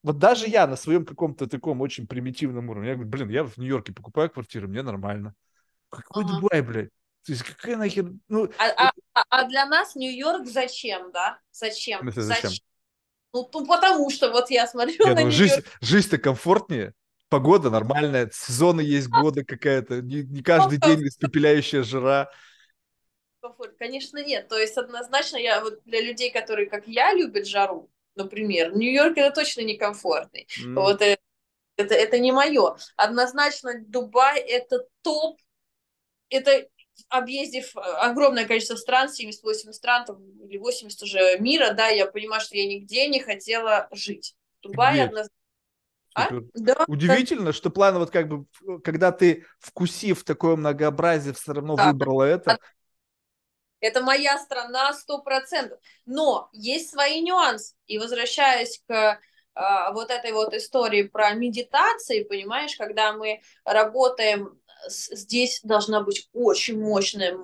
вот 0.04 0.18
даже 0.18 0.46
я 0.46 0.66
на 0.66 0.76
своем 0.76 1.06
каком-то 1.06 1.46
таком 1.46 1.80
очень 1.80 2.06
примитивном 2.06 2.68
уровне, 2.68 2.90
я 2.90 2.94
говорю, 2.94 3.10
блин, 3.10 3.30
я 3.30 3.42
в 3.42 3.56
Нью-Йорке 3.56 3.94
покупаю 3.94 4.28
квартиру, 4.28 4.68
мне 4.68 4.82
нормально. 4.82 5.34
Какой 5.88 6.24
ага. 6.24 6.34
Дубай, 6.34 6.60
блядь? 6.60 6.90
То 7.24 7.32
есть 7.32 7.42
какая 7.42 7.76
нахер... 7.76 8.12
Ну, 8.28 8.50
а, 8.58 8.92
а, 9.14 9.24
а 9.30 9.48
для 9.48 9.64
нас 9.64 9.94
Нью-Йорк 9.94 10.46
зачем, 10.46 11.10
да? 11.10 11.38
Зачем? 11.52 12.06
Это 12.06 12.20
зачем? 12.20 12.50
зачем? 12.50 12.66
Ну, 13.32 13.48
ну, 13.50 13.66
потому 13.66 14.10
что 14.10 14.30
вот 14.30 14.50
я 14.50 14.66
смотрю 14.66 15.06
я, 15.06 15.14
на 15.14 15.22
ну, 15.22 15.30
жизнь, 15.30 15.62
жизнь-то 15.80 16.18
комфортнее, 16.18 16.92
погода 17.30 17.70
нормальная, 17.70 18.30
сезоны 18.30 18.82
есть 18.82 19.08
года 19.08 19.42
какая-то, 19.42 20.02
не, 20.02 20.22
не 20.22 20.42
каждый 20.42 20.76
день 20.76 21.08
испепеляющая 21.08 21.82
жара. 21.82 22.30
Конечно, 23.78 24.22
нет. 24.22 24.48
То 24.48 24.58
есть 24.58 24.76
однозначно 24.76 25.38
я 25.38 25.62
вот 25.62 25.82
для 25.84 26.02
людей, 26.02 26.30
которые, 26.30 26.68
как 26.68 26.86
я, 26.86 27.14
любят 27.14 27.46
жару, 27.46 27.90
например. 28.14 28.76
Нью-Йорк 28.76 29.18
это 29.18 29.34
точно 29.34 29.62
некомфортный. 29.62 30.46
Mm. 30.64 30.74
Вот 30.74 31.02
это, 31.02 31.20
это, 31.76 31.94
это 31.94 32.18
не 32.18 32.32
мое. 32.32 32.76
Однозначно 32.96 33.74
Дубай 33.86 34.40
это 34.40 34.86
топ. 35.02 35.40
Это 36.30 36.66
объездив 37.08 37.76
огромное 37.76 38.46
количество 38.46 38.76
стран, 38.76 39.08
78 39.08 39.72
стран 39.72 40.04
там, 40.04 40.22
или 40.46 40.58
80 40.58 41.02
уже 41.02 41.38
мира, 41.38 41.72
да, 41.72 41.88
я 41.88 42.06
понимаю, 42.06 42.40
что 42.40 42.56
я 42.56 42.66
нигде 42.66 43.08
не 43.08 43.20
хотела 43.20 43.88
жить. 43.92 44.36
Дубай 44.62 45.00
однозначно 45.00 45.34
а? 46.14 46.28
Да, 46.54 46.84
Удивительно, 46.86 47.46
да. 47.46 47.52
что 47.52 47.70
план 47.70 47.98
вот 47.98 48.10
как 48.10 48.28
бы, 48.28 48.46
когда 48.82 49.10
ты 49.10 49.44
вкусив 49.58 50.22
такое 50.22 50.54
многообразие, 50.54 51.34
все 51.34 51.52
равно 51.52 51.74
да. 51.74 51.90
выбрала 51.90 52.22
это. 52.22 52.60
Это 53.84 54.00
моя 54.00 54.38
страна 54.38 54.94
сто 54.94 55.18
процентов. 55.18 55.78
Но 56.06 56.48
есть 56.52 56.90
свои 56.90 57.20
нюансы. 57.20 57.74
И 57.86 57.98
возвращаясь 57.98 58.80
к 58.88 59.20
а, 59.54 59.92
вот 59.92 60.10
этой 60.10 60.32
вот 60.32 60.54
истории 60.54 61.02
про 61.02 61.34
медитации, 61.34 62.22
понимаешь, 62.22 62.76
когда 62.76 63.12
мы 63.12 63.42
работаем, 63.64 64.58
здесь 64.88 65.60
должна 65.62 66.00
быть 66.00 66.30
очень 66.32 66.80
мощная 66.80 67.38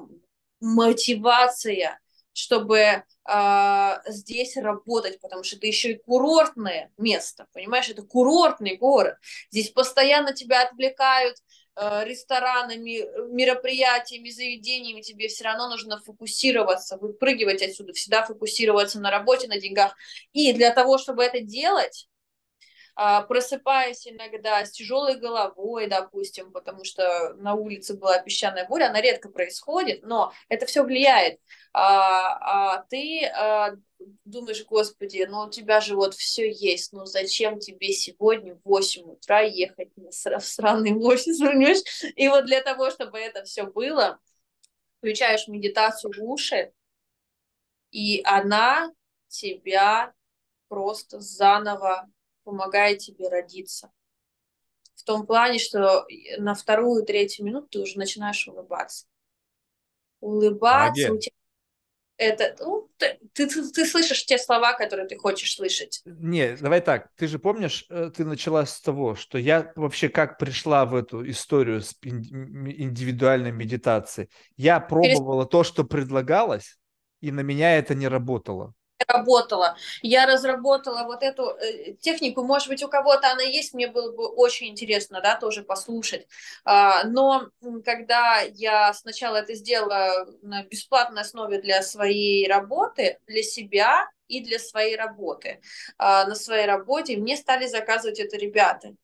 мотивация, 0.61 2.01
чтобы 2.33 2.79
э, 2.79 3.93
здесь 4.07 4.57
работать, 4.57 5.21
потому 5.21 5.43
что 5.43 5.57
это 5.57 5.67
еще 5.67 5.93
и 5.93 5.99
курортное 5.99 6.91
место, 6.97 7.47
понимаешь, 7.53 7.89
это 7.89 8.03
курортный 8.03 8.77
город. 8.77 9.17
Здесь 9.51 9.71
постоянно 9.71 10.33
тебя 10.33 10.63
отвлекают 10.63 11.37
э, 11.37 11.41
э, 11.41 11.60
ресторанами, 12.05 13.07
мероприятиями, 13.33 14.29
заведениями, 14.31 15.01
тебе 15.01 15.29
все 15.29 15.45
равно 15.45 15.69
нужно 15.69 15.99
фокусироваться, 16.01 16.99
выпрыгивать 16.99 17.63
отсюда, 17.63 17.93
всегда 17.95 18.23
фокусироваться 18.25 19.01
на 19.01 19.11
работе, 19.11 19.49
на 19.49 19.59
деньгах. 19.59 19.97
И 20.33 20.53
для 20.53 20.73
того, 20.73 20.99
чтобы 20.99 21.23
это 21.25 21.41
делать, 21.41 22.10
а, 23.03 23.23
просыпаясь 23.23 24.07
иногда 24.07 24.63
с 24.63 24.73
тяжелой 24.73 25.17
головой, 25.17 25.87
допустим, 25.87 26.53
потому 26.53 26.85
что 26.85 27.33
на 27.39 27.55
улице 27.55 27.95
была 27.95 28.19
песчаная 28.19 28.69
буря, 28.69 28.91
она 28.91 29.01
редко 29.01 29.31
происходит, 29.31 30.03
но 30.03 30.35
это 30.51 30.67
все 30.67 30.83
влияет. 30.83 31.41
А, 31.73 32.75
а 32.75 32.85
ты 32.91 33.25
а, 33.25 33.71
думаешь, 34.27 34.63
господи, 34.67 35.27
ну 35.31 35.45
у 35.47 35.51
тебя 35.51 35.81
же 35.81 35.97
вот 35.97 36.13
все 36.15 36.53
есть, 36.53 36.93
ну 36.93 37.07
зачем 37.07 37.59
тебе 37.59 37.91
сегодня 37.95 38.57
в 38.57 38.61
8 38.65 39.13
утра 39.13 39.41
ехать 39.41 39.97
на 39.97 40.11
в 40.11 40.45
сраный 40.45 40.95
офис, 40.95 41.39
понимаешь? 41.41 42.13
И 42.17 42.29
вот 42.29 42.45
для 42.45 42.61
того, 42.61 42.91
чтобы 42.91 43.19
это 43.19 43.45
все 43.45 43.65
было, 43.65 44.19
включаешь 44.99 45.49
медитацию 45.49 46.13
в 46.15 46.23
уши, 46.23 46.71
и 47.93 48.21
она 48.27 48.93
тебя 49.29 50.13
просто 50.69 51.19
заново 51.19 52.07
помогает 52.51 52.99
тебе 52.99 53.29
родиться. 53.29 53.91
В 54.95 55.05
том 55.05 55.27
плане, 55.27 55.59
что 55.59 56.07
на 56.39 56.55
вторую, 56.55 57.05
третью 57.05 57.47
минуту 57.47 57.69
ты 57.71 57.79
уже 57.81 57.99
начинаешь 57.99 58.47
улыбаться. 58.47 59.07
Улыбаться, 60.21 61.09
Молодец. 61.09 61.11
у 61.11 61.19
тебя 61.19 61.37
это, 62.19 62.55
ну, 62.61 62.91
ты, 62.99 63.19
ты, 63.33 63.49
ты 63.49 63.87
слышишь 63.87 64.27
те 64.27 64.37
слова, 64.37 64.75
которые 64.75 65.09
ты 65.09 65.17
хочешь 65.17 65.55
слышать. 65.55 66.03
Не, 66.05 66.55
давай 66.57 66.83
так, 66.83 67.09
ты 67.17 67.27
же 67.27 67.39
помнишь, 67.39 67.87
э, 67.89 68.11
ты 68.15 68.27
начала 68.27 68.67
с 68.67 68.79
того, 68.79 69.15
что 69.15 69.39
я 69.39 69.73
вообще 69.75 70.11
как 70.11 70.37
пришла 70.37 70.85
в 70.85 70.95
эту 70.95 71.29
историю 71.31 71.81
с 71.81 71.97
индивидуальной 72.03 73.53
медитацией. 73.53 74.29
Я 74.59 74.81
пробовала 74.81 75.45
Перес... 75.45 75.51
то, 75.51 75.65
что 75.65 75.85
предлагалось, 75.85 76.79
и 77.23 77.33
на 77.33 77.41
меня 77.41 77.79
это 77.79 77.95
не 77.95 78.07
работало 78.07 78.75
работала. 79.09 79.77
Я 80.03 80.27
разработала 80.27 81.05
вот 81.05 81.23
эту 81.23 81.51
э, 81.51 81.95
технику, 82.01 82.43
может 82.43 82.69
быть, 82.69 82.83
у 82.83 82.89
кого-то 82.89 83.31
она 83.31 83.43
есть, 83.43 83.75
мне 83.75 83.89
было 83.89 84.13
бы 84.13 84.27
очень 84.29 84.69
интересно, 84.69 85.21
да, 85.21 85.37
тоже 85.37 85.63
послушать. 85.63 86.27
А, 86.65 87.05
но 87.05 87.49
когда 87.85 88.41
я 88.41 88.93
сначала 88.95 89.37
это 89.37 89.55
сделала 89.55 90.27
на 90.43 90.65
бесплатной 90.65 91.23
основе 91.23 91.61
для 91.61 91.83
своей 91.83 92.49
работы, 92.49 93.19
для 93.27 93.43
себя 93.43 94.09
и 94.29 94.43
для 94.43 94.59
своей 94.59 94.97
работы, 94.97 95.61
а, 95.99 96.27
на 96.27 96.35
своей 96.35 96.67
работе, 96.67 97.17
мне 97.17 97.37
стали 97.37 97.67
заказывать 97.67 98.21
это 98.21 98.37
ребята. 98.37 98.95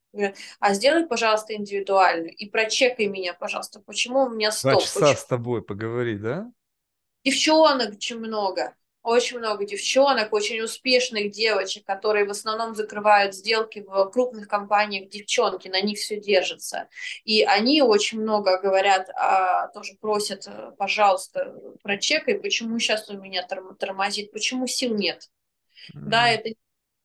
А 0.59 0.73
сделай, 0.73 1.05
пожалуйста, 1.05 1.53
индивидуальную 1.53 2.33
и 2.33 2.49
прочекай 2.49 3.05
меня, 3.05 3.33
пожалуйста, 3.33 3.79
почему 3.79 4.23
у 4.23 4.29
меня 4.29 4.51
стоп. 4.51 4.73
Два 4.73 4.81
часа 4.81 4.99
почему? 4.99 5.17
с 5.17 5.25
тобой 5.25 5.61
поговорить, 5.61 6.21
да? 6.21 6.49
Девчонок 7.23 7.93
очень 7.93 8.17
много 8.17 8.76
очень 9.07 9.39
много 9.39 9.65
девчонок, 9.65 10.33
очень 10.33 10.59
успешных 10.59 11.31
девочек, 11.31 11.85
которые 11.85 12.25
в 12.25 12.31
основном 12.31 12.75
закрывают 12.75 13.33
сделки 13.33 13.79
в 13.79 14.09
крупных 14.09 14.49
компаниях, 14.49 15.09
девчонки, 15.09 15.69
на 15.69 15.79
них 15.79 15.97
все 15.97 16.19
держится. 16.19 16.89
И 17.23 17.43
они 17.43 17.81
очень 17.81 18.19
много 18.19 18.59
говорят, 18.59 19.09
а, 19.15 19.69
тоже 19.69 19.93
просят, 20.01 20.47
э, 20.47 20.71
пожалуйста, 20.77 21.55
прочекай, 21.83 22.37
почему 22.37 22.77
сейчас 22.79 23.09
у 23.09 23.17
меня 23.17 23.47
тормозит, 23.79 24.33
почему 24.33 24.67
сил 24.67 24.93
нет. 24.93 25.29
Mm-hmm. 25.95 25.99
Да, 26.01 26.29
это 26.29 26.49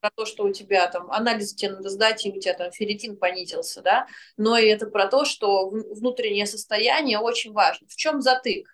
про 0.01 0.11
то, 0.11 0.27
что 0.27 0.43
у 0.43 0.53
тебя 0.53 0.89
там 0.89 1.09
анализ 1.13 1.55
тебе 1.55 1.71
надо 1.71 1.89
сдать, 1.89 2.27
и 2.27 2.31
у 2.31 2.41
тебя 2.41 2.55
там 2.55 2.73
ферритин 2.73 3.17
понизился, 3.17 3.81
да, 3.81 4.09
но 4.37 4.59
и 4.59 4.67
это 4.67 4.87
про 4.87 5.07
то, 5.07 5.25
что 5.25 5.71
внутреннее 5.71 6.47
состояние 6.47 7.21
очень 7.21 7.53
важно. 7.53 7.87
В 7.87 7.95
чем 7.95 8.21
затык? 8.21 8.67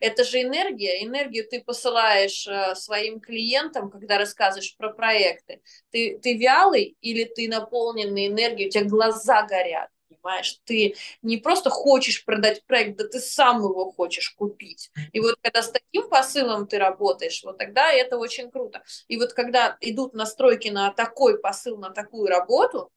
Это 0.00 0.24
же 0.24 0.42
энергия. 0.42 1.04
Энергию 1.04 1.46
ты 1.48 1.62
посылаешь 1.62 2.46
э, 2.46 2.74
своим 2.74 3.20
клиентам, 3.20 3.90
когда 3.90 4.18
рассказываешь 4.18 4.76
про 4.76 4.90
проекты. 4.90 5.60
Ты, 5.90 6.18
ты 6.18 6.36
вялый 6.36 6.96
или 7.00 7.24
ты 7.24 7.48
наполненный 7.48 8.28
энергией, 8.28 8.68
у 8.68 8.70
тебя 8.70 8.84
глаза 8.84 9.42
горят 9.42 9.90
понимаешь? 10.08 10.60
Ты 10.64 10.94
не 11.22 11.38
просто 11.38 11.70
хочешь 11.70 12.24
продать 12.24 12.64
проект, 12.64 12.98
да 12.98 13.06
ты 13.06 13.20
сам 13.20 13.58
его 13.58 13.90
хочешь 13.92 14.30
купить. 14.30 14.90
И 15.12 15.20
вот 15.20 15.36
когда 15.42 15.62
с 15.62 15.70
таким 15.70 16.08
посылом 16.08 16.66
ты 16.66 16.78
работаешь, 16.78 17.42
вот 17.44 17.58
тогда 17.58 17.92
это 17.92 18.18
очень 18.18 18.50
круто. 18.50 18.82
И 19.08 19.16
вот 19.16 19.32
когда 19.32 19.76
идут 19.80 20.14
настройки 20.14 20.68
на 20.68 20.92
такой 20.92 21.38
посыл, 21.38 21.78
на 21.78 21.90
такую 21.90 22.28
работу, 22.28 22.90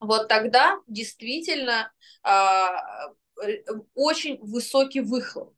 вот 0.00 0.28
тогда 0.28 0.78
действительно 0.86 1.92
э, 2.24 2.30
очень 3.94 4.38
высокий 4.40 5.00
выхлоп. 5.00 5.54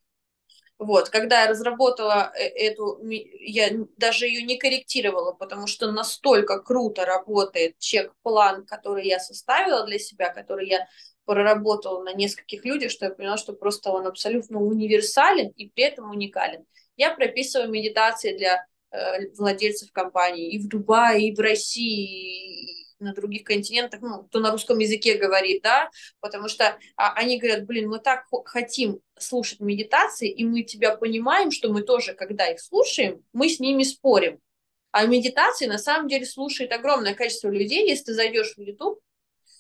Вот, 0.83 1.11
когда 1.11 1.43
я 1.43 1.49
разработала 1.49 2.33
э, 2.35 2.43
эту, 2.43 3.01
я 3.09 3.71
даже 3.97 4.27
ее 4.27 4.43
не 4.43 4.59
корректировала, 4.59 5.33
потому 5.33 5.67
что 5.67 5.91
настолько 5.93 6.61
круто 6.61 7.05
работает 7.05 7.79
чек-план, 7.79 8.67
который 8.67 9.07
я 9.07 9.21
составила 9.21 9.85
для 9.87 9.99
себя, 9.99 10.33
который 10.33 10.69
я 10.69 10.89
проработала 11.25 12.03
на 12.03 12.13
нескольких 12.15 12.65
людях, 12.65 12.91
что 12.91 13.07
я 13.07 13.13
поняла, 13.13 13.37
что 13.37 13.53
просто 13.53 13.91
он 13.91 14.07
абсолютно 14.07 14.59
универсален 14.59 15.49
и 15.57 15.69
при 15.69 15.85
этом 15.85 16.11
уникален. 16.11 16.65
Я 16.97 17.15
прописываю 17.15 17.71
медитации 17.71 18.37
для 18.37 18.67
э, 18.91 19.31
владельцев 19.37 19.93
компании 19.93 20.53
и 20.53 20.59
в 20.59 20.69
Дубае, 20.69 21.29
и 21.29 21.35
в 21.35 21.39
России, 21.39 22.92
на 23.03 23.15
других 23.15 23.45
континентах, 23.45 24.01
ну, 24.01 24.25
кто 24.25 24.41
на 24.41 24.51
русском 24.51 24.79
языке 24.79 25.17
говорит, 25.17 25.63
да, 25.63 25.91
потому 26.21 26.49
что 26.49 26.79
а, 26.97 27.13
они 27.15 27.39
говорят, 27.39 27.67
блин, 27.67 27.89
мы 27.89 27.99
так 27.99 28.25
хотим 28.47 29.01
слушать 29.19 29.61
медитации, 29.61 30.31
и 30.31 30.45
мы 30.45 30.63
тебя 30.63 30.97
понимаем, 30.97 31.51
что 31.51 31.73
мы 31.73 31.83
тоже, 31.83 32.15
когда 32.15 32.47
их 32.47 32.61
слушаем, 32.61 33.25
мы 33.33 33.49
с 33.49 33.61
ними 33.61 33.83
спорим. 33.83 34.39
А 34.91 35.07
медитации 35.07 35.67
на 35.67 35.79
самом 35.79 36.09
деле 36.09 36.27
слушает 36.27 36.73
огромное 36.73 37.15
количество 37.15 37.49
людей, 37.49 37.89
если 37.89 38.05
ты 38.05 38.15
зайдешь 38.15 38.55
в 38.55 38.61
YouTube, 38.61 39.01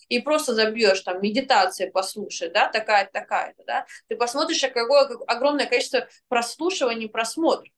и 0.08 0.20
просто 0.20 0.54
забьешь 0.54 1.00
там 1.00 1.22
медитация 1.22 1.90
послушай, 1.90 2.50
да, 2.50 2.68
такая-то, 2.68 3.12
такая-то, 3.12 3.64
да, 3.66 3.86
ты 4.08 4.16
посмотришь, 4.16 4.60
какое 4.60 5.08
огромное 5.26 5.66
количество 5.66 6.06
прослушиваний, 6.28 7.08
просмотров. 7.08 7.72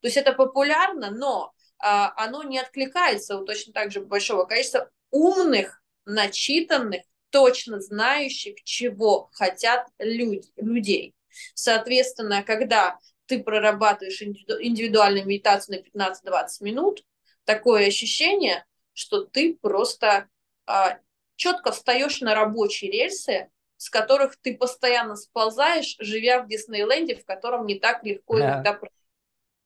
То 0.00 0.08
есть 0.08 0.16
это 0.16 0.32
популярно, 0.32 1.10
но 1.10 1.52
а, 1.52 1.54
оно 1.82 2.42
не 2.44 2.58
откликается 2.58 3.36
у 3.36 3.44
точно 3.44 3.72
так 3.72 3.90
же 3.90 4.00
большого 4.00 4.44
количества 4.44 4.90
умных, 5.10 5.82
начитанных, 6.04 7.02
точно 7.30 7.80
знающих, 7.80 8.62
чего 8.62 9.30
хотят 9.32 9.86
люди, 9.98 10.48
людей. 10.56 11.14
Соответственно, 11.54 12.42
когда 12.42 12.98
ты 13.26 13.42
прорабатываешь 13.42 14.22
индивидуальную 14.22 15.26
медитацию 15.26 15.82
на 15.94 16.04
15-20 16.04 16.46
минут, 16.60 17.04
такое 17.44 17.86
ощущение, 17.86 18.64
что 18.92 19.24
ты 19.24 19.58
просто 19.60 20.28
а, 20.66 20.98
четко 21.36 21.72
встаешь 21.72 22.20
на 22.20 22.34
рабочие 22.34 22.90
рельсы, 22.90 23.50
с 23.76 23.90
которых 23.90 24.36
ты 24.36 24.56
постоянно 24.56 25.16
сползаешь, 25.16 25.96
живя 25.98 26.42
в 26.42 26.48
Диснейленде, 26.48 27.16
в 27.16 27.24
котором 27.24 27.66
не 27.66 27.80
так 27.80 28.04
легко 28.04 28.38
yeah. 28.38 28.42
иногда 28.42 28.80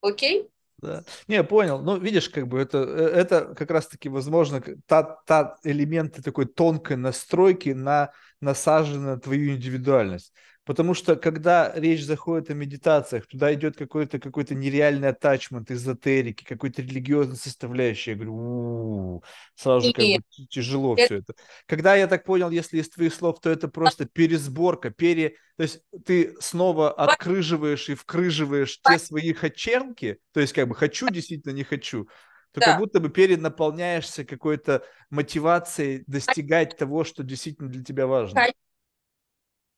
Окей? 0.00 0.48
Да. 0.78 1.04
Не, 1.26 1.42
понял. 1.42 1.80
Ну, 1.82 1.98
видишь, 1.98 2.28
как 2.28 2.48
бы 2.48 2.60
это, 2.60 2.78
э, 2.78 3.06
это 3.08 3.54
как 3.54 3.70
раз-таки, 3.70 4.08
возможно, 4.08 4.62
та, 4.86 5.02
та 5.26 5.56
элементы 5.64 6.22
такой 6.22 6.46
тонкой 6.46 6.96
настройки 6.96 7.70
на 7.70 8.12
насажены 8.40 9.06
на 9.14 9.18
твою 9.18 9.54
индивидуальность. 9.54 10.32
Потому 10.66 10.94
что 10.94 11.14
когда 11.14 11.72
речь 11.76 12.04
заходит 12.04 12.50
о 12.50 12.54
медитациях, 12.54 13.28
туда 13.28 13.54
идет 13.54 13.76
какой-то 13.76 14.18
какой 14.18 14.44
нереальный 14.50 15.10
атачмент, 15.10 15.70
эзотерики, 15.70 16.42
какой-то 16.44 16.82
религиозной 16.82 17.36
составляющей. 17.36 18.10
Я 18.10 18.16
говорю, 18.16 18.34
у-у-у, 18.34 19.22
сразу 19.54 19.86
же 19.86 19.92
как 19.92 20.04
бы 20.04 20.46
тяжело 20.50 20.96
все 20.96 21.18
это. 21.18 21.34
Когда 21.66 21.94
я 21.94 22.08
так 22.08 22.24
понял, 22.24 22.50
если 22.50 22.78
из 22.78 22.88
твоих 22.88 23.14
слов, 23.14 23.40
то 23.40 23.48
это 23.48 23.68
просто 23.68 24.06
пересборка, 24.06 24.90
пере... 24.90 25.36
То 25.56 25.62
есть 25.62 25.80
ты 26.04 26.34
снова 26.40 26.90
открыживаешь 26.90 27.88
и 27.88 27.94
вкрыживаешь 27.94 28.80
те 28.82 28.98
свои 28.98 29.32
хачерки, 29.32 30.18
то 30.32 30.40
есть 30.40 30.52
как 30.52 30.66
бы 30.66 30.74
хочу, 30.74 31.08
действительно 31.10 31.52
не 31.52 31.62
хочу, 31.62 32.08
то 32.50 32.60
да. 32.60 32.66
как 32.66 32.80
будто 32.80 32.98
бы 32.98 33.08
перенаполняешься 33.08 34.24
какой-то 34.24 34.82
мотивацией 35.10 36.02
достигать 36.08 36.76
того, 36.76 37.04
что 37.04 37.22
действительно 37.22 37.68
для 37.68 37.84
тебя 37.84 38.08
важно. 38.08 38.34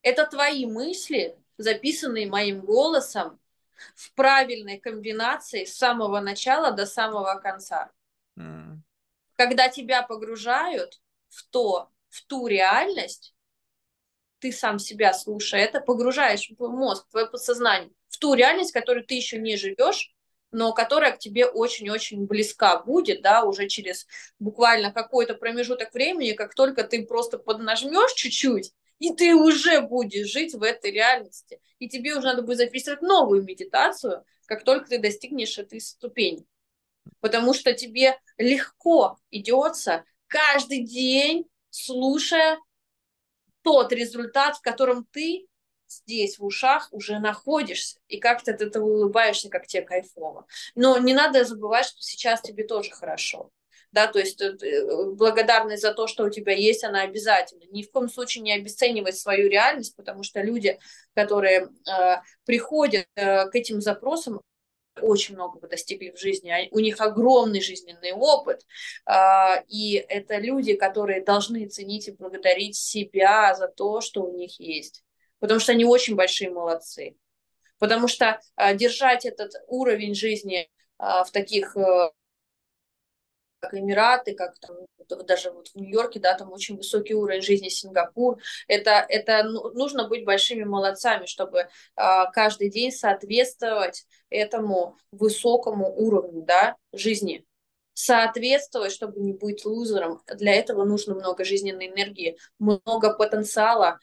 Это 0.03 0.27
твои 0.27 0.67
мысли, 0.67 1.37
записанные 1.57 2.29
моим 2.29 2.61
голосом 2.61 3.41
в 3.95 4.13
правильной 4.15 4.79
комбинации 4.79 5.65
с 5.65 5.77
самого 5.77 6.21
начала 6.21 6.73
до 6.73 6.87
самого 6.87 7.39
конца. 7.41 7.91
Mm. 8.39 8.79
Когда 9.37 9.69
тебя 9.69 10.03
погружают 10.03 11.01
в 11.29 11.45
то, 11.49 11.91
в 12.09 12.25
ту 12.27 12.47
реальность, 12.47 13.35
ты 14.41 14.53
сам 14.53 14.79
себя 14.79 15.13
слушая 15.13 15.63
это, 15.65 15.81
погружаешь 15.81 16.51
в 16.57 16.69
мозг, 16.69 17.07
в 17.07 17.11
твое 17.11 17.27
подсознание, 17.27 17.91
в 18.09 18.19
ту 18.19 18.35
реальность, 18.35 18.73
которую 18.73 19.05
ты 19.05 19.15
еще 19.15 19.39
не 19.39 19.57
живешь, 19.57 20.15
но 20.51 20.73
которая 20.73 21.13
к 21.13 21.19
тебе 21.19 21.47
очень-очень 21.47 22.27
близка 22.27 22.79
будет, 22.79 23.21
да, 23.21 23.45
уже 23.45 23.69
через 23.69 24.07
буквально 24.39 24.93
какой-то 24.93 25.35
промежуток 25.35 25.93
времени, 25.93 26.33
как 26.33 26.55
только 26.55 26.85
ты 26.85 27.05
просто 27.05 27.39
поднажмешь 27.39 28.13
чуть-чуть, 28.15 28.73
И 28.99 29.13
ты 29.15 29.35
уже 29.35 29.81
будешь 29.81 30.29
жить 30.29 30.55
в 30.55 30.63
этой 30.63 30.91
реальности. 30.91 31.61
И 31.79 31.89
тебе 31.89 32.13
уже 32.17 32.27
надо 32.27 32.43
будет 32.43 32.59
записывать 32.59 33.03
новую 33.03 33.45
медитацию, 33.45 34.25
как 34.47 34.65
только 34.65 34.89
ты 34.89 34.99
достигнешь 34.99 35.59
этой 35.59 35.81
ступени. 35.81 36.47
Потому 37.21 37.55
что 37.55 37.73
тебе 37.73 38.19
легко 38.37 39.19
идется 39.31 40.05
каждый 40.27 40.85
день, 40.85 41.47
слушая 41.71 42.59
тот 43.63 43.93
результат, 43.93 44.57
в 44.57 44.63
котором 44.63 45.07
ты 45.11 45.47
здесь 45.89 46.39
в 46.39 46.45
ушах 46.45 46.89
уже 46.93 47.19
находишься, 47.19 47.99
и 48.09 48.19
как 48.19 48.43
ты 48.43 48.53
от 48.53 48.61
этого 48.61 48.85
улыбаешься, 48.85 49.49
как 49.49 49.67
тебе 49.67 49.83
кайфово. 49.83 50.47
Но 50.75 50.99
не 50.99 51.15
надо 51.15 51.45
забывать, 51.45 51.87
что 51.87 52.01
сейчас 52.01 52.43
тебе 52.43 52.65
тоже 52.65 52.91
хорошо. 52.91 53.51
Да, 53.93 54.07
то 54.07 54.19
есть 54.19 54.41
э, 54.41 54.55
благодарность 55.15 55.83
за 55.83 55.95
то, 55.95 56.07
что 56.07 56.25
у 56.25 56.31
тебя 56.31 56.55
есть, 56.55 56.85
она 56.85 57.03
обязательно. 57.03 57.65
Ни 57.71 57.83
в 57.83 57.91
коем 57.91 58.09
случае 58.09 58.43
не 58.43 58.55
обесценивать 58.55 59.17
свою 59.17 59.49
реальность, 59.49 59.97
потому 59.97 60.23
что 60.23 60.43
люди, 60.43 60.79
которые 61.15 61.69
э, 61.87 62.17
приходят 62.45 63.07
э, 63.15 63.49
к 63.49 63.55
этим 63.55 63.81
запросам, 63.81 64.41
очень 65.01 65.37
многого 65.37 65.69
достигли 65.69 66.11
в 66.11 66.19
жизни, 66.19 66.69
у 66.73 66.81
них 66.81 67.01
огромный 67.01 67.61
жизненный 67.61 68.13
опыт, 68.13 68.63
э, 69.07 69.63
и 69.69 69.95
это 69.95 70.37
люди, 70.39 70.75
которые 70.75 71.25
должны 71.25 71.69
ценить 71.69 72.09
и 72.09 72.13
благодарить 72.13 72.77
себя 72.77 73.55
за 73.55 73.69
то, 73.69 74.01
что 74.01 74.23
у 74.23 74.37
них 74.37 74.59
есть 74.61 75.03
потому 75.41 75.61
что 75.61 75.73
они 75.73 75.85
очень 75.85 76.15
большие 76.15 76.51
молодцы. 76.51 77.17
Потому 77.79 78.09
что 78.09 78.41
а, 78.57 78.75
держать 78.75 79.25
этот 79.25 79.53
уровень 79.69 80.15
жизни 80.15 80.69
а, 80.99 81.25
в 81.25 81.31
таких 81.31 81.77
а, 81.77 82.11
как 83.61 83.75
Эмираты, 83.75 84.35
как 84.35 84.59
там, 84.59 84.77
даже 85.27 85.51
вот 85.51 85.69
в 85.69 85.75
Нью-Йорке, 85.77 86.21
да, 86.21 86.35
там 86.35 86.53
очень 86.53 86.77
высокий 86.77 87.15
уровень 87.15 87.43
жизни, 87.43 87.69
Сингапур. 87.69 88.39
Это, 88.67 89.05
это 89.09 89.43
ну, 89.45 89.71
нужно 89.73 90.09
быть 90.09 90.25
большими 90.25 90.65
молодцами, 90.65 91.27
чтобы 91.27 91.69
а, 91.97 92.31
каждый 92.31 92.71
день 92.71 92.93
соответствовать 92.93 94.07
этому 94.31 94.97
высокому 95.11 95.93
уровню, 95.95 96.43
да, 96.43 96.77
жизни. 96.93 97.45
Соответствовать, 97.95 98.93
чтобы 98.93 99.19
не 99.21 99.33
быть 99.33 99.65
лузером. 99.65 100.23
Для 100.35 100.55
этого 100.55 100.85
нужно 100.85 101.15
много 101.15 101.45
жизненной 101.45 101.89
энергии, 101.89 102.39
много 102.59 103.13
потенциала 103.13 103.99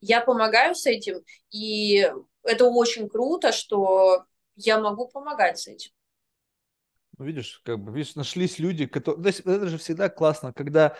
я 0.00 0.20
помогаю 0.20 0.74
с 0.74 0.86
этим, 0.86 1.22
и 1.52 2.12
это 2.42 2.64
очень 2.64 3.08
круто, 3.08 3.52
что 3.52 4.24
я 4.56 4.80
могу 4.80 5.06
помогать 5.06 5.58
с 5.58 5.68
этим. 5.68 5.92
Ну, 7.18 7.24
видишь, 7.24 7.60
как 7.64 7.78
бы, 7.78 7.92
видишь, 7.92 8.14
нашлись 8.14 8.58
люди, 8.58 8.86
которые... 8.86 9.22
То 9.22 9.28
есть 9.28 9.40
это 9.40 9.68
же 9.68 9.78
всегда 9.78 10.08
классно, 10.08 10.52
когда 10.52 10.96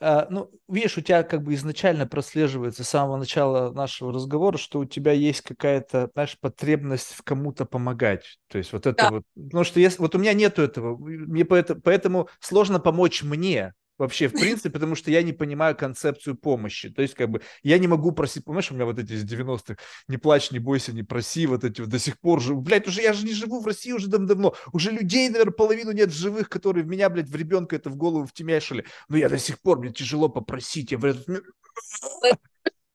а, 0.00 0.26
ну, 0.30 0.50
видишь, 0.68 0.98
у 0.98 1.00
тебя 1.00 1.22
как 1.22 1.42
бы 1.42 1.54
изначально 1.54 2.06
прослеживается 2.08 2.82
с 2.82 2.88
самого 2.88 3.18
начала 3.18 3.70
нашего 3.72 4.12
разговора, 4.12 4.56
что 4.56 4.80
у 4.80 4.84
тебя 4.84 5.12
есть 5.12 5.42
какая-то, 5.42 6.10
знаешь, 6.14 6.36
потребность 6.40 7.12
в 7.12 7.22
кому-то 7.22 7.66
помогать. 7.66 8.38
То 8.48 8.58
есть 8.58 8.72
вот 8.72 8.86
это 8.86 8.96
да. 8.96 9.10
вот, 9.10 9.22
потому 9.34 9.62
что 9.62 9.78
если, 9.78 10.00
вот 10.00 10.14
у 10.16 10.18
меня 10.18 10.32
нету 10.32 10.62
этого, 10.62 10.96
мне 10.96 11.44
поэтому, 11.44 11.80
поэтому 11.82 12.28
сложно 12.40 12.80
помочь 12.80 13.22
мне, 13.22 13.74
вообще, 14.02 14.28
в 14.28 14.32
принципе, 14.32 14.70
потому 14.70 14.94
что 14.96 15.10
я 15.10 15.22
не 15.22 15.32
понимаю 15.32 15.76
концепцию 15.76 16.36
помощи. 16.36 16.90
То 16.90 17.02
есть, 17.02 17.14
как 17.14 17.30
бы, 17.30 17.40
я 17.62 17.78
не 17.78 17.86
могу 17.86 18.12
просить, 18.12 18.44
понимаешь, 18.44 18.70
у 18.70 18.74
меня 18.74 18.84
вот 18.84 18.98
эти 18.98 19.12
из 19.12 19.24
90-х, 19.24 19.76
не 20.08 20.18
плачь, 20.18 20.50
не 20.50 20.58
бойся, 20.58 20.92
не 20.92 21.04
проси, 21.04 21.46
вот 21.46 21.62
эти 21.64 21.80
вот 21.80 21.90
до 21.90 21.98
сих 21.98 22.18
пор 22.18 22.40
живу. 22.40 22.60
Блядь, 22.60 22.88
уже 22.88 23.00
я 23.00 23.12
же 23.12 23.24
не 23.24 23.32
живу 23.32 23.60
в 23.60 23.66
России 23.66 23.92
уже 23.92 24.08
давно. 24.08 24.54
Уже 24.72 24.90
людей, 24.90 25.28
наверное, 25.28 25.52
половину 25.52 25.92
нет 25.92 26.12
живых, 26.12 26.48
которые 26.48 26.84
в 26.84 26.88
меня, 26.88 27.08
блядь, 27.08 27.28
в 27.28 27.36
ребенка 27.36 27.76
это 27.76 27.90
в 27.90 27.96
голову 27.96 28.26
втемяшили. 28.26 28.84
Но 29.08 29.16
я 29.16 29.28
до 29.28 29.38
сих 29.38 29.60
пор, 29.60 29.78
мне 29.78 29.92
тяжело 29.92 30.28
попросить. 30.28 30.90
Я, 30.90 30.98
блядь, 30.98 31.18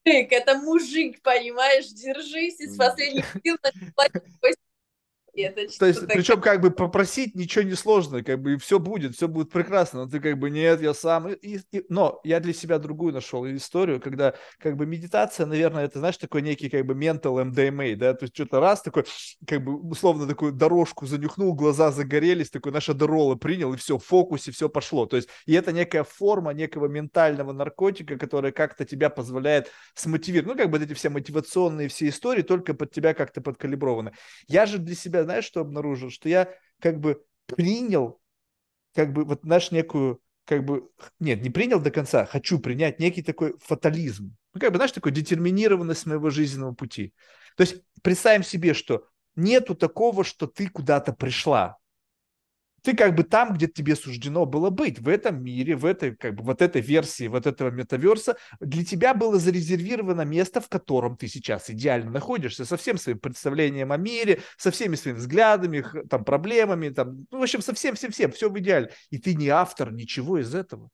это 0.04 0.58
мужик, 0.58 1.22
понимаешь, 1.22 1.88
держись 1.88 2.60
из 2.60 2.76
последних 2.76 3.26
сил, 3.44 3.58
это 5.44 5.80
То 5.80 5.86
есть, 5.86 6.08
причем 6.08 6.42
как 6.42 6.62
бы 6.62 6.72
попросить 6.72 7.36
ничего 7.36 7.64
не 7.64 7.76
сложно, 7.76 8.24
как 8.24 8.42
бы 8.42 8.54
и 8.54 8.58
все 8.58 8.80
будет, 8.80 9.16
все 9.16 9.28
будет 9.28 9.52
прекрасно, 9.52 10.06
но 10.06 10.10
ты 10.10 10.20
как 10.20 10.38
бы 10.38 10.50
нет, 10.50 10.82
я 10.82 10.94
сам. 10.94 11.30
И, 11.30 11.60
и, 11.72 11.86
но 11.90 12.20
я 12.24 12.40
для 12.40 12.54
себя 12.54 12.80
другую 12.80 13.14
нашел 13.14 13.46
историю, 13.48 14.02
когда 14.02 14.34
как 14.60 14.76
бы 14.76 14.86
медитация, 14.86 15.46
наверное, 15.46 15.86
это, 15.86 16.00
знаешь, 16.00 16.18
такой 16.18 16.42
некий 16.42 16.70
как 16.70 16.86
бы 16.86 16.96
ментал 16.96 17.40
MDMA, 17.40 17.96
да, 17.96 18.14
то 18.14 18.24
есть 18.24 18.36
что-то 18.36 18.60
раз 18.60 18.82
такой, 18.82 19.04
как 19.46 19.64
бы 19.64 19.78
условно 19.90 20.28
такую 20.28 20.52
дорожку 20.52 21.06
занюхнул, 21.06 21.54
глаза 21.54 21.92
загорелись, 21.92 22.50
такой 22.50 22.72
наша 22.72 22.94
дорола 22.94 23.36
принял, 23.36 23.74
и 23.74 23.78
все, 23.78 23.98
в 23.98 24.04
фокусе 24.04 24.52
все 24.52 24.70
пошло. 24.70 25.06
То 25.06 25.18
есть, 25.18 25.30
и 25.46 25.54
это 25.54 25.72
некая 25.72 26.04
форма 26.04 26.52
некого 26.52 26.88
ментального 26.88 27.52
наркотика, 27.52 28.18
которая 28.18 28.52
как-то 28.52 28.86
тебя 28.86 29.10
позволяет 29.10 29.72
смотивировать. 29.94 30.48
Ну, 30.48 30.62
как 30.62 30.72
бы 30.72 30.78
эти 30.78 30.94
все 30.94 31.10
мотивационные 31.10 31.88
все 31.90 32.10
истории 32.10 32.42
только 32.42 32.74
под 32.74 32.92
тебя 32.92 33.14
как-то 33.14 33.42
подкалиброваны. 33.42 34.14
Я 34.48 34.66
же 34.66 34.78
для 34.78 34.96
себя 34.96 35.24
знаешь, 35.28 35.46
что 35.46 35.62
обнаружил? 35.62 36.10
Что 36.10 36.30
я 36.30 36.50
как 36.80 37.00
бы 37.00 37.24
принял, 37.46 38.22
как 38.96 39.14
бы 39.14 39.26
вот 39.26 39.46
наш 39.46 39.72
некую, 39.72 40.22
как 40.46 40.66
бы, 40.66 40.90
нет, 41.20 41.42
не 41.42 41.50
принял 41.50 41.80
до 41.80 41.92
конца, 41.92 42.26
хочу 42.26 42.60
принять 42.60 43.00
некий 43.00 43.22
такой 43.22 43.58
фатализм. 43.60 44.36
Ну, 44.54 44.60
как 44.60 44.72
бы, 44.72 44.78
знаешь, 44.78 44.92
такой 44.94 45.12
детерминированность 45.12 46.06
моего 46.06 46.30
жизненного 46.30 46.74
пути. 46.74 47.14
То 47.58 47.62
есть 47.62 47.82
представим 48.02 48.44
себе, 48.44 48.74
что 48.74 49.06
нету 49.36 49.76
такого, 49.76 50.24
что 50.24 50.48
ты 50.48 50.70
куда-то 50.70 51.14
пришла 51.14 51.78
ты 52.84 52.96
как 52.96 53.16
бы 53.16 53.24
там, 53.24 53.54
где 53.54 53.68
тебе 53.68 53.96
суждено 53.96 54.46
было 54.46 54.70
быть, 54.70 55.00
в 55.00 55.10
этом 55.10 55.44
мире, 55.44 55.76
в 55.76 55.86
этой, 55.86 56.16
как 56.16 56.36
бы, 56.36 56.44
вот 56.44 56.62
этой 56.62 56.82
версии, 56.82 57.28
вот 57.28 57.48
этого 57.48 57.70
метаверса, 57.70 58.38
для 58.60 58.86
тебя 58.86 59.14
было 59.14 59.40
зарезервировано 59.40 60.22
место, 60.22 60.62
в 60.62 60.70
котором 60.70 61.18
ты 61.18 61.28
сейчас 61.28 61.70
идеально 61.70 62.12
находишься, 62.12 62.66
со 62.66 62.78
всем 62.78 62.98
своим 62.98 63.20
представлением 63.20 63.92
о 63.92 63.98
мире, 63.98 64.42
со 64.58 64.72
всеми 64.72 64.96
своими 64.96 65.18
взглядами, 65.18 65.84
там, 66.10 66.24
проблемами, 66.24 66.90
там, 66.90 67.26
ну, 67.32 67.40
в 67.40 67.44
общем, 67.44 67.62
со 67.62 67.74
всем, 67.74 67.96
всем, 67.96 68.12
всем, 68.12 68.32
все 68.32 68.50
в 68.50 68.58
идеале. 68.60 68.92
И 69.10 69.18
ты 69.18 69.36
не 69.36 69.50
автор 69.50 69.92
ничего 69.92 70.40
из 70.40 70.54
этого. 70.54 70.90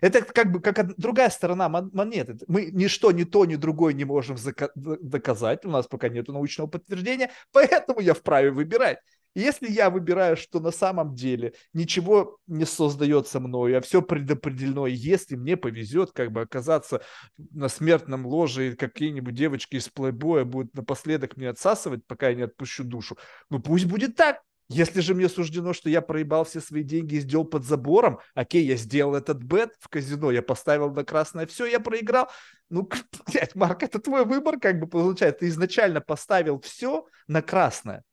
Это 0.00 0.22
как 0.22 0.50
бы 0.50 0.60
как 0.60 0.96
другая 0.96 1.30
сторона 1.30 1.68
монеты. 1.68 2.38
Мы 2.48 2.70
ничто, 2.72 3.12
ни 3.12 3.24
то, 3.24 3.44
ни 3.44 3.56
другое 3.56 3.92
не 3.92 4.04
можем 4.04 4.36
доказать. 4.74 5.64
У 5.64 5.70
нас 5.70 5.86
пока 5.86 6.08
нет 6.08 6.28
научного 6.28 6.68
подтверждения, 6.68 7.30
поэтому 7.52 8.00
я 8.00 8.14
вправе 8.14 8.50
выбирать. 8.50 8.98
Если 9.34 9.70
я 9.70 9.90
выбираю, 9.90 10.36
что 10.36 10.58
на 10.58 10.72
самом 10.72 11.14
деле 11.14 11.54
ничего 11.72 12.38
не 12.48 12.64
создается 12.64 13.38
мною, 13.38 13.78
а 13.78 13.80
все 13.80 14.02
предопределено, 14.02 14.86
и 14.86 14.92
если 14.92 15.36
мне 15.36 15.56
повезет 15.56 16.10
как 16.12 16.32
бы 16.32 16.40
оказаться 16.40 17.02
на 17.36 17.68
смертном 17.68 18.26
ложе, 18.26 18.72
и 18.72 18.76
какие-нибудь 18.76 19.34
девочки 19.34 19.76
из 19.76 19.88
плейбоя 19.88 20.44
будут 20.44 20.74
напоследок 20.74 21.36
мне 21.36 21.48
отсасывать, 21.48 22.04
пока 22.06 22.30
я 22.30 22.34
не 22.34 22.42
отпущу 22.42 22.82
душу, 22.82 23.16
ну 23.50 23.60
пусть 23.60 23.84
будет 23.84 24.16
так. 24.16 24.40
Если 24.72 25.00
же 25.00 25.16
мне 25.16 25.28
суждено, 25.28 25.72
что 25.72 25.90
я 25.90 26.00
проебал 26.00 26.44
все 26.44 26.60
свои 26.60 26.84
деньги 26.84 27.16
и 27.16 27.20
сделал 27.20 27.44
под 27.44 27.64
забором, 27.64 28.20
окей, 28.34 28.64
я 28.64 28.76
сделал 28.76 29.16
этот 29.16 29.38
бет 29.42 29.74
в 29.80 29.88
казино, 29.88 30.30
я 30.30 30.42
поставил 30.42 30.92
на 30.92 31.04
красное, 31.04 31.46
все, 31.46 31.66
я 31.66 31.80
проиграл. 31.80 32.28
Ну, 32.68 32.88
блядь, 33.26 33.56
Марк, 33.56 33.82
это 33.82 33.98
твой 33.98 34.24
выбор, 34.24 34.60
как 34.60 34.78
бы 34.78 34.86
получается. 34.86 35.40
Ты 35.40 35.48
изначально 35.48 36.00
поставил 36.00 36.60
все 36.60 37.04
на 37.26 37.42
красное. 37.42 38.04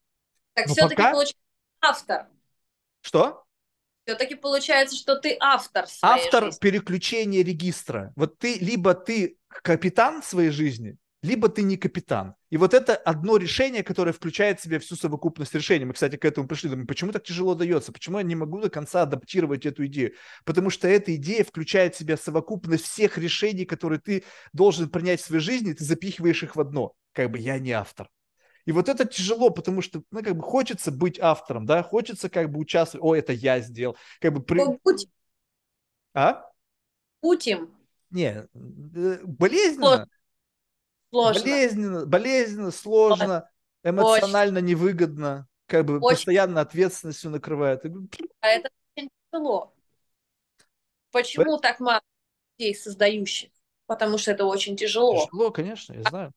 Так 0.58 0.68
все-таки 0.70 0.96
пока... 0.96 1.12
получается 1.12 1.38
автор. 1.82 2.28
Что? 3.02 3.44
Все-таки 4.06 4.34
получается, 4.36 4.96
что 4.96 5.18
ты 5.18 5.38
автор 5.40 5.86
своей 5.86 6.26
Автор 6.26 6.46
жизни. 6.46 6.60
переключения 6.60 7.44
регистра. 7.44 8.12
Вот 8.16 8.40
ты, 8.40 8.56
либо 8.56 8.96
ты 8.96 9.38
капитан 9.50 10.24
своей 10.24 10.50
жизни, 10.50 10.98
либо 11.22 11.48
ты 11.50 11.62
не 11.62 11.78
капитан. 11.78 12.34
И 12.50 12.58
вот 12.58 12.74
это 12.74 12.96
одно 12.96 13.38
решение, 13.38 13.84
которое 13.84 14.14
включает 14.14 14.60
в 14.60 14.64
себя 14.64 14.80
всю 14.80 14.96
совокупность 14.96 15.54
решений. 15.54 15.86
Мы, 15.86 15.94
кстати, 15.94 16.16
к 16.16 16.26
этому 16.26 16.48
пришли. 16.48 16.72
Думаю, 16.72 16.88
почему 16.88 17.12
так 17.12 17.24
тяжело 17.24 17.54
дается? 17.54 17.92
Почему 17.92 18.18
я 18.18 18.24
не 18.24 18.36
могу 18.36 18.60
до 18.60 18.72
конца 18.72 19.04
адаптировать 19.04 19.68
эту 19.68 19.86
идею? 19.86 20.14
Потому 20.44 20.72
что 20.72 20.88
эта 20.88 21.14
идея 21.18 21.44
включает 21.44 21.94
в 21.94 22.00
себя 22.00 22.18
совокупность 22.18 22.86
всех 22.86 23.20
решений, 23.20 23.66
которые 23.66 24.00
ты 24.00 24.24
должен 24.54 24.90
принять 24.90 25.22
в 25.22 25.26
своей 25.26 25.42
жизни, 25.42 25.72
и 25.72 25.76
ты 25.76 25.84
запихиваешь 25.84 26.42
их 26.42 26.56
в 26.56 26.60
одно. 26.60 26.94
Как 27.14 27.30
бы 27.30 27.38
я 27.38 27.60
не 27.60 27.74
автор. 27.74 28.10
И 28.68 28.74
вот 28.74 28.90
это 28.90 29.06
тяжело, 29.06 29.50
потому 29.50 29.82
что, 29.82 30.04
ну, 30.12 30.22
как 30.22 30.36
бы 30.36 30.44
хочется 30.44 30.92
быть 30.92 31.18
автором, 31.22 31.66
да, 31.66 31.84
хочется 31.84 32.30
как 32.30 32.52
бы 32.52 32.60
участвовать, 32.60 33.02
о, 33.02 33.16
это 33.16 33.32
я 33.32 33.62
сделал, 33.62 33.96
как 34.20 34.34
бы... 34.34 34.44
При... 34.44 34.60
Будь. 34.84 35.08
А? 36.14 36.52
Путем. 37.22 37.74
Не, 38.10 38.46
э, 38.54 39.20
болезненно. 39.24 40.06
Сложно. 41.10 41.42
Болезненно, 41.42 42.06
болезненно, 42.06 42.72
сложно, 42.72 43.50
эмоционально 43.86 44.58
очень. 44.58 44.68
невыгодно, 44.68 45.48
как 45.66 45.86
бы 45.86 46.00
очень. 46.00 46.18
постоянно 46.18 46.60
ответственностью 46.60 47.32
накрывает. 47.32 47.86
А 48.42 48.48
это 48.48 48.70
очень 48.98 49.10
тяжело. 49.32 49.74
Почему 51.12 51.56
По... 51.56 51.62
так 51.62 51.80
мало 51.80 52.02
людей 52.60 52.76
создающих? 52.76 53.50
Потому 53.86 54.18
что 54.18 54.32
это 54.32 54.44
очень 54.44 54.76
тяжело. 54.76 55.26
Тяжело, 55.26 55.52
конечно, 55.52 55.94
я 55.94 56.04
знаю. 56.04 56.34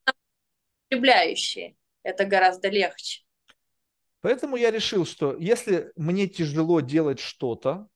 Потребляющие 0.87 1.75
это 2.03 2.25
гораздо 2.25 2.69
легче. 2.69 3.21
Поэтому 4.21 4.55
я 4.55 4.71
решил, 4.71 5.05
что 5.05 5.35
если 5.37 5.91
мне 5.95 6.27
тяжело 6.27 6.79
делать 6.79 7.19
что-то, 7.19 7.87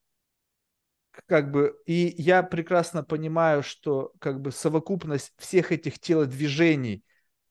как 1.27 1.51
бы, 1.51 1.77
и 1.85 2.13
я 2.17 2.43
прекрасно 2.43 3.03
понимаю, 3.03 3.63
что 3.63 4.11
как 4.19 4.41
бы 4.41 4.51
совокупность 4.51 5.33
всех 5.37 5.71
этих 5.71 5.99
телодвижений, 5.99 7.03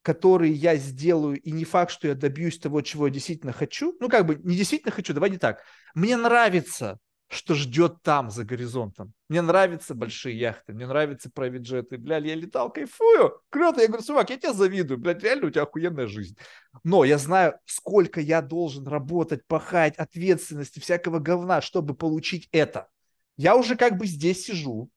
которые 0.03 0.53
я 0.53 0.77
сделаю, 0.77 1.41
и 1.41 1.51
не 1.51 1.65
факт, 1.65 1.91
что 1.91 2.09
я 2.09 2.15
добьюсь 2.15 2.59
того, 2.59 2.83
чего 2.83 3.07
я 3.07 3.13
действительно 3.13 3.53
хочу, 3.53 3.97
ну 4.01 4.09
как 4.09 4.27
бы 4.27 4.37
не 4.37 4.57
действительно 4.57 4.93
хочу, 4.93 5.15
давай 5.15 5.31
не 5.31 5.39
так, 5.39 5.63
мне 5.95 6.17
нравится 6.17 6.99
что 7.29 7.55
ждет 7.55 8.03
там, 8.03 8.31
за 8.31 8.45
горизонтом. 8.45 9.13
Мне 9.29 9.43
нравятся 9.43 9.95
большие 9.95 10.39
яхты, 10.39 10.73
мне 10.73 10.87
нравятся 10.87 11.31
правиджеты. 11.31 11.99
Блядь, 11.99 12.25
я 12.25 12.35
летал, 12.35 12.73
кайфую. 12.73 13.41
Круто. 13.51 13.81
Я 13.81 13.89
говорю, 13.89 14.05
чувак, 14.05 14.31
я 14.31 14.37
тебя 14.37 14.53
завидую. 14.53 14.99
Блядь, 14.99 15.23
реально 15.23 15.47
у 15.47 15.51
тебя 15.51 15.63
охуенная 15.63 16.07
жизнь. 16.07 16.37
Но 16.85 17.05
я 17.05 17.19
знаю, 17.19 17.59
сколько 17.65 18.21
я 18.21 18.43
должен 18.43 18.87
работать, 18.87 19.47
пахать, 19.47 19.97
ответственности, 19.97 20.81
всякого 20.81 21.19
говна, 21.19 21.61
чтобы 21.61 21.95
получить 21.95 22.49
это. 22.53 22.89
Я 23.37 23.57
уже 23.57 23.77
как 23.77 23.97
бы 23.97 24.07
здесь 24.07 24.45
сижу. 24.45 24.91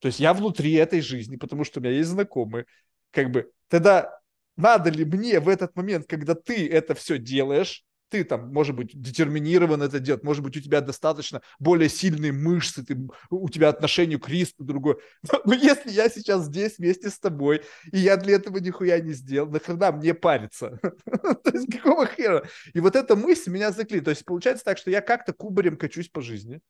То 0.00 0.08
есть 0.08 0.20
я 0.20 0.34
внутри 0.34 0.72
этой 0.72 1.00
жизни, 1.00 1.36
потому 1.36 1.64
что 1.64 1.80
у 1.80 1.82
меня 1.82 1.94
есть 1.94 2.10
знакомые. 2.10 2.66
Как 3.10 3.30
бы 3.30 3.50
тогда 3.68 4.20
надо 4.56 4.90
ли 4.90 5.04
мне 5.04 5.40
в 5.40 5.48
этот 5.48 5.74
момент, 5.76 6.06
когда 6.06 6.34
ты 6.34 6.68
это 6.68 6.94
все 6.94 7.18
делаешь, 7.18 7.84
ты 8.14 8.22
там, 8.22 8.52
может 8.52 8.76
быть, 8.76 8.90
детерминирован 8.94 9.82
это 9.82 9.98
делать, 9.98 10.22
может 10.22 10.44
быть, 10.44 10.56
у 10.56 10.60
тебя 10.60 10.80
достаточно 10.80 11.42
более 11.58 11.88
сильные 11.88 12.30
мышцы, 12.30 12.84
ты, 12.84 12.96
у 13.28 13.48
тебя 13.48 13.70
отношение 13.70 14.20
к 14.20 14.28
риску 14.28 14.62
другое. 14.62 14.98
Но, 15.32 15.40
но 15.44 15.52
если 15.52 15.90
я 15.90 16.08
сейчас 16.08 16.44
здесь 16.44 16.78
вместе 16.78 17.10
с 17.10 17.18
тобой, 17.18 17.62
и 17.90 17.98
я 17.98 18.16
для 18.16 18.36
этого 18.36 18.58
нихуя 18.58 19.00
не 19.00 19.14
сделал, 19.14 19.50
нахрена 19.50 19.90
мне 19.90 20.14
париться? 20.14 20.78
То 21.04 21.50
есть 21.52 21.72
какого 21.72 22.06
хера? 22.06 22.44
И 22.72 22.78
вот 22.78 22.94
эта 22.94 23.16
мысль 23.16 23.50
меня 23.50 23.72
закли. 23.72 24.00
То 24.00 24.10
есть 24.10 24.24
получается 24.24 24.64
так, 24.64 24.78
что 24.78 24.92
я 24.92 25.00
как-то 25.00 25.32
кубарем 25.32 25.76
качусь 25.76 26.08
по 26.08 26.22
жизни. 26.22 26.60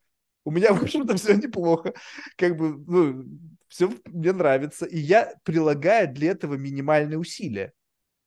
У 0.47 0.51
меня, 0.51 0.73
в 0.73 0.83
общем-то, 0.83 1.15
все 1.17 1.35
неплохо. 1.35 1.93
Как 2.39 2.57
бы, 2.57 2.75
ну, 2.87 3.25
все 3.69 3.93
мне 4.07 4.33
нравится. 4.33 4.87
И 4.87 4.99
я 4.99 5.35
прилагаю 5.43 6.11
для 6.11 6.31
этого 6.31 6.55
минимальные 6.55 7.19
усилия. 7.19 7.75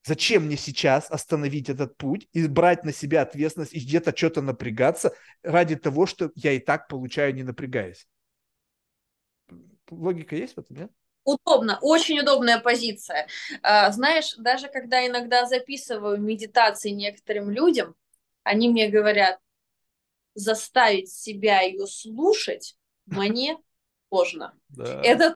Зачем 0.08 0.46
мне 0.46 0.56
сейчас 0.56 1.12
остановить 1.12 1.68
этот 1.68 1.98
путь 1.98 2.30
и 2.32 2.48
брать 2.48 2.86
на 2.86 2.94
себя 2.94 3.24
ответственность 3.24 3.74
и 3.74 3.80
где-то 3.80 4.16
что-то 4.16 4.42
напрягаться 4.42 5.14
ради 5.44 5.76
того, 5.76 6.06
что 6.06 6.32
я 6.36 6.54
и 6.54 6.60
так 6.60 6.88
получаю, 6.88 7.36
не 7.36 7.44
напрягаясь? 7.44 8.08
Логика 9.90 10.38
есть 10.38 10.56
в 10.56 10.60
этом, 10.60 10.78
нет? 10.78 10.92
Удобно, 11.26 11.78
очень 11.82 12.22
удобная 12.22 12.58
позиция. 12.58 13.28
А, 13.62 13.92
знаешь, 13.92 14.34
даже 14.38 14.70
когда 14.70 15.06
иногда 15.06 15.46
записываю 15.46 16.22
медитации 16.22 16.92
некоторым 16.92 17.50
людям, 17.50 17.94
они 18.44 18.70
мне 18.70 18.88
говорят, 18.88 19.40
заставить 20.36 21.12
себя 21.12 21.60
ее 21.64 21.86
слушать 21.86 22.78
мне 23.08 23.58
сложно. 24.08 24.58
Да. 24.70 25.02
Это 25.04 25.36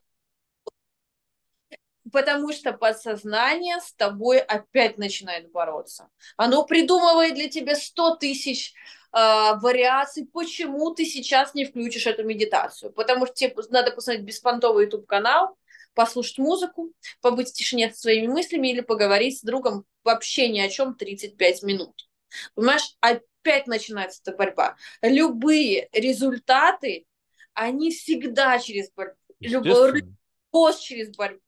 потому 2.12 2.54
что 2.54 2.74
подсознание 2.74 3.80
с 3.80 3.94
тобой 3.94 4.40
опять 4.40 4.98
начинает 4.98 5.52
бороться. 5.52 6.10
Оно 6.38 6.66
придумывает 6.66 7.36
для 7.36 7.50
тебя 7.50 7.76
100 7.76 8.18
тысяч 8.18 8.74
э, 9.14 9.18
вариаций, 9.62 10.28
почему 10.32 10.94
ты 10.94 11.06
сейчас 11.06 11.54
не 11.54 11.66
включишь 11.66 12.08
эту 12.08 12.24
медитацию. 12.24 12.92
Потому 12.92 13.26
что 13.26 13.36
тебе 13.36 13.56
надо 13.70 13.92
посмотреть 13.92 14.26
беспонтовый 14.26 14.86
YouTube-канал, 14.86 15.58
послушать 15.94 16.38
музыку, 16.38 16.94
побыть 17.22 17.50
в 17.50 17.54
тишине 17.54 17.92
со 17.92 18.02
своими 18.02 18.28
мыслями 18.28 18.70
или 18.70 18.82
поговорить 18.82 19.40
с 19.40 19.42
другом 19.42 19.86
вообще 20.04 20.50
ни 20.50 20.60
о 20.60 20.70
чем 20.70 20.96
35 20.96 21.64
минут. 21.64 22.10
Понимаешь, 22.56 22.96
опять 23.00 23.68
начинается 23.68 24.22
эта 24.24 24.36
борьба. 24.36 24.76
Любые 25.02 25.90
результаты, 25.92 27.06
они 27.54 27.92
всегда 27.92 28.58
через 28.60 28.92
борьбу. 28.92 29.18
Любой 29.40 30.04
пост 30.52 30.82
через 30.82 31.16
борьбу. 31.16 31.42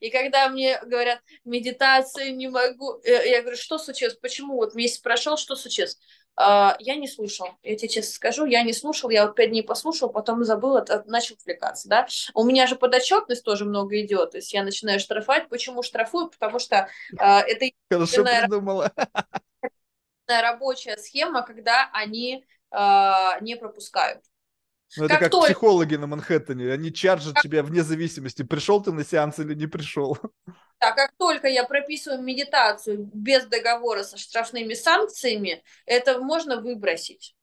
И 0.00 0.10
когда 0.10 0.48
мне 0.48 0.78
говорят, 0.82 1.20
медитация 1.44 2.30
не 2.30 2.48
могу, 2.48 3.00
э, 3.04 3.28
я 3.28 3.40
говорю, 3.40 3.56
что 3.56 3.78
случилось, 3.78 4.14
почему 4.14 4.56
вот 4.56 4.74
месяц 4.74 4.98
прошел, 4.98 5.36
что 5.36 5.56
случилось? 5.56 5.98
Uh, 6.40 6.74
я 6.78 6.94
не 6.94 7.06
слушал, 7.06 7.48
я 7.62 7.76
тебе 7.76 7.88
честно 7.88 8.12
скажу, 8.14 8.46
я 8.46 8.62
не 8.62 8.72
слушал, 8.72 9.10
я 9.10 9.26
вот 9.26 9.34
пять 9.34 9.50
дней 9.50 9.62
послушал, 9.62 10.08
потом 10.08 10.42
забыл, 10.44 10.78
начал 11.04 11.34
отвлекаться, 11.34 11.88
да. 11.88 12.06
У 12.32 12.44
меня 12.44 12.66
же 12.66 12.76
подотчетность 12.76 13.44
тоже 13.44 13.66
много 13.66 14.00
идет, 14.00 14.30
то 14.30 14.38
есть 14.38 14.54
я 14.54 14.62
начинаю 14.62 15.00
штрафовать. 15.00 15.48
Почему 15.48 15.82
штрафую? 15.82 16.30
Потому 16.30 16.58
что 16.58 16.88
uh, 17.18 17.40
это 17.40 17.66
Хорошо 17.90 18.24
придумала. 18.24 18.90
рабочая 20.28 20.96
схема, 20.96 21.42
когда 21.42 21.90
они 21.92 22.44
uh, 22.72 23.36
не 23.42 23.56
пропускают. 23.56 24.22
Ну, 24.96 25.04
это 25.04 25.14
как, 25.14 25.20
как 25.20 25.30
только... 25.30 25.46
психологи 25.46 25.94
на 25.96 26.06
Манхэттене. 26.06 26.72
Они 26.72 26.92
чаржат 26.92 27.34
как... 27.34 27.42
тебя 27.42 27.62
вне 27.62 27.82
зависимости, 27.82 28.42
пришел 28.42 28.82
ты 28.82 28.92
на 28.92 29.04
сеанс 29.04 29.38
или 29.38 29.54
не 29.54 29.66
пришел. 29.66 30.18
Да, 30.80 30.92
как 30.92 31.12
только 31.18 31.46
я 31.46 31.64
прописываю 31.64 32.22
медитацию 32.22 33.10
без 33.12 33.44
договора 33.44 34.02
со 34.02 34.16
штрафными 34.16 34.74
санкциями, 34.74 35.62
это 35.86 36.20
можно 36.20 36.60
выбросить. 36.60 37.36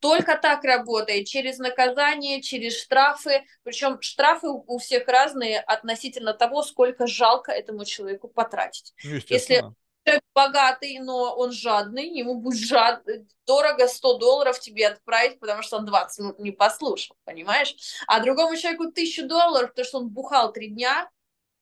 Только 0.00 0.36
так 0.36 0.64
работает, 0.64 1.26
через 1.26 1.58
наказание, 1.58 2.42
через 2.42 2.80
штрафы. 2.80 3.42
Причем 3.62 4.00
штрафы 4.00 4.48
у 4.48 4.78
всех 4.78 5.08
разные 5.08 5.60
относительно 5.60 6.34
того, 6.34 6.62
сколько 6.62 7.06
жалко 7.06 7.52
этому 7.52 7.84
человеку 7.84 8.28
потратить. 8.28 8.92
Если 9.28 9.64
человек 10.04 10.22
богатый, 10.34 10.98
но 10.98 11.34
он 11.34 11.52
жадный, 11.52 12.08
ему 12.08 12.40
будет 12.40 12.58
жад... 12.58 13.04
дорого 13.46 13.86
100 13.86 14.18
долларов 14.18 14.60
тебе 14.60 14.88
отправить, 14.88 15.38
потому 15.38 15.62
что 15.62 15.78
он 15.78 15.86
20 15.86 16.18
минут 16.18 16.38
не 16.38 16.50
послушал, 16.50 17.16
понимаешь? 17.24 17.74
А 18.06 18.20
другому 18.20 18.56
человеку 18.56 18.84
1000 18.84 19.26
долларов, 19.26 19.70
потому 19.70 19.86
что 19.86 19.98
он 19.98 20.08
бухал 20.08 20.52
три 20.52 20.68
дня, 20.68 21.10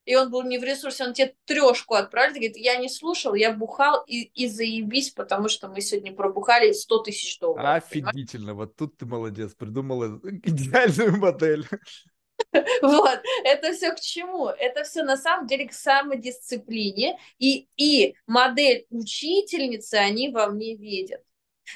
и 0.06 0.16
он 0.16 0.30
был 0.30 0.42
не 0.42 0.58
в 0.58 0.64
ресурсе, 0.64 1.04
он 1.04 1.12
тебе 1.12 1.34
трешку 1.44 1.94
отправит, 1.94 2.34
говорит, 2.34 2.56
я 2.56 2.76
не 2.76 2.88
слушал, 2.88 3.34
я 3.34 3.52
бухал 3.52 4.02
и, 4.06 4.22
и 4.22 4.48
заебись, 4.48 5.10
потому 5.10 5.48
что 5.48 5.68
мы 5.68 5.80
сегодня 5.80 6.12
пробухали 6.12 6.72
100 6.72 6.98
тысяч 6.98 7.38
долларов. 7.38 7.84
Офигительно, 7.84 8.52
понимаешь? 8.52 8.56
вот 8.56 8.76
тут 8.76 8.96
ты 8.96 9.06
молодец, 9.06 9.54
придумала 9.54 10.18
идеальную 10.42 11.16
модель. 11.18 11.66
Вот, 12.82 13.20
это 13.44 13.72
все 13.72 13.92
к 13.92 14.00
чему? 14.00 14.48
Это 14.48 14.84
все 14.84 15.02
на 15.02 15.16
самом 15.16 15.46
деле 15.46 15.68
к 15.68 15.72
самодисциплине. 15.72 17.18
И, 17.38 17.68
и 17.76 18.16
модель 18.26 18.86
учительницы 18.90 19.94
они 19.94 20.30
во 20.30 20.46
мне 20.46 20.76
видят. 20.76 21.22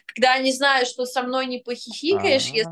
Когда 0.07 0.35
они 0.35 0.53
знают, 0.53 0.89
что 0.89 1.05
со 1.07 1.23
мной 1.23 1.47
не 1.47 1.59
похихикаешь, 1.59 2.49
если 2.49 2.71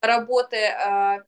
работая 0.00 1.18
Э, 1.18 1.24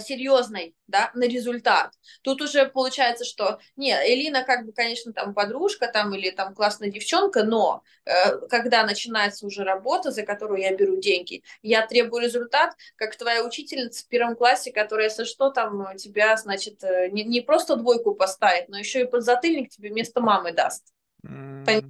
серьезной, 0.00 0.74
да, 0.86 1.10
на 1.14 1.24
результат. 1.24 1.92
Тут 2.22 2.42
уже 2.42 2.66
получается, 2.66 3.24
что, 3.24 3.58
не, 3.76 3.92
Элина 3.92 4.42
как 4.44 4.66
бы, 4.66 4.72
конечно, 4.72 5.12
там 5.12 5.34
подружка 5.34 5.88
там 5.88 6.14
или 6.14 6.30
там 6.30 6.54
классная 6.54 6.90
девчонка, 6.90 7.44
но 7.44 7.82
э, 8.04 8.38
когда 8.48 8.84
начинается 8.84 9.46
уже 9.46 9.64
работа, 9.64 10.10
за 10.10 10.22
которую 10.22 10.60
я 10.60 10.74
беру 10.74 11.00
деньги, 11.00 11.42
я 11.62 11.86
требую 11.86 12.22
результат, 12.22 12.74
как 12.96 13.16
твоя 13.16 13.44
учительница 13.44 14.04
в 14.04 14.08
первом 14.08 14.36
классе, 14.36 14.72
которая, 14.72 15.08
если 15.08 15.24
что, 15.24 15.50
там 15.50 15.96
тебя, 15.96 16.36
значит, 16.36 16.82
э, 16.82 17.08
не, 17.10 17.24
не 17.24 17.40
просто 17.40 17.76
двойку 17.76 18.14
поставит, 18.14 18.68
но 18.68 18.78
еще 18.78 19.02
и 19.02 19.06
подзатыльник 19.06 19.70
тебе 19.70 19.90
вместо 19.90 20.20
мамы 20.20 20.52
даст. 20.52 20.92
Mm, 21.26 21.84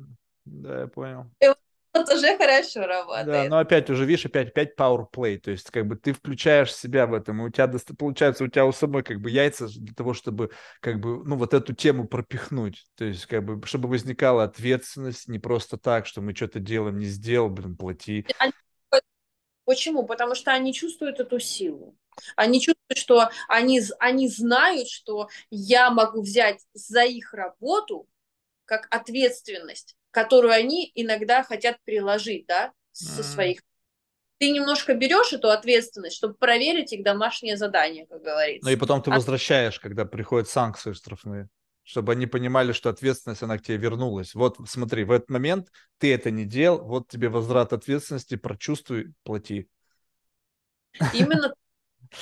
да, 0.45 0.81
я 0.81 0.87
понял. 0.87 1.27
И 1.41 1.49
вот 1.49 1.59
уже 1.95 2.37
хорошо 2.37 2.87
работает. 2.87 3.27
Да, 3.27 3.49
но 3.49 3.59
опять 3.59 3.89
уже, 3.91 4.05
видишь, 4.05 4.27
опять, 4.27 4.49
опять 4.49 4.77
power 4.77 5.07
play, 5.11 5.39
то 5.39 5.51
есть 5.51 5.71
как 5.71 5.87
бы 5.87 5.97
ты 5.97 6.13
включаешь 6.13 6.75
себя 6.75 7.07
в 7.07 7.15
этом, 7.15 7.43
и 7.43 7.47
у 7.47 7.51
тебя, 7.51 7.71
получается, 7.97 8.45
у 8.45 8.49
тебя 8.49 8.67
у 8.67 8.73
самой 8.73 9.03
как 9.03 9.21
бы 9.21 9.31
яйца 9.31 9.69
для 9.69 9.95
того, 9.95 10.15
чтобы 10.15 10.51
как 10.81 11.01
бы, 11.01 11.25
ну, 11.25 11.37
вот 11.37 11.55
эту 11.55 11.75
тему 11.75 12.07
пропихнуть, 12.07 12.85
то 12.97 13.05
есть 13.05 13.27
как 13.27 13.45
бы, 13.45 13.65
чтобы 13.67 13.89
возникала 13.89 14.45
ответственность, 14.45 15.29
не 15.29 15.39
просто 15.39 15.79
так, 15.79 16.07
что 16.07 16.21
мы 16.21 16.35
что-то 16.35 16.61
делаем, 16.61 16.99
не 16.99 17.07
сделал, 17.07 17.49
блин, 17.49 17.77
плати. 17.77 18.27
Почему? 19.65 20.05
Потому 20.05 20.35
что 20.35 20.53
они 20.53 20.75
чувствуют 20.75 21.21
эту 21.21 21.39
силу. 21.39 21.97
Они 22.37 22.61
чувствуют, 22.61 22.99
что 22.99 23.31
они, 23.49 23.81
они 23.99 24.29
знают, 24.29 24.89
что 24.89 25.29
я 25.51 25.91
могу 25.91 26.23
взять 26.23 26.61
за 26.75 27.05
их 27.05 27.33
работу 27.33 28.07
как 28.67 28.87
ответственность 28.91 29.97
которую 30.15 30.53
они 30.53 30.93
иногда 30.95 31.43
хотят 31.43 31.77
приложить, 31.85 32.47
да, 32.47 32.73
со 32.93 33.25
своих. 33.25 33.61
Ты 34.39 34.51
немножко 34.51 34.95
берешь 34.95 35.33
эту 35.33 35.51
ответственность, 35.51 36.17
чтобы 36.17 36.35
проверить 36.35 36.93
их 36.93 37.03
домашнее 37.03 37.57
задание, 37.57 38.07
как 38.07 38.23
говорится. 38.23 38.65
Ну 38.65 38.73
и 38.73 38.77
потом 38.77 39.03
ты 39.03 39.11
а... 39.11 39.15
возвращаешь, 39.15 39.81
когда 39.81 40.05
приходят 40.05 40.49
санкции 40.49 40.93
штрафные, 40.93 41.49
чтобы 41.83 42.13
они 42.13 42.27
понимали, 42.27 42.71
что 42.73 42.91
ответственность, 42.91 43.43
она 43.43 43.59
к 43.59 43.63
тебе 43.63 43.77
вернулась. 43.77 44.35
Вот 44.35 44.57
смотри, 44.67 45.03
в 45.03 45.11
этот 45.11 45.31
момент 45.31 45.69
ты 45.99 46.15
это 46.15 46.31
не 46.31 46.45
делал, 46.45 46.85
вот 46.85 47.09
тебе 47.09 47.29
возврат 47.29 47.73
ответственности, 47.73 48.37
прочувствуй, 48.37 49.15
плати. 49.25 49.69
Именно, 51.13 51.53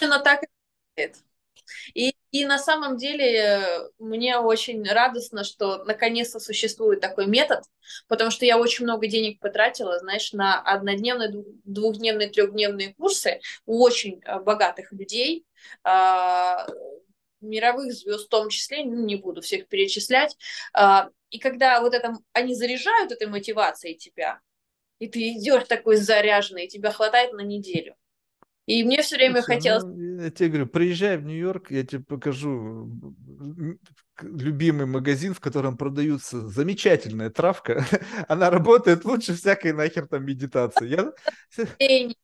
именно 0.01 0.19
так 0.25 0.45
и 0.97 1.13
И, 1.95 2.15
и 2.31 2.45
на 2.45 2.59
самом 2.59 2.97
деле 2.97 3.89
мне 3.99 4.39
очень 4.39 4.83
радостно, 4.85 5.45
что 5.45 5.85
наконец-то 5.85 6.41
существует 6.41 7.01
такой 7.01 7.27
метод, 7.27 7.65
потому 8.09 8.31
что 8.31 8.45
я 8.45 8.59
очень 8.59 8.85
много 8.85 9.07
денег 9.07 9.41
потратила, 9.41 9.99
знаешь, 9.99 10.33
на 10.33 10.61
однодневные, 10.61 11.31
двухдневные, 11.65 12.29
трехдневные 12.29 12.95
курсы 12.95 13.41
у 13.67 13.83
очень 13.83 14.21
э, 14.25 14.41
богатых 14.41 14.93
людей, 14.93 15.45
а, 15.85 16.67
мировых 17.41 17.93
звезд 17.93 18.27
в 18.27 18.29
том 18.29 18.49
числе, 18.49 18.85
ну, 18.85 19.05
не 19.05 19.17
буду 19.17 19.41
всех 19.41 19.69
перечислять. 19.69 20.37
А, 20.73 21.11
и 21.31 21.39
когда 21.39 21.81
вот 21.81 21.95
это, 21.95 22.15
они 22.33 22.55
заряжают 22.55 23.13
этой 23.13 23.27
мотивацией 23.27 23.97
тебя, 23.97 24.41
и 24.99 25.09
ты 25.09 25.33
идешь 25.33 25.65
такой 25.67 25.97
заряженный, 25.97 26.67
и 26.67 26.69
тебя 26.69 26.93
хватает 26.93 27.33
на 27.33 27.41
неделю. 27.41 27.97
И 28.67 28.85
мне 28.85 29.03
все 29.03 29.17
время 29.17 29.43
Слушай, 29.43 29.57
хотелось... 29.57 29.85
Ну, 29.85 30.23
я 30.23 30.31
тебе 30.31 30.49
говорю, 30.49 30.67
приезжай 30.67 31.17
в 31.17 31.25
Нью-Йорк, 31.25 31.71
я 31.71 31.85
тебе 31.85 32.03
покажу 32.05 32.91
любимый 34.21 34.87
магазин, 34.87 35.35
в 35.35 35.41
котором 35.41 35.77
продаются 35.77 36.49
замечательная 36.49 37.31
травка. 37.31 37.85
Она 38.29 38.51
работает 38.51 39.05
лучше 39.05 39.35
всякой 39.35 39.73
нахер 39.73 40.07
там 40.07 40.25
медитации. 40.25 40.87
Я... 40.87 42.23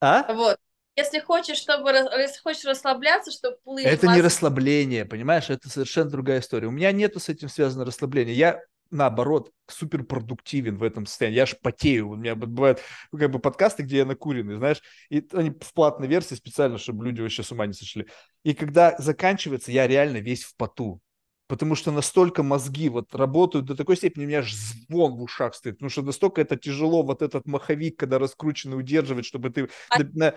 А? 0.00 0.32
Вот. 0.32 0.56
Если 0.94 1.20
хочешь, 1.20 1.56
чтобы 1.56 1.90
если 1.90 2.40
хочешь 2.42 2.64
расслабляться, 2.64 3.32
чтобы 3.32 3.56
плыть. 3.64 3.86
Это 3.86 4.08
не 4.08 4.20
расслабление, 4.20 5.04
понимаешь? 5.06 5.48
Это 5.48 5.68
совершенно 5.70 6.10
другая 6.10 6.40
история. 6.40 6.68
У 6.68 6.72
меня 6.72 6.92
нету 6.92 7.18
с 7.18 7.28
этим 7.28 7.48
связано 7.48 7.84
расслабление. 7.84 8.34
Я 8.34 8.60
наоборот, 8.92 9.50
суперпродуктивен 9.66 10.76
в 10.76 10.82
этом 10.82 11.06
состоянии. 11.06 11.36
Я 11.36 11.42
аж 11.44 11.58
потею. 11.60 12.10
У 12.10 12.16
меня 12.16 12.34
бывают 12.34 12.80
ну, 13.10 13.18
как 13.18 13.30
бы 13.30 13.38
подкасты, 13.38 13.82
где 13.82 13.98
я 13.98 14.04
накуренный, 14.04 14.56
знаешь, 14.56 14.82
и 15.10 15.26
они 15.32 15.50
в 15.50 15.72
платной 15.72 16.08
версии 16.08 16.34
специально, 16.34 16.78
чтобы 16.78 17.04
люди 17.06 17.20
вообще 17.20 17.42
с 17.42 17.50
ума 17.50 17.66
не 17.66 17.72
сошли. 17.72 18.06
И 18.44 18.54
когда 18.54 18.94
заканчивается, 18.98 19.72
я 19.72 19.86
реально 19.86 20.18
весь 20.18 20.44
в 20.44 20.56
поту. 20.56 21.00
Потому 21.48 21.74
что 21.74 21.90
настолько 21.90 22.42
мозги 22.42 22.88
вот 22.88 23.14
работают 23.14 23.66
до 23.66 23.76
такой 23.76 23.96
степени, 23.96 24.24
у 24.24 24.28
меня 24.28 24.38
аж 24.38 24.54
звон 24.54 25.16
в 25.16 25.22
ушах 25.22 25.54
стоит. 25.54 25.76
Потому 25.76 25.90
что 25.90 26.02
настолько 26.02 26.40
это 26.40 26.56
тяжело, 26.56 27.02
вот 27.02 27.20
этот 27.20 27.46
маховик, 27.46 27.98
когда 27.98 28.18
раскрученный, 28.18 28.78
удерживать, 28.78 29.26
чтобы 29.26 29.50
ты... 29.50 29.68
А 29.90 29.98
на... 29.98 30.34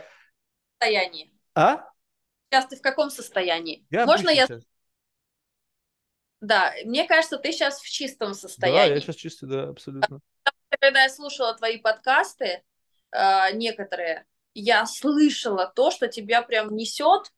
состоянии? 0.73 1.33
А? 1.53 1.85
Сейчас 2.49 2.67
ты 2.67 2.75
в 2.75 2.81
каком 2.81 3.09
состоянии? 3.09 3.85
Я 3.89 4.05
Можно 4.05 4.29
я... 4.29 4.47
Сейчас 4.47 4.63
да, 6.45 6.73
мне 6.85 7.07
кажется, 7.07 7.37
ты 7.37 7.51
сейчас 7.51 7.79
в 7.79 7.89
чистом 7.89 8.33
состоянии. 8.33 8.89
Да, 8.89 8.95
я 8.95 9.01
сейчас 9.01 9.15
чистый, 9.15 9.47
да, 9.47 9.69
абсолютно. 9.69 10.19
Когда 10.79 11.03
я 11.03 11.09
слушала 11.09 11.53
твои 11.55 11.77
подкасты, 11.77 12.63
э, 13.11 13.53
некоторые, 13.53 14.25
я 14.53 14.85
слышала 14.85 15.71
то, 15.75 15.91
что 15.91 16.07
тебя 16.07 16.41
прям 16.41 16.75
несет, 16.75 17.31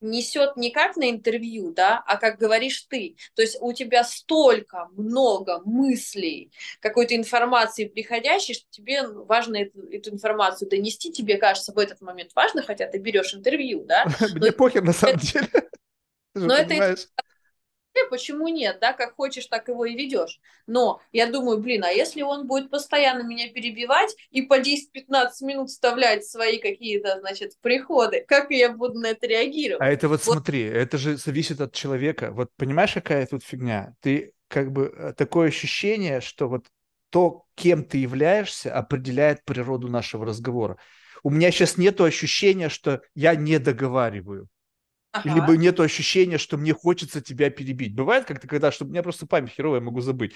несет 0.00 0.56
не 0.56 0.70
как 0.70 0.96
на 0.96 1.10
интервью, 1.10 1.72
да, 1.72 2.02
а 2.06 2.16
как 2.16 2.38
говоришь 2.38 2.82
ты. 2.82 3.16
То 3.34 3.42
есть 3.42 3.56
у 3.60 3.72
тебя 3.72 4.04
столько 4.04 4.88
много 4.92 5.60
мыслей, 5.64 6.52
какой-то 6.80 7.16
информации 7.16 7.86
приходящей, 7.86 8.54
что 8.54 8.66
тебе 8.70 9.06
важно 9.06 9.56
эту, 9.56 9.86
эту 9.90 10.10
информацию 10.10 10.68
донести. 10.68 11.12
Тебе 11.12 11.38
кажется 11.38 11.72
в 11.72 11.78
этот 11.78 12.00
момент 12.00 12.32
важно, 12.34 12.62
хотя 12.62 12.86
ты 12.86 12.98
берешь 12.98 13.34
интервью, 13.34 13.84
да. 13.84 14.06
Мне 14.34 14.52
похер 14.52 14.82
на 14.82 14.92
самом 14.92 15.18
деле. 15.18 15.48
Но 16.34 16.54
это 16.54 16.96
почему 18.10 18.48
нет, 18.48 18.78
да, 18.80 18.92
как 18.92 19.14
хочешь, 19.14 19.46
так 19.46 19.68
его 19.68 19.84
и 19.84 19.94
ведешь. 19.94 20.40
Но 20.66 21.00
я 21.12 21.26
думаю, 21.26 21.58
блин, 21.58 21.84
а 21.84 21.90
если 21.90 22.22
он 22.22 22.46
будет 22.46 22.70
постоянно 22.70 23.22
меня 23.22 23.48
перебивать 23.50 24.14
и 24.30 24.42
по 24.42 24.60
10-15 24.60 25.30
минут 25.42 25.70
вставлять 25.70 26.24
свои 26.26 26.58
какие-то, 26.58 27.20
значит, 27.20 27.52
приходы, 27.60 28.24
как 28.26 28.50
я 28.50 28.72
буду 28.72 28.98
на 28.98 29.08
это 29.08 29.26
реагировать? 29.26 29.82
А 29.82 29.90
это 29.90 30.08
вот, 30.08 30.24
вот 30.24 30.34
смотри, 30.34 30.62
это 30.62 30.98
же 30.98 31.16
зависит 31.16 31.60
от 31.60 31.72
человека. 31.72 32.30
Вот 32.32 32.50
понимаешь, 32.56 32.94
какая 32.94 33.26
тут 33.26 33.44
фигня? 33.44 33.94
Ты 34.00 34.32
как 34.48 34.72
бы 34.72 34.92
э, 34.96 35.12
такое 35.16 35.48
ощущение, 35.48 36.20
что 36.20 36.48
вот 36.48 36.66
то, 37.10 37.44
кем 37.54 37.84
ты 37.84 37.98
являешься, 37.98 38.74
определяет 38.74 39.44
природу 39.44 39.88
нашего 39.88 40.26
разговора. 40.26 40.76
У 41.22 41.30
меня 41.30 41.50
сейчас 41.50 41.76
нет 41.76 42.00
ощущения, 42.00 42.68
что 42.68 43.02
я 43.14 43.34
не 43.34 43.58
договариваю. 43.58 44.48
Ага. 45.24 45.34
Либо 45.34 45.56
нет 45.56 45.80
ощущения, 45.80 46.38
что 46.38 46.56
мне 46.56 46.72
хочется 46.72 47.20
тебя 47.20 47.50
перебить. 47.50 47.94
Бывает 47.94 48.26
как-то, 48.26 48.46
когда, 48.46 48.70
чтобы 48.70 48.90
у 48.90 48.92
меня 48.92 49.02
просто 49.02 49.26
память 49.26 49.52
херовая, 49.52 49.80
я 49.80 49.84
могу 49.84 50.00
забыть. 50.00 50.34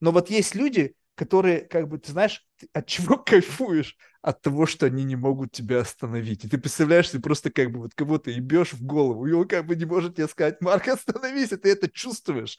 Но 0.00 0.10
вот 0.10 0.30
есть 0.30 0.54
люди, 0.54 0.94
которые, 1.14 1.60
как 1.60 1.88
бы, 1.88 1.98
ты 1.98 2.12
знаешь, 2.12 2.44
ты 2.58 2.68
от 2.72 2.86
чего 2.86 3.16
кайфуешь? 3.24 3.96
От 4.22 4.40
того, 4.40 4.66
что 4.66 4.86
они 4.86 5.02
не 5.02 5.16
могут 5.16 5.50
тебя 5.50 5.80
остановить. 5.80 6.44
И 6.44 6.48
ты 6.48 6.56
представляешь, 6.56 7.08
ты 7.08 7.18
просто 7.18 7.50
как 7.50 7.72
бы 7.72 7.80
вот 7.80 7.94
кого-то 7.94 8.30
ебешь 8.30 8.72
в 8.72 8.84
голову, 8.84 9.26
и 9.26 9.32
он 9.32 9.48
как 9.48 9.66
бы 9.66 9.74
не 9.74 9.84
может 9.84 10.14
тебе 10.14 10.28
сказать, 10.28 10.60
Марк, 10.60 10.86
остановись, 10.86 11.50
и 11.50 11.56
ты 11.56 11.72
это 11.72 11.90
чувствуешь. 11.90 12.56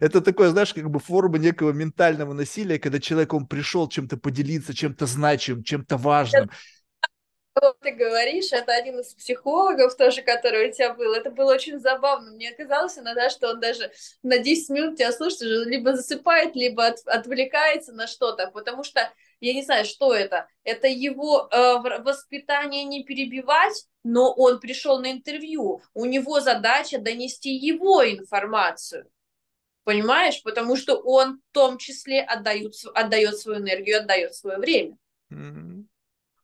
Это 0.00 0.20
такое, 0.20 0.50
знаешь, 0.50 0.74
как 0.74 0.90
бы 0.90 0.98
форма 1.00 1.38
некого 1.38 1.70
ментального 1.72 2.32
насилия, 2.32 2.78
когда 2.78 2.98
человек, 3.00 3.32
он 3.32 3.46
пришел 3.46 3.88
чем-то 3.88 4.16
поделиться, 4.16 4.74
чем-то 4.74 5.06
значимым, 5.06 5.62
чем-то 5.62 5.96
важным 5.96 6.50
ты 7.80 7.92
говоришь, 7.92 8.52
это 8.52 8.72
один 8.72 9.00
из 9.00 9.14
психологов 9.14 9.96
тоже, 9.96 10.22
который 10.22 10.68
у 10.68 10.72
тебя 10.72 10.94
был. 10.94 11.12
Это 11.14 11.30
было 11.30 11.54
очень 11.54 11.78
забавно. 11.78 12.32
Мне 12.32 12.52
казалось 12.52 12.98
иногда, 12.98 13.30
что 13.30 13.50
он 13.50 13.60
даже 13.60 13.90
на 14.22 14.38
10 14.38 14.70
минут 14.70 14.96
тебя 14.96 15.12
слушает, 15.12 15.66
либо 15.66 15.94
засыпает, 15.94 16.54
либо 16.54 16.86
от, 16.86 16.98
отвлекается 17.06 17.92
на 17.92 18.06
что-то, 18.06 18.50
потому 18.50 18.84
что 18.84 19.12
я 19.40 19.54
не 19.54 19.62
знаю, 19.62 19.84
что 19.84 20.14
это. 20.14 20.48
Это 20.64 20.88
его 20.88 21.48
э, 21.50 22.00
воспитание 22.02 22.84
не 22.84 23.04
перебивать, 23.04 23.86
но 24.02 24.32
он 24.32 24.60
пришел 24.60 24.98
на 25.00 25.12
интервью. 25.12 25.80
У 25.94 26.04
него 26.04 26.40
задача 26.40 26.98
донести 26.98 27.50
его 27.50 28.04
информацию. 28.04 29.08
Понимаешь? 29.84 30.42
Потому 30.42 30.76
что 30.76 30.96
он 30.96 31.38
в 31.38 31.54
том 31.54 31.78
числе 31.78 32.22
отдает, 32.22 32.74
отдает 32.94 33.38
свою 33.38 33.60
энергию, 33.60 34.00
отдает 34.00 34.34
свое 34.34 34.58
время. 34.58 34.98
Mm-hmm. 35.32 35.84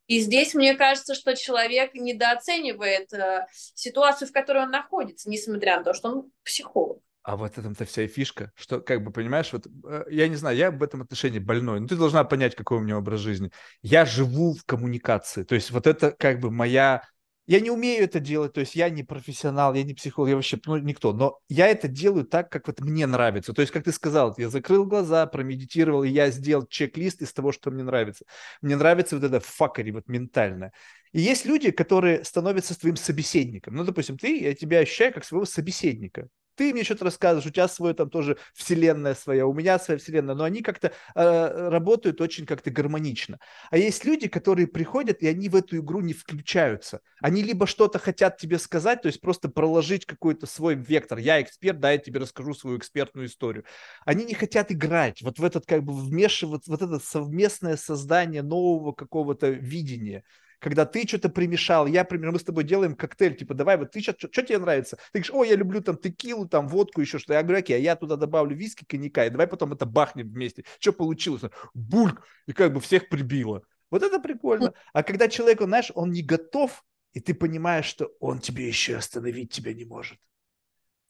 И 0.06 0.20
здесь 0.20 0.54
мне 0.54 0.74
кажется, 0.74 1.14
что 1.14 1.34
человек 1.34 1.94
недооценивает 1.94 3.12
э, 3.12 3.46
ситуацию, 3.74 4.28
в 4.28 4.32
которой 4.32 4.64
он 4.64 4.70
находится, 4.70 5.30
несмотря 5.30 5.78
на 5.78 5.84
то, 5.84 5.94
что 5.94 6.10
он 6.10 6.30
психолог. 6.44 7.00
А 7.22 7.38
вот 7.38 7.56
этом-то 7.56 7.86
вся 7.86 8.02
и 8.02 8.06
фишка, 8.06 8.52
что, 8.54 8.82
как 8.82 9.02
бы, 9.02 9.10
понимаешь, 9.10 9.50
вот, 9.50 9.66
э, 9.88 10.04
я 10.10 10.28
не 10.28 10.36
знаю, 10.36 10.58
я 10.58 10.70
в 10.70 10.82
этом 10.82 11.00
отношении 11.00 11.38
больной, 11.38 11.80
но 11.80 11.86
ты 11.88 11.96
должна 11.96 12.22
понять, 12.24 12.54
какой 12.54 12.78
у 12.78 12.80
меня 12.82 12.98
образ 12.98 13.20
жизни. 13.20 13.50
Я 13.80 14.04
живу 14.04 14.52
в 14.52 14.64
коммуникации, 14.66 15.42
то 15.42 15.54
есть 15.54 15.70
вот 15.70 15.86
это, 15.86 16.10
как 16.10 16.40
бы, 16.40 16.50
моя 16.50 17.02
я 17.46 17.60
не 17.60 17.70
умею 17.70 18.04
это 18.04 18.20
делать, 18.20 18.52
то 18.52 18.60
есть 18.60 18.74
я 18.74 18.88
не 18.88 19.02
профессионал, 19.02 19.74
я 19.74 19.82
не 19.82 19.94
психолог, 19.94 20.30
я 20.30 20.36
вообще 20.36 20.58
ну, 20.64 20.76
никто, 20.78 21.12
но 21.12 21.38
я 21.48 21.68
это 21.68 21.88
делаю 21.88 22.24
так, 22.24 22.50
как 22.50 22.66
вот 22.66 22.80
мне 22.80 23.06
нравится. 23.06 23.52
То 23.52 23.60
есть, 23.60 23.72
как 23.72 23.84
ты 23.84 23.92
сказал, 23.92 24.34
я 24.38 24.48
закрыл 24.48 24.86
глаза, 24.86 25.26
промедитировал, 25.26 26.04
и 26.04 26.08
я 26.08 26.30
сделал 26.30 26.66
чек-лист 26.66 27.22
из 27.22 27.32
того, 27.32 27.52
что 27.52 27.70
мне 27.70 27.82
нравится. 27.82 28.24
Мне 28.62 28.76
нравится 28.76 29.16
вот 29.16 29.24
это 29.24 29.40
факари, 29.40 29.90
вот 29.90 30.08
ментальное. 30.08 30.72
И 31.12 31.20
есть 31.20 31.44
люди, 31.44 31.70
которые 31.70 32.24
становятся 32.24 32.78
твоим 32.78 32.96
собеседником. 32.96 33.74
Ну, 33.74 33.84
допустим, 33.84 34.18
ты, 34.18 34.40
я 34.40 34.54
тебя 34.54 34.80
ощущаю 34.80 35.12
как 35.12 35.24
своего 35.24 35.44
собеседника 35.44 36.28
ты 36.54 36.72
мне 36.72 36.84
что-то 36.84 37.04
рассказываешь, 37.06 37.46
у 37.46 37.50
тебя 37.50 37.68
свой 37.68 37.94
там 37.94 38.10
тоже 38.10 38.36
вселенная 38.54 39.14
своя, 39.14 39.46
у 39.46 39.52
меня 39.52 39.78
своя 39.78 39.98
вселенная, 39.98 40.34
но 40.34 40.44
они 40.44 40.62
как-то 40.62 40.92
э, 41.14 41.68
работают 41.68 42.20
очень 42.20 42.46
как-то 42.46 42.70
гармонично. 42.70 43.38
А 43.70 43.76
есть 43.76 44.04
люди, 44.04 44.28
которые 44.28 44.66
приходят, 44.66 45.22
и 45.22 45.26
они 45.26 45.48
в 45.48 45.56
эту 45.56 45.78
игру 45.78 46.00
не 46.00 46.12
включаются. 46.12 47.00
Они 47.20 47.42
либо 47.42 47.66
что-то 47.66 47.98
хотят 47.98 48.38
тебе 48.38 48.58
сказать, 48.58 49.02
то 49.02 49.06
есть 49.06 49.20
просто 49.20 49.48
проложить 49.48 50.06
какой-то 50.06 50.46
свой 50.46 50.74
вектор. 50.74 51.18
Я 51.18 51.40
эксперт, 51.40 51.80
да, 51.80 51.92
я 51.92 51.98
тебе 51.98 52.20
расскажу 52.20 52.54
свою 52.54 52.78
экспертную 52.78 53.26
историю. 53.26 53.64
Они 54.04 54.24
не 54.24 54.34
хотят 54.34 54.70
играть 54.70 55.22
вот 55.22 55.38
в 55.38 55.44
этот 55.44 55.66
как 55.66 55.82
бы 55.82 55.92
вмешиваться, 55.92 56.70
вот 56.70 56.82
это 56.82 56.98
совместное 56.98 57.76
создание 57.76 58.42
нового 58.42 58.92
какого-то 58.92 59.48
видения 59.48 60.24
когда 60.64 60.86
ты 60.86 61.06
что-то 61.06 61.28
примешал, 61.28 61.86
я 61.86 62.06
примерно, 62.06 62.32
мы 62.32 62.38
с 62.38 62.42
тобой 62.42 62.64
делаем 62.64 62.96
коктейль, 62.96 63.36
типа, 63.36 63.52
давай, 63.52 63.76
вот 63.76 63.90
ты 63.90 64.00
сейчас, 64.00 64.14
что, 64.16 64.32
что 64.32 64.42
тебе 64.42 64.56
нравится? 64.56 64.96
Ты 65.12 65.18
говоришь, 65.18 65.30
о, 65.30 65.44
я 65.44 65.56
люблю 65.56 65.82
там 65.82 65.98
текилу, 65.98 66.48
там 66.48 66.68
водку, 66.68 67.02
еще 67.02 67.18
что-то. 67.18 67.34
Я 67.34 67.42
говорю, 67.42 67.58
окей, 67.58 67.76
а 67.76 67.78
я 67.78 67.96
туда 67.96 68.16
добавлю 68.16 68.56
виски, 68.56 68.86
коньяка, 68.86 69.26
и 69.26 69.30
давай 69.30 69.46
потом 69.46 69.74
это 69.74 69.84
бахнем 69.84 70.26
вместе. 70.26 70.64
Что 70.78 70.94
получилось? 70.94 71.42
Бульк! 71.74 72.22
И 72.46 72.54
как 72.54 72.72
бы 72.72 72.80
всех 72.80 73.10
прибило. 73.10 73.62
Вот 73.90 74.02
это 74.02 74.18
прикольно. 74.18 74.72
А 74.94 75.02
когда 75.02 75.28
человек, 75.28 75.60
он, 75.60 75.68
знаешь, 75.68 75.92
он 75.94 76.12
не 76.12 76.22
готов, 76.22 76.82
и 77.12 77.20
ты 77.20 77.34
понимаешь, 77.34 77.84
что 77.84 78.12
он 78.18 78.38
тебе 78.38 78.66
еще 78.66 78.96
остановить 78.96 79.52
тебя 79.52 79.74
не 79.74 79.84
может. 79.84 80.18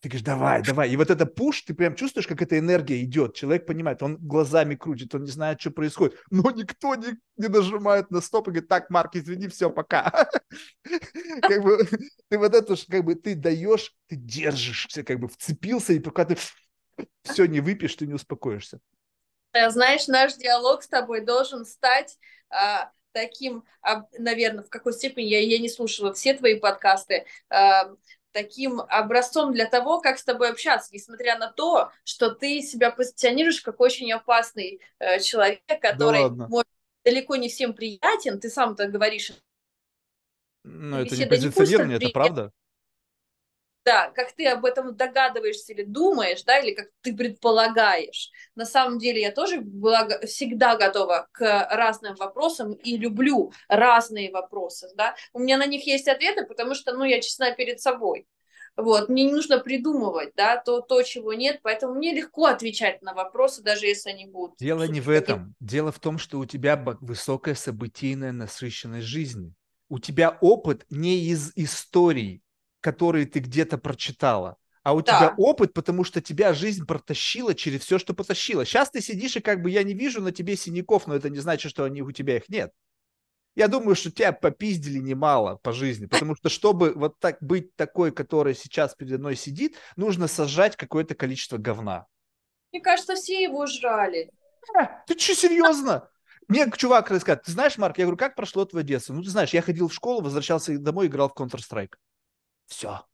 Ты 0.05 0.10
говоришь, 0.10 0.26
давай, 0.26 0.62
давай. 0.62 0.91
И 0.91 0.99
вот 0.99 1.08
это 1.08 1.24
пуш, 1.24 1.62
ты 1.62 1.73
прям 1.73 1.94
чувствуешь, 1.94 2.26
как 2.26 2.42
эта 2.42 2.58
энергия 2.58 3.02
идет. 3.02 3.34
Человек 3.34 3.65
понимает, 3.65 4.02
он 4.02 4.18
глазами 4.18 4.74
крутит, 4.74 5.15
он 5.15 5.24
не 5.24 5.31
знает, 5.31 5.62
что 5.62 5.70
происходит. 5.70 6.20
Но 6.31 6.50
никто 6.50 6.94
не, 6.94 7.15
не 7.39 7.49
нажимает 7.49 8.10
на 8.10 8.20
стоп 8.20 8.49
и 8.49 8.50
говорит, 8.50 8.68
так, 8.68 8.91
Марк, 8.91 9.16
извини, 9.16 9.49
все, 9.49 9.70
пока. 9.70 10.28
Как 11.41 11.62
бы 11.62 11.89
ты 12.28 12.39
вот 12.39 12.55
это, 12.55 12.76
как 12.86 13.02
бы 13.02 13.15
ты 13.15 13.34
даешь, 13.34 13.94
ты 14.07 14.16
держишься, 14.16 15.05
как 15.05 15.20
бы 15.20 15.28
вцепился, 15.28 15.94
и 15.94 16.00
пока 16.00 16.26
ты 16.26 16.36
все 17.23 17.47
не 17.47 17.60
выпьешь, 17.60 17.94
ты 17.94 18.07
не 18.07 18.12
успокоишься. 18.12 18.81
Знаешь, 19.55 20.07
наш 20.07 20.34
диалог 20.34 20.83
с 20.83 20.89
тобой 20.89 21.23
должен 21.23 21.65
стать 21.65 22.18
а, 22.50 22.91
таким, 23.12 23.65
а, 23.81 24.05
наверное, 24.18 24.65
в 24.65 24.68
какой 24.68 24.92
степени 24.92 25.24
я, 25.24 25.41
я 25.41 25.58
не 25.58 25.70
слушала 25.70 26.12
все 26.12 26.34
твои 26.34 26.60
подкасты, 26.60 27.24
а, 27.49 27.91
таким 28.34 28.80
образцом 28.80 29.54
для 29.54 29.66
того, 29.66 30.00
как 30.00 30.18
с 30.18 30.24
тобой 30.24 30.50
общаться, 30.50 30.90
несмотря 30.92 31.38
на 31.38 31.50
то, 31.50 31.90
что 32.04 32.30
ты 32.30 32.60
себя 32.60 32.90
позиционируешь 32.90 33.62
как 33.62 33.80
очень 33.80 34.12
опасный 34.12 34.80
э, 34.98 35.20
человек, 35.20 35.62
который 35.80 36.28
да 36.28 36.48
может 36.48 36.68
далеко 37.04 37.36
не 37.36 37.48
всем 37.48 37.74
приятен, 37.74 38.40
ты 38.40 38.50
сам 38.50 38.74
так 38.74 38.90
говоришь. 38.90 39.32
Ну, 40.64 40.98
это 40.98 41.16
не 41.16 41.26
позиционирование, 41.26 41.98
это 41.98 42.08
правда? 42.08 42.52
Да, 43.84 44.10
как 44.10 44.32
ты 44.32 44.46
об 44.46 44.64
этом 44.64 44.96
догадываешься 44.96 45.74
или 45.74 45.82
думаешь, 45.82 46.42
да, 46.44 46.58
или 46.58 46.72
как 46.74 46.86
ты 47.02 47.14
предполагаешь. 47.14 48.30
На 48.54 48.64
самом 48.64 48.98
деле 48.98 49.20
я 49.20 49.30
тоже 49.30 49.60
была 49.60 50.08
всегда 50.20 50.76
готова 50.76 51.28
к 51.32 51.68
разным 51.70 52.14
вопросам 52.14 52.72
и 52.72 52.96
люблю 52.96 53.52
разные 53.68 54.30
вопросы, 54.30 54.88
да. 54.94 55.14
У 55.34 55.38
меня 55.38 55.58
на 55.58 55.66
них 55.66 55.86
есть 55.86 56.08
ответы, 56.08 56.46
потому 56.46 56.74
что, 56.74 56.94
ну, 56.94 57.04
я 57.04 57.20
честна 57.20 57.50
перед 57.50 57.80
собой. 57.80 58.26
Вот, 58.76 59.08
мне 59.08 59.24
не 59.24 59.32
нужно 59.32 59.60
придумывать, 59.60 60.32
да, 60.34 60.56
то, 60.56 60.80
то, 60.80 61.02
чего 61.02 61.32
нет, 61.32 61.60
поэтому 61.62 61.94
мне 61.94 62.12
легко 62.12 62.46
отвечать 62.46 63.02
на 63.02 63.14
вопросы, 63.14 63.62
даже 63.62 63.86
если 63.86 64.10
они 64.10 64.26
будут. 64.26 64.58
Дело 64.58 64.84
не 64.84 65.00
в 65.00 65.10
этом. 65.10 65.54
Дело 65.60 65.92
в 65.92 66.00
том, 66.00 66.18
что 66.18 66.38
у 66.38 66.44
тебя 66.44 66.76
высокая 67.00 67.54
событийная 67.54 68.32
насыщенность 68.32 69.06
жизни. 69.06 69.54
У 69.88 70.00
тебя 70.00 70.38
опыт 70.40 70.86
не 70.90 71.18
из 71.26 71.52
историй, 71.54 72.42
которые 72.84 73.24
ты 73.24 73.38
где-то 73.38 73.78
прочитала, 73.78 74.58
а 74.82 74.92
у 74.92 75.00
да. 75.00 75.16
тебя 75.16 75.34
опыт, 75.38 75.72
потому 75.72 76.04
что 76.04 76.20
тебя 76.20 76.52
жизнь 76.52 76.84
протащила 76.84 77.54
через 77.54 77.80
все, 77.80 77.98
что 77.98 78.12
потащила. 78.12 78.66
Сейчас 78.66 78.90
ты 78.90 79.00
сидишь, 79.00 79.36
и 79.36 79.40
как 79.40 79.62
бы 79.62 79.70
я 79.70 79.82
не 79.82 79.94
вижу 79.94 80.20
на 80.20 80.32
тебе 80.32 80.54
синяков, 80.54 81.06
но 81.06 81.14
это 81.14 81.30
не 81.30 81.38
значит, 81.38 81.70
что 81.70 81.84
они 81.84 82.02
у 82.02 82.12
тебя 82.12 82.36
их 82.36 82.50
нет. 82.50 82.72
Я 83.54 83.68
думаю, 83.68 83.94
что 83.94 84.10
тебя 84.10 84.32
попиздили 84.32 84.98
немало 84.98 85.56
по 85.62 85.72
жизни, 85.72 86.04
потому 86.04 86.36
что 86.36 86.50
чтобы 86.50 86.92
вот 86.92 87.18
так 87.20 87.38
быть 87.40 87.74
такой, 87.74 88.12
которая 88.12 88.52
сейчас 88.52 88.94
передо 88.94 89.16
мной 89.16 89.36
сидит, 89.36 89.78
нужно 89.96 90.28
сажать 90.28 90.76
какое-то 90.76 91.14
количество 91.14 91.56
говна. 91.56 92.04
Мне 92.70 92.82
кажется, 92.82 93.14
все 93.14 93.42
его 93.42 93.64
жрали. 93.64 94.30
А, 94.78 95.02
ты 95.06 95.18
что, 95.18 95.34
серьезно? 95.34 96.10
Мне 96.48 96.70
чувак 96.76 97.10
рассказывает, 97.10 97.46
ты 97.46 97.52
знаешь, 97.52 97.78
Марк, 97.78 97.96
я 97.96 98.04
говорю, 98.04 98.18
как 98.18 98.36
прошло 98.36 98.66
твое 98.66 98.84
детство? 98.84 99.14
Ну, 99.14 99.22
ты 99.22 99.30
знаешь, 99.30 99.54
я 99.54 99.62
ходил 99.62 99.88
в 99.88 99.94
школу, 99.94 100.20
возвращался 100.20 100.76
домой, 100.78 101.06
играл 101.06 101.30
в 101.30 101.40
Counter-Strike. 101.40 101.94
Все. 102.67 103.05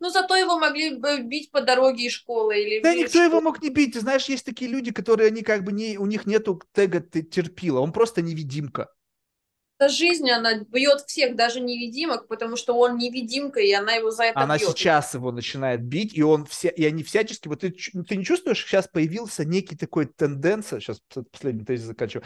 Ну, 0.00 0.10
зато 0.10 0.34
его 0.34 0.58
могли 0.58 0.96
бы 0.96 1.22
бить 1.22 1.50
по 1.50 1.60
дороге 1.60 2.06
из 2.06 2.12
школы. 2.12 2.60
Или 2.60 2.82
да 2.82 2.92
никто 2.92 3.10
школы. 3.10 3.24
его 3.24 3.40
мог 3.40 3.62
не 3.62 3.70
бить. 3.70 3.94
Ты 3.94 4.00
знаешь, 4.00 4.26
есть 4.26 4.44
такие 4.44 4.70
люди, 4.70 4.90
которые, 4.90 5.28
они 5.28 5.42
как 5.42 5.62
бы 5.64 5.72
не, 5.72 5.96
у 5.96 6.06
них 6.06 6.26
нету 6.26 6.60
тега 6.72 7.00
терпила. 7.00 7.80
Он 7.80 7.92
просто 7.92 8.20
невидимка. 8.20 8.88
Да 9.78 9.88
жизнь, 9.88 10.30
она 10.30 10.60
бьет 10.60 11.00
всех, 11.08 11.34
даже 11.34 11.60
невидимок, 11.60 12.28
потому 12.28 12.56
что 12.56 12.74
он 12.74 12.98
невидимка, 12.98 13.58
и 13.58 13.72
она 13.72 13.94
его 13.94 14.12
за 14.12 14.24
это 14.24 14.40
Она 14.40 14.56
бьет. 14.56 14.68
сейчас 14.68 15.14
его 15.14 15.32
начинает 15.32 15.82
бить, 15.82 16.14
и 16.16 16.22
он 16.22 16.46
все, 16.46 16.68
и 16.68 16.84
они 16.84 17.02
всячески, 17.02 17.48
вот 17.48 17.60
ты, 17.62 17.70
ты 17.72 18.16
не 18.16 18.24
чувствуешь, 18.24 18.64
сейчас 18.64 18.86
появился 18.86 19.44
некий 19.44 19.74
такой 19.76 20.06
тенденция, 20.06 20.78
сейчас 20.78 21.00
последний 21.32 21.64
тезис 21.64 21.86
заканчиваю, 21.86 22.24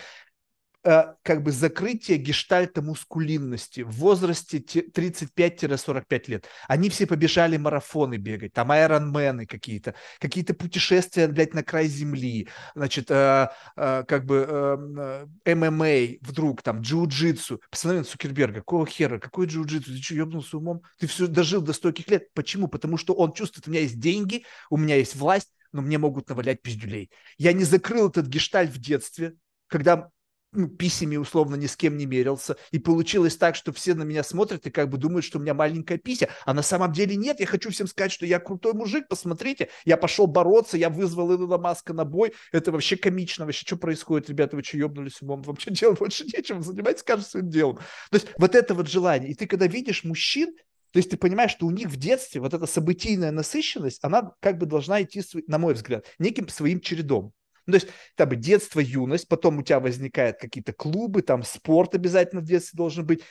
как 0.86 1.42
бы 1.42 1.50
закрытие 1.50 2.16
гештальта 2.16 2.80
мускулинности 2.80 3.80
в 3.80 3.90
возрасте 3.90 4.58
35-45 4.58 6.22
лет. 6.28 6.46
Они 6.68 6.90
все 6.90 7.06
побежали 7.06 7.56
марафоны 7.56 8.18
бегать, 8.18 8.52
там 8.52 8.70
айронмены 8.70 9.46
какие-то, 9.46 9.94
какие-то 10.20 10.54
путешествия, 10.54 11.26
блядь, 11.26 11.54
на 11.54 11.64
край 11.64 11.88
земли, 11.88 12.48
значит, 12.76 13.10
э, 13.10 13.48
э, 13.76 14.04
как 14.06 14.24
бы 14.24 14.46
э, 14.48 15.26
э 15.44 15.54
ММА 15.56 16.18
вдруг, 16.20 16.62
там, 16.62 16.80
джиу-джитсу. 16.80 17.60
Посмотри 17.70 17.98
на 17.98 18.04
Цукерберга, 18.04 18.60
какого 18.60 18.86
хера, 18.86 19.18
какой 19.18 19.46
джиу-джитсу, 19.46 19.92
ты 19.92 20.02
что, 20.02 20.14
ебнулся 20.14 20.58
умом? 20.58 20.82
Ты 20.98 21.08
все 21.08 21.26
дожил 21.26 21.62
до 21.62 21.72
стольких 21.72 22.08
лет. 22.08 22.32
Почему? 22.32 22.68
Потому 22.68 22.96
что 22.96 23.14
он 23.14 23.32
чувствует, 23.32 23.66
у 23.66 23.70
меня 23.70 23.80
есть 23.80 23.98
деньги, 23.98 24.44
у 24.70 24.76
меня 24.76 24.96
есть 24.96 25.16
власть, 25.16 25.52
но 25.72 25.82
мне 25.82 25.98
могут 25.98 26.28
навалять 26.28 26.62
пиздюлей. 26.62 27.10
Я 27.38 27.52
не 27.52 27.64
закрыл 27.64 28.08
этот 28.08 28.26
гештальт 28.26 28.70
в 28.70 28.78
детстве, 28.78 29.34
когда 29.66 30.10
ну, 30.56 30.68
писями 30.68 31.16
условно 31.16 31.54
ни 31.56 31.66
с 31.66 31.76
кем 31.76 31.96
не 31.96 32.06
мерился. 32.06 32.56
И 32.70 32.78
получилось 32.78 33.36
так, 33.36 33.54
что 33.56 33.72
все 33.72 33.94
на 33.94 34.02
меня 34.02 34.22
смотрят 34.22 34.66
и 34.66 34.70
как 34.70 34.88
бы 34.88 34.98
думают, 34.98 35.24
что 35.24 35.38
у 35.38 35.42
меня 35.42 35.54
маленькая 35.54 35.98
пися. 35.98 36.28
А 36.44 36.54
на 36.54 36.62
самом 36.62 36.92
деле 36.92 37.16
нет. 37.16 37.40
Я 37.40 37.46
хочу 37.46 37.70
всем 37.70 37.86
сказать, 37.86 38.12
что 38.12 38.26
я 38.26 38.38
крутой 38.40 38.72
мужик. 38.72 39.08
Посмотрите, 39.08 39.68
я 39.84 39.96
пошел 39.96 40.26
бороться, 40.26 40.76
я 40.76 40.90
вызвал 40.90 41.32
Илона 41.32 41.58
Маска 41.58 41.92
на 41.92 42.04
бой. 42.04 42.32
Это 42.52 42.72
вообще 42.72 42.96
комично. 42.96 43.44
Вообще, 43.44 43.64
что 43.66 43.76
происходит, 43.76 44.28
ребята? 44.28 44.56
Вы 44.56 44.64
что, 44.64 44.78
ебнулись 44.78 45.20
умом? 45.22 45.42
Вообще 45.42 45.70
делать 45.70 45.98
больше 45.98 46.24
нечем. 46.24 46.62
Занимайтесь 46.62 47.02
каждым 47.02 47.28
своим 47.28 47.50
делом. 47.50 47.76
То 48.10 48.16
есть 48.16 48.28
вот 48.38 48.54
это 48.54 48.74
вот 48.74 48.88
желание. 48.88 49.30
И 49.30 49.34
ты 49.34 49.46
когда 49.46 49.66
видишь 49.66 50.04
мужчин, 50.04 50.54
то 50.92 50.98
есть 50.98 51.10
ты 51.10 51.18
понимаешь, 51.18 51.50
что 51.50 51.66
у 51.66 51.70
них 51.70 51.88
в 51.88 51.96
детстве 51.96 52.40
вот 52.40 52.54
эта 52.54 52.64
событийная 52.64 53.30
насыщенность, 53.30 53.98
она 54.02 54.32
как 54.40 54.56
бы 54.56 54.64
должна 54.64 55.02
идти, 55.02 55.22
на 55.46 55.58
мой 55.58 55.74
взгляд, 55.74 56.06
неким 56.18 56.48
своим 56.48 56.80
чередом. 56.80 57.32
Ну, 57.66 57.72
то 57.72 57.76
есть, 57.78 57.88
там, 58.14 58.40
детство, 58.40 58.80
юность, 58.80 59.28
потом 59.28 59.58
у 59.58 59.62
тебя 59.62 59.80
возникают 59.80 60.38
какие-то 60.38 60.72
клубы, 60.72 61.22
там, 61.22 61.42
спорт 61.42 61.94
обязательно 61.94 62.40
в 62.40 62.44
детстве 62.44 62.76
должен 62.76 63.04
быть, 63.04 63.22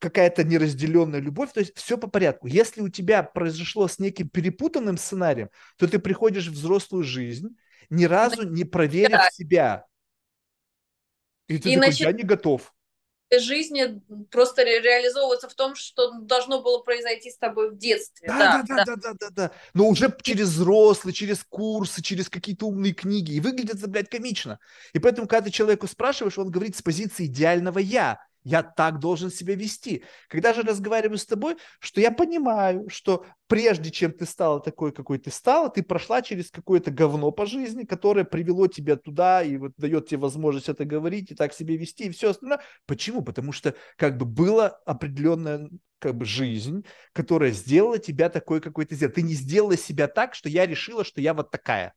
какая-то 0.00 0.44
неразделенная 0.44 1.20
любовь, 1.20 1.52
то 1.52 1.60
есть 1.60 1.76
все 1.76 1.98
по 1.98 2.08
порядку. 2.08 2.46
Если 2.46 2.80
у 2.80 2.88
тебя 2.88 3.22
произошло 3.22 3.86
с 3.86 3.98
неким 3.98 4.28
перепутанным 4.28 4.96
сценарием, 4.96 5.50
то 5.76 5.86
ты 5.86 5.98
приходишь 5.98 6.48
в 6.48 6.52
взрослую 6.52 7.04
жизнь, 7.04 7.56
ни 7.90 8.06
разу 8.06 8.48
не 8.48 8.64
проверив 8.64 9.18
да. 9.18 9.28
себя. 9.30 9.86
И 11.48 11.58
ты 11.58 11.70
и 11.70 11.74
такой, 11.74 11.88
начи... 11.88 12.02
я 12.02 12.12
не 12.12 12.22
готов 12.22 12.72
жизни 13.38 14.00
просто 14.30 14.64
ре- 14.64 14.80
реализовываться 14.80 15.48
в 15.48 15.54
том, 15.54 15.74
что 15.74 16.12
должно 16.20 16.62
было 16.62 16.78
произойти 16.78 17.30
с 17.30 17.38
тобой 17.38 17.70
в 17.70 17.78
детстве. 17.78 18.28
Да, 18.28 18.62
да, 18.62 18.62
да, 18.62 18.84
да, 18.84 18.96
да, 18.96 19.12
да, 19.18 19.28
да. 19.30 19.50
Но 19.74 19.88
уже 19.88 20.14
через 20.22 20.48
взрослые, 20.48 21.14
через 21.14 21.44
курсы, 21.48 22.02
через 22.02 22.28
какие-то 22.28 22.66
умные 22.66 22.92
книги. 22.92 23.32
И 23.32 23.40
выглядит 23.40 23.76
это, 23.76 23.88
блядь, 23.88 24.08
комично. 24.10 24.58
И 24.92 24.98
поэтому, 24.98 25.28
когда 25.28 25.44
ты 25.46 25.50
человеку 25.50 25.86
спрашиваешь, 25.86 26.38
он 26.38 26.50
говорит 26.50 26.76
с 26.76 26.82
позиции 26.82 27.26
идеального 27.26 27.78
«я». 27.78 28.18
Я 28.42 28.62
так 28.62 28.98
должен 28.98 29.30
себя 29.30 29.54
вести. 29.54 30.04
Когда 30.28 30.54
же 30.54 30.62
разговариваю 30.62 31.18
с 31.18 31.26
тобой, 31.26 31.56
что 31.78 32.00
я 32.00 32.10
понимаю, 32.10 32.88
что 32.88 33.26
прежде 33.46 33.90
чем 33.90 34.12
ты 34.12 34.24
стала 34.26 34.60
такой, 34.60 34.92
какой 34.92 35.18
ты 35.18 35.30
стала, 35.30 35.68
ты 35.68 35.82
прошла 35.82 36.22
через 36.22 36.50
какое-то 36.50 36.90
говно 36.90 37.30
по 37.32 37.46
жизни, 37.46 37.84
которое 37.84 38.24
привело 38.24 38.66
тебя 38.66 38.96
туда 38.96 39.42
и 39.42 39.56
вот 39.56 39.72
дает 39.76 40.08
тебе 40.08 40.18
возможность 40.18 40.68
это 40.68 40.84
говорить 40.84 41.30
и 41.30 41.34
так 41.34 41.52
себя 41.52 41.76
вести 41.76 42.04
и 42.04 42.10
все 42.10 42.30
остальное. 42.30 42.60
Почему? 42.86 43.22
Потому 43.22 43.52
что 43.52 43.74
как 43.96 44.16
бы 44.16 44.24
была 44.24 44.68
определенная 44.86 45.68
как 45.98 46.16
бы 46.16 46.24
жизнь, 46.24 46.84
которая 47.12 47.50
сделала 47.50 47.98
тебя 47.98 48.30
такой, 48.30 48.60
какой 48.60 48.86
ты 48.86 48.94
сделал. 48.94 49.12
Ты 49.12 49.22
не 49.22 49.34
сделала 49.34 49.76
себя 49.76 50.08
так, 50.08 50.34
что 50.34 50.48
я 50.48 50.66
решила, 50.66 51.04
что 51.04 51.20
я 51.20 51.34
вот 51.34 51.50
такая. 51.50 51.94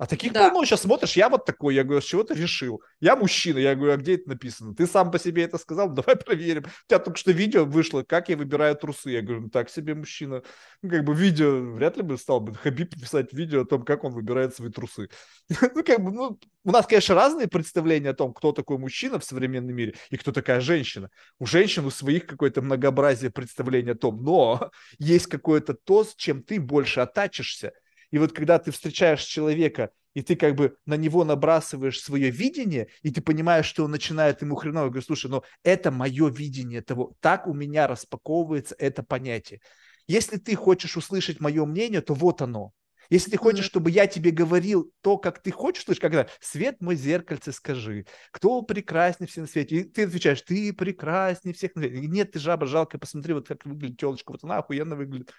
А 0.00 0.06
таких 0.06 0.32
да. 0.32 0.48
полно. 0.48 0.64
Сейчас 0.64 0.80
смотришь, 0.80 1.12
я 1.12 1.28
вот 1.28 1.44
такой. 1.44 1.74
Я 1.74 1.84
говорю, 1.84 2.00
с 2.00 2.06
чего 2.06 2.24
ты 2.24 2.32
решил? 2.32 2.82
Я 3.00 3.16
мужчина. 3.16 3.58
Я 3.58 3.74
говорю, 3.74 3.92
а 3.92 3.96
где 3.98 4.14
это 4.14 4.30
написано? 4.30 4.74
Ты 4.74 4.86
сам 4.86 5.10
по 5.10 5.18
себе 5.18 5.42
это 5.42 5.58
сказал? 5.58 5.90
Давай 5.92 6.16
проверим. 6.16 6.62
У 6.62 6.88
тебя 6.88 6.98
только 7.00 7.18
что 7.18 7.32
видео 7.32 7.66
вышло, 7.66 8.02
как 8.02 8.30
я 8.30 8.38
выбираю 8.38 8.74
трусы. 8.76 9.10
Я 9.10 9.20
говорю, 9.20 9.42
ну 9.42 9.50
так 9.50 9.68
себе 9.68 9.94
мужчина. 9.94 10.42
Ну, 10.80 10.88
как 10.88 11.04
бы 11.04 11.14
видео, 11.14 11.74
вряд 11.74 11.98
ли 11.98 12.02
бы 12.02 12.16
стал 12.16 12.40
бы 12.40 12.54
Хабиб 12.54 12.98
писать 12.98 13.34
видео 13.34 13.60
о 13.60 13.64
том, 13.66 13.82
как 13.82 14.02
он 14.02 14.14
выбирает 14.14 14.56
свои 14.56 14.70
трусы. 14.70 15.10
ну, 15.74 15.84
как 15.84 16.02
бы, 16.02 16.10
ну, 16.12 16.38
у 16.64 16.70
нас, 16.70 16.86
конечно, 16.86 17.14
разные 17.14 17.46
представления 17.46 18.08
о 18.08 18.14
том, 18.14 18.32
кто 18.32 18.52
такой 18.52 18.78
мужчина 18.78 19.18
в 19.18 19.24
современном 19.24 19.76
мире 19.76 19.96
и 20.08 20.16
кто 20.16 20.32
такая 20.32 20.62
женщина. 20.62 21.10
У 21.38 21.44
женщин 21.44 21.84
у 21.84 21.90
своих 21.90 22.24
какое-то 22.24 22.62
многообразие 22.62 23.30
представления 23.30 23.92
о 23.92 23.96
том, 23.96 24.24
но 24.24 24.70
есть 24.98 25.26
какое-то 25.26 25.74
то, 25.74 26.04
с 26.04 26.14
чем 26.14 26.42
ты 26.42 26.58
больше 26.58 27.00
оттачишься 27.00 27.72
и 28.10 28.18
вот 28.18 28.32
когда 28.32 28.58
ты 28.58 28.70
встречаешь 28.70 29.22
человека, 29.22 29.90
и 30.14 30.22
ты 30.22 30.36
как 30.36 30.56
бы 30.56 30.76
на 30.86 30.94
него 30.94 31.24
набрасываешь 31.24 32.00
свое 32.00 32.30
видение, 32.30 32.88
и 33.02 33.10
ты 33.10 33.20
понимаешь, 33.20 33.66
что 33.66 33.84
он 33.84 33.92
начинает 33.92 34.42
ему 34.42 34.56
хреново, 34.56 34.88
говорю, 34.88 35.04
слушай, 35.04 35.30
ну 35.30 35.42
это 35.62 35.90
мое 35.90 36.28
видение 36.28 36.82
того, 36.82 37.14
так 37.20 37.46
у 37.46 37.54
меня 37.54 37.86
распаковывается 37.86 38.74
это 38.78 39.02
понятие. 39.02 39.60
Если 40.06 40.38
ты 40.38 40.56
хочешь 40.56 40.96
услышать 40.96 41.40
мое 41.40 41.64
мнение, 41.64 42.00
то 42.00 42.14
вот 42.14 42.42
оно. 42.42 42.72
Если 43.10 43.32
ты 43.32 43.36
хочешь, 43.36 43.64
чтобы 43.64 43.90
я 43.90 44.06
тебе 44.06 44.30
говорил 44.30 44.92
то, 45.00 45.18
как 45.18 45.42
ты 45.42 45.50
хочешь, 45.50 45.84
слышишь, 45.84 46.00
когда 46.00 46.28
свет 46.40 46.80
мой 46.80 46.94
зеркальце 46.94 47.50
скажи, 47.50 48.06
кто 48.30 48.62
прекраснее 48.62 49.28
всех 49.28 49.42
на 49.42 49.48
свете, 49.48 49.76
и 49.76 49.84
ты 49.84 50.04
отвечаешь, 50.04 50.42
ты 50.42 50.72
прекраснее 50.72 51.52
всех 51.52 51.74
на 51.74 51.82
свете. 51.82 52.06
Нет, 52.06 52.32
ты 52.32 52.38
жаба 52.38 52.66
жалко, 52.66 52.98
посмотри, 52.98 53.34
вот 53.34 53.48
как 53.48 53.64
выглядит 53.66 53.98
телочка, 53.98 54.30
вот 54.30 54.44
она 54.44 54.58
охуенно 54.58 54.94
выглядит. 54.94 55.32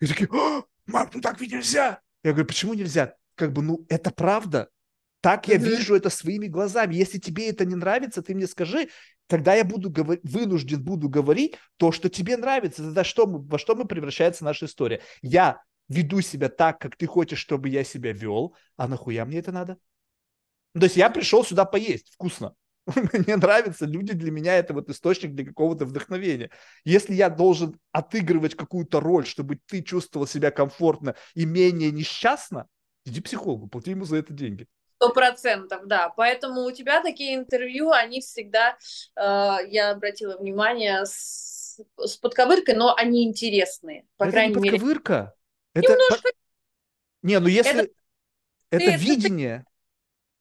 И 0.00 0.06
такие, 0.06 0.28
Марк, 0.88 1.14
ну 1.14 1.20
так 1.20 1.40
ведь 1.40 1.52
нельзя. 1.52 2.00
Я 2.24 2.32
говорю, 2.32 2.46
почему 2.46 2.74
нельзя? 2.74 3.14
Как 3.36 3.52
бы, 3.52 3.62
ну, 3.62 3.84
это 3.88 4.10
правда. 4.10 4.68
Так 5.20 5.46
я 5.48 5.56
вижу 5.56 5.94
это 5.94 6.10
своими 6.10 6.46
глазами. 6.46 6.94
Если 6.94 7.18
тебе 7.18 7.50
это 7.50 7.64
не 7.64 7.74
нравится, 7.74 8.22
ты 8.22 8.34
мне 8.34 8.46
скажи, 8.46 8.88
тогда 9.26 9.54
я 9.54 9.64
буду 9.64 9.90
говор... 9.90 10.18
вынужден 10.22 10.82
буду 10.82 11.08
говорить 11.08 11.56
то, 11.76 11.92
что 11.92 12.08
тебе 12.08 12.36
нравится. 12.36 12.82
Тогда 12.82 13.04
что 13.04 13.26
мы, 13.26 13.40
во 13.40 13.58
что 13.58 13.74
мы 13.74 13.84
превращается 13.84 14.44
наша 14.44 14.66
история? 14.66 15.02
Я 15.20 15.62
веду 15.88 16.20
себя 16.20 16.48
так, 16.48 16.80
как 16.80 16.96
ты 16.96 17.06
хочешь, 17.06 17.38
чтобы 17.38 17.68
я 17.68 17.84
себя 17.84 18.12
вел, 18.12 18.54
а 18.76 18.88
нахуя 18.88 19.24
мне 19.24 19.38
это 19.38 19.52
надо? 19.52 19.78
То 20.72 20.84
есть 20.84 20.96
я 20.96 21.10
пришел 21.10 21.44
сюда 21.44 21.64
поесть, 21.64 22.10
вкусно. 22.12 22.54
Мне 23.12 23.36
нравятся 23.36 23.84
люди, 23.86 24.12
для 24.12 24.30
меня 24.30 24.56
это 24.56 24.72
вот 24.74 24.88
источник 24.88 25.34
для 25.34 25.44
какого-то 25.44 25.84
вдохновения. 25.84 26.50
Если 26.84 27.14
я 27.14 27.28
должен 27.28 27.78
отыгрывать 27.92 28.54
какую-то 28.54 29.00
роль, 29.00 29.26
чтобы 29.26 29.58
ты 29.66 29.82
чувствовал 29.82 30.26
себя 30.26 30.50
комфортно 30.50 31.14
и 31.34 31.44
менее 31.44 31.90
несчастно, 31.90 32.66
иди 33.04 33.20
психологу, 33.20 33.68
плати 33.68 33.90
ему 33.90 34.04
за 34.04 34.16
это 34.16 34.32
деньги. 34.32 34.66
Сто 34.96 35.12
процентов, 35.12 35.86
да. 35.86 36.08
Поэтому 36.10 36.62
у 36.64 36.72
тебя 36.72 37.02
такие 37.02 37.36
интервью, 37.36 37.90
они 37.90 38.20
всегда, 38.20 38.76
э, 39.16 39.20
я 39.68 39.90
обратила 39.92 40.36
внимание, 40.36 41.04
с, 41.06 41.78
с 41.96 42.16
подковыркой, 42.16 42.74
но 42.74 42.94
они 42.96 43.24
интересные. 43.24 44.06
По 44.16 44.24
это 44.24 44.32
крайней 44.32 44.54
не 44.54 44.60
мере. 44.60 44.72
подковырка. 44.72 45.34
Это... 45.74 45.92
Немножко. 45.92 46.30
Не, 47.22 47.38
ну 47.38 47.46
если... 47.48 47.82
Это- 47.82 47.92
Это, 48.70 48.84
это- 48.84 48.96
видение. 49.02 49.64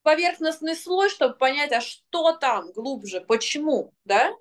Поверхностный 0.08 0.74
слой, 0.74 1.10
чтобы 1.10 1.36
понять, 1.36 1.74
а 1.74 1.82
что 1.82 2.32
там 2.32 2.72
глубже, 2.72 3.20
почему, 3.20 3.94
да? 4.06 4.32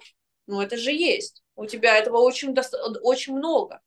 Ну, 0.47 0.61
это 0.61 0.77
же 0.77 0.93
есть. 0.93 1.43
У 1.57 1.67
тебя 1.67 1.97
этого 1.97 2.19
очень, 2.19 2.55
очень 3.03 3.35
много. 3.35 3.81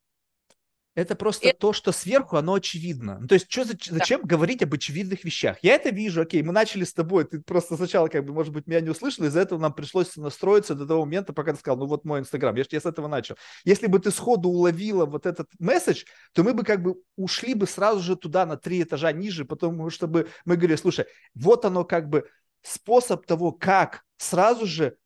Это 0.99 1.15
просто 1.15 1.53
то, 1.57 1.71
что 1.71 1.91
сверху, 1.93 2.35
оно 2.35 2.55
очевидно. 2.55 3.19
Ну, 3.21 3.27
то 3.27 3.35
есть, 3.35 3.49
что, 3.49 3.63
за- 3.63 3.77
зачем 3.89 4.21
говорить 4.21 4.61
об 4.63 4.73
очевидных 4.73 5.23
вещах? 5.23 5.57
Я 5.61 5.75
это 5.75 5.91
вижу, 5.91 6.21
окей, 6.21 6.43
мы 6.43 6.51
начали 6.51 6.83
с 6.83 6.93
тобой, 6.93 7.23
ты 7.23 7.39
просто 7.39 7.77
сначала, 7.77 8.09
как 8.09 8.25
бы, 8.25 8.33
может 8.33 8.53
быть, 8.53 8.67
меня 8.67 8.81
не 8.81 8.89
услышал, 8.89 9.23
из-за 9.23 9.39
этого 9.39 9.59
нам 9.59 9.73
пришлось 9.73 10.17
настроиться 10.17 10.75
до 10.75 10.85
того 10.85 11.05
момента, 11.05 11.31
пока 11.31 11.53
ты 11.53 11.59
сказал, 11.59 11.77
ну 11.77 11.85
вот 11.85 12.03
мой 12.03 12.19
Инстаграм, 12.19 12.53
я, 12.55 12.65
я 12.69 12.81
с 12.81 12.85
этого 12.85 13.07
начал. 13.07 13.35
Если 13.63 13.87
бы 13.87 13.99
ты 13.99 14.11
сходу 14.11 14.49
уловила 14.49 15.05
вот 15.05 15.25
этот 15.25 15.47
месседж, 15.57 16.03
то 16.33 16.43
мы 16.43 16.53
бы 16.53 16.63
как 16.63 16.83
бы 16.83 16.95
ушли 17.15 17.53
бы 17.53 17.65
сразу 17.65 18.01
же 18.01 18.17
туда 18.17 18.45
на 18.45 18.57
три 18.57 18.83
этажа 18.83 19.13
ниже, 19.13 19.45
потому 19.45 19.89
что 19.89 20.07
бы 20.07 20.27
мы 20.43 20.57
говорили, 20.57 20.75
слушай, 20.77 21.05
вот 21.33 21.63
оно 21.63 21.85
как 21.85 22.09
бы 22.09 22.27
способ 22.61 23.25
того, 23.25 23.53
как 23.53 24.03
сразу 24.17 24.65
же 24.65 24.97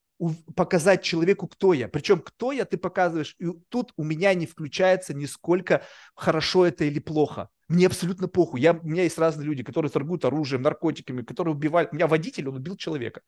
показать 0.55 1.03
человеку, 1.03 1.47
кто 1.47 1.73
я. 1.73 1.87
Причем, 1.87 2.19
кто 2.21 2.51
я, 2.51 2.65
ты 2.65 2.77
показываешь. 2.77 3.35
И 3.39 3.45
тут 3.69 3.93
у 3.97 4.03
меня 4.03 4.33
не 4.33 4.45
включается 4.45 5.13
нисколько, 5.13 5.83
хорошо 6.15 6.65
это 6.65 6.85
или 6.85 6.99
плохо. 6.99 7.49
Мне 7.67 7.87
абсолютно 7.87 8.27
похуй. 8.27 8.61
Я, 8.61 8.73
у 8.73 8.87
меня 8.87 9.03
есть 9.03 9.17
разные 9.17 9.45
люди, 9.45 9.63
которые 9.63 9.89
торгуют 9.91 10.25
оружием, 10.25 10.61
наркотиками, 10.61 11.21
которые 11.21 11.55
убивают. 11.55 11.91
У 11.91 11.95
меня 11.95 12.07
водитель, 12.07 12.49
он 12.49 12.57
убил 12.57 12.77
человека. 12.77 13.21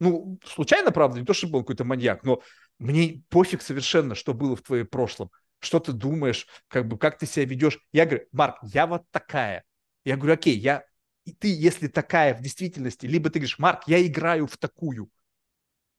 Ну, 0.00 0.38
случайно, 0.44 0.90
правда, 0.90 1.20
не 1.20 1.26
то, 1.26 1.32
чтобы 1.32 1.54
был 1.54 1.60
какой-то 1.60 1.84
маньяк, 1.84 2.24
но 2.24 2.42
мне 2.78 3.22
пофиг 3.28 3.62
совершенно, 3.62 4.14
что 4.14 4.34
было 4.34 4.56
в 4.56 4.62
твоем 4.62 4.86
прошлом. 4.86 5.30
Что 5.60 5.78
ты 5.78 5.92
думаешь, 5.92 6.48
как 6.66 6.88
бы, 6.88 6.98
как 6.98 7.18
ты 7.18 7.26
себя 7.26 7.44
ведешь. 7.44 7.78
Я 7.92 8.04
говорю, 8.04 8.26
Марк, 8.32 8.56
я 8.62 8.88
вот 8.88 9.04
такая. 9.12 9.64
Я 10.04 10.16
говорю, 10.16 10.34
окей, 10.34 10.58
я, 10.58 10.84
и 11.24 11.32
ты, 11.32 11.54
если 11.54 11.86
такая 11.86 12.34
в 12.34 12.42
действительности, 12.42 13.06
либо 13.06 13.30
ты 13.30 13.38
говоришь, 13.38 13.58
Марк, 13.58 13.84
я 13.86 14.04
играю 14.04 14.46
в 14.46 14.56
такую. 14.56 15.08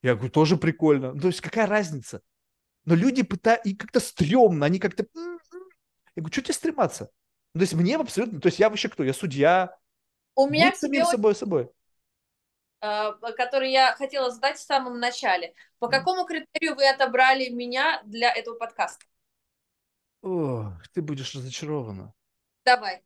Я 0.03 0.15
говорю, 0.15 0.31
тоже 0.31 0.57
прикольно. 0.57 1.13
Ну, 1.13 1.21
то 1.21 1.27
есть 1.27 1.41
какая 1.41 1.65
разница? 1.65 2.21
Но 2.85 2.93
люди 2.93 3.23
пытаются, 3.23 3.69
и 3.69 3.73
как-то 3.73 3.99
стрёмно, 4.01 4.65
они 4.65 4.77
как-то... 4.77 5.05
Я 5.15 6.21
говорю, 6.21 6.31
что 6.33 6.41
тебе 6.41 6.53
стрематься? 6.53 7.09
Ну, 7.53 7.59
то 7.59 7.63
есть 7.63 7.73
мне 7.73 7.95
абсолютно, 7.95 8.41
то 8.41 8.47
есть 8.47 8.59
я 8.59 8.69
вообще 8.69 8.89
кто? 8.89 9.03
Я 9.03 9.13
судья. 9.13 9.75
У 10.35 10.47
меня 10.47 10.71
Будь 10.71 10.79
самим 10.79 11.05
собой 11.05 11.35
собой. 11.35 11.69
э, 12.81 13.11
который 13.37 13.71
я 13.71 13.95
хотела 13.95 14.29
задать 14.29 14.57
в 14.57 14.61
самом 14.63 14.99
начале. 14.99 15.53
По 15.79 15.87
какому 15.87 16.25
критерию 16.25 16.75
вы 16.75 16.87
отобрали 16.89 17.49
меня 17.49 18.01
для 18.03 18.33
этого 18.33 18.55
подкаста? 18.55 19.05
Ох, 20.21 20.73
ты 20.93 21.01
будешь 21.01 21.33
разочарована. 21.33 22.13
Давай. 22.65 23.03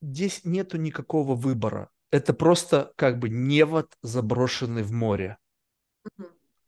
Здесь 0.00 0.44
нету 0.44 0.78
никакого 0.78 1.34
выбора. 1.36 1.90
Это 2.10 2.34
просто 2.34 2.92
как 2.96 3.18
бы 3.18 3.28
невод, 3.28 3.92
заброшенный 4.02 4.82
в 4.82 4.92
море. 4.92 5.38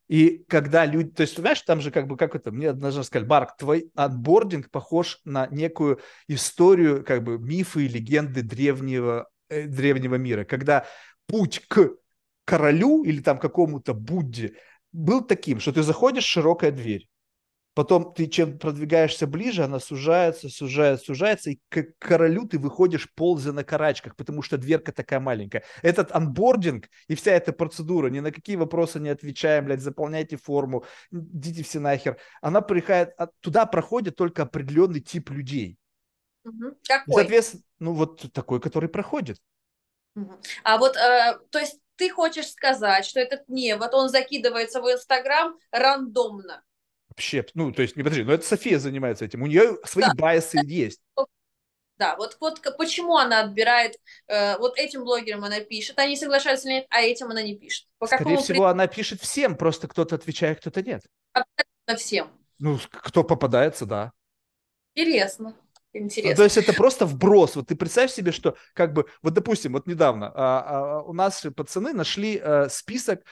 И 0.07 0.45
когда 0.49 0.85
люди, 0.85 1.11
то 1.11 1.23
есть, 1.23 1.37
знаешь, 1.37 1.63
там 1.63 1.81
же 1.81 1.91
как 1.91 2.07
бы, 2.07 2.17
как 2.17 2.35
это, 2.35 2.53
мне 2.53 2.71
однажды 2.71 3.03
сказали, 3.05 3.27
Барк, 3.27 3.57
твой 3.57 3.91
отбординг 3.95 4.71
похож 4.71 5.21
на 5.25 5.47
некую 5.47 6.01
историю, 6.29 7.05
как 7.05 7.23
бы 7.23 7.39
мифы 7.39 7.87
и 7.87 7.89
легенды 7.89 8.43
древнего, 8.43 9.29
э, 9.49 9.67
древнего 9.67 10.17
мира, 10.17 10.45
когда 10.45 10.87
путь 11.27 11.63
к 11.69 11.97
королю 12.45 13.03
или 13.03 13.21
там 13.23 13.39
какому-то 13.39 13.95
Будде 13.95 14.57
был 14.93 15.23
таким, 15.23 15.59
что 15.59 15.73
ты 15.73 15.83
заходишь, 15.83 16.25
широкая 16.25 16.71
дверь, 16.71 17.09
потом 17.75 18.15
ты 18.15 18.27
чем 18.27 18.59
продвигаешься 18.59 19.27
ближе, 19.27 19.65
она 19.65 19.81
сужается, 19.81 20.49
сужается, 20.49 21.07
сужается, 21.07 21.51
и 21.51 21.61
к 21.69 21.85
королю 21.99 22.47
ты 22.47 22.59
выходишь 22.59 23.13
ползя 23.15 23.53
на 23.53 23.65
карачках, 23.65 24.17
потому 24.17 24.43
что 24.43 24.57
дверка 24.57 24.93
такая 24.93 25.21
маленькая. 25.21 25.65
Этот 25.83 26.13
анбординг 26.13 26.89
и 27.09 27.15
вся 27.15 27.33
эта 27.33 27.53
процедура, 27.53 28.09
ни 28.09 28.21
на 28.21 28.33
какие 28.33 28.57
вопросы 28.57 29.01
не 29.01 29.09
отвечаем, 29.09 29.67
блядь, 29.67 29.81
заполняйте 29.81 30.37
форму, 30.37 30.85
идите 31.11 31.63
все 31.65 31.81
нахер. 31.81 32.19
Она 32.41 32.61
приходит, 32.61 33.13
а 33.19 33.29
туда 33.41 33.67
проходит 33.67 34.17
только 34.17 34.43
определенный 34.43 35.01
тип 35.01 35.31
людей. 35.31 35.79
И, 36.45 36.49
Какой? 36.87 37.15
соответственно, 37.15 37.63
ну 37.81 37.95
вот 37.95 38.33
такой, 38.33 38.61
который 38.61 38.89
проходит. 38.89 39.39
А 40.63 40.79
вот, 40.79 40.97
э, 40.97 41.39
то 41.51 41.59
есть 41.59 41.81
ты 41.97 42.11
хочешь 42.11 42.51
сказать, 42.51 43.05
что 43.05 43.21
этот 43.21 43.49
невод, 43.49 43.95
он 43.95 44.09
закидывается 44.09 44.81
в 44.81 44.91
Инстаграм 44.91 45.59
рандомно? 45.73 46.63
Вообще, 47.17 47.47
ну, 47.55 47.73
то 47.73 47.83
есть, 47.83 47.97
не 47.97 48.03
подожди, 48.03 48.25
но 48.25 48.33
это 48.33 48.45
София 48.45 48.79
занимается 48.79 49.25
этим. 49.25 49.43
У 49.43 49.47
нее 49.47 49.79
свои 49.85 50.07
байсы 50.17 50.59
есть. 50.65 51.01
Да, 51.97 52.17
вот, 52.17 52.37
вот 52.41 52.61
почему 52.77 53.17
она 53.17 53.41
отбирает, 53.41 54.01
э, 54.27 54.59
вот 54.59 54.77
этим 54.77 55.05
блогерам 55.05 55.45
она 55.45 55.61
пишет, 55.61 55.97
они 56.01 56.17
соглашаются 56.17 56.67
или 56.67 56.77
нет, 56.77 56.87
а 56.91 57.03
этим 57.03 57.31
она 57.31 57.41
не 57.43 57.57
пишет. 57.57 57.87
По 57.99 58.07
Скорее 58.07 58.25
какому 58.25 58.43
всего, 58.43 58.67
она 58.67 58.89
пишет 58.89 59.21
всем, 59.21 59.57
просто 59.57 59.87
кто-то 59.87 60.17
отвечает, 60.17 60.59
кто-то 60.59 60.83
нет. 60.83 61.03
причине 61.33 61.99
всем? 61.99 62.31
Ну, 62.59 62.81
кто 62.91 63.23
попадается, 63.23 63.87
да. 63.87 64.13
Интересно. 64.97 65.57
Ну, 65.93 66.01
Интересно. 66.01 66.37
то 66.37 66.43
есть 66.43 66.57
это 66.57 66.73
просто 66.73 67.07
вброс. 67.07 67.55
Вот 67.55 67.69
ты 67.69 67.77
представь 67.77 68.11
себе, 68.11 68.33
что 68.33 68.57
как 68.73 68.93
бы, 68.93 69.07
вот 69.23 69.35
допустим, 69.35 69.75
вот 69.75 69.87
недавно 69.87 70.33
а, 70.35 70.65
а, 70.99 71.03
у 71.03 71.13
нас 71.13 71.47
пацаны 71.57 71.93
нашли 71.93 72.39
а, 72.39 72.69
список 72.69 73.23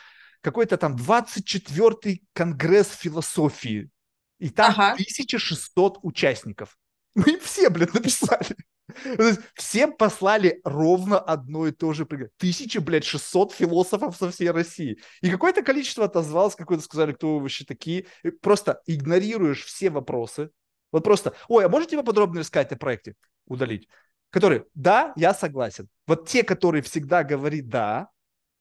какой-то 0.42 0.76
там 0.76 0.96
24-й 0.96 2.22
конгресс 2.34 2.88
философии. 2.88 3.90
И 4.38 4.50
там 4.50 4.72
Ага. 4.72 4.92
1600 4.92 6.00
участников. 6.02 6.76
Мы 7.14 7.34
им 7.34 7.40
все, 7.40 7.70
блядь, 7.70 7.94
написали. 7.94 8.56
Всем 9.54 9.92
послали 9.96 10.60
ровно 10.64 11.18
одно 11.18 11.66
и 11.66 11.72
то 11.72 11.92
же. 11.92 12.04
приглашение. 12.04 12.34
Тысяча, 12.38 12.80
блядь, 12.80 13.04
600 13.04 13.52
философов 13.52 14.16
со 14.16 14.30
всей 14.30 14.50
России. 14.50 14.98
И 15.20 15.30
какое-то 15.30 15.62
количество 15.62 16.04
отозвалось, 16.04 16.56
какое-то 16.56 16.84
сказали, 16.84 17.12
кто 17.12 17.36
вы 17.36 17.42
вообще 17.42 17.64
такие. 17.64 18.06
И 18.24 18.30
просто 18.30 18.82
игнорируешь 18.86 19.64
все 19.64 19.90
вопросы. 19.90 20.50
Вот 20.90 21.04
просто, 21.04 21.32
ой, 21.48 21.64
а 21.64 21.68
можете 21.68 21.96
поподробнее 21.96 22.40
рассказать 22.40 22.72
о 22.72 22.76
проекте? 22.76 23.14
Удалить. 23.46 23.88
Которые, 24.30 24.64
да, 24.74 25.12
я 25.16 25.34
согласен. 25.34 25.88
Вот 26.06 26.28
те, 26.28 26.42
которые 26.42 26.82
всегда 26.82 27.22
говорит 27.22 27.68
да, 27.68 28.08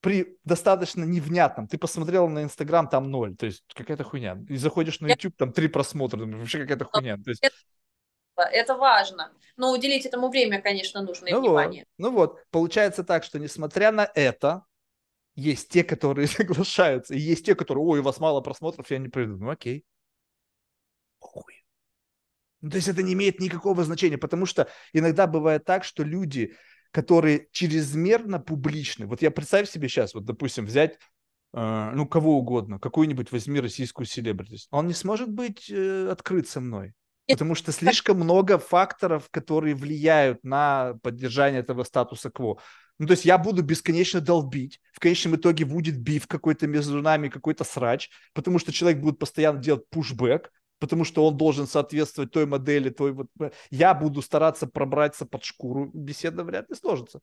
при 0.01 0.37
достаточно 0.43 1.03
невнятном. 1.03 1.67
Ты 1.67 1.77
посмотрел 1.77 2.27
на 2.27 2.43
Инстаграм, 2.43 2.87
там 2.89 3.09
ноль. 3.09 3.35
То 3.35 3.45
есть 3.45 3.63
какая-то 3.73 4.03
хуйня. 4.03 4.37
И 4.49 4.57
заходишь 4.57 4.99
на 4.99 5.07
YouTube, 5.07 5.37
там 5.37 5.53
три 5.53 5.67
просмотра. 5.67 6.17
думаешь, 6.17 6.39
Вообще 6.39 6.59
какая-то 6.59 6.85
хуйня. 6.85 7.17
То 7.17 7.29
есть, 7.29 7.43
Это 8.35 8.75
важно. 8.75 9.31
Но 9.57 9.71
уделить 9.71 10.05
этому 10.05 10.29
время, 10.29 10.61
конечно, 10.61 11.01
нужно 11.01 11.27
и 11.27 11.31
ну, 11.31 11.41
вот, 11.41 11.47
внимание. 11.47 11.85
ну 11.97 12.11
вот, 12.11 12.39
получается 12.49 13.03
так, 13.03 13.23
что 13.23 13.37
несмотря 13.37 13.91
на 13.91 14.09
это, 14.15 14.65
есть 15.35 15.69
те, 15.69 15.83
которые 15.83 16.27
соглашаются, 16.27 17.13
и 17.13 17.19
есть 17.19 17.45
те, 17.45 17.53
которые, 17.53 17.85
ой, 17.85 17.99
у 17.99 18.03
вас 18.03 18.19
мало 18.19 18.41
просмотров, 18.41 18.89
я 18.89 18.97
не 18.97 19.09
приду. 19.09 19.37
Ну 19.37 19.49
окей. 19.49 19.85
Хуй. 21.19 21.63
Ну, 22.61 22.69
то 22.69 22.77
есть 22.77 22.87
это 22.87 23.03
не 23.03 23.13
имеет 23.13 23.39
никакого 23.39 23.83
значения, 23.83 24.17
потому 24.17 24.45
что 24.45 24.67
иногда 24.93 25.27
бывает 25.27 25.65
так, 25.65 25.83
что 25.83 26.03
люди, 26.03 26.55
которые 26.91 27.47
чрезмерно 27.51 28.39
публичны, 28.39 29.05
вот 29.05 29.21
я 29.21 29.31
представь 29.31 29.69
себе 29.69 29.89
сейчас, 29.89 30.13
вот 30.13 30.25
допустим, 30.25 30.65
взять 30.65 30.99
э, 31.53 31.91
ну, 31.93 32.05
кого 32.05 32.37
угодно, 32.37 32.79
какую-нибудь 32.79 33.31
возьми 33.31 33.59
российскую 33.59 34.05
селебритис, 34.05 34.67
он 34.71 34.87
не 34.87 34.93
сможет 34.93 35.29
быть 35.29 35.69
э, 35.69 36.09
открыт 36.09 36.47
со 36.47 36.59
мной. 36.59 36.93
Потому 37.27 37.55
что 37.55 37.71
слишком 37.71 38.17
много 38.17 38.57
факторов, 38.57 39.29
которые 39.29 39.73
влияют 39.73 40.43
на 40.43 40.95
поддержание 41.01 41.61
этого 41.61 41.83
статуса 41.83 42.29
кво. 42.29 42.59
Ну, 42.99 43.07
то 43.07 43.11
есть 43.11 43.25
я 43.25 43.37
буду 43.37 43.63
бесконечно 43.63 44.21
долбить. 44.21 44.79
В 44.93 44.99
конечном 44.99 45.35
итоге 45.35 45.65
будет 45.65 45.97
биф 45.97 46.27
какой-то 46.27 46.67
между 46.67 47.01
нами, 47.01 47.29
какой-то 47.29 47.63
срач, 47.63 48.09
потому 48.33 48.59
что 48.59 48.71
человек 48.71 49.01
будет 49.01 49.17
постоянно 49.17 49.59
делать 49.59 49.89
пушбэк, 49.89 50.51
потому 50.81 51.05
что 51.05 51.25
он 51.25 51.37
должен 51.37 51.67
соответствовать 51.67 52.31
той 52.31 52.47
модели, 52.47 52.89
той 52.89 53.13
вот. 53.13 53.27
Я 53.69 53.93
буду 53.93 54.21
стараться 54.23 54.65
пробраться 54.65 55.27
под 55.27 55.45
шкуру. 55.45 55.91
Беседа 55.93 56.43
вряд 56.43 56.69
ли 56.69 56.75
сложится. 56.75 57.21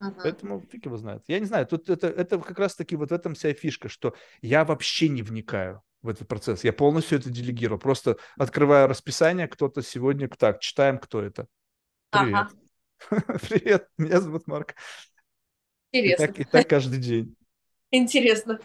Мгм. 0.00 0.16
Поэтому 0.22 0.60
фиг 0.70 0.84
его 0.84 0.98
знает. 0.98 1.22
Я 1.28 1.40
не 1.40 1.46
знаю, 1.46 1.66
тут 1.66 1.88
это, 1.88 2.08
это 2.08 2.38
как 2.38 2.58
раз-таки 2.58 2.94
вот 2.94 3.10
в 3.10 3.14
этом 3.14 3.34
вся 3.34 3.54
фишка, 3.54 3.88
что 3.88 4.14
я 4.42 4.66
вообще 4.66 5.08
не 5.08 5.22
вникаю 5.22 5.82
в 6.02 6.10
этот 6.10 6.28
процесс. 6.28 6.62
Я 6.62 6.74
полностью 6.74 7.18
это 7.18 7.30
делегирую. 7.30 7.78
Просто 7.78 8.18
открываю 8.36 8.86
расписание, 8.86 9.48
кто-то 9.48 9.80
сегодня, 9.82 10.28
так, 10.28 10.60
читаем, 10.60 10.98
кто 10.98 11.22
это. 11.22 11.46
Привет. 12.10 12.34
Ага, 12.34 13.38
Привет, 13.48 13.88
меня 13.96 14.20
зовут 14.20 14.46
Марк. 14.46 14.74
И 15.92 16.00
интересно. 16.00 16.26
так, 16.26 16.38
и 16.38 16.44
так 16.44 16.68
каждый 16.68 16.98
день. 16.98 17.34
Интересно. 17.90 18.60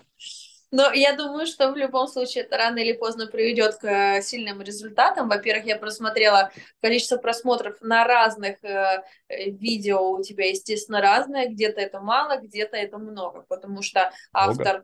Но 0.72 0.92
я 0.92 1.16
думаю, 1.16 1.48
что 1.48 1.72
в 1.72 1.78
любом 1.78 2.08
случае 2.08 2.44
это 2.44 2.58
рано 2.58 2.80
или 2.80 2.92
поздно 2.92 3.28
приведет 3.28 3.76
к 3.76 3.86
э, 3.86 4.22
сильным 4.22 4.62
результатам. 4.62 5.30
Во-первых, 5.30 5.66
я 5.66 5.78
просмотрела 5.78 6.52
количество 6.82 7.18
просмотров 7.18 7.80
на 7.82 8.04
разных 8.04 8.62
э, 8.64 9.04
э, 9.30 9.50
видео 9.52 10.12
у 10.12 10.22
тебя, 10.22 10.50
естественно, 10.50 11.00
разное. 11.00 11.48
Где-то 11.48 11.80
это 11.80 12.02
мало, 12.02 12.38
где-то 12.42 12.76
это 12.76 12.98
много, 12.98 13.46
потому 13.48 13.82
что 13.82 14.12
автор 14.34 14.84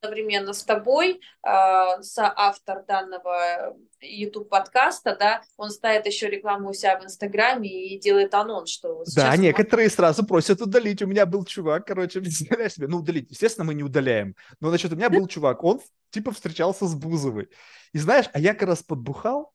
одновременно 0.00 0.52
с 0.52 0.62
тобой, 0.62 1.20
э, 1.46 2.02
соавтор 2.02 2.84
данного 2.86 3.76
YouTube 4.00 4.48
подкаста, 4.48 5.16
да, 5.18 5.42
он 5.56 5.70
ставит 5.70 6.06
еще 6.06 6.28
рекламу 6.28 6.70
у 6.70 6.72
себя 6.72 6.98
в 6.98 7.04
Инстаграме 7.04 7.68
и 7.68 7.98
делает 7.98 8.34
анонс, 8.34 8.70
что... 8.70 9.04
Да, 9.14 9.36
некоторые 9.36 9.86
он... 9.86 9.92
сразу 9.92 10.24
просят 10.24 10.60
удалить. 10.60 11.02
У 11.02 11.06
меня 11.06 11.26
был 11.26 11.44
чувак, 11.44 11.86
короче, 11.86 12.20
представляешь 12.22 12.74
себе, 12.74 12.88
ну, 12.88 12.98
удалить, 12.98 13.30
естественно, 13.30 13.66
мы 13.66 13.74
не 13.74 13.82
удаляем. 13.82 14.34
Но, 14.60 14.68
значит, 14.68 14.92
у 14.92 14.96
меня 14.96 15.10
был 15.10 15.26
чувак, 15.26 15.62
он 15.64 15.80
типа 16.10 16.32
встречался 16.32 16.86
с 16.86 16.94
Бузовой. 16.94 17.48
И 17.92 17.98
знаешь, 17.98 18.26
а 18.32 18.38
я 18.38 18.54
как 18.54 18.68
раз 18.68 18.82
подбухал. 18.82 19.52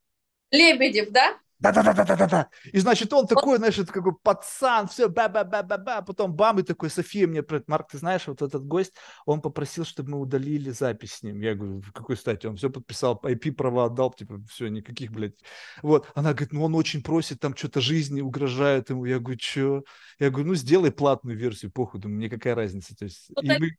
Лебедев, 0.51 1.09
да? 1.09 1.37
Да-да-да-да-да-да. 1.59 2.49
И 2.73 2.79
значит, 2.79 3.13
он 3.13 3.27
такой, 3.27 3.57
знаешь, 3.57 3.77
это 3.77 3.91
какой 3.91 4.13
пацан, 4.13 4.87
все, 4.87 5.07
ба-ба-ба-ба-ба. 5.07 6.01
Потом 6.01 6.33
бам, 6.33 6.59
и 6.59 6.63
такой, 6.63 6.89
София 6.89 7.27
мне, 7.27 7.43
Марк, 7.67 7.89
ты 7.91 7.97
знаешь, 7.97 8.27
вот 8.27 8.41
этот 8.41 8.65
гость, 8.65 8.93
он 9.25 9.41
попросил, 9.41 9.85
чтобы 9.85 10.11
мы 10.11 10.19
удалили 10.19 10.69
запись 10.71 11.13
с 11.13 11.23
ним. 11.23 11.39
Я 11.39 11.55
говорю, 11.55 11.81
в 11.81 11.91
какой 11.93 12.17
стати? 12.17 12.47
Он 12.47 12.57
все 12.57 12.69
подписал, 12.69 13.19
IP-права 13.23 13.85
отдал, 13.85 14.11
типа, 14.11 14.41
все, 14.49 14.67
никаких, 14.67 15.11
блядь. 15.11 15.39
Вот. 15.81 16.11
Она 16.13 16.31
говорит, 16.31 16.51
ну 16.51 16.63
он 16.63 16.75
очень 16.75 17.01
просит, 17.01 17.39
там 17.39 17.55
что-то 17.55 17.79
жизни 17.79 18.21
угрожает 18.21 18.89
ему. 18.89 19.05
Я 19.05 19.19
говорю, 19.19 19.39
что? 19.39 19.83
Я 20.19 20.29
говорю, 20.29 20.49
ну 20.49 20.55
сделай 20.55 20.91
платную 20.91 21.37
версию, 21.37 21.71
похуй, 21.71 22.01
думаю, 22.01 22.17
мне 22.17 22.29
какая 22.29 22.55
разница. 22.55 22.95
То 22.95 23.05
есть, 23.05 23.29
и, 23.41 23.47
мы... 23.47 23.77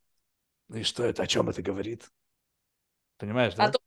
ну 0.69 0.77
и 0.79 0.83
что 0.83 1.05
это, 1.05 1.23
о 1.23 1.27
чем 1.27 1.51
это 1.51 1.63
говорит? 1.63 2.09
Понимаешь, 3.19 3.55
да? 3.55 3.65
А 3.65 3.71
то 3.71 3.79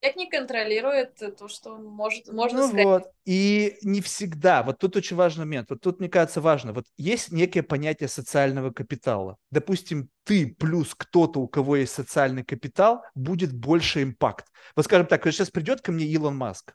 Человек 0.00 0.16
не 0.16 0.30
контролирует 0.30 1.14
то, 1.38 1.48
что 1.48 1.76
может, 1.76 2.32
можно 2.32 2.60
ну 2.60 2.68
сказать. 2.68 2.84
Вот. 2.86 3.04
И 3.26 3.76
не 3.82 4.00
всегда. 4.00 4.62
Вот 4.62 4.78
тут 4.78 4.96
очень 4.96 5.14
важный 5.14 5.44
момент. 5.44 5.68
Вот 5.68 5.82
тут, 5.82 6.00
мне 6.00 6.08
кажется, 6.08 6.40
важно. 6.40 6.72
Вот 6.72 6.86
есть 6.96 7.32
некое 7.32 7.62
понятие 7.62 8.08
социального 8.08 8.70
капитала. 8.70 9.36
Допустим, 9.50 10.08
ты 10.24 10.54
плюс 10.54 10.94
кто-то, 10.94 11.40
у 11.40 11.48
кого 11.48 11.76
есть 11.76 11.92
социальный 11.92 12.44
капитал, 12.44 13.02
будет 13.14 13.52
больше 13.52 14.02
импакт. 14.02 14.46
Вот 14.74 14.86
скажем 14.86 15.06
так, 15.06 15.22
сейчас 15.26 15.50
придет 15.50 15.82
ко 15.82 15.92
мне 15.92 16.06
Илон 16.06 16.34
Маск. 16.34 16.74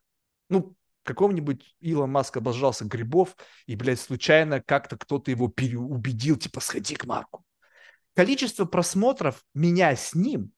Ну, 0.49 0.75
какого-нибудь 1.01 1.75
Илон 1.79 2.11
Маск 2.11 2.37
обожался 2.37 2.85
грибов, 2.85 3.35
и, 3.65 3.75
блядь, 3.75 3.99
случайно 3.99 4.61
как-то 4.61 4.97
кто-то 4.97 5.31
его 5.31 5.47
переубедил, 5.47 6.35
типа, 6.35 6.59
сходи 6.59 6.95
к 6.95 7.05
Марку. 7.05 7.43
Количество 8.13 8.65
просмотров 8.65 9.43
меня 9.53 9.95
с 9.95 10.13
ним 10.13 10.51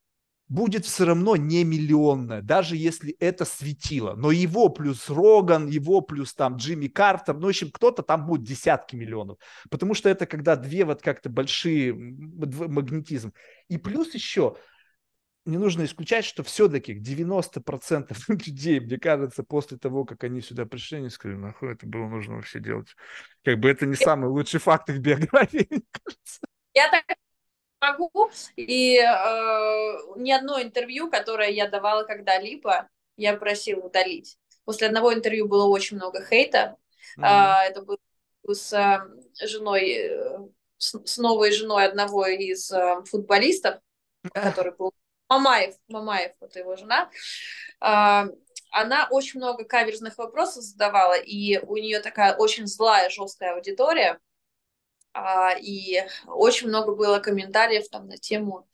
будет 0.50 0.86
все 0.86 1.06
равно 1.06 1.36
не 1.36 1.64
миллионная, 1.64 2.42
даже 2.42 2.78
если 2.78 3.14
это 3.20 3.46
светило. 3.46 4.16
Но 4.16 4.32
его 4.32 4.70
плюс 4.70 5.10
Роган, 5.10 5.68
его 5.68 6.02
плюс 6.02 6.34
там 6.34 6.56
Джимми 6.56 6.88
Картер, 6.88 7.36
ну, 7.36 7.48
в 7.48 7.50
общем, 7.50 7.70
кто-то 7.72 8.02
там 8.02 8.26
будет 8.26 8.44
десятки 8.44 8.96
миллионов. 8.96 9.38
Потому 9.70 9.94
что 9.94 10.10
это 10.10 10.26
когда 10.26 10.56
две 10.56 10.86
вот 10.86 11.02
как-то 11.02 11.30
большие 11.30 11.94
магнетизм. 11.94 13.34
И 13.68 13.78
плюс 13.78 14.14
еще, 14.14 14.56
не 15.46 15.58
нужно 15.58 15.84
исключать, 15.84 16.24
что 16.24 16.44
все-таки 16.44 16.94
90% 16.94 18.16
людей, 18.28 18.80
мне 18.80 18.98
кажется, 18.98 19.44
после 19.44 19.78
того, 19.78 20.06
как 20.06 20.24
они 20.24 20.42
сюда 20.42 20.66
пришли, 20.66 21.00
они 21.00 21.10
сказали, 21.10 21.38
нахуй 21.38 21.74
это 21.74 21.86
было 21.86 22.08
нужно 22.08 22.36
вообще 22.36 22.60
делать. 22.60 22.96
Как 23.44 23.60
бы 23.60 23.70
это 23.70 23.86
не 23.86 23.96
самый 23.96 24.30
лучший 24.30 24.62
факт 24.62 24.90
их 24.90 25.00
биографии, 25.00 25.68
мне 25.70 25.82
кажется. 25.92 26.40
Я 26.74 26.90
так 26.92 27.18
могу. 27.82 28.32
И 28.56 28.98
э, 28.98 29.98
ни 30.16 30.32
одно 30.32 30.62
интервью, 30.62 31.10
которое 31.10 31.50
я 31.50 31.68
давала 31.68 32.04
когда-либо, 32.04 32.90
я 33.16 33.36
просила 33.36 33.82
удалить. 33.82 34.38
После 34.66 34.88
одного 34.88 35.14
интервью 35.14 35.48
было 35.48 35.68
очень 35.68 35.98
много 35.98 36.24
хейта. 36.26 36.78
Mm-hmm. 37.18 37.66
Э, 37.66 37.70
это 37.70 37.82
было 37.82 37.98
с 38.48 38.74
э, 38.74 39.00
женой, 39.46 39.92
э, 39.92 40.40
с, 40.78 41.00
с 41.06 41.18
новой 41.18 41.52
женой 41.52 41.86
одного 41.86 42.26
из 42.28 42.72
э, 42.72 43.04
футболистов, 43.06 43.80
который 44.34 44.76
был 44.76 44.94
Мамаев, 45.30 45.76
Мамаев, 45.88 46.34
вот 46.40 46.56
его 46.56 46.76
жена. 46.76 47.10
Э, 47.82 48.26
она 48.72 49.08
очень 49.10 49.40
много 49.40 49.64
каверзных 49.64 50.18
вопросов 50.18 50.64
задавала, 50.64 51.18
и 51.18 51.58
у 51.60 51.78
нее 51.78 52.00
такая 52.00 52.36
очень 52.36 52.68
злая, 52.68 53.10
жесткая 53.10 53.56
аудитория. 53.56 54.20
А, 55.18 55.54
и 55.60 56.04
очень 56.28 56.68
много 56.68 56.96
было 56.96 57.20
комментариев 57.20 57.90
там 57.90 58.08
на 58.08 58.18
тему, 58.18 58.68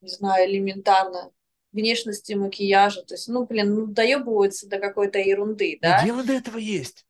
не 0.00 0.08
знаю, 0.08 0.50
элементарно 0.50 1.30
внешности, 1.72 2.32
макияжа. 2.32 3.02
То 3.02 3.14
есть, 3.14 3.28
ну, 3.28 3.44
блин, 3.46 3.74
ну, 3.74 3.86
доебываются 3.86 4.68
до 4.68 4.78
какой-то 4.78 5.18
ерунды, 5.18 5.78
да? 5.82 5.98
Но 5.98 6.02
дело 6.04 6.24
до 6.24 6.32
этого 6.32 6.56
есть. 6.58 7.06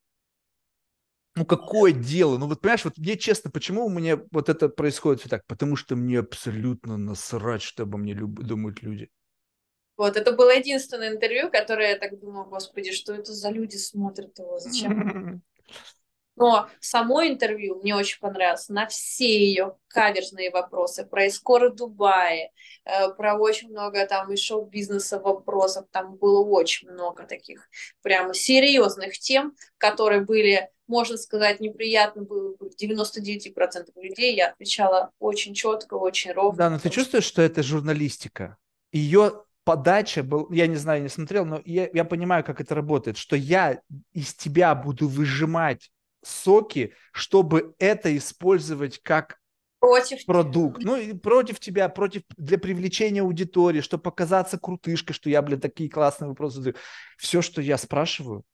Ну, 1.36 1.46
какое 1.46 1.92
дело? 1.92 2.38
Ну, 2.38 2.46
вот 2.48 2.60
понимаешь, 2.60 2.84
вот 2.84 2.98
мне 2.98 3.16
честно, 3.16 3.50
почему 3.50 3.86
у 3.86 3.88
меня 3.88 4.20
вот 4.32 4.48
это 4.48 4.68
происходит 4.68 5.20
все 5.20 5.28
так? 5.30 5.46
Потому 5.46 5.76
что 5.76 5.94
мне 5.96 6.18
абсолютно 6.18 6.96
насрать, 6.96 7.62
что 7.62 7.84
обо 7.84 7.98
мне 7.98 8.14
люб- 8.14 8.42
думают 8.42 8.82
люди. 8.82 9.08
Вот, 9.96 10.16
это 10.16 10.32
было 10.32 10.50
единственное 10.50 11.10
интервью, 11.10 11.50
которое 11.50 11.90
я 11.90 11.96
так 11.98 12.18
думала, 12.18 12.44
господи, 12.44 12.90
что 12.92 13.14
это 13.14 13.32
за 13.32 13.50
люди 13.50 13.76
смотрят 13.76 14.36
его, 14.38 14.58
зачем? 14.58 14.96
Но 16.40 16.70
само 16.80 17.22
интервью 17.26 17.80
мне 17.82 17.94
очень 17.94 18.18
понравилось 18.18 18.70
на 18.70 18.86
все 18.86 19.26
ее 19.26 19.76
каверзные 19.88 20.50
вопросы 20.50 21.04
про 21.04 21.28
эскоры 21.28 21.70
Дубая, 21.70 22.50
э, 22.86 23.10
про 23.14 23.36
очень 23.36 23.68
много 23.68 24.06
там 24.06 24.32
и 24.32 24.36
шоу-бизнеса 24.36 25.20
вопросов. 25.20 25.84
Там 25.90 26.16
было 26.16 26.42
очень 26.42 26.90
много 26.90 27.24
таких 27.24 27.68
прямо 28.00 28.32
серьезных 28.32 29.18
тем, 29.18 29.54
которые 29.76 30.22
были, 30.22 30.70
можно 30.86 31.18
сказать, 31.18 31.60
неприятно 31.60 32.22
было 32.22 32.56
бы 32.56 32.70
99% 32.70 33.90
людей. 33.96 34.34
Я 34.34 34.48
отвечала 34.48 35.10
очень 35.18 35.52
четко, 35.52 35.94
очень 35.94 36.32
ровно. 36.32 36.56
Да, 36.56 36.70
но 36.70 36.78
ты 36.78 36.88
чувствуешь, 36.88 37.24
что 37.24 37.42
это 37.42 37.62
журналистика? 37.62 38.56
Ее 38.92 39.44
подача 39.64 40.22
был, 40.22 40.50
я 40.50 40.66
не 40.66 40.76
знаю, 40.76 41.02
не 41.02 41.10
смотрел, 41.10 41.44
но 41.44 41.60
я, 41.66 41.90
я 41.92 42.04
понимаю, 42.06 42.44
как 42.44 42.62
это 42.62 42.74
работает, 42.74 43.18
что 43.18 43.36
я 43.36 43.82
из 44.14 44.32
тебя 44.32 44.74
буду 44.74 45.06
выжимать 45.06 45.90
соки, 46.22 46.94
чтобы 47.12 47.74
это 47.78 48.16
использовать 48.16 49.00
как 49.02 49.38
против 49.80 50.24
продукт. 50.26 50.82
Ну, 50.82 50.96
и 50.96 51.12
против 51.14 51.58
тебя, 51.58 51.88
против 51.88 52.22
для 52.36 52.58
привлечения 52.58 53.22
аудитории, 53.22 53.80
чтобы 53.80 54.02
показаться 54.02 54.58
крутышкой, 54.58 55.14
что 55.14 55.30
я, 55.30 55.42
блин, 55.42 55.60
такие 55.60 55.90
классные 55.90 56.28
вопросы 56.28 56.56
задаю. 56.56 56.76
Все, 57.16 57.42
что 57.42 57.60
я 57.62 57.78
спрашиваю, 57.78 58.44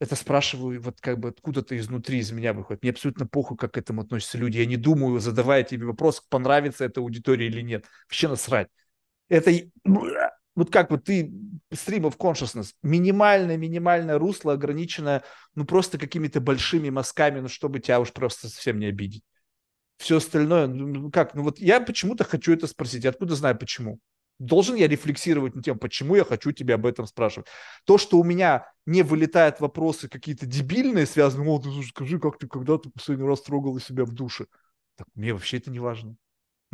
это 0.00 0.16
спрашиваю 0.16 0.80
вот 0.82 1.00
как 1.00 1.18
бы 1.18 1.30
откуда-то 1.30 1.76
изнутри 1.78 2.18
из 2.18 2.30
меня 2.30 2.52
выходит. 2.52 2.82
Мне 2.82 2.92
абсолютно 2.92 3.26
похуй, 3.26 3.56
как 3.56 3.74
к 3.74 3.78
этому 3.78 4.02
относятся 4.02 4.38
люди. 4.38 4.58
Я 4.58 4.66
не 4.66 4.76
думаю, 4.76 5.18
задавая 5.20 5.62
тебе 5.62 5.86
вопрос, 5.86 6.20
понравится 6.20 6.84
эта 6.84 7.00
аудитория 7.00 7.46
или 7.46 7.62
нет. 7.62 7.86
Вообще 8.06 8.28
насрать. 8.28 8.68
Это 9.28 9.50
вот 10.54 10.70
как 10.70 10.90
вот 10.90 11.04
ты 11.04 11.32
stream 11.72 12.02
of 12.02 12.16
consciousness, 12.16 12.72
минимальное, 12.82 13.56
минимальное 13.56 14.18
русло, 14.18 14.52
ограниченное, 14.52 15.24
ну, 15.54 15.64
просто 15.64 15.98
какими-то 15.98 16.40
большими 16.40 16.90
мазками, 16.90 17.40
ну, 17.40 17.48
чтобы 17.48 17.80
тебя 17.80 18.00
уж 18.00 18.12
просто 18.12 18.48
совсем 18.48 18.78
не 18.78 18.86
обидеть. 18.86 19.22
Все 19.96 20.18
остальное, 20.18 20.66
ну, 20.66 20.86
ну 20.86 21.10
как, 21.10 21.34
ну 21.34 21.42
вот 21.42 21.58
я 21.58 21.80
почему-то 21.80 22.24
хочу 22.24 22.52
это 22.52 22.66
спросить, 22.66 23.04
откуда 23.04 23.34
знаю 23.34 23.58
почему. 23.58 23.98
Должен 24.40 24.74
я 24.74 24.88
рефлексировать 24.88 25.54
над 25.54 25.64
тем, 25.64 25.78
почему 25.78 26.16
я 26.16 26.24
хочу 26.24 26.50
тебя 26.50 26.74
об 26.74 26.86
этом 26.86 27.06
спрашивать. 27.06 27.46
То, 27.84 27.98
что 27.98 28.18
у 28.18 28.24
меня 28.24 28.66
не 28.84 29.02
вылетают 29.02 29.60
вопросы 29.60 30.08
какие-то 30.08 30.46
дебильные, 30.46 31.06
связанные, 31.06 31.48
о, 31.48 31.60
ты 31.60 31.70
скажи, 31.84 32.18
как 32.18 32.38
ты 32.38 32.48
когда-то 32.48 32.90
последний 32.90 33.26
раз 33.26 33.42
трогала 33.42 33.80
себя 33.80 34.04
в 34.04 34.12
душе. 34.12 34.46
Так 34.96 35.06
мне 35.14 35.32
вообще 35.32 35.58
это 35.58 35.70
не 35.70 35.78
важно. 35.78 36.16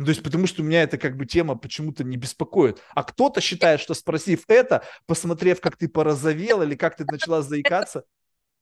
Ну, 0.01 0.05
то 0.05 0.09
есть 0.09 0.23
потому 0.23 0.47
что 0.47 0.63
у 0.63 0.65
меня 0.65 0.81
это 0.81 0.97
как 0.97 1.15
бы 1.15 1.27
тема 1.27 1.55
почему-то 1.55 2.03
не 2.03 2.17
беспокоит. 2.17 2.81
А 2.95 3.03
кто-то 3.03 3.39
считает, 3.39 3.79
что 3.79 3.93
спросив 3.93 4.45
это, 4.47 4.83
посмотрев, 5.05 5.61
как 5.61 5.77
ты 5.77 5.87
порозовел 5.87 6.63
или 6.63 6.73
как 6.73 6.97
ты 6.97 7.05
начала 7.05 7.43
заикаться, 7.43 8.03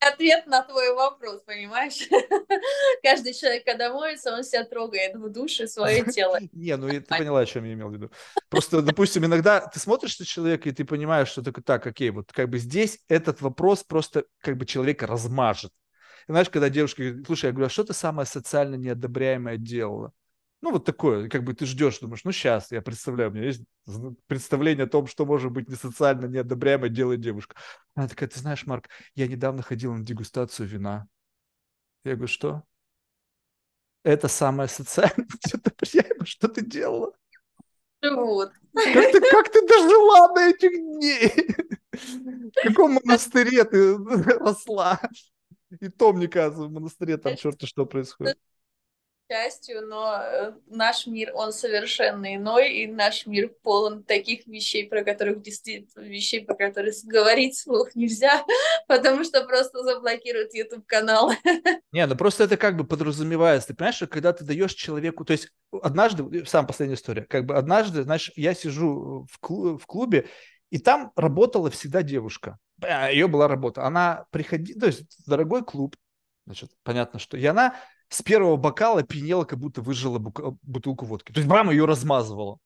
ответ 0.01 0.47
на 0.47 0.63
твой 0.63 0.93
вопрос, 0.93 1.41
понимаешь? 1.45 2.09
Каждый 3.03 3.33
человек, 3.33 3.63
когда 3.63 3.93
моется, 3.93 4.33
он 4.33 4.43
себя 4.43 4.65
трогает 4.65 5.15
в 5.15 5.29
душе 5.29 5.65
свое 5.67 6.03
тело. 6.13 6.39
Не, 6.51 6.75
ну 6.75 6.89
ты 6.89 6.99
поняла, 6.99 7.39
о 7.39 7.45
чем 7.45 7.63
я 7.63 7.71
имел 7.71 7.87
в 7.87 7.93
виду. 7.93 8.11
Просто, 8.49 8.81
допустим, 8.81 9.23
иногда 9.23 9.61
ты 9.61 9.79
смотришь 9.79 10.19
на 10.19 10.25
человека, 10.25 10.67
и 10.67 10.73
ты 10.73 10.83
понимаешь, 10.83 11.29
что 11.29 11.41
так, 11.41 11.63
так, 11.63 11.87
окей, 11.87 12.09
вот 12.09 12.33
как 12.33 12.49
бы 12.49 12.57
здесь 12.57 12.99
этот 13.07 13.39
вопрос 13.39 13.85
просто 13.85 14.25
как 14.41 14.57
бы 14.57 14.65
человека 14.65 15.07
размажет. 15.07 15.71
Знаешь, 16.27 16.49
когда 16.49 16.67
девушка 16.67 17.01
говорит, 17.01 17.25
слушай, 17.25 17.45
я 17.45 17.51
говорю, 17.53 17.67
а 17.67 17.69
что 17.69 17.85
ты 17.85 17.93
самое 17.93 18.25
социально 18.25 18.75
неодобряемое 18.75 19.55
делала? 19.55 20.11
Ну, 20.61 20.71
вот 20.71 20.83
такое, 20.83 21.29
как 21.29 21.43
бы 21.45 21.53
ты 21.53 21.65
ждешь, 21.65 21.99
думаешь, 21.99 22.25
ну, 22.25 22.33
сейчас, 22.33 22.71
я 22.71 22.81
представляю, 22.81 23.31
у 23.31 23.33
меня 23.33 23.45
есть 23.45 23.63
представление 24.27 24.85
о 24.85 24.89
том, 24.89 25.07
что 25.07 25.25
может 25.25 25.51
быть 25.51 25.69
не 25.69 25.75
социально 25.75 26.25
неодобряемо 26.25 26.89
делает 26.89 27.21
девушка. 27.21 27.55
Она 27.95 28.09
такая, 28.09 28.27
ты 28.27 28.39
знаешь, 28.39 28.65
Марк, 28.65 28.89
я 29.15 29.27
недавно 29.27 29.61
ходила 29.61 29.93
на 29.93 30.05
дегустацию 30.05 30.67
вина. 30.67 31.07
Я 32.03 32.15
говорю, 32.15 32.27
что? 32.27 32.63
Это 34.03 34.27
самое 34.27 34.67
социально 34.67 35.25
неодобряемое, 35.45 36.25
что 36.25 36.49
ты 36.49 36.65
делала? 36.65 37.13
Вот. 38.01 38.51
Как 38.73 39.11
ты, 39.11 39.21
как 39.21 39.49
ты 39.51 39.65
дожила 39.65 40.33
до 40.33 40.41
этих 40.41 40.71
дней? 40.71 41.55
В 42.51 42.67
каком 42.67 42.93
монастыре 42.93 43.63
ты 43.63 43.97
росла? 43.97 44.99
И 45.79 45.87
то, 45.87 46.11
мне 46.13 46.27
кажется, 46.27 46.63
в 46.63 46.71
монастыре 46.71 47.17
там 47.17 47.35
черти 47.35 47.65
что 47.65 47.85
происходит 47.85 48.37
счастью, 49.29 49.85
но 49.87 50.19
э, 50.21 50.53
наш 50.67 51.05
мир, 51.05 51.31
он 51.35 51.53
совершенно 51.53 52.35
иной, 52.35 52.73
и 52.73 52.87
наш 52.87 53.25
мир 53.27 53.49
полон 53.61 54.03
таких 54.03 54.47
вещей, 54.47 54.87
про 54.87 55.03
которых 55.03 55.41
действительно, 55.41 56.03
вещей, 56.03 56.43
про 56.43 56.55
которые 56.55 56.93
говорить 57.03 57.55
вслух 57.55 57.95
нельзя, 57.95 58.43
потому 58.87 59.23
что 59.23 59.43
просто 59.45 59.83
заблокируют 59.83 60.53
YouTube-канал. 60.53 61.33
Не, 61.91 62.07
ну 62.07 62.15
просто 62.15 62.45
это 62.45 62.57
как 62.57 62.75
бы 62.75 62.85
подразумевается. 62.85 63.69
Ты 63.69 63.75
понимаешь, 63.75 63.95
что 63.95 64.07
когда 64.07 64.33
ты 64.33 64.43
даешь 64.43 64.73
человеку... 64.73 65.25
То 65.25 65.33
есть 65.33 65.49
однажды, 65.71 66.45
самая 66.45 66.67
последняя 66.67 66.95
история, 66.95 67.23
как 67.23 67.45
бы 67.45 67.55
однажды, 67.55 68.03
знаешь, 68.03 68.31
я 68.35 68.53
сижу 68.55 69.27
в, 69.31 69.39
клуб, 69.39 69.81
в 69.81 69.85
клубе, 69.85 70.27
и 70.71 70.79
там 70.79 71.11
работала 71.15 71.69
всегда 71.69 72.01
девушка. 72.01 72.57
Ее 72.81 73.27
была 73.27 73.47
работа. 73.47 73.83
Она 73.83 74.25
приходила... 74.31 74.79
То 74.79 74.87
есть 74.87 75.27
дорогой 75.27 75.63
клуб, 75.63 75.95
значит, 76.45 76.71
понятно, 76.83 77.19
что... 77.19 77.37
И 77.37 77.45
она 77.45 77.75
с 78.09 78.21
первого 78.21 78.57
бокала 78.57 79.03
пьянела, 79.03 79.45
как 79.45 79.59
будто 79.59 79.81
выжила 79.81 80.19
бутылку 80.19 81.05
водки. 81.05 81.31
То 81.31 81.39
есть 81.39 81.49
прямо 81.49 81.71
ее 81.71 81.85
размазывала. 81.85 82.57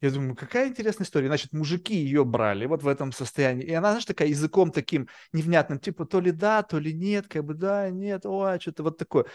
Я 0.00 0.10
думаю, 0.10 0.34
какая 0.34 0.68
интересная 0.68 1.04
история. 1.04 1.26
Значит, 1.26 1.52
мужики 1.52 1.94
ее 1.94 2.24
брали 2.24 2.64
вот 2.64 2.82
в 2.82 2.88
этом 2.88 3.12
состоянии. 3.12 3.64
И 3.64 3.72
она, 3.72 3.90
знаешь, 3.90 4.06
такая 4.06 4.28
языком 4.28 4.70
таким 4.70 5.08
невнятным, 5.32 5.78
типа 5.78 6.06
то 6.06 6.20
ли 6.20 6.30
да, 6.32 6.62
то 6.62 6.78
ли 6.78 6.94
нет, 6.94 7.28
как 7.28 7.44
бы 7.44 7.54
да, 7.54 7.90
нет, 7.90 8.24
ой, 8.24 8.58
что-то 8.60 8.82
вот 8.82 8.96
такое. 8.96 9.26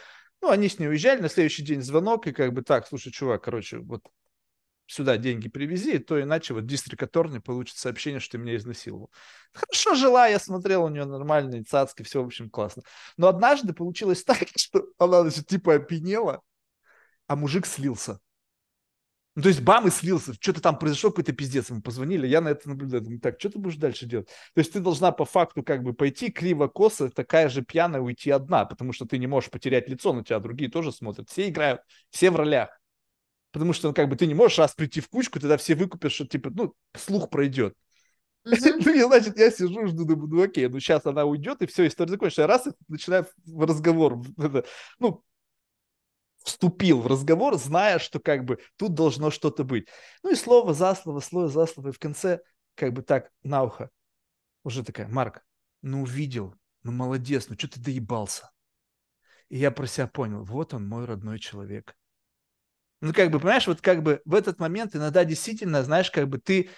Ну, 0.42 0.50
они 0.50 0.68
с 0.68 0.80
ней 0.80 0.88
уезжали, 0.88 1.22
на 1.22 1.30
следующий 1.30 1.64
день 1.64 1.82
звонок, 1.82 2.28
и 2.28 2.32
как 2.32 2.52
бы 2.54 2.64
так, 2.64 2.88
слушай, 2.88 3.12
чувак, 3.12 3.44
короче, 3.44 3.78
вот 3.78 4.02
сюда 4.88 5.18
деньги 5.18 5.50
привези, 5.50 5.98
то 5.98 6.22
иначе 6.22 6.54
вот 6.54 6.66
дистрикаторный 6.66 7.42
получит 7.42 7.78
сообщение, 7.78 8.20
что 8.20 8.34
ты 8.34 8.38
меня 8.38 8.56
изнасиловал. 8.56 9.12
Хорошо 9.54 9.96
жила, 9.96 10.28
я 10.28 10.40
смотрел, 10.40 10.84
у 10.84 10.90
нее 10.90 11.06
нормальные 11.06 11.64
цацки, 11.64 12.04
все, 12.04 12.22
в 12.22 12.28
общем, 12.28 12.50
классно. 12.50 12.84
Но 13.18 13.28
однажды 13.28 13.74
получилось 13.74 14.24
так, 14.26 14.48
что 14.56 14.86
она, 14.98 15.22
значит, 15.22 15.48
типа 15.48 15.76
опьянела, 15.76 16.42
а 17.28 17.36
мужик 17.36 17.66
слился. 17.66 18.20
Ну, 19.36 19.42
то 19.42 19.50
есть 19.50 19.60
бам 19.62 19.86
и 19.86 19.92
слился, 19.92 20.34
что-то 20.34 20.62
там 20.62 20.80
произошло, 20.80 21.10
какой-то 21.10 21.34
пиздец, 21.34 21.70
ему 21.70 21.82
позвонили, 21.82 22.26
я 22.26 22.40
на 22.40 22.50
это 22.50 22.70
наблюдаю, 22.70 23.04
думаю, 23.04 23.20
так, 23.20 23.38
что 23.38 23.50
ты 23.50 23.60
будешь 23.60 23.76
дальше 23.76 24.06
делать? 24.06 24.28
То 24.28 24.60
есть 24.60 24.72
ты 24.72 24.80
должна 24.80 25.12
по 25.12 25.26
факту 25.26 25.62
как 25.62 25.84
бы 25.84 25.94
пойти 25.94 26.32
криво-косо, 26.32 27.10
такая 27.10 27.50
же 27.50 27.62
пьяная 27.62 28.00
уйти 28.00 28.32
одна, 28.32 28.64
потому 28.64 28.94
что 28.94 29.06
ты 29.06 29.18
не 29.18 29.28
можешь 29.28 29.50
потерять 29.50 29.90
лицо, 29.90 30.14
на 30.14 30.24
тебя 30.24 30.40
другие 30.40 30.72
тоже 30.72 30.94
смотрят, 30.94 31.30
все 31.30 31.50
играют, 31.50 31.82
все 32.12 32.32
в 32.32 32.38
ролях 32.38 32.70
потому 33.56 33.72
что, 33.72 33.88
ну, 33.88 33.94
как 33.94 34.10
бы, 34.10 34.18
ты 34.18 34.28
не 34.28 34.34
можешь 34.34 34.60
раз 34.60 34.74
прийти 34.74 35.00
в 35.00 35.08
кучку, 35.08 35.40
тогда 35.40 35.56
все 35.56 35.76
выкупят, 35.76 36.12
что, 36.12 36.28
типа, 36.28 36.52
ну, 36.54 36.74
слух 36.94 37.30
пройдет. 37.30 37.74
Ну, 38.44 38.94
я, 38.94 39.08
значит, 39.08 39.40
я 39.40 39.50
сижу, 39.50 39.88
жду, 39.88 40.04
думаю, 40.04 40.28
ну, 40.28 40.44
окей, 40.44 40.68
ну, 40.68 40.78
сейчас 40.82 41.06
она 41.06 41.24
уйдет, 41.24 41.62
и 41.62 41.66
все, 41.66 41.88
история 41.88 42.12
закончится. 42.12 42.42
Я 42.42 42.48
раз 42.48 42.68
начинаю 42.90 43.26
разговор, 43.48 44.22
ну, 45.00 45.24
вступил 46.44 47.00
в 47.00 47.08
разговор, 47.08 47.56
зная, 47.56 47.98
что, 47.98 48.20
как 48.20 48.44
бы, 48.44 48.60
тут 48.76 48.94
должно 48.94 49.32
что-то 49.32 49.64
быть. 49.64 49.88
Ну, 50.22 50.34
и 50.34 50.36
слово 50.36 50.74
за 50.74 50.94
слово, 50.94 51.22
слово 51.22 51.48
за 51.48 51.66
слово, 51.66 51.90
и 51.90 51.94
в 51.94 51.98
конце, 51.98 52.42
как 52.76 52.92
бы, 52.92 53.04
так, 53.04 53.32
на 53.42 53.64
ухо, 53.64 53.90
уже 54.66 54.84
такая, 54.84 55.08
Марк, 55.08 55.46
ну, 55.82 56.02
увидел, 56.02 56.54
ну, 56.84 56.92
молодец, 56.92 57.48
ну, 57.48 57.56
что 57.58 57.70
ты 57.70 57.80
доебался? 57.80 58.52
И 59.48 59.58
я 59.58 59.72
про 59.72 59.88
себя 59.88 60.08
понял, 60.08 60.44
вот 60.44 60.74
он, 60.74 60.86
мой 60.86 61.06
родной 61.06 61.40
человек. 61.40 61.96
Ну, 63.06 63.14
как 63.14 63.30
бы, 63.30 63.40
понимаешь, 63.40 63.68
вот 63.68 63.82
как 63.82 64.02
бы 64.02 64.20
в 64.26 64.34
этот 64.34 64.60
момент 64.60 64.96
иногда 64.96 65.24
действительно, 65.26 65.84
знаешь, 65.84 66.10
как 66.10 66.28
бы 66.28 66.40
ты 66.40 66.72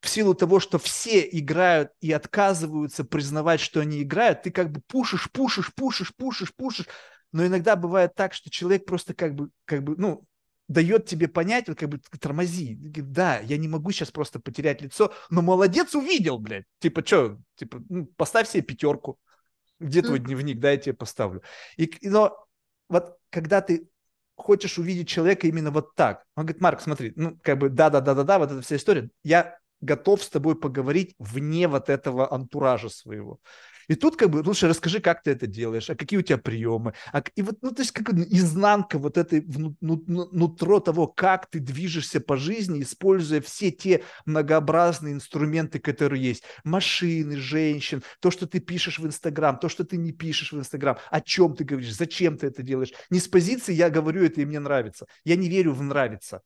в 0.00 0.08
силу 0.08 0.34
того, 0.34 0.58
что 0.58 0.76
все 0.80 1.20
играют 1.20 1.92
и 2.00 2.10
отказываются 2.10 3.04
признавать, 3.04 3.60
что 3.60 3.78
они 3.78 4.02
играют, 4.02 4.42
ты 4.42 4.50
как 4.50 4.72
бы 4.72 4.80
пушишь, 4.88 5.30
пушишь, 5.30 5.72
пушишь, 5.72 6.12
пушишь, 6.16 6.52
пушишь, 6.52 6.86
но 7.30 7.46
иногда 7.46 7.76
бывает 7.76 8.16
так, 8.16 8.34
что 8.34 8.50
человек 8.50 8.86
просто 8.86 9.14
как 9.14 9.36
бы, 9.36 9.50
как 9.66 9.84
бы, 9.84 9.94
ну, 9.96 10.24
дает 10.66 11.06
тебе 11.06 11.28
понять, 11.28 11.68
вот 11.68 11.78
как 11.78 11.90
бы 11.90 12.00
тормози. 12.18 12.74
Да, 12.76 13.38
я 13.38 13.56
не 13.56 13.68
могу 13.68 13.92
сейчас 13.92 14.10
просто 14.10 14.40
потерять 14.40 14.82
лицо, 14.82 15.14
но 15.30 15.42
молодец 15.42 15.94
увидел, 15.94 16.40
блядь. 16.40 16.64
Типа, 16.80 17.06
что, 17.06 17.38
типа, 17.54 17.80
ну, 17.88 18.06
поставь 18.16 18.48
себе 18.48 18.64
пятерку. 18.64 19.16
Где 19.78 20.02
твой 20.02 20.18
дневник, 20.18 20.58
да, 20.58 20.72
я 20.72 20.76
тебе 20.76 20.94
поставлю. 20.94 21.40
И, 21.76 21.88
но 22.02 22.36
вот 22.88 23.16
когда 23.30 23.60
ты 23.60 23.88
хочешь 24.38 24.78
увидеть 24.78 25.08
человека 25.08 25.46
именно 25.46 25.70
вот 25.70 25.94
так. 25.94 26.24
Он 26.36 26.44
говорит, 26.44 26.62
Марк, 26.62 26.80
смотри, 26.80 27.12
ну, 27.16 27.38
как 27.42 27.58
бы, 27.58 27.68
да-да-да-да-да, 27.68 28.38
вот 28.38 28.50
эта 28.52 28.62
вся 28.62 28.76
история. 28.76 29.10
Я 29.22 29.58
готов 29.80 30.22
с 30.22 30.28
тобой 30.30 30.58
поговорить 30.58 31.14
вне 31.18 31.68
вот 31.68 31.88
этого 31.88 32.32
антуража 32.32 32.88
своего. 32.88 33.40
И 33.88 33.94
тут 33.94 34.16
как 34.16 34.30
бы 34.30 34.42
лучше 34.44 34.68
расскажи, 34.68 35.00
как 35.00 35.22
ты 35.22 35.30
это 35.30 35.46
делаешь, 35.46 35.88
а 35.88 35.94
какие 35.94 36.18
у 36.18 36.22
тебя 36.22 36.38
приемы. 36.38 36.94
А, 37.12 37.22
и 37.34 37.42
вот, 37.42 37.56
ну, 37.62 37.72
то 37.72 37.80
есть 37.82 37.92
как 37.92 38.10
изнанка 38.10 38.98
вот 38.98 39.16
этой 39.16 39.42
ну, 39.46 39.74
ну, 39.80 40.28
нутро 40.30 40.78
того, 40.80 41.06
как 41.06 41.48
ты 41.50 41.58
движешься 41.58 42.20
по 42.20 42.36
жизни, 42.36 42.82
используя 42.82 43.40
все 43.40 43.70
те 43.70 44.04
многообразные 44.26 45.14
инструменты, 45.14 45.78
которые 45.78 46.22
есть. 46.22 46.44
Машины, 46.64 47.36
женщин, 47.36 48.02
то, 48.20 48.30
что 48.30 48.46
ты 48.46 48.60
пишешь 48.60 48.98
в 48.98 49.06
Инстаграм, 49.06 49.58
то, 49.58 49.68
что 49.68 49.84
ты 49.84 49.96
не 49.96 50.12
пишешь 50.12 50.52
в 50.52 50.58
Инстаграм, 50.58 50.98
о 51.10 51.20
чем 51.20 51.56
ты 51.56 51.64
говоришь, 51.64 51.94
зачем 51.94 52.36
ты 52.36 52.48
это 52.48 52.62
делаешь. 52.62 52.92
Не 53.10 53.20
с 53.20 53.28
позиции 53.28 53.72
«я 53.72 53.88
говорю 53.90 54.22
это 54.24 54.40
и 54.40 54.44
мне 54.44 54.60
нравится». 54.60 55.06
Я 55.24 55.36
не 55.36 55.48
верю 55.48 55.72
в 55.72 55.82
«нравится». 55.82 56.42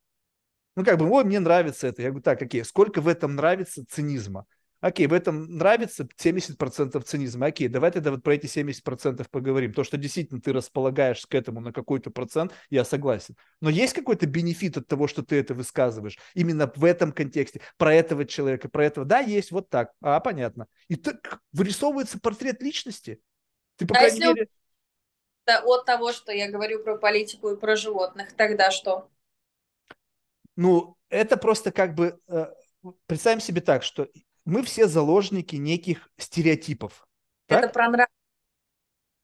Ну, 0.77 0.85
как 0.85 0.99
бы, 0.99 1.09
ой, 1.11 1.25
мне 1.25 1.39
нравится 1.39 1.87
это. 1.87 2.03
Я 2.03 2.09
говорю, 2.09 2.23
так, 2.23 2.41
окей, 2.41 2.65
сколько 2.65 3.01
в 3.01 3.09
этом 3.09 3.35
нравится 3.35 3.85
цинизма? 3.89 4.47
Окей, 4.83 5.07
в 5.07 5.13
этом 5.13 5.59
нравится 5.59 6.09
70% 6.19 7.01
цинизма. 7.05 7.47
Окей, 7.47 7.69
давай 7.69 7.93
тогда 7.93 8.11
вот 8.11 8.25
про 8.25 8.35
эти 8.35 8.47
70% 8.47 9.25
поговорим. 9.31 9.73
То, 9.73 9.85
что 9.85 9.97
действительно 9.97 10.41
ты 10.41 10.53
располагаешь 10.53 11.25
к 11.25 11.33
этому 11.37 11.61
на 11.61 11.73
какой-то 11.73 12.11
процент, 12.11 12.53
я 12.69 12.85
согласен. 12.85 13.37
Но 13.61 13.71
есть 13.71 13.93
какой-то 13.93 14.27
бенефит 14.27 14.77
от 14.77 14.89
того, 14.89 15.07
что 15.07 15.23
ты 15.23 15.37
это 15.37 15.55
высказываешь? 15.55 16.19
Именно 16.35 16.71
в 16.75 16.85
этом 16.85 17.13
контексте, 17.13 17.61
про 17.77 17.95
этого 17.95 18.25
человека, 18.25 18.69
про 18.69 18.85
этого. 18.85 19.07
Да, 19.07 19.21
есть, 19.21 19.53
вот 19.53 19.71
так. 19.71 19.93
А, 20.01 20.19
понятно. 20.19 20.67
И 20.89 20.97
так 20.97 21.39
вырисовывается 21.53 22.19
портрет 22.19 22.61
личности. 22.61 23.21
Ты, 23.77 23.87
по 23.87 23.95
а 23.95 23.99
крайней 23.99 24.19
мере... 24.19 24.49
От 25.47 25.85
того, 25.85 26.13
что 26.13 26.33
я 26.33 26.51
говорю 26.51 26.83
про 26.83 26.97
политику 26.97 27.51
и 27.51 27.57
про 27.57 27.77
животных, 27.77 28.33
тогда 28.33 28.73
что? 28.73 29.09
Ну, 30.57 30.97
это 31.09 31.37
просто 31.37 31.71
как 31.71 31.95
бы... 31.95 32.19
Э, 32.27 32.47
представим 33.07 33.41
себе 33.41 33.61
так, 33.61 33.85
что 33.85 34.09
мы 34.45 34.63
все 34.63 34.87
заложники 34.87 35.57
неких 35.57 36.11
стереотипов. 36.19 37.07
Это 37.49 37.63
так? 37.63 37.73
про 37.73 37.89
нрав. 37.89 38.09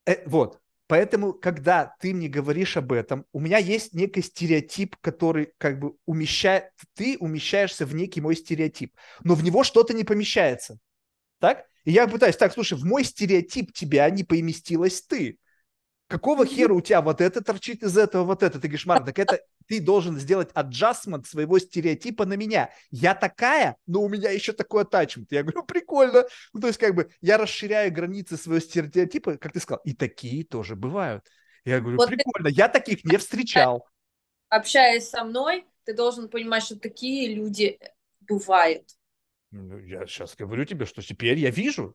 Э, 0.07 0.27
вот. 0.27 0.61
Поэтому, 0.87 1.35
когда 1.35 1.95
ты 2.01 2.15
мне 2.15 2.29
говоришь 2.29 2.79
об 2.79 2.93
этом, 2.93 3.27
у 3.33 3.41
меня 3.41 3.59
есть 3.59 3.93
некий 3.93 4.23
стереотип, 4.23 4.97
который 5.03 5.53
как 5.59 5.79
бы 5.79 5.97
умещает, 6.07 6.71
ты 6.95 7.19
умещаешься 7.21 7.85
в 7.85 7.95
некий 7.95 8.23
мой 8.23 8.35
стереотип, 8.35 8.95
но 9.23 9.35
в 9.35 9.45
него 9.45 9.65
что-то 9.65 9.93
не 9.93 10.05
помещается. 10.05 10.79
Так? 11.41 11.67
И 11.85 11.93
я 11.93 12.09
пытаюсь, 12.09 12.37
так, 12.37 12.55
слушай, 12.55 12.79
в 12.79 12.85
мой 12.85 13.05
стереотип 13.05 13.73
тебя 13.75 14.09
не 14.09 14.25
поместилась 14.25 15.03
ты. 15.03 15.39
Какого 16.09 16.47
хера 16.47 16.73
у 16.73 16.81
тебя 16.81 17.03
вот 17.03 17.21
это 17.21 17.45
торчит 17.45 17.83
из 17.83 17.99
этого, 17.99 18.25
вот 18.25 18.43
это? 18.43 18.59
Ты 18.59 18.69
говоришь, 18.69 18.87
Марк, 18.87 19.05
так 19.05 19.19
это 19.19 19.41
ты 19.67 19.79
должен 19.79 20.19
сделать 20.19 20.49
аджастмент 20.55 21.27
своего 21.27 21.59
стереотипа 21.59 22.25
на 22.25 22.33
меня. 22.33 22.71
Я 22.91 23.15
такая, 23.15 23.77
но 23.87 24.01
у 24.01 24.09
меня 24.09 24.31
еще 24.31 24.55
такой 24.55 24.83
атачмент. 24.83 25.31
Я 25.31 25.43
говорю, 25.43 25.63
прикольно. 25.67 26.25
Ну, 26.55 26.61
то 26.61 26.67
есть, 26.67 26.79
как 26.79 26.95
бы, 26.95 27.11
я 27.21 27.37
расширяю 27.37 27.93
границы 27.93 28.39
своего 28.39 28.61
стереотипа, 28.61 29.37
как 29.37 29.53
ты 29.53 29.61
сказал, 29.61 29.83
и 29.85 29.93
такие 29.93 30.45
тоже 30.45 30.77
бывают. 30.77 31.27
Я 31.67 31.81
говорю, 31.81 31.99
вот 31.99 32.09
прикольно, 32.09 32.49
ты... 32.49 32.55
я 32.55 32.69
таких 32.69 33.05
не 33.05 33.19
встречал. 33.19 33.87
Общаясь 34.49 35.11
со 35.11 35.25
мной, 35.25 35.67
ты 35.85 35.93
должен 35.93 36.31
понимать, 36.31 36.63
что 36.63 36.79
такие 36.81 37.35
люди 37.35 37.79
бывают. 38.21 38.89
Ну, 39.51 39.79
я 39.79 40.07
сейчас 40.07 40.35
говорю 40.37 40.65
тебе, 40.65 40.87
что 40.87 41.03
теперь 41.03 41.39
я 41.39 41.51
вижу. 41.51 41.95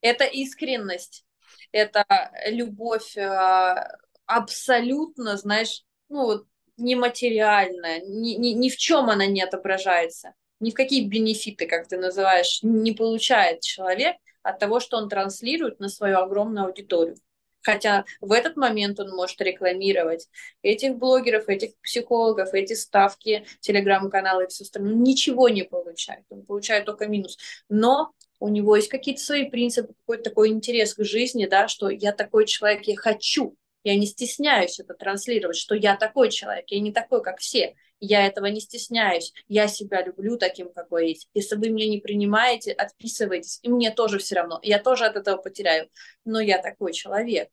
Это 0.00 0.24
искренность, 0.24 1.24
это 1.72 2.04
любовь 2.46 3.16
э, 3.16 3.98
абсолютно, 4.26 5.36
знаешь, 5.36 5.82
ну 6.08 6.44
нематериальная, 6.76 8.00
ни, 8.00 8.34
ни, 8.34 8.48
ни 8.48 8.68
в 8.68 8.76
чем 8.76 9.10
она 9.10 9.26
не 9.26 9.42
отображается, 9.42 10.34
ни 10.60 10.70
в 10.70 10.74
какие 10.74 11.06
бенефиты, 11.06 11.66
как 11.66 11.88
ты 11.88 11.96
называешь, 11.96 12.60
не 12.62 12.92
получает 12.92 13.60
человек 13.60 14.16
от 14.42 14.58
того, 14.58 14.80
что 14.80 14.96
он 14.96 15.08
транслирует 15.08 15.80
на 15.80 15.88
свою 15.88 16.18
огромную 16.18 16.66
аудиторию. 16.66 17.16
Хотя 17.64 18.04
в 18.20 18.30
этот 18.32 18.56
момент 18.56 19.00
он 19.00 19.10
может 19.10 19.40
рекламировать 19.40 20.28
этих 20.60 20.96
блогеров, 20.96 21.48
этих 21.48 21.70
психологов, 21.80 22.52
эти 22.52 22.74
ставки, 22.74 23.46
телеграм-каналы 23.60 24.44
и 24.44 24.48
все 24.48 24.64
остальное. 24.64 24.94
Ничего 24.94 25.48
не 25.48 25.62
получает. 25.62 26.24
Он 26.28 26.42
получает 26.42 26.84
только 26.84 27.06
минус. 27.06 27.38
Но 27.70 28.12
у 28.44 28.48
него 28.48 28.76
есть 28.76 28.88
какие-то 28.88 29.22
свои 29.22 29.48
принципы, 29.48 29.94
какой-то 30.00 30.24
такой 30.24 30.50
интерес 30.50 30.94
к 30.94 31.04
жизни, 31.04 31.46
да, 31.46 31.66
что 31.66 31.88
я 31.88 32.12
такой 32.12 32.46
человек, 32.46 32.82
я 32.86 32.96
хочу 32.96 33.56
я 33.84 33.96
не 33.96 34.06
стесняюсь 34.06 34.80
это 34.80 34.94
транслировать, 34.94 35.58
что 35.58 35.74
я 35.74 35.96
такой 35.96 36.30
человек, 36.30 36.64
я 36.68 36.80
не 36.80 36.90
такой, 36.90 37.22
как 37.22 37.38
все. 37.38 37.76
Я 38.00 38.26
этого 38.26 38.46
не 38.46 38.60
стесняюсь. 38.60 39.32
Я 39.46 39.68
себя 39.68 40.02
люблю 40.02 40.36
таким, 40.36 40.72
какой 40.72 41.10
есть. 41.10 41.28
Если 41.32 41.56
вы 41.56 41.68
меня 41.68 41.88
не 41.88 42.00
принимаете, 42.00 42.72
отписывайтесь. 42.72 43.60
И 43.62 43.68
мне 43.68 43.90
тоже 43.90 44.18
все 44.18 44.36
равно. 44.36 44.58
Я 44.62 44.78
тоже 44.78 45.04
от 45.04 45.16
этого 45.16 45.36
потеряю. 45.36 45.88
Но 46.24 46.40
я 46.40 46.60
такой 46.60 46.92
человек. 46.92 47.48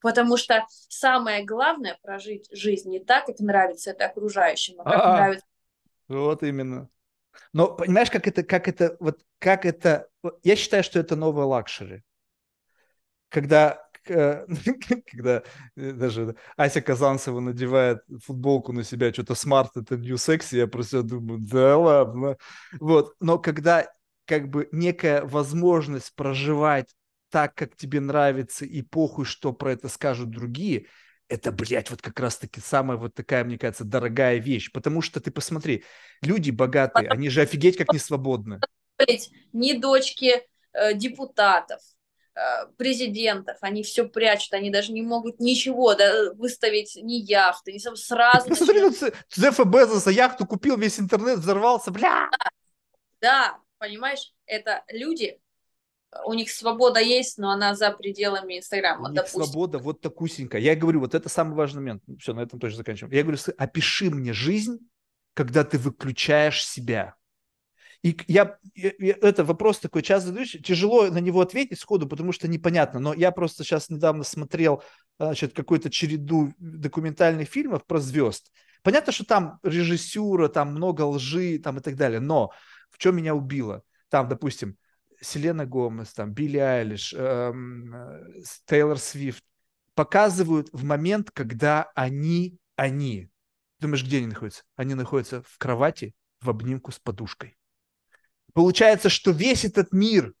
Потому 0.00 0.36
что 0.38 0.66
самое 0.88 1.44
главное 1.44 1.98
прожить 2.02 2.48
жизнь 2.50 2.90
не 2.90 2.98
так, 2.98 3.26
как 3.26 3.38
нравится 3.38 3.90
это 3.90 4.06
окружающим, 4.06 4.80
а 4.80 4.84
как 4.84 4.94
А-а. 4.94 5.16
нравится. 5.16 5.46
Вот 6.08 6.42
именно. 6.42 6.88
Но 7.52 7.74
понимаешь, 7.74 8.10
как 8.10 8.26
это, 8.26 8.42
как 8.42 8.68
это, 8.68 8.96
вот 9.00 9.20
как 9.38 9.64
это, 9.64 10.08
я 10.42 10.56
считаю, 10.56 10.82
что 10.82 10.98
это 10.98 11.16
новое 11.16 11.44
luxury. 11.44 12.02
Когда 13.28 13.90
когда 14.06 15.42
э, 15.76 15.92
даже 15.92 16.36
Ася 16.56 16.80
Казанцева 16.80 17.40
надевает 17.40 17.98
футболку 18.24 18.72
на 18.72 18.82
себя, 18.82 19.12
что-то 19.12 19.34
smart, 19.34 19.76
это 19.76 19.96
new 19.96 20.16
sexy, 20.16 20.56
я 20.56 20.66
просто 20.66 21.02
думаю, 21.02 21.38
да 21.40 21.76
ладно. 21.76 22.36
Вот, 22.80 23.14
но 23.20 23.38
когда 23.38 23.86
как 24.26 24.48
бы 24.48 24.68
некая 24.72 25.22
возможность 25.24 26.14
проживать 26.14 26.94
так, 27.30 27.54
как 27.54 27.76
тебе 27.76 28.00
нравится, 28.00 28.64
и 28.64 28.82
похуй, 28.82 29.24
что 29.24 29.52
про 29.52 29.72
это 29.72 29.88
скажут 29.88 30.30
другие, 30.30 30.86
это, 31.30 31.52
блядь, 31.52 31.90
вот 31.90 32.02
как 32.02 32.18
раз-таки 32.20 32.60
самая 32.60 32.98
вот 32.98 33.14
такая, 33.14 33.44
мне 33.44 33.58
кажется, 33.58 33.84
дорогая 33.84 34.38
вещь. 34.38 34.70
Потому 34.72 35.00
что 35.00 35.20
ты 35.20 35.30
посмотри, 35.30 35.84
люди 36.22 36.50
богатые, 36.50 37.08
они 37.08 37.30
же 37.30 37.40
офигеть 37.40 37.76
как 37.76 37.92
не 37.92 37.98
свободны. 37.98 38.60
Не 39.52 39.74
дочки 39.74 40.42
э, 40.72 40.94
депутатов, 40.94 41.80
Э, 42.40 42.66
президентов, 42.78 43.58
они 43.60 43.82
все 43.82 44.08
прячут, 44.08 44.54
они 44.54 44.70
даже 44.70 44.92
не 44.92 45.02
могут 45.02 45.40
ничего 45.40 45.94
да, 45.94 46.32
выставить, 46.34 46.96
ни 46.96 47.14
яхты, 47.14 47.72
ни 47.72 47.78
сразу. 47.78 48.48
Посмотри, 48.48 48.80
ну, 48.80 48.92
Джеффа 49.28 49.64
Безоса 49.64 50.10
яхту 50.10 50.46
купил, 50.46 50.78
весь 50.78 51.00
интернет 51.00 51.40
взорвался, 51.40 51.90
бля! 51.90 52.30
Да, 53.20 53.58
понимаешь, 53.78 54.32
это 54.46 54.84
люди, 54.88 55.40
у 56.24 56.34
них 56.34 56.50
свобода 56.50 57.00
есть, 57.00 57.38
но 57.38 57.50
она 57.50 57.74
за 57.74 57.90
пределами 57.92 58.58
Инстаграма. 58.58 59.08
У 59.08 59.12
них 59.12 59.26
свобода 59.28 59.78
вот 59.78 60.00
такусенькая. 60.00 60.60
Я 60.60 60.74
говорю, 60.74 61.00
вот 61.00 61.14
это 61.14 61.28
самый 61.28 61.54
важный 61.54 61.80
момент. 61.80 62.02
Все, 62.18 62.34
на 62.34 62.40
этом 62.40 62.58
тоже 62.58 62.76
заканчиваем. 62.76 63.14
Я 63.14 63.22
говорю, 63.22 63.38
опиши 63.56 64.10
мне 64.10 64.32
жизнь, 64.32 64.78
когда 65.34 65.64
ты 65.64 65.78
выключаешь 65.78 66.64
себя. 66.64 67.14
И 68.02 68.16
я, 68.28 68.58
я, 68.74 68.92
это 69.20 69.44
вопрос 69.44 69.78
такой 69.78 70.02
часто 70.02 70.28
задаешь, 70.28 70.56
тяжело 70.64 71.08
на 71.08 71.18
него 71.18 71.42
ответить 71.42 71.78
сходу, 71.78 72.08
потому 72.08 72.32
что 72.32 72.48
непонятно, 72.48 72.98
но 72.98 73.12
я 73.12 73.30
просто 73.30 73.62
сейчас 73.62 73.90
недавно 73.90 74.24
смотрел 74.24 74.82
значит, 75.18 75.52
какую-то 75.52 75.90
череду 75.90 76.54
документальных 76.58 77.48
фильмов 77.48 77.84
про 77.84 78.00
звезд. 78.00 78.50
Понятно, 78.82 79.12
что 79.12 79.26
там 79.26 79.58
режиссура, 79.62 80.48
там 80.48 80.70
много 80.70 81.02
лжи 81.02 81.58
там 81.58 81.76
и 81.76 81.82
так 81.82 81.96
далее, 81.96 82.20
но 82.20 82.52
в 82.88 82.96
чем 82.96 83.16
меня 83.16 83.34
убило? 83.34 83.82
Там, 84.08 84.28
допустим, 84.28 84.78
Селена 85.20 85.66
Гомес, 85.66 86.12
там, 86.12 86.32
Билли 86.32 86.58
Айлиш, 86.58 87.12
эм, 87.14 87.94
Тейлор 88.66 88.98
Свифт 88.98 89.44
показывают 89.94 90.68
в 90.72 90.84
момент, 90.84 91.30
когда 91.30 91.90
они, 91.94 92.58
они, 92.76 93.30
думаешь, 93.80 94.04
где 94.04 94.18
они 94.18 94.28
находятся? 94.28 94.62
Они 94.76 94.94
находятся 94.94 95.42
в 95.42 95.58
кровати 95.58 96.14
в 96.40 96.48
обнимку 96.48 96.90
с 96.90 96.98
подушкой. 96.98 97.58
Получается, 98.54 99.08
что 99.08 99.30
весь 99.30 99.64
этот 99.64 99.92
мир, 99.92 100.34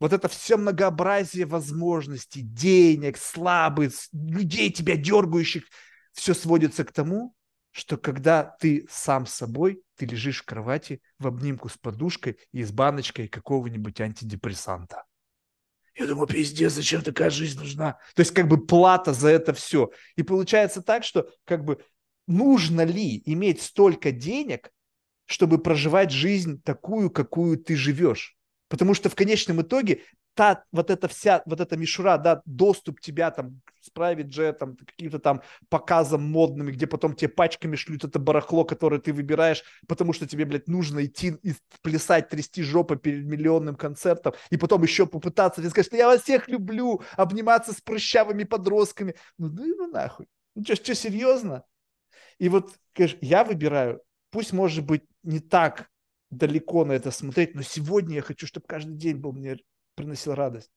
вот 0.00 0.12
это 0.12 0.28
все 0.28 0.56
многообразие 0.56 1.46
возможностей, 1.46 2.42
денег, 2.42 3.16
слабых, 3.16 3.92
людей 4.12 4.70
тебя 4.70 4.96
дергающих, 4.96 5.64
все 6.12 6.34
сводится 6.34 6.84
к 6.84 6.92
тому, 6.92 7.34
что 7.72 7.96
когда 7.96 8.42
ты 8.42 8.86
сам 8.90 9.26
с 9.26 9.34
собой, 9.34 9.82
ты 9.96 10.06
лежишь 10.06 10.42
в 10.42 10.44
кровати 10.44 11.00
в 11.18 11.26
обнимку 11.26 11.68
с 11.68 11.76
подушкой 11.76 12.38
и 12.52 12.62
с 12.62 12.72
баночкой 12.72 13.28
какого-нибудь 13.28 14.00
антидепрессанта. 14.00 15.04
Я 15.94 16.06
думаю, 16.06 16.28
пиздец, 16.28 16.72
зачем 16.72 17.02
такая 17.02 17.30
жизнь 17.30 17.58
нужна? 17.58 17.98
То 18.14 18.20
есть 18.20 18.32
как 18.32 18.46
бы 18.46 18.64
плата 18.64 19.12
за 19.12 19.28
это 19.28 19.52
все. 19.52 19.90
И 20.14 20.22
получается 20.22 20.80
так, 20.80 21.02
что 21.02 21.28
как 21.44 21.64
бы 21.64 21.84
нужно 22.28 22.84
ли 22.84 23.20
иметь 23.26 23.62
столько 23.62 24.12
денег, 24.12 24.70
чтобы 25.26 25.58
проживать 25.58 26.12
жизнь 26.12 26.62
такую, 26.62 27.10
какую 27.10 27.58
ты 27.58 27.74
живешь. 27.74 28.36
Потому 28.68 28.94
что 28.94 29.08
в 29.08 29.16
конечном 29.16 29.62
итоге 29.62 30.02
та, 30.38 30.62
вот 30.70 30.88
эта 30.88 31.08
вся, 31.08 31.42
вот 31.46 31.60
эта 31.60 31.76
мишура, 31.76 32.16
да, 32.16 32.42
доступ 32.44 33.00
тебя 33.00 33.32
там 33.32 33.60
с 33.80 33.90
private 33.90 34.28
jet, 34.28 34.76
каким-то 34.86 35.18
там 35.18 35.42
показам 35.68 36.22
модными, 36.22 36.70
где 36.70 36.86
потом 36.86 37.16
тебе 37.16 37.28
пачками 37.28 37.74
шлют 37.74 38.04
это 38.04 38.20
барахло, 38.20 38.64
которое 38.64 39.00
ты 39.00 39.12
выбираешь, 39.12 39.64
потому 39.88 40.12
что 40.12 40.28
тебе, 40.28 40.44
блядь, 40.44 40.68
нужно 40.68 41.04
идти 41.04 41.34
и 41.42 41.54
плясать, 41.82 42.28
трясти 42.28 42.62
жопы 42.62 42.96
перед 42.96 43.24
миллионным 43.24 43.74
концертом, 43.74 44.34
и 44.50 44.56
потом 44.56 44.84
еще 44.84 45.06
попытаться 45.06 45.60
тебе 45.60 45.70
сказать, 45.70 45.86
что 45.88 45.96
я 45.96 46.06
вас 46.06 46.22
всех 46.22 46.46
люблю, 46.46 47.02
обниматься 47.16 47.72
с 47.72 47.80
прыщавыми 47.80 48.44
подростками. 48.44 49.16
Ну, 49.38 49.48
ну, 49.48 49.66
ну 49.76 49.90
нахуй. 49.90 50.28
Ну 50.54 50.62
что, 50.62 50.76
что, 50.76 50.94
серьезно? 50.94 51.64
И 52.38 52.48
вот, 52.48 52.70
конечно, 52.92 53.18
я 53.22 53.42
выбираю 53.42 54.02
пусть, 54.30 54.52
может 54.52 54.84
быть, 54.84 55.02
не 55.24 55.40
так 55.40 55.88
далеко 56.30 56.84
на 56.84 56.92
это 56.92 57.10
смотреть, 57.10 57.56
но 57.56 57.62
сегодня 57.62 58.16
я 58.16 58.22
хочу, 58.22 58.46
чтобы 58.46 58.66
каждый 58.68 58.94
день 58.94 59.16
был 59.16 59.32
мне 59.32 59.58
приносил 59.98 60.34
радость. 60.34 60.70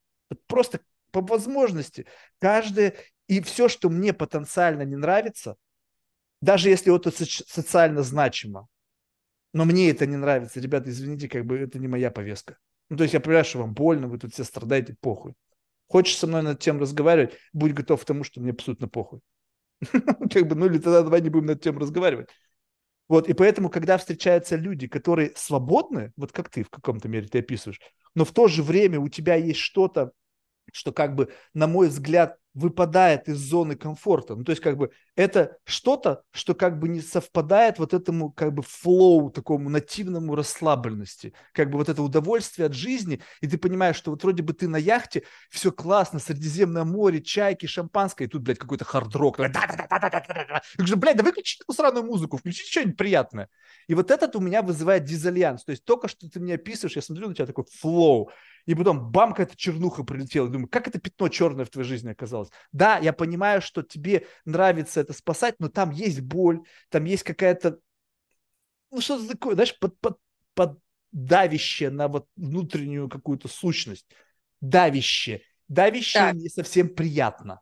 Просто 0.47 0.81
по 1.11 1.21
возможности 1.21 2.05
каждое 2.39 2.95
и 3.27 3.41
все, 3.41 3.69
что 3.69 3.89
мне 3.89 4.13
потенциально 4.13 4.81
не 4.83 4.95
нравится, 4.95 5.55
даже 6.41 6.69
если 6.69 6.93
это 6.93 7.11
социально 7.11 8.01
значимо, 8.01 8.67
но 9.53 9.65
мне 9.65 9.89
это 9.89 10.05
не 10.05 10.17
нравится, 10.17 10.59
ребята, 10.59 10.89
извините, 10.89 11.29
как 11.29 11.45
бы 11.45 11.57
это 11.57 11.79
не 11.79 11.87
моя 11.87 12.11
повестка. 12.11 12.57
Ну, 12.89 12.97
то 12.97 13.03
есть 13.03 13.13
я 13.13 13.19
понимаю, 13.19 13.45
что 13.45 13.59
вам 13.59 13.73
больно, 13.73 14.07
вы 14.07 14.17
тут 14.17 14.33
все 14.33 14.43
страдаете, 14.43 14.95
похуй. 14.99 15.33
Хочешь 15.87 16.17
со 16.17 16.27
мной 16.27 16.41
над 16.41 16.59
тем 16.59 16.79
разговаривать, 16.79 17.37
будь 17.53 17.73
готов 17.73 18.01
к 18.01 18.05
тому, 18.05 18.23
что 18.23 18.41
мне 18.41 18.51
абсолютно 18.51 18.87
похуй. 18.87 19.19
Как 19.81 20.47
бы, 20.47 20.55
ну 20.55 20.65
или 20.65 20.77
тогда 20.77 21.01
давай 21.03 21.21
не 21.21 21.29
будем 21.29 21.47
над 21.47 21.61
тем 21.61 21.77
разговаривать. 21.77 22.29
Вот, 23.07 23.27
и 23.27 23.33
поэтому, 23.33 23.69
когда 23.69 23.97
встречаются 23.97 24.55
люди, 24.55 24.87
которые 24.87 25.33
свободны, 25.35 26.13
вот 26.15 26.31
как 26.31 26.47
ты 26.49 26.63
в 26.63 26.69
каком-то 26.69 27.09
мере 27.09 27.27
ты 27.27 27.39
описываешь, 27.39 27.81
но 28.15 28.25
в 28.25 28.31
то 28.31 28.47
же 28.47 28.63
время 28.63 28.99
у 28.99 29.09
тебя 29.09 29.35
есть 29.35 29.59
что-то, 29.59 30.11
что 30.71 30.91
как 30.91 31.15
бы, 31.15 31.31
на 31.53 31.67
мой 31.67 31.87
взгляд, 31.87 32.37
выпадает 32.53 33.29
из 33.29 33.37
зоны 33.37 33.75
комфорта. 33.75 34.35
Ну, 34.35 34.43
то 34.43 34.51
есть, 34.51 34.61
как 34.61 34.77
бы, 34.77 34.91
это 35.15 35.57
что-то, 35.63 36.23
что 36.31 36.53
как 36.53 36.79
бы 36.79 36.89
не 36.89 36.99
совпадает 36.99 37.79
вот 37.79 37.93
этому, 37.93 38.31
как 38.31 38.53
бы, 38.53 38.61
флоу, 38.61 39.29
такому 39.29 39.69
нативному 39.69 40.35
расслабленности. 40.35 41.33
Как 41.53 41.69
бы 41.69 41.77
вот 41.77 41.87
это 41.87 42.01
удовольствие 42.01 42.65
от 42.65 42.73
жизни, 42.73 43.21
и 43.39 43.47
ты 43.47 43.57
понимаешь, 43.57 43.95
что 43.95 44.11
вот 44.11 44.23
вроде 44.23 44.43
бы 44.43 44.53
ты 44.53 44.67
на 44.67 44.77
яхте, 44.77 45.23
все 45.49 45.71
классно, 45.71 46.19
Средиземное 46.19 46.83
море, 46.83 47.21
чайки, 47.21 47.65
шампанское, 47.67 48.25
и 48.25 48.27
тут, 48.27 48.41
блядь, 48.41 48.59
какой-то 48.59 48.83
хард-рок. 48.85 49.37
Блядь, 49.37 49.53
да 51.17 51.23
выключи 51.23 51.61
эту 51.61 51.73
сраную 51.73 52.05
музыку, 52.05 52.37
включи 52.37 52.65
что-нибудь 52.69 52.97
приятное. 52.97 53.49
И 53.87 53.95
вот 53.95 54.11
этот 54.11 54.35
у 54.35 54.39
меня 54.39 54.61
вызывает 54.61 55.05
дизальянс. 55.05 55.63
То 55.63 55.71
есть 55.71 55.85
только 55.85 56.07
что 56.07 56.29
ты 56.29 56.39
мне 56.39 56.55
описываешь, 56.55 56.95
я 56.95 57.01
смотрю 57.01 57.29
на 57.29 57.35
тебя 57.35 57.45
такой 57.45 57.65
flow 57.79 58.29
и 58.65 58.75
потом 58.75 59.11
бам, 59.11 59.31
какая-то 59.31 59.55
чернуха 59.55 60.03
прилетела. 60.03 60.49
Думаю, 60.49 60.67
как 60.67 60.87
это 60.87 60.99
пятно 60.99 61.29
черное 61.29 61.65
в 61.65 61.69
твоей 61.69 61.87
жизни 61.87 62.09
оказалось? 62.09 62.49
Да, 62.71 62.97
я 62.99 63.13
понимаю, 63.13 63.61
что 63.61 63.81
тебе 63.81 64.27
нравится 64.45 65.01
это 65.01 65.13
спасать, 65.13 65.55
но 65.59 65.69
там 65.69 65.91
есть 65.91 66.21
боль, 66.21 66.61
там 66.89 67.05
есть 67.05 67.23
какая-то, 67.23 67.79
ну 68.91 69.01
что-то 69.01 69.27
такое, 69.27 69.55
знаешь, 69.55 69.77
под, 69.79 69.99
под, 69.99 70.17
под 70.53 70.79
давящее 71.11 71.89
на 71.89 72.07
вот 72.07 72.27
внутреннюю 72.35 73.09
какую-то 73.09 73.47
сущность. 73.47 74.07
Давящее. 74.61 75.41
Давящее 75.67 76.23
так. 76.23 76.35
не 76.35 76.49
совсем 76.49 76.89
приятно. 76.89 77.61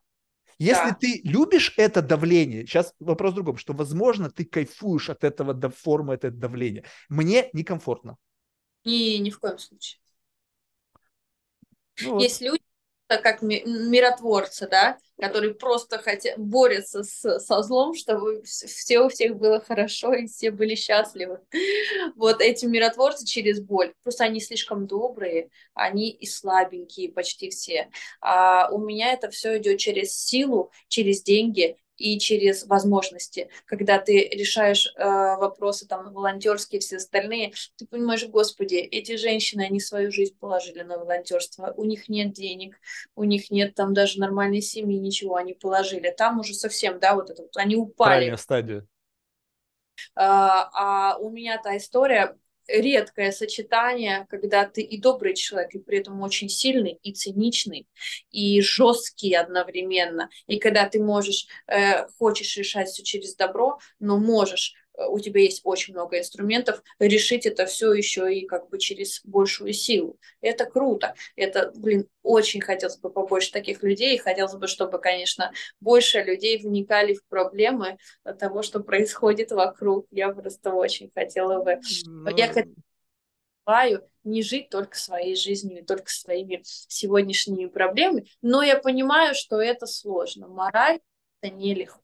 Если 0.58 0.90
да. 0.90 0.96
ты 1.00 1.20
любишь 1.24 1.72
это 1.78 2.02
давление, 2.02 2.66
сейчас 2.66 2.92
вопрос 3.00 3.32
в 3.32 3.36
другом, 3.36 3.56
что, 3.56 3.72
возможно, 3.72 4.30
ты 4.30 4.44
кайфуешь 4.44 5.08
от 5.08 5.24
этого 5.24 5.54
до 5.54 5.70
формы 5.70 6.12
этого 6.12 6.32
давления. 6.34 6.84
Мне 7.08 7.48
некомфортно. 7.54 8.18
И 8.84 9.18
ни 9.20 9.30
в 9.30 9.38
коем 9.38 9.58
случае. 9.58 9.99
Ну, 12.02 12.18
Есть 12.18 12.40
люди, 12.40 12.60
как 13.18 13.42
миротворцы, 13.42 14.68
да, 14.68 14.98
которые 15.18 15.54
просто 15.54 15.98
хотят, 15.98 16.38
борются 16.38 17.02
с, 17.02 17.40
со 17.40 17.62
злом, 17.62 17.94
чтобы 17.94 18.42
все 18.44 19.00
у 19.00 19.08
всех 19.08 19.36
было 19.36 19.60
хорошо 19.60 20.14
и 20.14 20.26
все 20.26 20.50
были 20.50 20.74
счастливы. 20.74 21.40
Вот 22.16 22.40
эти 22.40 22.66
миротворцы 22.66 23.26
через 23.26 23.60
боль. 23.60 23.92
Просто 24.02 24.24
они 24.24 24.40
слишком 24.40 24.86
добрые, 24.86 25.50
они 25.74 26.10
и 26.10 26.26
слабенькие 26.26 27.10
почти 27.12 27.50
все. 27.50 27.90
А 28.20 28.70
у 28.70 28.78
меня 28.78 29.12
это 29.12 29.30
все 29.30 29.58
идет 29.58 29.78
через 29.78 30.14
силу, 30.14 30.70
через 30.88 31.22
деньги 31.22 31.76
и 32.00 32.18
через 32.18 32.66
возможности. 32.66 33.50
Когда 33.66 33.98
ты 33.98 34.26
решаешь 34.28 34.92
э, 34.96 35.04
вопросы 35.04 35.86
там 35.86 36.12
волонтерские, 36.12 36.80
все 36.80 36.96
остальные, 36.96 37.52
ты 37.76 37.86
понимаешь, 37.86 38.26
господи, 38.26 38.76
эти 38.76 39.16
женщины, 39.16 39.62
они 39.62 39.80
свою 39.80 40.10
жизнь 40.10 40.34
положили 40.38 40.80
на 40.80 40.98
волонтерство, 40.98 41.74
у 41.76 41.84
них 41.84 42.08
нет 42.08 42.32
денег, 42.32 42.80
у 43.14 43.24
них 43.24 43.50
нет 43.50 43.74
там 43.74 43.92
даже 43.92 44.18
нормальной 44.18 44.62
семьи, 44.62 44.98
ничего, 44.98 45.36
они 45.36 45.52
положили. 45.52 46.10
Там 46.16 46.40
уже 46.40 46.54
совсем, 46.54 46.98
да, 46.98 47.14
вот 47.14 47.28
это 47.28 47.42
вот, 47.42 47.56
они 47.56 47.76
упали. 47.76 48.20
Крайняя 48.20 48.36
стадия. 48.36 48.86
А 50.16 51.18
у 51.18 51.28
меня 51.28 51.60
та 51.62 51.76
история, 51.76 52.34
редкое 52.72 53.32
сочетание, 53.32 54.26
когда 54.30 54.64
ты 54.64 54.82
и 54.82 55.00
добрый 55.00 55.34
человек, 55.34 55.74
и 55.74 55.78
при 55.78 55.98
этом 55.98 56.20
очень 56.22 56.48
сильный, 56.48 56.98
и 57.02 57.12
циничный, 57.12 57.86
и 58.30 58.60
жесткий 58.60 59.34
одновременно. 59.34 60.28
И 60.46 60.58
когда 60.58 60.88
ты 60.88 61.02
можешь, 61.02 61.46
э, 61.66 62.06
хочешь 62.18 62.56
решать 62.56 62.88
все 62.88 63.02
через 63.02 63.34
добро, 63.34 63.78
но 63.98 64.18
можешь 64.18 64.74
у 65.08 65.18
тебя 65.18 65.40
есть 65.40 65.62
очень 65.64 65.94
много 65.94 66.18
инструментов, 66.18 66.82
решить 66.98 67.46
это 67.46 67.66
все 67.66 67.92
еще 67.92 68.34
и 68.34 68.46
как 68.46 68.68
бы 68.68 68.78
через 68.78 69.20
большую 69.24 69.72
силу. 69.72 70.18
Это 70.40 70.66
круто. 70.66 71.14
Это, 71.36 71.72
блин, 71.74 72.08
очень 72.22 72.60
хотелось 72.60 72.98
бы 72.98 73.10
побольше 73.10 73.52
таких 73.52 73.82
людей. 73.82 74.18
Хотелось 74.18 74.54
бы, 74.54 74.66
чтобы, 74.66 74.98
конечно, 74.98 75.52
больше 75.80 76.22
людей 76.22 76.58
вникали 76.58 77.14
в 77.14 77.24
проблемы 77.26 77.98
того, 78.38 78.62
что 78.62 78.80
происходит 78.80 79.52
вокруг. 79.52 80.06
Я 80.10 80.30
просто 80.30 80.72
очень 80.72 81.10
хотела 81.14 81.62
бы... 81.62 81.80
Но... 82.06 82.30
Я 82.30 82.52
желаю 83.66 84.08
не 84.24 84.42
жить 84.42 84.68
только 84.68 84.96
своей 84.96 85.36
жизнью, 85.36 85.84
только 85.84 86.10
своими 86.10 86.60
сегодняшними 86.64 87.66
проблемами, 87.66 88.26
но 88.42 88.62
я 88.62 88.76
понимаю, 88.76 89.34
что 89.34 89.60
это 89.60 89.86
сложно. 89.86 90.48
Мораль– 90.48 91.00
это 91.40 91.54
нелегко. 91.54 92.00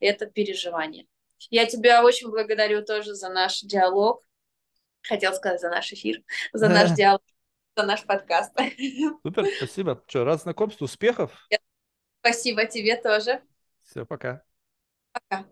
Это 0.00 0.26
переживание. 0.26 1.06
Я 1.50 1.66
тебя 1.66 2.04
очень 2.04 2.30
благодарю 2.30 2.84
тоже 2.84 3.14
за 3.14 3.28
наш 3.28 3.60
диалог. 3.60 4.22
Хотел 5.02 5.34
сказать 5.34 5.60
за 5.60 5.70
наш 5.70 5.92
эфир, 5.92 6.22
за 6.52 6.68
наш 6.68 6.90
диалог, 6.96 7.22
за 7.76 7.84
наш 7.84 8.04
подкаст. 8.04 8.52
Супер, 9.22 9.46
спасибо. 9.56 10.02
Что, 10.06 10.24
рад 10.24 10.40
знакомству, 10.40 10.84
успехов. 10.84 11.32
Спасибо 12.20 12.66
тебе 12.66 12.96
тоже. 12.96 13.40
Все, 13.84 14.04
пока. 14.04 14.42
Пока. 15.12 15.46